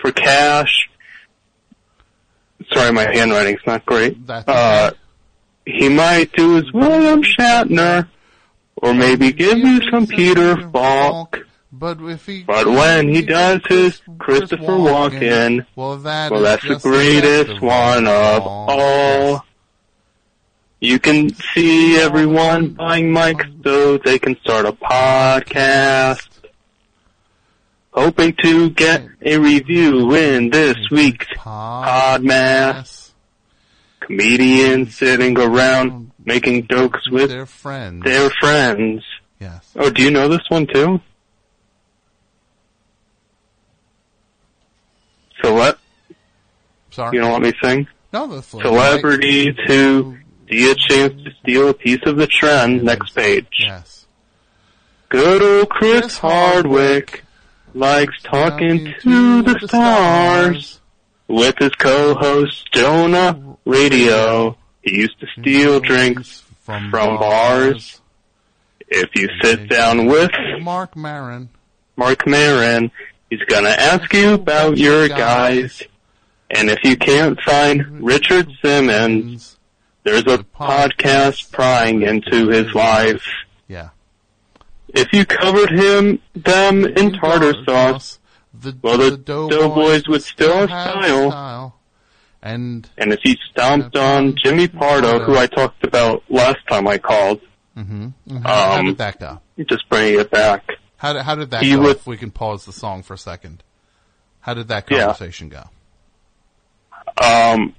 for 0.00 0.12
cash. 0.12 0.88
Sorry, 2.72 2.92
my 2.92 3.04
handwriting's 3.12 3.60
not 3.66 3.84
great. 3.86 4.26
That's 4.26 4.46
Uh, 4.48 4.90
he 5.64 5.88
might 5.88 6.30
do 6.32 6.56
his 6.56 6.70
William 6.72 7.22
Shatner, 7.22 8.08
or 8.76 8.92
maybe 8.94 9.32
give 9.32 9.58
you 9.58 9.80
some 9.90 10.06
Peter 10.06 10.68
Falk. 10.70 11.46
But 11.78 12.00
if 12.00 12.26
he 12.26 12.42
But 12.42 12.66
when 12.66 13.08
he 13.08 13.22
does 13.22 13.60
his 13.68 14.00
Christopher 14.18 14.64
Walken, 14.64 15.64
well, 15.76 15.96
that 15.98 16.32
well, 16.32 16.42
that's 16.42 16.66
the 16.66 16.76
greatest 16.76 17.60
one 17.60 18.08
of 18.08 18.42
all. 18.44 19.44
You 20.80 20.98
can 20.98 21.32
see 21.34 21.96
everyone 21.98 22.70
buying 22.70 23.12
mics 23.12 23.62
so 23.62 23.98
they 23.98 24.18
can 24.18 24.36
start 24.40 24.66
a 24.66 24.72
podcast. 24.72 26.26
Hoping 27.92 28.34
to 28.42 28.70
get 28.70 29.06
a 29.22 29.38
review 29.38 30.14
in 30.14 30.50
this 30.50 30.76
week's 30.90 31.26
Podmass. 31.36 33.12
Comedians 34.00 34.96
sitting 34.96 35.38
around 35.38 36.10
making 36.24 36.66
jokes 36.66 37.08
with 37.10 37.30
their 37.30 37.46
friends. 37.46 38.04
Their 38.04 38.30
friends. 38.40 39.04
Yes. 39.38 39.72
Oh, 39.76 39.90
do 39.90 40.02
you 40.02 40.10
know 40.10 40.26
this 40.28 40.48
one 40.48 40.66
too? 40.66 41.00
What? 45.42 45.78
Sorry. 46.90 47.16
You 47.16 47.22
don't 47.22 47.32
want 47.32 47.44
me 47.44 47.52
to 47.52 47.58
sing? 47.62 47.86
No, 48.12 48.26
that's 48.26 48.52
who 49.66 50.18
see 50.50 50.70
a 50.70 50.74
chance 50.74 51.22
to 51.22 51.30
steal 51.40 51.68
a 51.68 51.74
piece 51.74 52.00
of 52.06 52.16
the 52.16 52.26
trend. 52.26 52.82
Next 52.82 53.14
page. 53.14 53.46
Yes. 53.58 54.06
Good 55.08 55.42
old 55.42 55.70
Chris 55.70 56.18
Hardwick 56.18 57.24
likes 57.74 58.14
talking 58.22 58.94
to 59.02 59.42
the 59.42 59.58
stars 59.66 60.80
with 61.26 61.54
his 61.58 61.70
co-host 61.72 62.70
Jonah 62.72 63.56
Radio. 63.64 64.56
He 64.82 64.96
used 65.00 65.18
to 65.20 65.26
steal 65.38 65.80
drinks 65.80 66.44
from 66.62 66.90
bars. 66.90 68.00
If 68.88 69.10
you 69.14 69.28
sit 69.42 69.68
down 69.68 70.06
with 70.06 70.30
Marc 70.62 70.96
Maron. 70.96 71.50
Marc 71.96 72.26
Maron, 72.26 72.90
he's 73.30 73.42
gonna 73.44 73.68
ask 73.70 74.12
you 74.12 74.34
about 74.34 74.78
your 74.78 75.08
guys. 75.08 75.82
And 76.50 76.70
if 76.70 76.82
you 76.82 76.96
can't 76.96 77.38
find 77.42 78.02
Richard 78.02 78.50
Simmons, 78.62 79.58
there's 80.02 80.26
a 80.26 80.38
podcast 80.38 81.52
prying 81.52 82.02
into 82.02 82.48
his 82.48 82.74
life. 82.74 83.26
Yeah. 83.66 83.90
If 84.94 85.12
you 85.12 85.26
covered 85.26 85.70
him, 85.70 86.20
them 86.34 86.86
in 86.86 87.12
tartar 87.12 87.52
sauce, 87.64 88.18
well, 88.82 88.96
the 88.96 89.18
Doughboys 89.18 90.08
would 90.08 90.22
still 90.22 90.66
have 90.66 91.04
style. 91.04 91.78
And 92.40 92.88
And 92.96 93.12
if 93.12 93.20
he 93.22 93.36
stomped 93.50 93.96
on 93.96 94.36
Jimmy 94.42 94.68
Pardo, 94.68 95.18
who 95.24 95.36
I 95.36 95.46
talked 95.46 95.84
about 95.84 96.22
last 96.30 96.58
time 96.68 96.88
I 96.88 96.98
called, 96.98 97.40
hmm 97.74 98.08
how 98.42 98.78
um, 98.78 98.86
did 98.86 98.98
that 98.98 99.20
go? 99.20 99.40
just 99.68 99.88
bringing 99.88 100.20
it 100.20 100.30
back. 100.30 100.77
How 100.98 101.12
did, 101.14 101.22
how 101.22 101.34
did 101.34 101.50
that 101.50 101.62
he 101.62 101.72
go? 101.72 101.80
would- 101.82 101.96
if 101.96 102.06
we 102.06 102.16
can 102.16 102.30
pause 102.30 102.64
the 102.66 102.72
song 102.72 103.02
for 103.02 103.14
a 103.14 103.18
second. 103.18 103.62
How 104.40 104.54
did 104.54 104.68
that 104.68 104.88
Yeah. 104.90 105.00
conversation 105.06 105.48
go? 105.48 105.64
Um, 107.22 107.74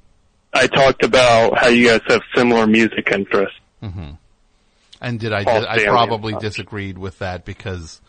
I 0.54 0.68
talked 0.68 1.04
about 1.04 1.58
how 1.58 1.68
you 1.68 1.88
guys 1.88 2.02
have 2.08 2.22
similar 2.36 2.68
music 2.68 3.10
interests. 3.12 3.58
hmm 3.82 4.12
And 5.02 5.20
did 5.20 5.32
I? 5.32 5.44
Paul 5.46 5.66
I 5.68 5.86
probably 5.86 6.36
disagreed 6.36 6.98
with 6.98 7.20
that 7.20 7.46
because 7.46 8.02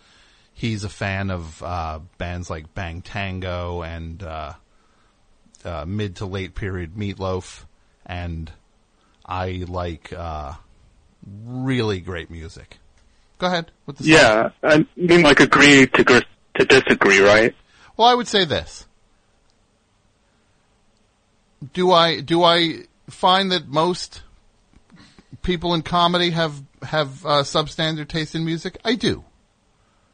he's 0.53 0.83
a 0.85 0.89
fan 0.89 1.31
of 1.31 1.63
uh, 1.63 2.01
bands 2.19 2.51
like 2.51 2.75
Bang 2.75 3.03
Tango 3.03 3.83
and 3.83 4.23
uh, 4.23 4.55
uh, 5.65 5.85
mid 5.87 6.17
to 6.17 6.27
late 6.27 6.55
period 6.55 6.95
Meatloaf, 6.97 7.65
and 8.05 8.51
I 9.25 9.65
like 9.69 10.13
uh, 10.13 10.55
really 11.47 12.01
great 12.01 12.31
music. 12.31 12.79
Go 13.41 13.47
ahead 13.47 13.71
with 13.87 13.97
the. 13.97 14.05
Yeah, 14.05 14.51
I 14.63 14.87
mean, 14.97 15.23
like 15.23 15.41
agree 15.41 15.87
to 15.87 16.05
gr- 16.05 16.19
to 16.57 16.65
disagree, 16.67 17.21
right? 17.21 17.57
Well, 17.97 18.07
I 18.07 18.15
would 18.15 18.29
say 18.29 18.45
this. 18.45 18.87
Do 21.73 21.91
I 21.91 22.21
do 22.21 22.45
I 22.45 22.85
find 23.09 23.51
that 23.51 23.67
most 23.67 24.23
people 25.41 25.73
in 25.73 25.81
comedy 25.81 26.31
have 26.31 26.63
have 26.83 27.25
uh, 27.25 27.43
substandard 27.43 28.09
taste 28.09 28.35
in 28.35 28.45
music? 28.45 28.77
I 28.85 28.95
do. 28.95 29.25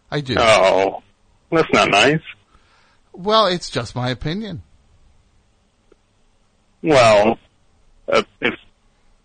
I 0.09 0.21
do. 0.21 0.37
Oh, 0.39 1.03
that's 1.51 1.73
not 1.73 1.91
nice. 1.91 2.23
Well, 3.13 3.47
it's 3.47 3.71
just 3.71 3.97
my 3.97 4.11
opinion. 4.11 4.63
Well, 6.81 7.41
uh, 8.07 8.23
if 8.41 8.55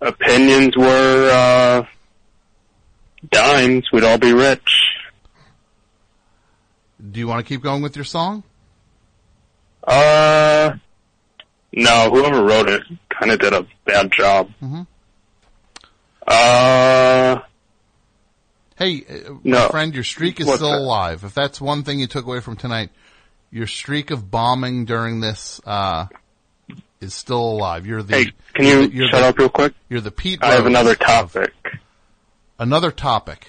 opinions 0.01 0.75
were 0.75 1.29
uh, 1.31 1.85
dimes, 3.29 3.91
we'd 3.91 4.03
all 4.03 4.17
be 4.17 4.33
rich. 4.33 4.83
Do 7.11 7.19
you 7.19 7.27
want 7.27 7.45
to 7.45 7.49
keep 7.53 7.61
going 7.63 7.81
with 7.81 7.95
your 7.95 8.05
song? 8.05 8.43
Uh, 9.83 10.73
no, 11.73 12.09
whoever 12.11 12.43
wrote 12.43 12.69
it 12.69 12.83
kind 13.09 13.31
of 13.31 13.39
did 13.39 13.53
a 13.53 13.65
bad 13.85 14.11
job. 14.11 14.49
Mhm. 14.61 14.85
Uh, 16.27 17.39
Hey, 18.77 19.03
uh, 19.07 19.33
my 19.33 19.39
No. 19.43 19.69
friend, 19.69 19.93
your 19.93 20.03
streak 20.03 20.39
is 20.39 20.47
What's 20.47 20.57
still 20.59 20.71
that? 20.71 20.79
alive. 20.79 21.23
If 21.23 21.35
that's 21.35 21.61
one 21.61 21.83
thing 21.83 21.99
you 21.99 22.07
took 22.07 22.25
away 22.25 22.39
from 22.39 22.55
tonight, 22.55 22.89
your 23.51 23.67
streak 23.67 24.09
of 24.09 24.31
bombing 24.31 24.85
during 24.85 25.19
this 25.21 25.61
uh, 25.67 26.07
is 26.99 27.13
still 27.13 27.37
alive. 27.41 27.85
You're 27.85 28.01
the. 28.01 28.15
hey, 28.15 28.31
can 28.55 28.65
you 28.65 28.81
you're 28.91 29.09
shut 29.09 29.21
the- 29.21 29.27
up 29.27 29.37
real 29.37 29.49
quick? 29.49 29.73
You're 29.87 30.01
the 30.01 30.09
Pete. 30.09 30.39
I 30.43 30.53
have 30.53 30.59
Rose 30.63 30.67
another 30.67 30.91
of- 30.93 30.99
topic. 30.99 31.53
Another 32.61 32.91
topic. 32.91 33.47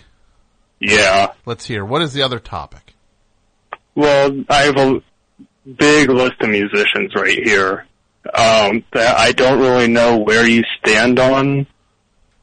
Yeah. 0.81 1.33
Let's 1.45 1.67
hear. 1.67 1.85
What 1.85 2.01
is 2.01 2.15
the 2.15 2.23
other 2.23 2.39
topic? 2.39 2.95
Well, 3.95 4.43
I 4.49 4.63
have 4.63 4.77
a 4.79 5.03
big 5.71 6.09
list 6.09 6.41
of 6.41 6.49
musicians 6.49 7.15
right 7.15 7.39
here 7.45 7.87
um, 8.35 8.83
that 8.95 9.19
I 9.19 9.33
don't 9.33 9.59
really 9.61 9.87
know 9.89 10.17
where 10.17 10.47
you 10.49 10.63
stand 10.79 11.19
on, 11.19 11.67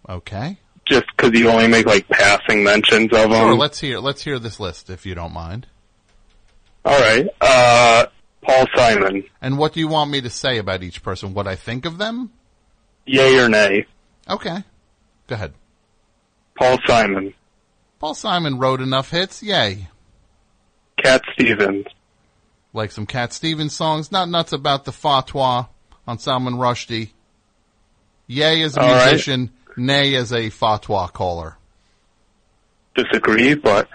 Okay. 0.07 0.57
just 0.85 1.05
because 1.17 1.31
you 1.39 1.49
only 1.49 1.67
make 1.67 1.87
like 1.87 2.07
passing 2.07 2.63
mentions 2.63 3.05
of 3.13 3.31
them. 3.31 3.31
Sure. 3.31 3.55
Let's 3.55 3.79
hear. 3.79 3.97
Let's 3.99 4.23
hear 4.23 4.37
this 4.37 4.59
list, 4.59 4.91
if 4.91 5.07
you 5.07 5.15
don't 5.15 5.33
mind. 5.33 5.65
All 6.85 6.99
right, 6.99 7.27
uh, 7.41 8.05
Paul 8.43 8.65
Simon, 8.75 9.23
And 9.41 9.57
what 9.57 9.73
do 9.73 9.79
you 9.79 9.87
want 9.87 10.11
me 10.11 10.21
to 10.21 10.29
say 10.29 10.59
about 10.59 10.83
each 10.83 11.01
person? 11.01 11.33
What 11.33 11.47
I 11.47 11.55
think 11.55 11.85
of 11.85 11.97
them? 11.97 12.29
yay 13.07 13.39
or 13.39 13.49
nay? 13.49 13.87
Okay. 14.29 14.63
Go 15.25 15.33
ahead. 15.35 15.53
Paul 16.59 16.77
Simon, 16.85 17.33
Paul 17.99 18.13
Simon 18.15 18.57
wrote 18.59 18.81
enough 18.81 19.09
hits. 19.11 19.41
Yay. 19.41 19.87
Cat 21.01 21.23
Stevens, 21.33 21.85
Like 22.73 22.91
some 22.91 23.05
Cat 23.05 23.31
Stevens 23.31 23.73
songs. 23.73 24.11
Not 24.11 24.27
nuts 24.29 24.51
about 24.51 24.83
the 24.85 24.91
fatwa 24.91 25.69
on 26.05 26.19
Salman 26.19 26.55
Rushdie. 26.55 27.11
Yay 28.27 28.61
as 28.61 28.75
a 28.75 28.81
All 28.81 28.89
right. 28.91 29.05
musician. 29.11 29.51
Nay 29.77 30.13
as 30.15 30.33
a 30.33 30.49
fatwa 30.49 31.11
caller. 31.13 31.55
disagree, 32.95 33.53
but 33.55 33.87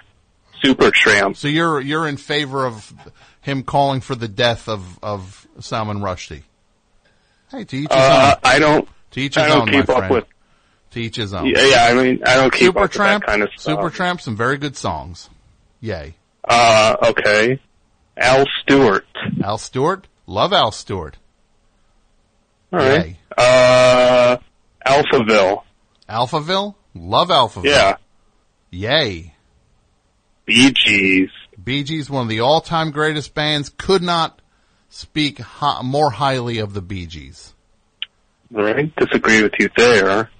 Supertramp. 0.62 1.36
So 1.36 1.47
you're 1.49 1.78
you're 1.81 2.09
in 2.09 2.17
favor 2.17 2.65
of 2.65 2.93
him 3.43 3.62
calling 3.65 4.01
for 4.01 4.15
the 4.15 4.28
death 4.28 4.67
of 4.68 4.99
of 5.02 5.47
Salman 5.60 5.99
Rushdie. 5.99 6.44
Hey, 7.51 7.65
to 7.65 7.76
each 7.76 7.91
his 7.93 8.01
Uh, 8.01 8.34
own. 8.34 8.41
I 8.51 8.59
don't. 8.59 8.89
To 9.10 9.20
each 9.20 9.34
his 9.34 9.44
I 9.44 9.49
don't 9.49 9.62
own, 9.62 9.67
keep 9.68 9.89
my 9.89 9.94
up 9.94 9.99
friend. 10.01 10.15
with. 10.15 10.25
To 10.94 11.00
each 11.00 11.16
his 11.16 11.34
own. 11.34 11.47
Yeah, 11.47 11.66
yeah, 11.66 11.86
I 11.90 11.94
mean, 11.94 12.23
I 12.24 12.36
don't 12.36 12.52
keep 12.52 12.73
Supertramp, 12.73 13.20
that 13.20 13.26
kind 13.26 13.42
of 13.42 13.48
stuff. 13.56 13.81
Supertramp, 13.81 14.20
some 14.20 14.36
very 14.36 14.58
good 14.58 14.76
songs. 14.76 15.28
Yay. 15.81 16.14
Uh, 16.48 16.94
okay. 17.08 17.60
Al 18.16 18.44
Stewart. 18.62 19.05
Al 19.42 19.58
Stewart, 19.58 20.06
love 20.28 20.52
Al 20.52 20.70
Stewart. 20.70 21.16
All 22.73 22.78
right. 22.78 23.16
Uh, 23.36 24.36
Alphaville. 24.86 25.62
Alphaville, 26.08 26.76
love 26.94 27.28
Alphaville. 27.28 27.64
Yeah. 27.64 27.97
Yay. 28.70 29.34
Bee 30.47 30.70
Gees. 30.70 31.31
Bee 31.62 31.82
Gees, 31.82 32.08
one 32.08 32.23
of 32.23 32.28
the 32.28 32.40
all-time 32.40 32.92
greatest 32.92 33.34
bands, 33.34 33.68
could 33.68 34.02
not 34.02 34.40
speak 34.90 35.40
hi- 35.40 35.82
more 35.82 36.10
highly 36.10 36.58
of 36.58 36.73
the 36.73 36.82
Bee 36.82 37.06
Gees. 37.06 37.52
All 38.55 38.62
right, 38.62 38.94
disagree 38.94 39.42
with 39.42 39.55
you 39.58 39.68
there. 39.76 40.31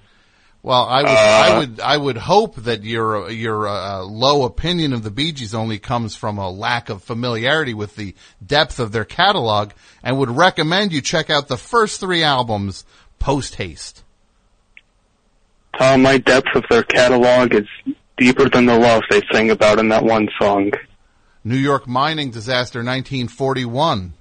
Well, 0.65 0.83
I 0.83 1.03
would, 1.03 1.11
Uh, 1.11 1.13
I 1.13 1.57
would, 1.59 1.79
I 1.79 1.97
would 1.97 2.17
hope 2.17 2.55
that 2.55 2.83
your 2.83 3.29
your 3.29 3.67
uh, 3.67 4.01
low 4.01 4.45
opinion 4.45 4.93
of 4.93 5.03
the 5.03 5.11
Bee 5.11 5.31
Gees 5.31 5.53
only 5.53 5.77
comes 5.77 6.15
from 6.15 6.39
a 6.39 6.49
lack 6.49 6.89
of 6.89 7.03
familiarity 7.03 7.75
with 7.75 7.95
the 7.95 8.15
depth 8.43 8.79
of 8.79 8.91
their 8.91 9.05
catalog, 9.05 9.73
and 10.01 10.17
would 10.17 10.31
recommend 10.31 10.91
you 10.91 11.01
check 11.01 11.29
out 11.29 11.49
the 11.49 11.57
first 11.57 11.99
three 11.99 12.23
albums 12.23 12.83
post 13.19 13.57
haste. 13.57 14.03
Tom, 15.77 16.01
my 16.01 16.17
depth 16.17 16.55
of 16.55 16.63
their 16.67 16.81
catalog 16.81 17.53
is 17.53 17.67
deeper 18.17 18.49
than 18.49 18.65
the 18.65 18.75
love 18.75 19.03
they 19.11 19.21
sing 19.31 19.51
about 19.51 19.77
in 19.77 19.89
that 19.89 20.03
one 20.03 20.27
song. 20.41 20.71
New 21.43 21.57
York 21.57 21.87
mining 21.87 22.31
disaster, 22.31 22.79
1941. 22.79 24.13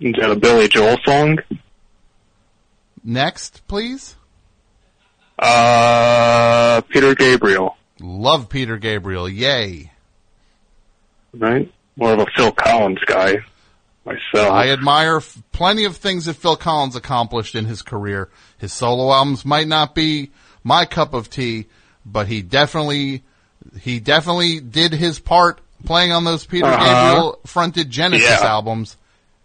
Is 0.00 0.14
that 0.20 0.30
a 0.30 0.36
Billy 0.36 0.68
Joel 0.68 0.96
song? 1.04 1.38
Next, 3.02 3.66
please. 3.66 4.14
Uh, 5.38 6.80
Peter 6.88 7.14
Gabriel, 7.14 7.76
Love 8.00 8.48
Peter 8.48 8.76
Gabriel. 8.76 9.28
Yay. 9.28 9.90
right? 11.34 11.70
More 11.96 12.12
of 12.12 12.18
a 12.20 12.26
Phil 12.36 12.52
Collins 12.52 12.98
guy 13.06 13.38
myself. 14.04 14.52
I 14.52 14.70
admire 14.70 15.16
f- 15.18 15.36
plenty 15.52 15.84
of 15.84 15.96
things 15.96 16.24
that 16.26 16.34
Phil 16.34 16.56
Collins 16.56 16.96
accomplished 16.96 17.54
in 17.54 17.64
his 17.66 17.82
career. 17.82 18.28
His 18.58 18.72
solo 18.72 19.12
albums 19.12 19.44
might 19.44 19.66
not 19.68 19.94
be 19.94 20.30
my 20.64 20.84
cup 20.84 21.12
of 21.14 21.28
tea, 21.30 21.66
but 22.06 22.26
he 22.28 22.40
definitely, 22.42 23.22
he 23.80 24.00
definitely 24.00 24.60
did 24.60 24.92
his 24.92 25.18
part 25.18 25.60
playing 25.84 26.12
on 26.12 26.24
those 26.24 26.46
Peter 26.46 26.66
Uh-huh. 26.66 26.84
Gabriel 27.10 27.38
fronted 27.46 27.90
Genesis 27.90 28.28
Yeah. 28.40 28.46
albums. 28.46 28.96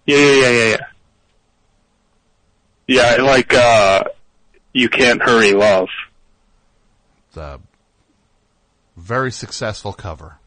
Yeah, 0.05 0.17
yeah, 0.17 0.31
yeah, 0.33 0.49
yeah, 0.49 0.65
yeah. 0.69 0.77
Yeah, 3.17 3.23
like, 3.23 3.53
uh, 3.53 4.03
You 4.73 4.89
Can't 4.89 5.21
Hurry 5.21 5.53
Love. 5.53 5.89
It's 7.27 7.37
a 7.37 7.59
very 8.97 9.31
successful 9.31 9.93
cover. 9.93 10.37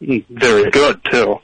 Mm, 0.00 0.24
Very 0.28 0.70
good, 0.70 1.00
too. 1.10 1.38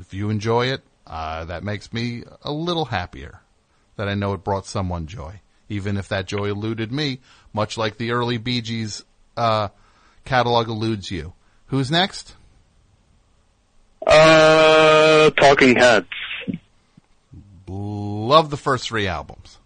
If 0.00 0.12
you 0.14 0.30
enjoy 0.30 0.66
it, 0.68 0.82
uh, 1.06 1.44
that 1.44 1.62
makes 1.62 1.92
me 1.92 2.24
a 2.42 2.52
little 2.52 2.86
happier 2.86 3.40
that 3.96 4.08
I 4.08 4.14
know 4.14 4.32
it 4.32 4.42
brought 4.42 4.66
someone 4.66 5.06
joy, 5.06 5.40
even 5.68 5.96
if 5.96 6.08
that 6.08 6.26
joy 6.26 6.46
eluded 6.46 6.90
me, 6.90 7.20
much 7.52 7.78
like 7.78 7.96
the 7.98 8.10
early 8.12 8.38
Bee 8.38 8.60
Gees 8.60 9.04
uh, 9.36 9.68
catalog 10.24 10.68
eludes 10.68 11.10
you. 11.10 11.32
Who's 11.66 11.90
next? 11.90 12.34
Uh, 14.06 15.30
Talking 15.30 15.76
Heads. 15.76 16.08
Love 17.66 18.50
the 18.50 18.56
first 18.56 18.88
three 18.88 19.06
albums. 19.06 19.58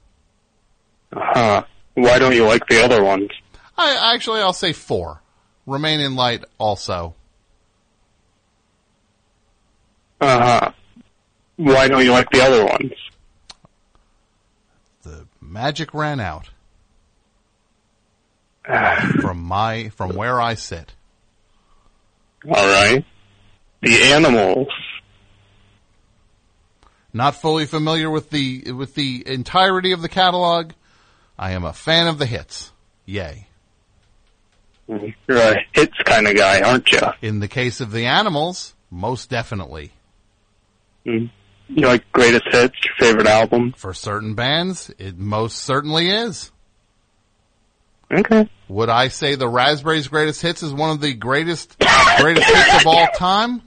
Uh 1.13 1.21
huh. 1.35 1.65
Why 1.95 2.19
don't 2.19 2.35
you 2.35 2.45
like 2.45 2.67
the 2.69 2.85
other 2.85 3.03
ones? 3.03 3.31
I 3.77 4.15
actually 4.15 4.41
I'll 4.41 4.53
say 4.53 4.73
four. 4.73 5.21
Remain 5.67 6.01
in 6.01 6.17
Light 6.17 6.45
also. 6.59 7.15
Uh-huh. 10.21 10.73
Why 11.57 11.89
don't 11.89 12.05
you 12.05 12.13
like 12.13 12.31
the 12.31 12.43
other 12.43 12.65
ones? 12.65 12.93
The 15.03 15.27
magic 15.41 15.95
ran 15.95 16.21
out 16.21 16.51
from 19.21 19.43
my 19.43 19.91
from 19.91 20.15
where 20.15 20.41
I 20.41 20.55
sit. 20.55 20.95
Alright. 22.47 23.05
The 23.83 24.03
Animals. 24.13 24.69
Not 27.19 27.35
fully 27.35 27.67
familiar 27.67 28.09
with 28.09 28.31
the 28.31 28.71
with 28.71 28.95
the 28.95 29.25
entirety 29.27 29.91
of 29.91 30.03
the 30.03 30.09
catalog. 30.09 30.71
I 31.37 31.51
am 31.51 31.65
a 31.65 31.73
fan 31.73 32.07
of 32.07 32.19
the 32.21 32.27
hits. 32.27 32.71
Yay. 33.07 33.49
You're 34.87 35.37
a 35.37 35.57
hits 35.73 35.99
kind 36.05 36.29
of 36.29 36.37
guy, 36.37 36.61
aren't 36.61 36.93
you? 36.93 37.01
In 37.21 37.41
the 37.41 37.49
case 37.49 37.81
of 37.81 37.91
the 37.91 38.07
animals, 38.07 38.77
most 38.89 39.31
definitely. 39.31 39.91
Mm. 41.05 41.29
You 41.67 41.89
like 41.89 42.05
greatest 42.13 42.45
hits, 42.53 42.77
your 42.85 42.95
favorite 43.01 43.27
album? 43.27 43.75
For 43.77 43.93
certain 43.93 44.37
bands, 44.37 44.93
it 44.97 45.19
most 45.19 45.57
certainly 45.57 46.09
is. 46.11 46.53
Okay. 48.13 48.49
Would 48.69 48.91
I 48.91 49.09
say 49.09 49.35
the 49.35 49.49
Raspberries 49.49 50.07
Greatest 50.07 50.41
Hits 50.41 50.63
is 50.63 50.73
one 50.73 50.91
of 50.91 51.01
the 51.01 51.15
greatest 51.15 51.77
greatest 52.21 52.47
hits 52.47 52.81
of 52.83 52.87
all 52.87 53.09
time? 53.17 53.63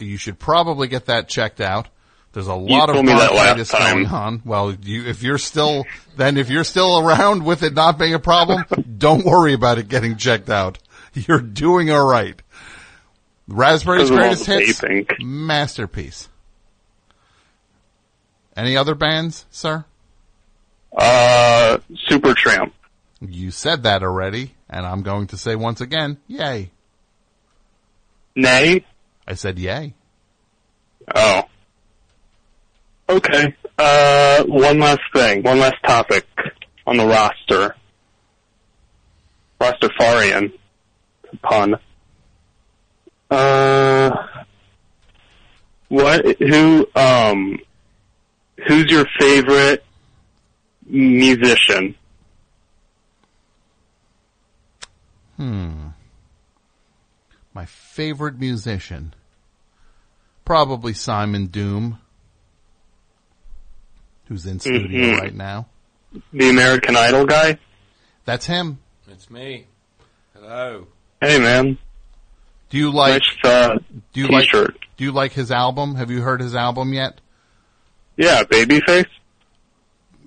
You 0.00 0.16
should 0.16 0.40
probably 0.40 0.88
get 0.88 1.06
that 1.06 1.28
checked 1.28 1.60
out. 1.60 1.86
There's 2.32 2.46
a 2.46 2.54
lot 2.54 2.90
of 2.90 2.96
that 2.96 3.04
last 3.04 3.32
bronchitis 3.32 3.72
going 3.72 4.06
on. 4.06 4.42
Well, 4.44 4.74
you, 4.74 5.06
if 5.06 5.22
you're 5.22 5.38
still, 5.38 5.86
then 6.16 6.36
if 6.36 6.50
you're 6.50 6.64
still 6.64 6.98
around 6.98 7.44
with 7.44 7.62
it 7.62 7.74
not 7.74 7.98
being 7.98 8.14
a 8.14 8.18
problem, 8.18 8.64
don't 8.98 9.24
worry 9.24 9.54
about 9.54 9.78
it 9.78 9.88
getting 9.88 10.16
checked 10.16 10.50
out. 10.50 10.78
You're 11.14 11.40
doing 11.40 11.90
all 11.90 12.06
right. 12.06 12.40
Of 14.10 14.12
all 14.12 14.18
Greatest 14.18 14.46
Hits, 14.46 14.82
masterpiece. 15.20 16.28
Any 18.54 18.76
other 18.76 18.94
bands, 18.94 19.46
sir? 19.50 19.84
Uh, 20.96 21.78
Supertramp. 22.10 22.72
You 23.20 23.50
said 23.50 23.84
that 23.84 24.02
already, 24.02 24.54
and 24.68 24.86
I'm 24.86 25.02
going 25.02 25.28
to 25.28 25.36
say 25.38 25.56
once 25.56 25.80
again, 25.80 26.18
yay. 26.26 26.70
Nay? 28.36 28.84
I 29.26 29.34
said 29.34 29.58
yay. 29.58 29.94
Oh. 31.14 31.44
Okay. 33.08 33.54
Uh, 33.78 34.44
one 34.44 34.78
last 34.80 35.00
thing, 35.14 35.42
one 35.42 35.58
last 35.58 35.76
topic 35.84 36.26
on 36.86 36.96
the 36.96 37.06
roster. 37.06 37.74
Rastafarian. 39.60 40.52
Pun. 41.42 41.76
Uh, 43.30 44.10
what, 45.88 46.38
who, 46.38 46.86
um, 46.94 47.58
who's 48.66 48.86
your 48.86 49.06
favorite 49.18 49.84
musician? 50.86 51.94
Hmm. 55.36 55.88
My 57.54 57.66
favorite 57.66 58.38
musician. 58.38 59.14
Probably 60.44 60.94
Simon 60.94 61.46
Doom. 61.46 61.98
Who's 64.28 64.46
in 64.46 64.60
studio 64.60 65.14
Mhm. 65.14 65.20
right 65.20 65.34
now. 65.34 65.66
The 66.32 66.50
American 66.50 66.96
Idol 66.96 67.24
guy? 67.26 67.58
That's 68.24 68.46
him. 68.46 68.78
It's 69.10 69.30
me. 69.30 69.66
Hello. 70.34 70.86
Hey 71.20 71.38
man. 71.38 71.78
Do 72.70 72.76
you 72.78 72.90
like 72.92 73.22
Nice, 73.42 73.44
uh, 73.52 73.78
do 74.12 74.20
you 74.20 74.28
t-shirt. 74.28 74.72
like 74.74 74.80
do 74.98 75.04
you 75.04 75.12
like 75.12 75.32
his 75.32 75.50
album? 75.50 75.94
Have 75.96 76.10
you 76.10 76.20
heard 76.20 76.40
his 76.40 76.54
album 76.54 76.92
yet? 76.92 77.20
Yeah, 78.16 78.42
Babyface? 78.42 79.06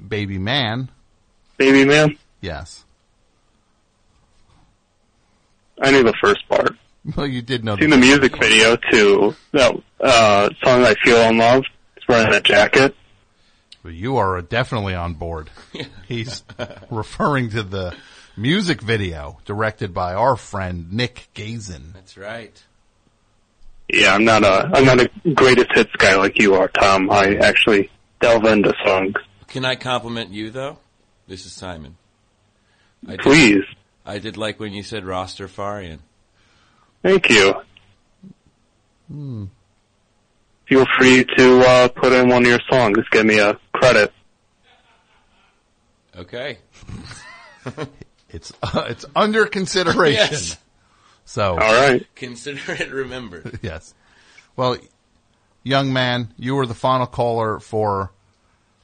Baby 0.07 0.37
Man. 0.39 0.89
Baby 1.57 1.85
Man? 1.85 2.17
Yes. 2.41 2.83
I 5.81 5.91
knew 5.91 6.03
the 6.03 6.13
first 6.21 6.47
part. 6.47 6.75
Well, 7.15 7.25
you 7.27 7.41
did 7.41 7.63
know. 7.63 7.75
Seen 7.77 7.89
the 7.89 7.97
music 7.97 8.37
video 8.39 8.75
to 8.91 9.35
that 9.53 9.75
uh, 9.99 10.49
song 10.63 10.83
I 10.85 10.93
Feel 11.03 11.17
in 11.29 11.37
Love. 11.37 11.63
He's 11.95 12.07
wearing 12.07 12.33
a 12.33 12.41
jacket. 12.41 12.95
Well, 13.83 13.93
you 13.93 14.17
are 14.17 14.41
definitely 14.41 14.93
on 14.95 15.15
board. 15.15 15.49
He's 16.07 16.43
referring 16.89 17.49
to 17.51 17.63
the 17.63 17.95
music 18.37 18.81
video 18.81 19.39
directed 19.45 19.93
by 19.93 20.13
our 20.13 20.35
friend 20.35 20.93
Nick 20.93 21.27
Gazin. 21.33 21.93
That's 21.93 22.17
right. 22.17 22.63
Yeah, 23.91 24.13
I'm 24.13 24.23
not 24.23 24.43
a 24.43 24.69
I'm 24.73 24.85
not 24.85 25.01
a 25.01 25.09
greatest 25.33 25.69
hits 25.73 25.91
guy 25.97 26.15
like 26.15 26.39
you 26.39 26.53
are, 26.55 26.67
Tom. 26.69 27.09
I 27.11 27.35
actually 27.35 27.89
delve 28.21 28.45
into 28.45 28.73
songs. 28.85 29.15
Can 29.47 29.65
I 29.65 29.75
compliment 29.75 30.31
you 30.31 30.49
though? 30.49 30.77
This 31.27 31.45
is 31.45 31.51
Simon. 31.51 31.97
I 33.07 33.11
did- 33.11 33.19
Please. 33.21 33.63
I 34.05 34.19
did 34.19 34.37
like 34.37 34.59
when 34.59 34.73
you 34.73 34.81
said 34.83 35.03
Rastafarian. 35.03 35.99
Thank 37.03 37.29
you. 37.29 37.53
Hmm. 39.07 39.45
Feel 40.71 40.85
free 40.97 41.25
to 41.37 41.59
uh, 41.67 41.87
put 41.89 42.13
in 42.13 42.29
one 42.29 42.43
of 42.43 42.47
your 42.47 42.61
songs. 42.71 42.97
Give 43.11 43.25
me 43.25 43.39
a 43.39 43.59
credit. 43.73 44.13
Okay. 46.15 46.57
It's 48.33 48.53
uh, 48.63 48.85
it's 48.87 49.03
under 49.13 49.45
consideration. 49.45 50.27
Yes. 50.31 50.57
So 51.25 51.51
All 51.51 51.57
right. 51.57 52.07
Consider 52.15 52.71
it 52.71 52.89
remembered. 52.89 53.59
yes. 53.61 53.93
Well, 54.55 54.77
young 55.63 55.91
man, 55.91 56.33
you 56.37 56.55
were 56.55 56.65
the 56.65 56.73
final 56.73 57.07
caller 57.07 57.59
for 57.59 58.13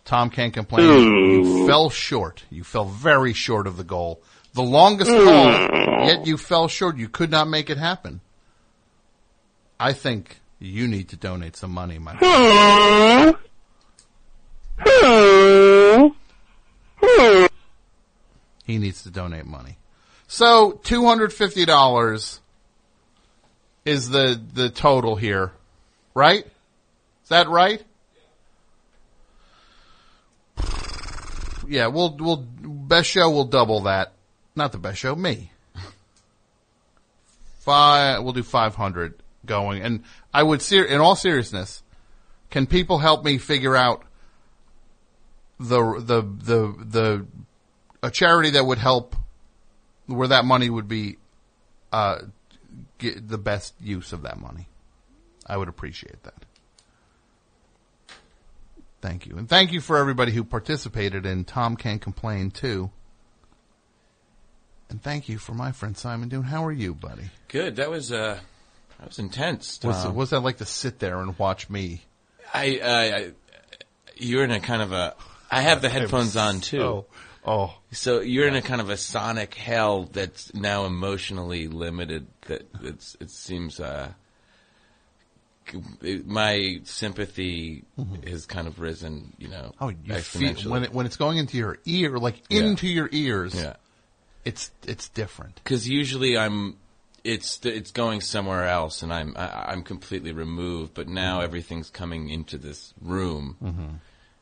Tom 0.03 0.29
Can't 0.29 0.53
Complain. 0.53 0.85
You 0.85 1.65
fell 1.65 1.89
short. 1.89 2.43
You 2.49 2.65
fell 2.65 2.83
very 2.83 3.31
short 3.31 3.67
of 3.67 3.77
the 3.77 3.85
goal. 3.85 4.21
The 4.53 4.63
longest 4.63 5.09
Mm. 5.11 5.23
call 5.23 6.05
Yet 6.07 6.27
you 6.27 6.37
fell 6.37 6.67
short. 6.67 6.97
You 6.97 7.07
could 7.07 7.31
not 7.31 7.47
make 7.47 7.69
it 7.69 7.77
happen. 7.77 8.19
I 9.79 9.93
think 9.93 10.41
you 10.59 10.87
need 10.87 11.09
to 11.09 11.15
donate 11.15 11.55
some 11.55 11.71
money, 11.71 11.99
my. 11.99 12.15
He 18.63 18.77
needs 18.77 19.03
to 19.03 19.09
donate 19.09 19.45
money. 19.45 19.77
So 20.27 20.79
two 20.83 21.05
hundred 21.05 21.31
fifty 21.33 21.65
dollars 21.65 22.41
is 23.85 24.09
the 24.09 24.41
the 24.53 24.69
total 24.69 25.15
here, 25.15 25.53
right? 26.13 26.45
Is 26.45 27.29
that 27.29 27.47
right? 27.47 27.81
Yeah, 31.67 31.87
we'll 31.87 32.15
we'll 32.17 32.37
best 32.37 33.09
show 33.09 33.29
will 33.29 33.45
double 33.45 33.81
that. 33.81 34.13
Not 34.55 34.71
the 34.71 34.77
best 34.77 34.97
show, 34.99 35.15
me. 35.15 35.51
Five, 37.59 38.23
we'll 38.23 38.33
do 38.33 38.43
five 38.43 38.75
hundred 38.75 39.15
going, 39.47 39.81
and 39.81 40.03
I 40.33 40.43
would 40.43 40.61
ser- 40.61 40.85
in 40.85 40.99
all 40.99 41.15
seriousness, 41.15 41.83
can 42.49 42.67
people 42.67 42.99
help 42.99 43.23
me 43.23 43.37
figure 43.37 43.75
out 43.75 44.03
the 45.59 45.81
the 45.99 46.21
the 46.21 46.85
the 46.85 47.25
a 48.03 48.11
charity 48.11 48.51
that 48.51 48.65
would 48.65 48.77
help 48.77 49.15
where 50.05 50.27
that 50.27 50.45
money 50.45 50.69
would 50.69 50.87
be 50.87 51.17
uh, 51.91 52.19
get 52.97 53.27
the 53.27 53.37
best 53.37 53.73
use 53.81 54.13
of 54.13 54.21
that 54.23 54.39
money. 54.39 54.67
I 55.45 55.57
would 55.57 55.67
appreciate 55.67 56.23
that. 56.23 56.45
Thank 59.01 59.25
you. 59.25 59.37
And 59.37 59.47
thank 59.47 59.71
you 59.71 59.79
for 59.79 59.97
everybody 59.97 60.31
who 60.31 60.43
participated 60.43 61.25
in 61.25 61.45
Tom 61.45 61.75
Can't 61.75 62.01
Complain 62.01 62.51
too. 62.51 62.91
And 64.89 65.01
thank 65.01 65.29
you 65.29 65.37
for 65.37 65.53
my 65.53 65.71
friend 65.71 65.97
Simon 65.97 66.29
Doom. 66.29 66.43
How 66.43 66.65
are 66.65 66.71
you, 66.71 66.93
buddy? 66.93 67.29
Good. 67.47 67.75
That 67.75 67.89
was 67.91 68.11
uh, 68.11 68.39
that 68.99 69.07
was 69.09 69.19
intense. 69.19 69.79
What's, 69.81 70.03
Tom. 70.03 70.15
what's 70.15 70.31
that 70.31 70.39
like 70.41 70.57
to 70.57 70.65
sit 70.65 70.99
there 70.99 71.19
and 71.19 71.37
watch 71.39 71.69
me? 71.69 72.01
I, 72.53 72.79
I, 72.83 73.15
I 73.15 73.31
you're 74.15 74.43
in 74.43 74.51
a 74.51 74.59
kind 74.59 74.81
of 74.81 74.91
a. 74.91 75.15
I 75.51 75.61
have 75.61 75.81
the 75.81 75.89
headphones 75.95 76.35
on 76.35 76.61
too. 76.61 76.77
so- 76.79 77.05
oh, 77.45 77.73
so 77.91 78.19
you're 78.21 78.47
in 78.47 78.55
a 78.55 78.61
kind 78.61 78.81
of 78.81 78.89
a 78.89 78.97
sonic 78.97 79.53
hell 79.53 80.03
that's 80.11 80.53
now 80.53 80.85
emotionally 80.85 81.67
limited. 81.67 82.27
That 82.47 82.67
it's 82.81 83.15
it 83.19 83.29
seems. 83.29 83.79
Uh, 83.79 84.09
it- 86.01 86.25
my 86.25 86.79
sympathy 86.85 87.83
has 88.25 88.45
kind 88.45 88.67
of 88.67 88.79
risen. 88.79 89.33
You 89.37 89.49
know. 89.49 89.73
Oh, 89.79 89.89
you 89.89 89.97
feel 90.21 90.49
exponentially. 90.53 90.67
when 90.67 90.83
it, 90.85 90.93
when 90.93 91.05
it's 91.05 91.17
going 91.17 91.37
into 91.37 91.57
your 91.57 91.77
ear, 91.85 92.17
like 92.17 92.41
Yeah. 92.49 92.61
into 92.61 92.87
your 92.87 93.09
ears. 93.11 93.53
Yeah. 93.53 93.75
It's 94.45 94.71
it's 94.85 95.09
different. 95.09 95.55
because 95.55 95.87
usually 95.89 96.37
I'm 96.37 96.77
it's 97.27 97.59
it's 97.65 97.91
going 97.91 98.21
somewhere 98.21 98.65
else 98.65 99.03
and 99.03 99.11
I'm 99.13 99.33
I, 99.35 99.71
I'm 99.71 99.83
completely 99.83 100.31
removed 100.31 100.93
but 100.93 101.07
now 101.09 101.41
everything's 101.41 101.89
coming 101.89 102.29
into 102.29 102.57
this 102.57 102.93
room 103.01 103.57
Mhm. 103.61 103.99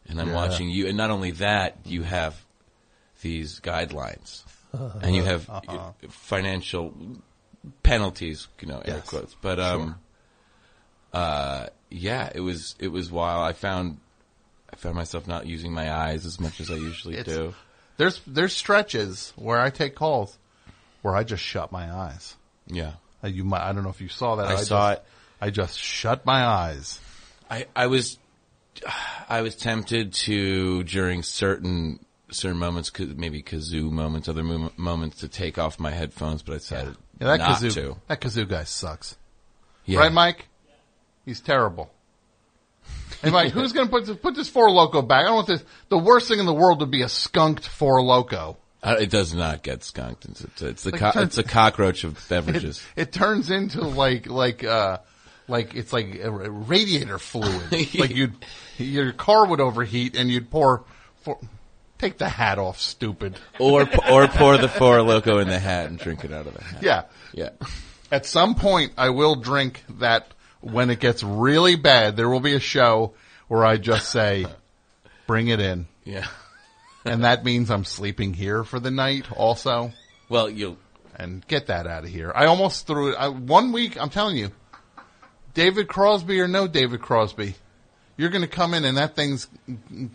and 0.08 0.22
I'm 0.22 0.28
Yeah. 0.28 0.36
watching 0.36 0.70
you 0.70 0.88
and 0.88 0.96
not 0.96 1.10
only 1.10 1.32
that 1.32 1.78
you 1.86 2.04
have 2.04 2.34
these 3.22 3.60
guidelines 3.60 4.44
and 5.02 5.16
you 5.16 5.24
have 5.24 5.50
Uh-huh. 5.50 5.92
financial 6.10 6.94
penalties 7.82 8.48
you 8.62 8.68
know 8.68 8.80
air 8.86 8.98
Yes. 8.98 9.10
quotes 9.10 9.34
but 9.42 9.60
um 9.60 9.96
uh 11.14 11.68
yeah 11.90 12.30
it 12.36 12.42
was 12.42 12.76
it 12.80 12.90
was 12.90 13.12
wild 13.12 13.42
I 13.50 13.54
found 13.54 13.98
I 14.72 14.76
found 14.76 14.96
myself 14.96 15.28
not 15.28 15.48
using 15.48 15.72
my 15.74 15.92
eyes 15.92 16.26
as 16.26 16.40
much 16.40 16.60
as 16.60 16.70
I 16.70 16.76
usually 16.76 17.24
do 17.24 17.54
There's 17.98 18.22
there's 18.28 18.54
stretches 18.56 19.34
where 19.36 19.60
I 19.60 19.70
take 19.72 19.96
calls 19.96 20.38
where 21.02 21.16
I 21.16 21.24
just 21.24 21.44
shut 21.44 21.72
my 21.72 21.92
eyes. 21.92 22.36
Yeah. 22.68 22.94
Uh, 23.24 23.28
you 23.28 23.44
might, 23.44 23.62
I 23.68 23.74
don't 23.74 23.84
know 23.84 23.90
if 23.90 24.02
you 24.02 24.10
saw 24.10 24.36
that. 24.38 24.48
I 24.48 24.56
saw 24.58 24.92
just, 24.96 25.02
I 25.42 25.50
just 25.50 25.80
shut 25.80 26.26
my 26.26 26.46
eyes. 26.46 27.00
I, 27.50 27.66
I 27.76 27.88
was 27.88 28.18
I 29.30 29.42
was 29.42 29.56
tempted 29.56 30.14
to 30.14 30.84
during 30.84 31.24
certain 31.24 32.00
certain 32.32 32.58
moments, 32.58 32.92
maybe 33.00 33.42
kazoo 33.44 33.90
moments, 33.92 34.28
other 34.28 34.44
mo- 34.44 34.72
moments, 34.78 35.20
to 35.20 35.28
take 35.28 35.58
off 35.58 35.80
my 35.80 35.92
headphones, 35.92 36.42
but 36.42 36.54
I 36.54 36.58
decided 36.58 36.96
Yeah, 37.22 37.28
that 37.28 37.38
not 37.38 37.60
kazoo 37.60 37.74
to. 37.76 37.96
that 38.08 38.20
kazoo 38.20 38.48
guy 38.50 38.64
sucks. 38.64 39.16
Yeah. 39.86 40.00
Right, 40.00 40.12
Mike? 40.12 40.48
He's 41.24 41.40
terrible. 41.42 41.92
Hey, 43.22 43.30
Mike, 43.32 43.52
who's 43.52 43.72
going 43.74 43.88
to 43.88 43.92
put 43.92 44.06
this, 44.06 44.18
put 44.18 44.36
this 44.36 44.50
four 44.50 44.70
loco 44.70 45.02
back? 45.02 45.22
I 45.22 45.28
don't 45.28 45.36
want 45.36 45.48
this. 45.48 45.64
The 45.90 45.98
worst 45.98 46.28
thing 46.28 46.40
in 46.40 46.46
the 46.46 46.54
world 46.54 46.80
would 46.82 46.92
be 46.92 47.02
a 47.04 47.10
skunked 47.10 47.68
four 47.68 48.02
loco. 48.02 48.58
Uh, 48.86 48.98
it 49.00 49.10
does 49.10 49.34
not 49.34 49.64
get 49.64 49.84
skunked. 49.84 50.26
It's 50.26 50.42
it's, 50.42 50.62
it's 50.62 50.84
the 50.84 50.92
Like, 50.92 51.00
co- 51.02 51.12
turn- 51.12 51.24
it's 51.24 51.38
a 51.38 51.44
cockroach 51.44 52.04
of 52.04 52.24
beverages. 52.30 52.82
It, 52.96 53.02
it 53.10 53.12
turns 53.14 53.50
into 53.52 53.82
like 53.82 54.28
like 54.28 54.64
uh 54.64 55.00
like 55.48 55.76
it's 55.76 55.92
like 55.92 56.16
a, 56.16 56.30
a 56.32 56.50
radiator 56.50 57.18
fluid. 57.20 57.72
like 57.96 58.16
you'd 58.16 58.34
your 58.78 59.12
car 59.12 59.46
would 59.48 59.60
overheat 59.60 60.16
and 60.16 60.30
you'd 60.30 60.50
pour. 60.50 60.84
For, 61.24 61.40
take 61.98 62.18
the 62.18 62.30
hat 62.30 62.60
off, 62.60 62.80
stupid. 62.80 63.36
or 63.60 63.82
or 64.12 64.28
pour 64.28 64.58
the 64.58 64.68
four 64.70 65.02
loco 65.02 65.40
in 65.40 65.48
the 65.48 65.58
hat 65.60 65.88
and 65.88 65.98
drink 65.98 66.24
it 66.24 66.32
out 66.32 66.46
of 66.46 66.54
the 66.54 66.64
hat. 66.64 66.84
Yeah. 66.84 67.04
Yeah. 67.34 67.50
At 68.12 68.26
some 68.28 68.54
point, 68.56 68.94
I 68.98 69.10
will 69.10 69.36
drink 69.36 69.84
that 70.00 70.28
when 70.62 70.90
it 70.92 71.00
gets 71.00 71.24
really 71.24 71.76
bad. 71.76 72.16
There 72.16 72.30
will 72.30 72.40
be 72.40 72.54
a 72.54 72.60
show 72.60 73.14
where 73.48 73.66
I 73.66 73.78
just 73.78 74.10
say, 74.12 74.46
bring 75.26 75.48
it 75.48 75.60
in. 75.60 75.88
Yeah. 76.04 76.28
And 77.06 77.24
that 77.24 77.46
means 77.46 77.70
I'm 77.70 77.86
sleeping 77.86 78.34
here 78.34 78.64
for 78.64 78.80
the 78.80 78.92
night 78.92 79.32
also. 79.32 79.92
Well, 80.30 80.50
you'll. 80.50 80.78
And 81.18 81.48
get 81.48 81.68
that 81.68 81.88
out 81.88 82.04
of 82.04 82.10
here. 82.10 82.32
I 82.36 82.48
almost 82.48 82.88
threw 82.88 83.14
it. 83.14 83.16
I, 83.16 83.30
one 83.30 83.72
week, 83.72 83.98
I'm 83.98 84.10
telling 84.10 84.36
you, 84.36 84.52
David 85.54 85.88
Crosby 85.88 86.42
or 86.42 86.48
no 86.50 86.68
David 86.68 87.02
Crosby, 87.02 87.56
you're 88.18 88.30
going 88.30 88.42
to 88.42 88.50
come 88.50 88.74
in 88.74 88.84
and 88.84 88.98
that 88.98 89.16
thing's 89.16 89.48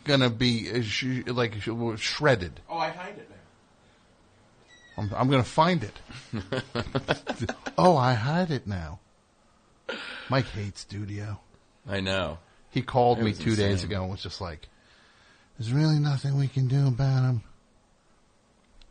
going 0.05 0.21
to 0.21 0.29
be 0.29 0.71
uh, 0.71 0.83
sh- 0.83 1.23
like 1.27 1.55
sh- 1.63 1.71
shredded. 1.97 2.61
Oh, 2.69 2.77
I 2.77 2.91
hide 2.91 3.17
it 3.17 3.31
now. 3.31 5.03
I'm, 5.03 5.11
I'm 5.15 5.31
going 5.31 5.43
to 5.43 5.49
find 5.49 5.85
it. 5.85 7.55
oh, 7.79 7.97
I 7.97 8.13
hide 8.13 8.51
it 8.51 8.67
now. 8.67 9.01
Mike 10.29 10.47
hates 10.49 10.81
studio. 10.81 11.41
I 11.89 12.01
know. 12.01 12.39
He 12.71 12.83
called 12.83 13.19
It 13.19 13.25
me 13.25 13.31
was 13.31 13.39
two 13.39 13.57
days 13.57 13.85
ago 13.85 14.03
and 14.03 14.11
was 14.11 14.23
just 14.23 14.41
like, 14.41 14.69
"There's 15.61 15.75
really 15.75 15.99
nothing 15.99 16.39
we 16.39 16.49
can 16.49 16.69
do 16.69 16.89
about 16.89 17.23
him." 17.23 17.43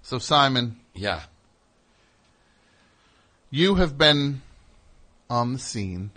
So 0.04 0.20
Simon, 0.20 0.80
Yeah. 0.94 1.24
you 3.50 3.76
have 3.76 3.98
been 3.98 4.44
on 5.32 5.54
the 5.54 5.60
scene 5.60 6.12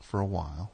for 0.00 0.20
a 0.20 0.24
while. 0.24 0.70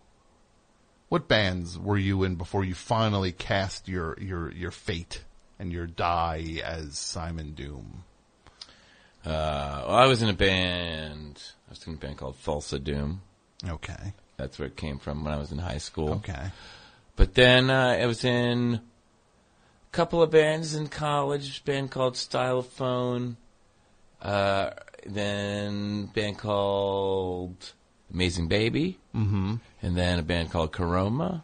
What 1.08 1.26
bands 1.26 1.76
were 1.76 1.98
you 1.98 2.22
in 2.22 2.36
before 2.36 2.62
you 2.64 2.74
finally 2.74 3.32
cast 3.32 3.88
your 3.88 4.16
your 4.20 4.52
your 4.52 4.70
fate 4.70 5.24
and 5.58 5.72
your 5.72 5.88
die 5.88 6.60
as 6.64 6.96
Simon 6.96 7.54
Doom? 7.54 8.04
Uh, 9.24 9.82
well, 9.88 9.96
I 9.96 10.06
was 10.06 10.22
in 10.22 10.28
a 10.28 10.34
band. 10.34 11.42
I 11.66 11.70
was 11.70 11.84
in 11.84 11.94
a 11.94 11.96
band 11.96 12.18
called 12.18 12.36
Falsa 12.36 12.78
Doom. 12.82 13.22
Okay. 13.66 14.12
That's 14.36 14.58
where 14.58 14.68
it 14.68 14.76
came 14.76 14.98
from 15.00 15.24
when 15.24 15.34
I 15.34 15.38
was 15.38 15.50
in 15.50 15.58
high 15.58 15.78
school. 15.78 16.14
Okay. 16.14 16.52
But 17.16 17.34
then 17.34 17.70
uh, 17.70 17.96
I 18.00 18.06
was 18.06 18.24
in 18.24 18.74
a 18.74 18.80
couple 19.92 20.22
of 20.22 20.30
bands 20.30 20.74
in 20.74 20.88
college. 20.88 21.60
A 21.60 21.62
band 21.64 21.90
called 21.90 22.14
Stylophone. 22.14 23.36
Uh, 24.20 24.70
then 25.06 26.08
a 26.10 26.14
band 26.14 26.38
called 26.38 27.72
Amazing 28.12 28.48
Baby. 28.48 28.98
Mhm. 29.14 29.60
And 29.82 29.96
then 29.96 30.18
a 30.18 30.22
band 30.22 30.50
called 30.50 30.72
Kuroma. 30.72 31.42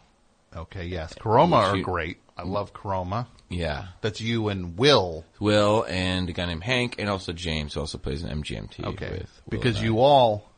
Okay, 0.55 0.85
yes, 0.85 1.13
Kuroma 1.13 1.53
are 1.69 1.77
you- 1.77 1.83
great. 1.83 2.17
I 2.37 2.43
love 2.43 2.73
Kuroma. 2.73 3.27
Yeah. 3.49 3.87
That's 4.01 4.19
you 4.19 4.47
and 4.49 4.77
Will. 4.77 5.25
Will 5.39 5.85
and 5.87 6.27
a 6.29 6.33
guy 6.33 6.45
named 6.47 6.63
Hank, 6.63 6.95
and 6.97 7.07
also 7.09 7.33
James, 7.33 7.73
who 7.75 7.81
also 7.81 7.97
plays 7.97 8.23
in 8.23 8.29
MGMT. 8.29 8.83
Okay. 8.83 9.25
Because 9.47 9.81
you 9.81 9.99
all 9.99 10.49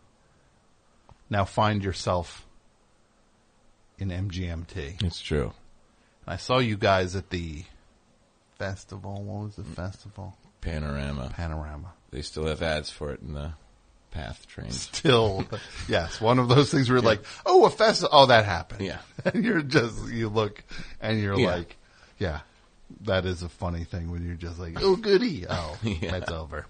now 1.30 1.43
find 1.45 1.83
yourself 1.83 2.43
in 4.00 4.10
MGMT. 4.10 5.04
It's 5.04 5.22
true. 5.22 5.54
I 6.28 6.38
saw 6.38 6.60
you 6.60 6.78
guys 6.78 7.16
at 7.16 7.30
the 7.30 7.64
festival. 8.58 9.22
What 9.24 9.46
was 9.46 9.56
the 9.56 9.64
festival? 9.64 10.38
Panorama. 10.62 11.32
Panorama. 11.36 11.94
They 12.12 12.22
still 12.22 12.46
have 12.46 12.62
ads 12.62 12.90
for 12.90 13.12
it 13.12 13.22
in 13.22 13.34
the 13.34 13.54
Path 14.12 14.46
train. 14.48 14.70
Still, 14.72 15.44
yes, 15.88 16.22
one 16.22 16.38
of 16.38 16.48
those 16.48 16.70
things 16.72 16.88
where 16.88 17.00
you're 17.00 17.06
like, 17.06 17.24
oh, 17.48 17.66
a 17.66 17.70
festival. 17.72 18.10
Oh, 18.14 18.26
that 18.28 18.46
happened. 18.46 18.82
Yeah. 18.86 19.00
And 19.26 19.44
you're 19.44 19.64
just, 19.64 20.08
you 20.14 20.30
look 20.30 20.64
and 21.02 21.20
you're 21.20 21.40
Yeah. 21.40 21.48
like, 21.56 21.76
yeah, 22.20 22.42
that 23.02 23.26
is 23.26 23.42
a 23.42 23.50
funny 23.50 23.86
thing 23.86 24.12
when 24.12 24.24
you're 24.24 24.36
just 24.36 24.60
like, 24.60 24.78
oh, 24.80 24.96
goody. 24.96 25.46
Oh, 25.50 25.78
Yeah. 25.84 26.12
that's 26.12 26.32
over. 26.32 26.68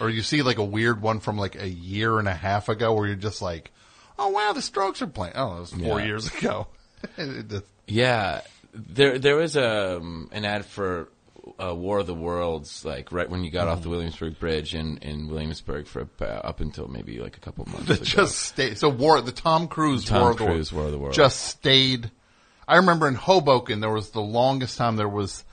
Or 0.00 0.08
you 0.08 0.22
see 0.22 0.42
like 0.42 0.58
a 0.58 0.64
weird 0.64 1.02
one 1.02 1.18
from 1.18 1.36
like 1.36 1.60
a 1.60 1.68
year 1.68 2.20
and 2.20 2.28
a 2.28 2.34
half 2.34 2.68
ago 2.68 2.92
where 2.94 3.06
you're 3.08 3.16
just 3.16 3.42
like, 3.42 3.72
oh, 4.18 4.28
wow, 4.28 4.52
the 4.52 4.62
strokes 4.62 5.02
are 5.02 5.06
playing. 5.06 5.34
Oh, 5.36 5.56
it 5.56 5.60
was 5.60 5.70
four 5.72 6.00
Yeah. 6.00 6.06
years 6.06 6.26
ago. 6.34 6.66
It 7.18 7.48
just- 7.48 7.64
Yeah, 7.86 8.40
there 8.74 9.18
there 9.18 9.36
was 9.36 9.56
um, 9.56 10.28
an 10.32 10.44
ad 10.44 10.64
for 10.64 11.08
uh, 11.62 11.72
War 11.74 12.00
of 12.00 12.06
the 12.08 12.14
Worlds, 12.14 12.84
like 12.84 13.12
right 13.12 13.28
when 13.30 13.44
you 13.44 13.50
got 13.50 13.68
off 13.68 13.82
the 13.82 13.88
Mhm. 13.88 13.92
Williamsburg 13.92 14.38
Bridge 14.40 14.74
in, 14.74 14.96
in 14.98 15.28
Williamsburg 15.28 15.86
for 15.86 16.00
about, 16.00 16.44
up 16.44 16.60
until 16.60 16.88
maybe 16.88 17.20
like 17.20 17.36
a 17.36 17.40
couple 17.40 17.64
months 17.70 17.86
that 17.86 17.96
ago. 17.98 18.04
just 18.04 18.38
stayed. 18.40 18.78
So 18.78 18.88
war, 18.88 19.20
the 19.20 19.30
Tom 19.30 19.68
Cruise 19.68 20.04
Tom 20.06 20.20
War 20.22 20.30
of 20.32 20.38
the 20.38 20.44
Cruise 20.46 20.72
War 20.72 20.86
of 20.86 20.90
the 20.92 20.98
World. 20.98 21.14
just 21.14 21.40
stayed. 21.44 22.10
I 22.66 22.76
remember 22.78 23.06
in 23.06 23.14
Hoboken 23.14 23.78
there 23.80 23.92
was 23.92 24.10
the 24.10 24.20
longest 24.22 24.76
time 24.76 24.96
there 24.96 25.08
was 25.08 25.44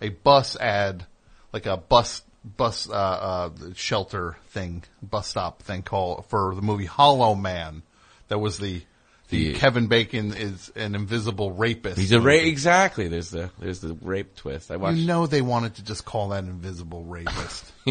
a 0.00 0.10
bus 0.10 0.54
ad, 0.56 1.06
like 1.52 1.66
a 1.66 1.76
bus 1.76 2.22
bus 2.44 2.88
uh, 2.88 2.92
uh, 2.92 3.50
shelter 3.74 4.36
thing, 4.50 4.84
bus 5.02 5.26
stop 5.26 5.62
thing 5.62 5.82
called 5.82 6.26
for 6.26 6.54
the 6.54 6.62
movie 6.62 6.86
Hollow 6.86 7.34
Man. 7.34 7.82
That 8.30 8.38
was 8.38 8.58
the 8.58 8.80
the 9.28 9.52
The- 9.52 9.58
Kevin 9.58 9.86
Bacon 9.86 10.32
is 10.34 10.72
an 10.74 10.94
invisible 10.94 11.52
rapist. 11.52 11.98
He's 11.98 12.12
a 12.12 12.20
rape. 12.20 12.46
Exactly. 12.46 13.08
There's 13.08 13.30
the 13.30 13.50
there's 13.58 13.80
the 13.80 13.94
rape 14.00 14.34
twist. 14.34 14.70
I 14.70 14.76
watched. 14.76 14.96
You 14.96 15.06
know 15.06 15.26
they 15.26 15.42
wanted 15.42 15.74
to 15.76 15.84
just 15.84 16.04
call 16.04 16.30
that 16.30 16.44
invisible 16.44 17.04
rapist. 17.04 17.70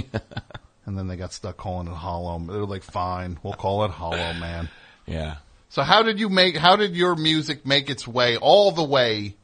and 0.90 0.98
then 0.98 1.08
they 1.08 1.18
got 1.18 1.34
stuck 1.34 1.58
calling 1.58 1.88
it 1.88 1.93
Hollow. 1.93 2.40
They 2.40 2.58
were 2.58 2.66
like, 2.66 2.84
fine, 2.84 3.38
we'll 3.43 3.53
call 3.53 3.85
it 3.85 3.92
Hollow 3.92 4.34
Man. 4.34 4.69
Yeah. 5.06 5.35
So 5.69 5.84
how 5.84 6.01
did 6.01 6.19
you 6.19 6.30
make, 6.30 6.58
how 6.58 6.76
did 6.76 6.95
your 6.95 7.16
music 7.16 7.66
make 7.66 7.90
its 7.92 8.08
way 8.08 8.38
all 8.38 8.72
the 8.72 8.84
way 8.84 9.35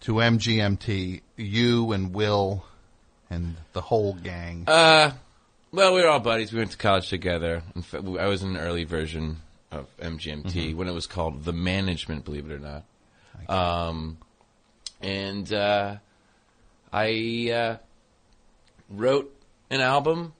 to 0.00 0.14
MGMT? 0.14 1.20
You 1.36 1.92
and 1.92 2.14
Will 2.14 2.64
and 3.28 3.56
the 3.74 3.82
whole 3.82 4.14
gang. 4.14 4.64
Uh, 4.66 5.10
well, 5.70 5.94
we 5.94 6.00
were 6.00 6.08
all 6.08 6.20
buddies. 6.20 6.50
We 6.50 6.60
went 6.60 6.70
to 6.70 6.78
college 6.78 7.10
together. 7.10 7.62
I 7.92 8.26
was 8.26 8.42
in 8.42 8.56
an 8.56 8.56
early 8.56 8.84
version 8.84 9.42
of 9.70 9.86
MGMT 9.98 10.72
Mhm. 10.72 10.76
when 10.76 10.88
it 10.88 10.92
was 10.92 11.06
called 11.06 11.44
The 11.44 11.52
Management, 11.52 12.24
believe 12.24 12.50
it 12.50 12.54
or 12.54 12.58
not. 12.58 12.84
Um, 13.48 14.18
and 15.00 15.52
uh, 15.52 15.96
I 16.92 17.50
uh, 17.52 17.76
wrote 18.88 19.34
an 19.70 19.80
album, 19.80 20.32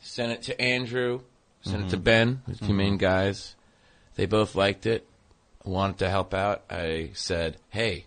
sent 0.00 0.32
it 0.32 0.42
to 0.42 0.60
Andrew, 0.60 1.20
sent 1.62 1.86
it 1.86 1.88
to 1.90 1.96
Mhm. 1.96 2.04
Ben, 2.04 2.42
the 2.46 2.54
2 2.66 2.72
main 2.72 2.94
Mhm. 2.96 3.00
guys. 3.00 3.56
They 4.14 4.26
both 4.26 4.54
liked 4.54 4.86
it, 4.86 5.06
wanted 5.64 5.98
to 5.98 6.08
help 6.10 6.32
out. 6.32 6.62
I 6.70 7.10
said, 7.14 7.56
"Hey, 7.70 8.04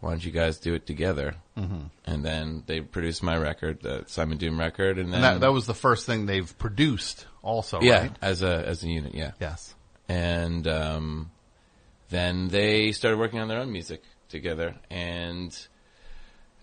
why 0.00 0.10
don't 0.10 0.24
you 0.24 0.30
guys 0.32 0.58
do 0.58 0.72
it 0.74 0.86
together?" 0.86 1.36
Mhm. 1.58 1.90
And 2.06 2.24
then 2.24 2.62
they 2.66 2.80
produced 2.80 3.22
my 3.22 3.36
record, 3.36 3.80
the 3.82 4.04
Simon 4.06 4.38
Doom 4.38 4.58
record, 4.58 4.98
and 4.98 5.12
then 5.12 5.24
and 5.24 5.24
that, 5.24 5.40
that 5.40 5.52
was 5.52 5.66
the 5.66 5.74
first 5.74 6.06
thing 6.06 6.26
they've 6.26 6.56
produced 6.58 7.26
also, 7.42 7.80
yeah, 7.80 8.00
right? 8.02 8.16
as 8.22 8.42
a 8.42 8.64
as 8.66 8.82
a 8.84 8.88
unit, 8.88 9.14
yeah. 9.14 9.32
Yes. 9.40 9.74
And 10.08 10.66
um, 10.68 11.30
then 12.10 12.48
they 12.48 12.92
started 12.92 13.18
working 13.18 13.40
on 13.40 13.48
their 13.48 13.58
own 13.58 13.72
music 13.72 14.02
together 14.28 14.74
and 14.90 15.56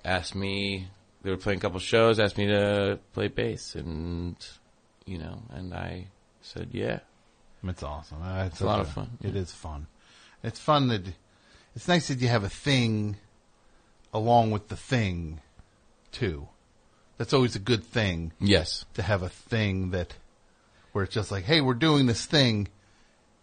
asked 0.04 0.36
me. 0.36 0.88
They 1.24 1.32
were 1.32 1.38
playing 1.38 1.58
a 1.58 1.62
couple 1.62 1.80
shows, 1.80 2.20
asked 2.20 2.38
me 2.38 2.46
to 2.48 3.00
play 3.14 3.28
bass, 3.30 3.74
and 3.76 4.36
you 5.06 5.18
know, 5.18 5.42
and 5.50 5.74
I 5.74 6.08
said, 6.42 6.70
yeah. 6.72 7.00
It's 7.68 7.82
awesome. 7.82 8.22
Uh, 8.22 8.46
It's 8.46 8.62
a 8.62 8.66
lot 8.66 8.80
of 8.80 8.90
fun. 8.90 9.18
It 9.24 9.36
is 9.36 9.52
fun. 9.52 9.88
It's 10.44 10.60
fun 10.60 10.88
that 10.90 11.02
it's 11.76 11.88
nice 11.88 12.10
that 12.10 12.20
you 12.20 12.28
have 12.28 12.44
a 12.44 12.50
thing 12.50 13.18
along 14.16 14.52
with 14.52 14.70
the 14.70 14.76
thing 14.78 15.42
too. 16.12 16.48
That's 17.18 17.34
always 17.34 17.56
a 17.56 17.60
good 17.60 17.84
thing. 17.84 18.32
Yes. 18.40 18.86
To 18.96 19.02
have 19.02 19.22
a 19.24 19.30
thing 19.30 19.92
that 19.92 20.14
where 20.92 21.04
it's 21.04 21.14
just 21.14 21.32
like, 21.32 21.44
hey, 21.44 21.60
we're 21.62 21.74
doing 21.74 22.06
this 22.06 22.26
thing 22.26 22.68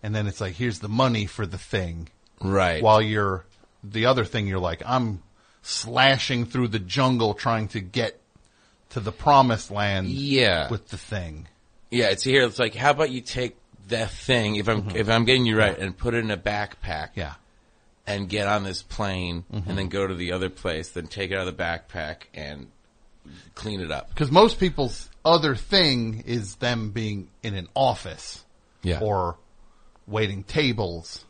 and 0.02 0.14
then 0.14 0.26
it's 0.26 0.40
like 0.40 0.54
here's 0.54 0.80
the 0.80 0.88
money 0.88 1.26
for 1.26 1.46
the 1.46 1.58
thing. 1.58 2.08
Right. 2.40 2.82
While 2.82 3.02
you're 3.02 3.44
the 3.84 4.06
other 4.06 4.24
thing 4.24 4.46
you're 4.46 4.58
like, 4.58 4.82
I'm 4.86 5.22
slashing 5.62 6.46
through 6.46 6.68
the 6.68 6.78
jungle 6.78 7.34
trying 7.34 7.68
to 7.68 7.80
get 7.80 8.18
to 8.90 9.00
the 9.00 9.12
promised 9.12 9.70
land 9.70 10.08
Yeah. 10.08 10.68
with 10.70 10.88
the 10.88 10.98
thing. 10.98 11.48
Yeah, 11.90 12.06
it's 12.06 12.24
here. 12.24 12.44
It's 12.44 12.58
like, 12.58 12.74
how 12.74 12.90
about 12.92 13.10
you 13.10 13.20
take 13.20 13.56
that 13.88 14.10
thing, 14.10 14.56
if 14.56 14.68
I'm 14.68 14.90
if 14.96 15.08
I'm 15.10 15.24
getting 15.26 15.44
you 15.44 15.58
right, 15.58 15.76
and 15.78 15.96
put 15.96 16.14
it 16.14 16.18
in 16.24 16.30
a 16.30 16.36
backpack. 16.38 17.10
Mm-hmm. 17.10 17.20
Yeah. 17.20 17.34
And 18.06 18.28
get 18.28 18.48
on 18.48 18.64
this 18.64 18.82
plane, 18.82 19.44
Mhm. 19.52 19.66
and 19.68 19.78
then 19.78 19.88
go 19.88 20.06
to 20.06 20.14
the 20.14 20.32
other 20.32 20.50
place, 20.50 20.90
then 20.90 21.06
take 21.06 21.30
it 21.30 21.34
out 21.38 21.46
of 21.46 21.56
the 21.56 21.62
backpack 21.62 22.22
and 22.34 22.66
clean 23.54 23.80
it 23.80 23.92
up. 23.92 24.08
Because 24.08 24.30
most 24.32 24.58
people's 24.58 25.08
other 25.24 25.54
thing 25.54 26.24
is 26.26 26.56
them 26.56 26.90
being 26.90 27.28
in 27.44 27.54
an 27.54 27.68
office, 27.76 28.44
Yeah. 28.82 28.98
or 29.00 29.36
waiting 30.08 30.42
tables. 30.42 31.24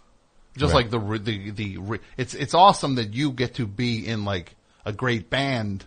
Just 0.56 0.72
Right. 0.72 0.90
like 0.90 0.90
the 0.90 1.18
the 1.18 1.50
the 1.50 2.00
it's 2.16 2.32
it's 2.32 2.54
awesome 2.54 2.94
that 2.94 3.12
you 3.12 3.32
get 3.32 3.54
to 3.56 3.66
be 3.66 4.06
in 4.06 4.24
like 4.24 4.56
a 4.86 4.92
great 4.94 5.28
band. 5.28 5.84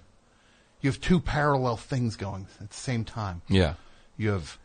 You 0.82 0.92
have 0.92 1.02
two 1.02 1.20
parallel 1.20 1.78
things 1.78 2.16
going 2.16 2.46
at 2.62 2.70
the 2.70 2.78
same 2.78 3.04
time. 3.06 3.42
Yeah. 3.48 3.74
You 4.18 4.30
have 4.30 4.60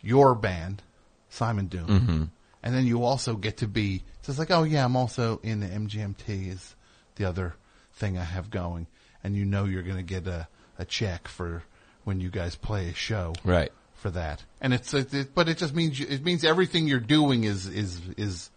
your 0.00 0.34
band, 0.34 0.82
Simon 1.28 1.66
Doom, 1.66 1.86
Mhm. 1.86 2.28
And 2.68 2.76
then 2.76 2.84
you 2.86 3.02
also 3.02 3.34
get 3.34 3.56
to 3.58 3.66
be. 3.66 4.02
So 4.20 4.30
it's 4.30 4.38
like, 4.38 4.50
oh 4.50 4.62
yeah, 4.64 4.84
I'm 4.84 4.94
also 4.94 5.40
in 5.42 5.60
the 5.60 5.66
MGMT 5.66 6.48
is 6.52 6.74
the 7.14 7.24
other 7.24 7.54
thing 7.94 8.18
I 8.18 8.24
have 8.24 8.50
going, 8.50 8.86
and 9.24 9.34
you 9.34 9.46
know 9.46 9.64
you're 9.64 9.82
going 9.82 9.96
to 9.96 10.02
get 10.02 10.26
a 10.26 10.46
a 10.78 10.84
check 10.84 11.28
for 11.28 11.62
when 12.04 12.20
you 12.20 12.28
guys 12.28 12.56
play 12.56 12.90
a 12.90 12.94
show, 12.94 13.32
Right. 13.42 13.72
For 13.94 14.10
that, 14.10 14.44
and 14.60 14.74
it's 14.74 14.92
it, 14.92 15.14
it- 15.14 15.34
but 15.34 15.48
it 15.48 15.56
just 15.56 15.74
means 15.74 15.98
you, 15.98 16.06
it 16.10 16.22
means 16.22 16.44
everything 16.44 16.86
you're 16.86 17.00
doing 17.00 17.44
is 17.44 17.66
is 17.66 18.00
is 18.18 18.50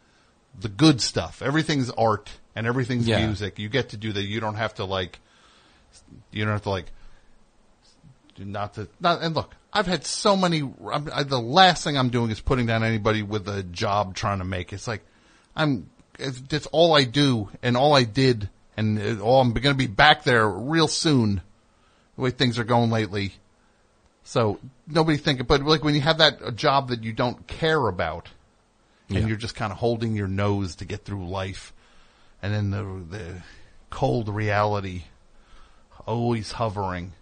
the 0.60 0.68
good 0.68 1.00
stuff. 1.00 1.42
Everything's 1.42 1.90
art 1.92 2.30
and 2.54 2.68
everything's 2.68 3.08
Yeah. 3.08 3.26
music. 3.26 3.58
You 3.60 3.70
get 3.70 3.90
to 3.90 3.98
do 3.98 4.12
that. 4.12 4.24
You 4.24 4.42
don't 4.42 4.56
have 4.56 4.74
to 4.76 4.84
like. 4.86 5.20
You 6.32 6.44
don't 6.44 6.52
have 6.52 6.64
to 6.64 6.70
like 6.70 6.92
not 8.38 8.74
to 8.76 8.88
not 9.00 9.22
and 9.22 9.34
look 9.36 9.56
i've 9.74 9.88
had 9.88 10.06
so 10.06 10.36
many 10.36 10.60
I'm, 10.92 11.10
I, 11.14 11.24
the 11.24 11.40
last 11.40 11.84
thing 11.84 11.98
i'm 11.98 12.10
doing 12.10 12.30
is 12.32 12.40
putting 12.42 12.66
down 12.66 12.84
anybody 12.84 13.24
with 13.24 13.48
a 13.48 13.64
job 13.64 14.16
trying 14.16 14.40
to 14.40 14.46
make. 14.46 14.74
It's 14.74 14.88
like 14.88 15.02
i'm 15.56 15.90
it's, 16.20 16.40
that's 16.42 16.68
all 16.68 16.94
i 16.96 17.04
do 17.04 17.50
and 17.64 17.76
all 17.78 17.94
i 17.94 18.04
did 18.04 18.50
and 18.78 19.00
it, 19.00 19.20
all 19.20 19.42
i'm 19.42 19.54
going 19.54 19.74
to 19.76 19.78
be 19.78 19.88
back 19.88 20.24
there 20.24 20.48
real 20.48 20.88
soon 20.88 21.42
the 22.16 22.22
way 22.22 22.30
things 22.32 22.60
are 22.60 22.66
going 22.66 22.90
lately. 22.92 23.34
So 24.24 24.60
nobody 24.88 25.18
think 25.18 25.48
but 25.48 25.62
like 25.64 25.84
when 25.84 25.96
you 25.96 26.02
have 26.02 26.20
that 26.20 26.40
a 26.44 26.52
job 26.52 26.90
that 26.90 27.04
you 27.04 27.14
don't 27.14 27.48
care 27.48 27.88
about 27.88 28.30
and 29.10 29.18
Yeah. 29.20 29.28
you're 29.28 29.38
just 29.38 29.56
kind 29.56 29.72
of 29.72 29.78
holding 29.80 30.16
your 30.16 30.28
nose 30.28 30.76
to 30.78 30.86
get 30.86 31.04
through 31.06 31.28
life 31.28 31.74
and 32.42 32.54
then 32.54 32.70
the 32.72 33.18
the 33.18 33.42
cold 33.90 34.30
reality 34.30 35.04
always 36.08 36.52
hovering 36.54 37.14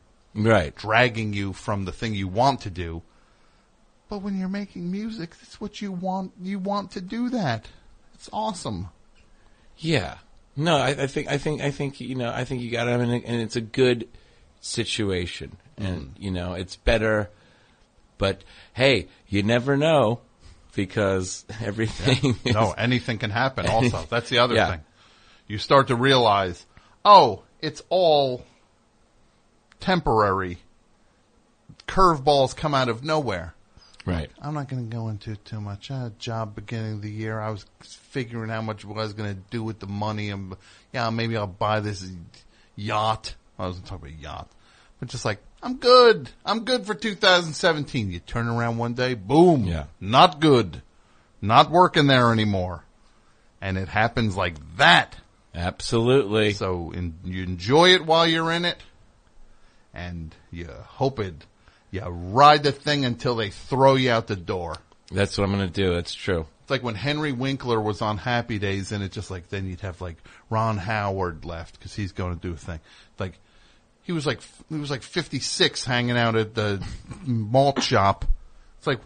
Right. 0.46 0.76
dragging 0.76 1.34
you 1.34 1.54
from 1.54 1.86
the 1.86 1.92
thing 1.92 2.14
you 2.14 2.28
want 2.28 2.62
to 2.62 2.70
do. 2.70 3.02
But 4.10 4.22
when 4.22 4.40
you're 4.40 4.50
making 4.50 4.92
music, 4.92 5.32
that's 5.40 5.62
what 5.62 5.82
you 5.82 5.92
want. 5.92 6.34
You 6.42 6.58
want 6.60 6.92
to 6.92 7.02
do 7.02 7.30
that. 7.30 7.68
It's 8.16 8.30
awesome. 8.34 8.90
Yeah. 9.78 10.18
No, 10.56 10.76
I, 10.78 10.90
I 10.90 11.08
think 11.08 11.28
I 11.28 11.38
think 11.38 11.62
I 11.62 11.72
think 11.72 12.02
you 12.02 12.16
know 12.16 12.30
I 12.30 12.44
think 12.44 12.62
you 12.62 12.72
got 12.72 12.88
it, 12.88 13.00
and, 13.00 13.12
and 13.12 13.42
it's 13.42 13.56
a 13.56 13.62
good 13.62 14.10
situation, 14.62 15.56
and 15.78 16.02
mm. 16.02 16.10
you 16.18 16.32
know 16.32 16.54
it's 16.54 16.76
better. 16.76 17.30
But 18.18 18.44
hey, 18.74 19.08
you 19.28 19.44
never 19.44 19.78
know 19.78 20.20
because 20.76 21.46
everything. 21.62 22.36
is- 22.44 22.54
No, 22.54 22.72
anything 22.78 23.20
can 23.20 23.30
happen. 23.30 23.68
Also, 23.68 24.06
that's 24.10 24.30
the 24.30 24.40
other 24.40 24.56
Yeah. 24.56 24.72
thing. 24.72 24.82
You 25.48 25.58
start 25.58 25.88
to 25.88 25.96
realize, 25.96 26.66
oh, 27.06 27.44
it's 27.62 27.82
all 27.90 28.44
temporary. 29.80 30.60
Curveballs 31.88 32.56
come 32.56 32.74
out 32.74 32.90
of 32.90 33.04
nowhere. 33.04 33.54
Right. 34.06 34.32
I'm 34.42 34.54
not 34.54 34.70
going 34.70 34.90
to 34.90 34.96
go 34.96 35.10
into 35.10 35.32
it 35.32 35.44
too 35.46 35.60
much. 35.62 35.92
Uh, 35.92 36.10
job 36.18 36.56
beginning 36.56 36.94
of 36.94 37.02
the 37.02 37.12
year, 37.12 37.40
I 37.40 37.50
was 37.52 37.66
figuring 37.82 38.50
how 38.50 38.62
much 38.62 38.86
I 38.86 38.88
was 38.90 39.14
going 39.14 39.36
to 39.36 39.42
do 39.52 39.64
with 39.64 39.80
the 39.80 39.88
money, 39.88 40.30
and 40.30 40.56
yeah, 40.94 41.10
maybe 41.10 41.38
I'll 41.38 41.48
buy 41.48 41.80
this 41.80 42.08
yacht. 42.76 43.36
I 43.60 43.68
wasn't 43.68 43.86
talking 43.88 44.10
about 44.10 44.22
yacht, 44.22 44.50
but 45.00 45.10
just 45.10 45.26
like 45.26 45.40
I'm 45.62 45.76
good. 45.76 46.30
I'm 46.46 46.64
good 46.64 46.86
for 46.86 46.96
2017. 46.96 48.10
You 48.12 48.20
turn 48.20 48.48
around 48.48 48.78
one 48.78 48.94
day, 48.94 49.14
boom, 49.14 49.66
Yeah. 49.66 49.86
not 50.00 50.40
good, 50.40 50.82
not 51.42 51.70
working 51.70 52.08
there 52.08 52.32
anymore, 52.32 52.86
and 53.62 53.78
it 53.78 53.90
happens 53.90 54.36
like 54.36 54.56
that. 54.78 55.18
Absolutely. 55.54 56.54
So 56.54 56.92
in, 56.92 57.16
you 57.26 57.44
enjoy 57.44 57.90
it 57.94 58.06
while 58.06 58.26
you're 58.26 58.52
in 58.52 58.64
it, 58.66 58.78
and 59.94 60.34
you 60.52 60.68
hope 60.68 61.20
it. 61.20 61.46
You 61.92 62.02
ride 62.02 62.64
the 62.64 62.72
thing 62.72 63.06
until 63.06 63.36
they 63.36 63.50
throw 63.50 63.96
you 63.96 64.12
out 64.12 64.28
the 64.28 64.36
door. 64.36 64.76
That's 65.12 65.38
what 65.38 65.46
I'm 65.46 65.52
going 65.52 65.68
to 65.68 65.74
do. 65.74 65.94
That's 65.96 66.14
true. 66.14 66.46
It's 66.62 66.72
like 66.72 66.84
when 66.84 66.96
Henry 66.96 67.32
Winkler 67.32 67.82
was 67.82 68.02
on 68.02 68.18
Happy 68.18 68.60
Days, 68.60 68.92
and 68.92 69.04
it 69.04 69.12
just 69.12 69.32
like 69.32 69.50
then 69.50 69.68
you'd 69.68 69.82
have 69.82 70.02
like 70.02 70.18
Ron 70.50 70.78
Howard 70.78 71.46
left 71.46 71.80
because 71.80 71.96
he's 71.96 72.12
going 72.12 72.36
to 72.36 72.48
do 72.48 72.54
a 72.54 72.58
thing. 72.58 72.80
Like 73.18 73.40
he 74.04 74.12
was 74.12 74.28
like 74.28 74.40
he 74.70 74.78
was 74.78 74.92
like 74.92 75.02
56 75.02 75.84
hanging 75.84 76.18
out 76.18 76.36
at 76.36 76.54
the 76.54 76.86
malt 77.26 77.82
shop. 77.82 78.26
It's 78.78 78.88
like 78.88 79.00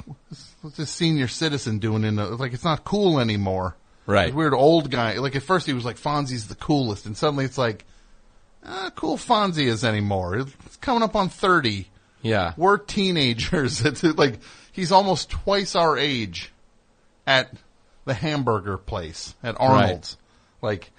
what's 0.62 0.78
this 0.78 0.92
senior 0.92 1.28
citizen 1.28 1.80
doing 1.80 2.04
in 2.04 2.18
the 2.18 2.26
like 2.26 2.54
it's 2.54 2.66
not 2.66 2.84
cool 2.84 3.20
anymore. 3.20 3.78
Right. 4.06 4.26
This 4.26 4.36
weird 4.36 4.54
old 4.54 4.92
guy. 4.92 5.18
Like 5.20 5.36
at 5.38 5.44
first 5.44 5.66
he 5.66 5.74
was 5.74 5.86
like 5.86 5.98
Fonzie's 5.98 6.48
the 6.48 6.56
coolest, 6.56 7.06
and 7.06 7.16
suddenly 7.16 7.46
it's 7.46 7.58
like 7.58 7.86
uh, 8.66 8.90
cool 8.92 9.18
Fonzie 9.18 9.68
is 9.68 9.84
anymore. 9.84 10.38
It's 10.38 10.78
coming 10.78 11.04
up 11.04 11.16
on 11.16 11.30
30. 11.30 11.88
Yeah. 12.22 12.54
We're 12.58 12.78
teenagers. 12.78 13.86
It's 13.86 14.04
like 14.04 14.40
he's 14.72 14.92
almost 14.92 15.30
twice 15.30 15.76
our 15.76 15.98
age 15.98 16.52
at 17.28 17.52
the 18.06 18.14
hamburger 18.14 18.78
place 18.78 19.36
at 19.44 19.60
Arnold's. 19.60 20.18
Like 20.62 20.92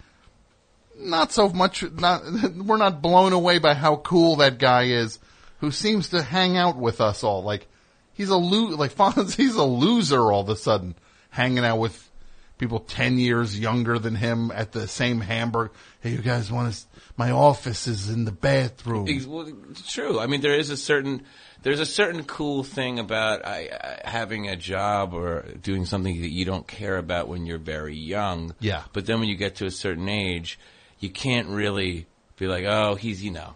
not 0.97 1.33
so 1.33 1.49
much 1.49 1.83
not 1.93 2.23
we're 2.57 2.77
not 2.77 3.03
blown 3.03 3.33
away 3.33 3.59
by 3.59 3.75
how 3.75 3.97
cool 3.97 4.37
that 4.37 4.59
guy 4.59 4.85
is 4.85 5.19
who 5.59 5.71
seems 5.71 6.11
to 6.11 6.23
hang 6.23 6.57
out 6.57 6.77
with 6.77 7.01
us 7.01 7.25
all. 7.25 7.43
Like 7.43 7.67
he's 8.13 8.29
a 8.29 8.37
lo- 8.37 8.77
like 8.77 8.95
Fonzie's 8.97 9.57
a 9.57 9.65
loser 9.65 10.21
all 10.31 10.43
of 10.43 10.49
a 10.49 10.57
sudden 10.57 10.95
hanging 11.31 11.65
out 11.65 11.79
with 11.79 12.11
people 12.59 12.81
10 12.81 13.19
years 13.19 13.59
younger 13.59 13.99
than 13.99 14.15
him 14.15 14.51
at 14.51 14.73
the 14.73 14.87
same 14.89 15.21
hamburger. 15.21 15.73
Hey, 16.01 16.11
you 16.11 16.19
guys 16.19 16.51
want 16.53 16.73
to 16.73 16.81
my 17.17 17.31
office 17.31 17.87
is 17.87 18.09
in 18.11 18.25
the 18.25 18.33
bathroom. 18.33 19.07
Ex- 19.09 19.25
Well, 19.27 19.47
it's 19.71 19.93
true. 19.93 20.19
I 20.19 20.27
mean, 20.27 20.41
there 20.41 20.55
is 20.59 20.71
a 20.71 20.77
certain 20.77 21.23
there's 21.63 21.81
a 21.81 21.87
certain 21.87 22.25
cool 22.25 22.63
thing 22.65 22.99
about 22.99 23.45
I, 23.47 23.71
I, 24.05 24.09
having 24.09 24.49
a 24.49 24.57
job 24.57 25.15
or 25.15 25.43
doing 25.63 25.85
something 25.87 26.21
that 26.21 26.31
you 26.31 26.45
don't 26.45 26.67
care 26.67 26.99
about 26.99 27.29
when 27.29 27.47
you're 27.47 27.59
very 27.59 27.97
young. 27.97 28.55
Yeah. 28.61 28.83
But 28.93 29.07
then 29.07 29.21
when 29.21 29.29
you 29.29 29.37
get 29.37 29.57
to 29.57 29.67
a 29.67 29.71
certain 29.71 30.09
age, 30.09 30.59
you 30.99 31.09
can't 31.11 31.49
really 31.49 32.07
be 32.37 32.47
like, 32.49 32.65
oh, 32.65 32.97
he's 32.97 33.23
you 33.23 33.31
know, 33.31 33.55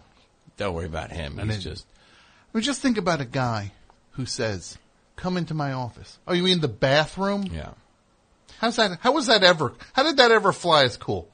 don't 0.57 0.73
worry 0.73 0.85
about 0.85 1.11
him. 1.11 1.37
And 1.39 1.51
He's 1.51 1.63
then- 1.63 1.73
just 1.73 1.85
I 2.53 2.57
mean, 2.57 2.63
just 2.63 2.81
think 2.81 2.97
about 2.97 3.21
a 3.21 3.25
guy 3.25 3.73
who 4.11 4.25
says, 4.25 4.77
"Come 5.17 5.37
into 5.37 5.53
my 5.53 5.71
office." 5.73 6.17
Oh, 6.27 6.33
you 6.33 6.41
mean 6.43 6.61
the 6.61 6.67
bathroom? 6.67 7.43
Yeah. 7.53 7.73
How's 8.59 8.75
that? 8.75 8.99
How 9.01 9.11
was 9.13 9.27
that 9.27 9.43
ever? 9.43 9.73
How 9.93 10.03
did 10.03 10.17
that 10.17 10.31
ever 10.31 10.51
fly 10.51 10.83
as 10.83 10.97
cool? 10.97 11.29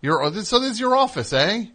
Your 0.00 0.22
oh, 0.22 0.32
so 0.32 0.58
this 0.58 0.72
is 0.72 0.80
your 0.80 0.96
office, 0.96 1.32
eh? 1.32 1.66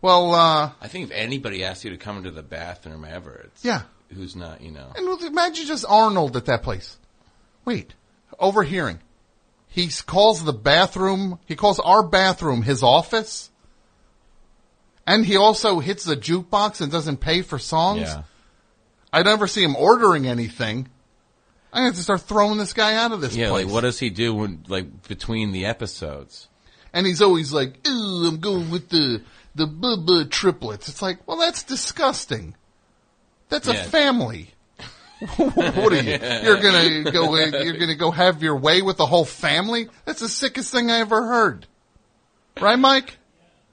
Well, 0.00 0.34
uh, 0.34 0.72
I 0.80 0.88
think 0.88 1.06
if 1.10 1.16
anybody 1.16 1.62
asks 1.64 1.84
you 1.84 1.90
to 1.90 1.96
come 1.96 2.18
into 2.18 2.32
the 2.32 2.42
bathroom 2.42 3.04
ever, 3.04 3.42
it's 3.46 3.64
Yeah. 3.64 3.82
who's 4.12 4.34
not 4.34 4.60
you 4.60 4.72
know. 4.72 4.92
and 4.96 5.22
imagine 5.22 5.66
just 5.66 5.84
Arnold 5.88 6.36
at 6.36 6.46
that 6.46 6.64
place. 6.64 6.98
Wait, 7.64 7.94
overhearing. 8.38 8.98
He 9.68 9.88
calls 10.04 10.44
the 10.44 10.52
bathroom. 10.52 11.38
He 11.46 11.54
calls 11.54 11.78
our 11.78 12.02
bathroom 12.02 12.62
his 12.62 12.82
office. 12.82 13.50
And 15.06 15.24
he 15.24 15.36
also 15.36 15.78
hits 15.78 16.04
the 16.04 16.16
jukebox 16.16 16.80
and 16.80 16.92
doesn't 16.92 17.18
pay 17.18 17.42
for 17.42 17.58
songs. 17.58 18.02
Yeah. 18.02 18.22
I 19.12 19.22
never 19.22 19.46
see 19.46 19.62
him 19.62 19.76
ordering 19.76 20.26
anything. 20.26 20.88
I 21.72 21.84
have 21.84 21.94
to 21.94 22.02
start 22.02 22.20
throwing 22.22 22.58
this 22.58 22.72
guy 22.72 22.94
out 22.94 23.12
of 23.12 23.20
this 23.20 23.34
yeah, 23.34 23.48
place. 23.48 23.64
like 23.64 23.72
what 23.72 23.80
does 23.80 23.98
he 23.98 24.10
do 24.10 24.34
when 24.34 24.64
like 24.68 25.08
between 25.08 25.52
the 25.52 25.64
episodes? 25.64 26.48
and 26.92 27.06
he's 27.06 27.22
always 27.22 27.52
like, 27.52 27.86
"Ooh, 27.88 28.26
I'm 28.26 28.38
going 28.38 28.70
with 28.70 28.88
the 28.88 29.22
the 29.54 29.66
bubba 29.66 30.30
triplets." 30.30 30.88
It's 30.88 31.02
like, 31.02 31.26
well, 31.26 31.38
that's 31.38 31.62
disgusting. 31.62 32.54
That's 33.48 33.68
a 33.68 33.74
family. 33.74 34.50
what 35.36 35.92
are 35.92 36.02
you? 36.02 36.18
You're 36.42 36.60
gonna 36.60 37.10
go? 37.10 37.36
You're 37.62 37.78
gonna 37.78 37.94
go 37.94 38.10
have 38.10 38.42
your 38.42 38.56
way 38.56 38.82
with 38.82 38.96
the 38.96 39.06
whole 39.06 39.24
family? 39.24 39.88
That's 40.04 40.20
the 40.20 40.28
sickest 40.28 40.72
thing 40.72 40.90
I 40.90 41.00
ever 41.00 41.26
heard. 41.26 41.66
Right, 42.60 42.78
Mike? 42.78 43.18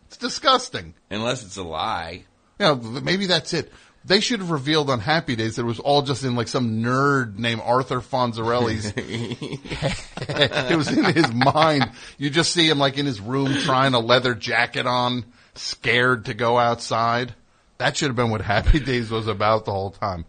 It's 0.07 0.17
disgusting. 0.17 0.93
Unless 1.09 1.43
it's 1.43 1.57
a 1.57 1.63
lie. 1.63 2.23
You 2.59 2.65
know, 2.65 2.75
maybe 2.75 3.27
that's 3.27 3.53
it. 3.53 3.71
They 4.05 4.21
should 4.21 4.39
have 4.39 4.49
revealed 4.49 4.89
on 4.89 4.99
Happy 4.99 5.35
Days 5.35 5.57
that 5.57 5.63
it 5.63 5.65
was 5.65 5.79
all 5.79 6.01
just 6.01 6.23
in 6.23 6.35
like 6.35 6.47
some 6.47 6.81
nerd 6.81 7.37
named 7.37 7.61
Arthur 7.63 7.99
Fonzarelli's. 7.99 8.93
it 8.95 10.75
was 10.75 10.87
in 10.87 11.03
his 11.03 11.33
mind. 11.33 11.91
You 12.17 12.29
just 12.29 12.53
see 12.53 12.69
him 12.69 12.79
like 12.79 12.97
in 12.97 13.05
his 13.05 13.19
room 13.19 13.53
trying 13.53 13.93
a 13.93 13.99
leather 13.99 14.33
jacket 14.35 14.87
on, 14.87 15.25
scared 15.55 16.25
to 16.25 16.33
go 16.33 16.57
outside. 16.57 17.33
That 17.77 17.97
should 17.97 18.07
have 18.07 18.15
been 18.15 18.29
what 18.29 18.41
Happy 18.41 18.79
Days 18.79 19.11
was 19.11 19.27
about 19.27 19.65
the 19.65 19.71
whole 19.71 19.91
time. 19.91 20.25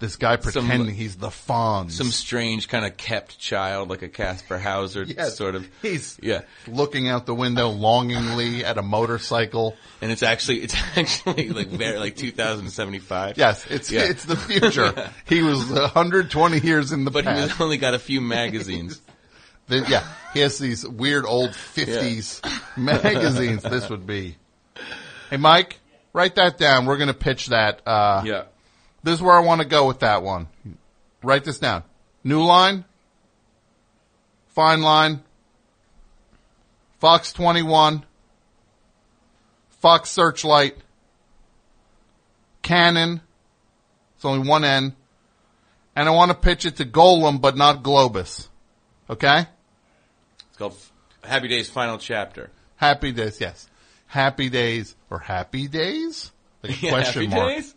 This 0.00 0.14
guy 0.14 0.36
pretending 0.36 0.94
he's 0.94 1.16
the 1.16 1.26
Fonz. 1.28 1.90
Some 1.90 2.12
strange 2.12 2.68
kind 2.68 2.84
of 2.86 2.96
kept 2.96 3.36
child, 3.40 3.90
like 3.90 4.02
a 4.02 4.08
Kaspar 4.08 4.56
Hauser 4.58 5.02
Yes. 5.06 5.36
sort 5.36 5.56
of. 5.56 5.68
He's 5.82 6.16
yeah, 6.22 6.42
looking 6.68 7.08
out 7.08 7.26
the 7.26 7.34
window 7.34 7.70
longingly 7.70 8.64
at 8.64 8.78
a 8.78 8.82
motorcycle. 8.82 9.76
and 10.00 10.12
it's 10.12 10.22
actually 10.22 10.58
it's 10.62 10.76
actually 10.96 11.48
like 11.48 11.66
very 11.66 11.98
like 11.98 12.14
2075. 12.14 13.36
Yes, 13.38 13.66
it's 13.68 13.90
Yeah. 13.90 14.02
it's 14.04 14.24
the 14.24 14.36
future. 14.36 15.10
He 15.26 15.42
was 15.42 15.68
120 15.68 16.60
years 16.60 16.92
in 16.92 17.04
the 17.04 17.10
but 17.10 17.24
past. 17.24 17.50
he's 17.52 17.60
only 17.60 17.76
got 17.78 17.94
a 17.94 17.98
few 17.98 18.20
magazines. 18.20 19.00
Then, 19.66 19.84
yeah, 19.88 20.06
he 20.32 20.40
has 20.40 20.58
these 20.58 20.86
weird 20.86 21.26
old 21.26 21.50
50s 21.50 22.40
magazines. 22.76 23.62
This 23.62 23.90
would 23.90 24.06
be. 24.06 24.36
Hey, 25.28 25.36
Mike, 25.36 25.78
write 26.12 26.36
that 26.36 26.56
down. 26.56 26.86
We're 26.86 26.96
going 26.96 27.08
to 27.08 27.14
pitch 27.14 27.48
that. 27.48 27.82
Uh, 27.86 28.22
yeah. 28.24 28.44
This 29.08 29.20
is 29.20 29.22
where 29.22 29.34
I 29.34 29.40
want 29.40 29.62
to 29.62 29.66
go 29.66 29.86
with 29.86 30.00
that 30.00 30.22
one. 30.22 30.48
Write 31.22 31.42
this 31.42 31.58
down. 31.58 31.82
New 32.24 32.42
line, 32.44 32.84
fine 34.48 34.82
line, 34.82 35.22
Fox 36.98 37.32
21, 37.32 38.04
Fox 39.80 40.10
Searchlight, 40.10 40.76
Canon. 42.60 43.22
It's 44.16 44.26
only 44.26 44.46
one 44.46 44.62
N. 44.62 44.94
And 45.96 46.06
I 46.06 46.12
want 46.12 46.30
to 46.30 46.36
pitch 46.36 46.66
it 46.66 46.76
to 46.76 46.84
Golan, 46.84 47.38
but 47.38 47.56
not 47.56 47.82
Globus. 47.82 48.46
Okay? 49.08 49.46
It's 50.50 50.58
called 50.58 50.76
Happy 51.24 51.48
Days 51.48 51.70
Final 51.70 51.96
Chapter. 51.96 52.50
Happy 52.76 53.12
days, 53.12 53.40
yes. 53.40 53.70
Happy 54.06 54.50
days 54.50 54.94
or 55.08 55.18
happy 55.18 55.66
days? 55.66 56.30
Like 56.62 56.72
a 56.72 56.76
Yeah, 56.86 56.90
question 56.90 57.30
Happy 57.30 57.40
mark. 57.40 57.54
Days? 57.56 57.74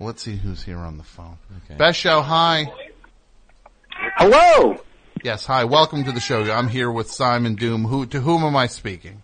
Well, 0.00 0.06
let's 0.06 0.22
see 0.22 0.34
who's 0.34 0.62
here 0.62 0.78
on 0.78 0.96
the 0.96 1.04
phone. 1.04 1.36
Okay. 1.64 1.76
Best 1.76 2.00
show, 2.00 2.22
hi. 2.22 2.72
Hello. 4.16 4.82
Yes, 5.22 5.44
hi. 5.44 5.64
Welcome 5.64 6.04
to 6.04 6.12
the 6.12 6.20
show. 6.20 6.50
I'm 6.50 6.68
here 6.68 6.90
with 6.90 7.10
Simon 7.10 7.54
Doom. 7.54 7.84
Who 7.84 8.06
to 8.06 8.18
whom 8.18 8.42
am 8.42 8.56
I 8.56 8.66
speaking? 8.66 9.22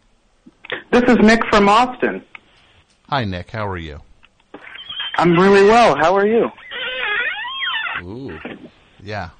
This 0.92 1.04
is 1.08 1.16
Nick 1.20 1.40
from 1.48 1.70
Austin. 1.70 2.22
Hi, 3.08 3.24
Nick. 3.24 3.50
How 3.50 3.66
are 3.66 3.78
you? 3.78 4.02
I'm 5.16 5.32
really 5.38 5.64
well. 5.64 5.96
How 5.96 6.14
are 6.14 6.26
you? 6.26 6.50
Ooh. 8.02 8.38
Yeah. 9.02 9.30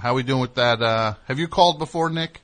How 0.00 0.10
are 0.10 0.14
we 0.14 0.24
doing 0.24 0.40
with 0.40 0.56
that? 0.56 0.82
Uh, 0.82 1.14
have 1.28 1.38
you 1.38 1.46
called 1.46 1.78
before, 1.78 2.10
Nick? 2.10 2.40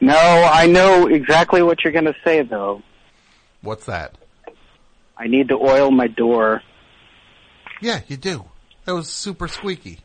No, 0.00 0.16
I 0.16 0.68
know 0.68 1.06
exactly 1.06 1.60
what 1.60 1.84
you're 1.84 1.92
going 1.92 2.06
to 2.06 2.16
say, 2.24 2.40
though. 2.40 2.82
What's 3.60 3.84
that? 3.84 4.16
I 5.18 5.26
need 5.26 5.48
to 5.48 5.56
oil 5.56 5.90
my 5.90 6.06
door. 6.06 6.62
Yeah, 7.82 8.00
you 8.06 8.16
do. 8.16 8.44
That 8.86 8.94
was 8.94 9.08
super 9.08 9.48
squeaky. 9.48 9.98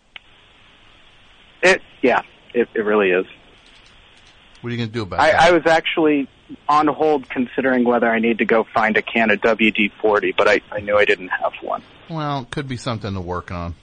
It, 1.62 1.82
yeah, 2.02 2.22
it, 2.54 2.68
it 2.74 2.82
really 2.82 3.12
is. 3.12 3.26
What 4.62 4.70
are 4.70 4.72
you 4.72 4.78
going 4.78 4.90
to 4.90 4.94
do 4.94 5.04
about 5.04 5.20
I, 5.20 5.32
that? 5.32 5.42
I 5.42 5.52
was 5.52 5.66
actually 5.66 6.28
on 6.68 6.88
hold 6.88 7.30
considering 7.30 7.86
whether 7.86 8.10
I 8.10 8.20
need 8.20 8.40
to 8.40 8.46
go 8.46 8.66
find 8.74 8.98
a 8.98 9.02
can 9.02 9.30
of 9.30 9.40
WD-40, 9.42 10.36
but 10.36 10.48
I, 10.48 10.62
I 10.72 10.80
knew 10.80 10.98
I 10.98 11.06
didn't 11.06 11.30
have 11.30 11.54
one. 11.62 11.84
Well, 12.10 12.42
it 12.42 12.52
could 12.52 12.68
be 12.68 12.78
something 12.78 13.14
to 13.14 13.22
work 13.22 13.52
on. 13.52 13.76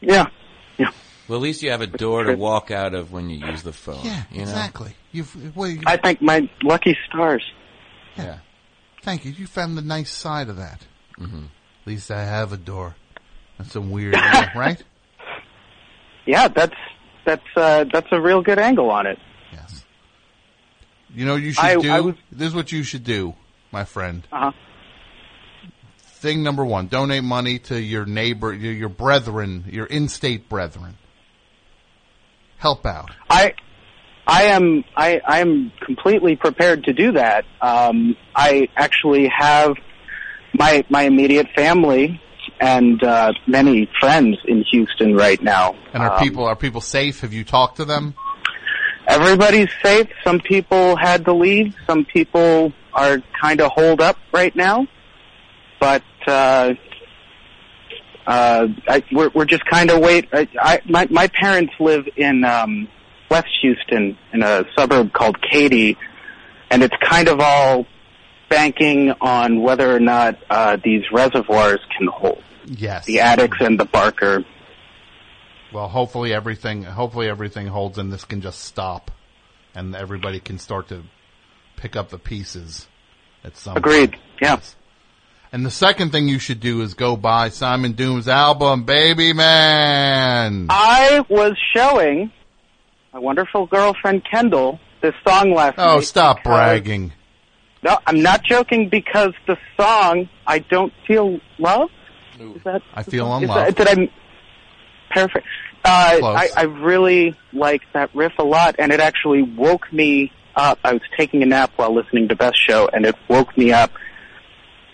Yeah. 0.00 0.26
Yeah. 0.78 0.90
Well, 1.26 1.38
at 1.38 1.42
least 1.42 1.62
you 1.62 1.70
have 1.70 1.80
a 1.80 1.86
door 1.86 2.24
to 2.24 2.34
walk 2.34 2.70
out 2.70 2.94
of 2.94 3.12
when 3.12 3.30
you 3.30 3.46
use 3.46 3.62
the 3.62 3.72
phone. 3.72 4.04
Yeah, 4.04 4.24
you 4.30 4.38
know? 4.38 4.42
exactly. 4.42 4.94
You've, 5.12 5.56
well, 5.56 5.70
you, 5.70 5.80
I 5.86 5.96
think 5.96 6.20
my 6.20 6.50
lucky 6.62 6.96
stars. 7.08 7.44
Yeah. 8.16 8.38
Thank 9.02 9.24
you. 9.24 9.30
You 9.30 9.46
found 9.46 9.78
the 9.78 9.82
nice 9.82 10.10
side 10.10 10.48
of 10.48 10.56
that. 10.56 10.80
Mm-hmm. 11.18 11.44
Least 11.90 12.12
I 12.12 12.22
have 12.22 12.52
a 12.52 12.56
door. 12.56 12.94
That's 13.58 13.72
some 13.72 13.90
weird, 13.90 14.14
yeah, 14.16 14.56
right? 14.56 14.80
Yeah, 16.24 16.46
that's 16.46 16.76
that's 17.26 17.42
uh, 17.56 17.84
that's 17.92 18.06
a 18.12 18.20
real 18.20 18.42
good 18.42 18.60
angle 18.60 18.92
on 18.92 19.06
it. 19.06 19.18
Yes. 19.52 19.84
You 21.12 21.26
know 21.26 21.32
what 21.32 21.42
you 21.42 21.52
should 21.52 21.64
I- 21.64 21.74
do? 21.74 21.90
I 21.90 21.98
was- 21.98 22.14
this 22.30 22.46
is 22.46 22.54
what 22.54 22.70
you 22.70 22.84
should 22.84 23.02
do, 23.02 23.34
my 23.72 23.82
friend. 23.84 24.24
Uh-huh. 24.30 24.52
Thing 25.98 26.44
number 26.44 26.64
one, 26.64 26.86
donate 26.86 27.24
money 27.24 27.58
to 27.58 27.80
your 27.80 28.06
neighbor, 28.06 28.54
your, 28.54 28.72
your 28.72 28.88
brethren, 28.88 29.64
your 29.66 29.86
in-state 29.86 30.48
brethren. 30.48 30.96
Help 32.58 32.86
out. 32.86 33.10
I 33.28 33.54
I 34.28 34.44
am 34.44 34.84
I 34.96 35.20
I 35.26 35.40
am 35.40 35.72
completely 35.84 36.36
prepared 36.36 36.84
to 36.84 36.92
do 36.92 37.12
that. 37.12 37.46
Um, 37.60 38.16
I 38.36 38.68
actually 38.76 39.28
have 39.36 39.74
my 40.60 40.84
my 40.90 41.02
immediate 41.12 41.48
family 41.56 42.20
and 42.60 43.02
uh, 43.02 43.32
many 43.46 43.88
friends 43.98 44.36
in 44.46 44.62
Houston 44.70 45.16
right 45.16 45.42
now. 45.42 45.74
And 45.94 46.02
are 46.02 46.12
Um, 46.12 46.18
people 46.18 46.44
are 46.44 46.56
people 46.66 46.82
safe? 46.82 47.20
Have 47.22 47.32
you 47.32 47.44
talked 47.44 47.76
to 47.78 47.86
them? 47.86 48.14
Everybody's 49.08 49.72
safe. 49.82 50.08
Some 50.22 50.38
people 50.40 50.96
had 50.96 51.24
to 51.24 51.32
leave. 51.32 51.74
Some 51.88 52.04
people 52.04 52.72
are 52.92 53.16
kind 53.42 53.60
of 53.60 53.72
holed 53.72 54.00
up 54.00 54.16
right 54.32 54.54
now. 54.54 54.86
But 55.80 56.04
uh, 56.26 56.74
uh, 58.26 58.66
I, 58.94 59.02
we're 59.16 59.30
we're 59.34 59.50
just 59.56 59.64
kind 59.64 59.90
of 59.90 60.00
wait. 60.00 60.28
I, 60.32 60.46
I 60.60 60.80
my 60.84 61.06
my 61.10 61.28
parents 61.42 61.72
live 61.80 62.04
in 62.16 62.44
um, 62.44 62.86
West 63.30 63.48
Houston 63.62 64.18
in 64.34 64.42
a 64.42 64.64
suburb 64.76 65.14
called 65.14 65.36
Katy, 65.50 65.96
and 66.70 66.82
it's 66.82 66.96
kind 67.02 67.28
of 67.28 67.40
all 67.40 67.86
banking 68.50 69.12
on 69.22 69.62
whether 69.62 69.94
or 69.94 70.00
not 70.00 70.36
uh, 70.50 70.76
these 70.84 71.04
reservoirs 71.10 71.80
can 71.96 72.08
hold. 72.08 72.42
Yes. 72.66 73.06
The 73.06 73.16
Addicks 73.16 73.64
and 73.64 73.80
the 73.80 73.86
Barker. 73.86 74.44
Well, 75.72 75.88
hopefully 75.88 76.34
everything 76.34 76.82
hopefully 76.82 77.28
everything 77.28 77.68
holds 77.68 77.96
and 77.96 78.12
this 78.12 78.24
can 78.24 78.42
just 78.42 78.60
stop, 78.64 79.10
and 79.74 79.94
everybody 79.94 80.40
can 80.40 80.58
start 80.58 80.88
to 80.88 81.04
pick 81.76 81.96
up 81.96 82.10
the 82.10 82.18
pieces 82.18 82.86
at 83.44 83.56
some. 83.56 83.76
Agreed. 83.76 84.10
point. 84.12 84.22
Yeah. 84.42 84.60
And 85.52 85.66
the 85.66 85.70
second 85.70 86.10
thing 86.12 86.28
you 86.28 86.38
should 86.38 86.60
do 86.60 86.82
is 86.82 86.94
go 86.94 87.16
buy 87.16 87.48
Simon 87.48 87.92
Doom's 87.92 88.28
album, 88.28 88.84
Baby 88.84 89.32
Man. 89.32 90.66
I 90.70 91.24
was 91.28 91.56
showing 91.74 92.30
my 93.12 93.18
wonderful 93.18 93.66
girlfriend 93.66 94.22
Kendall 94.24 94.78
this 95.02 95.14
song 95.26 95.52
last 95.52 95.76
night. 95.76 95.94
Oh, 95.94 96.00
stop 96.00 96.44
bragging. 96.44 97.12
No, 97.82 97.98
I'm 98.06 98.22
not 98.22 98.42
joking 98.44 98.88
because 98.88 99.32
the 99.46 99.56
song 99.78 100.28
"I 100.46 100.58
Don't 100.60 100.92
Feel 101.06 101.40
Love." 101.58 101.90
Is 102.38 102.62
that? 102.64 102.82
I 102.94 103.02
feel 103.02 103.26
is 103.36 103.42
unloved. 103.42 103.76
that- 103.76 103.96
did 103.96 103.98
I? 104.08 104.10
Perfect. 105.10 105.46
Uh, 105.84 106.18
I, 106.22 106.48
I 106.56 106.62
really 106.64 107.34
like 107.54 107.80
that 107.94 108.14
riff 108.14 108.32
a 108.38 108.44
lot, 108.44 108.76
and 108.78 108.92
it 108.92 109.00
actually 109.00 109.42
woke 109.42 109.90
me 109.92 110.30
up. 110.54 110.78
I 110.84 110.92
was 110.92 111.02
taking 111.16 111.42
a 111.42 111.46
nap 111.46 111.72
while 111.76 111.94
listening 111.94 112.28
to 112.28 112.36
Best 112.36 112.58
Show, 112.68 112.88
and 112.92 113.06
it 113.06 113.16
woke 113.28 113.56
me 113.56 113.72
up 113.72 113.90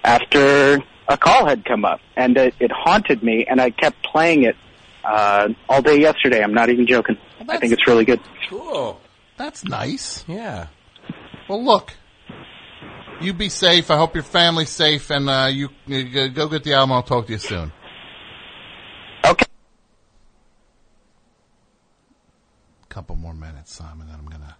after 0.04 0.78
a 1.08 1.16
call 1.16 1.46
had 1.46 1.64
come 1.64 1.84
up, 1.84 2.00
and 2.16 2.36
it, 2.36 2.54
it 2.60 2.70
haunted 2.72 3.22
me, 3.22 3.46
and 3.48 3.60
I 3.60 3.70
kept 3.70 4.02
playing 4.04 4.44
it 4.44 4.56
uh, 5.04 5.48
all 5.68 5.82
day 5.82 6.00
yesterday. 6.00 6.42
I'm 6.42 6.54
not 6.54 6.68
even 6.70 6.86
joking. 6.86 7.16
I 7.48 7.58
think 7.58 7.72
it's 7.72 7.86
really 7.86 8.04
good. 8.04 8.20
Cool. 8.48 9.00
That's 9.36 9.64
nice. 9.64 10.24
Yeah. 10.26 10.68
Well, 11.48 11.64
look. 11.64 11.92
You 13.20 13.32
be 13.32 13.48
safe. 13.48 13.90
I 13.90 13.96
hope 13.96 14.14
your 14.14 14.22
family's 14.24 14.68
safe, 14.70 15.10
and 15.10 15.28
uh, 15.28 15.48
you, 15.50 15.70
you 15.86 16.28
go 16.28 16.48
get 16.48 16.64
the 16.64 16.74
album. 16.74 16.92
I'll 16.92 17.02
talk 17.02 17.26
to 17.26 17.32
you 17.32 17.38
soon. 17.38 17.72
Okay. 19.24 19.46
Couple 22.88 23.16
more 23.16 23.34
minutes, 23.34 23.72
Simon, 23.74 24.06
then 24.08 24.16
I'm 24.18 24.26
gonna. 24.26 24.56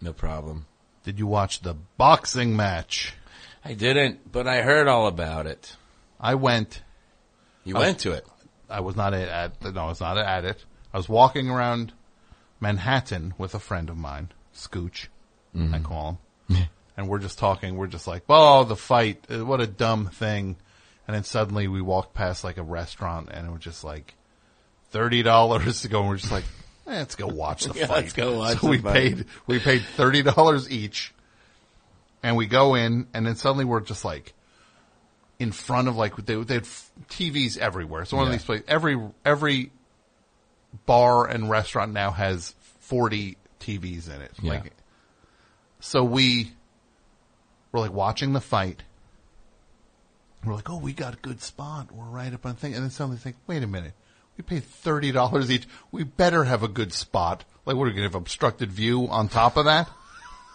No 0.00 0.12
problem. 0.12 0.66
Did 1.04 1.18
you 1.18 1.26
watch 1.26 1.60
the 1.60 1.74
boxing 1.74 2.56
match? 2.56 3.14
I 3.64 3.74
didn't, 3.74 4.30
but 4.32 4.46
I 4.48 4.62
heard 4.62 4.88
all 4.88 5.06
about 5.06 5.46
it. 5.46 5.76
I 6.20 6.34
went. 6.34 6.82
You 7.64 7.76
I 7.76 7.80
went 7.80 7.96
was- 7.96 8.02
to 8.04 8.12
it. 8.12 8.26
I 8.68 8.80
was 8.80 8.96
not 8.96 9.14
at, 9.14 9.28
at 9.62 9.74
no, 9.74 9.82
I 9.84 9.86
was 9.86 10.00
not 10.00 10.18
at 10.18 10.44
it. 10.44 10.64
I 10.92 10.96
was 10.96 11.08
walking 11.08 11.48
around 11.48 11.92
Manhattan 12.58 13.34
with 13.38 13.54
a 13.54 13.60
friend 13.60 13.88
of 13.90 13.96
mine, 13.96 14.32
Scooch, 14.54 15.06
Mm-hmm. 15.54 15.74
I 15.74 15.78
call 15.78 16.18
him, 16.48 16.56
and 16.96 17.08
we're 17.08 17.18
just 17.18 17.38
talking. 17.38 17.76
We're 17.76 17.86
just 17.86 18.06
like, 18.06 18.22
"Oh, 18.28 18.64
the 18.64 18.76
fight! 18.76 19.24
uh, 19.30 19.44
What 19.44 19.60
a 19.60 19.66
dumb 19.66 20.06
thing!" 20.08 20.56
And 21.06 21.14
then 21.14 21.24
suddenly 21.24 21.68
we 21.68 21.80
walked 21.82 22.14
past 22.14 22.42
like 22.44 22.56
a 22.56 22.62
restaurant, 22.62 23.28
and 23.32 23.46
it 23.46 23.50
was 23.50 23.60
just 23.60 23.84
like 23.84 24.14
thirty 24.90 25.22
dollars 25.22 25.82
to 25.82 25.88
go. 25.88 26.00
And 26.00 26.08
we're 26.08 26.16
just 26.16 26.32
like, 26.32 26.44
eh, 26.86 26.96
"Let's 26.98 27.14
go 27.16 27.26
watch 27.28 27.64
the 27.64 27.74
Yeah, 27.78 27.86
fight." 27.86 27.96
let's 28.04 28.12
go 28.12 28.38
watch 28.38 28.58
So 28.60 28.66
the 28.66 28.70
we 28.70 28.78
fight. 28.78 28.92
paid 28.94 29.24
we 29.46 29.58
paid 29.58 29.82
thirty 29.82 30.22
dollars 30.22 30.70
each, 30.70 31.12
and 32.22 32.36
we 32.36 32.46
go 32.46 32.74
in, 32.74 33.06
and 33.14 33.26
then 33.26 33.36
suddenly 33.36 33.64
we're 33.64 33.80
just 33.80 34.04
like 34.04 34.32
in 35.38 35.52
front 35.52 35.86
of 35.88 35.96
like 35.96 36.16
they 36.16 36.34
they 36.42 36.54
had 36.54 36.64
TVs 37.10 37.58
everywhere. 37.58 38.04
So 38.04 38.16
one 38.16 38.26
Yeah. 38.26 38.32
of 38.32 38.38
these 38.38 38.44
places, 38.46 38.64
every 38.68 38.98
every 39.24 39.70
bar 40.86 41.26
and 41.26 41.48
restaurant 41.50 41.92
now 41.92 42.10
has 42.10 42.54
forty 42.80 43.36
TVs 43.60 44.12
in 44.14 44.22
it. 44.22 44.32
Yeah. 44.42 44.52
Like, 44.52 44.72
so 45.80 46.02
we 46.04 46.52
were 47.72 47.80
like 47.80 47.92
watching 47.92 48.32
the 48.32 48.40
fight. 48.40 48.82
We're 50.44 50.54
like, 50.54 50.70
oh, 50.70 50.78
we 50.78 50.92
got 50.92 51.14
a 51.14 51.18
good 51.18 51.42
spot. 51.42 51.90
We're 51.90 52.04
right 52.04 52.32
up 52.32 52.46
on 52.46 52.52
the 52.52 52.60
thing, 52.60 52.74
and 52.74 52.82
then 52.82 52.90
suddenly 52.90 53.18
think, 53.18 53.36
wait 53.48 53.64
a 53.64 53.66
minute, 53.66 53.94
we 54.36 54.42
paid 54.42 54.64
thirty 54.64 55.12
dollars 55.12 55.50
each. 55.50 55.66
We 55.90 56.04
better 56.04 56.44
have 56.44 56.62
a 56.62 56.68
good 56.68 56.92
spot. 56.92 57.44
Like, 57.64 57.76
what 57.76 57.84
are 57.84 57.86
we 57.86 57.92
going 57.92 58.08
to 58.08 58.10
have 58.10 58.14
obstructed 58.14 58.70
view 58.70 59.08
on 59.08 59.28
top 59.28 59.56
of 59.56 59.64
that? 59.64 59.88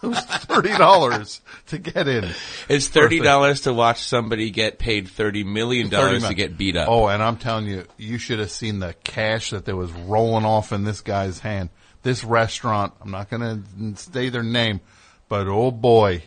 It 0.02 0.06
was 0.08 0.18
thirty 0.18 0.76
dollars 0.76 1.40
to 1.68 1.78
get 1.78 2.08
in. 2.08 2.28
It's 2.68 2.88
thirty 2.88 3.20
dollars 3.20 3.62
to 3.62 3.72
watch 3.72 4.00
somebody 4.00 4.50
get 4.50 4.78
paid 4.78 5.08
thirty 5.08 5.44
million 5.44 5.90
dollars 5.90 6.26
to 6.26 6.34
get 6.34 6.58
beat 6.58 6.76
up. 6.76 6.88
Oh, 6.88 7.06
and 7.06 7.22
I'm 7.22 7.36
telling 7.36 7.66
you, 7.66 7.84
you 7.98 8.18
should 8.18 8.40
have 8.40 8.50
seen 8.50 8.80
the 8.80 8.94
cash 9.04 9.50
that 9.50 9.64
there 9.64 9.76
was 9.76 9.92
rolling 9.92 10.44
off 10.44 10.72
in 10.72 10.84
this 10.84 11.02
guy's 11.02 11.38
hand. 11.38 11.68
This 12.02 12.24
restaurant, 12.24 12.94
I'm 13.00 13.12
not 13.12 13.30
going 13.30 13.64
to 13.94 13.96
say 13.96 14.28
their 14.28 14.42
name, 14.42 14.80
but 15.28 15.46
oh 15.46 15.70
boy, 15.70 16.24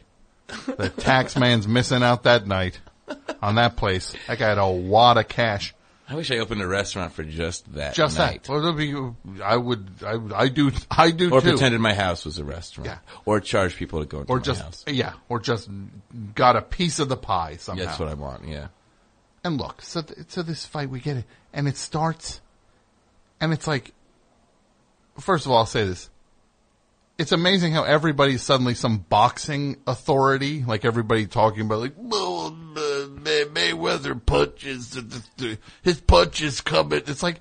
the 0.47 0.89
tax 0.95 1.35
man's 1.35 1.67
missing 1.67 2.03
out 2.03 2.23
that 2.23 2.45
night 2.47 2.79
on 3.41 3.55
that 3.55 3.75
place. 3.77 4.13
That 4.27 4.39
guy 4.39 4.49
had 4.49 4.57
a 4.57 4.67
wad 4.69 5.17
of 5.17 5.27
cash. 5.27 5.73
I 6.07 6.13
wish 6.13 6.29
I 6.29 6.37
opened 6.37 6.61
a 6.61 6.67
restaurant 6.67 7.13
for 7.13 7.23
just 7.23 7.73
that. 7.73 7.95
Just 7.95 8.19
night. 8.19 8.43
that. 8.43 8.49
Well, 8.51 8.59
it'll 8.59 8.73
be, 8.73 9.41
I 9.43 9.57
would, 9.57 9.87
I, 10.05 10.19
I 10.35 10.47
do, 10.49 10.71
I 10.91 11.09
do 11.09 11.31
Or 11.33 11.41
too. 11.41 11.49
pretended 11.49 11.81
my 11.81 11.95
house 11.95 12.25
was 12.25 12.37
a 12.37 12.43
restaurant. 12.43 12.87
Yeah. 12.89 12.97
Or 13.25 13.39
charge 13.39 13.75
people 13.75 14.01
to 14.01 14.05
go 14.05 14.19
into 14.19 14.31
or 14.31 14.37
my 14.37 14.43
just, 14.43 14.61
house. 14.61 14.83
yeah, 14.87 15.13
or 15.29 15.39
just 15.39 15.67
got 16.35 16.55
a 16.57 16.61
piece 16.61 16.99
of 16.99 17.09
the 17.09 17.17
pie 17.17 17.55
somehow. 17.57 17.85
That's 17.85 17.97
what 17.99 18.09
I 18.09 18.13
want. 18.13 18.47
Yeah. 18.47 18.67
And 19.43 19.57
look, 19.57 19.81
so 19.81 20.01
th- 20.03 20.29
so 20.29 20.43
this 20.43 20.63
fight 20.65 20.89
we 20.91 20.99
get 20.99 21.17
it, 21.17 21.25
and 21.53 21.67
it 21.67 21.77
starts, 21.77 22.39
and 23.41 23.51
it's 23.53 23.65
like, 23.67 23.91
first 25.19 25.45
of 25.45 25.51
all, 25.51 25.57
I'll 25.59 25.65
say 25.65 25.85
this: 25.85 26.09
it's 27.17 27.31
amazing 27.31 27.73
how 27.73 27.83
everybody's 27.83 28.43
suddenly 28.43 28.73
some 28.73 28.97
boxing 28.97 29.77
authority, 29.87 30.63
like 30.63 30.83
everybody 30.85 31.27
talking 31.27 31.61
about 31.61 31.79
like, 31.79 31.95
Mayweather 33.53 34.25
punches, 34.25 34.99
his 35.81 36.01
punches 36.01 36.61
coming. 36.61 37.01
It's 37.07 37.23
like 37.23 37.39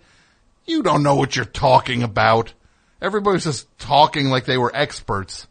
you 0.67 0.83
don't 0.83 1.03
know 1.03 1.17
what 1.17 1.37
you're 1.37 1.45
talking 1.45 2.03
about. 2.03 2.55
Everybody's 3.03 3.45
just 3.45 3.79
talking 3.79 4.27
like 4.29 4.45
they 4.47 4.59
were 4.59 4.75
experts. 4.75 5.47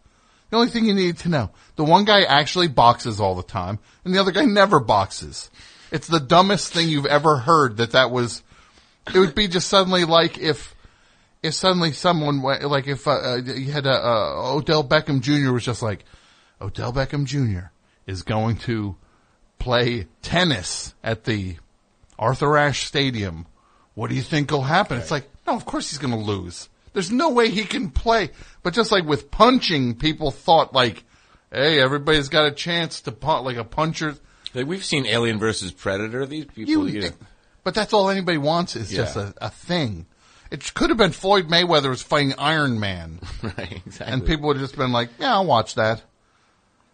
The 0.49 0.57
only 0.57 0.69
thing 0.69 0.85
you 0.85 0.93
need 0.93 1.17
to 1.19 1.29
know, 1.29 1.49
the 1.75 1.83
one 1.83 2.05
guy 2.05 2.23
actually 2.23 2.67
boxes 2.67 3.19
all 3.19 3.35
the 3.35 3.43
time, 3.43 3.79
and 4.05 4.13
the 4.13 4.19
other 4.19 4.31
guy 4.31 4.45
never 4.45 4.79
boxes. 4.79 5.49
It's 5.91 6.07
the 6.07 6.19
dumbest 6.19 6.73
thing 6.73 6.89
you've 6.89 7.05
ever 7.05 7.37
heard 7.37 7.77
that 7.77 7.91
that 7.91 8.11
was, 8.11 8.41
it 9.13 9.19
would 9.19 9.35
be 9.35 9.47
just 9.47 9.67
suddenly 9.67 10.05
like 10.05 10.37
if, 10.37 10.75
if 11.43 11.53
suddenly 11.53 11.91
someone, 11.91 12.41
went- 12.41 12.63
like 12.63 12.87
if, 12.87 13.07
uh, 13.07 13.11
uh, 13.11 13.35
you 13.43 13.71
had, 13.71 13.85
uh, 13.85 13.91
uh, 13.91 14.53
Odell 14.55 14.83
Beckham 14.83 15.21
Jr. 15.21 15.51
was 15.51 15.63
just 15.65 15.81
like, 15.81 16.05
Odell 16.61 16.93
Beckham 16.93 17.25
Jr. 17.25 17.67
is 18.07 18.23
going 18.23 18.55
to 18.57 18.95
play 19.59 20.07
tennis 20.21 20.95
at 21.03 21.25
the 21.25 21.57
Arthur 22.17 22.57
Ashe 22.57 22.85
Stadium. 22.85 23.45
What 23.93 24.09
do 24.09 24.15
you 24.15 24.21
think 24.21 24.49
will 24.51 24.61
happen? 24.61 24.97
It's 24.97 25.11
like, 25.11 25.29
no, 25.45 25.55
of 25.55 25.65
course 25.65 25.89
he's 25.89 25.99
going 25.99 26.13
to 26.13 26.19
lose. 26.19 26.69
There's 26.93 27.11
no 27.11 27.29
way 27.31 27.49
he 27.49 27.63
can 27.63 27.89
play. 27.89 28.29
But 28.61 28.73
just 28.73 28.91
like 28.91 29.05
with 29.05 29.29
punching, 29.29 29.95
people 29.95 30.31
thought 30.31 30.73
like, 30.73 31.03
hey, 31.51 31.81
everybody's 31.81 32.29
got 32.29 32.45
a 32.45 32.51
chance 32.51 33.01
to 33.01 33.11
punch, 33.11 33.45
like 33.45 33.57
a 33.57 33.63
puncher. 33.63 34.15
Like 34.53 34.67
we've 34.67 34.85
seen 34.85 35.05
Alien 35.05 35.39
versus 35.39 35.71
Predator. 35.71 36.25
These 36.25 36.45
people, 36.45 36.89
you, 36.89 37.01
know, 37.01 37.09
But 37.63 37.73
that's 37.73 37.93
all 37.93 38.09
anybody 38.09 38.37
wants 38.37 38.75
is 38.75 38.89
just 38.91 39.15
a, 39.15 39.33
a 39.41 39.49
thing. 39.49 40.05
It 40.53 40.71
could 40.75 40.89
have 40.89 40.99
been 40.99 41.11
Floyd 41.11 41.47
Mayweather 41.47 41.89
was 41.89 42.03
fighting 42.03 42.35
Iron 42.37 42.79
Man. 42.79 43.19
right? 43.41 43.81
Exactly. 43.87 44.13
And 44.13 44.23
people 44.23 44.47
would 44.47 44.57
have 44.57 44.63
just 44.63 44.77
been 44.77 44.91
like, 44.91 45.09
yeah, 45.17 45.33
I'll 45.33 45.47
watch 45.47 45.73
that. 45.75 46.03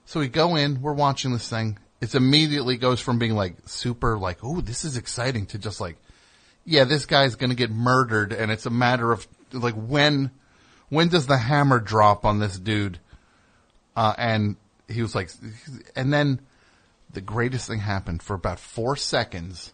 So 0.05 0.21
we 0.21 0.29
go 0.29 0.55
in, 0.55 0.81
we're 0.81 0.93
watching 0.93 1.33
this 1.33 1.49
thing. 1.49 1.77
It 1.99 2.15
immediately 2.15 2.77
goes 2.77 3.01
from 3.01 3.19
being 3.19 3.35
like 3.35 3.55
super 3.65 4.17
like, 4.17 4.37
oh, 4.43 4.61
this 4.61 4.85
is 4.85 4.95
exciting 4.95 5.45
to 5.47 5.57
just 5.57 5.81
like, 5.81 5.97
yeah, 6.63 6.85
this 6.85 7.05
guy's 7.05 7.35
gonna 7.35 7.53
get 7.53 7.69
murdered 7.69 8.31
and 8.31 8.49
it's 8.49 8.65
a 8.65 8.69
matter 8.69 9.11
of 9.11 9.27
like 9.51 9.75
when, 9.75 10.31
when 10.87 11.09
does 11.09 11.27
the 11.27 11.37
hammer 11.37 11.81
drop 11.81 12.23
on 12.23 12.39
this 12.39 12.57
dude? 12.57 12.97
Uh, 13.93 14.13
and 14.17 14.55
he 14.87 15.01
was 15.01 15.13
like, 15.13 15.31
and 15.97 16.13
then 16.13 16.39
the 17.11 17.19
greatest 17.19 17.67
thing 17.67 17.79
happened 17.79 18.23
for 18.23 18.35
about 18.35 18.57
four 18.57 18.95
seconds. 18.95 19.73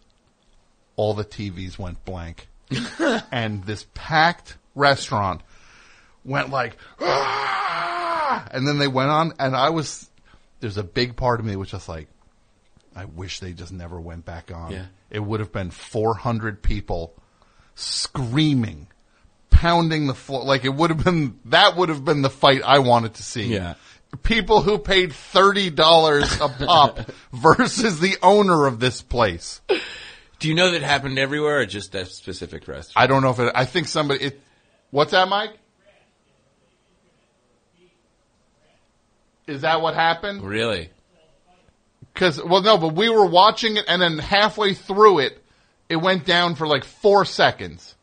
All 0.96 1.14
the 1.14 1.24
TVs 1.24 1.78
went 1.78 2.04
blank 2.04 2.48
and 3.32 3.64
this 3.64 3.86
packed 3.94 4.56
restaurant 4.74 5.42
went 6.24 6.50
like, 6.50 6.76
"Ah!" 7.00 8.46
and 8.50 8.66
then 8.66 8.78
they 8.78 8.88
went 8.88 9.10
on, 9.10 9.32
and 9.38 9.56
I 9.56 9.70
was, 9.70 10.08
there's 10.60 10.76
a 10.76 10.84
big 10.84 11.16
part 11.16 11.40
of 11.40 11.46
me 11.46 11.56
which 11.56 11.72
was 11.72 11.88
like, 11.88 12.08
I 12.94 13.04
wish 13.04 13.40
they 13.40 13.52
just 13.52 13.72
never 13.72 14.00
went 14.00 14.24
back 14.24 14.50
on. 14.52 14.72
Yeah. 14.72 14.86
It 15.10 15.20
would 15.20 15.40
have 15.40 15.52
been 15.52 15.70
400 15.70 16.62
people 16.62 17.14
screaming, 17.74 18.88
pounding 19.50 20.06
the 20.06 20.14
floor, 20.14 20.44
like 20.44 20.64
it 20.64 20.74
would 20.74 20.90
have 20.90 21.04
been, 21.04 21.38
that 21.46 21.76
would 21.76 21.90
have 21.90 22.04
been 22.04 22.22
the 22.22 22.30
fight 22.30 22.62
I 22.64 22.78
wanted 22.78 23.14
to 23.14 23.22
see. 23.22 23.44
Yeah. 23.44 23.74
People 24.22 24.62
who 24.62 24.78
paid 24.78 25.10
$30 25.10 26.40
a 26.40 26.64
pop 26.64 27.00
versus 27.32 28.00
the 28.00 28.16
owner 28.22 28.66
of 28.66 28.80
this 28.80 29.02
place. 29.02 29.60
Do 30.38 30.48
you 30.48 30.54
know 30.54 30.70
that 30.70 30.82
happened 30.82 31.18
everywhere 31.18 31.60
or 31.60 31.66
just 31.66 31.92
that 31.92 32.08
specific 32.08 32.68
restaurant? 32.68 33.02
I 33.02 33.06
don't 33.06 33.22
know 33.22 33.30
if 33.30 33.38
it, 33.38 33.52
I 33.54 33.64
think 33.64 33.88
somebody, 33.88 34.24
it, 34.24 34.40
what's 34.90 35.12
that, 35.12 35.28
Mike? 35.28 35.50
Is 39.46 39.62
that 39.62 39.80
what 39.80 39.94
happened? 39.94 40.42
Really? 40.42 40.90
Cause, 42.14 42.42
well, 42.42 42.62
no, 42.62 42.78
but 42.78 42.94
we 42.94 43.08
were 43.08 43.26
watching 43.26 43.76
it 43.76 43.84
and 43.88 44.02
then 44.02 44.18
halfway 44.18 44.74
through 44.74 45.20
it, 45.20 45.42
it 45.88 45.96
went 45.96 46.26
down 46.26 46.54
for 46.54 46.66
like 46.66 46.84
four 46.84 47.24
seconds. 47.24 47.94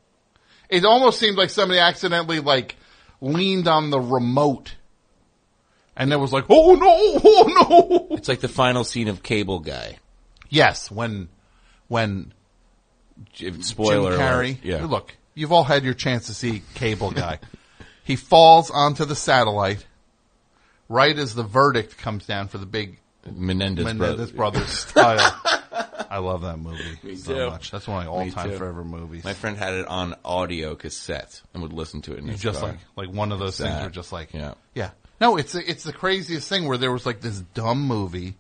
It 0.70 0.86
almost 0.86 1.20
seemed 1.20 1.38
like 1.38 1.50
somebody 1.50 1.80
accidentally 1.80 2.40
like 2.40 2.76
leaned 3.22 3.68
on 3.68 3.90
the 3.90 4.00
remote 4.00 4.76
and 5.96 6.12
it 6.12 6.18
was 6.18 6.34
like, 6.34 6.46
oh 6.50 6.74
no, 6.74 7.22
oh 7.24 8.08
no. 8.10 8.16
It's 8.16 8.28
like 8.28 8.40
the 8.40 8.48
final 8.48 8.84
scene 8.84 9.08
of 9.08 9.22
Cable 9.22 9.60
Guy. 9.60 9.98
Yes, 10.50 10.90
when, 10.90 11.30
when 11.88 12.34
Spoiler 13.62 14.12
Jim 14.12 14.20
Carrey. 14.20 14.58
Yeah. 14.64 14.86
Look, 14.86 15.16
you've 15.36 15.52
all 15.52 15.64
had 15.64 15.84
your 15.84 15.94
chance 15.94 16.28
to 16.28 16.34
see 16.34 16.64
Cable 16.76 17.12
Guy. 17.12 17.40
he 18.04 18.16
falls 18.16 18.70
onto 18.72 19.06
the 19.06 19.16
satellite 19.16 19.86
right 20.90 21.18
as 21.18 21.36
the 21.36 21.44
verdict 21.44 21.98
comes 21.98 22.26
down 22.26 22.48
for 22.48 22.58
the 22.58 22.66
big 22.66 23.00
Menendez, 23.32 23.86
Menendez 23.86 24.32
brother- 24.32 24.60
brothers 24.60 24.70
style. 24.70 25.42
I 26.10 26.20
love 26.20 26.42
that 26.42 26.58
movie 26.60 26.84
Me 27.02 27.16
so 27.16 27.34
too. 27.34 27.50
much. 27.50 27.72
That's 27.72 27.88
one 27.88 27.98
of 28.02 28.06
my 28.06 28.12
all-time 28.12 28.50
favorite 28.52 28.86
movies. 28.86 29.24
My 29.24 29.34
friend 29.34 29.58
had 29.58 29.74
it 29.74 29.88
on 29.88 30.14
audio 30.24 30.76
cassette 30.76 31.42
and 31.54 31.64
would 31.64 31.74
listen 31.74 32.02
to 32.04 32.14
it 32.14 32.20
in 32.20 32.26
You 32.26 32.32
his 32.34 32.42
just 32.42 32.60
car. 32.60 32.70
like 32.96 33.08
like 33.08 33.16
one 33.16 33.32
of 33.32 33.40
those 33.40 33.58
things 33.58 33.74
where 33.74 33.90
just 33.90 34.12
like 34.12 34.34
yeah. 34.34 34.54
yeah. 34.76 34.92
No, 35.20 35.38
it's 35.38 35.56
it's 35.56 35.84
the 35.86 35.94
craziest 35.94 36.48
thing 36.48 36.68
where 36.68 36.78
there 36.78 36.92
was 36.92 37.06
like 37.08 37.22
this 37.22 37.40
dumb 37.40 37.82
movie, 37.88 38.36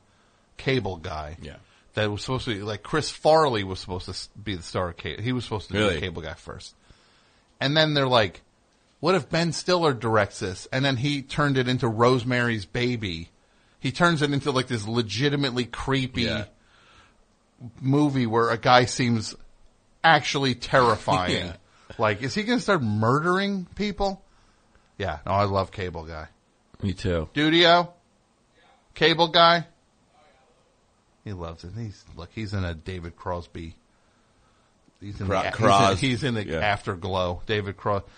Cable 0.57 0.97
Guy. 0.97 1.37
Yeah. 1.41 1.55
That 1.95 2.09
was 2.11 2.21
supposed 2.21 2.45
to 2.45 2.55
be 2.55 2.61
like 2.61 2.81
Chris 2.83 3.09
Farley 3.11 3.63
was 3.63 3.79
supposed 3.79 4.07
to 4.07 4.29
be 4.39 4.55
the 4.55 4.63
star 4.63 4.89
of 4.89 4.97
Cable. 4.97 5.21
He 5.21 5.31
was 5.31 5.43
supposed 5.43 5.69
to 5.69 5.75
Really? 5.77 5.89
be 5.89 5.95
the 5.95 6.01
Cable 6.01 6.21
Guy 6.23 6.33
first. 6.33 6.75
And 7.61 7.77
then 7.77 7.93
they're 7.93 8.07
like, 8.07 8.41
what 8.99 9.13
if 9.15 9.29
Ben 9.29 9.51
Stiller 9.51 9.93
directs 9.93 10.39
this? 10.39 10.67
And 10.71 10.83
then 10.83 10.97
he 10.97 11.21
turned 11.21 11.57
it 11.57 11.67
into 11.67 11.87
Rosemary's 11.87 12.65
Baby. 12.65 13.29
He 13.79 13.91
turns 13.91 14.21
it 14.21 14.31
into 14.33 14.51
like 14.51 14.67
this 14.67 14.87
legitimately 14.87 15.65
creepy 15.65 16.23
Yeah. 16.23 16.45
movie 17.81 18.25
where 18.25 18.49
a 18.49 18.57
guy 18.57 18.85
seems 18.85 19.35
actually 20.03 20.55
terrifying. 20.55 21.45
Yeah. 21.91 21.99
Like, 21.99 22.23
is 22.23 22.33
he 22.33 22.41
going 22.41 22.57
to 22.57 22.61
start 22.63 22.81
murdering 22.81 23.67
people? 23.75 24.23
Yeah, 24.97 25.19
no, 25.27 25.33
I 25.33 25.43
love 25.43 25.71
Cable 25.71 26.05
Guy. 26.05 26.27
Me 26.81 26.93
too. 26.93 27.29
Dudio, 27.35 27.89
Cable 28.95 29.27
Guy. 29.27 29.67
He 31.23 31.33
loves 31.33 31.63
it. 31.63 31.71
He's 31.77 32.03
look. 32.15 32.29
He's 32.33 32.53
in 32.53 32.63
a 32.63 32.73
David 32.73 33.15
Crosby. 33.15 33.75
He's 34.99 35.19
in, 35.19 35.27
Cro- 35.27 35.41
the, 35.41 35.49
he's 35.51 36.01
in, 36.01 36.09
he's 36.09 36.23
in 36.23 36.33
the 36.35 36.45
Yeah. 36.45 36.59
Afterglow. 36.59 37.41
David 37.45 37.75
Crosby. 37.75 38.09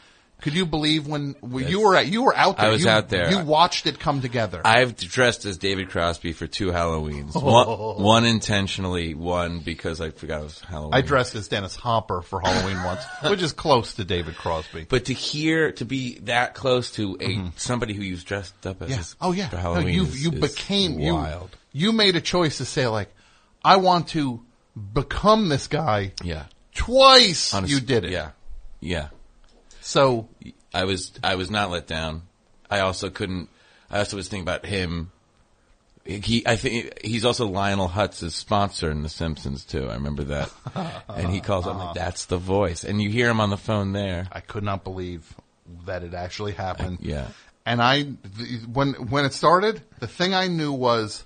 Could 0.42 0.54
you 0.54 0.66
believe 0.66 1.08
when, 1.08 1.36
when 1.40 1.68
you 1.68 1.82
were 1.82 1.96
at 1.96 2.08
you 2.08 2.24
were 2.24 2.36
out 2.36 2.58
there? 2.58 2.68
I 2.68 2.70
was 2.70 2.84
you, 2.84 2.90
out 2.90 3.10
there. 3.10 3.32
You 3.32 3.40
watched 3.40 3.88
it 3.88 4.00
come 4.00 4.22
together. 4.22 4.62
I've 4.66 4.96
dressed 4.98 5.46
as 5.46 5.58
David 5.58 5.90
Crosby 5.90 6.34
for 6.34 6.46
two 6.46 6.68
Halloweens. 6.68 7.32
Oh. 7.36 7.96
One, 7.96 8.04
one 8.04 8.26
intentionally, 8.26 9.16
one 9.16 9.60
because 9.60 10.02
I 10.02 10.10
forgot 10.10 10.42
it 10.42 10.44
was 10.44 10.60
Halloween. 10.60 10.94
I 10.94 11.02
dressed 11.02 11.36
as 11.36 11.48
Dennis 11.48 11.76
Hopper 11.76 12.22
for 12.22 12.42
Halloween 12.42 12.84
once, 12.84 13.02
which 13.24 13.42
is 13.42 13.54
close 13.54 13.96
to 13.96 14.04
David 14.04 14.36
Crosby. 14.36 14.86
But 14.88 15.06
to 15.06 15.14
hear, 15.14 15.72
to 15.74 15.86
be 15.86 16.20
that 16.24 16.54
close 16.54 16.92
to 16.92 17.14
a 17.14 17.18
mm-hmm. 17.18 17.48
somebody 17.56 17.94
who 17.94 18.04
you've 18.04 18.26
dressed 18.26 18.68
up 18.68 18.82
as 18.82 18.90
Yeah. 18.90 19.04
Oh 19.22 19.32
yeah. 19.32 19.50
for 19.50 19.82
No, 19.82 19.88
you 19.88 20.04
is- 20.04 20.24
you 20.24 20.32
is 20.32 20.42
became 20.42 21.00
wild. 21.00 21.52
You, 21.52 21.58
you 21.76 21.92
made 21.92 22.16
a 22.16 22.22
choice 22.22 22.60
to 22.60 22.66
say 22.66 22.88
like, 22.88 23.14
I 23.62 23.76
want 23.76 24.08
to 24.10 24.42
become 24.94 25.50
this 25.50 25.68
guy. 25.68 26.14
Yeah. 26.24 26.46
Twice 26.74 27.54
Honest- 27.54 27.74
you 27.74 27.82
did 27.82 28.06
it. 28.06 28.12
Yeah, 28.12 28.32
yeah. 28.80 29.10
So 29.82 30.30
I 30.74 30.86
was 30.86 31.12
I 31.22 31.36
was 31.36 31.52
not 31.52 31.70
let 31.70 31.86
down. 31.86 32.24
I 32.70 32.80
also 32.80 33.10
couldn't. 33.10 33.50
I 33.92 34.00
also 34.00 34.16
was 34.18 34.30
thinking 34.30 34.44
about 34.48 34.66
him. 34.66 35.12
He, 36.06 36.46
I 36.46 36.56
think 36.56 37.04
he's 37.04 37.26
also 37.26 37.48
Lionel 37.48 37.88
Hutz's 37.88 38.36
sponsor 38.36 38.92
in 38.92 39.02
The 39.02 39.10
Simpsons 39.10 39.66
too. 39.66 39.90
I 39.90 39.96
remember 39.96 40.24
that, 40.26 40.52
and 41.10 41.32
he 41.32 41.42
calls. 41.42 41.66
I'm 41.66 41.78
like, 41.78 41.84
uh-huh. 41.84 41.94
that's 41.96 42.26
the 42.26 42.38
voice, 42.38 42.84
and 42.84 43.02
you 43.02 43.10
hear 43.10 43.30
him 43.30 43.40
on 43.40 43.50
the 43.50 43.58
phone 43.58 43.92
there. 43.92 44.28
I 44.32 44.40
could 44.40 44.64
not 44.64 44.84
believe 44.84 45.34
that 45.86 46.04
it 46.04 46.14
actually 46.14 46.54
happened. 46.54 47.00
yeah. 47.02 47.28
And 47.66 47.82
I, 47.82 48.04
th- 48.04 48.62
when 48.72 48.94
when 49.10 49.26
it 49.26 49.34
started, 49.34 49.82
the 50.00 50.08
thing 50.08 50.36
I 50.36 50.48
knew 50.48 50.72
was, 50.72 51.26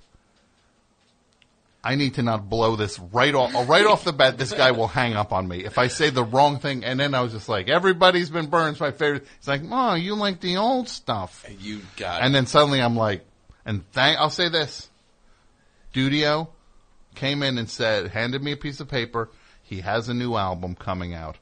I 1.82 1.94
need 1.94 2.14
to 2.14 2.22
not 2.22 2.50
blow 2.50 2.76
this 2.76 2.98
right 2.98 3.34
off 3.34 3.68
right 3.68 3.86
off 3.86 4.04
the 4.04 4.12
bat. 4.12 4.36
This 4.36 4.52
guy 4.52 4.72
will 4.72 4.86
hang 4.86 5.14
up 5.14 5.32
on 5.32 5.48
me 5.48 5.64
if 5.64 5.78
I 5.78 5.86
say 5.86 6.10
the 6.10 6.24
wrong 6.24 6.58
thing. 6.58 6.84
And 6.84 7.00
then 7.00 7.14
I 7.14 7.22
was 7.22 7.32
just 7.32 7.48
like, 7.48 7.68
everybody's 7.70 8.28
been 8.28 8.46
burned. 8.46 8.72
It's 8.72 8.80
my 8.80 8.90
favorite. 8.90 9.26
It's 9.38 9.48
like, 9.48 9.62
oh, 9.70 9.94
you 9.94 10.14
like 10.14 10.40
the 10.40 10.58
old 10.58 10.88
stuff. 10.88 11.44
You 11.58 11.80
got. 11.96 12.22
And 12.22 12.34
then 12.34 12.46
suddenly 12.46 12.82
I'm 12.82 12.96
like, 12.96 13.24
and 13.64 13.90
thank, 13.92 14.18
I'll 14.18 14.30
say 14.30 14.48
this. 14.50 14.90
Dudio 15.94 16.48
came 17.14 17.42
in 17.42 17.56
and 17.56 17.68
said, 17.68 18.08
handed 18.08 18.42
me 18.42 18.52
a 18.52 18.56
piece 18.56 18.80
of 18.80 18.88
paper. 18.88 19.30
He 19.62 19.80
has 19.80 20.08
a 20.08 20.14
new 20.14 20.36
album 20.36 20.74
coming 20.74 21.14
out. 21.14 21.38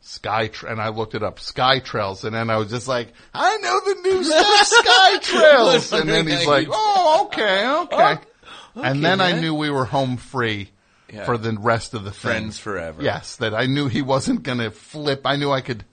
Sky, 0.00 0.48
Tra- 0.48 0.72
and 0.72 0.80
I 0.80 0.88
looked 0.88 1.14
it 1.14 1.22
up, 1.22 1.38
Sky 1.38 1.78
Trails, 1.78 2.24
and 2.24 2.34
then 2.34 2.50
I 2.50 2.56
was 2.56 2.70
just 2.70 2.88
like, 2.88 3.12
I 3.32 3.56
know 3.58 3.80
the 3.80 4.00
new 4.08 4.24
stuff, 4.24 4.66
Sky 4.66 5.18
Trails. 5.18 5.92
and 5.92 6.08
then 6.08 6.26
he's 6.26 6.44
like, 6.46 6.66
oh, 6.68 7.26
okay, 7.26 7.68
okay. 7.68 8.20
And 8.74 9.04
then 9.04 9.20
I 9.20 9.32
knew 9.40 9.54
we 9.54 9.70
were 9.70 9.84
home 9.84 10.16
free 10.16 10.70
Yeah. 11.12 11.24
for 11.24 11.36
the 11.38 11.52
rest 11.52 11.94
of 11.94 12.04
the 12.04 12.10
thing. 12.10 12.30
Friends 12.30 12.58
forever. 12.58 13.02
Yes, 13.02 13.36
that 13.36 13.54
I 13.54 13.66
knew 13.66 13.88
he 13.88 14.02
wasn't 14.02 14.42
gonna 14.42 14.70
flip. 14.70 15.22
I 15.26 15.36
knew 15.36 15.50
I 15.50 15.60
could 15.60 15.84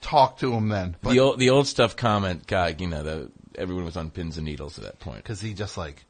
talk 0.00 0.38
to 0.38 0.52
him 0.54 0.68
then. 0.68 0.96
But 1.02 1.10
the 1.12 1.20
old 1.20 1.38
the 1.38 1.50
old 1.50 1.66
stuff 1.66 1.96
comment 1.96 2.46
guy. 2.46 2.74
You 2.78 2.86
know, 2.86 3.02
the 3.02 3.30
everyone 3.56 3.84
was 3.84 3.96
on 3.96 4.10
pins 4.10 4.36
and 4.36 4.44
needles 4.46 4.78
at 4.78 4.84
that 4.84 4.98
point. 5.00 5.18
because 5.18 5.40
he 5.40 5.54
just 5.54 5.76
like, 5.76 6.04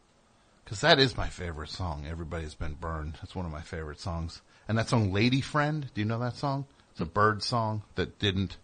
because 0.65 0.81
that 0.83 0.99
is 0.99 1.17
my 1.17 1.29
favorite 1.29 1.71
song. 1.71 2.07
Everybody's 2.09 2.55
been 2.55 2.75
burned. 2.75 3.15
That's 3.15 3.35
one 3.35 3.47
of 3.47 3.53
my 3.53 3.63
favorite 3.63 4.01
songs. 4.01 4.41
And 4.69 4.79
that 4.79 4.89
song, 4.89 5.13
Lady 5.13 5.41
Friend. 5.41 5.89
Do 5.95 6.01
you 6.01 6.05
know 6.07 6.19
that 6.21 6.37
song? 6.37 6.67
It's 6.93 7.01
a 7.01 7.07
bird 7.07 7.43
song 7.43 7.83
that 7.97 8.19
didn't. 8.19 8.57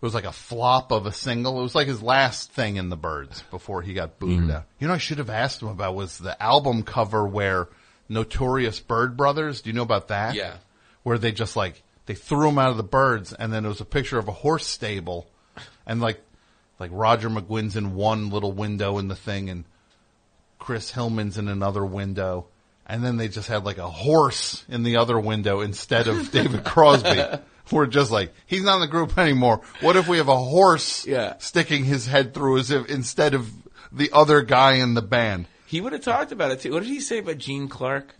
It 0.00 0.04
was 0.04 0.14
like 0.14 0.24
a 0.24 0.32
flop 0.32 0.92
of 0.92 1.06
a 1.06 1.12
single. 1.12 1.58
It 1.58 1.62
was 1.62 1.74
like 1.74 1.88
his 1.88 2.02
last 2.02 2.52
thing 2.52 2.76
in 2.76 2.88
the 2.88 2.96
Byrds 2.96 3.42
before 3.50 3.82
he 3.82 3.94
got 3.94 4.18
booted 4.20 4.44
Mhm. 4.48 4.54
out. 4.54 4.64
You 4.78 4.86
know, 4.88 4.94
I 4.94 4.98
should 4.98 5.18
have 5.18 5.28
asked 5.30 5.60
him 5.60 5.68
about 5.68 5.96
was 5.96 6.18
the 6.18 6.40
album 6.40 6.84
cover 6.84 7.26
where 7.26 7.68
Notorious 8.08 8.78
Byrd 8.80 9.16
Brothers. 9.16 9.60
Do 9.60 9.70
you 9.70 9.74
know 9.74 9.82
about 9.82 10.08
that? 10.08 10.34
Yeah. 10.34 10.54
Where 11.02 11.18
they 11.18 11.32
just 11.32 11.56
like 11.56 11.82
they 12.06 12.14
threw 12.14 12.48
him 12.48 12.58
out 12.58 12.70
of 12.70 12.76
the 12.76 12.82
Byrds, 12.84 13.32
and 13.32 13.52
then 13.52 13.64
it 13.64 13.68
was 13.68 13.80
a 13.80 13.84
picture 13.84 14.18
of 14.18 14.28
a 14.28 14.32
horse 14.32 14.66
stable, 14.66 15.26
and 15.86 16.00
like 16.00 16.22
like 16.78 16.90
Roger 16.92 17.28
McGuinn's 17.28 17.74
in 17.76 17.94
one 17.96 18.30
little 18.30 18.52
window 18.52 18.98
in 18.98 19.08
the 19.08 19.16
thing, 19.16 19.50
and 19.50 19.64
Chris 20.60 20.92
Hillman's 20.92 21.38
in 21.38 21.48
another 21.48 21.84
window, 21.84 22.46
and 22.86 23.04
then 23.04 23.16
they 23.16 23.28
just 23.28 23.48
had 23.48 23.64
like 23.64 23.78
a 23.78 23.88
horse 23.90 24.64
in 24.68 24.84
the 24.84 24.96
other 24.96 25.18
window 25.18 25.60
instead 25.60 26.06
of 26.08 26.30
David 26.32 26.64
Crosby. 26.64 27.20
We're 27.70 27.86
just 27.86 28.10
like 28.10 28.32
he's 28.46 28.62
not 28.62 28.76
in 28.76 28.80
the 28.80 28.86
group 28.86 29.16
anymore. 29.18 29.60
What 29.80 29.96
if 29.96 30.08
we 30.08 30.18
have 30.18 30.28
a 30.28 30.36
horse 30.38 31.06
Yeah. 31.06 31.34
sticking 31.38 31.84
his 31.84 32.06
head 32.06 32.34
through 32.34 32.58
as 32.58 32.70
if 32.70 32.88
instead 32.88 33.34
of 33.34 33.50
the 33.92 34.10
other 34.12 34.42
guy 34.42 34.74
in 34.74 34.94
the 34.94 35.02
band? 35.02 35.46
He 35.66 35.80
would 35.80 35.92
have 35.92 36.02
talked 36.02 36.32
about 36.32 36.50
it 36.50 36.60
too. 36.60 36.72
What 36.72 36.82
did 36.82 36.88
he 36.88 37.00
say 37.00 37.18
about 37.18 37.38
Gene 37.38 37.68
Clark? 37.68 38.14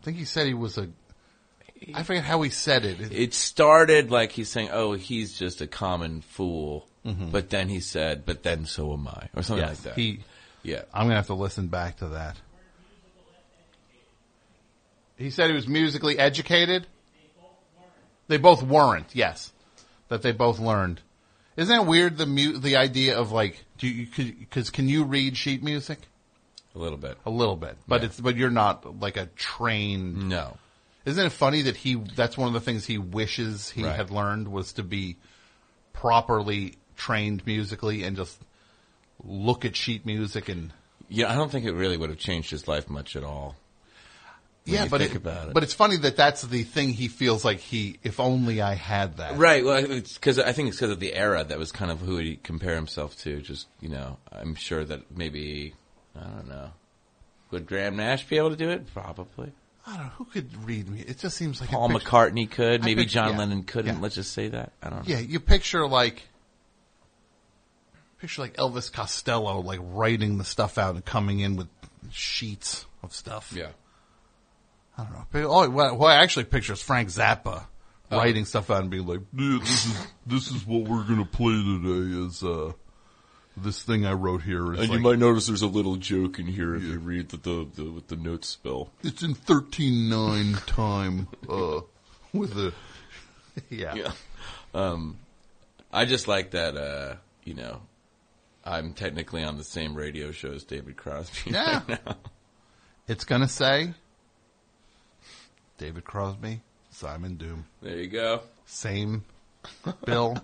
I 0.00 0.04
think 0.04 0.16
he 0.16 0.24
said 0.24 0.46
he 0.46 0.54
was 0.54 0.78
a. 0.78 0.88
I 1.94 2.02
forget 2.04 2.24
how 2.24 2.42
he 2.42 2.50
said 2.50 2.84
it. 2.84 3.12
It 3.12 3.34
started 3.34 4.10
like 4.10 4.32
he's 4.32 4.48
saying, 4.48 4.70
"Oh, 4.72 4.92
he's 4.92 5.36
just 5.38 5.60
a 5.60 5.66
common 5.66 6.20
fool," 6.22 6.86
Mhm. 7.06 7.30
but 7.32 7.50
then 7.50 7.68
he 7.68 7.80
said, 7.80 8.24
"But 8.26 8.42
then 8.44 8.66
so 8.66 8.92
am 8.92 9.06
I," 9.08 9.28
or 9.34 9.42
something 9.42 9.64
Yes, 9.66 9.84
like 9.84 9.94
that. 9.94 10.00
He, 10.00 10.20
yeah. 10.62 10.82
I'm 10.94 11.04
gonna 11.06 11.16
have 11.16 11.26
to 11.28 11.34
listen 11.34 11.66
back 11.68 11.98
to 11.98 12.08
that. 12.08 12.36
He 15.16 15.30
said 15.30 15.50
he 15.50 15.56
was 15.56 15.68
musically 15.68 16.18
educated. 16.18 16.86
They 18.32 18.38
both 18.38 18.62
weren't. 18.62 19.14
Yes, 19.14 19.52
that 20.08 20.22
they 20.22 20.32
both 20.32 20.58
learned. 20.58 21.02
Isn't 21.54 21.76
that 21.76 21.84
weird? 21.86 22.16
The 22.16 22.24
mu- 22.24 22.56
the 22.56 22.76
idea 22.76 23.18
of 23.18 23.30
like, 23.30 23.62
do 23.76 23.86
you 23.86 24.06
because 24.16 24.70
can 24.70 24.88
you 24.88 25.04
read 25.04 25.36
sheet 25.36 25.62
music? 25.62 25.98
A 26.74 26.78
little 26.78 26.96
bit. 26.96 27.18
A 27.26 27.30
little 27.30 27.56
bit, 27.56 27.76
but 27.86 28.02
it's 28.02 28.18
but 28.18 28.36
you're 28.36 28.48
not 28.50 29.00
like 29.00 29.18
a 29.18 29.26
trained. 29.36 30.30
No. 30.30 30.56
Isn't 31.04 31.26
it 31.26 31.30
funny 31.32 31.60
that 31.62 31.76
he? 31.76 31.96
That's 31.96 32.38
one 32.38 32.48
of 32.48 32.54
the 32.54 32.60
things 32.60 32.86
he 32.86 32.96
wishes 32.96 33.68
he 33.68 33.84
Right. 33.84 33.94
had 33.94 34.10
learned 34.10 34.48
was 34.48 34.72
to 34.74 34.82
be 34.82 35.18
properly 35.92 36.76
trained 36.96 37.44
musically 37.44 38.02
and 38.04 38.16
just 38.16 38.40
look 39.22 39.66
at 39.66 39.76
sheet 39.76 40.06
music 40.06 40.48
and 40.48 40.72
Yeah, 41.10 41.30
I 41.30 41.34
don't 41.34 41.50
think 41.52 41.66
it 41.66 41.72
really 41.74 41.98
would 41.98 42.08
have 42.08 42.18
changed 42.18 42.50
his 42.50 42.66
life 42.66 42.88
much 42.88 43.14
at 43.14 43.24
all. 43.24 43.56
Yeah, 44.64 44.86
but 44.88 45.00
it, 45.00 45.14
it. 45.14 45.22
but 45.22 45.62
it's 45.62 45.74
funny 45.74 45.96
that 45.96 46.16
that's 46.16 46.42
the 46.42 46.62
thing 46.62 46.90
he 46.90 47.08
feels 47.08 47.44
like 47.44 47.58
he. 47.58 47.98
If 48.04 48.20
only 48.20 48.60
I 48.60 48.74
had 48.74 49.16
that. 49.16 49.36
Right. 49.36 49.64
Well, 49.64 49.76
it's 49.90 50.14
because 50.14 50.38
I 50.38 50.52
think 50.52 50.68
it's 50.68 50.76
because 50.76 50.92
of 50.92 51.00
the 51.00 51.14
era 51.14 51.42
that 51.42 51.58
was 51.58 51.72
kind 51.72 51.90
of 51.90 52.00
who 52.00 52.18
he 52.18 52.36
compare 52.36 52.76
himself 52.76 53.16
to. 53.22 53.40
Just 53.40 53.66
you 53.80 53.88
know, 53.88 54.18
I'm 54.30 54.54
sure 54.54 54.84
that 54.84 55.16
maybe 55.16 55.74
I 56.16 56.24
don't 56.24 56.48
know. 56.48 56.70
Would 57.50 57.66
Graham 57.66 57.96
Nash 57.96 58.26
be 58.28 58.36
able 58.38 58.50
to 58.50 58.56
do 58.56 58.70
it? 58.70 58.92
Probably. 58.94 59.52
I 59.84 59.96
don't 59.96 60.06
know 60.06 60.12
who 60.16 60.24
could 60.26 60.64
read 60.64 60.88
me. 60.88 61.00
It 61.00 61.18
just 61.18 61.36
seems 61.36 61.60
like 61.60 61.70
Paul 61.70 61.88
picture- 61.88 62.08
McCartney 62.08 62.48
could. 62.48 62.84
Maybe 62.84 63.02
picture- 63.02 63.14
John 63.14 63.32
yeah, 63.32 63.38
Lennon 63.38 63.64
couldn't. 63.64 63.96
yeah. 63.96 64.00
Let's 64.00 64.14
just 64.14 64.32
say 64.32 64.48
that. 64.48 64.72
I 64.80 64.90
don't 64.90 65.00
know. 65.00 65.04
Yeah, 65.14 65.18
you 65.20 65.40
picture 65.40 65.86
like 65.88 66.22
picture 68.20 68.42
like 68.42 68.56
Elvis 68.56 68.92
Costello 68.92 69.60
like 69.60 69.80
writing 69.82 70.38
the 70.38 70.44
stuff 70.44 70.78
out 70.78 70.94
and 70.94 71.04
coming 71.04 71.40
in 71.40 71.56
with 71.56 71.66
sheets 72.10 72.86
of 73.02 73.12
stuff. 73.12 73.52
Yeah. 73.54 73.70
I 74.98 75.04
don't 75.04 75.12
know. 75.12 75.26
But- 75.30 75.44
Oh, 75.44 75.68
well, 75.70 76.04
I 76.06 76.16
actually 76.22 76.44
pictures 76.44 76.82
Frank 76.82 77.08
Zappa 77.08 77.64
Oh. 78.10 78.18
writing 78.18 78.44
stuff 78.44 78.70
out 78.70 78.82
and 78.82 78.90
being 78.90 79.06
like, 79.06 79.20
this 79.32 79.86
is 79.86 80.06
this 80.26 80.50
is 80.50 80.66
what 80.66 80.82
we're 80.82 81.02
gonna 81.04 81.24
play 81.24 81.54
today. 81.54 82.26
Is 82.26 82.42
uh, 82.44 82.72
this 83.56 83.82
thing 83.82 84.04
I 84.04 84.12
wrote 84.12 84.42
here 84.42 84.74
is 84.74 84.80
And 84.80 84.92
you 84.92 84.98
might 85.00 85.18
notice 85.18 85.46
there's 85.46 85.62
a 85.62 85.66
little 85.66 85.96
joke 85.96 86.38
in 86.38 86.46
here 86.46 86.74
if 86.74 86.82
you 86.82 86.98
read 86.98 87.30
the, 87.30 87.38
the, 87.38 87.68
the 87.74 87.90
what 87.90 88.08
the 88.08 88.16
notes 88.16 88.48
spell. 88.48 88.90
It's 89.02 89.22
in 89.22 89.32
thirteen 89.32 90.10
nine 90.10 90.54
time 90.66 91.26
uh, 91.48 91.80
with 92.34 92.52
a 92.58 92.74
yeah. 93.70 93.94
Yeah. 93.94 94.12
Um, 94.74 95.18
I 95.90 96.04
just 96.04 96.28
like 96.28 96.50
that. 96.50 96.76
Uh, 96.76 97.14
you 97.44 97.54
know, 97.54 97.80
I'm 98.62 98.92
technically 98.92 99.42
on 99.42 99.56
the 99.56 99.64
same 99.64 99.94
radio 99.94 100.32
show 100.32 100.52
as 100.52 100.64
David 100.64 100.96
Crosby. 100.98 101.50
Yeah. 101.52 101.80
right. 101.88 101.98
It's 103.08 103.24
gonna 103.24 103.48
say 103.48 103.94
David 105.82 106.04
Crosby, 106.04 106.60
Simon 106.90 107.34
Doom. 107.34 107.64
There 107.80 107.96
you 107.96 108.06
go. 108.06 108.42
Same 108.66 109.24
bill. 110.04 110.36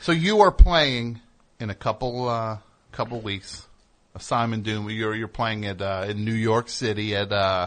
so 0.00 0.12
you 0.12 0.42
are 0.42 0.52
playing 0.52 1.20
in 1.58 1.70
a 1.70 1.74
couple 1.74 2.28
uh, 2.28 2.58
couple 2.92 3.20
weeks. 3.20 3.66
uh, 4.14 4.20
Simon 4.20 4.62
Doom. 4.62 4.88
You're 4.90 5.16
you're 5.16 5.26
playing 5.26 5.66
at 5.66 5.82
uh, 5.82 6.06
in 6.08 6.24
New 6.24 6.34
York 6.34 6.68
City 6.68 7.16
at 7.16 7.32
uh, 7.32 7.66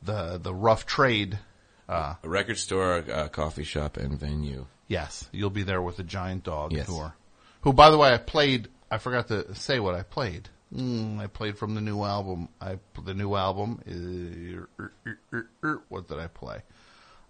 the 0.00 0.38
the 0.40 0.54
Rough 0.54 0.86
Trade. 0.86 1.40
Uh, 1.88 2.14
a 2.22 2.28
record 2.28 2.56
store, 2.58 2.98
a 2.98 3.28
coffee 3.28 3.64
shop, 3.64 3.96
and 3.96 4.16
venue. 4.16 4.66
Yes, 4.86 5.28
you'll 5.32 5.50
be 5.50 5.64
there 5.64 5.82
with 5.82 5.98
a 5.98 6.04
giant 6.04 6.44
dog 6.44 6.72
Yes. 6.72 6.88
are, 6.88 7.16
who 7.62 7.72
by 7.72 7.90
the 7.90 7.98
way 7.98 8.12
I 8.14 8.18
played. 8.18 8.68
I 8.92 8.98
forgot 8.98 9.26
to 9.28 9.56
say 9.56 9.80
what 9.80 9.96
I 9.96 10.04
played. 10.04 10.48
Mm, 10.76 11.20
I 11.20 11.26
played 11.28 11.56
from 11.56 11.74
the 11.74 11.80
new 11.80 12.02
album. 12.02 12.48
I 12.60 12.78
the 13.04 13.14
new 13.14 13.34
album. 13.36 13.80
Is, 13.86 14.66
what 15.88 16.08
did 16.08 16.18
I 16.18 16.26
play? 16.26 16.62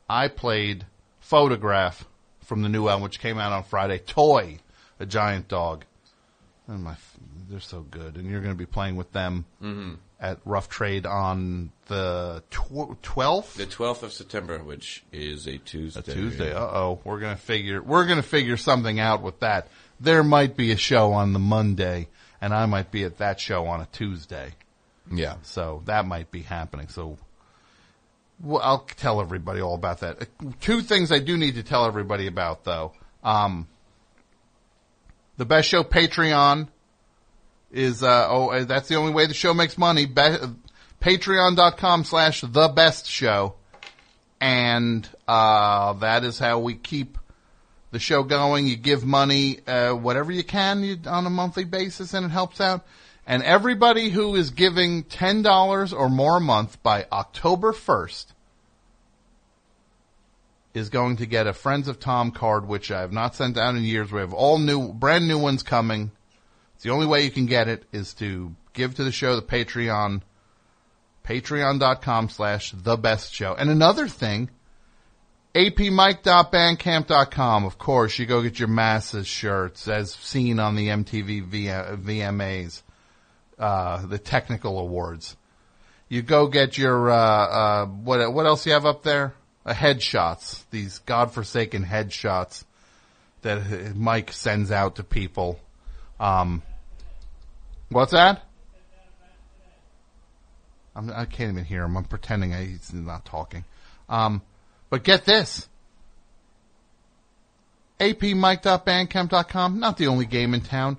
I 0.08 0.28
played 0.28 0.86
photograph 1.20 2.06
from 2.44 2.62
the 2.62 2.68
new 2.68 2.88
album, 2.88 3.02
which 3.02 3.20
came 3.20 3.38
out 3.38 3.52
on 3.52 3.64
Friday. 3.64 3.98
Toy, 3.98 4.58
a 5.00 5.06
giant 5.06 5.48
dog. 5.48 5.84
And 6.66 6.82
my, 6.84 6.96
they're 7.50 7.60
so 7.60 7.80
good. 7.82 8.16
And 8.16 8.30
you're 8.30 8.40
going 8.40 8.54
to 8.54 8.58
be 8.58 8.64
playing 8.66 8.96
with 8.96 9.12
them 9.12 9.44
Mhm. 9.62 9.98
at 10.18 10.38
Rough 10.46 10.70
Trade 10.70 11.04
on 11.04 11.70
the 11.88 12.42
twelfth. 12.50 13.54
The 13.56 13.66
12th 13.66 14.02
of 14.02 14.12
September, 14.14 14.58
which 14.62 15.04
is 15.12 15.46
a 15.46 15.58
Tuesday. 15.58 16.00
A 16.00 16.02
Tuesday. 16.02 16.52
Uh 16.54 16.60
oh. 16.60 17.00
We're 17.04 17.20
gonna 17.20 17.36
figure 17.36 17.82
we're 17.82 18.06
gonna 18.06 18.22
figure 18.22 18.56
something 18.56 18.98
out 18.98 19.20
with 19.20 19.40
that. 19.40 19.68
There 20.00 20.24
might 20.24 20.56
be 20.56 20.72
a 20.72 20.76
show 20.78 21.12
on 21.12 21.34
the 21.34 21.38
Monday, 21.38 22.08
and 22.44 22.52
I 22.52 22.66
might 22.66 22.90
be 22.90 23.04
at 23.04 23.16
that 23.18 23.40
show 23.40 23.64
on 23.68 23.80
a 23.80 23.86
Tuesday. 23.90 24.52
Yeah. 25.10 25.36
So 25.44 25.82
that 25.86 26.04
might 26.04 26.30
be 26.30 26.42
happening. 26.42 26.88
So 26.88 27.16
well, 28.38 28.60
I'll 28.62 28.80
tell 28.80 29.22
everybody 29.22 29.62
all 29.62 29.74
about 29.74 30.00
that. 30.00 30.28
Two 30.60 30.82
things 30.82 31.10
I 31.10 31.20
do 31.20 31.38
need 31.38 31.54
to 31.54 31.62
tell 31.62 31.86
everybody 31.86 32.26
about 32.26 32.64
though. 32.64 32.92
Um, 33.22 33.66
the 35.38 35.46
best 35.46 35.70
show 35.70 35.84
Patreon 35.84 36.68
is 37.72 38.02
uh 38.02 38.28
oh 38.28 38.50
uh, 38.50 38.64
that's 38.64 38.88
the 38.88 38.96
only 38.96 39.14
way 39.14 39.24
the 39.24 39.32
show 39.32 39.54
makes 39.54 39.78
money. 39.78 40.04
Be- 40.04 40.36
Patreon.com 41.00 42.04
slash 42.04 42.42
the 42.42 42.68
best 42.68 43.06
show. 43.06 43.54
And 44.38 45.08
uh 45.26 45.94
that 45.94 46.24
is 46.24 46.38
how 46.38 46.58
we 46.58 46.74
keep 46.74 47.16
the 47.94 48.00
show 48.00 48.24
going. 48.24 48.66
You 48.66 48.76
give 48.76 49.04
money, 49.04 49.60
uh, 49.66 49.92
whatever 49.92 50.32
you 50.32 50.42
can 50.42 50.82
you, 50.82 50.98
on 51.06 51.26
a 51.26 51.30
monthly 51.30 51.64
basis 51.64 52.12
and 52.12 52.26
it 52.26 52.30
helps 52.30 52.60
out. 52.60 52.84
And 53.24 53.42
everybody 53.42 54.10
who 54.10 54.34
is 54.34 54.50
giving 54.50 55.04
$10 55.04 55.98
or 55.98 56.10
more 56.10 56.36
a 56.36 56.40
month 56.40 56.82
by 56.82 57.06
October 57.10 57.72
1st 57.72 58.26
is 60.74 60.88
going 60.90 61.18
to 61.18 61.26
get 61.26 61.46
a 61.46 61.52
Friends 61.52 61.86
of 61.86 62.00
Tom 62.00 62.32
card, 62.32 62.66
which 62.66 62.90
I 62.90 63.00
have 63.00 63.12
not 63.12 63.36
sent 63.36 63.56
out 63.56 63.76
in 63.76 63.84
years. 63.84 64.10
We 64.10 64.20
have 64.20 64.34
all 64.34 64.58
new, 64.58 64.92
brand 64.92 65.28
new 65.28 65.38
ones 65.38 65.62
coming. 65.62 66.10
It's 66.74 66.82
the 66.82 66.90
only 66.90 67.06
way 67.06 67.22
you 67.22 67.30
can 67.30 67.46
get 67.46 67.68
it 67.68 67.84
is 67.92 68.12
to 68.14 68.56
give 68.72 68.96
to 68.96 69.04
the 69.04 69.12
show, 69.12 69.36
the 69.36 69.42
Patreon, 69.42 70.22
patreon.com 71.24 72.28
slash 72.28 72.72
the 72.72 72.96
best 72.96 73.32
show. 73.32 73.54
And 73.54 73.70
another 73.70 74.08
thing, 74.08 74.50
apmike.bandcamp.com. 75.54 77.64
Of 77.64 77.78
course, 77.78 78.18
you 78.18 78.26
go 78.26 78.42
get 78.42 78.58
your 78.58 78.68
masses 78.68 79.26
shirts 79.26 79.88
as 79.88 80.12
seen 80.12 80.58
on 80.58 80.76
the 80.76 80.88
MTV 80.88 81.48
VMAs, 81.48 82.82
uh, 83.58 84.04
the 84.06 84.18
technical 84.18 84.78
awards. 84.78 85.36
You 86.08 86.20
go 86.22 86.48
get 86.48 86.76
your, 86.76 87.10
uh, 87.10 87.16
uh, 87.16 87.86
what, 87.86 88.32
what 88.32 88.46
else 88.46 88.66
you 88.66 88.72
have 88.72 88.86
up 88.86 89.04
there? 89.04 89.34
Uh, 89.64 89.72
headshots. 89.72 90.64
These 90.70 90.98
godforsaken 91.00 91.84
headshots 91.84 92.64
that 93.42 93.94
Mike 93.94 94.32
sends 94.32 94.72
out 94.72 94.96
to 94.96 95.04
people. 95.04 95.60
Um, 96.18 96.62
what's 97.90 98.12
that? 98.12 98.42
I'm, 100.96 101.10
I 101.10 101.24
can't 101.24 101.52
even 101.52 101.64
hear 101.64 101.84
him. 101.84 101.96
I'm 101.96 102.04
pretending 102.04 102.54
I, 102.54 102.66
he's 102.66 102.92
not 102.92 103.24
talking. 103.24 103.64
Um, 104.08 104.42
but 104.94 105.02
get 105.02 105.24
this. 105.24 105.68
apmike.bandcamp.com, 107.98 109.80
not 109.80 109.96
the 109.96 110.06
only 110.06 110.24
game 110.24 110.54
in 110.54 110.60
town. 110.60 110.98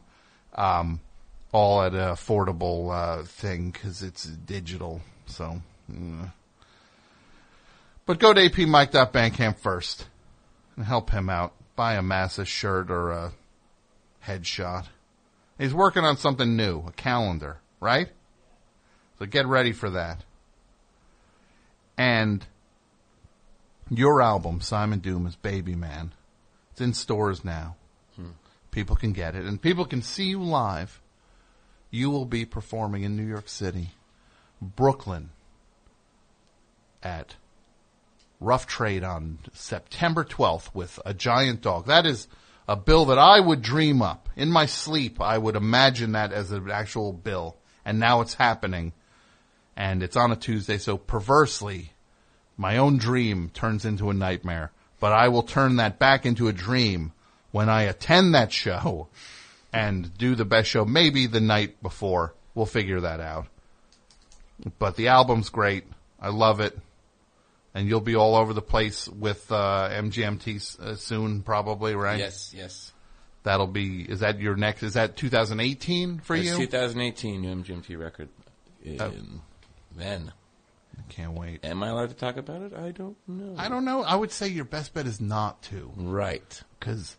Um, 0.54 1.00
all 1.52 1.82
at 1.82 1.94
an 1.94 2.00
affordable, 2.00 2.92
uh, 2.94 3.24
thing 3.24 3.72
because 3.72 4.04
it's 4.04 4.24
digital. 4.24 5.02
So, 5.26 5.62
mm. 5.92 6.32
but 8.06 8.20
go 8.20 8.34
to 8.34 8.50
apmike.bandcamp 8.50 9.60
first 9.60 10.06
and 10.76 10.86
help 10.86 11.10
him 11.10 11.30
out. 11.30 11.54
Buy 11.76 11.96
a 11.96 12.02
Massa 12.02 12.46
shirt 12.46 12.90
or 12.90 13.12
a 13.12 13.32
headshot. 14.26 14.86
He's 15.58 15.74
working 15.74 16.04
on 16.04 16.18
something 16.18 16.56
new, 16.56 16.86
a 16.88 16.92
calendar, 16.92 17.60
right? 17.80 18.10
So 19.20 19.26
get 19.26 19.46
ready 19.46 19.72
for 19.74 19.90
that. 19.92 20.24
And 21.98 22.46
your 23.90 24.22
album, 24.22 24.62
Simon 24.62 25.00
Doom, 25.00 25.28
is 25.28 25.36
Baby 25.36 25.76
Man. 25.76 26.14
In 26.82 26.93
stores 26.93 27.45
now. 27.45 27.76
People 28.72 28.95
can 28.95 29.11
get 29.11 29.35
it, 29.35 29.45
and 29.45 29.61
people 29.61 29.85
can 29.85 30.01
see 30.01 30.26
you 30.26 30.42
live. 30.42 31.01
You 31.90 32.10
will 32.10 32.26
be 32.26 32.45
performing 32.45 33.03
in 33.03 33.18
New 33.18 33.26
York 33.26 33.50
City, 33.50 33.90
Brooklyn, 34.61 35.30
at 37.03 37.35
Rough 38.40 38.66
Trade 38.66 39.03
on 39.03 39.40
September 39.53 40.24
12th 40.24 40.74
with 40.74 41.00
a 41.06 41.14
giant 41.14 41.61
dog. 41.61 41.85
That 41.88 42.06
is 42.06 42.27
a 42.68 42.76
bill 42.76 43.06
that 43.06 43.19
I 43.19 43.40
would 43.40 43.61
dream 43.61 44.01
up. 44.01 44.30
In 44.35 44.50
my 44.50 44.66
sleep, 44.66 45.19
I 45.22 45.38
would 45.38 45.56
imagine 45.56 46.14
that 46.14 46.32
as 46.32 46.51
an 46.51 46.72
actual 46.72 47.11
bill. 47.11 47.58
And 47.84 48.00
now 48.00 48.22
it's 48.22 48.35
happening. 48.35 48.93
And 49.76 50.01
it's 50.01 50.16
on 50.16 50.32
a 50.32 50.35
Tuesday, 50.35 50.77
so 50.77 50.98
perversely, 50.98 51.93
my 52.58 52.77
own 52.77 52.98
dream 52.98 53.51
turns 53.53 53.85
into 53.85 54.10
a 54.10 54.14
nightmare. 54.14 54.72
But 55.02 55.12
I 55.12 55.28
will 55.28 55.44
turn 55.44 55.76
that 55.78 56.00
back 56.00 56.26
into 56.26 56.48
a 56.48 56.54
dream 56.54 57.12
when 57.52 57.68
I 57.68 57.82
attend 57.84 58.34
that 58.36 58.54
show 58.54 59.10
and 59.74 60.18
do 60.18 60.36
the 60.36 60.46
best 60.46 60.70
show, 60.70 60.86
maybe 60.86 61.28
the 61.28 61.42
night 61.42 61.82
before. 61.82 62.34
We'll 62.56 62.66
figure 62.68 63.02
that 63.02 63.20
out. 63.20 63.48
But 64.80 64.96
the 64.96 65.08
album's 65.10 65.50
great. 65.50 65.86
I 66.20 66.30
love 66.30 66.60
it. 66.62 66.78
And 67.74 67.88
you'll 67.88 68.02
be 68.02 68.16
all 68.16 68.36
over 68.36 68.54
the 68.54 68.62
place 68.62 69.08
with 69.08 69.52
uh, 69.52 69.90
MGMT 69.92 70.80
uh, 70.80 70.96
soon, 70.96 71.42
probably, 71.42 71.96
right? 71.96 72.20
Yes, 72.20 72.54
yes. 72.56 72.94
That'll 73.44 73.66
be. 73.66 74.02
Is 74.04 74.20
that 74.20 74.40
your 74.40 74.56
next? 74.56 74.84
Is 74.84 74.94
that 74.94 75.16
2018 75.16 76.20
for 76.20 76.36
It's 76.36 76.46
you? 76.46 76.58
2018 76.58 77.42
new 77.42 77.56
MGMT 77.56 77.98
record. 77.98 78.30
In 78.84 79.02
Oh. 79.02 79.12
then. 79.96 80.32
I 80.98 81.02
can't 81.10 81.34
wait. 81.34 81.64
Am 81.66 81.84
I 81.84 81.90
allowed 81.90 82.10
to 82.10 82.16
talk 82.16 82.38
about 82.38 82.61
it? 82.61 82.74
I 82.74 82.92
don't 82.92 83.18
know. 83.28 83.56
I 83.58 83.70
don't 83.70 83.86
know. 83.86 84.03
I 84.03 84.16
would 84.16 84.32
say 84.32 84.48
your 84.48 84.66
best 84.66 84.94
bet 84.94 85.08
is 85.08 85.20
not 85.22 85.61
to. 85.64 85.92
Right. 85.95 86.61
Because 86.80 87.18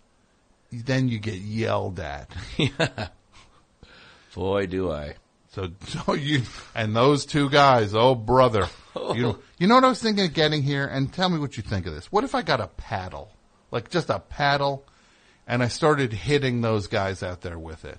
then 0.71 1.09
you 1.09 1.19
get 1.19 1.37
yelled 1.37 2.01
at. 2.01 2.31
Boy, 4.35 4.67
do 4.67 4.91
I. 4.91 5.17
So, 5.53 5.71
so 5.87 6.15
you 6.15 6.43
and 6.75 6.97
those 6.97 7.27
two 7.27 7.49
guys, 7.51 7.95
oh 7.95 8.15
brother, 8.15 8.69
oh. 8.97 9.15
you 9.15 9.39
you 9.59 9.67
know 9.67 9.77
what 9.77 9.85
I 9.85 9.89
was 9.89 10.03
thinking 10.03 10.25
of 10.25 10.33
getting 10.33 10.63
here, 10.63 10.87
and 10.87 11.13
tell 11.13 11.29
me 11.29 11.39
what 11.39 11.57
you 11.57 11.63
think 11.63 11.87
of 11.87 11.95
this. 11.95 12.11
What 12.11 12.25
if 12.25 12.35
I 12.35 12.43
got 12.43 12.61
a 12.61 12.69
paddle, 12.69 13.31
like 13.71 13.91
just 13.91 14.11
a 14.11 14.19
paddle, 14.19 14.85
and 15.47 15.63
I 15.63 15.69
started 15.69 16.13
hitting 16.13 16.61
those 16.61 16.87
guys 16.87 17.23
out 17.23 17.43
there 17.43 17.59
with 17.59 17.85
it, 17.85 17.99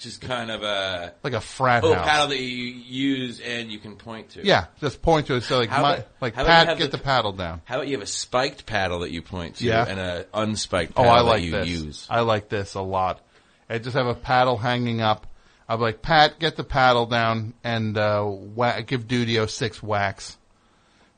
Just 0.00 0.22
kind 0.22 0.50
of 0.50 0.62
a 0.62 1.12
like 1.22 1.34
a 1.34 1.40
frat 1.42 1.84
house. 1.84 1.94
paddle 2.06 2.28
that 2.28 2.38
you 2.40 2.46
use 2.46 3.38
and 3.38 3.70
you 3.70 3.78
can 3.78 3.96
point 3.96 4.30
to. 4.30 4.44
Yeah, 4.46 4.66
just 4.80 5.02
point 5.02 5.26
to 5.26 5.34
it. 5.34 5.42
So 5.42 5.58
like, 5.58 5.68
How 5.68 5.82
my, 5.82 5.94
about- 5.96 6.06
like 6.22 6.34
how 6.34 6.42
about 6.42 6.52
you 6.52 6.56
Pat, 6.56 6.68
have 6.68 6.78
get 6.78 6.90
the, 6.90 6.98
paddle 6.98 7.32
down. 7.32 7.60
How 7.66 7.74
about 7.76 7.88
you 7.88 7.94
have 7.98 8.02
a 8.02 8.06
spiked 8.06 8.64
paddle 8.64 9.00
that 9.00 9.10
you 9.10 9.20
point 9.20 9.56
to 9.56 9.64
Yeah. 9.66 9.84
and 9.86 10.00
a 10.00 10.24
unspiked 10.32 10.92
Oh, 10.96 11.02
paddle 11.02 11.10
I 11.10 11.20
like 11.20 11.40
that 11.42 11.44
you 11.44 11.50
this. 11.52 11.68
use? 11.68 12.06
I 12.08 12.20
like 12.20 12.48
this 12.48 12.74
a 12.74 12.80
lot. 12.80 13.20
I 13.68 13.76
just 13.78 13.94
have 13.94 14.06
a 14.06 14.14
paddle 14.14 14.56
hanging 14.56 15.00
up. 15.02 15.26
I'm 15.68 15.80
like, 15.80 16.00
Pat, 16.02 16.38
get 16.40 16.56
the 16.56 16.64
paddle 16.64 17.04
down 17.06 17.52
and 17.62 17.96
uh, 17.98 18.24
wha- 18.26 18.80
give 18.80 19.06
Dudio 19.06 19.48
six 19.50 19.82
whacks 19.82 20.36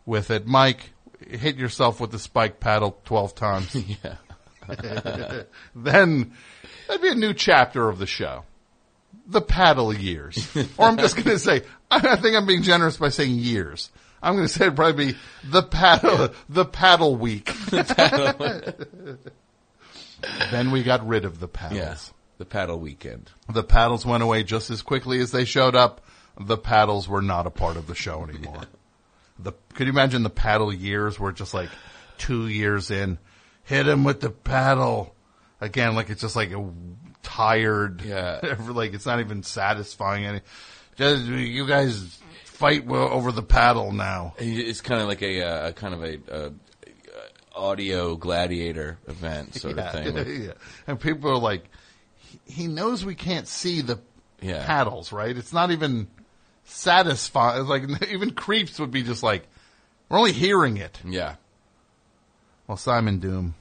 with 0.04 0.30
it. 0.32 0.44
Mike, 0.46 0.90
hit 1.26 1.56
yourself 1.56 2.00
with 2.00 2.10
the 2.10 2.18
spike 2.18 2.58
paddle 2.58 2.98
twelve 3.04 3.34
times. 3.36 3.74
yeah. 4.04 4.16
then 5.74 6.32
that'd 6.88 7.02
be 7.02 7.08
a 7.08 7.14
new 7.14 7.32
chapter 7.34 7.88
of 7.88 7.98
the 7.98 8.06
show. 8.06 8.44
The 9.26 9.40
paddle 9.40 9.94
years. 9.94 10.48
or 10.76 10.86
I'm 10.86 10.96
just 10.98 11.16
going 11.16 11.28
to 11.28 11.38
say, 11.38 11.62
I 11.90 12.16
think 12.16 12.36
I'm 12.36 12.46
being 12.46 12.62
generous 12.62 12.96
by 12.96 13.10
saying 13.10 13.36
years. 13.36 13.90
I'm 14.22 14.34
going 14.34 14.46
to 14.46 14.52
say 14.52 14.66
it'd 14.66 14.76
probably 14.76 15.12
be 15.12 15.18
the 15.44 15.62
paddle, 15.62 16.30
the 16.48 16.64
paddle 16.64 17.16
week. 17.16 17.52
then 20.50 20.70
we 20.70 20.82
got 20.82 21.06
rid 21.06 21.24
of 21.24 21.40
the 21.40 21.48
paddles. 21.48 21.78
Yeah. 21.78 21.96
The 22.38 22.44
paddle 22.44 22.78
weekend. 22.78 23.30
The 23.52 23.64
paddles 23.64 24.06
went 24.06 24.22
away 24.22 24.42
just 24.42 24.70
as 24.70 24.82
quickly 24.82 25.20
as 25.20 25.30
they 25.30 25.44
showed 25.44 25.76
up. 25.76 26.00
The 26.40 26.56
paddles 26.56 27.08
were 27.08 27.22
not 27.22 27.46
a 27.46 27.50
part 27.50 27.76
of 27.76 27.86
the 27.86 27.94
show 27.94 28.24
anymore. 28.24 28.62
The 29.38 29.52
could 29.74 29.86
you 29.86 29.92
imagine 29.92 30.22
the 30.22 30.30
paddle 30.30 30.72
years 30.72 31.18
were 31.18 31.32
just 31.32 31.52
like 31.52 31.70
two 32.18 32.46
years 32.46 32.92
in, 32.92 33.18
hit 33.64 33.88
him 33.88 34.04
with 34.04 34.20
the 34.20 34.30
paddle 34.30 35.16
again, 35.62 35.94
like 35.94 36.10
it's 36.10 36.20
just 36.20 36.36
like 36.36 36.50
a 36.52 36.70
tired, 37.22 38.02
Yeah. 38.02 38.56
like 38.68 38.94
it's 38.94 39.06
not 39.06 39.20
even 39.20 39.42
satisfying. 39.42 40.24
Any, 40.26 40.40
just 40.96 41.24
you 41.24 41.66
guys 41.66 42.18
fight 42.44 42.88
over 42.88 43.32
the 43.32 43.42
paddle 43.42 43.92
now. 43.92 44.34
It's 44.38 44.80
kind 44.80 45.00
of 45.00 45.08
like 45.08 45.22
a, 45.22 45.42
uh, 45.42 45.72
kind 45.72 45.94
of 45.94 46.04
a, 46.04 46.18
uh 46.30 46.50
audio 47.54 48.16
gladiator 48.16 48.98
event 49.06 49.54
sort 49.60 49.76
yeah, 49.76 49.96
of 49.98 50.14
thing. 50.14 50.42
yeah. 50.44 50.52
And 50.86 50.98
people 50.98 51.30
are 51.30 51.38
like, 51.38 51.68
he, 52.46 52.66
knows 52.66 53.04
we 53.04 53.14
can't 53.14 53.46
see 53.46 53.82
the 53.82 54.00
Yeah. 54.40 54.64
paddles, 54.64 55.12
right? 55.12 55.36
It's 55.36 55.52
not 55.52 55.70
even 55.70 56.08
satisfying. 56.64 57.66
Like 57.66 57.84
even 58.10 58.32
creeps 58.32 58.78
would 58.80 58.90
be 58.90 59.02
just 59.02 59.22
like, 59.22 59.46
we're 60.08 60.18
only 60.18 60.32
hearing 60.32 60.76
it. 60.78 60.98
Yeah. 61.04 61.36
Well, 62.66 62.76
Simon 62.76 63.18
Doom, 63.18 63.54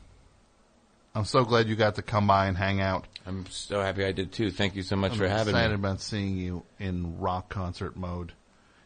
I'm 1.14 1.26
so 1.26 1.44
glad 1.44 1.68
you 1.68 1.76
got 1.76 1.96
to 1.96 2.02
come 2.02 2.28
by 2.28 2.48
and 2.48 2.58
hang 2.58 2.80
out. 2.80 3.06
I'm 3.26 3.46
so 3.50 3.82
happy 3.82 4.04
I 4.04 4.12
did 4.12 4.32
too. 4.32 4.50
Thank 4.52 4.76
you 4.76 4.84
so 4.84 4.96
much 4.96 5.12
I'm 5.14 5.18
for 5.18 5.28
having 5.28 5.54
me. 5.54 5.60
I'm 5.60 5.66
excited 5.66 5.76
about 5.76 6.02
seeing 6.02 6.38
you 6.38 6.64
in 6.80 7.20
rock 7.20 7.50
concert 7.50 7.96
mode. 7.96 8.32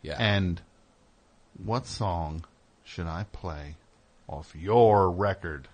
Yeah. 0.01 0.15
And 0.19 0.61
what 1.64 1.88
song 1.88 2.43
should 2.83 3.07
I 3.07 3.25
play 3.31 3.75
off 4.27 4.53
your 4.55 5.09
record? 5.09 5.67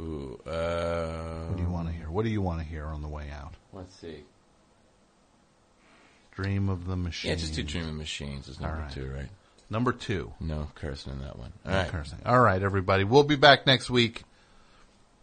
Ooh, 0.00 0.38
uh, 0.46 1.46
What 1.46 1.56
do 1.56 1.62
you 1.62 1.70
want 1.70 1.88
to 1.88 1.94
hear? 1.94 2.10
What 2.10 2.24
do 2.24 2.30
you 2.30 2.42
want 2.42 2.60
to 2.60 2.66
hear 2.66 2.84
on 2.84 3.00
the 3.00 3.08
way 3.08 3.30
out? 3.30 3.54
Let's 3.72 3.94
see. 3.96 4.24
Dream 6.32 6.68
of 6.68 6.86
the 6.86 6.96
Machine. 6.96 7.30
Yeah, 7.30 7.36
just 7.36 7.54
do 7.54 7.62
Dream 7.62 7.88
of 7.88 7.94
Machines 7.94 8.46
is 8.48 8.60
number 8.60 8.82
right. 8.82 8.90
two, 8.92 9.10
right? 9.10 9.28
Number 9.70 9.92
two. 9.92 10.32
No 10.38 10.68
cursing 10.74 11.14
in 11.14 11.20
that 11.20 11.38
one. 11.38 11.52
All 11.64 11.72
No 11.72 11.78
right. 11.78 11.88
cursing. 11.88 12.18
All 12.26 12.38
right, 12.38 12.62
everybody. 12.62 13.04
We'll 13.04 13.22
be 13.24 13.36
back 13.36 13.66
next 13.66 13.88
week. 13.88 14.22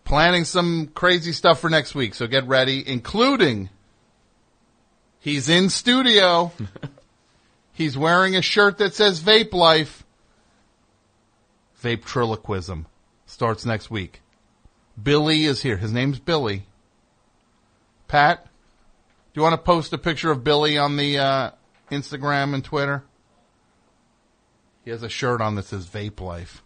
Planning 0.04 0.46
some 0.46 0.88
crazy 0.94 1.32
stuff 1.32 1.60
for 1.60 1.70
next 1.70 1.96
week, 1.96 2.14
so 2.14 2.28
get 2.28 2.48
ready, 2.48 2.84
including 2.86 3.70
he's 5.20 5.50
in 5.50 5.70
studio. 5.70 6.52
he's 7.74 7.98
wearing 7.98 8.36
a 8.36 8.42
shirt 8.42 8.80
that 8.80 8.94
says 8.94 9.22
Vape 9.22 9.54
Life. 9.54 10.04
Vape 11.82 12.04
Triloquism 12.04 12.86
starts 13.26 13.66
next 13.66 13.90
week. 13.90 14.22
Billy 15.02 15.46
is 15.46 15.62
here. 15.62 15.78
His 15.78 15.92
name's 15.92 16.20
Billy. 16.20 16.66
Pat, 18.08 18.46
do 18.46 19.40
you 19.40 19.42
want 19.42 19.54
to 19.54 19.58
post 19.58 19.94
a 19.94 19.98
picture 19.98 20.32
of 20.32 20.44
Billy 20.44 20.78
on 20.78 20.98
the 20.98 21.18
uh, 21.18 21.52
Instagram 21.92 22.54
and 22.54 22.64
Twitter? 22.64 23.04
He 24.86 24.92
has 24.92 25.04
a 25.04 25.10
shirt 25.10 25.42
on 25.42 25.56
that 25.56 25.66
says 25.66 25.88
Vape 25.88 26.20
Life. 26.20 26.63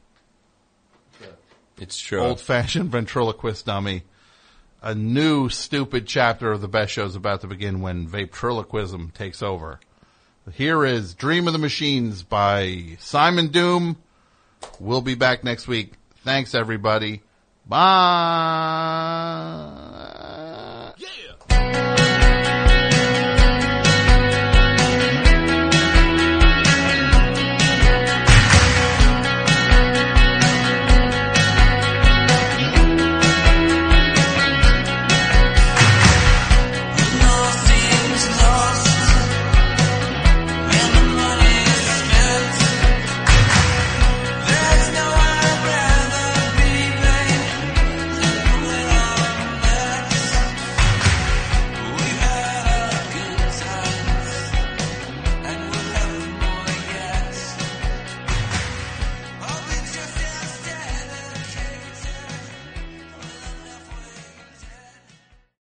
It's 1.80 1.98
true. 1.98 2.22
Old 2.22 2.42
fashioned 2.42 2.90
ventriloquist 2.92 3.66
dummy. 3.66 4.04
A 4.82 4.94
new 4.96 5.50
stupid 5.50 6.08
chapter 6.08 6.52
of 6.52 6.62
the 6.62 6.68
best 6.68 6.94
show 6.94 7.06
is 7.06 7.16
about 7.16 7.42
to 7.42 7.48
begin 7.48 7.82
when 7.82 8.08
vapetriloquism 8.08 9.14
takes 9.14 9.42
over. 9.42 9.80
Here 10.54 10.86
is 10.86 11.14
Dream 11.14 11.48
of 11.48 11.54
the 11.54 11.60
Machines 11.60 12.24
by 12.24 12.96
Simon 13.00 13.48
Doom. 13.48 13.98
We'll 14.80 15.02
be 15.02 15.16
back 15.16 15.44
next 15.44 15.68
week. 15.68 15.94
Thanks 16.24 16.56
everybody. 16.56 17.22
Bye. 17.66 17.78